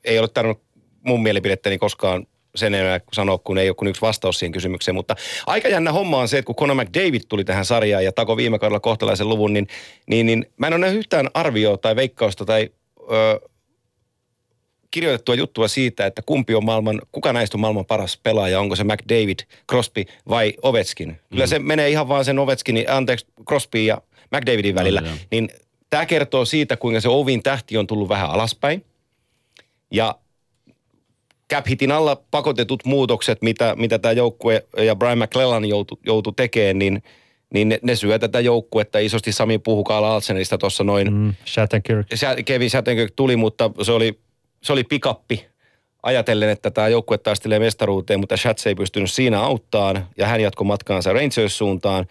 ei 0.03 0.19
ole 0.19 0.27
tarvinnut 0.27 0.61
mun 1.01 1.23
mielipidettäni 1.23 1.77
koskaan 1.77 2.27
sen 2.57 2.73
enää 2.73 2.99
sanoa, 3.13 3.37
kun 3.37 3.57
ei 3.57 3.69
ole 3.69 3.75
kuin 3.75 3.87
yksi 3.87 4.01
vastaus 4.01 4.39
siihen 4.39 4.51
kysymykseen. 4.51 4.95
Mutta 4.95 5.15
aika 5.45 5.67
jännä 5.67 5.91
homma 5.91 6.17
on 6.17 6.27
se, 6.27 6.37
että 6.37 6.45
kun 6.47 6.55
Conor 6.55 6.75
McDavid 6.75 7.21
tuli 7.29 7.43
tähän 7.43 7.65
sarjaan 7.65 8.03
ja 8.03 8.11
tako 8.11 8.37
viime 8.37 8.59
kaudella 8.59 8.79
kohtalaisen 8.79 9.29
luvun, 9.29 9.53
niin, 9.53 9.67
niin, 10.07 10.25
niin 10.25 10.45
mä 10.57 10.67
en 10.67 10.73
ole 10.73 10.79
nähnyt 10.79 10.99
yhtään 10.99 11.29
arvioa 11.33 11.77
tai 11.77 11.95
veikkausta 11.95 12.45
tai 12.45 12.69
ö, 13.11 13.39
kirjoitettua 14.91 15.35
juttua 15.35 15.67
siitä, 15.67 16.05
että 16.05 16.21
kumpi 16.25 16.55
on 16.55 16.65
maailman, 16.65 17.01
kuka 17.11 17.33
näistä 17.33 17.57
on 17.57 17.61
maailman 17.61 17.85
paras 17.85 18.19
pelaaja, 18.23 18.59
onko 18.59 18.75
se 18.75 18.83
McDavid, 18.83 19.39
Crosby 19.69 20.03
vai 20.29 20.53
Ovechkin. 20.61 21.19
Kyllä 21.29 21.43
Mm. 21.45 21.49
se 21.49 21.59
menee 21.59 21.89
ihan 21.89 22.07
vaan 22.07 22.25
sen 22.25 22.39
Ovechkinin, 22.39 22.91
anteeksi, 22.91 23.25
Crosby 23.47 23.83
ja 23.83 24.01
McDavidin 24.31 24.75
välillä. 24.75 25.01
joo. 25.05 25.15
Niin 25.31 25.49
tämä 25.89 26.05
kertoo 26.05 26.45
siitä, 26.45 26.77
kuinka 26.77 27.01
se 27.01 27.09
Ovin 27.09 27.43
tähti 27.43 27.77
on 27.77 27.87
tullut 27.87 28.09
vähän 28.09 28.29
alaspäin. 28.29 28.85
Ja 29.91 30.15
cap 31.53 31.67
hitin 31.67 31.91
alla 31.91 32.23
pakotetut 32.31 32.85
muutokset, 32.85 33.41
mitä, 33.41 33.75
mitä 33.77 33.99
tämä 33.99 34.11
joukkue 34.11 34.65
ja 34.77 34.95
Brian 34.95 35.17
McClellan 35.17 35.65
joutui 35.65 35.97
joutu 36.05 36.31
tekemään, 36.31 36.79
niin, 36.79 37.03
niin 37.53 37.69
ne, 37.69 37.79
ne 37.81 37.95
syö 37.95 38.19
tätä 38.19 38.39
joukkuetta. 38.39 38.99
Isosti 38.99 39.31
Sami 39.31 39.57
puhui 39.57 39.83
Carl 39.83 40.03
Alsenista 40.03 40.57
tuossa 40.57 40.83
noin. 40.83 41.13
Mm, 41.13 41.33
Shattenkirk. 41.45 42.07
Kevin 42.45 42.69
Shattenkirk 42.69 43.13
tuli, 43.15 43.35
mutta 43.35 43.71
se 43.81 43.91
oli, 43.91 44.19
se 44.63 44.73
oli 44.73 44.83
pikappi 44.83 45.45
ajatellen, 46.03 46.49
että 46.49 46.71
tämä 46.71 46.87
joukkue 46.87 47.17
taistelee 47.17 47.59
mestaruuteen, 47.59 48.19
mutta 48.19 48.37
Shats 48.37 48.67
ei 48.67 48.75
pystynyt 48.75 49.11
siinä 49.11 49.41
auttaan 49.41 50.07
ja 50.17 50.27
hän 50.27 50.41
jatkoi 50.41 50.65
matkaansa 50.67 51.13
Rangers-suuntaan. 51.13 52.05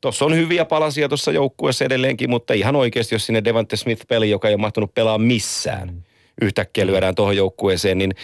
Tuossa 0.00 0.24
on 0.24 0.34
hyviä 0.34 0.64
palasia 0.64 1.08
tuossa 1.08 1.32
joukkueessa 1.32 1.84
edelleenkin, 1.84 2.30
mutta 2.30 2.54
ihan 2.54 2.76
oikeasti, 2.76 3.14
jos 3.14 3.26
sinne 3.26 3.44
Devante 3.44 3.76
Smith-peli, 3.76 4.30
joka 4.30 4.48
ei 4.48 4.54
ole 4.54 4.60
mahtunut 4.60 4.94
pelaa 4.94 5.18
missään, 5.18 6.04
yhtäkkiä 6.42 6.86
lyödään 6.86 7.14
tuohon 7.14 7.36
joukkueeseen, 7.36 7.98
niin 7.98 8.14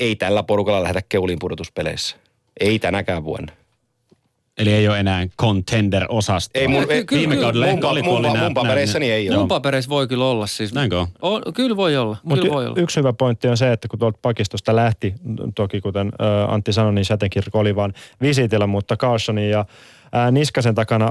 ei 0.00 0.16
tällä 0.16 0.42
porukalla 0.42 0.82
lähdetä 0.82 1.06
keuliin 1.08 1.38
pudotuspeleissä. 1.38 2.16
Ei 2.60 2.78
tänäkään 2.78 3.24
vuonna. 3.24 3.52
Eli 4.58 4.72
ei 4.72 4.88
ole 4.88 4.98
enää 5.00 5.26
contender-osasto. 5.40 6.58
Ei 6.58 6.68
mun, 6.68 6.82
Ky- 6.88 7.04
kyllä, 7.04 7.18
Viime 7.20 7.34
kyllä. 7.34 7.44
kaudella 7.44 7.66
mun, 7.66 7.74
ehkä 7.74 7.88
oli, 7.88 8.00
kun 8.02 8.08
mun, 8.10 8.18
oli 8.18 8.28
mun, 8.28 8.38
mun 8.38 8.54
papereissani 8.54 9.06
nää- 9.08 9.16
ei 9.16 9.30
Mun 9.30 9.38
ole. 9.38 9.48
papereissa 9.48 9.88
voi 9.88 10.08
kyllä 10.08 10.24
olla 10.24 10.46
siis. 10.46 10.74
Näinkö 10.74 11.00
on? 11.00 11.06
On, 11.22 11.42
kyllä 11.54 11.76
voi 11.76 11.96
olla. 11.96 12.16
Kyllä 12.34 12.52
voi 12.54 12.66
olla. 12.66 12.80
yksi 12.80 12.96
hyvä 13.00 13.12
pointti 13.12 13.48
on 13.48 13.56
se, 13.56 13.72
että 13.72 13.88
kun 13.88 13.98
tuolta 13.98 14.18
pakistosta 14.22 14.76
lähti, 14.76 15.14
toki 15.54 15.80
kuten 15.80 16.06
ä, 16.08 16.44
Antti 16.52 16.72
sanoi, 16.72 16.92
niin 16.92 17.04
Sätenkirkko 17.04 17.58
oli 17.58 17.76
vaan 17.76 17.92
visitillä, 18.22 18.66
mutta 18.66 18.96
Carlsonin 18.96 19.50
ja 19.50 19.64
ää, 20.12 20.30
Niskasen 20.30 20.74
takana 20.74 21.08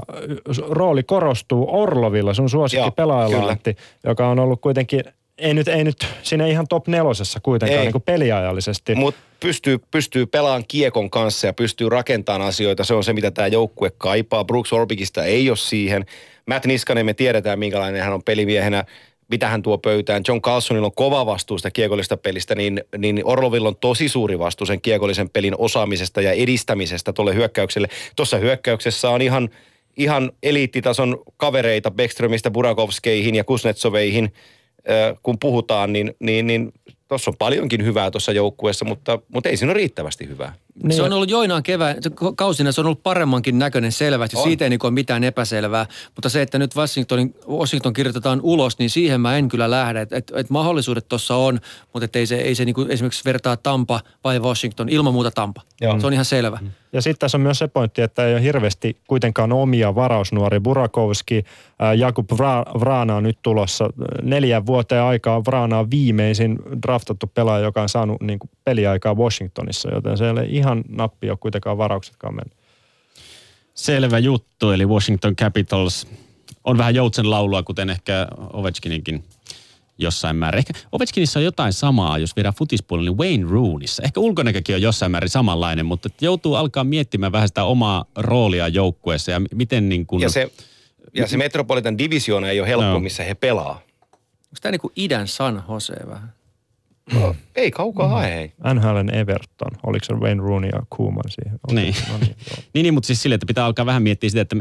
rooli 0.68 1.02
korostuu 1.02 1.66
Orlovilla, 1.80 2.34
sun 2.34 2.50
suosikki 2.50 2.90
pelaajalla 2.90 3.56
joka 4.04 4.28
on 4.28 4.38
ollut 4.38 4.60
kuitenkin, 4.60 5.04
ei 5.40 5.54
nyt, 5.54 5.68
ei 5.68 5.84
nyt 5.84 6.06
siinä 6.22 6.46
ihan 6.46 6.68
top 6.68 6.88
nelosessa 6.88 7.40
kuitenkaan 7.42 7.78
Ei. 7.78 7.84
niin 7.84 7.92
kuin 7.92 8.02
peliajallisesti. 8.02 8.94
Mutta 8.94 9.20
pystyy, 9.40 9.78
pystyy 9.90 10.26
pelaamaan 10.26 10.64
kiekon 10.68 11.10
kanssa 11.10 11.46
ja 11.46 11.52
pystyy 11.52 11.88
rakentamaan 11.88 12.48
asioita. 12.48 12.84
Se 12.84 12.94
on 12.94 13.04
se, 13.04 13.12
mitä 13.12 13.30
tämä 13.30 13.48
joukkue 13.48 13.90
kaipaa. 13.98 14.44
Brooks 14.44 14.72
Orbikista 14.72 15.24
ei 15.24 15.50
ole 15.50 15.56
siihen. 15.56 16.06
Matt 16.46 16.66
Niskanen, 16.66 17.06
me 17.06 17.14
tiedetään, 17.14 17.58
minkälainen 17.58 18.02
hän 18.02 18.12
on 18.12 18.22
pelimiehenä 18.22 18.84
mitä 19.30 19.48
hän 19.48 19.62
tuo 19.62 19.78
pöytään. 19.78 20.22
John 20.28 20.40
Carlsonilla 20.40 20.86
on 20.86 20.94
kova 20.94 21.26
vastuu 21.26 21.58
sitä 21.58 21.70
kiekollista 21.70 22.16
pelistä, 22.16 22.54
niin, 22.54 22.84
niin 22.98 23.20
Orlovilla 23.24 23.68
on 23.68 23.76
tosi 23.76 24.08
suuri 24.08 24.38
vastuu 24.38 24.66
sen 24.66 24.80
kiekollisen 24.80 25.30
pelin 25.30 25.54
osaamisesta 25.58 26.20
ja 26.20 26.32
edistämisestä 26.32 27.12
tuolle 27.12 27.34
hyökkäykselle. 27.34 27.88
Tuossa 28.16 28.36
hyökkäyksessä 28.36 29.10
on 29.10 29.22
ihan, 29.22 29.48
ihan 29.96 30.32
eliittitason 30.42 31.22
kavereita 31.36 31.90
Beckströmistä 31.90 32.50
Burakovskeihin 32.50 33.34
ja 33.34 33.44
Kuznetsoveihin. 33.44 34.32
Kun 35.22 35.38
puhutaan, 35.38 35.92
niin, 35.92 36.14
niin, 36.20 36.46
niin 36.46 36.72
tuossa 37.08 37.30
on 37.30 37.36
paljonkin 37.36 37.84
hyvää 37.84 38.10
tuossa 38.10 38.32
joukkueessa, 38.32 38.84
mutta, 38.84 39.18
mutta 39.28 39.48
ei 39.48 39.56
siinä 39.56 39.70
ole 39.70 39.76
riittävästi 39.76 40.28
hyvää. 40.28 40.54
Niin. 40.82 40.96
Se 40.96 41.02
on 41.02 41.12
ollut 41.12 41.30
joinaan 41.30 41.62
kevään, 41.62 41.96
kausina 42.36 42.72
se 42.72 42.80
on 42.80 42.86
ollut 42.86 43.02
paremmankin 43.02 43.58
näköinen 43.58 43.92
selvästi. 43.92 44.36
On. 44.36 44.42
Siitä 44.42 44.64
ei 44.64 44.70
niin 44.70 44.80
ole 44.82 44.90
mitään 44.90 45.24
epäselvää. 45.24 45.86
Mutta 46.14 46.28
se, 46.28 46.42
että 46.42 46.58
nyt 46.58 46.76
Washingtonin, 46.76 47.34
Washington 47.48 47.92
kirjoitetaan 47.92 48.40
ulos, 48.42 48.78
niin 48.78 48.90
siihen 48.90 49.20
mä 49.20 49.36
en 49.36 49.48
kyllä 49.48 49.70
lähde. 49.70 50.00
Että 50.00 50.16
et, 50.16 50.32
et 50.36 50.50
mahdollisuudet 50.50 51.08
tuossa 51.08 51.36
on, 51.36 51.60
mutta 51.92 52.04
et 52.04 52.16
ei 52.16 52.26
se, 52.26 52.36
ei 52.36 52.54
se 52.54 52.64
niin 52.64 52.74
kuin 52.74 52.90
esimerkiksi 52.90 53.24
vertaa 53.24 53.56
Tampa 53.56 54.00
vai 54.24 54.38
Washington. 54.38 54.88
Ilman 54.88 55.12
muuta 55.12 55.30
Tampa. 55.30 55.62
Joo. 55.80 56.00
Se 56.00 56.06
on 56.06 56.12
ihan 56.12 56.24
selvä. 56.24 56.58
Ja 56.92 57.02
sitten 57.02 57.18
tässä 57.18 57.38
on 57.38 57.42
myös 57.42 57.58
se 57.58 57.68
pointti, 57.68 58.02
että 58.02 58.26
ei 58.26 58.34
ole 58.34 58.42
hirveästi 58.42 58.96
kuitenkaan 59.06 59.52
omia 59.52 59.94
varausnuoria. 59.94 60.60
Burakovski, 60.60 61.44
ää, 61.78 61.94
Jakub 61.94 62.30
Vra- 62.32 62.80
Vrana 62.80 63.16
on 63.16 63.22
nyt 63.22 63.38
tulossa 63.42 63.90
neljän 64.22 64.66
vuoteen 64.66 65.02
aikaa. 65.02 65.44
Vrana 65.44 65.78
on 65.78 65.90
viimeisin 65.90 66.58
draftattu 66.82 67.26
pelaaja, 67.26 67.64
joka 67.64 67.82
on 67.82 67.88
saanut 67.88 68.20
niin 68.20 68.38
kuin 68.38 68.50
peliaikaa 68.64 69.14
Washingtonissa, 69.14 69.94
joten 69.94 70.18
se 70.18 70.24
ei 70.24 70.30
ole 70.30 70.46
ihan 70.60 70.84
nappi 70.88 71.30
ole 71.30 71.38
kuitenkaan 71.40 71.78
varauksetkaan 71.78 72.34
mennyt. 72.34 72.58
Selvä 73.74 74.18
juttu, 74.18 74.70
eli 74.70 74.86
Washington 74.86 75.36
Capitals 75.36 76.06
on 76.64 76.78
vähän 76.78 76.94
joutsen 76.94 77.30
laulua, 77.30 77.62
kuten 77.62 77.90
ehkä 77.90 78.28
Ovechkininkin 78.52 79.24
jossain 79.98 80.36
määrin. 80.36 80.58
Ehkä 80.58 80.72
Ovechkinissa 80.92 81.38
on 81.38 81.44
jotain 81.44 81.72
samaa, 81.72 82.18
jos 82.18 82.36
viedään 82.36 82.54
futispuolelle, 82.54 83.10
niin 83.10 83.18
Wayne 83.18 83.50
Rooneyssa. 83.50 84.02
Ehkä 84.02 84.20
ulkonäkökin 84.20 84.74
on 84.74 84.82
jossain 84.82 85.12
määrin 85.12 85.28
samanlainen, 85.30 85.86
mutta 85.86 86.08
joutuu 86.20 86.54
alkaa 86.54 86.84
miettimään 86.84 87.32
vähän 87.32 87.48
sitä 87.48 87.64
omaa 87.64 88.04
roolia 88.16 88.68
joukkueessa 88.68 89.30
ja 89.30 89.40
miten 89.54 89.88
niin 89.88 90.06
kuin... 90.06 90.22
Ja 90.22 90.30
se, 90.30 90.50
ja 91.14 91.26
se 91.26 91.36
Metropolitan 91.36 91.98
Divisioona 91.98 92.48
ei 92.48 92.60
ole 92.60 92.68
helppo, 92.68 92.90
Joo. 92.90 93.00
missä 93.00 93.22
he 93.22 93.34
pelaa. 93.34 93.82
Onko 94.50 94.58
tämä 94.60 94.70
niin 94.70 94.80
kuin 94.80 94.92
idän 94.96 95.28
San 95.28 95.64
Jose 95.68 95.94
vähän? 96.06 96.32
Ei 97.56 97.70
kaukaa 97.70 98.06
Mm. 98.06 98.12
hae, 98.12 98.34
hei. 98.34 98.52
NHLn 98.74 99.14
Everton, 99.14 99.70
oliko 99.86 100.04
se 100.04 100.14
Wayne 100.14 100.42
Rooney 100.42 100.70
ja 100.72 100.82
Koeman 100.88 101.22
siihen? 101.28 101.58
Niin. 101.72 101.94
No 102.12 102.18
niin, 102.18 102.36
joo. 102.50 102.58
Niin, 102.74 102.82
niin, 102.82 102.94
mutta 102.94 103.06
siis 103.06 103.22
silleen, 103.22 103.34
että 103.36 103.46
pitää 103.46 103.64
alkaa 103.64 103.86
vähän 103.86 104.02
miettiä 104.02 104.30
sitä, 104.30 104.40
että 104.42 104.56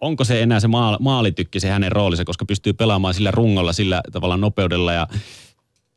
onko 0.00 0.24
se 0.24 0.42
enää 0.42 0.60
se 0.60 0.68
maal, 0.68 0.96
maalitykki 1.00 1.60
se 1.60 1.68
hänen 1.70 1.92
roolinsa, 1.92 2.24
koska 2.24 2.44
pystyy 2.44 2.72
pelaamaan 2.72 3.14
sillä 3.14 3.30
rungolla, 3.30 3.72
sillä 3.72 4.00
tavalla 4.12 4.36
nopeudella 4.36 4.92
ja 4.92 5.06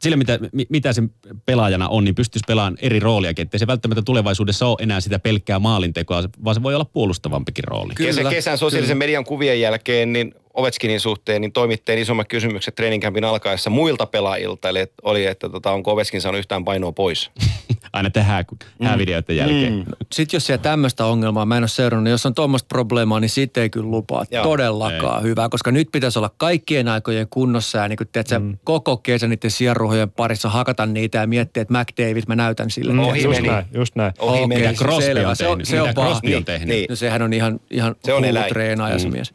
sillä 0.02 0.18
mitä, 0.18 0.40
mi- 0.52 0.66
mitä 0.70 0.94
se 0.94 1.04
pelaajana 1.46 1.88
on, 1.90 2.04
niin 2.04 2.16
pystyisi 2.16 2.44
pelaamaan 2.48 2.78
eri 2.82 3.00
roolia, 3.00 3.32
ettei 3.38 3.60
se 3.60 3.68
välttämättä 3.68 4.02
tulevaisuudessa 4.02 4.68
ole 4.68 4.78
enää 4.80 5.00
sitä 5.02 5.20
pelkkää 5.20 5.60
maalintekoa, 5.60 6.24
vaan 6.44 6.56
se 6.56 6.64
voi 6.64 6.76
olla 6.76 6.86
puolustavampikin 6.86 7.64
rooli. 7.64 7.94
Kyllä, 7.96 8.10
Kesä, 8.14 8.30
kesän 8.30 8.58
sosiaalisen 8.58 8.94
kyllä. 8.96 9.06
median 9.06 9.26
kuvien 9.26 9.62
jälkeen, 9.62 10.14
niin 10.14 10.36
Ovechkinin 10.56 11.00
suhteen, 11.00 11.42
niin 11.42 11.52
toimitteen 11.52 12.00
isommat 12.00 12.28
kysymykset 12.28 12.76
treeninkämpin 12.76 13.24
alkaessa 13.24 13.70
muilta 13.70 14.06
pelaajilta. 14.06 14.70
Eli 14.70 14.88
oli, 15.04 15.26
että 15.26 15.50
tota, 15.50 15.72
onko 15.72 15.92
Ovechkin 15.92 16.22
saanut 16.22 16.40
yhtään 16.40 16.66
painoa 16.66 16.92
pois. 16.92 17.32
Aina 17.94 18.10
tehdään 18.10 18.46
häävideoiden 18.84 19.38
jälkeen. 19.38 19.74
Mm. 19.74 19.84
Sitten 20.12 20.38
jos 20.38 20.46
siellä 20.48 20.62
tämmöistä 20.64 21.06
ongelmaa, 21.06 21.46
mä 21.46 21.58
en 21.58 21.64
ole 21.64 21.68
seurannut, 21.68 22.04
niin 22.04 22.12
jos 22.12 22.26
on 22.26 22.34
tuommoista 22.36 22.68
probleemaa, 22.68 23.20
niin 23.20 23.30
siitä 23.30 23.62
ei 23.62 23.70
kyllä 23.70 23.92
lupaa 23.92 24.26
Joo. 24.32 24.44
todellakaan 24.44 25.24
hyvää, 25.24 25.50
koska 25.50 25.72
nyt 25.72 25.88
pitäisi 25.92 26.20
olla 26.20 26.32
kaikkien 26.38 26.88
aikojen 26.88 27.28
kunnossa 27.30 27.78
ja 27.78 27.88
niin 27.88 27.98
kuin, 27.98 28.08
tiedätkö, 28.12 28.40
mm. 28.40 28.58
koko 28.64 28.98
kesä 28.98 29.28
niiden 29.28 29.52
sierruhojen 29.52 30.12
parissa 30.12 30.50
hakata 30.50 30.86
niitä 30.86 31.18
ja 31.18 31.28
miettiä, 31.28 31.62
että 31.62 31.74
McDavid, 31.80 32.24
mä 32.28 32.36
näytän 32.36 32.70
sille. 32.72 32.94
Mm. 32.94 33.00
Ohi 33.00 33.24
Just 33.24 33.36
meni. 33.42 33.48
näin, 33.48 33.66
just 33.74 33.96
näin. 33.96 34.14
Ohi 34.20 34.44
Okei, 34.44 34.48
meni. 34.48 34.76
Crosby 34.76 35.04
selvä. 35.06 35.30
on 35.30 35.36
Se 35.36 35.48
on- 35.48 35.66
se 35.66 35.82
on 35.82 35.90
paha. 35.96 36.20
Niin, 36.24 36.46
tehnyt? 36.46 36.68
niin. 36.68 36.86
No 36.90 36.96
sehän 36.96 37.22
on 37.22 37.34
ihan, 37.34 37.60
ihan 37.72 37.96
Se 38.06 38.14
on 38.14 38.26
eläin. 38.26 38.50
treenaaja 38.50 39.00
se 39.00 39.10
mies. 39.10 39.34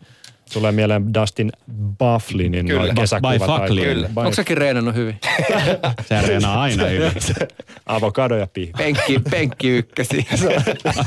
Tulee 0.53 0.73
mieleen 0.73 1.15
Dustin 1.15 1.53
Bufflinin 1.99 2.67
Kyllä. 2.67 2.95
kesäkuvat. 2.95 3.39
By 3.39 3.47
Fucklin. 3.47 3.85
Kyllä. 3.85 4.09
By 4.09 4.21
Onko 4.21 4.33
säkin 4.33 4.57
reenannut 4.57 4.95
hyvin? 4.95 5.21
Se 6.09 6.23
reenaa 6.23 6.63
aina 6.63 6.85
hyvin. 6.85 7.13
Avokado 7.87 8.37
ja 8.37 8.47
pihvi. 8.53 8.73
Penkki, 8.79 9.19
penkki 9.31 9.69
ykkösi. 9.69 10.27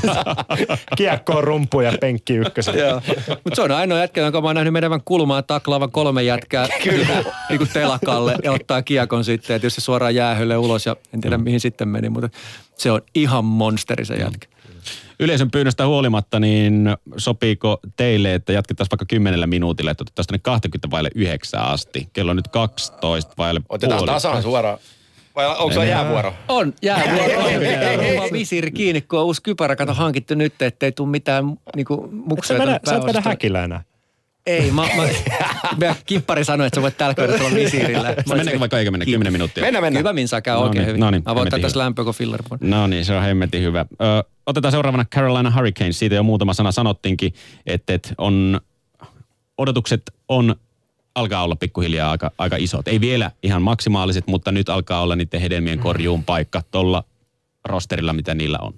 Kiekkoon 0.96 1.44
rumpu 1.44 1.80
ja 1.80 1.92
penkki 2.00 2.34
ykkösen. 2.34 2.78
Joo. 2.78 3.02
Mutta 3.28 3.54
se 3.54 3.62
on 3.62 3.70
ainoa 3.70 3.98
jätkä, 3.98 4.20
jonka 4.20 4.40
mä 4.40 4.46
oon 4.48 4.54
nähnyt 4.54 4.72
menevän 4.72 5.00
kulmaan 5.04 5.44
taklaavan 5.44 5.90
kolme 5.90 6.22
jätkää 6.22 6.68
Kyllä. 6.84 7.24
Niin 7.48 7.58
kuin 7.58 7.70
telakalle 7.72 8.36
ja 8.44 8.52
ottaa 8.52 8.82
kiekon 8.82 9.24
sitten. 9.24 9.56
Että 9.56 9.66
jos 9.66 9.74
se 9.74 9.80
suoraan 9.80 10.14
jäähylle 10.14 10.56
ulos 10.56 10.86
ja 10.86 10.96
en 11.14 11.20
tiedä 11.20 11.38
mihin 11.38 11.60
sitten 11.60 11.88
meni, 11.88 12.08
mutta 12.08 12.28
se 12.78 12.90
on 12.90 13.00
ihan 13.14 13.44
monsteri 13.44 14.04
se 14.04 14.14
jätkä. 14.14 14.46
Yleisön 15.20 15.50
pyynnöstä 15.50 15.86
huolimatta, 15.86 16.40
niin 16.40 16.88
sopiiko 17.16 17.80
teille, 17.96 18.34
että 18.34 18.52
jatkettaisiin 18.52 18.90
vaikka 18.90 19.04
kymmenellä 19.08 19.46
minuutilla, 19.46 19.90
että 19.90 20.02
otettaisiin 20.02 20.28
tänne 20.28 20.40
20 20.42 20.90
vaille 20.90 21.10
9 21.14 21.60
asti. 21.62 22.08
Kello 22.12 22.30
on 22.30 22.36
nyt 22.36 22.48
12 22.48 23.34
vaille 23.38 23.60
Otetaan 23.68 23.98
puoli. 23.98 24.12
tasan 24.12 24.42
suoraan. 24.42 24.78
Vai 25.36 25.46
onko 25.46 25.72
se 25.74 25.86
jäävuoro? 25.86 26.34
On, 26.48 26.72
jäävuoro. 26.82 27.40
on 28.24 28.32
visiiri 28.32 28.70
kiinni, 28.70 29.00
kun 29.00 29.18
on 29.18 29.24
uusi 29.24 29.42
kypärä, 29.42 29.76
kato 29.76 29.94
hankittu 29.94 30.34
nyt, 30.34 30.62
ettei 30.62 30.92
tule 30.92 31.08
mitään 31.08 31.44
niinku, 31.76 31.94
Et 32.04 32.10
Sä, 32.10 32.16
muksuja. 32.28 32.58
vedä, 32.58 32.80
tuonne 32.84 32.90
sä 32.90 32.96
et 32.96 33.00
pääosastoon. 33.00 33.84
Ei, 34.46 34.70
mä, 34.70 34.82
mä, 34.96 35.08
meidän 35.76 35.96
kippari 36.06 36.44
sanoi, 36.44 36.66
että 36.66 36.76
sä 36.76 36.82
voit 36.82 36.96
tällä 36.96 37.14
kaudella 37.14 37.38
tulla 37.38 37.54
visiirillä. 37.54 38.14
Se 38.26 38.34
meneekö 38.34 38.60
vaikka 38.60 38.78
eikä 38.78 38.90
mennä 38.90 39.04
10 39.04 39.32
minuuttia? 39.32 39.64
Mennä, 39.64 39.80
mennä. 39.80 39.98
Hyvä 39.98 40.12
Minsa 40.12 40.40
käy 40.40 40.54
No 40.54 40.60
oikein 40.62 40.78
niin, 40.80 40.88
hyvin. 40.88 41.00
no 41.00 41.10
niin, 41.10 41.22
mä 41.26 41.34
voin 41.34 41.46
ottaa 41.46 41.58
tässä 41.58 41.78
lämpöä 41.78 42.04
kuin 42.04 42.16
filler. 42.16 42.42
No 42.60 42.86
niin, 42.86 43.04
se 43.04 43.16
on 43.16 43.22
hemmetin 43.22 43.62
hyvä. 43.62 43.86
Ö, 43.92 44.24
otetaan 44.46 44.72
seuraavana 44.72 45.04
Carolina 45.04 45.52
Hurricanes. 45.56 45.98
Siitä 45.98 46.14
jo 46.14 46.22
muutama 46.22 46.54
sana 46.54 46.72
sanottiinkin, 46.72 47.34
että, 47.66 47.94
että 47.94 48.08
on, 48.18 48.60
odotukset 49.58 50.02
on 50.28 50.56
alkaa 51.14 51.44
olla 51.44 51.56
pikkuhiljaa 51.56 52.10
aika, 52.10 52.30
aika 52.38 52.56
isot. 52.56 52.88
Ei 52.88 53.00
vielä 53.00 53.30
ihan 53.42 53.62
maksimaaliset, 53.62 54.26
mutta 54.26 54.52
nyt 54.52 54.68
alkaa 54.68 55.00
olla 55.00 55.16
niiden 55.16 55.40
hedelmien 55.40 55.78
korjuun 55.78 56.24
paikka 56.24 56.62
tuolla 56.70 57.04
rosterilla, 57.64 58.12
mitä 58.12 58.34
niillä 58.34 58.58
on. 58.58 58.74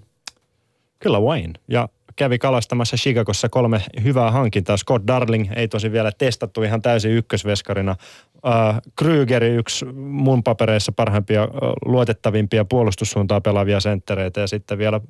Kyllä 0.99 1.21
Wayne. 1.21 1.53
Ja 1.69 1.89
kävi 2.17 2.39
kalastamassa 2.39 2.97
Chicagossa 2.97 3.49
kolme 3.49 3.83
hyvää 4.05 4.31
hankintaa. 4.31 4.77
Scott 4.77 5.07
Darling 5.07 5.49
ei 5.57 5.69
tosi 5.69 5.93
vielä 5.93 6.13
testattu 6.19 6.63
ihan 6.63 6.83
täysin 6.83 7.11
ykkösveskarina. 7.11 7.97
Äh, 8.47 8.81
Krygeri 8.97 9.49
yksi 9.49 9.85
mun 9.95 10.43
papereissa 10.43 10.93
parhaimpia, 10.93 11.43
äh, 11.43 11.49
luotettavimpia 11.85 12.65
puolustussuuntaa 12.65 13.41
pelaavia 13.41 13.81
senttereitä. 13.81 14.41
Ja 14.41 14.47
sitten 14.47 14.79
vielä 14.79 15.01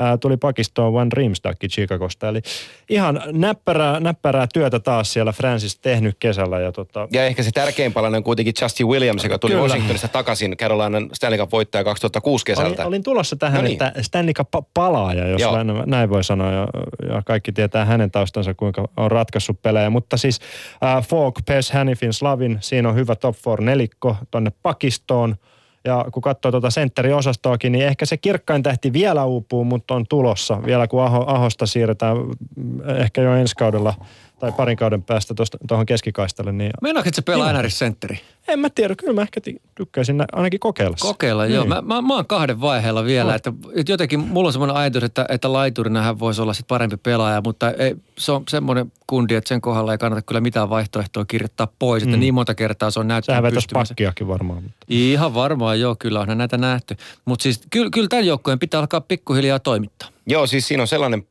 äh, 0.00 0.18
tuli 0.20 0.36
pakistoon 0.36 0.92
Van 0.92 1.12
Riemsdakki 1.12 1.68
Chicagosta. 1.68 2.28
Eli 2.28 2.40
ihan 2.88 3.22
näppärää, 3.32 4.00
näppärää 4.00 4.46
työtä 4.54 4.80
taas 4.80 5.12
siellä 5.12 5.32
Francis 5.32 5.78
tehnyt 5.78 6.16
kesällä. 6.18 6.60
Ja 6.60 6.72
tota, 6.72 7.08
Ja 7.12 7.26
ehkä 7.26 7.42
se 7.42 7.50
tärkein 7.50 7.92
palanen 7.92 8.18
on 8.18 8.24
kuitenkin 8.24 8.54
Justin 8.62 8.88
Williams, 8.88 9.24
joka 9.24 9.38
tuli 9.38 9.52
Kyllä. 9.52 9.62
Washingtonista 9.62 10.08
takaisin 10.08 10.56
Carolinan 10.56 11.10
Stanley 11.12 11.38
Cup 11.38 11.52
voittaja 11.52 11.84
2006 11.84 12.44
kesältä. 12.44 12.68
Olin, 12.68 12.86
olin 12.86 13.02
tulossa 13.02 13.36
tähän, 13.36 13.54
No 13.56 13.62
niin. 13.62 13.72
että 13.72 14.02
Stanley 14.02 14.32
Cup 14.32 14.48
palaaja, 14.74 15.28
jos 15.28 15.40
Joo. 15.40 15.56
näin, 15.56 15.82
näin 15.86 16.10
voi 16.10 16.24
sanoa. 16.24 16.52
Ja, 16.52 16.68
ja 17.08 17.22
kaikki 17.26 17.52
tietää 17.52 17.84
hänen 17.84 18.10
taustansa, 18.10 18.54
kuinka 18.54 18.88
on 18.96 19.10
ratkaissut 19.10 19.62
pelejä. 19.62 19.90
Mutta 19.90 20.16
siis 20.16 20.40
äh, 20.84 21.06
Falk, 21.06 21.34
Pes, 21.46 21.70
Hannifin, 21.72 22.12
Slavin, 22.12 22.58
siinä 22.60 22.88
on 22.88 22.94
hyvä 22.94 23.16
top 23.16 23.36
four 23.36 23.60
nelikko 23.60 24.16
tonne 24.30 24.52
pakistoon. 24.62 25.36
Ja 25.84 26.04
kun 26.12 26.22
katsoo 26.22 26.50
tuota 26.50 26.70
sentteriosastoakin, 26.70 27.72
niin 27.72 27.86
ehkä 27.86 28.06
se 28.06 28.16
kirkkain 28.16 28.62
tähti 28.62 28.92
vielä 28.92 29.24
uupuu, 29.24 29.64
mutta 29.64 29.94
on 29.94 30.06
tulossa. 30.08 30.62
Vielä 30.66 30.86
kun 30.86 31.02
Aho, 31.02 31.24
Ahosta 31.26 31.66
siirretään 31.66 32.16
mm, 32.16 32.80
ehkä 32.96 33.22
jo 33.22 33.34
ensi 33.34 33.54
kaudella 33.54 33.94
tai 34.40 34.52
parin 34.52 34.76
kauden 34.76 35.02
päästä 35.02 35.34
tuohon 35.68 35.86
keskikaistalle. 35.86 36.52
Niin 36.52 36.70
Meinaatko, 36.82 37.08
että 37.08 37.16
se 37.16 37.22
pelaa 37.22 37.52
NRS 37.52 37.78
sentteri? 37.78 38.20
en 38.48 38.58
mä 38.58 38.70
tiedä, 38.70 38.94
kyllä 38.94 39.12
mä 39.12 39.22
ehkä 39.22 39.40
tykkäisin 39.74 40.16
nä- 40.16 40.26
ainakin 40.32 40.60
kokeilla. 40.60 40.96
Kokeilla, 41.00 41.46
joo. 41.46 41.64
Mä, 41.64 41.82
mä, 41.82 42.02
mä 42.02 42.14
oon 42.14 42.26
kahden 42.26 42.60
vaiheella 42.60 43.04
vielä, 43.04 43.28
Oh. 43.30 43.34
että, 43.36 43.52
että 43.76 43.92
jotenkin 43.92 44.20
mulla 44.20 44.46
on 44.48 44.52
semmoinen 44.52 44.76
ajatus, 44.76 45.02
että, 45.02 45.26
että 45.28 45.52
laiturina 45.52 46.02
hän 46.02 46.18
voisi 46.18 46.42
olla 46.42 46.52
sit 46.52 46.66
parempi 46.66 46.96
pelaaja, 46.96 47.40
mutta 47.44 47.70
ei, 47.70 47.94
se 48.18 48.32
on 48.32 48.42
semmoinen 48.48 48.92
kundi, 49.06 49.34
että 49.34 49.48
sen 49.48 49.60
kohdalla 49.60 49.92
ei 49.92 49.98
kannata 49.98 50.22
kyllä 50.22 50.40
mitään 50.40 50.70
vaihtoehtoa 50.70 51.24
kirjoittaa 51.24 51.68
pois, 51.78 52.02
että 52.02 52.16
Mm. 52.16 52.20
niin 52.20 52.34
monta 52.34 52.54
kertaa 52.54 52.90
se 52.90 53.00
on 53.00 53.04
Sehän 53.04 53.08
näyttänyt 53.08 53.42
vetäisi 53.42 53.54
pystyvänsä. 53.66 53.92
pakkiakin 53.94 54.28
varmaan. 54.28 54.62
mutta- 54.62 54.86
Ihan 54.88 55.34
varmaan, 55.34 55.80
joo, 55.80 55.96
kyllä 55.98 56.20
on 56.20 56.38
näitä 56.38 56.58
nähty. 56.58 56.96
Mutta 57.24 57.42
siis 57.42 57.60
kyllä, 57.70 57.90
kyllä 57.92 58.08
tämän 58.08 58.26
joukkojen 58.26 58.58
pitää 58.58 58.80
alkaa 58.80 59.00
pikkuhiljaa 59.00 59.58
toimittaa. 59.58 60.08
Joo, 60.26 60.46
siis 60.46 60.68
siinä 60.68 60.82
on 60.82 60.86
sellainen 60.88 61.26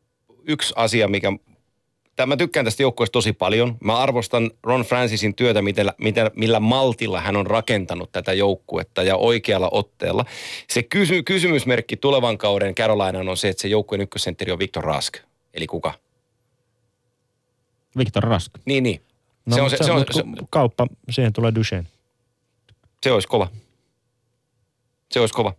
yksi 0.47 0.73
asia, 0.77 1.07
mikä... 1.07 1.31
Tää, 2.19 2.25
mä 2.25 2.37
tykkään 2.37 2.65
tästä 2.65 2.83
joukkueesta 2.83 3.13
tosi 3.13 3.33
paljon. 3.33 3.77
Mä 3.83 3.97
arvostan 3.97 4.51
Ron 4.63 4.81
Francisin 4.81 5.35
työtä, 5.35 5.61
miten, 5.61 5.89
miten, 5.97 6.31
millä 6.35 6.59
maltilla 6.59 7.21
hän 7.21 7.35
on 7.35 7.47
rakentanut 7.47 8.11
tätä 8.11 8.33
joukkuetta 8.33 9.03
ja 9.03 9.15
oikealla 9.15 9.69
otteella. 9.71 10.25
Se 10.67 10.83
kysy, 10.83 11.23
kysymysmerkki 11.23 11.97
tulevan 11.97 12.37
kauden 12.37 12.75
Carolinaan 12.75 13.29
on 13.29 13.37
se, 13.37 13.49
että 13.49 13.61
se 13.61 13.67
joukkueen 13.67 14.01
ykkössentteri 14.01 14.51
on 14.51 14.59
Victor 14.59 14.83
Rask. 14.83 15.17
Eli 15.53 15.67
kuka? 15.67 15.93
Victor 17.97 18.23
Rask. 18.23 18.51
Niin, 18.65 18.83
niin. 18.83 19.01
No, 19.45 19.55
se, 19.55 19.61
on, 19.61 19.69
se, 19.69 19.77
se, 19.81 19.91
on, 19.91 20.05
se, 20.11 20.23
kauppa, 20.49 20.87
siihen 21.09 21.33
tulee 21.33 21.55
Duchenne. 21.55 21.89
se 23.03 23.11
olisi 23.11 23.27
kova. 23.27 23.47
Se 25.11 25.19
olisi 25.19 25.33
kova. 25.33 25.53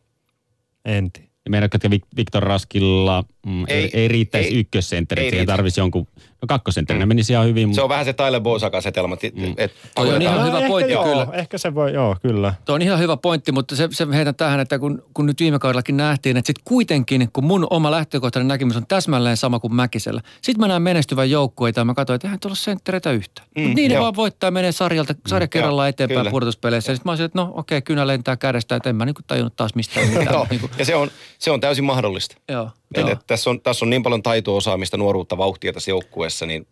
En 0.85 1.13
tiedä. 1.13 1.31
Meinaatko, 1.49 1.77
että 1.77 1.91
Victor 2.17 2.43
Raskilla 2.43 3.25
mm, 3.47 3.65
ei, 3.69 3.77
Ei, 3.77 3.91
ei, 3.93 4.09
riittäisi 4.09 4.49
ei, 4.49 4.61
ykkössentteri, 4.61 5.23
ei 5.23 5.31
siihen 5.31 5.43
riitä. 5.43 5.53
tarvisi 5.53 5.81
jonkun, 5.81 6.07
no 6.17 6.47
kakkosentterinä 6.49 7.07
menisi 7.07 7.33
ihan 7.33 7.47
hyvin, 7.47 7.63
Se 7.63 7.67
mutta 7.67 7.83
on 7.83 7.89
vähän 7.89 8.05
se 8.05 8.13
Tyler 8.13 8.41
Bowes-asetelma. 8.41 9.17
Mm. 9.35 9.55
Et, 9.57 9.73
Toi 9.95 10.15
on 10.15 10.23
ihan 10.23 10.47
hyvä 10.47 10.59
ehkä 10.59 10.69
pointti 10.69 10.93
joo, 10.93 11.05
kyllä. 11.05 11.27
Ehkä 11.33 11.59
se 11.59 11.75
voi, 11.75 11.93
joo, 11.93 12.17
kyllä. 12.23 12.55
Tuo 12.65 12.75
on 12.75 12.83
ihan 12.83 12.99
hyvä 12.99 13.17
pointti, 13.17 13.53
mutta 13.53 13.77
se, 13.77 13.89
se 13.91 14.07
heitän 14.13 14.35
tähän, 14.35 14.61
että 14.61 14.79
kun, 14.79 15.05
kun 15.15 15.27
nyt 15.27 15.41
viime 15.41 15.59
kaudellakin 15.59 15.97
nähtiin, 15.97 16.37
että 16.37 16.47
sitten 16.47 16.63
kuitenkin, 16.65 17.29
kun 17.33 17.45
mun 17.45 17.67
oma 17.71 17.91
lähtökohtainen 17.91 18.49
näkemys 18.49 18.77
on 18.77 18.87
täsmälleen 18.87 19.37
sama 19.37 19.59
kuin 19.61 19.75
Mäkisellä. 19.75 20.21
Sitten 20.43 20.61
mä 20.61 20.69
näen 20.69 20.83
menestyvän 20.83 21.31
joukkueita 21.31 21.81
ja 21.81 21.85
mä 21.85 21.95
katsoin, 21.95 22.15
että 22.15 22.29
eihän 22.29 22.41
tuolla 22.41 22.57
senttereitä 22.57 23.13
yhtään. 23.13 23.49
Mm, 23.57 23.63
mutta 23.63 23.75
niiden 23.75 23.95
joo. 23.95 24.03
vaan 24.03 24.17
voittaa 24.17 24.51
menee 24.51 24.73
sarjalta, 24.73 25.15
sarja 25.27 25.49
kerrallaan 25.49 25.89
eteenpäin 25.89 26.19
kyllä. 26.21 26.31
pudotuspeleissä. 26.31 26.93
Ja 26.93 26.97
sitten 26.97 27.09
mä 27.09 27.13
olisin, 27.13 27.27
että 27.27 27.39
no 27.39 27.53
okei, 27.55 27.83
kynä 27.83 28.07
lentää 28.07 28.37
kädestä, 28.37 28.77
että 28.77 28.91
en 28.91 28.97
mä 28.97 29.05
niinku 29.05 29.21
tajunnut 29.27 29.57
taas 29.57 29.75
mistään 29.75 30.09
mitään. 30.09 30.27
Joo, 30.35 30.47
niin 30.51 30.61
kuin, 30.61 30.73
ja 30.79 30.85
se 30.85 30.97
on, 30.97 31.11
se 31.39 31.51
on 31.51 31.61
täysin 31.61 31.85
mahdollista. 31.85 32.37
joo, 32.49 32.71
Et, 32.95 33.01
joo, 33.01 33.11
et, 33.11 33.19
tässä, 33.27 33.51
on, 33.51 33.61
tässä 33.61 33.85
on 33.85 33.91
niin 33.91 34.03
paljon 34.03 34.23
taito-osaamista, 34.23 34.97
nuoruutta, 34.97 35.39
vauhtia 35.39 35.73
tässä 35.73 35.91
joukkueessa, 35.91 36.47
niin 36.47 36.67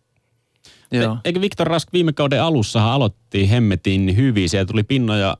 joo. 0.91 1.17
Eikö 1.25 1.41
Victor 1.41 1.67
Rask 1.67 1.93
viime 1.93 2.13
kauden 2.13 2.43
alussahan 2.43 2.91
aloitti 2.91 3.49
hemmetin 3.49 4.15
hyvin. 4.15 4.49
Siellä 4.49 4.65
tuli 4.65 4.83
pinnoja 4.83 5.37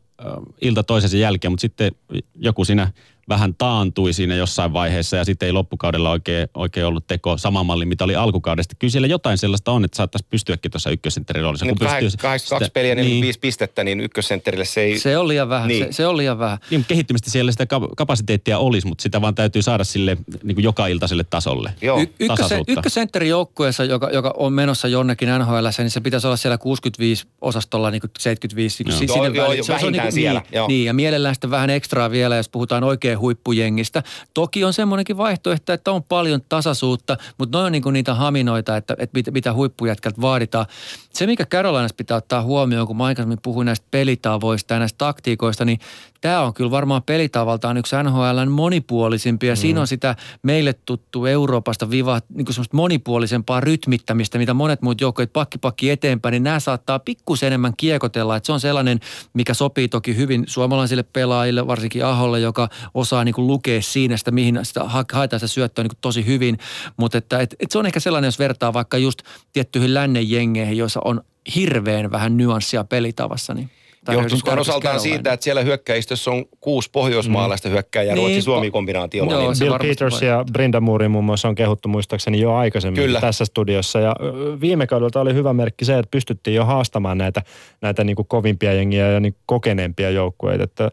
ilta 0.61 0.83
toisensa 0.83 1.17
jälkeen, 1.17 1.51
mutta 1.51 1.61
sitten 1.61 1.91
joku 2.35 2.65
siinä 2.65 2.91
vähän 3.29 3.55
taantui 3.55 4.13
siinä 4.13 4.35
jossain 4.35 4.73
vaiheessa 4.73 5.17
ja 5.17 5.25
sitten 5.25 5.45
ei 5.45 5.51
loppukaudella 5.53 6.11
oikein, 6.11 6.47
oikein 6.53 6.85
ollut 6.85 7.07
teko 7.07 7.37
sama 7.37 7.63
malli, 7.63 7.85
mitä 7.85 8.03
oli 8.03 8.15
alkukaudesta. 8.15 8.75
Kyllä 8.79 8.91
siellä 8.91 9.07
jotain 9.07 9.37
sellaista 9.37 9.71
on, 9.71 9.85
että 9.85 9.97
saattaisi 9.97 10.25
pystyäkin 10.29 10.71
tuossa 10.71 10.89
ykkössentterin 10.89 11.43
roolissa. 11.43 11.65
nyt 11.65 11.79
kun 11.79 11.87
pystyy 11.87 12.09
82 12.21 12.47
sitä- 12.47 12.73
peliä, 12.73 12.95
niin, 12.95 13.03
45 13.05 13.39
pistettä, 13.39 13.83
niin 13.83 13.99
ykkössentterille 13.99 14.65
se 14.65 14.81
ei... 14.81 14.99
Se 14.99 15.17
on 15.17 15.27
liian 15.27 15.49
vähän, 15.49 15.67
Niin. 15.67 15.85
se, 15.85 15.91
se 15.91 16.07
on 16.07 16.17
liian 16.17 16.39
vähän. 16.39 16.57
niin, 16.69 16.79
mutta 16.79 16.89
kehittymistä 16.89 17.31
siellä 17.31 17.51
sitä 17.51 17.63
kap- 17.63 17.91
kapasiteettia 17.97 18.57
olisi, 18.57 18.87
mutta 18.87 19.01
sitä 19.01 19.21
vaan 19.21 19.35
täytyy 19.35 19.61
saada 19.61 19.83
sille 19.83 20.17
niin 20.43 20.55
kuin 20.55 20.63
joka 20.63 20.87
iltaiselle 20.87 21.23
tasolle. 21.23 21.73
Joo. 21.81 21.99
Y- 21.99 22.01
ykkösen, 22.03 22.27
tasaisuutta. 22.27 22.71
ykkösentterin 22.73 23.29
joukkueessa, 23.29 23.83
joka, 23.83 24.09
joka 24.13 24.33
on 24.37 24.53
menossa 24.53 24.87
jonnekin 24.87 25.29
NHL, 25.39 25.67
niin 25.77 25.89
se 25.89 26.01
pitäisi 26.01 26.27
olla 26.27 26.37
siellä 26.37 26.57
65 26.57 27.25
osastolla 27.41 27.91
niin 27.91 28.01
kuin 28.01 28.11
75. 28.19 28.83
Niin 28.83 28.91
Joo. 28.91 28.97
kuin 28.99 29.07
si- 29.07 29.13
Joo, 29.17 29.23
sinne 29.25 29.37
joo, 29.37 29.45
väliin. 29.47 29.57
joo, 29.57 29.63
Se 29.65 29.73
on- 29.73 29.79
se 29.79 29.85
on 29.85 29.91
vähintään 29.91 30.05
niin, 30.05 30.13
siellä, 30.13 30.39
Niin, 30.39 30.55
joo. 30.57 30.67
niin, 30.67 30.85
ja 30.85 30.93
mielellään 30.93 31.35
sitten 31.35 31.51
vähän 31.51 31.69
ekstraa 31.69 32.11
vielä, 32.11 32.35
jos 32.35 32.49
puhutaan 32.49 32.83
oikein 32.83 33.18
huippujengistä. 33.19 34.03
Toki 34.33 34.63
on 34.63 34.73
semmoinenkin 34.73 35.17
vaihtoehto, 35.17 35.73
että 35.73 35.91
on 35.91 36.03
paljon 36.03 36.41
tasaisuutta, 36.49 37.17
mutta 37.37 37.57
noin 37.57 37.65
on 37.65 37.71
niin 37.71 37.93
niitä 37.93 38.13
haminoita, 38.13 38.77
että, 38.77 38.95
että 38.99 39.17
mitä, 39.17 39.31
mitä 39.31 39.53
huippujätkältä 39.53 40.21
vaaditaan. 40.21 40.65
Se, 41.13 41.25
mikä 41.25 41.45
Carolinassa 41.45 41.95
pitää 41.95 42.17
ottaa 42.17 42.43
huomioon, 42.43 42.87
kun 42.87 42.97
mä 42.97 43.05
aikaisemmin 43.05 43.39
puhuin 43.43 43.65
näistä 43.65 43.87
pelitavoista 43.91 44.73
ja 44.73 44.79
näistä 44.79 44.97
taktiikoista, 44.97 45.65
niin 45.65 45.79
tämä 46.21 46.41
on 46.41 46.53
kyllä 46.53 46.71
varmaan 46.71 47.03
pelitavaltaan 47.03 47.77
yksi 47.77 47.95
NHLn 48.03 48.51
monipuolisimpia. 48.51 49.53
Mm. 49.53 49.57
Siinä 49.57 49.81
on 49.81 49.87
sitä 49.87 50.15
meille 50.43 50.73
tuttu 50.73 51.25
Euroopasta 51.25 51.89
viva, 51.89 52.19
niin 52.29 52.45
kuin 52.45 52.53
semmoista 52.53 52.77
monipuolisempaa 52.77 53.59
rytmittämistä, 53.59 54.37
mitä 54.37 54.53
monet 54.53 54.81
muut 54.81 55.01
joukkueet 55.01 55.33
pakki 55.33 55.57
pakki 55.57 55.89
eteenpäin, 55.89 56.31
niin 56.31 56.43
nämä 56.43 56.59
saattaa 56.59 56.99
pikkusen 56.99 57.47
enemmän 57.47 57.73
kiekotella. 57.77 58.35
Että 58.35 58.45
se 58.47 58.53
on 58.53 58.59
sellainen, 58.59 58.99
mikä 59.33 59.53
sopii 59.53 59.87
toki 59.87 60.15
hyvin 60.15 60.43
suomalaisille 60.47 61.03
pelaajille, 61.03 61.67
varsinkin 61.67 62.05
Aholle, 62.05 62.39
joka 62.39 62.69
osaa 62.93 63.23
niin 63.23 63.35
kuin 63.35 63.47
lukea 63.47 63.81
siinä 63.81 64.17
sitä, 64.17 64.31
mihin 64.31 64.59
sitä 64.63 64.83
ha- 64.83 65.05
haetaan 65.11 65.39
sitä 65.39 65.53
syöttöä 65.53 65.83
niin 65.83 65.89
kuin 65.89 66.01
tosi 66.01 66.25
hyvin. 66.25 66.57
Mutta 66.97 67.17
että, 67.17 67.39
et, 67.39 67.55
et 67.59 67.71
se 67.71 67.77
on 67.77 67.85
ehkä 67.85 67.99
sellainen, 67.99 68.27
jos 68.27 68.39
vertaa 68.39 68.73
vaikka 68.73 68.97
just 68.97 69.19
tiettyihin 69.53 69.93
lännen 69.93 70.29
jengeihin, 70.29 70.77
joissa 70.77 70.99
on 71.05 71.21
hirveän 71.55 72.11
vähän 72.11 72.37
nyanssia 72.37 72.83
pelitavassa. 72.83 73.53
Niin 73.53 73.69
Tarvitsisi 74.05 74.43
osaltaan 74.59 74.99
siitä, 74.99 75.33
että 75.33 75.43
siellä 75.43 75.61
hyökkäistössä 75.61 76.31
on 76.31 76.45
kuusi 76.59 76.89
pohjoismaalaista 76.91 77.69
hyökkääjää 77.69 78.15
Niin. 78.15 78.21
Ruotsi-Suomi-kombinaatiolla. 78.23 79.31
Joo, 79.33 79.41
niin 79.41 79.59
Bill 79.59 79.77
Peters 79.77 80.21
voi. 80.21 80.29
ja 80.29 80.45
Brinda 80.51 80.79
Moore 80.81 81.07
muun 81.07 81.25
muassa 81.25 81.47
on 81.47 81.55
kehuttu 81.55 81.89
muistaakseni 81.89 82.39
jo 82.39 82.55
aikaisemmin 82.55 83.03
Kyllä. 83.03 83.21
tässä 83.21 83.45
studiossa. 83.45 83.99
Ja 83.99 84.15
viime 84.61 84.87
kaudelta 84.87 85.21
oli 85.21 85.33
hyvä 85.33 85.53
merkki 85.53 85.85
se, 85.85 85.97
että 85.99 86.11
pystyttiin 86.11 86.55
jo 86.55 86.65
haastamaan 86.65 87.17
näitä, 87.17 87.41
näitä 87.81 88.03
niin 88.03 88.15
kuin 88.15 88.27
kovimpia 88.27 88.73
jengiä 88.73 89.07
ja 89.11 89.19
niin 89.19 89.35
kokeneempia 89.45 90.09
joukkueita. 90.09 90.63
Että, 90.63 90.91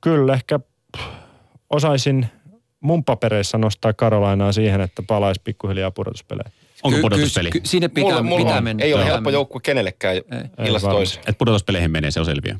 kyllä 0.00 0.32
ehkä 0.32 0.60
osaisin 1.70 2.26
mun 2.80 3.04
papereissa 3.04 3.58
nostaa 3.58 3.92
Carolinaa 3.92 4.52
siihen, 4.52 4.80
että 4.80 5.02
palaisi 5.06 5.40
pikkuhiljaa 5.44 5.90
pudotuspeleihin. 5.90 6.52
Onko 6.82 6.96
Ky- 6.96 7.02
pudotuspeli? 7.02 7.50
ky- 7.50 7.60
sinne 7.64 7.88
pitää, 7.88 8.10
mulla, 8.10 8.22
mulla 8.22 8.36
pitää 8.44 8.58
on. 8.58 8.64
mennä. 8.64 8.84
Ei 8.84 8.94
ole 8.94 9.04
helppo 9.04 9.30
joukkue 9.30 9.60
kenellekään 9.64 10.16
illasta 10.66 10.90
toiseen. 10.90 11.20
Että 11.20 11.38
pudotuspeleihin 11.38 11.90
menee, 11.90 12.10
se 12.10 12.20
on 12.20 12.26
selviö. 12.26 12.54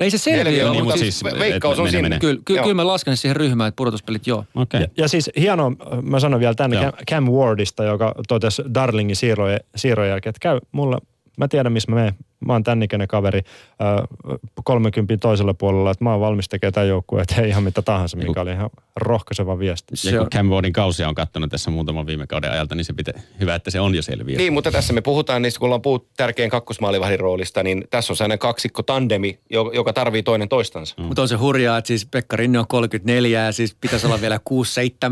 Ei 0.00 0.10
se 0.10 0.18
selviä 0.18 0.44
Selviä, 0.44 0.62
ole, 0.64 0.70
niin, 0.70 0.84
mutta 0.84 0.94
mutta 0.94 0.98
siis, 1.04 1.18
siis, 1.18 1.38
veikkaus 1.38 1.78
on 1.78 1.90
siinä. 1.90 2.18
kyllä, 2.18 2.40
kyllä, 2.44 2.58
Joo. 2.58 2.64
kyllä 2.64 2.74
mä 2.74 2.86
lasken 2.86 3.16
siihen 3.16 3.36
ryhmään, 3.36 3.68
että 3.68 3.76
pudotuspelit 3.76 4.26
joo. 4.26 4.44
Okei. 4.54 4.80
Ja, 4.80 4.86
ja 4.96 5.08
siis 5.08 5.30
hieno, 5.40 5.72
mä 6.02 6.20
sanon 6.20 6.40
vielä 6.40 6.54
tänne. 6.54 6.76
Cam, 6.76 6.92
Cam 7.10 7.24
Wardista, 7.24 7.84
joka 7.84 8.14
totesi 8.28 8.62
Darlingin 8.74 9.16
siirrojen, 9.16 9.60
jälkeen, 10.08 10.30
että 10.30 10.40
käy 10.40 10.58
mulla, 10.72 10.98
mä 11.36 11.48
tiedän 11.48 11.72
missä 11.72 11.90
mä 11.92 11.96
menen. 11.96 12.14
Mä 12.40 12.52
oon 12.52 12.62
tän 12.62 12.82
ikäinen 12.82 13.08
kaveri 13.08 13.38
äh, 13.38 14.42
30 14.64 15.16
toisella 15.16 15.54
puolella, 15.54 15.90
että 15.90 16.04
mä 16.04 16.10
oon 16.12 16.20
valmis 16.20 16.48
tekemään 16.48 16.72
tämän 16.72 16.88
joukkueen, 16.88 17.26
että 17.30 17.42
ihan 17.46 17.62
mitä 17.62 17.82
tahansa, 17.82 18.16
mikä 18.16 18.40
oli 18.40 18.50
ihan 18.52 18.70
rohkaiseva 18.96 19.58
viesti. 19.58 19.92
Ja 19.92 19.96
Se 19.96 20.10
kun 20.10 20.20
on- 20.20 20.30
Cam 20.30 20.46
Wardin 20.46 20.72
kausia 20.72 21.08
on 21.08 21.14
katsonut 21.14 21.50
tässä 21.50 21.70
muutaman 21.70 22.06
viime 22.06 22.26
kauden 22.26 22.50
ajalta, 22.52 22.74
niin 22.74 22.84
se 22.84 22.92
pitää, 22.92 23.14
hyvä, 23.40 23.54
että 23.54 23.70
se 23.70 23.80
on 23.80 23.94
jo 23.94 24.02
selviö. 24.02 24.36
Niin, 24.38 24.52
mutta 24.52 24.70
tässä 24.70 24.92
me 24.92 25.00
puhutaan 25.00 25.42
niistä, 25.42 25.58
kun 25.60 25.66
ollaan 25.66 25.82
puhuttu 25.82 26.08
tärkeän 26.16 26.50
kakkosmaalivahdin 26.50 27.20
roolista, 27.20 27.62
niin 27.62 27.84
tässä 27.90 28.12
on 28.12 28.16
sellainen 28.16 28.38
kaksikko 28.38 28.82
tandemi, 28.82 29.38
jo- 29.50 29.70
joka 29.74 29.92
tarvii 29.92 30.22
toinen 30.22 30.48
toistansa. 30.48 30.94
Mm. 30.98 31.04
Mutta 31.04 31.22
on 31.22 31.28
se 31.28 31.36
hurjaa, 31.36 31.78
että 31.78 31.88
siis 31.88 32.06
Pekka 32.06 32.36
Rinne 32.36 32.58
on 32.58 32.66
34 32.68 33.44
ja 33.44 33.52
siis 33.52 33.76
pitäisi 33.80 34.06
olla 34.06 34.20
vielä 34.20 34.40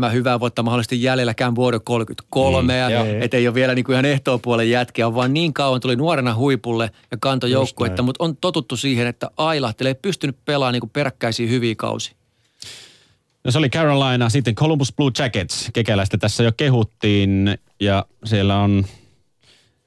6-7 0.07 0.11
hyvää 0.11 0.39
vuotta 0.39 0.63
mahdollisesti 0.63 1.03
jäljellä. 1.03 1.33
Cam 1.33 1.55
Ward 1.57 1.73
on 1.75 1.81
33 1.83 2.73
mm, 2.73 2.79
ja 2.79 2.89
joo. 2.89 3.05
et 3.21 3.33
ei 3.33 3.47
ole 3.47 3.55
vielä 3.55 3.75
niinku 3.75 3.91
ihan 3.91 4.05
ehtoopuolen 4.05 4.69
jätkiä, 4.69 5.07
on 5.07 5.15
vaan 5.15 5.33
niin 5.33 5.53
kauan 5.53 5.81
tuli 5.81 5.95
nuorena 5.95 6.35
huipulle 6.35 6.89
ja 7.11 7.17
kantoi 7.29 7.51
joukkuetta, 7.51 8.01
näin. 8.01 8.05
mutta 8.05 8.23
on 8.23 8.37
totuttu 8.37 8.77
siihen, 8.77 9.07
että 9.07 9.29
ailahtelee, 9.37 9.89
ei 9.89 9.99
pystynyt 10.01 10.37
pelaamaan 10.45 10.73
niinku 10.73 10.87
peräkkäisiä 10.87 11.47
hyviä 11.47 11.75
kausia. 11.75 12.15
No 13.43 13.51
se 13.51 13.57
oli 13.57 13.69
Carolina, 13.69 14.29
sitten 14.29 14.55
Columbus 14.55 14.93
Blue 14.93 15.11
Jackets. 15.19 15.69
Kekäläistä 15.73 16.17
tässä 16.17 16.43
jo 16.43 16.51
kehuttiin 16.57 17.57
ja 17.79 18.05
siellä 18.25 18.57
on 18.57 18.85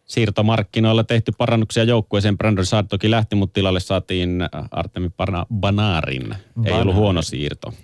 siirtomarkkinoilla 0.05 1.05
tehty 1.05 1.33
parannuksia 1.33 1.85
joukkueeseen. 1.85 2.39
Brandon 2.39 2.67
Saad 2.67 2.87
toki 2.89 3.11
lähti, 3.11 3.37
mutta 3.37 3.55
tilalle 3.55 3.81
saatiin 3.81 4.49
Artemi 4.71 5.09
Parna- 5.09 5.47
Banarin. 5.55 6.35
Ei 6.65 6.73
ollut 6.73 6.95
huono 6.95 7.23
siirto. 7.23 7.75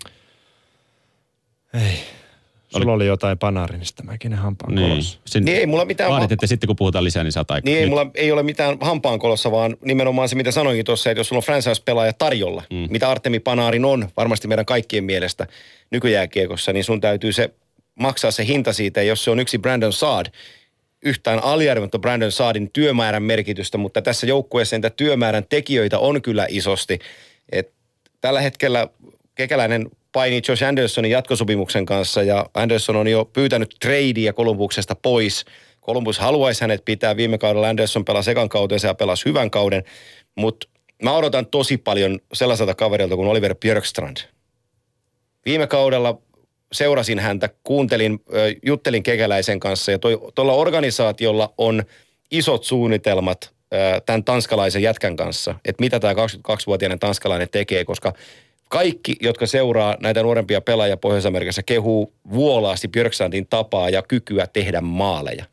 Sulla 2.82 2.92
oli 2.92 3.06
jotain 3.06 3.38
panarinista 3.38 4.02
mäkin 4.02 4.34
hampaan 4.34 4.74
Niin. 4.74 4.90
kolossa. 4.90 5.18
Sen, 5.24 5.44
Niin 5.44 5.58
ei 5.58 5.66
mulla 5.66 5.84
mitään... 5.84 6.10
Vaadit, 6.10 6.32
että 6.32 6.46
sitten 6.46 6.66
kun 6.66 6.76
puhutaan 6.76 7.04
lisää, 7.04 7.24
niin 7.24 7.32
saat 7.32 7.50
aikaa. 7.50 7.64
Niin 7.64 7.76
ei 7.76 7.82
Nyt. 7.82 7.90
mulla 7.90 8.06
ei 8.14 8.32
ole 8.32 8.42
mitään 8.42 8.76
hampaankolossa, 8.80 9.50
vaan 9.50 9.76
nimenomaan 9.84 10.28
se, 10.28 10.36
mitä 10.36 10.50
sanoinkin 10.50 10.84
tuossa, 10.84 11.10
että 11.10 11.20
jos 11.20 11.28
sulla 11.28 11.38
on 11.38 11.44
franchise-pelaaja 11.44 12.12
tarjolla, 12.12 12.62
mm. 12.70 12.86
mitä 12.90 13.10
Artemi 13.10 13.40
Panarin 13.40 13.84
on 13.84 14.08
varmasti 14.16 14.48
meidän 14.48 14.66
kaikkien 14.66 15.04
mielestä 15.04 15.46
nykyjääkiekossa, 15.90 16.72
niin 16.72 16.84
sun 16.84 17.00
täytyy 17.00 17.32
se 17.32 17.50
maksaa 18.00 18.30
se 18.30 18.46
hinta 18.46 18.72
siitä, 18.72 19.02
ja 19.02 19.08
jos 19.08 19.24
se 19.24 19.30
on 19.30 19.40
yksi 19.40 19.58
Brandon 19.58 19.92
Saad, 19.92 20.26
yhtään 21.04 21.42
aliarvoimatta 21.44 21.98
Brandon 21.98 22.32
Saadin 22.32 22.70
työmäärän 22.72 23.22
merkitystä, 23.22 23.78
mutta 23.78 24.02
tässä 24.02 24.26
joukkueessa 24.26 24.76
niitä 24.76 24.90
työmäärän 24.90 25.44
tekijöitä 25.48 25.98
on 25.98 26.22
kyllä 26.22 26.46
isosti. 26.48 26.98
Et 27.52 27.72
tällä 28.20 28.40
hetkellä 28.40 28.88
kekäläinen 29.34 29.90
painii 30.14 30.42
Josh 30.48 30.64
Andersonin 30.64 31.10
jatkosopimuksen 31.10 31.86
kanssa 31.86 32.22
ja 32.22 32.46
Anderson 32.54 32.96
on 32.96 33.08
jo 33.08 33.24
pyytänyt 33.24 33.74
tradea 33.80 34.32
Kolumbuksesta 34.32 34.94
pois. 34.94 35.44
Columbus 35.86 36.18
haluaisi 36.18 36.60
hänet 36.60 36.84
pitää. 36.84 37.16
Viime 37.16 37.38
kaudella 37.38 37.68
Anderson 37.68 38.04
pelasi 38.04 38.30
ekan 38.30 38.48
kautensa 38.48 38.86
ja 38.86 38.94
pelasi 38.94 39.24
hyvän 39.24 39.50
kauden, 39.50 39.84
mutta 40.34 40.68
mä 41.02 41.16
odotan 41.16 41.46
tosi 41.46 41.76
paljon 41.76 42.20
sellaiselta 42.32 42.74
kaverilta 42.74 43.16
kuin 43.16 43.28
Oliver 43.28 43.54
Björkstrand. 43.54 44.16
Viime 45.46 45.66
kaudella 45.66 46.18
seurasin 46.72 47.18
häntä, 47.18 47.48
kuuntelin, 47.64 48.18
juttelin 48.66 49.02
kekäläisen 49.02 49.60
kanssa 49.60 49.92
ja 49.92 49.98
tuolla 50.34 50.52
organisaatiolla 50.52 51.54
on 51.58 51.82
isot 52.30 52.64
suunnitelmat 52.64 53.54
tämän 54.06 54.24
tanskalaisen 54.24 54.82
jätkän 54.82 55.16
kanssa, 55.16 55.54
että 55.64 55.82
mitä 55.82 56.00
tämä 56.00 56.12
22-vuotiainen 56.12 56.98
tanskalainen 56.98 57.48
tekee, 57.52 57.84
koska 57.84 58.12
kaikki, 58.68 59.16
jotka 59.20 59.46
seuraa 59.46 59.96
näitä 60.00 60.22
nuorempia 60.22 60.60
pelaajia 60.60 60.96
Pohjois-Amerikassa, 60.96 61.62
kehuu 61.62 62.12
vuolaasti 62.32 62.88
Björkstrandin 62.88 63.46
tapaa 63.46 63.90
ja 63.90 64.02
kykyä 64.02 64.46
tehdä 64.46 64.80
maaleja. 64.80 65.44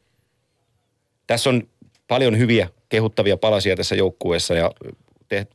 Tässä 1.27 1.49
on 1.49 1.63
paljon 2.07 2.37
hyviä 2.37 2.69
kehuttavia 2.89 3.37
palasia 3.37 3.75
tässä 3.75 3.95
joukkueessa 3.95 4.53
ja 4.53 4.71
te 5.27 5.47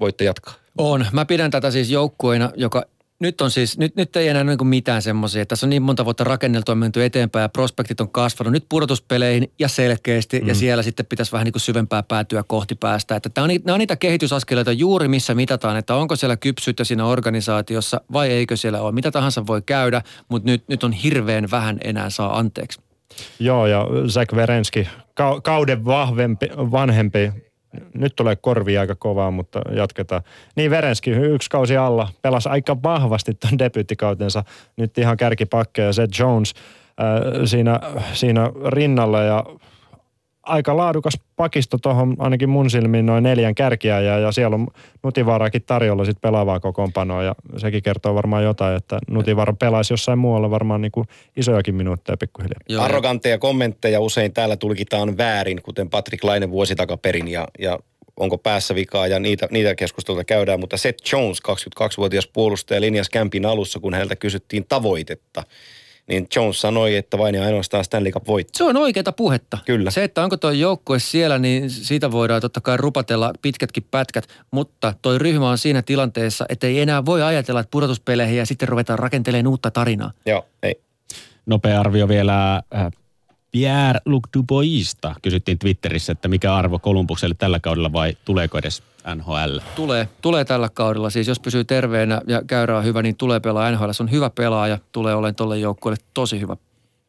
voitte 0.00 0.24
jatkaa. 0.24 0.54
On. 0.78 1.06
Mä 1.12 1.24
pidän 1.24 1.50
tätä 1.50 1.70
siis 1.70 1.90
joukkueena, 1.90 2.52
joka 2.56 2.84
nyt 3.24 3.40
on 3.40 3.50
siis, 3.50 3.78
nyt, 3.78 3.96
nyt 3.96 4.16
ei 4.16 4.28
enää 4.28 4.44
niin 4.44 4.66
mitään 4.66 5.02
semmoisia. 5.02 5.46
Tässä 5.46 5.66
on 5.66 5.70
niin 5.70 5.82
monta 5.82 6.04
vuotta 6.04 6.24
rakenneltu 6.24 6.72
ja 6.72 6.76
menty 6.76 7.04
eteenpäin 7.04 7.42
ja 7.42 7.48
prospektit 7.48 8.00
on 8.00 8.10
kasvanut. 8.10 8.52
Nyt 8.52 8.66
pudotuspeleihin 8.68 9.52
ja 9.58 9.68
selkeästi 9.68 10.40
mm. 10.40 10.48
ja 10.48 10.54
siellä 10.54 10.82
sitten 10.82 11.06
pitäisi 11.06 11.32
vähän 11.32 11.44
niin 11.44 11.52
kuin 11.52 11.60
syvempää 11.60 12.02
päätyä 12.02 12.42
kohti 12.46 12.74
päästä. 12.74 13.16
Että 13.16 13.28
tämä 13.28 13.44
on, 13.44 13.50
nämä 13.64 13.74
on 13.74 13.78
niitä 13.78 13.96
kehitysaskeleita 13.96 14.72
juuri 14.72 15.08
missä 15.08 15.34
mitataan, 15.34 15.76
että 15.76 15.94
onko 15.94 16.16
siellä 16.16 16.36
kypsyyttä 16.36 16.84
siinä 16.84 17.06
organisaatiossa 17.06 18.00
vai 18.12 18.30
eikö 18.30 18.56
siellä 18.56 18.80
ole. 18.80 18.92
Mitä 18.92 19.10
tahansa 19.10 19.46
voi 19.46 19.62
käydä, 19.62 20.02
mutta 20.28 20.50
nyt, 20.50 20.68
nyt 20.68 20.84
on 20.84 20.92
hirveän 20.92 21.50
vähän 21.50 21.78
enää 21.84 22.10
saa 22.10 22.38
anteeksi. 22.38 22.80
Joo, 23.38 23.66
ja 23.66 23.86
Zach 24.08 24.34
Verenski, 24.34 24.88
kauden 25.42 25.84
vahvempi, 25.84 26.48
vanhempi 26.56 27.32
nyt 27.94 28.16
tulee 28.16 28.36
korvi 28.36 28.78
aika 28.78 28.94
kovaa, 28.94 29.30
mutta 29.30 29.62
jatketaan. 29.70 30.22
Niin 30.56 30.70
Verenski 30.70 31.10
yksi 31.10 31.50
kausi 31.50 31.76
alla 31.76 32.08
pelasi 32.22 32.48
aika 32.48 32.82
vahvasti 32.82 33.34
tuon 33.34 33.58
debyyttikautensa. 33.58 34.44
Nyt 34.76 34.98
ihan 34.98 35.16
kärkipakkeja 35.16 35.92
se 35.92 36.06
Jones 36.18 36.54
äh, 37.00 37.42
siinä, 37.44 37.80
siinä 38.12 38.50
rinnalla 38.66 39.22
ja 39.22 39.44
aika 40.46 40.76
laadukas 40.76 41.20
pakisto 41.36 41.78
tuohon 41.78 42.16
ainakin 42.18 42.48
mun 42.48 42.70
silmiin 42.70 43.06
noin 43.06 43.24
neljän 43.24 43.54
kärkiä 43.54 44.00
ja, 44.00 44.18
ja 44.18 44.32
siellä 44.32 44.54
on 44.54 44.66
Nutivaarakin 45.02 45.62
tarjolla 45.62 46.04
sitten 46.04 46.20
pelaavaa 46.20 46.60
kokoonpanoa 46.60 47.22
ja 47.22 47.34
sekin 47.56 47.82
kertoo 47.82 48.14
varmaan 48.14 48.44
jotain, 48.44 48.76
että 48.76 48.98
Nutivaara 49.10 49.52
pelaisi 49.52 49.92
jossain 49.92 50.18
muualla 50.18 50.50
varmaan 50.50 50.80
niin 50.80 50.92
kuin 50.92 51.06
isojakin 51.36 51.74
minuutteja 51.74 52.16
pikkuhiljaa. 52.16 52.60
Joo. 52.68 52.82
Arrogantteja 52.82 53.38
kommentteja 53.38 54.00
usein 54.00 54.32
täällä 54.32 54.56
tulkitaan 54.56 55.16
väärin, 55.18 55.62
kuten 55.62 55.90
Patrick 55.90 56.24
Laine 56.24 56.50
vuosi 56.50 56.74
takaperin 56.74 57.28
ja, 57.28 57.48
ja 57.58 57.78
onko 58.16 58.38
päässä 58.38 58.74
vikaa 58.74 59.06
ja 59.06 59.18
niitä, 59.18 59.48
niitä 59.50 59.74
keskusteluita 59.74 60.24
käydään, 60.24 60.60
mutta 60.60 60.76
Seth 60.76 61.12
Jones, 61.12 61.38
22-vuotias 61.48 62.26
puolustaja 62.26 62.80
linjas 62.80 63.10
kämpin 63.10 63.46
alussa, 63.46 63.80
kun 63.80 63.94
häneltä 63.94 64.16
kysyttiin 64.16 64.64
tavoitetta– 64.68 65.42
niin 66.06 66.26
Jones 66.36 66.60
sanoi, 66.60 66.96
että 66.96 67.18
vain 67.18 67.34
ja 67.34 67.44
ainoastaan 67.44 67.84
Stanley 67.84 68.12
Cup 68.12 68.26
voittaa. 68.26 68.58
Se 68.58 68.64
on 68.64 68.76
oikeata 68.76 69.12
puhetta. 69.12 69.58
Kyllä. 69.64 69.90
Se, 69.90 70.04
että 70.04 70.22
onko 70.22 70.36
tuo 70.36 70.50
joukkue 70.50 70.98
siellä, 70.98 71.38
niin 71.38 71.70
siitä 71.70 72.10
voidaan 72.10 72.40
totta 72.40 72.60
kai 72.60 72.76
rupatella 72.76 73.32
pitkätkin 73.42 73.86
pätkät, 73.90 74.28
mutta 74.50 74.94
toi 75.02 75.18
ryhmä 75.18 75.50
on 75.50 75.58
siinä 75.58 75.82
tilanteessa, 75.82 76.46
että 76.48 76.66
ei 76.66 76.80
enää 76.80 77.04
voi 77.04 77.22
ajatella, 77.22 77.60
että 77.60 77.70
pudotuspeleihin 77.70 78.38
ja 78.38 78.46
sitten 78.46 78.68
ruvetaan 78.68 78.98
rakentelemaan 78.98 79.46
uutta 79.46 79.70
tarinaa. 79.70 80.10
Joo, 80.26 80.46
ei. 80.62 80.80
Nopea 81.46 81.80
arvio 81.80 82.08
vielä 82.08 82.54
äh, 82.74 82.92
Pierre-Luc 83.54 84.22
Duboisista. 84.36 85.14
Kysyttiin 85.22 85.58
Twitterissä, 85.58 86.12
että 86.12 86.28
mikä 86.28 86.54
arvo 86.54 86.78
Kolumbukselle 86.78 87.34
tällä 87.38 87.60
kaudella 87.60 87.92
vai 87.92 88.16
tuleeko 88.24 88.58
edes 88.58 88.82
NHL? 89.14 89.58
Tulee, 89.76 90.08
tulee 90.22 90.44
tällä 90.44 90.68
kaudella. 90.68 91.10
Siis 91.10 91.28
jos 91.28 91.40
pysyy 91.40 91.64
terveenä 91.64 92.20
ja 92.26 92.42
käyrä 92.46 92.78
on 92.78 92.84
hyvä, 92.84 93.02
niin 93.02 93.16
tulee 93.16 93.40
pelaa 93.40 93.70
NHL. 93.70 93.90
Se 93.90 94.02
on 94.02 94.10
hyvä 94.10 94.30
pelaaja, 94.30 94.78
tulee 94.92 95.14
olemaan 95.14 95.34
tuolle 95.34 95.58
joukkueelle 95.58 96.04
tosi 96.14 96.40
hyvä 96.40 96.56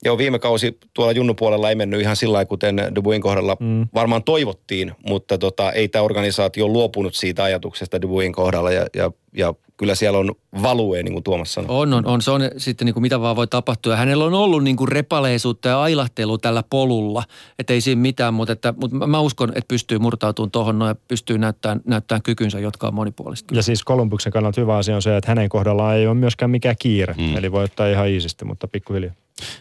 Joo, 0.03 0.17
viime 0.17 0.39
kausi 0.39 0.77
tuolla 0.93 1.11
junnupuolella 1.11 1.69
ei 1.69 1.75
mennyt 1.75 2.01
ihan 2.01 2.15
sillä 2.15 2.45
kuten 2.45 2.75
Dubuin 2.95 3.21
kohdalla 3.21 3.57
mm. 3.59 3.87
varmaan 3.93 4.23
toivottiin, 4.23 4.91
mutta 5.09 5.37
tota, 5.37 5.71
ei 5.71 5.87
tämä 5.87 6.03
organisaatio 6.03 6.67
luopunut 6.67 7.15
siitä 7.15 7.43
ajatuksesta 7.43 8.01
Dubuin 8.01 8.33
kohdalla 8.33 8.71
ja, 8.71 8.85
ja, 8.95 9.11
ja 9.37 9.53
kyllä 9.77 9.95
siellä 9.95 10.19
on 10.19 10.31
value, 10.61 11.03
niin 11.03 11.13
kuin 11.13 11.23
Tuomas 11.23 11.53
sanoi. 11.53 11.67
On, 11.69 11.93
on, 11.93 12.05
on. 12.05 12.21
Se 12.21 12.31
on 12.31 12.41
sitten 12.57 12.85
niin 12.85 12.93
kuin 12.93 13.01
mitä 13.01 13.21
vaan 13.21 13.35
voi 13.35 13.47
tapahtua. 13.47 13.93
Ja 13.93 13.97
hänellä 13.97 14.25
on 14.25 14.33
ollut 14.33 14.63
niin 14.63 14.75
kuin 14.75 14.87
repaleisuutta 14.87 15.69
ja 15.69 15.81
ailahtelua 15.81 16.37
tällä 16.37 16.63
polulla, 16.69 17.23
että 17.59 17.73
ei 17.73 17.81
siinä 17.81 18.01
mitään, 18.01 18.33
mutta, 18.33 18.53
että, 18.53 18.73
mutta 18.77 19.07
mä 19.07 19.19
uskon, 19.19 19.49
että 19.49 19.67
pystyy 19.67 19.99
murtautumaan 19.99 20.51
tuohon 20.51 20.81
ja 20.87 20.95
pystyy 21.07 21.37
näyttämään, 21.37 21.81
näyttämään 21.85 22.21
kykynsä, 22.21 22.59
jotka 22.59 22.87
on 22.87 22.93
monipuolista. 22.93 23.55
Ja 23.55 23.63
siis 23.63 23.83
Kolumbuksen 23.83 24.33
kannalta 24.33 24.61
hyvä 24.61 24.77
asia 24.77 24.95
on 24.95 25.01
se, 25.01 25.17
että 25.17 25.31
hänen 25.31 25.49
kohdallaan 25.49 25.95
ei 25.95 26.07
ole 26.07 26.15
myöskään 26.15 26.51
mikään 26.51 26.75
kiire, 26.79 27.15
mm. 27.17 27.37
eli 27.37 27.51
voi 27.51 27.63
ottaa 27.63 27.87
ihan 27.87 28.07
iisisti, 28.07 28.45
mutta 28.45 28.67
pikkuhiljaa. 28.67 29.13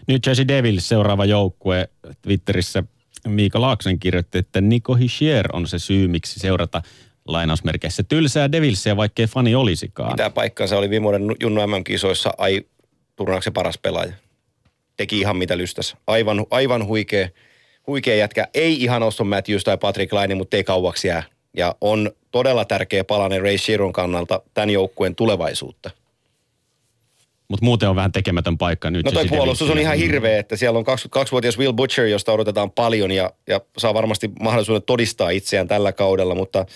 Nyt 0.06 0.26
Jersey 0.26 0.48
Devils 0.48 0.88
seuraava 0.88 1.24
joukkue 1.24 1.88
Twitterissä 2.22 2.84
Miika 3.28 3.60
Laaksen 3.60 3.98
kirjoitti, 3.98 4.38
että 4.38 4.60
Nico 4.60 4.94
Hischier 4.94 5.48
on 5.52 5.66
se 5.66 5.78
syy, 5.78 6.08
miksi 6.08 6.40
seurata 6.40 6.82
lainausmerkeissä 7.28 8.02
tylsää 8.02 8.52
Devilsia, 8.52 8.96
vaikkei 8.96 9.26
fani 9.26 9.54
olisikaan. 9.54 10.12
Mitä 10.12 10.30
paikkansa 10.30 10.78
oli 10.78 10.90
viime 10.90 11.04
vuoden 11.04 11.22
Junnu 11.40 11.66
MM-kisoissa 11.66 12.34
ai 12.38 12.66
turnauksen 13.16 13.52
paras 13.52 13.78
pelaaja. 13.78 14.12
Teki 14.96 15.20
ihan 15.20 15.36
mitä 15.36 15.58
lystäs. 15.58 15.96
Aivan, 16.06 16.46
aivan 16.50 16.86
huikea, 16.86 17.28
huikea 17.86 18.14
jätkä. 18.14 18.48
Ei 18.54 18.82
ihan 18.82 19.02
Auston 19.02 19.26
Matthews 19.26 19.64
tai 19.64 19.78
Patrick 19.78 20.12
Laine, 20.12 20.34
mutta 20.34 20.56
ei 20.56 20.64
kauaksi 20.64 21.08
jää. 21.08 21.22
Ja 21.56 21.74
on 21.80 22.10
todella 22.30 22.64
tärkeä 22.64 23.04
palanen 23.04 23.42
Ray 23.42 23.58
Shiron 23.58 23.92
kannalta 23.92 24.42
tämän 24.54 24.70
joukkueen 24.70 25.14
tulevaisuutta. 25.14 25.90
Mutta 27.48 27.64
muuten 27.64 27.88
on 27.88 27.96
vähän 27.96 28.12
tekemätön 28.12 28.58
paikka 28.58 28.90
nyt. 28.90 29.04
No 29.04 29.12
toi 29.12 29.28
puolustus 29.28 29.70
on 29.70 29.78
ihan 29.78 29.96
hirveä, 29.96 30.38
että 30.38 30.56
siellä 30.56 30.78
on 30.78 30.84
22-vuotias 30.86 31.58
Will 31.58 31.72
Butcher, 31.72 32.06
josta 32.06 32.32
odotetaan 32.32 32.70
paljon 32.70 33.10
ja, 33.10 33.30
ja 33.48 33.60
saa 33.78 33.94
varmasti 33.94 34.30
mahdollisuuden 34.40 34.82
todistaa 34.82 35.30
itseään 35.30 35.68
tällä 35.68 35.92
kaudella, 35.92 36.34
mutta 36.34 36.66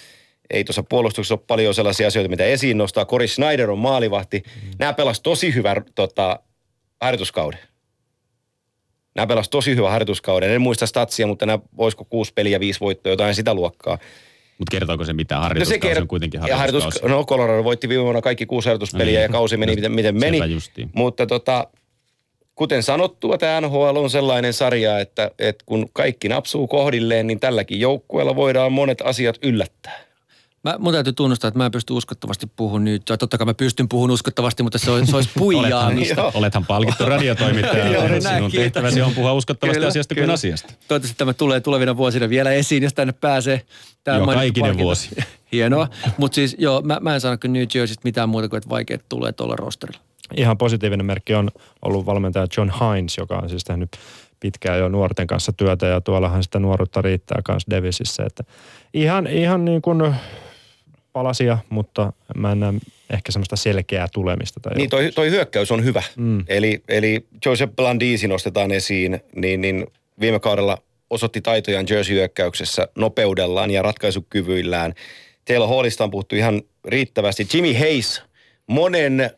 ei 0.50 0.64
tuossa 0.64 0.82
puolustuksessa 0.82 1.34
ole 1.34 1.40
paljon 1.46 1.74
sellaisia 1.74 2.06
asioita, 2.06 2.28
mitä 2.28 2.44
esiin 2.44 2.78
nostaa. 2.78 3.04
Cory 3.04 3.28
Schneider 3.28 3.70
on 3.70 3.78
maalivahti. 3.78 4.42
Mm. 4.46 4.70
Nämä 4.78 4.92
pelas 4.92 5.20
tosi 5.20 5.54
hyvän 5.54 5.84
tota, 5.94 6.40
harjoituskauden. 7.00 7.60
Nämä 9.14 9.26
pelas 9.26 9.48
tosi 9.48 9.76
hyvän 9.76 9.90
harjoituskauden. 9.90 10.50
En 10.50 10.60
muista 10.60 10.86
statsia, 10.86 11.26
mutta 11.26 11.46
nämä 11.46 11.58
olisiko 11.78 12.04
kuusi 12.04 12.32
peliä, 12.34 12.60
viisi 12.60 12.80
voittoa, 12.80 13.12
jotain 13.12 13.34
sitä 13.34 13.54
luokkaa. 13.54 13.98
Mutta 14.58 14.70
kertooko 14.70 15.04
se 15.04 15.12
mitään? 15.12 15.42
Harjoituskausi 15.42 15.86
no 15.86 15.88
se 15.88 15.94
kert- 15.94 16.02
on 16.02 16.08
kuitenkin 16.08 16.40
harjoituskausi. 16.40 17.00
Harjoitus, 17.00 17.18
no 17.18 17.24
Colorado 17.24 17.64
voitti 17.64 17.88
viime 17.88 18.04
vuonna 18.04 18.20
kaikki 18.20 18.46
kuusi 18.46 18.68
harjoituspeliä 18.68 19.18
no, 19.18 19.22
ja 19.22 19.28
kausi 19.28 19.56
meni 19.56 19.74
miten, 19.74 19.92
miten 19.92 20.18
meni. 20.18 20.40
Mutta 20.92 21.26
tota, 21.26 21.66
kuten 22.54 22.82
sanottua, 22.82 23.38
tämä 23.38 23.60
NHL 23.60 23.96
on 23.96 24.10
sellainen 24.10 24.52
sarja, 24.52 24.98
että, 24.98 25.30
että 25.38 25.64
kun 25.66 25.88
kaikki 25.92 26.28
napsuu 26.28 26.66
kohdilleen, 26.66 27.26
niin 27.26 27.40
tälläkin 27.40 27.80
joukkueella 27.80 28.36
voidaan 28.36 28.72
monet 28.72 29.02
asiat 29.04 29.36
yllättää. 29.42 30.07
Mä, 30.64 30.76
mun 30.78 30.92
täytyy 30.92 31.12
tunnustaa, 31.12 31.48
että 31.48 31.58
mä 31.58 31.66
en 31.66 31.70
pysty 31.70 31.92
uskottavasti 31.92 32.46
puhumaan 32.56 32.84
nyt. 32.84 33.02
Totta 33.18 33.38
kai 33.38 33.44
mä 33.44 33.54
pystyn 33.54 33.88
puhumaan 33.88 34.14
uskottavasti, 34.14 34.62
mutta 34.62 34.78
se, 34.78 34.90
olisi, 34.90 35.10
se 35.10 35.16
olisi 35.16 35.30
puijaamista. 35.38 36.22
olethan, 36.22 36.40
olethan 36.40 36.66
palkittu 36.66 37.04
radiotoimittaja. 37.04 38.20
Sinun 38.34 38.50
tehtäväsi 38.50 39.02
on 39.02 39.14
puhua 39.14 39.32
uskottavasti 39.32 39.76
kyllä, 39.76 39.88
asiasta 39.88 40.14
kyllä. 40.14 40.26
kuin 40.26 40.34
asiasta. 40.34 40.72
Toivottavasti 40.88 41.18
tämä 41.18 41.32
tulee 41.32 41.60
tulevina 41.60 41.96
vuosina 41.96 42.28
vielä 42.28 42.50
esiin, 42.50 42.82
jos 42.82 42.94
tänne 42.94 43.12
pääsee. 43.12 43.62
Tämä 44.04 44.16
joo, 44.16 44.26
kaikinen 44.26 44.68
palkinto. 44.68 44.84
vuosi. 44.84 45.16
Hienoa. 45.52 45.88
Mutta 46.16 46.34
siis 46.34 46.56
joo, 46.58 46.82
mä, 46.82 46.98
mä 47.00 47.14
en 47.14 47.20
sano 47.20 47.38
kyllä 47.38 47.52
New 47.52 47.66
Jerseystä 47.74 48.00
mitään 48.04 48.28
muuta 48.28 48.48
kuin, 48.48 48.58
että 48.58 48.70
vaikeat 48.70 49.02
tulee 49.08 49.32
tuolla 49.32 49.56
rosterilla. 49.56 50.00
Ihan 50.36 50.58
positiivinen 50.58 51.06
merkki 51.06 51.34
on 51.34 51.50
ollut 51.82 52.06
valmentaja 52.06 52.46
John 52.56 52.70
Hines, 52.70 53.16
joka 53.16 53.36
on 53.36 53.48
siis 53.48 53.64
tehnyt 53.64 53.90
pitkään 54.40 54.78
jo 54.78 54.88
nuorten 54.88 55.26
kanssa 55.26 55.52
työtä 55.52 55.86
ja 55.86 56.00
tuollahan 56.00 56.42
sitä 56.42 56.58
nuoruutta 56.58 57.02
riittää 57.02 57.40
kanssa 57.44 57.70
Devisissä. 57.70 58.22
Että 58.26 58.44
ihan, 58.94 59.26
ihan 59.26 59.64
niin 59.64 59.82
kuin 59.82 60.14
palasia, 61.18 61.58
mutta 61.70 62.12
mä 62.36 62.52
en 62.52 62.60
näe 62.60 62.72
ehkä 63.10 63.32
semmoista 63.32 63.56
selkeää 63.56 64.06
tulemista. 64.12 64.60
Tai 64.60 64.76
niin, 64.76 64.90
toi, 64.90 65.12
toi 65.14 65.30
hyökkäys 65.30 65.72
on 65.72 65.84
hyvä. 65.84 66.02
Mm. 66.16 66.44
Eli, 66.48 66.82
eli 66.88 67.26
Joseph 67.44 67.76
Blandisi 67.76 68.28
nostetaan 68.28 68.70
esiin, 68.70 69.20
niin, 69.34 69.60
niin 69.60 69.86
viime 70.20 70.40
kaudella 70.40 70.78
osoitti 71.10 71.40
taitojaan 71.40 71.86
Jersey-hyökkäyksessä 71.90 72.88
nopeudellaan 72.94 73.70
ja 73.70 73.82
ratkaisukyvyillään. 73.82 74.94
Taylor 75.44 75.68
Hallista 75.68 76.04
on 76.04 76.10
puhuttu 76.10 76.36
ihan 76.36 76.62
riittävästi. 76.84 77.46
Jimmy 77.54 77.72
Hayes, 77.72 78.22
monen 78.66 79.30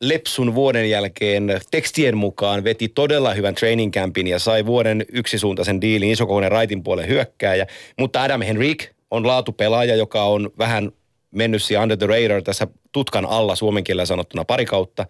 lepsun 0.00 0.54
vuoden 0.54 0.90
jälkeen 0.90 1.60
tekstien 1.70 2.16
mukaan 2.16 2.64
veti 2.64 2.88
todella 2.88 3.34
hyvän 3.34 3.54
training 3.54 3.92
campin 3.92 4.26
ja 4.26 4.38
sai 4.38 4.66
vuoden 4.66 5.04
yksisuuntaisen 5.12 5.80
diilin 5.80 6.10
isokokoinen 6.10 6.52
raitin 6.52 6.82
puolen 6.82 7.08
hyökkääjä. 7.08 7.66
Mutta 7.98 8.22
Adam 8.22 8.42
Henrik 8.42 8.97
on 9.10 9.26
laatupelaaja, 9.26 9.96
joka 9.96 10.22
on 10.24 10.50
vähän 10.58 10.92
mennyt 11.30 11.62
siellä 11.62 11.82
under 11.82 11.98
the 11.98 12.06
radar 12.06 12.42
tässä 12.42 12.66
tutkan 12.92 13.26
alla 13.26 13.56
suomen 13.56 13.84
kielellä 13.84 14.06
sanottuna 14.06 14.44
pari 14.44 14.66
kautta. 14.66 15.06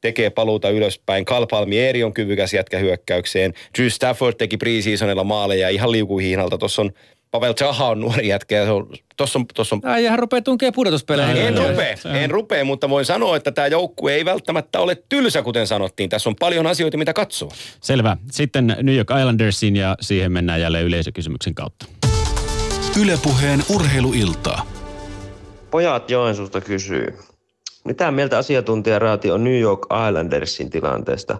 Tekee 0.00 0.30
paluuta 0.30 0.70
ylöspäin. 0.70 1.24
Carl 1.24 1.46
Palmieri 1.46 2.04
on 2.04 2.14
kyvykäs 2.14 2.54
jätkä 2.54 2.78
hyökkäykseen. 2.78 3.54
Drew 3.78 3.88
Stafford 3.88 4.36
teki 4.36 4.56
preseasonilla 4.56 5.24
maaleja 5.24 5.68
ihan 5.68 5.92
liukuhihnalta. 5.92 6.58
Tuossa 6.58 6.82
on 6.82 6.90
Pavel 7.30 7.54
Chaha 7.54 7.88
on 7.88 8.00
nuori 8.00 8.28
jätkä 8.28 8.56
ja 8.56 8.64
se 8.64 8.70
on, 8.70 8.90
tossa 9.16 9.38
on, 9.38 9.46
tossa 9.54 9.76
on 9.76 9.80
Ai, 9.84 10.04
hän 10.04 10.18
rupeaa 10.18 10.42
tunkee 10.42 10.72
pudotuspeleihin. 10.72 11.36
en 11.36 11.58
rupea, 11.58 11.96
en 12.14 12.30
rupea, 12.30 12.64
mutta 12.64 12.88
voin 12.88 13.04
sanoa, 13.04 13.36
että 13.36 13.52
tämä 13.52 13.66
joukkue 13.66 14.14
ei 14.14 14.24
välttämättä 14.24 14.80
ole 14.80 15.02
tylsä, 15.08 15.42
kuten 15.42 15.66
sanottiin. 15.66 16.10
Tässä 16.10 16.30
on 16.30 16.36
paljon 16.36 16.66
asioita, 16.66 16.96
mitä 16.96 17.12
katsoa. 17.12 17.50
Selvä. 17.80 18.16
Sitten 18.30 18.76
New 18.82 18.94
York 18.96 19.08
Islandersin 19.18 19.76
ja 19.76 19.96
siihen 20.00 20.32
mennään 20.32 20.60
jälleen 20.60 20.84
yleisökysymyksen 20.84 21.54
kautta. 21.54 21.86
Ylepuheen 23.00 23.62
urheiluiltaa. 23.74 24.66
Pojat 25.70 26.10
Joensuusta 26.10 26.60
kysyy. 26.60 27.18
Mitä 27.84 28.10
mieltä 28.10 28.38
asiantuntijaraati 28.38 29.30
on 29.30 29.44
New 29.44 29.60
York 29.60 29.86
Islandersin 30.08 30.70
tilanteesta? 30.70 31.38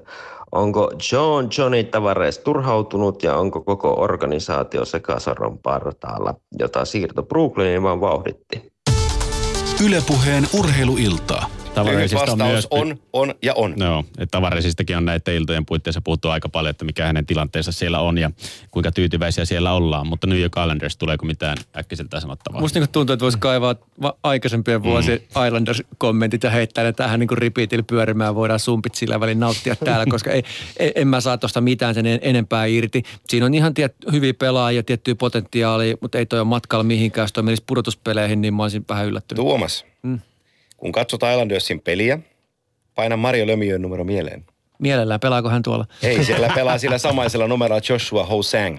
Onko 0.53 0.93
John 1.13 1.49
Johnny 1.59 1.85
Tavares 1.85 2.39
turhautunut 2.39 3.23
ja 3.23 3.37
onko 3.37 3.61
koko 3.61 4.01
organisaatio 4.01 4.85
sekasorron 4.85 5.59
partaalla, 5.59 6.35
jota 6.59 6.85
siirto 6.85 7.23
Brooklyniin 7.23 7.83
vaan 7.83 8.01
vauhditti? 8.01 8.73
Ylepuheen 9.87 10.47
urheiluiltaa. 10.59 11.47
Tavaresista 11.75 12.19
vastaus 12.21 12.51
myös- 12.53 12.67
on, 12.71 12.97
on 13.13 13.35
ja 13.43 13.53
on. 13.55 13.75
No, 13.77 14.05
että 14.19 14.31
Tavaresistakin 14.31 14.97
on 14.97 15.05
näiden 15.05 15.35
iltojen 15.35 15.67
puitteissa 15.67 16.01
puhuttu 16.01 16.29
aika 16.29 16.49
paljon, 16.49 16.71
että 16.71 16.85
mikä 16.85 17.07
hänen 17.07 17.27
tilanteensa 17.27 17.73
siellä 17.73 18.01
on 18.01 18.19
ja 18.19 18.31
kuinka 18.71 18.93
tyytyväisiä 18.93 19.45
siellä 19.45 19.73
ollaan. 19.73 20.07
Mutta 20.07 20.27
New 20.27 20.41
York 20.41 20.53
Islanders, 20.63 20.97
tuleeko 20.97 21.27
mitään 21.27 21.57
äkkiseltä 21.77 22.21
sanottavaa? 22.21 22.61
Musta 22.61 22.79
niinku 22.79 22.93
tuntuu, 22.93 23.13
että 23.15 23.23
voisi 23.23 23.39
kaivaa 23.39 23.75
va- 24.03 24.15
aikaisempien 24.23 24.83
vuosien 24.83 25.21
mm. 25.37 25.47
Islanders-kommentit 25.47 26.43
ja 26.43 26.51
heittää 26.51 26.85
ne 26.85 26.93
tähän 26.93 27.21
niinku 27.21 27.35
repeatillä 27.35 27.85
pyörimään. 27.87 28.35
Voidaan 28.35 28.61
sumpit 28.61 28.95
sillä 28.95 29.21
välin 29.21 29.41
nauttia 29.41 29.77
täällä, 29.77 30.07
koska 30.11 30.31
ei, 30.31 30.43
ei, 30.79 30.93
en 30.95 31.09
mä 31.09 31.21
saa 31.21 31.39
tuosta 31.39 31.61
mitään 31.61 31.95
sen 31.95 32.07
en- 32.07 32.21
enempää 32.23 32.65
irti. 32.67 33.03
Siinä 33.29 33.47
on 33.47 33.55
ihan 33.55 33.75
tiet, 33.75 33.95
hyviä 34.13 34.35
pelaajia, 34.35 34.83
tiettyä 34.83 35.15
potentiaalia, 35.15 35.97
mutta 36.01 36.19
ei 36.19 36.27
toi 36.27 36.39
ole 36.41 36.49
matkalla 36.49 36.85
mihinkään. 36.85 37.23
Jos 37.23 37.33
toi 37.33 37.43
menisi 37.43 37.63
pudotuspeleihin, 37.67 38.41
niin 38.41 38.55
mä 38.55 38.63
olisin 38.63 38.85
vähän 38.89 39.07
yllättynyt. 39.07 39.37
Tuomas, 39.45 39.85
Mm. 40.03 40.19
Kun 40.83 40.93
katsot 40.93 41.21
Islandersin 41.23 41.81
peliä, 41.81 42.19
paina 42.95 43.17
Mario 43.17 43.47
Lömiön 43.47 43.83
numero 43.83 44.05
mieleen. 44.05 44.45
Mielellään, 44.79 45.21
pelaako 45.21 45.49
hän 45.49 45.63
tuolla? 45.63 45.87
Ei, 46.03 46.25
siellä 46.25 46.53
pelaa 46.55 46.79
sillä 46.79 46.99
samaisella 46.99 47.49
numerolla 47.49 47.83
Joshua 47.89 48.25
Hosang. 48.25 48.79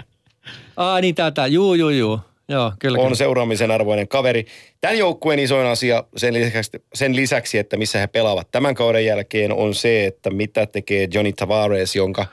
Aa 0.78 1.02
niin 1.02 1.16
tätä, 1.16 1.48
juu 1.48 1.74
juu 1.74 1.90
juu. 1.90 2.20
Joo, 2.50 2.72
kyllä. 2.80 2.98
on 2.98 3.04
kyllä. 3.04 3.16
seuraamisen 3.16 3.72
arvoinen 3.72 4.08
kaveri. 4.08 4.46
Tämän 4.82 4.98
joukkueen 4.98 5.40
isoin 5.40 5.68
asia 5.68 6.04
sen 6.18 6.34
lisäksi, 6.34 6.72
sen 6.94 7.16
lisäksi, 7.16 7.58
että 7.58 7.78
missä 7.78 8.00
he 8.00 8.08
pelaavat 8.08 8.48
tämän 8.52 8.76
kauden 8.76 9.06
jälkeen, 9.06 9.54
on 9.54 9.76
se, 9.76 10.06
että 10.06 10.30
mitä 10.30 10.66
tekee 10.66 11.08
Johnny 11.14 11.34
Tavares, 11.34 11.96
jonka 11.96 12.26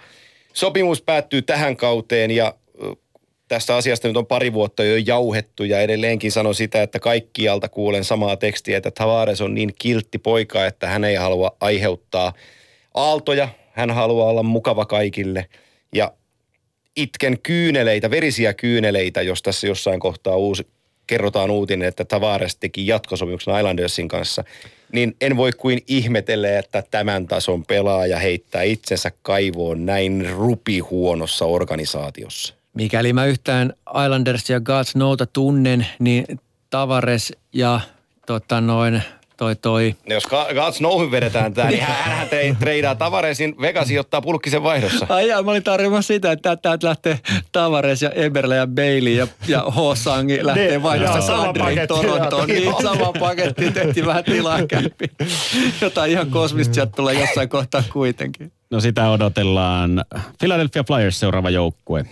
sopimus 0.52 1.02
päättyy 1.02 1.42
tähän 1.42 1.76
kauteen 1.76 2.31
ja 2.31 2.55
tästä 3.50 3.76
asiasta 3.76 4.08
nyt 4.08 4.16
on 4.16 4.26
pari 4.26 4.52
vuotta 4.52 4.84
jo 4.84 4.96
jauhettu 5.06 5.64
ja 5.64 5.80
edelleenkin 5.80 6.32
sanon 6.32 6.54
sitä, 6.54 6.82
että 6.82 6.98
kaikkialta 6.98 7.68
kuulen 7.68 8.04
samaa 8.04 8.36
tekstiä, 8.36 8.76
että 8.76 8.90
Tavares 8.90 9.40
on 9.40 9.54
niin 9.54 9.74
kiltti 9.78 10.18
poika, 10.18 10.66
että 10.66 10.86
hän 10.86 11.04
ei 11.04 11.14
halua 11.14 11.56
aiheuttaa 11.60 12.32
aaltoja, 12.94 13.48
hän 13.72 13.90
haluaa 13.90 14.30
olla 14.30 14.42
mukava 14.42 14.84
kaikille. 14.84 15.46
Ja 15.94 16.12
itken 16.96 17.38
kyyneleitä, 17.42 18.10
verisiä 18.10 18.54
kyyneleitä, 18.54 19.22
jos 19.22 19.42
tässä 19.42 19.66
jossain 19.66 20.00
kohtaa 20.00 20.36
uusi, 20.36 20.66
kerrotaan 21.06 21.50
uutinen, 21.50 21.88
että 21.88 22.04
Tavares 22.04 22.56
teki 22.56 22.86
jatkosopimuksen 22.86 23.56
Islandersin 23.56 24.08
kanssa, 24.08 24.44
niin 24.92 25.16
en 25.20 25.36
voi 25.36 25.52
kuin 25.52 25.82
ihmetellä, 25.86 26.58
että 26.58 26.82
tämän 26.90 27.26
tason 27.26 27.64
pelaaja 27.64 28.18
heittää 28.18 28.62
itsensä 28.62 29.10
kaivoon 29.22 29.86
näin 29.86 30.30
rupihuonossa 30.30 31.44
organisaatiossa. 31.44 32.59
Mikäli 32.74 33.12
mä 33.12 33.24
yhtään 33.24 33.73
Islanders 34.05 34.50
ja 34.50 34.60
Gods 34.60 34.97
Nouta 34.97 35.26
tunnen, 35.26 35.86
niin 35.99 36.24
Tavares 36.70 37.32
ja 37.52 37.81
tota 38.26 38.60
noin, 38.60 39.02
toi 39.36 39.57
toi. 39.57 39.94
Jos 40.07 40.26
Ka- 40.26 40.49
God 40.55 40.73
Snowhyn 40.73 41.10
vedetään 41.10 41.55
tämä, 41.55 41.70
niin 41.70 41.82
hän 41.82 42.28
te- 42.28 42.57
treidaa 42.60 42.94
Tavaresin 42.94 43.55
Vegasiin 43.60 44.00
ottaa 44.00 44.20
pulkkisen 44.23 44.62
vaihdossa. 44.62 45.07
Ai 45.08 45.28
jaa, 45.28 45.42
mä 45.42 45.50
olin 45.50 45.62
tarjoamassa 45.62 46.07
sitä, 46.07 46.32
että 46.32 46.57
täältä 46.57 46.86
lähtee 46.89 47.18
Tavares 47.52 48.02
ja 48.02 48.10
Eberle 48.10 48.57
ja 48.57 48.66
Bailey 48.66 49.12
ja, 49.12 49.26
ja 49.49 49.60
Hosangi 49.62 50.39
lähtee 50.47 50.82
vaihdossa 50.82 51.52
paketti, 51.58 51.86
Torontoon. 51.86 52.49
Niin, 52.49 52.74
sama 52.82 53.12
paketti, 53.12 53.70
tehtiin 53.70 54.07
vähän 54.07 54.24
tilaa 54.24 54.66
käppi. 54.66 55.10
Jotain 55.81 56.10
ihan 56.10 56.31
kosmista 56.31 56.74
sieltä 56.74 56.92
tulee 56.97 57.20
jossain 57.20 57.49
kohtaa 57.49 57.82
kuitenkin. 57.92 58.52
No 58.70 58.81
sitä 58.81 59.10
odotellaan. 59.10 60.05
Philadelphia 60.39 60.84
Flyers 60.84 61.20
seuraava 61.20 61.50
joukkue. 61.50 62.05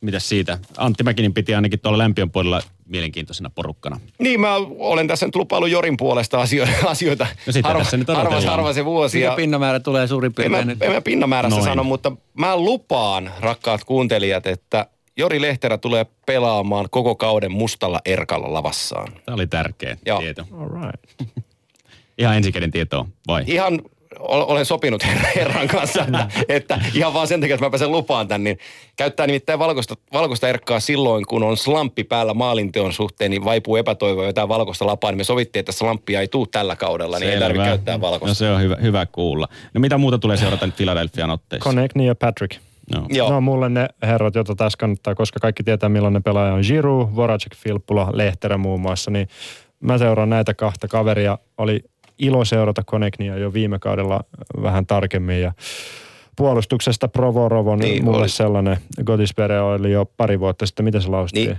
Mitäs 0.00 0.28
siitä? 0.28 0.58
Antti 0.76 1.02
Mäkinen 1.04 1.34
piti 1.34 1.54
ainakin 1.54 1.80
tuolla 1.80 1.98
lämpiön 1.98 2.30
puolella 2.30 2.60
mielenkiintoisena 2.86 3.50
porukkana. 3.50 4.00
Niin, 4.18 4.40
mä 4.40 4.54
olen 4.78 5.06
tässä 5.08 5.26
nyt 5.26 5.36
lupaillut 5.36 5.70
Jorin 5.70 5.96
puolesta 5.96 6.40
asioita. 6.40 6.72
asioita. 6.86 7.26
No 7.46 7.52
sitä 7.52 7.74
tässä 7.74 7.96
nyt 7.96 8.10
odotellaan. 8.10 8.44
harva 8.44 8.72
se 8.72 8.84
vuosi. 8.84 9.18
Mikä 9.18 9.28
ja- 9.30 9.36
pinnamäärä 9.36 9.80
tulee 9.80 10.06
suurin 10.06 10.32
En 10.38 10.50
mä, 10.50 10.56
piirtein 10.56 10.66
nyt? 10.78 10.82
en 10.82 10.92
mä 10.92 11.00
pinnamäärässä 11.00 11.56
Noin. 11.58 11.70
sano, 11.70 11.84
mutta 11.84 12.12
mä 12.34 12.56
lupaan, 12.56 13.30
rakkaat 13.40 13.84
kuuntelijat, 13.84 14.46
että 14.46 14.86
Jori 15.16 15.40
Lehterä 15.42 15.78
tulee 15.78 16.06
pelaamaan 16.26 16.86
koko 16.90 17.14
kauden 17.14 17.52
mustalla 17.52 18.00
erkalla 18.04 18.52
lavassaan. 18.52 19.12
Tämä 19.26 19.34
oli 19.34 19.46
tärkeä 19.46 19.96
Joo. 20.06 20.18
tieto. 20.20 20.46
All 20.52 20.68
right. 20.68 21.34
Ihan 22.18 22.36
ensikäden 22.36 22.70
tietoa, 22.70 23.06
vai? 23.26 23.44
Ihan 23.46 23.80
olen 24.20 24.66
sopinut 24.66 25.04
her- 25.04 25.26
herran 25.36 25.68
kanssa, 25.78 26.02
että, 26.04 26.28
että 26.48 26.80
ihan 26.94 27.14
vaan 27.14 27.28
sen 27.28 27.40
takia, 27.40 27.54
että 27.54 27.66
mä 27.66 27.70
pääsen 27.70 27.92
lupaan 27.92 28.28
tän, 28.28 28.44
niin 28.44 28.58
käyttää 28.96 29.26
nimittäin 29.26 29.58
valkoista, 29.58 29.94
valkoista 30.12 30.48
erkkaa 30.48 30.80
silloin, 30.80 31.26
kun 31.26 31.42
on 31.42 31.56
slamppi 31.56 32.04
päällä 32.04 32.34
maalinteon 32.34 32.92
suhteen, 32.92 33.30
niin 33.30 33.44
vaipuu 33.44 33.76
epätoivoa 33.76 34.24
jotain 34.24 34.48
valkoista 34.48 34.86
lapaa, 34.86 35.10
niin 35.10 35.18
me 35.18 35.24
sovittiin, 35.24 35.60
että 35.60 35.72
slampia 35.72 36.20
ei 36.20 36.28
tuu 36.28 36.46
tällä 36.46 36.76
kaudella, 36.76 37.18
niin 37.18 37.32
ei 37.32 37.38
tarvitse 37.38 37.62
Selvä. 37.64 37.76
käyttää 37.76 38.00
valkoista. 38.00 38.28
No 38.28 38.34
se 38.34 38.50
on 38.50 38.60
hyvä, 38.62 38.76
hyvä 38.82 39.06
kuulla. 39.06 39.48
No 39.74 39.80
mitä 39.80 39.98
muuta 39.98 40.18
tulee 40.18 40.36
seurata 40.36 40.66
nyt 40.66 40.76
Philadelphian 40.76 41.30
otteissa? 41.30 41.64
Konechny 41.64 42.04
ja 42.04 42.14
Patrick. 42.14 42.56
No. 42.94 43.06
Joo. 43.08 43.30
No 43.30 43.40
mulle 43.40 43.68
ne 43.68 43.88
herrat, 44.02 44.34
joita 44.34 44.54
tässä 44.54 44.76
kannattaa, 44.76 45.14
koska 45.14 45.40
kaikki 45.40 45.62
tietää 45.62 45.88
millainen 45.88 46.22
pelaaja 46.22 46.52
on 46.54 46.62
Giroud, 46.68 47.08
Voracek, 47.16 47.54
Filppula, 47.56 48.08
Lehterä 48.12 48.58
muun 48.58 48.80
muassa, 48.80 49.10
niin 49.10 49.28
mä 49.80 49.98
seuraan 49.98 50.30
näitä 50.30 50.54
kahta 50.54 50.88
kaveria. 50.88 51.38
Oli 51.58 51.80
ilo 52.18 52.44
seurata 52.44 52.82
Konechnyä 52.86 53.36
jo 53.36 53.52
viime 53.52 53.78
kaudella 53.78 54.20
vähän 54.62 54.86
tarkemmin 54.86 55.40
ja 55.40 55.52
puolustuksesta 56.36 57.08
Provorov 57.08 57.66
on 57.66 57.78
Niin, 57.78 57.90
niin, 57.90 58.04
mulle 58.04 58.18
oli. 58.18 58.28
sellainen. 58.28 58.76
Gotispere 59.04 59.60
oli 59.60 59.92
jo 59.92 60.04
pari 60.16 60.40
vuotta 60.40 60.66
sitten. 60.66 60.84
Miten 60.84 61.02
se 61.02 61.08
lausuttiin? 61.08 61.48
Niin. 61.48 61.58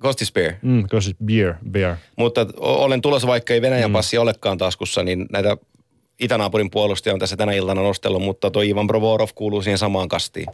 Ghost. 0.00 0.20
Mm, 0.62 0.84
Gotis 0.90 1.14
Beer, 1.24 1.54
Beer. 1.70 1.96
Mutta 2.16 2.46
olen 2.56 3.02
tulossa, 3.02 3.28
vaikka 3.28 3.54
ei 3.54 3.62
Venäjän 3.62 3.92
passi 3.92 4.18
olekaan 4.18 4.58
taskussa, 4.58 5.02
niin 5.02 5.26
näitä 5.32 5.56
itänaapurin 6.20 6.70
puolustajia 6.70 7.14
on 7.14 7.20
tässä 7.20 7.36
tänä 7.36 7.52
iltana 7.52 7.82
nostellut, 7.82 8.22
mutta 8.22 8.50
tuo 8.50 8.62
Ivan 8.62 8.86
Provorov 8.86 9.28
kuuluu 9.34 9.62
siihen 9.62 9.78
samaan 9.78 10.08
kastiin. 10.08 10.46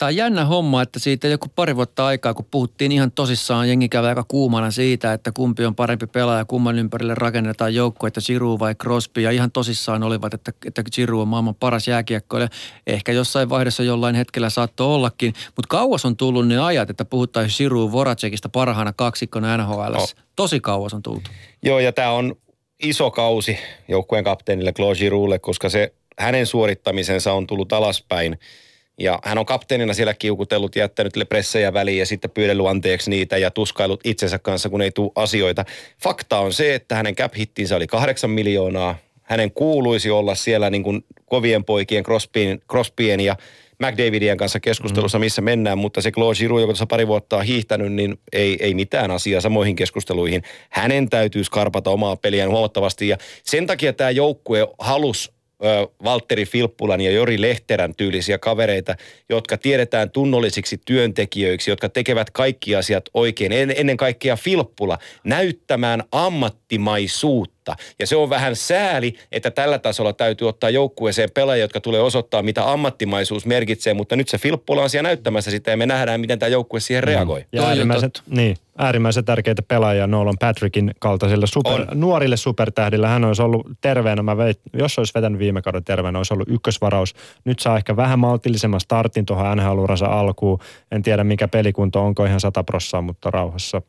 Tämä 0.00 0.08
on 0.08 0.16
jännä 0.16 0.44
homma, 0.44 0.82
että 0.82 0.98
siitä 0.98 1.28
joku 1.28 1.46
pari 1.54 1.76
vuotta 1.76 2.06
aikaa, 2.06 2.34
kun 2.34 2.44
puhuttiin 2.50 2.92
ihan 2.92 3.12
tosissaan, 3.12 3.68
jengi 3.68 3.88
kävi 3.88 4.06
aika 4.06 4.24
kuumana 4.28 4.70
siitä, 4.70 5.12
että 5.12 5.32
kumpi 5.32 5.64
on 5.64 5.74
parempi 5.74 6.06
pelaaja, 6.06 6.44
kumman 6.44 6.78
ympärille 6.78 7.14
rakennetaan 7.14 7.74
joukko, 7.74 8.06
että 8.06 8.20
Giroud 8.26 8.58
vai 8.60 8.74
Crosby. 8.74 9.20
Ja 9.20 9.30
ihan 9.30 9.50
tosissaan 9.50 10.02
olivat, 10.02 10.34
että, 10.34 10.52
että 10.66 10.82
Giroud 10.94 11.22
on 11.22 11.28
maailman 11.28 11.54
paras 11.54 11.88
jääkiekkoilija. 11.88 12.48
Ehkä 12.86 13.12
jossain 13.12 13.48
vaiheessa 13.48 13.82
jollain 13.82 14.14
hetkellä 14.14 14.50
saattoi 14.50 14.86
ollakin, 14.86 15.34
mutta 15.56 15.68
kauas 15.68 16.04
on 16.04 16.16
tullut 16.16 16.48
ne 16.48 16.58
ajat, 16.58 16.90
että 16.90 17.04
puhuttaisiin 17.04 17.56
Giroud 17.56 17.92
Voracekista 17.92 18.48
parhaana 18.48 18.92
kaksikkona 18.92 19.56
NHL. 19.56 19.92
No. 19.92 20.06
Tosi 20.36 20.60
kauas 20.60 20.94
on 20.94 21.02
tultu. 21.02 21.30
Joo, 21.62 21.78
ja 21.78 21.92
tämä 21.92 22.10
on 22.10 22.34
iso 22.82 23.10
kausi 23.10 23.58
joukkueen 23.88 24.24
kapteenille 24.24 24.72
Claude 24.72 24.98
Girouxlle, 24.98 25.38
koska 25.38 25.68
se 25.68 25.92
hänen 26.18 26.46
suorittamisensa 26.46 27.32
on 27.32 27.46
tullut 27.46 27.72
alaspäin. 27.72 28.38
Ja 29.00 29.18
hän 29.24 29.38
on 29.38 29.46
kapteenina 29.46 29.94
siellä 29.94 30.14
kiukutellut, 30.14 30.76
jättänyt 30.76 31.12
pressejä 31.28 31.72
väliin 31.72 31.98
ja 31.98 32.06
sitten 32.06 32.30
pyydellyt 32.30 32.66
anteeksi 32.66 33.10
niitä 33.10 33.38
ja 33.38 33.50
tuskailut 33.50 34.00
itsensä 34.04 34.38
kanssa, 34.38 34.68
kun 34.68 34.82
ei 34.82 34.90
tule 34.90 35.12
asioita. 35.14 35.64
Fakta 36.02 36.38
on 36.38 36.52
se, 36.52 36.74
että 36.74 36.94
hänen 36.94 37.16
cap 37.16 37.34
hittinsä 37.36 37.76
oli 37.76 37.86
kahdeksan 37.86 38.30
miljoonaa. 38.30 38.96
Hänen 39.22 39.50
kuuluisi 39.50 40.10
olla 40.10 40.34
siellä 40.34 40.70
niin 40.70 40.82
kuin 40.82 41.04
kovien 41.26 41.64
poikien 41.64 42.04
Crosbyn, 42.04 42.60
Crosbyen 42.70 43.20
ja 43.20 43.36
McDavidien 43.78 44.36
kanssa 44.36 44.60
keskustelussa, 44.60 45.18
missä 45.18 45.42
mennään, 45.42 45.78
mutta 45.78 46.00
se 46.00 46.10
Claude 46.10 46.38
Giroux, 46.38 46.60
joka 46.60 46.72
tuossa 46.72 46.86
pari 46.86 47.06
vuotta 47.06 47.36
on 47.36 47.44
hiihtänyt, 47.44 47.92
niin 47.92 48.16
ei, 48.32 48.56
ei 48.60 48.74
mitään 48.74 49.10
asiaa 49.10 49.40
samoihin 49.40 49.76
keskusteluihin. 49.76 50.42
Hänen 50.70 51.10
täytyy 51.10 51.44
skarpata 51.44 51.90
omaa 51.90 52.16
peliään 52.16 52.50
huomattavasti 52.50 53.08
ja 53.08 53.16
sen 53.42 53.66
takia 53.66 53.92
tämä 53.92 54.10
joukkue 54.10 54.68
halusi 54.78 55.32
Valtteri 56.04 56.44
Filppulan 56.44 57.00
ja 57.00 57.10
Jori 57.10 57.40
Lehterän 57.40 57.94
tyylisiä 57.94 58.38
kavereita, 58.38 58.94
jotka 59.28 59.58
tiedetään 59.58 60.10
tunnollisiksi 60.10 60.80
työntekijöiksi, 60.84 61.70
jotka 61.70 61.88
tekevät 61.88 62.30
kaikki 62.30 62.76
asiat 62.76 63.04
oikein. 63.14 63.52
En, 63.52 63.74
ennen 63.76 63.96
kaikkea 63.96 64.36
Filppula 64.36 64.98
näyttämään 65.24 66.02
ammattimaisuutta. 66.12 67.76
Ja 67.98 68.06
se 68.06 68.16
on 68.16 68.30
vähän 68.30 68.56
sääli, 68.56 69.14
että 69.32 69.50
tällä 69.50 69.78
tasolla 69.78 70.12
täytyy 70.12 70.48
ottaa 70.48 70.70
joukkueeseen 70.70 71.30
pelaajia, 71.34 71.64
jotka 71.64 71.80
tulee 71.80 72.00
osoittaa, 72.00 72.42
mitä 72.42 72.72
ammattimaisuus 72.72 73.46
merkitsee, 73.46 73.94
mutta 73.94 74.16
nyt 74.16 74.28
se 74.28 74.38
Filppula 74.38 74.82
on 74.82 74.90
siellä 74.90 75.08
näyttämässä 75.08 75.50
sitä 75.50 75.70
ja 75.70 75.76
me 75.76 75.86
nähdään, 75.86 76.20
miten 76.20 76.38
tämä 76.38 76.48
joukkue 76.48 76.80
siihen 76.80 77.04
reagoi. 77.04 77.44
Ja 77.52 77.66
äärimmäisen, 77.66 78.10
niin, 78.26 78.56
äärimmäisen 78.80 79.24
tärkeitä 79.24 79.62
pelaajia 79.62 80.06
Nolan 80.06 80.38
Patrickin 80.40 80.94
kaltaisille 80.98 81.46
super, 81.46 81.86
nuorille 81.94 82.36
supertähdillä. 82.36 83.08
Hän 83.08 83.24
olisi 83.24 83.42
ollut 83.42 83.66
terveenä, 83.80 84.22
mä 84.22 84.36
veit, 84.36 84.60
jos 84.72 84.98
olisi 84.98 85.12
vetänyt 85.14 85.38
viime 85.38 85.62
kauden 85.62 85.84
terveenä, 85.84 86.18
olisi 86.18 86.34
ollut 86.34 86.48
ykkösvaraus. 86.48 87.14
Nyt 87.44 87.58
saa 87.58 87.76
ehkä 87.76 87.96
vähän 87.96 88.18
maltillisemman 88.18 88.80
startin 88.80 89.26
tuohon 89.26 89.58
NHL-uransa 89.58 90.06
alkuun. 90.06 90.58
En 90.92 91.02
tiedä 91.02 91.24
mikä 91.24 91.48
pelikunto, 91.48 92.04
onko 92.04 92.24
ihan 92.24 92.40
sata 92.40 92.64
prossaa, 92.64 93.02
mutta 93.02 93.30
rauhassa. 93.30 93.82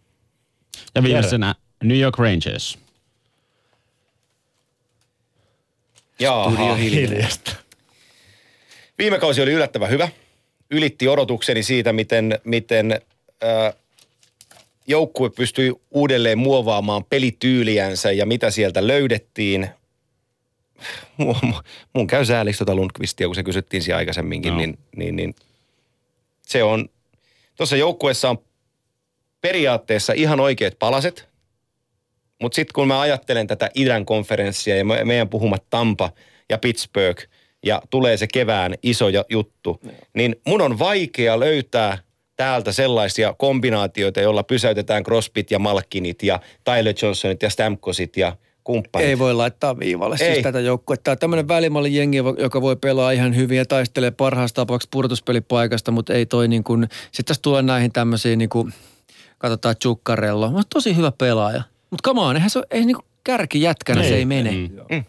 Ja 0.96 1.04
viimeisenä 1.04 1.56
New 1.84 2.00
York 2.00 2.18
Rangers. 2.20 2.80
Jaaha. 6.20 6.76
Hiljasta. 6.76 7.52
Viime 8.98 9.20
kausi 9.20 9.42
oli 9.42 9.52
yllättävän 9.52 9.90
hyvä. 9.90 10.10
Ylitti 10.72 11.08
odotukseni 11.08 11.64
siitä, 11.64 11.94
miten, 11.94 12.40
miten 12.44 12.92
äh, 13.44 13.74
joukkue 14.92 15.30
pystyi 15.30 15.74
uudelleen 15.92 16.38
muovaamaan 16.38 17.04
pelityyliänsä 17.06 18.12
ja 18.12 18.26
mitä 18.26 18.52
sieltä 18.52 18.88
löydettiin. 18.88 19.70
Mun, 21.94 22.08
käy 22.08 22.26
sääliksi 22.26 22.58
tuota 22.66 22.76
Lundqvistia, 22.76 23.28
kun 23.28 23.36
se 23.36 23.44
kysyttiin 23.44 23.84
siellä 23.84 23.98
aikaisemminkin, 23.98 24.54
No. 24.54 24.58
niin, 24.58 24.78
niin, 24.96 25.16
niin 25.16 25.36
se 26.42 26.64
on, 26.64 26.90
tuossa 27.58 27.78
joukkueessa 27.78 28.30
on 28.30 28.38
periaatteessa 29.42 30.14
ihan 30.14 30.40
oikeat 30.40 30.80
palaset, 30.80 31.30
mutta 32.42 32.56
sitten 32.56 32.74
kun 32.74 32.88
mä 32.88 33.00
ajattelen 33.02 33.48
tätä 33.48 33.70
idän 33.76 34.06
konferenssia 34.06 34.76
ja 34.78 34.86
me- 34.86 35.06
meidän 35.06 35.30
puhumat 35.30 35.64
Tampa 35.70 36.12
ja 36.50 36.58
Pittsburgh 36.58 37.24
ja 37.66 37.82
tulee 37.90 38.18
se 38.18 38.28
kevään 38.28 38.76
iso 38.84 39.06
juttu, 39.30 39.82
niin 40.14 40.36
mun 40.48 40.62
on 40.62 40.80
vaikea 40.80 41.40
löytää 41.40 41.98
täältä 42.36 42.72
sellaisia 42.72 43.34
kombinaatioita, 43.38 44.22
joilla 44.22 44.44
pysäytetään 44.44 45.04
Crosbyt 45.04 45.52
ja 45.52 45.60
Malkinit 45.60 46.24
ja 46.24 46.40
Tyler 46.64 46.96
Johnsonit 47.02 47.44
ja 47.44 47.50
Stamkosit 47.50 48.18
ja 48.18 48.38
kumppanit. 48.64 49.08
Ei 49.08 49.20
voi 49.20 49.34
laittaa 49.34 49.80
viivalle 49.80 50.18
Ei. 50.20 50.34
siis 50.34 50.44
tätä 50.44 50.60
joukkuetta. 50.60 51.04
Tämä 51.04 51.14
on 51.14 51.18
tämmöinen 51.18 51.48
välimallin 51.48 51.96
jengi, 51.96 52.18
joka 52.38 52.62
voi 52.62 52.76
pelaa 52.76 53.12
ihan 53.12 53.36
hyvin 53.36 53.58
ja 53.58 53.66
taistelee 53.66 54.12
parhaassa 54.12 54.56
tapauksessa 54.56 54.90
pudotuspelipaikasta, 54.92 55.92
mutta 55.92 56.14
ei 56.14 56.26
toi 56.26 56.48
niin 56.48 56.64
kuin, 56.64 56.88
sitten 57.04 57.26
tässä 57.26 57.42
tulee 57.42 57.62
näihin 57.62 57.92
tämmöisiin 57.92 58.40
niin 58.40 58.50
kuin, 58.50 58.74
katsotaan 59.38 59.76
Chukkarello. 59.76 60.46
On 60.46 60.64
tosi 60.74 60.96
hyvä 60.96 61.12
pelaaja. 61.18 61.64
Mutta 61.90 62.10
come 62.10 62.22
on, 62.22 62.36
eihän 62.36 62.50
se 62.50 62.60
ole, 62.60 62.68
ei 62.72 62.86
niin 62.86 62.96
kuin 62.96 63.06
kärkijätkänä 63.24 64.04
se 64.04 64.16
ei 64.16 64.26
mene. 64.26 64.52
Mm. 64.52 64.70
Mm. 64.92 65.04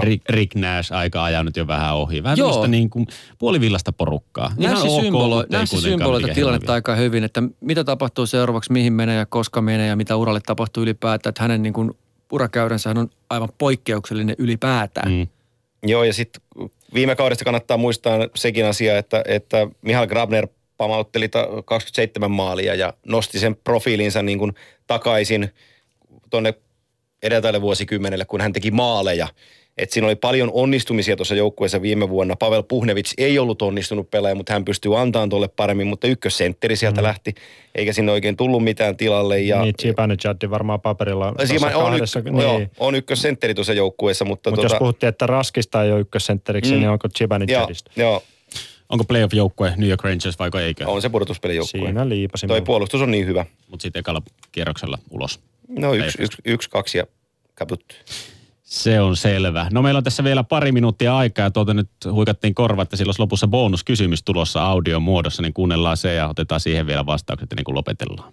Rick, 0.00 0.28
Rick 0.28 0.54
Nash 0.54 0.92
aika 0.92 1.24
ajanut 1.24 1.46
nyt 1.46 1.56
jo 1.56 1.66
vähän 1.66 1.96
ohi. 1.96 2.22
Vähän 2.22 2.38
Joo. 2.38 2.48
tämmöistä 2.48 2.68
niin 2.70 2.90
kuin 2.90 3.06
puolivillasta 3.38 3.92
porukkaa. 3.92 4.52
Näissä 4.58 4.88
ok, 4.88 5.02
symbolo, 5.02 5.44
symboloita 5.64 6.28
tilannetta 6.28 6.72
aika 6.72 6.94
hyvin, 6.94 7.24
että 7.24 7.42
mitä 7.60 7.84
tapahtuu 7.84 8.26
seuraavaksi, 8.26 8.72
mihin 8.72 8.92
menee 8.92 9.16
ja 9.16 9.26
koska 9.26 9.60
menee 9.60 9.86
ja 9.86 9.96
mitä 9.96 10.16
uralle 10.16 10.40
tapahtuu 10.46 10.82
ylipäätään. 10.82 11.30
Että 11.30 11.42
hänen 11.42 11.62
niin 11.62 11.72
kuin 11.72 11.90
urakäyränsä 12.32 12.90
on 12.90 13.10
aivan 13.30 13.48
poikkeuksellinen 13.58 14.36
ylipäätään. 14.38 15.12
Mm. 15.12 15.26
Joo, 15.82 16.04
ja 16.04 16.12
sitten 16.12 16.42
viime 16.94 17.16
kaudesta 17.16 17.44
kannattaa 17.44 17.76
muistaa 17.76 18.18
sekin 18.34 18.66
asia, 18.66 18.98
että, 18.98 19.22
että 19.26 19.66
Mihail 19.82 20.06
Grabner 20.06 20.48
pamautteli 20.76 21.28
ta- 21.28 21.48
27 21.64 22.30
maalia 22.30 22.74
ja 22.74 22.94
nosti 23.06 23.38
sen 23.38 23.56
profiilinsa 23.56 24.22
niin 24.22 24.38
kuin 24.38 24.52
takaisin 24.86 25.48
tuonne 26.30 26.54
edeltäjälle 27.22 27.60
vuosikymmenelle, 27.60 28.24
kun 28.24 28.40
hän 28.40 28.52
teki 28.52 28.70
maaleja. 28.70 29.28
Et 29.78 29.90
siinä 29.90 30.06
oli 30.06 30.16
paljon 30.16 30.50
onnistumisia 30.52 31.16
tuossa 31.16 31.34
joukkueessa 31.34 31.82
viime 31.82 32.08
vuonna. 32.08 32.36
Pavel 32.36 32.62
Puhnevits 32.62 33.14
ei 33.18 33.38
ollut 33.38 33.62
onnistunut 33.62 34.10
pelaaja, 34.10 34.34
mutta 34.34 34.52
hän 34.52 34.64
pystyy 34.64 35.00
antamaan 35.00 35.28
tuolle 35.28 35.48
paremmin, 35.48 35.86
mutta 35.86 36.06
ykkössentteri 36.06 36.76
sieltä 36.76 37.00
mm. 37.00 37.04
lähti, 37.04 37.34
eikä 37.74 37.92
sinne 37.92 38.12
oikein 38.12 38.36
tullut 38.36 38.64
mitään 38.64 38.96
tilalle. 38.96 39.40
Ja 39.40 39.62
Niin, 39.62 39.74
Zibanejad 39.82 40.50
varmaan 40.50 40.80
paperilla 40.80 41.28
on, 41.28 41.34
kahdessa, 41.72 42.18
yk, 42.18 42.24
niin. 42.24 42.42
joo, 42.42 42.60
on 42.78 42.94
ykkössentteri 42.94 43.54
tuossa 43.54 43.72
joukkueessa, 43.72 44.24
mutta, 44.24 44.50
Mutta 44.50 44.62
tota, 44.62 44.74
jos 44.74 44.78
puhuttiin, 44.78 45.08
että 45.08 45.26
Raskista 45.26 45.84
ei 45.84 45.92
ole 45.92 46.00
ykkössentteriksi, 46.00 46.72
Mm. 46.72 46.78
niin 46.78 46.88
onko 46.90 47.06
joo, 47.06 47.18
Zibanejadista? 47.18 47.90
joo, 47.96 48.22
Onko 48.88 49.04
playoff-joukkue 49.04 49.72
New 49.76 49.88
York 49.88 50.04
Rangers 50.04 50.38
vaiko 50.38 50.58
eikö? 50.58 50.86
on 50.86 51.02
se 51.02 51.08
pudotuspelijoukkue. 51.08 51.80
Siinä 51.80 52.08
liipasi. 52.08 52.46
Toi 52.46 52.62
puolustus 52.62 53.02
on 53.02 53.10
niin 53.10 53.26
hyvä. 53.26 53.44
Mutta 53.70 53.82
sitten 53.82 54.00
ekalla 54.00 54.22
kierroksella 54.52 54.98
ulos. 55.10 55.40
No 55.68 55.94
yksi, 55.94 56.22
yksi, 56.22 56.38
yksi 56.44 56.70
kaksi 56.70 56.98
ja 56.98 57.06
kaput. 57.54 57.84
Se 58.68 59.00
on 59.00 59.16
selvä. 59.16 59.66
No 59.72 59.82
meillä 59.82 59.98
on 59.98 60.04
tässä 60.04 60.24
vielä 60.24 60.44
pari 60.44 60.72
minuuttia 60.72 61.16
aikaa 61.16 61.44
ja 61.44 61.50
tuolta 61.50 61.74
nyt 61.74 61.90
huikattiin 62.10 62.54
korva, 62.54 62.82
että 62.82 62.96
sillä 62.96 63.08
olisi 63.08 63.20
lopussa 63.20 63.46
bonuskysymys 63.46 64.22
tulossa 64.22 64.62
audion 64.62 65.02
muodossa, 65.02 65.42
niin 65.42 65.52
kuunnellaan 65.52 65.96
se 65.96 66.14
ja 66.14 66.28
otetaan 66.28 66.60
siihen 66.60 66.86
vielä 66.86 67.06
vastaukset 67.06 67.52
ennen 67.52 67.64
kuin 67.64 67.74
lopetellaan. 67.74 68.32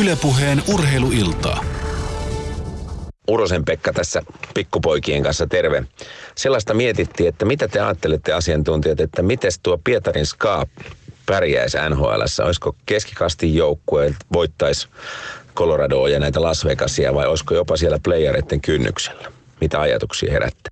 Ylepuheen 0.00 0.62
urheiluiltaa. 0.68 1.64
Urosen 3.28 3.64
Pekka 3.64 3.92
tässä 3.92 4.22
pikkupoikien 4.54 5.22
kanssa 5.22 5.46
terve. 5.46 5.84
Sellaista 6.34 6.74
mietittiin, 6.74 7.28
että 7.28 7.44
mitä 7.44 7.68
te 7.68 7.80
ajattelette 7.80 8.32
asiantuntijat, 8.32 9.00
että 9.00 9.22
miten 9.22 9.50
tuo 9.62 9.78
Pietarin 9.84 10.26
Ska 10.26 10.66
pärjäisi 11.26 11.78
NHL? 11.90 12.44
Olisiko 12.44 12.76
keskikastin 12.86 13.54
joukkue 13.54 14.14
voittaisi 14.32 14.88
Coloradoa 15.60 16.08
ja 16.08 16.20
näitä 16.20 16.42
Las 16.42 16.64
Vegasia 16.64 17.14
vai 17.14 17.26
olisiko 17.26 17.54
jopa 17.54 17.76
siellä 17.76 17.98
playereiden 18.04 18.60
kynnyksellä? 18.60 19.32
Mitä 19.60 19.80
ajatuksia 19.80 20.32
herättää? 20.32 20.70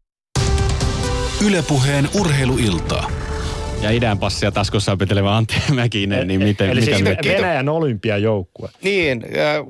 Ylepuheen 1.46 2.08
urheiluiltaa. 2.20 3.10
Ja 3.82 3.90
idän 3.90 4.18
passia 4.18 4.52
taskussa 4.52 4.96
petelevä 4.96 5.36
Antti 5.36 5.54
Mäkinen, 5.74 6.28
niin 6.28 6.42
miten, 6.42 6.70
Eli 6.70 6.80
mitä 6.80 6.92
siis 6.92 7.02
miettii? 7.02 7.32
Venäjän 7.32 7.68
olympiajoukkue. 7.68 8.68
Niin, 8.82 9.24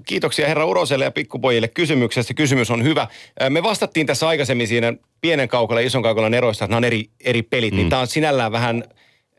kiitoksia 0.07 0.49
herra 0.49 0.67
Uroselle 0.67 1.05
ja 1.05 1.11
pikkupojille 1.11 1.69
kysymyksestä. 1.69 2.35
Kysymys 2.35 2.71
on 2.71 2.83
hyvä. 2.83 3.07
Me 3.51 3.63
vastattiin 3.63 4.07
tässä 4.07 4.29
aikaisemmin 4.29 4.69
siinä 4.69 4.95
pienen 5.21 5.49
kaukolla 5.49 5.81
ja 5.81 5.87
ison 5.87 6.03
kaukolla 6.03 6.37
eroista, 6.37 6.65
että 6.65 6.73
nämä 6.73 6.79
on 6.79 6.85
eri, 6.85 7.11
eri 7.25 7.43
pelit. 7.43 7.73
Mm. 7.73 7.77
Niin 7.77 7.89
tämä 7.89 8.01
on 8.01 8.07
sinällään 8.07 8.53
vähän 8.53 8.85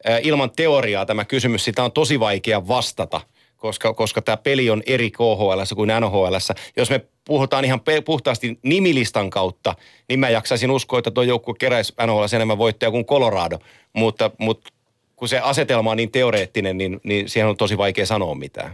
äh, 0.10 0.20
ilman 0.24 0.52
teoriaa 0.56 1.06
tämä 1.06 1.26
kysymys. 1.26 1.66
Sitä 1.66 1.84
on 1.84 1.92
tosi 1.92 2.20
vaikea 2.20 2.68
vastata, 2.68 3.22
koska, 3.60 3.94
koska 3.94 4.22
tämä 4.22 4.38
peli 4.38 4.70
on 4.70 4.84
eri 4.86 5.12
KHL 5.12 5.76
kuin 5.76 5.90
NHL. 6.00 6.36
Jos 6.78 6.90
me 6.90 7.06
puhutaan 7.26 7.66
ihan 7.66 7.80
pe- 7.80 8.02
puhtaasti 8.02 8.60
nimilistan 8.64 9.30
kautta, 9.30 9.76
niin 10.10 10.20
mä 10.20 10.30
jaksaisin 10.30 10.72
uskoa, 10.72 11.00
että 11.00 11.12
tuo 11.12 11.24
joukkue 11.24 11.56
keräisi 11.60 11.94
NHL 12.06 12.36
enemmän 12.36 12.58
voittoja 12.58 12.92
kuin 12.92 13.06
Colorado. 13.06 13.60
Mutta, 13.94 14.32
mutta 14.38 14.70
kun 15.16 15.28
se 15.28 15.40
asetelma 15.40 15.92
on 15.92 15.98
niin 15.98 16.12
teoreettinen, 16.12 16.78
niin, 16.78 17.00
niin 17.04 17.30
siihen 17.30 17.50
on 17.50 17.58
tosi 17.58 17.78
vaikea 17.78 18.06
sanoa 18.06 18.36
mitään. 18.36 18.74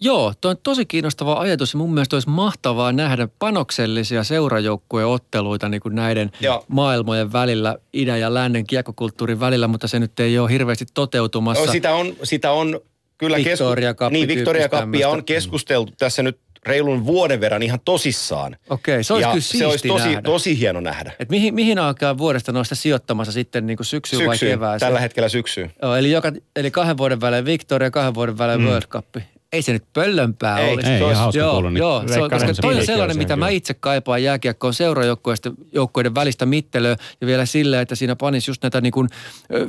Joo, 0.00 0.32
tuo 0.40 0.50
on 0.50 0.56
tosi 0.62 0.86
kiinnostava 0.86 1.34
ajatus 1.34 1.72
ja 1.72 1.78
mun 1.78 1.94
mielestä 1.94 2.16
olisi 2.16 2.28
mahtavaa 2.28 2.92
nähdä 2.92 3.28
panoksellisia 3.38 4.24
seurajoukkueen 4.24 5.06
otteluita 5.06 5.68
niin 5.68 5.80
kuin 5.80 5.94
näiden 5.94 6.30
Joo. 6.40 6.64
maailmojen 6.68 7.32
välillä, 7.32 7.76
idän 7.92 8.20
ja 8.20 8.34
lännen 8.34 8.66
kiekkokulttuurin 8.66 9.40
välillä, 9.40 9.68
mutta 9.68 9.88
se 9.88 9.98
nyt 9.98 10.20
ei 10.20 10.38
ole 10.38 10.50
hirveästi 10.50 10.84
toteutumassa. 10.94 11.64
No, 11.64 11.72
sitä 11.72 11.94
on, 11.94 12.16
sitä 12.22 12.52
on 12.52 12.80
kyllä 13.18 13.36
Victoria 13.36 13.94
Cup 13.94 14.12
Niin, 14.12 14.28
Victoria 14.28 14.68
Cupia 14.68 15.08
on 15.08 15.24
keskusteltu 15.24 15.92
tässä 15.98 16.22
nyt 16.22 16.38
reilun 16.66 17.06
vuoden 17.06 17.40
verran 17.40 17.62
ihan 17.62 17.80
tosissaan. 17.84 18.56
Okei, 18.70 19.04
se 19.04 19.12
olisi 19.12 19.26
ja 19.26 19.28
kyllä 19.28 19.40
se 19.40 19.66
olisi 19.66 19.88
tosi, 19.88 20.04
nähdä. 20.04 20.22
tosi 20.22 20.58
hieno 20.58 20.80
nähdä. 20.80 21.12
Et 21.18 21.28
mihin, 21.30 21.54
mihin 21.54 21.78
aikaan 21.78 22.18
vuodesta 22.18 22.52
noista 22.52 22.74
sijoittamassa 22.74 23.32
sitten 23.32 23.66
niin 23.66 23.76
kuin 23.76 23.86
syksyyn 23.86 24.26
vai 24.26 24.36
Syksyyn, 24.36 24.52
kevääseen? 24.52 24.88
tällä 24.88 25.00
hetkellä 25.00 25.28
syksyyn. 25.28 25.72
Joo, 25.82 25.96
eli, 25.96 26.10
joka, 26.10 26.32
eli 26.56 26.70
kahden 26.70 26.98
vuoden 26.98 27.20
välein 27.20 27.44
Victoria, 27.44 27.90
kahden 27.90 28.14
vuoden 28.14 28.38
välein 28.38 28.60
mm. 28.60 28.66
World 28.66 28.86
Cup. 28.88 29.16
Ei 29.52 29.62
se 29.62 29.72
nyt 29.72 29.84
pöllönpää 29.92 30.58
Ei, 30.58 30.74
olisi. 30.74 30.88
ei, 30.90 31.00
hauska 31.00 31.38
joo, 31.38 31.52
kuulla 31.52 31.70
nyt. 31.70 31.78
joo, 31.78 32.04
se 32.08 32.22
on, 32.22 32.30
koska 32.30 32.54
toi 32.60 32.76
on 32.76 32.86
sellainen, 32.86 33.18
mitä 33.18 33.36
mä 33.36 33.48
itse 33.48 33.74
kaipaan 33.74 34.22
jääkiekkoon 34.22 34.74
seurajoukkueista 34.74 35.52
joukkueiden 35.72 36.14
välistä 36.14 36.46
mittelöä 36.46 36.96
ja 37.20 37.26
vielä 37.26 37.46
sillä, 37.46 37.80
että 37.80 37.94
siinä 37.94 38.16
panisi 38.16 38.50
just 38.50 38.62
näitä 38.62 38.80
niin 38.80 38.92
kuin, 38.92 39.08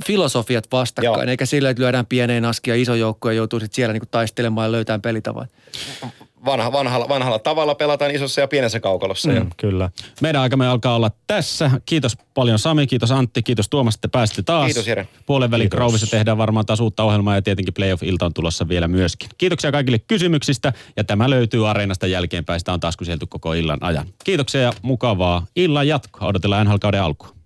filosofiat 0.06 0.67
vastakkain, 0.72 1.14
Joo. 1.14 1.32
eikä 1.32 1.45
sillä, 1.45 1.69
että 1.69 1.83
lyödään 1.83 2.06
pieneen 2.06 2.45
askia 2.45 2.75
iso 2.75 2.95
joukko 2.95 3.30
ja 3.30 3.35
joutuu 3.35 3.59
sitten 3.59 3.75
siellä 3.75 3.93
niin 3.93 4.01
kuin 4.01 4.09
taistelemaan 4.11 4.67
ja 4.67 4.72
löytämään 4.72 5.01
pelitavan. 5.01 5.48
Vanha, 6.45 6.72
vanhalla, 6.72 7.09
vanhalla 7.09 7.40
tavalla 7.40 7.76
pelataan 7.76 8.11
isossa 8.11 8.42
ja 8.42 8.48
pienessä 8.48 8.80
kaukalossa. 8.80 9.30
Mm. 9.30 9.50
Kyllä. 9.58 9.90
Meidän 10.22 10.42
aikamme 10.42 10.68
alkaa 10.68 10.95
olla 10.95 11.11
tässä. 11.27 11.72
Kiitos 11.85 12.18
paljon 12.34 12.59
Sami, 12.59 12.88
kiitos 12.88 13.11
Antti, 13.11 13.43
kiitos 13.43 13.69
Tuomas, 13.69 13.95
että 13.95 14.08
pääsitte 14.08 14.42
taas. 14.42 14.66
Kiitos, 14.66 14.88
Jere. 14.88 15.08
Puolen 15.26 15.51
välin 15.51 15.66
Kiitos. 15.66 15.77
Groovissa 15.77 16.08
tehdään 16.08 16.38
varmaan 16.38 16.66
taas 16.66 16.80
uutta 16.80 17.03
ohjelmaa 17.03 17.35
ja 17.35 17.42
tietenkin 17.42 17.74
Playoff-ilta 17.74 18.26
on 18.26 18.34
tulossa 18.34 18.68
vielä 18.68 18.88
myöskin. 18.88 19.30
Kiitoksia 19.38 19.72
kaikille 19.72 20.00
kysymyksistä 20.00 20.74
ja 20.98 21.03
tämä 21.03 21.30
löytyy 21.30 21.69
Areenasta 21.69 22.08
jälkeenpäin. 22.08 22.59
Sitä 22.59 22.74
on 22.74 22.80
taas 22.80 22.98
kyselty 22.98 23.26
koko 23.26 23.53
illan 23.53 23.80
ajan. 23.82 24.06
Kiitoksia 24.24 24.61
ja 24.61 24.74
mukavaa 24.82 25.45
illan 25.56 25.88
jatkoa. 25.88 26.27
Odotellaan 26.27 26.68
NHL-kauden 26.68 27.01
alkua. 27.01 27.39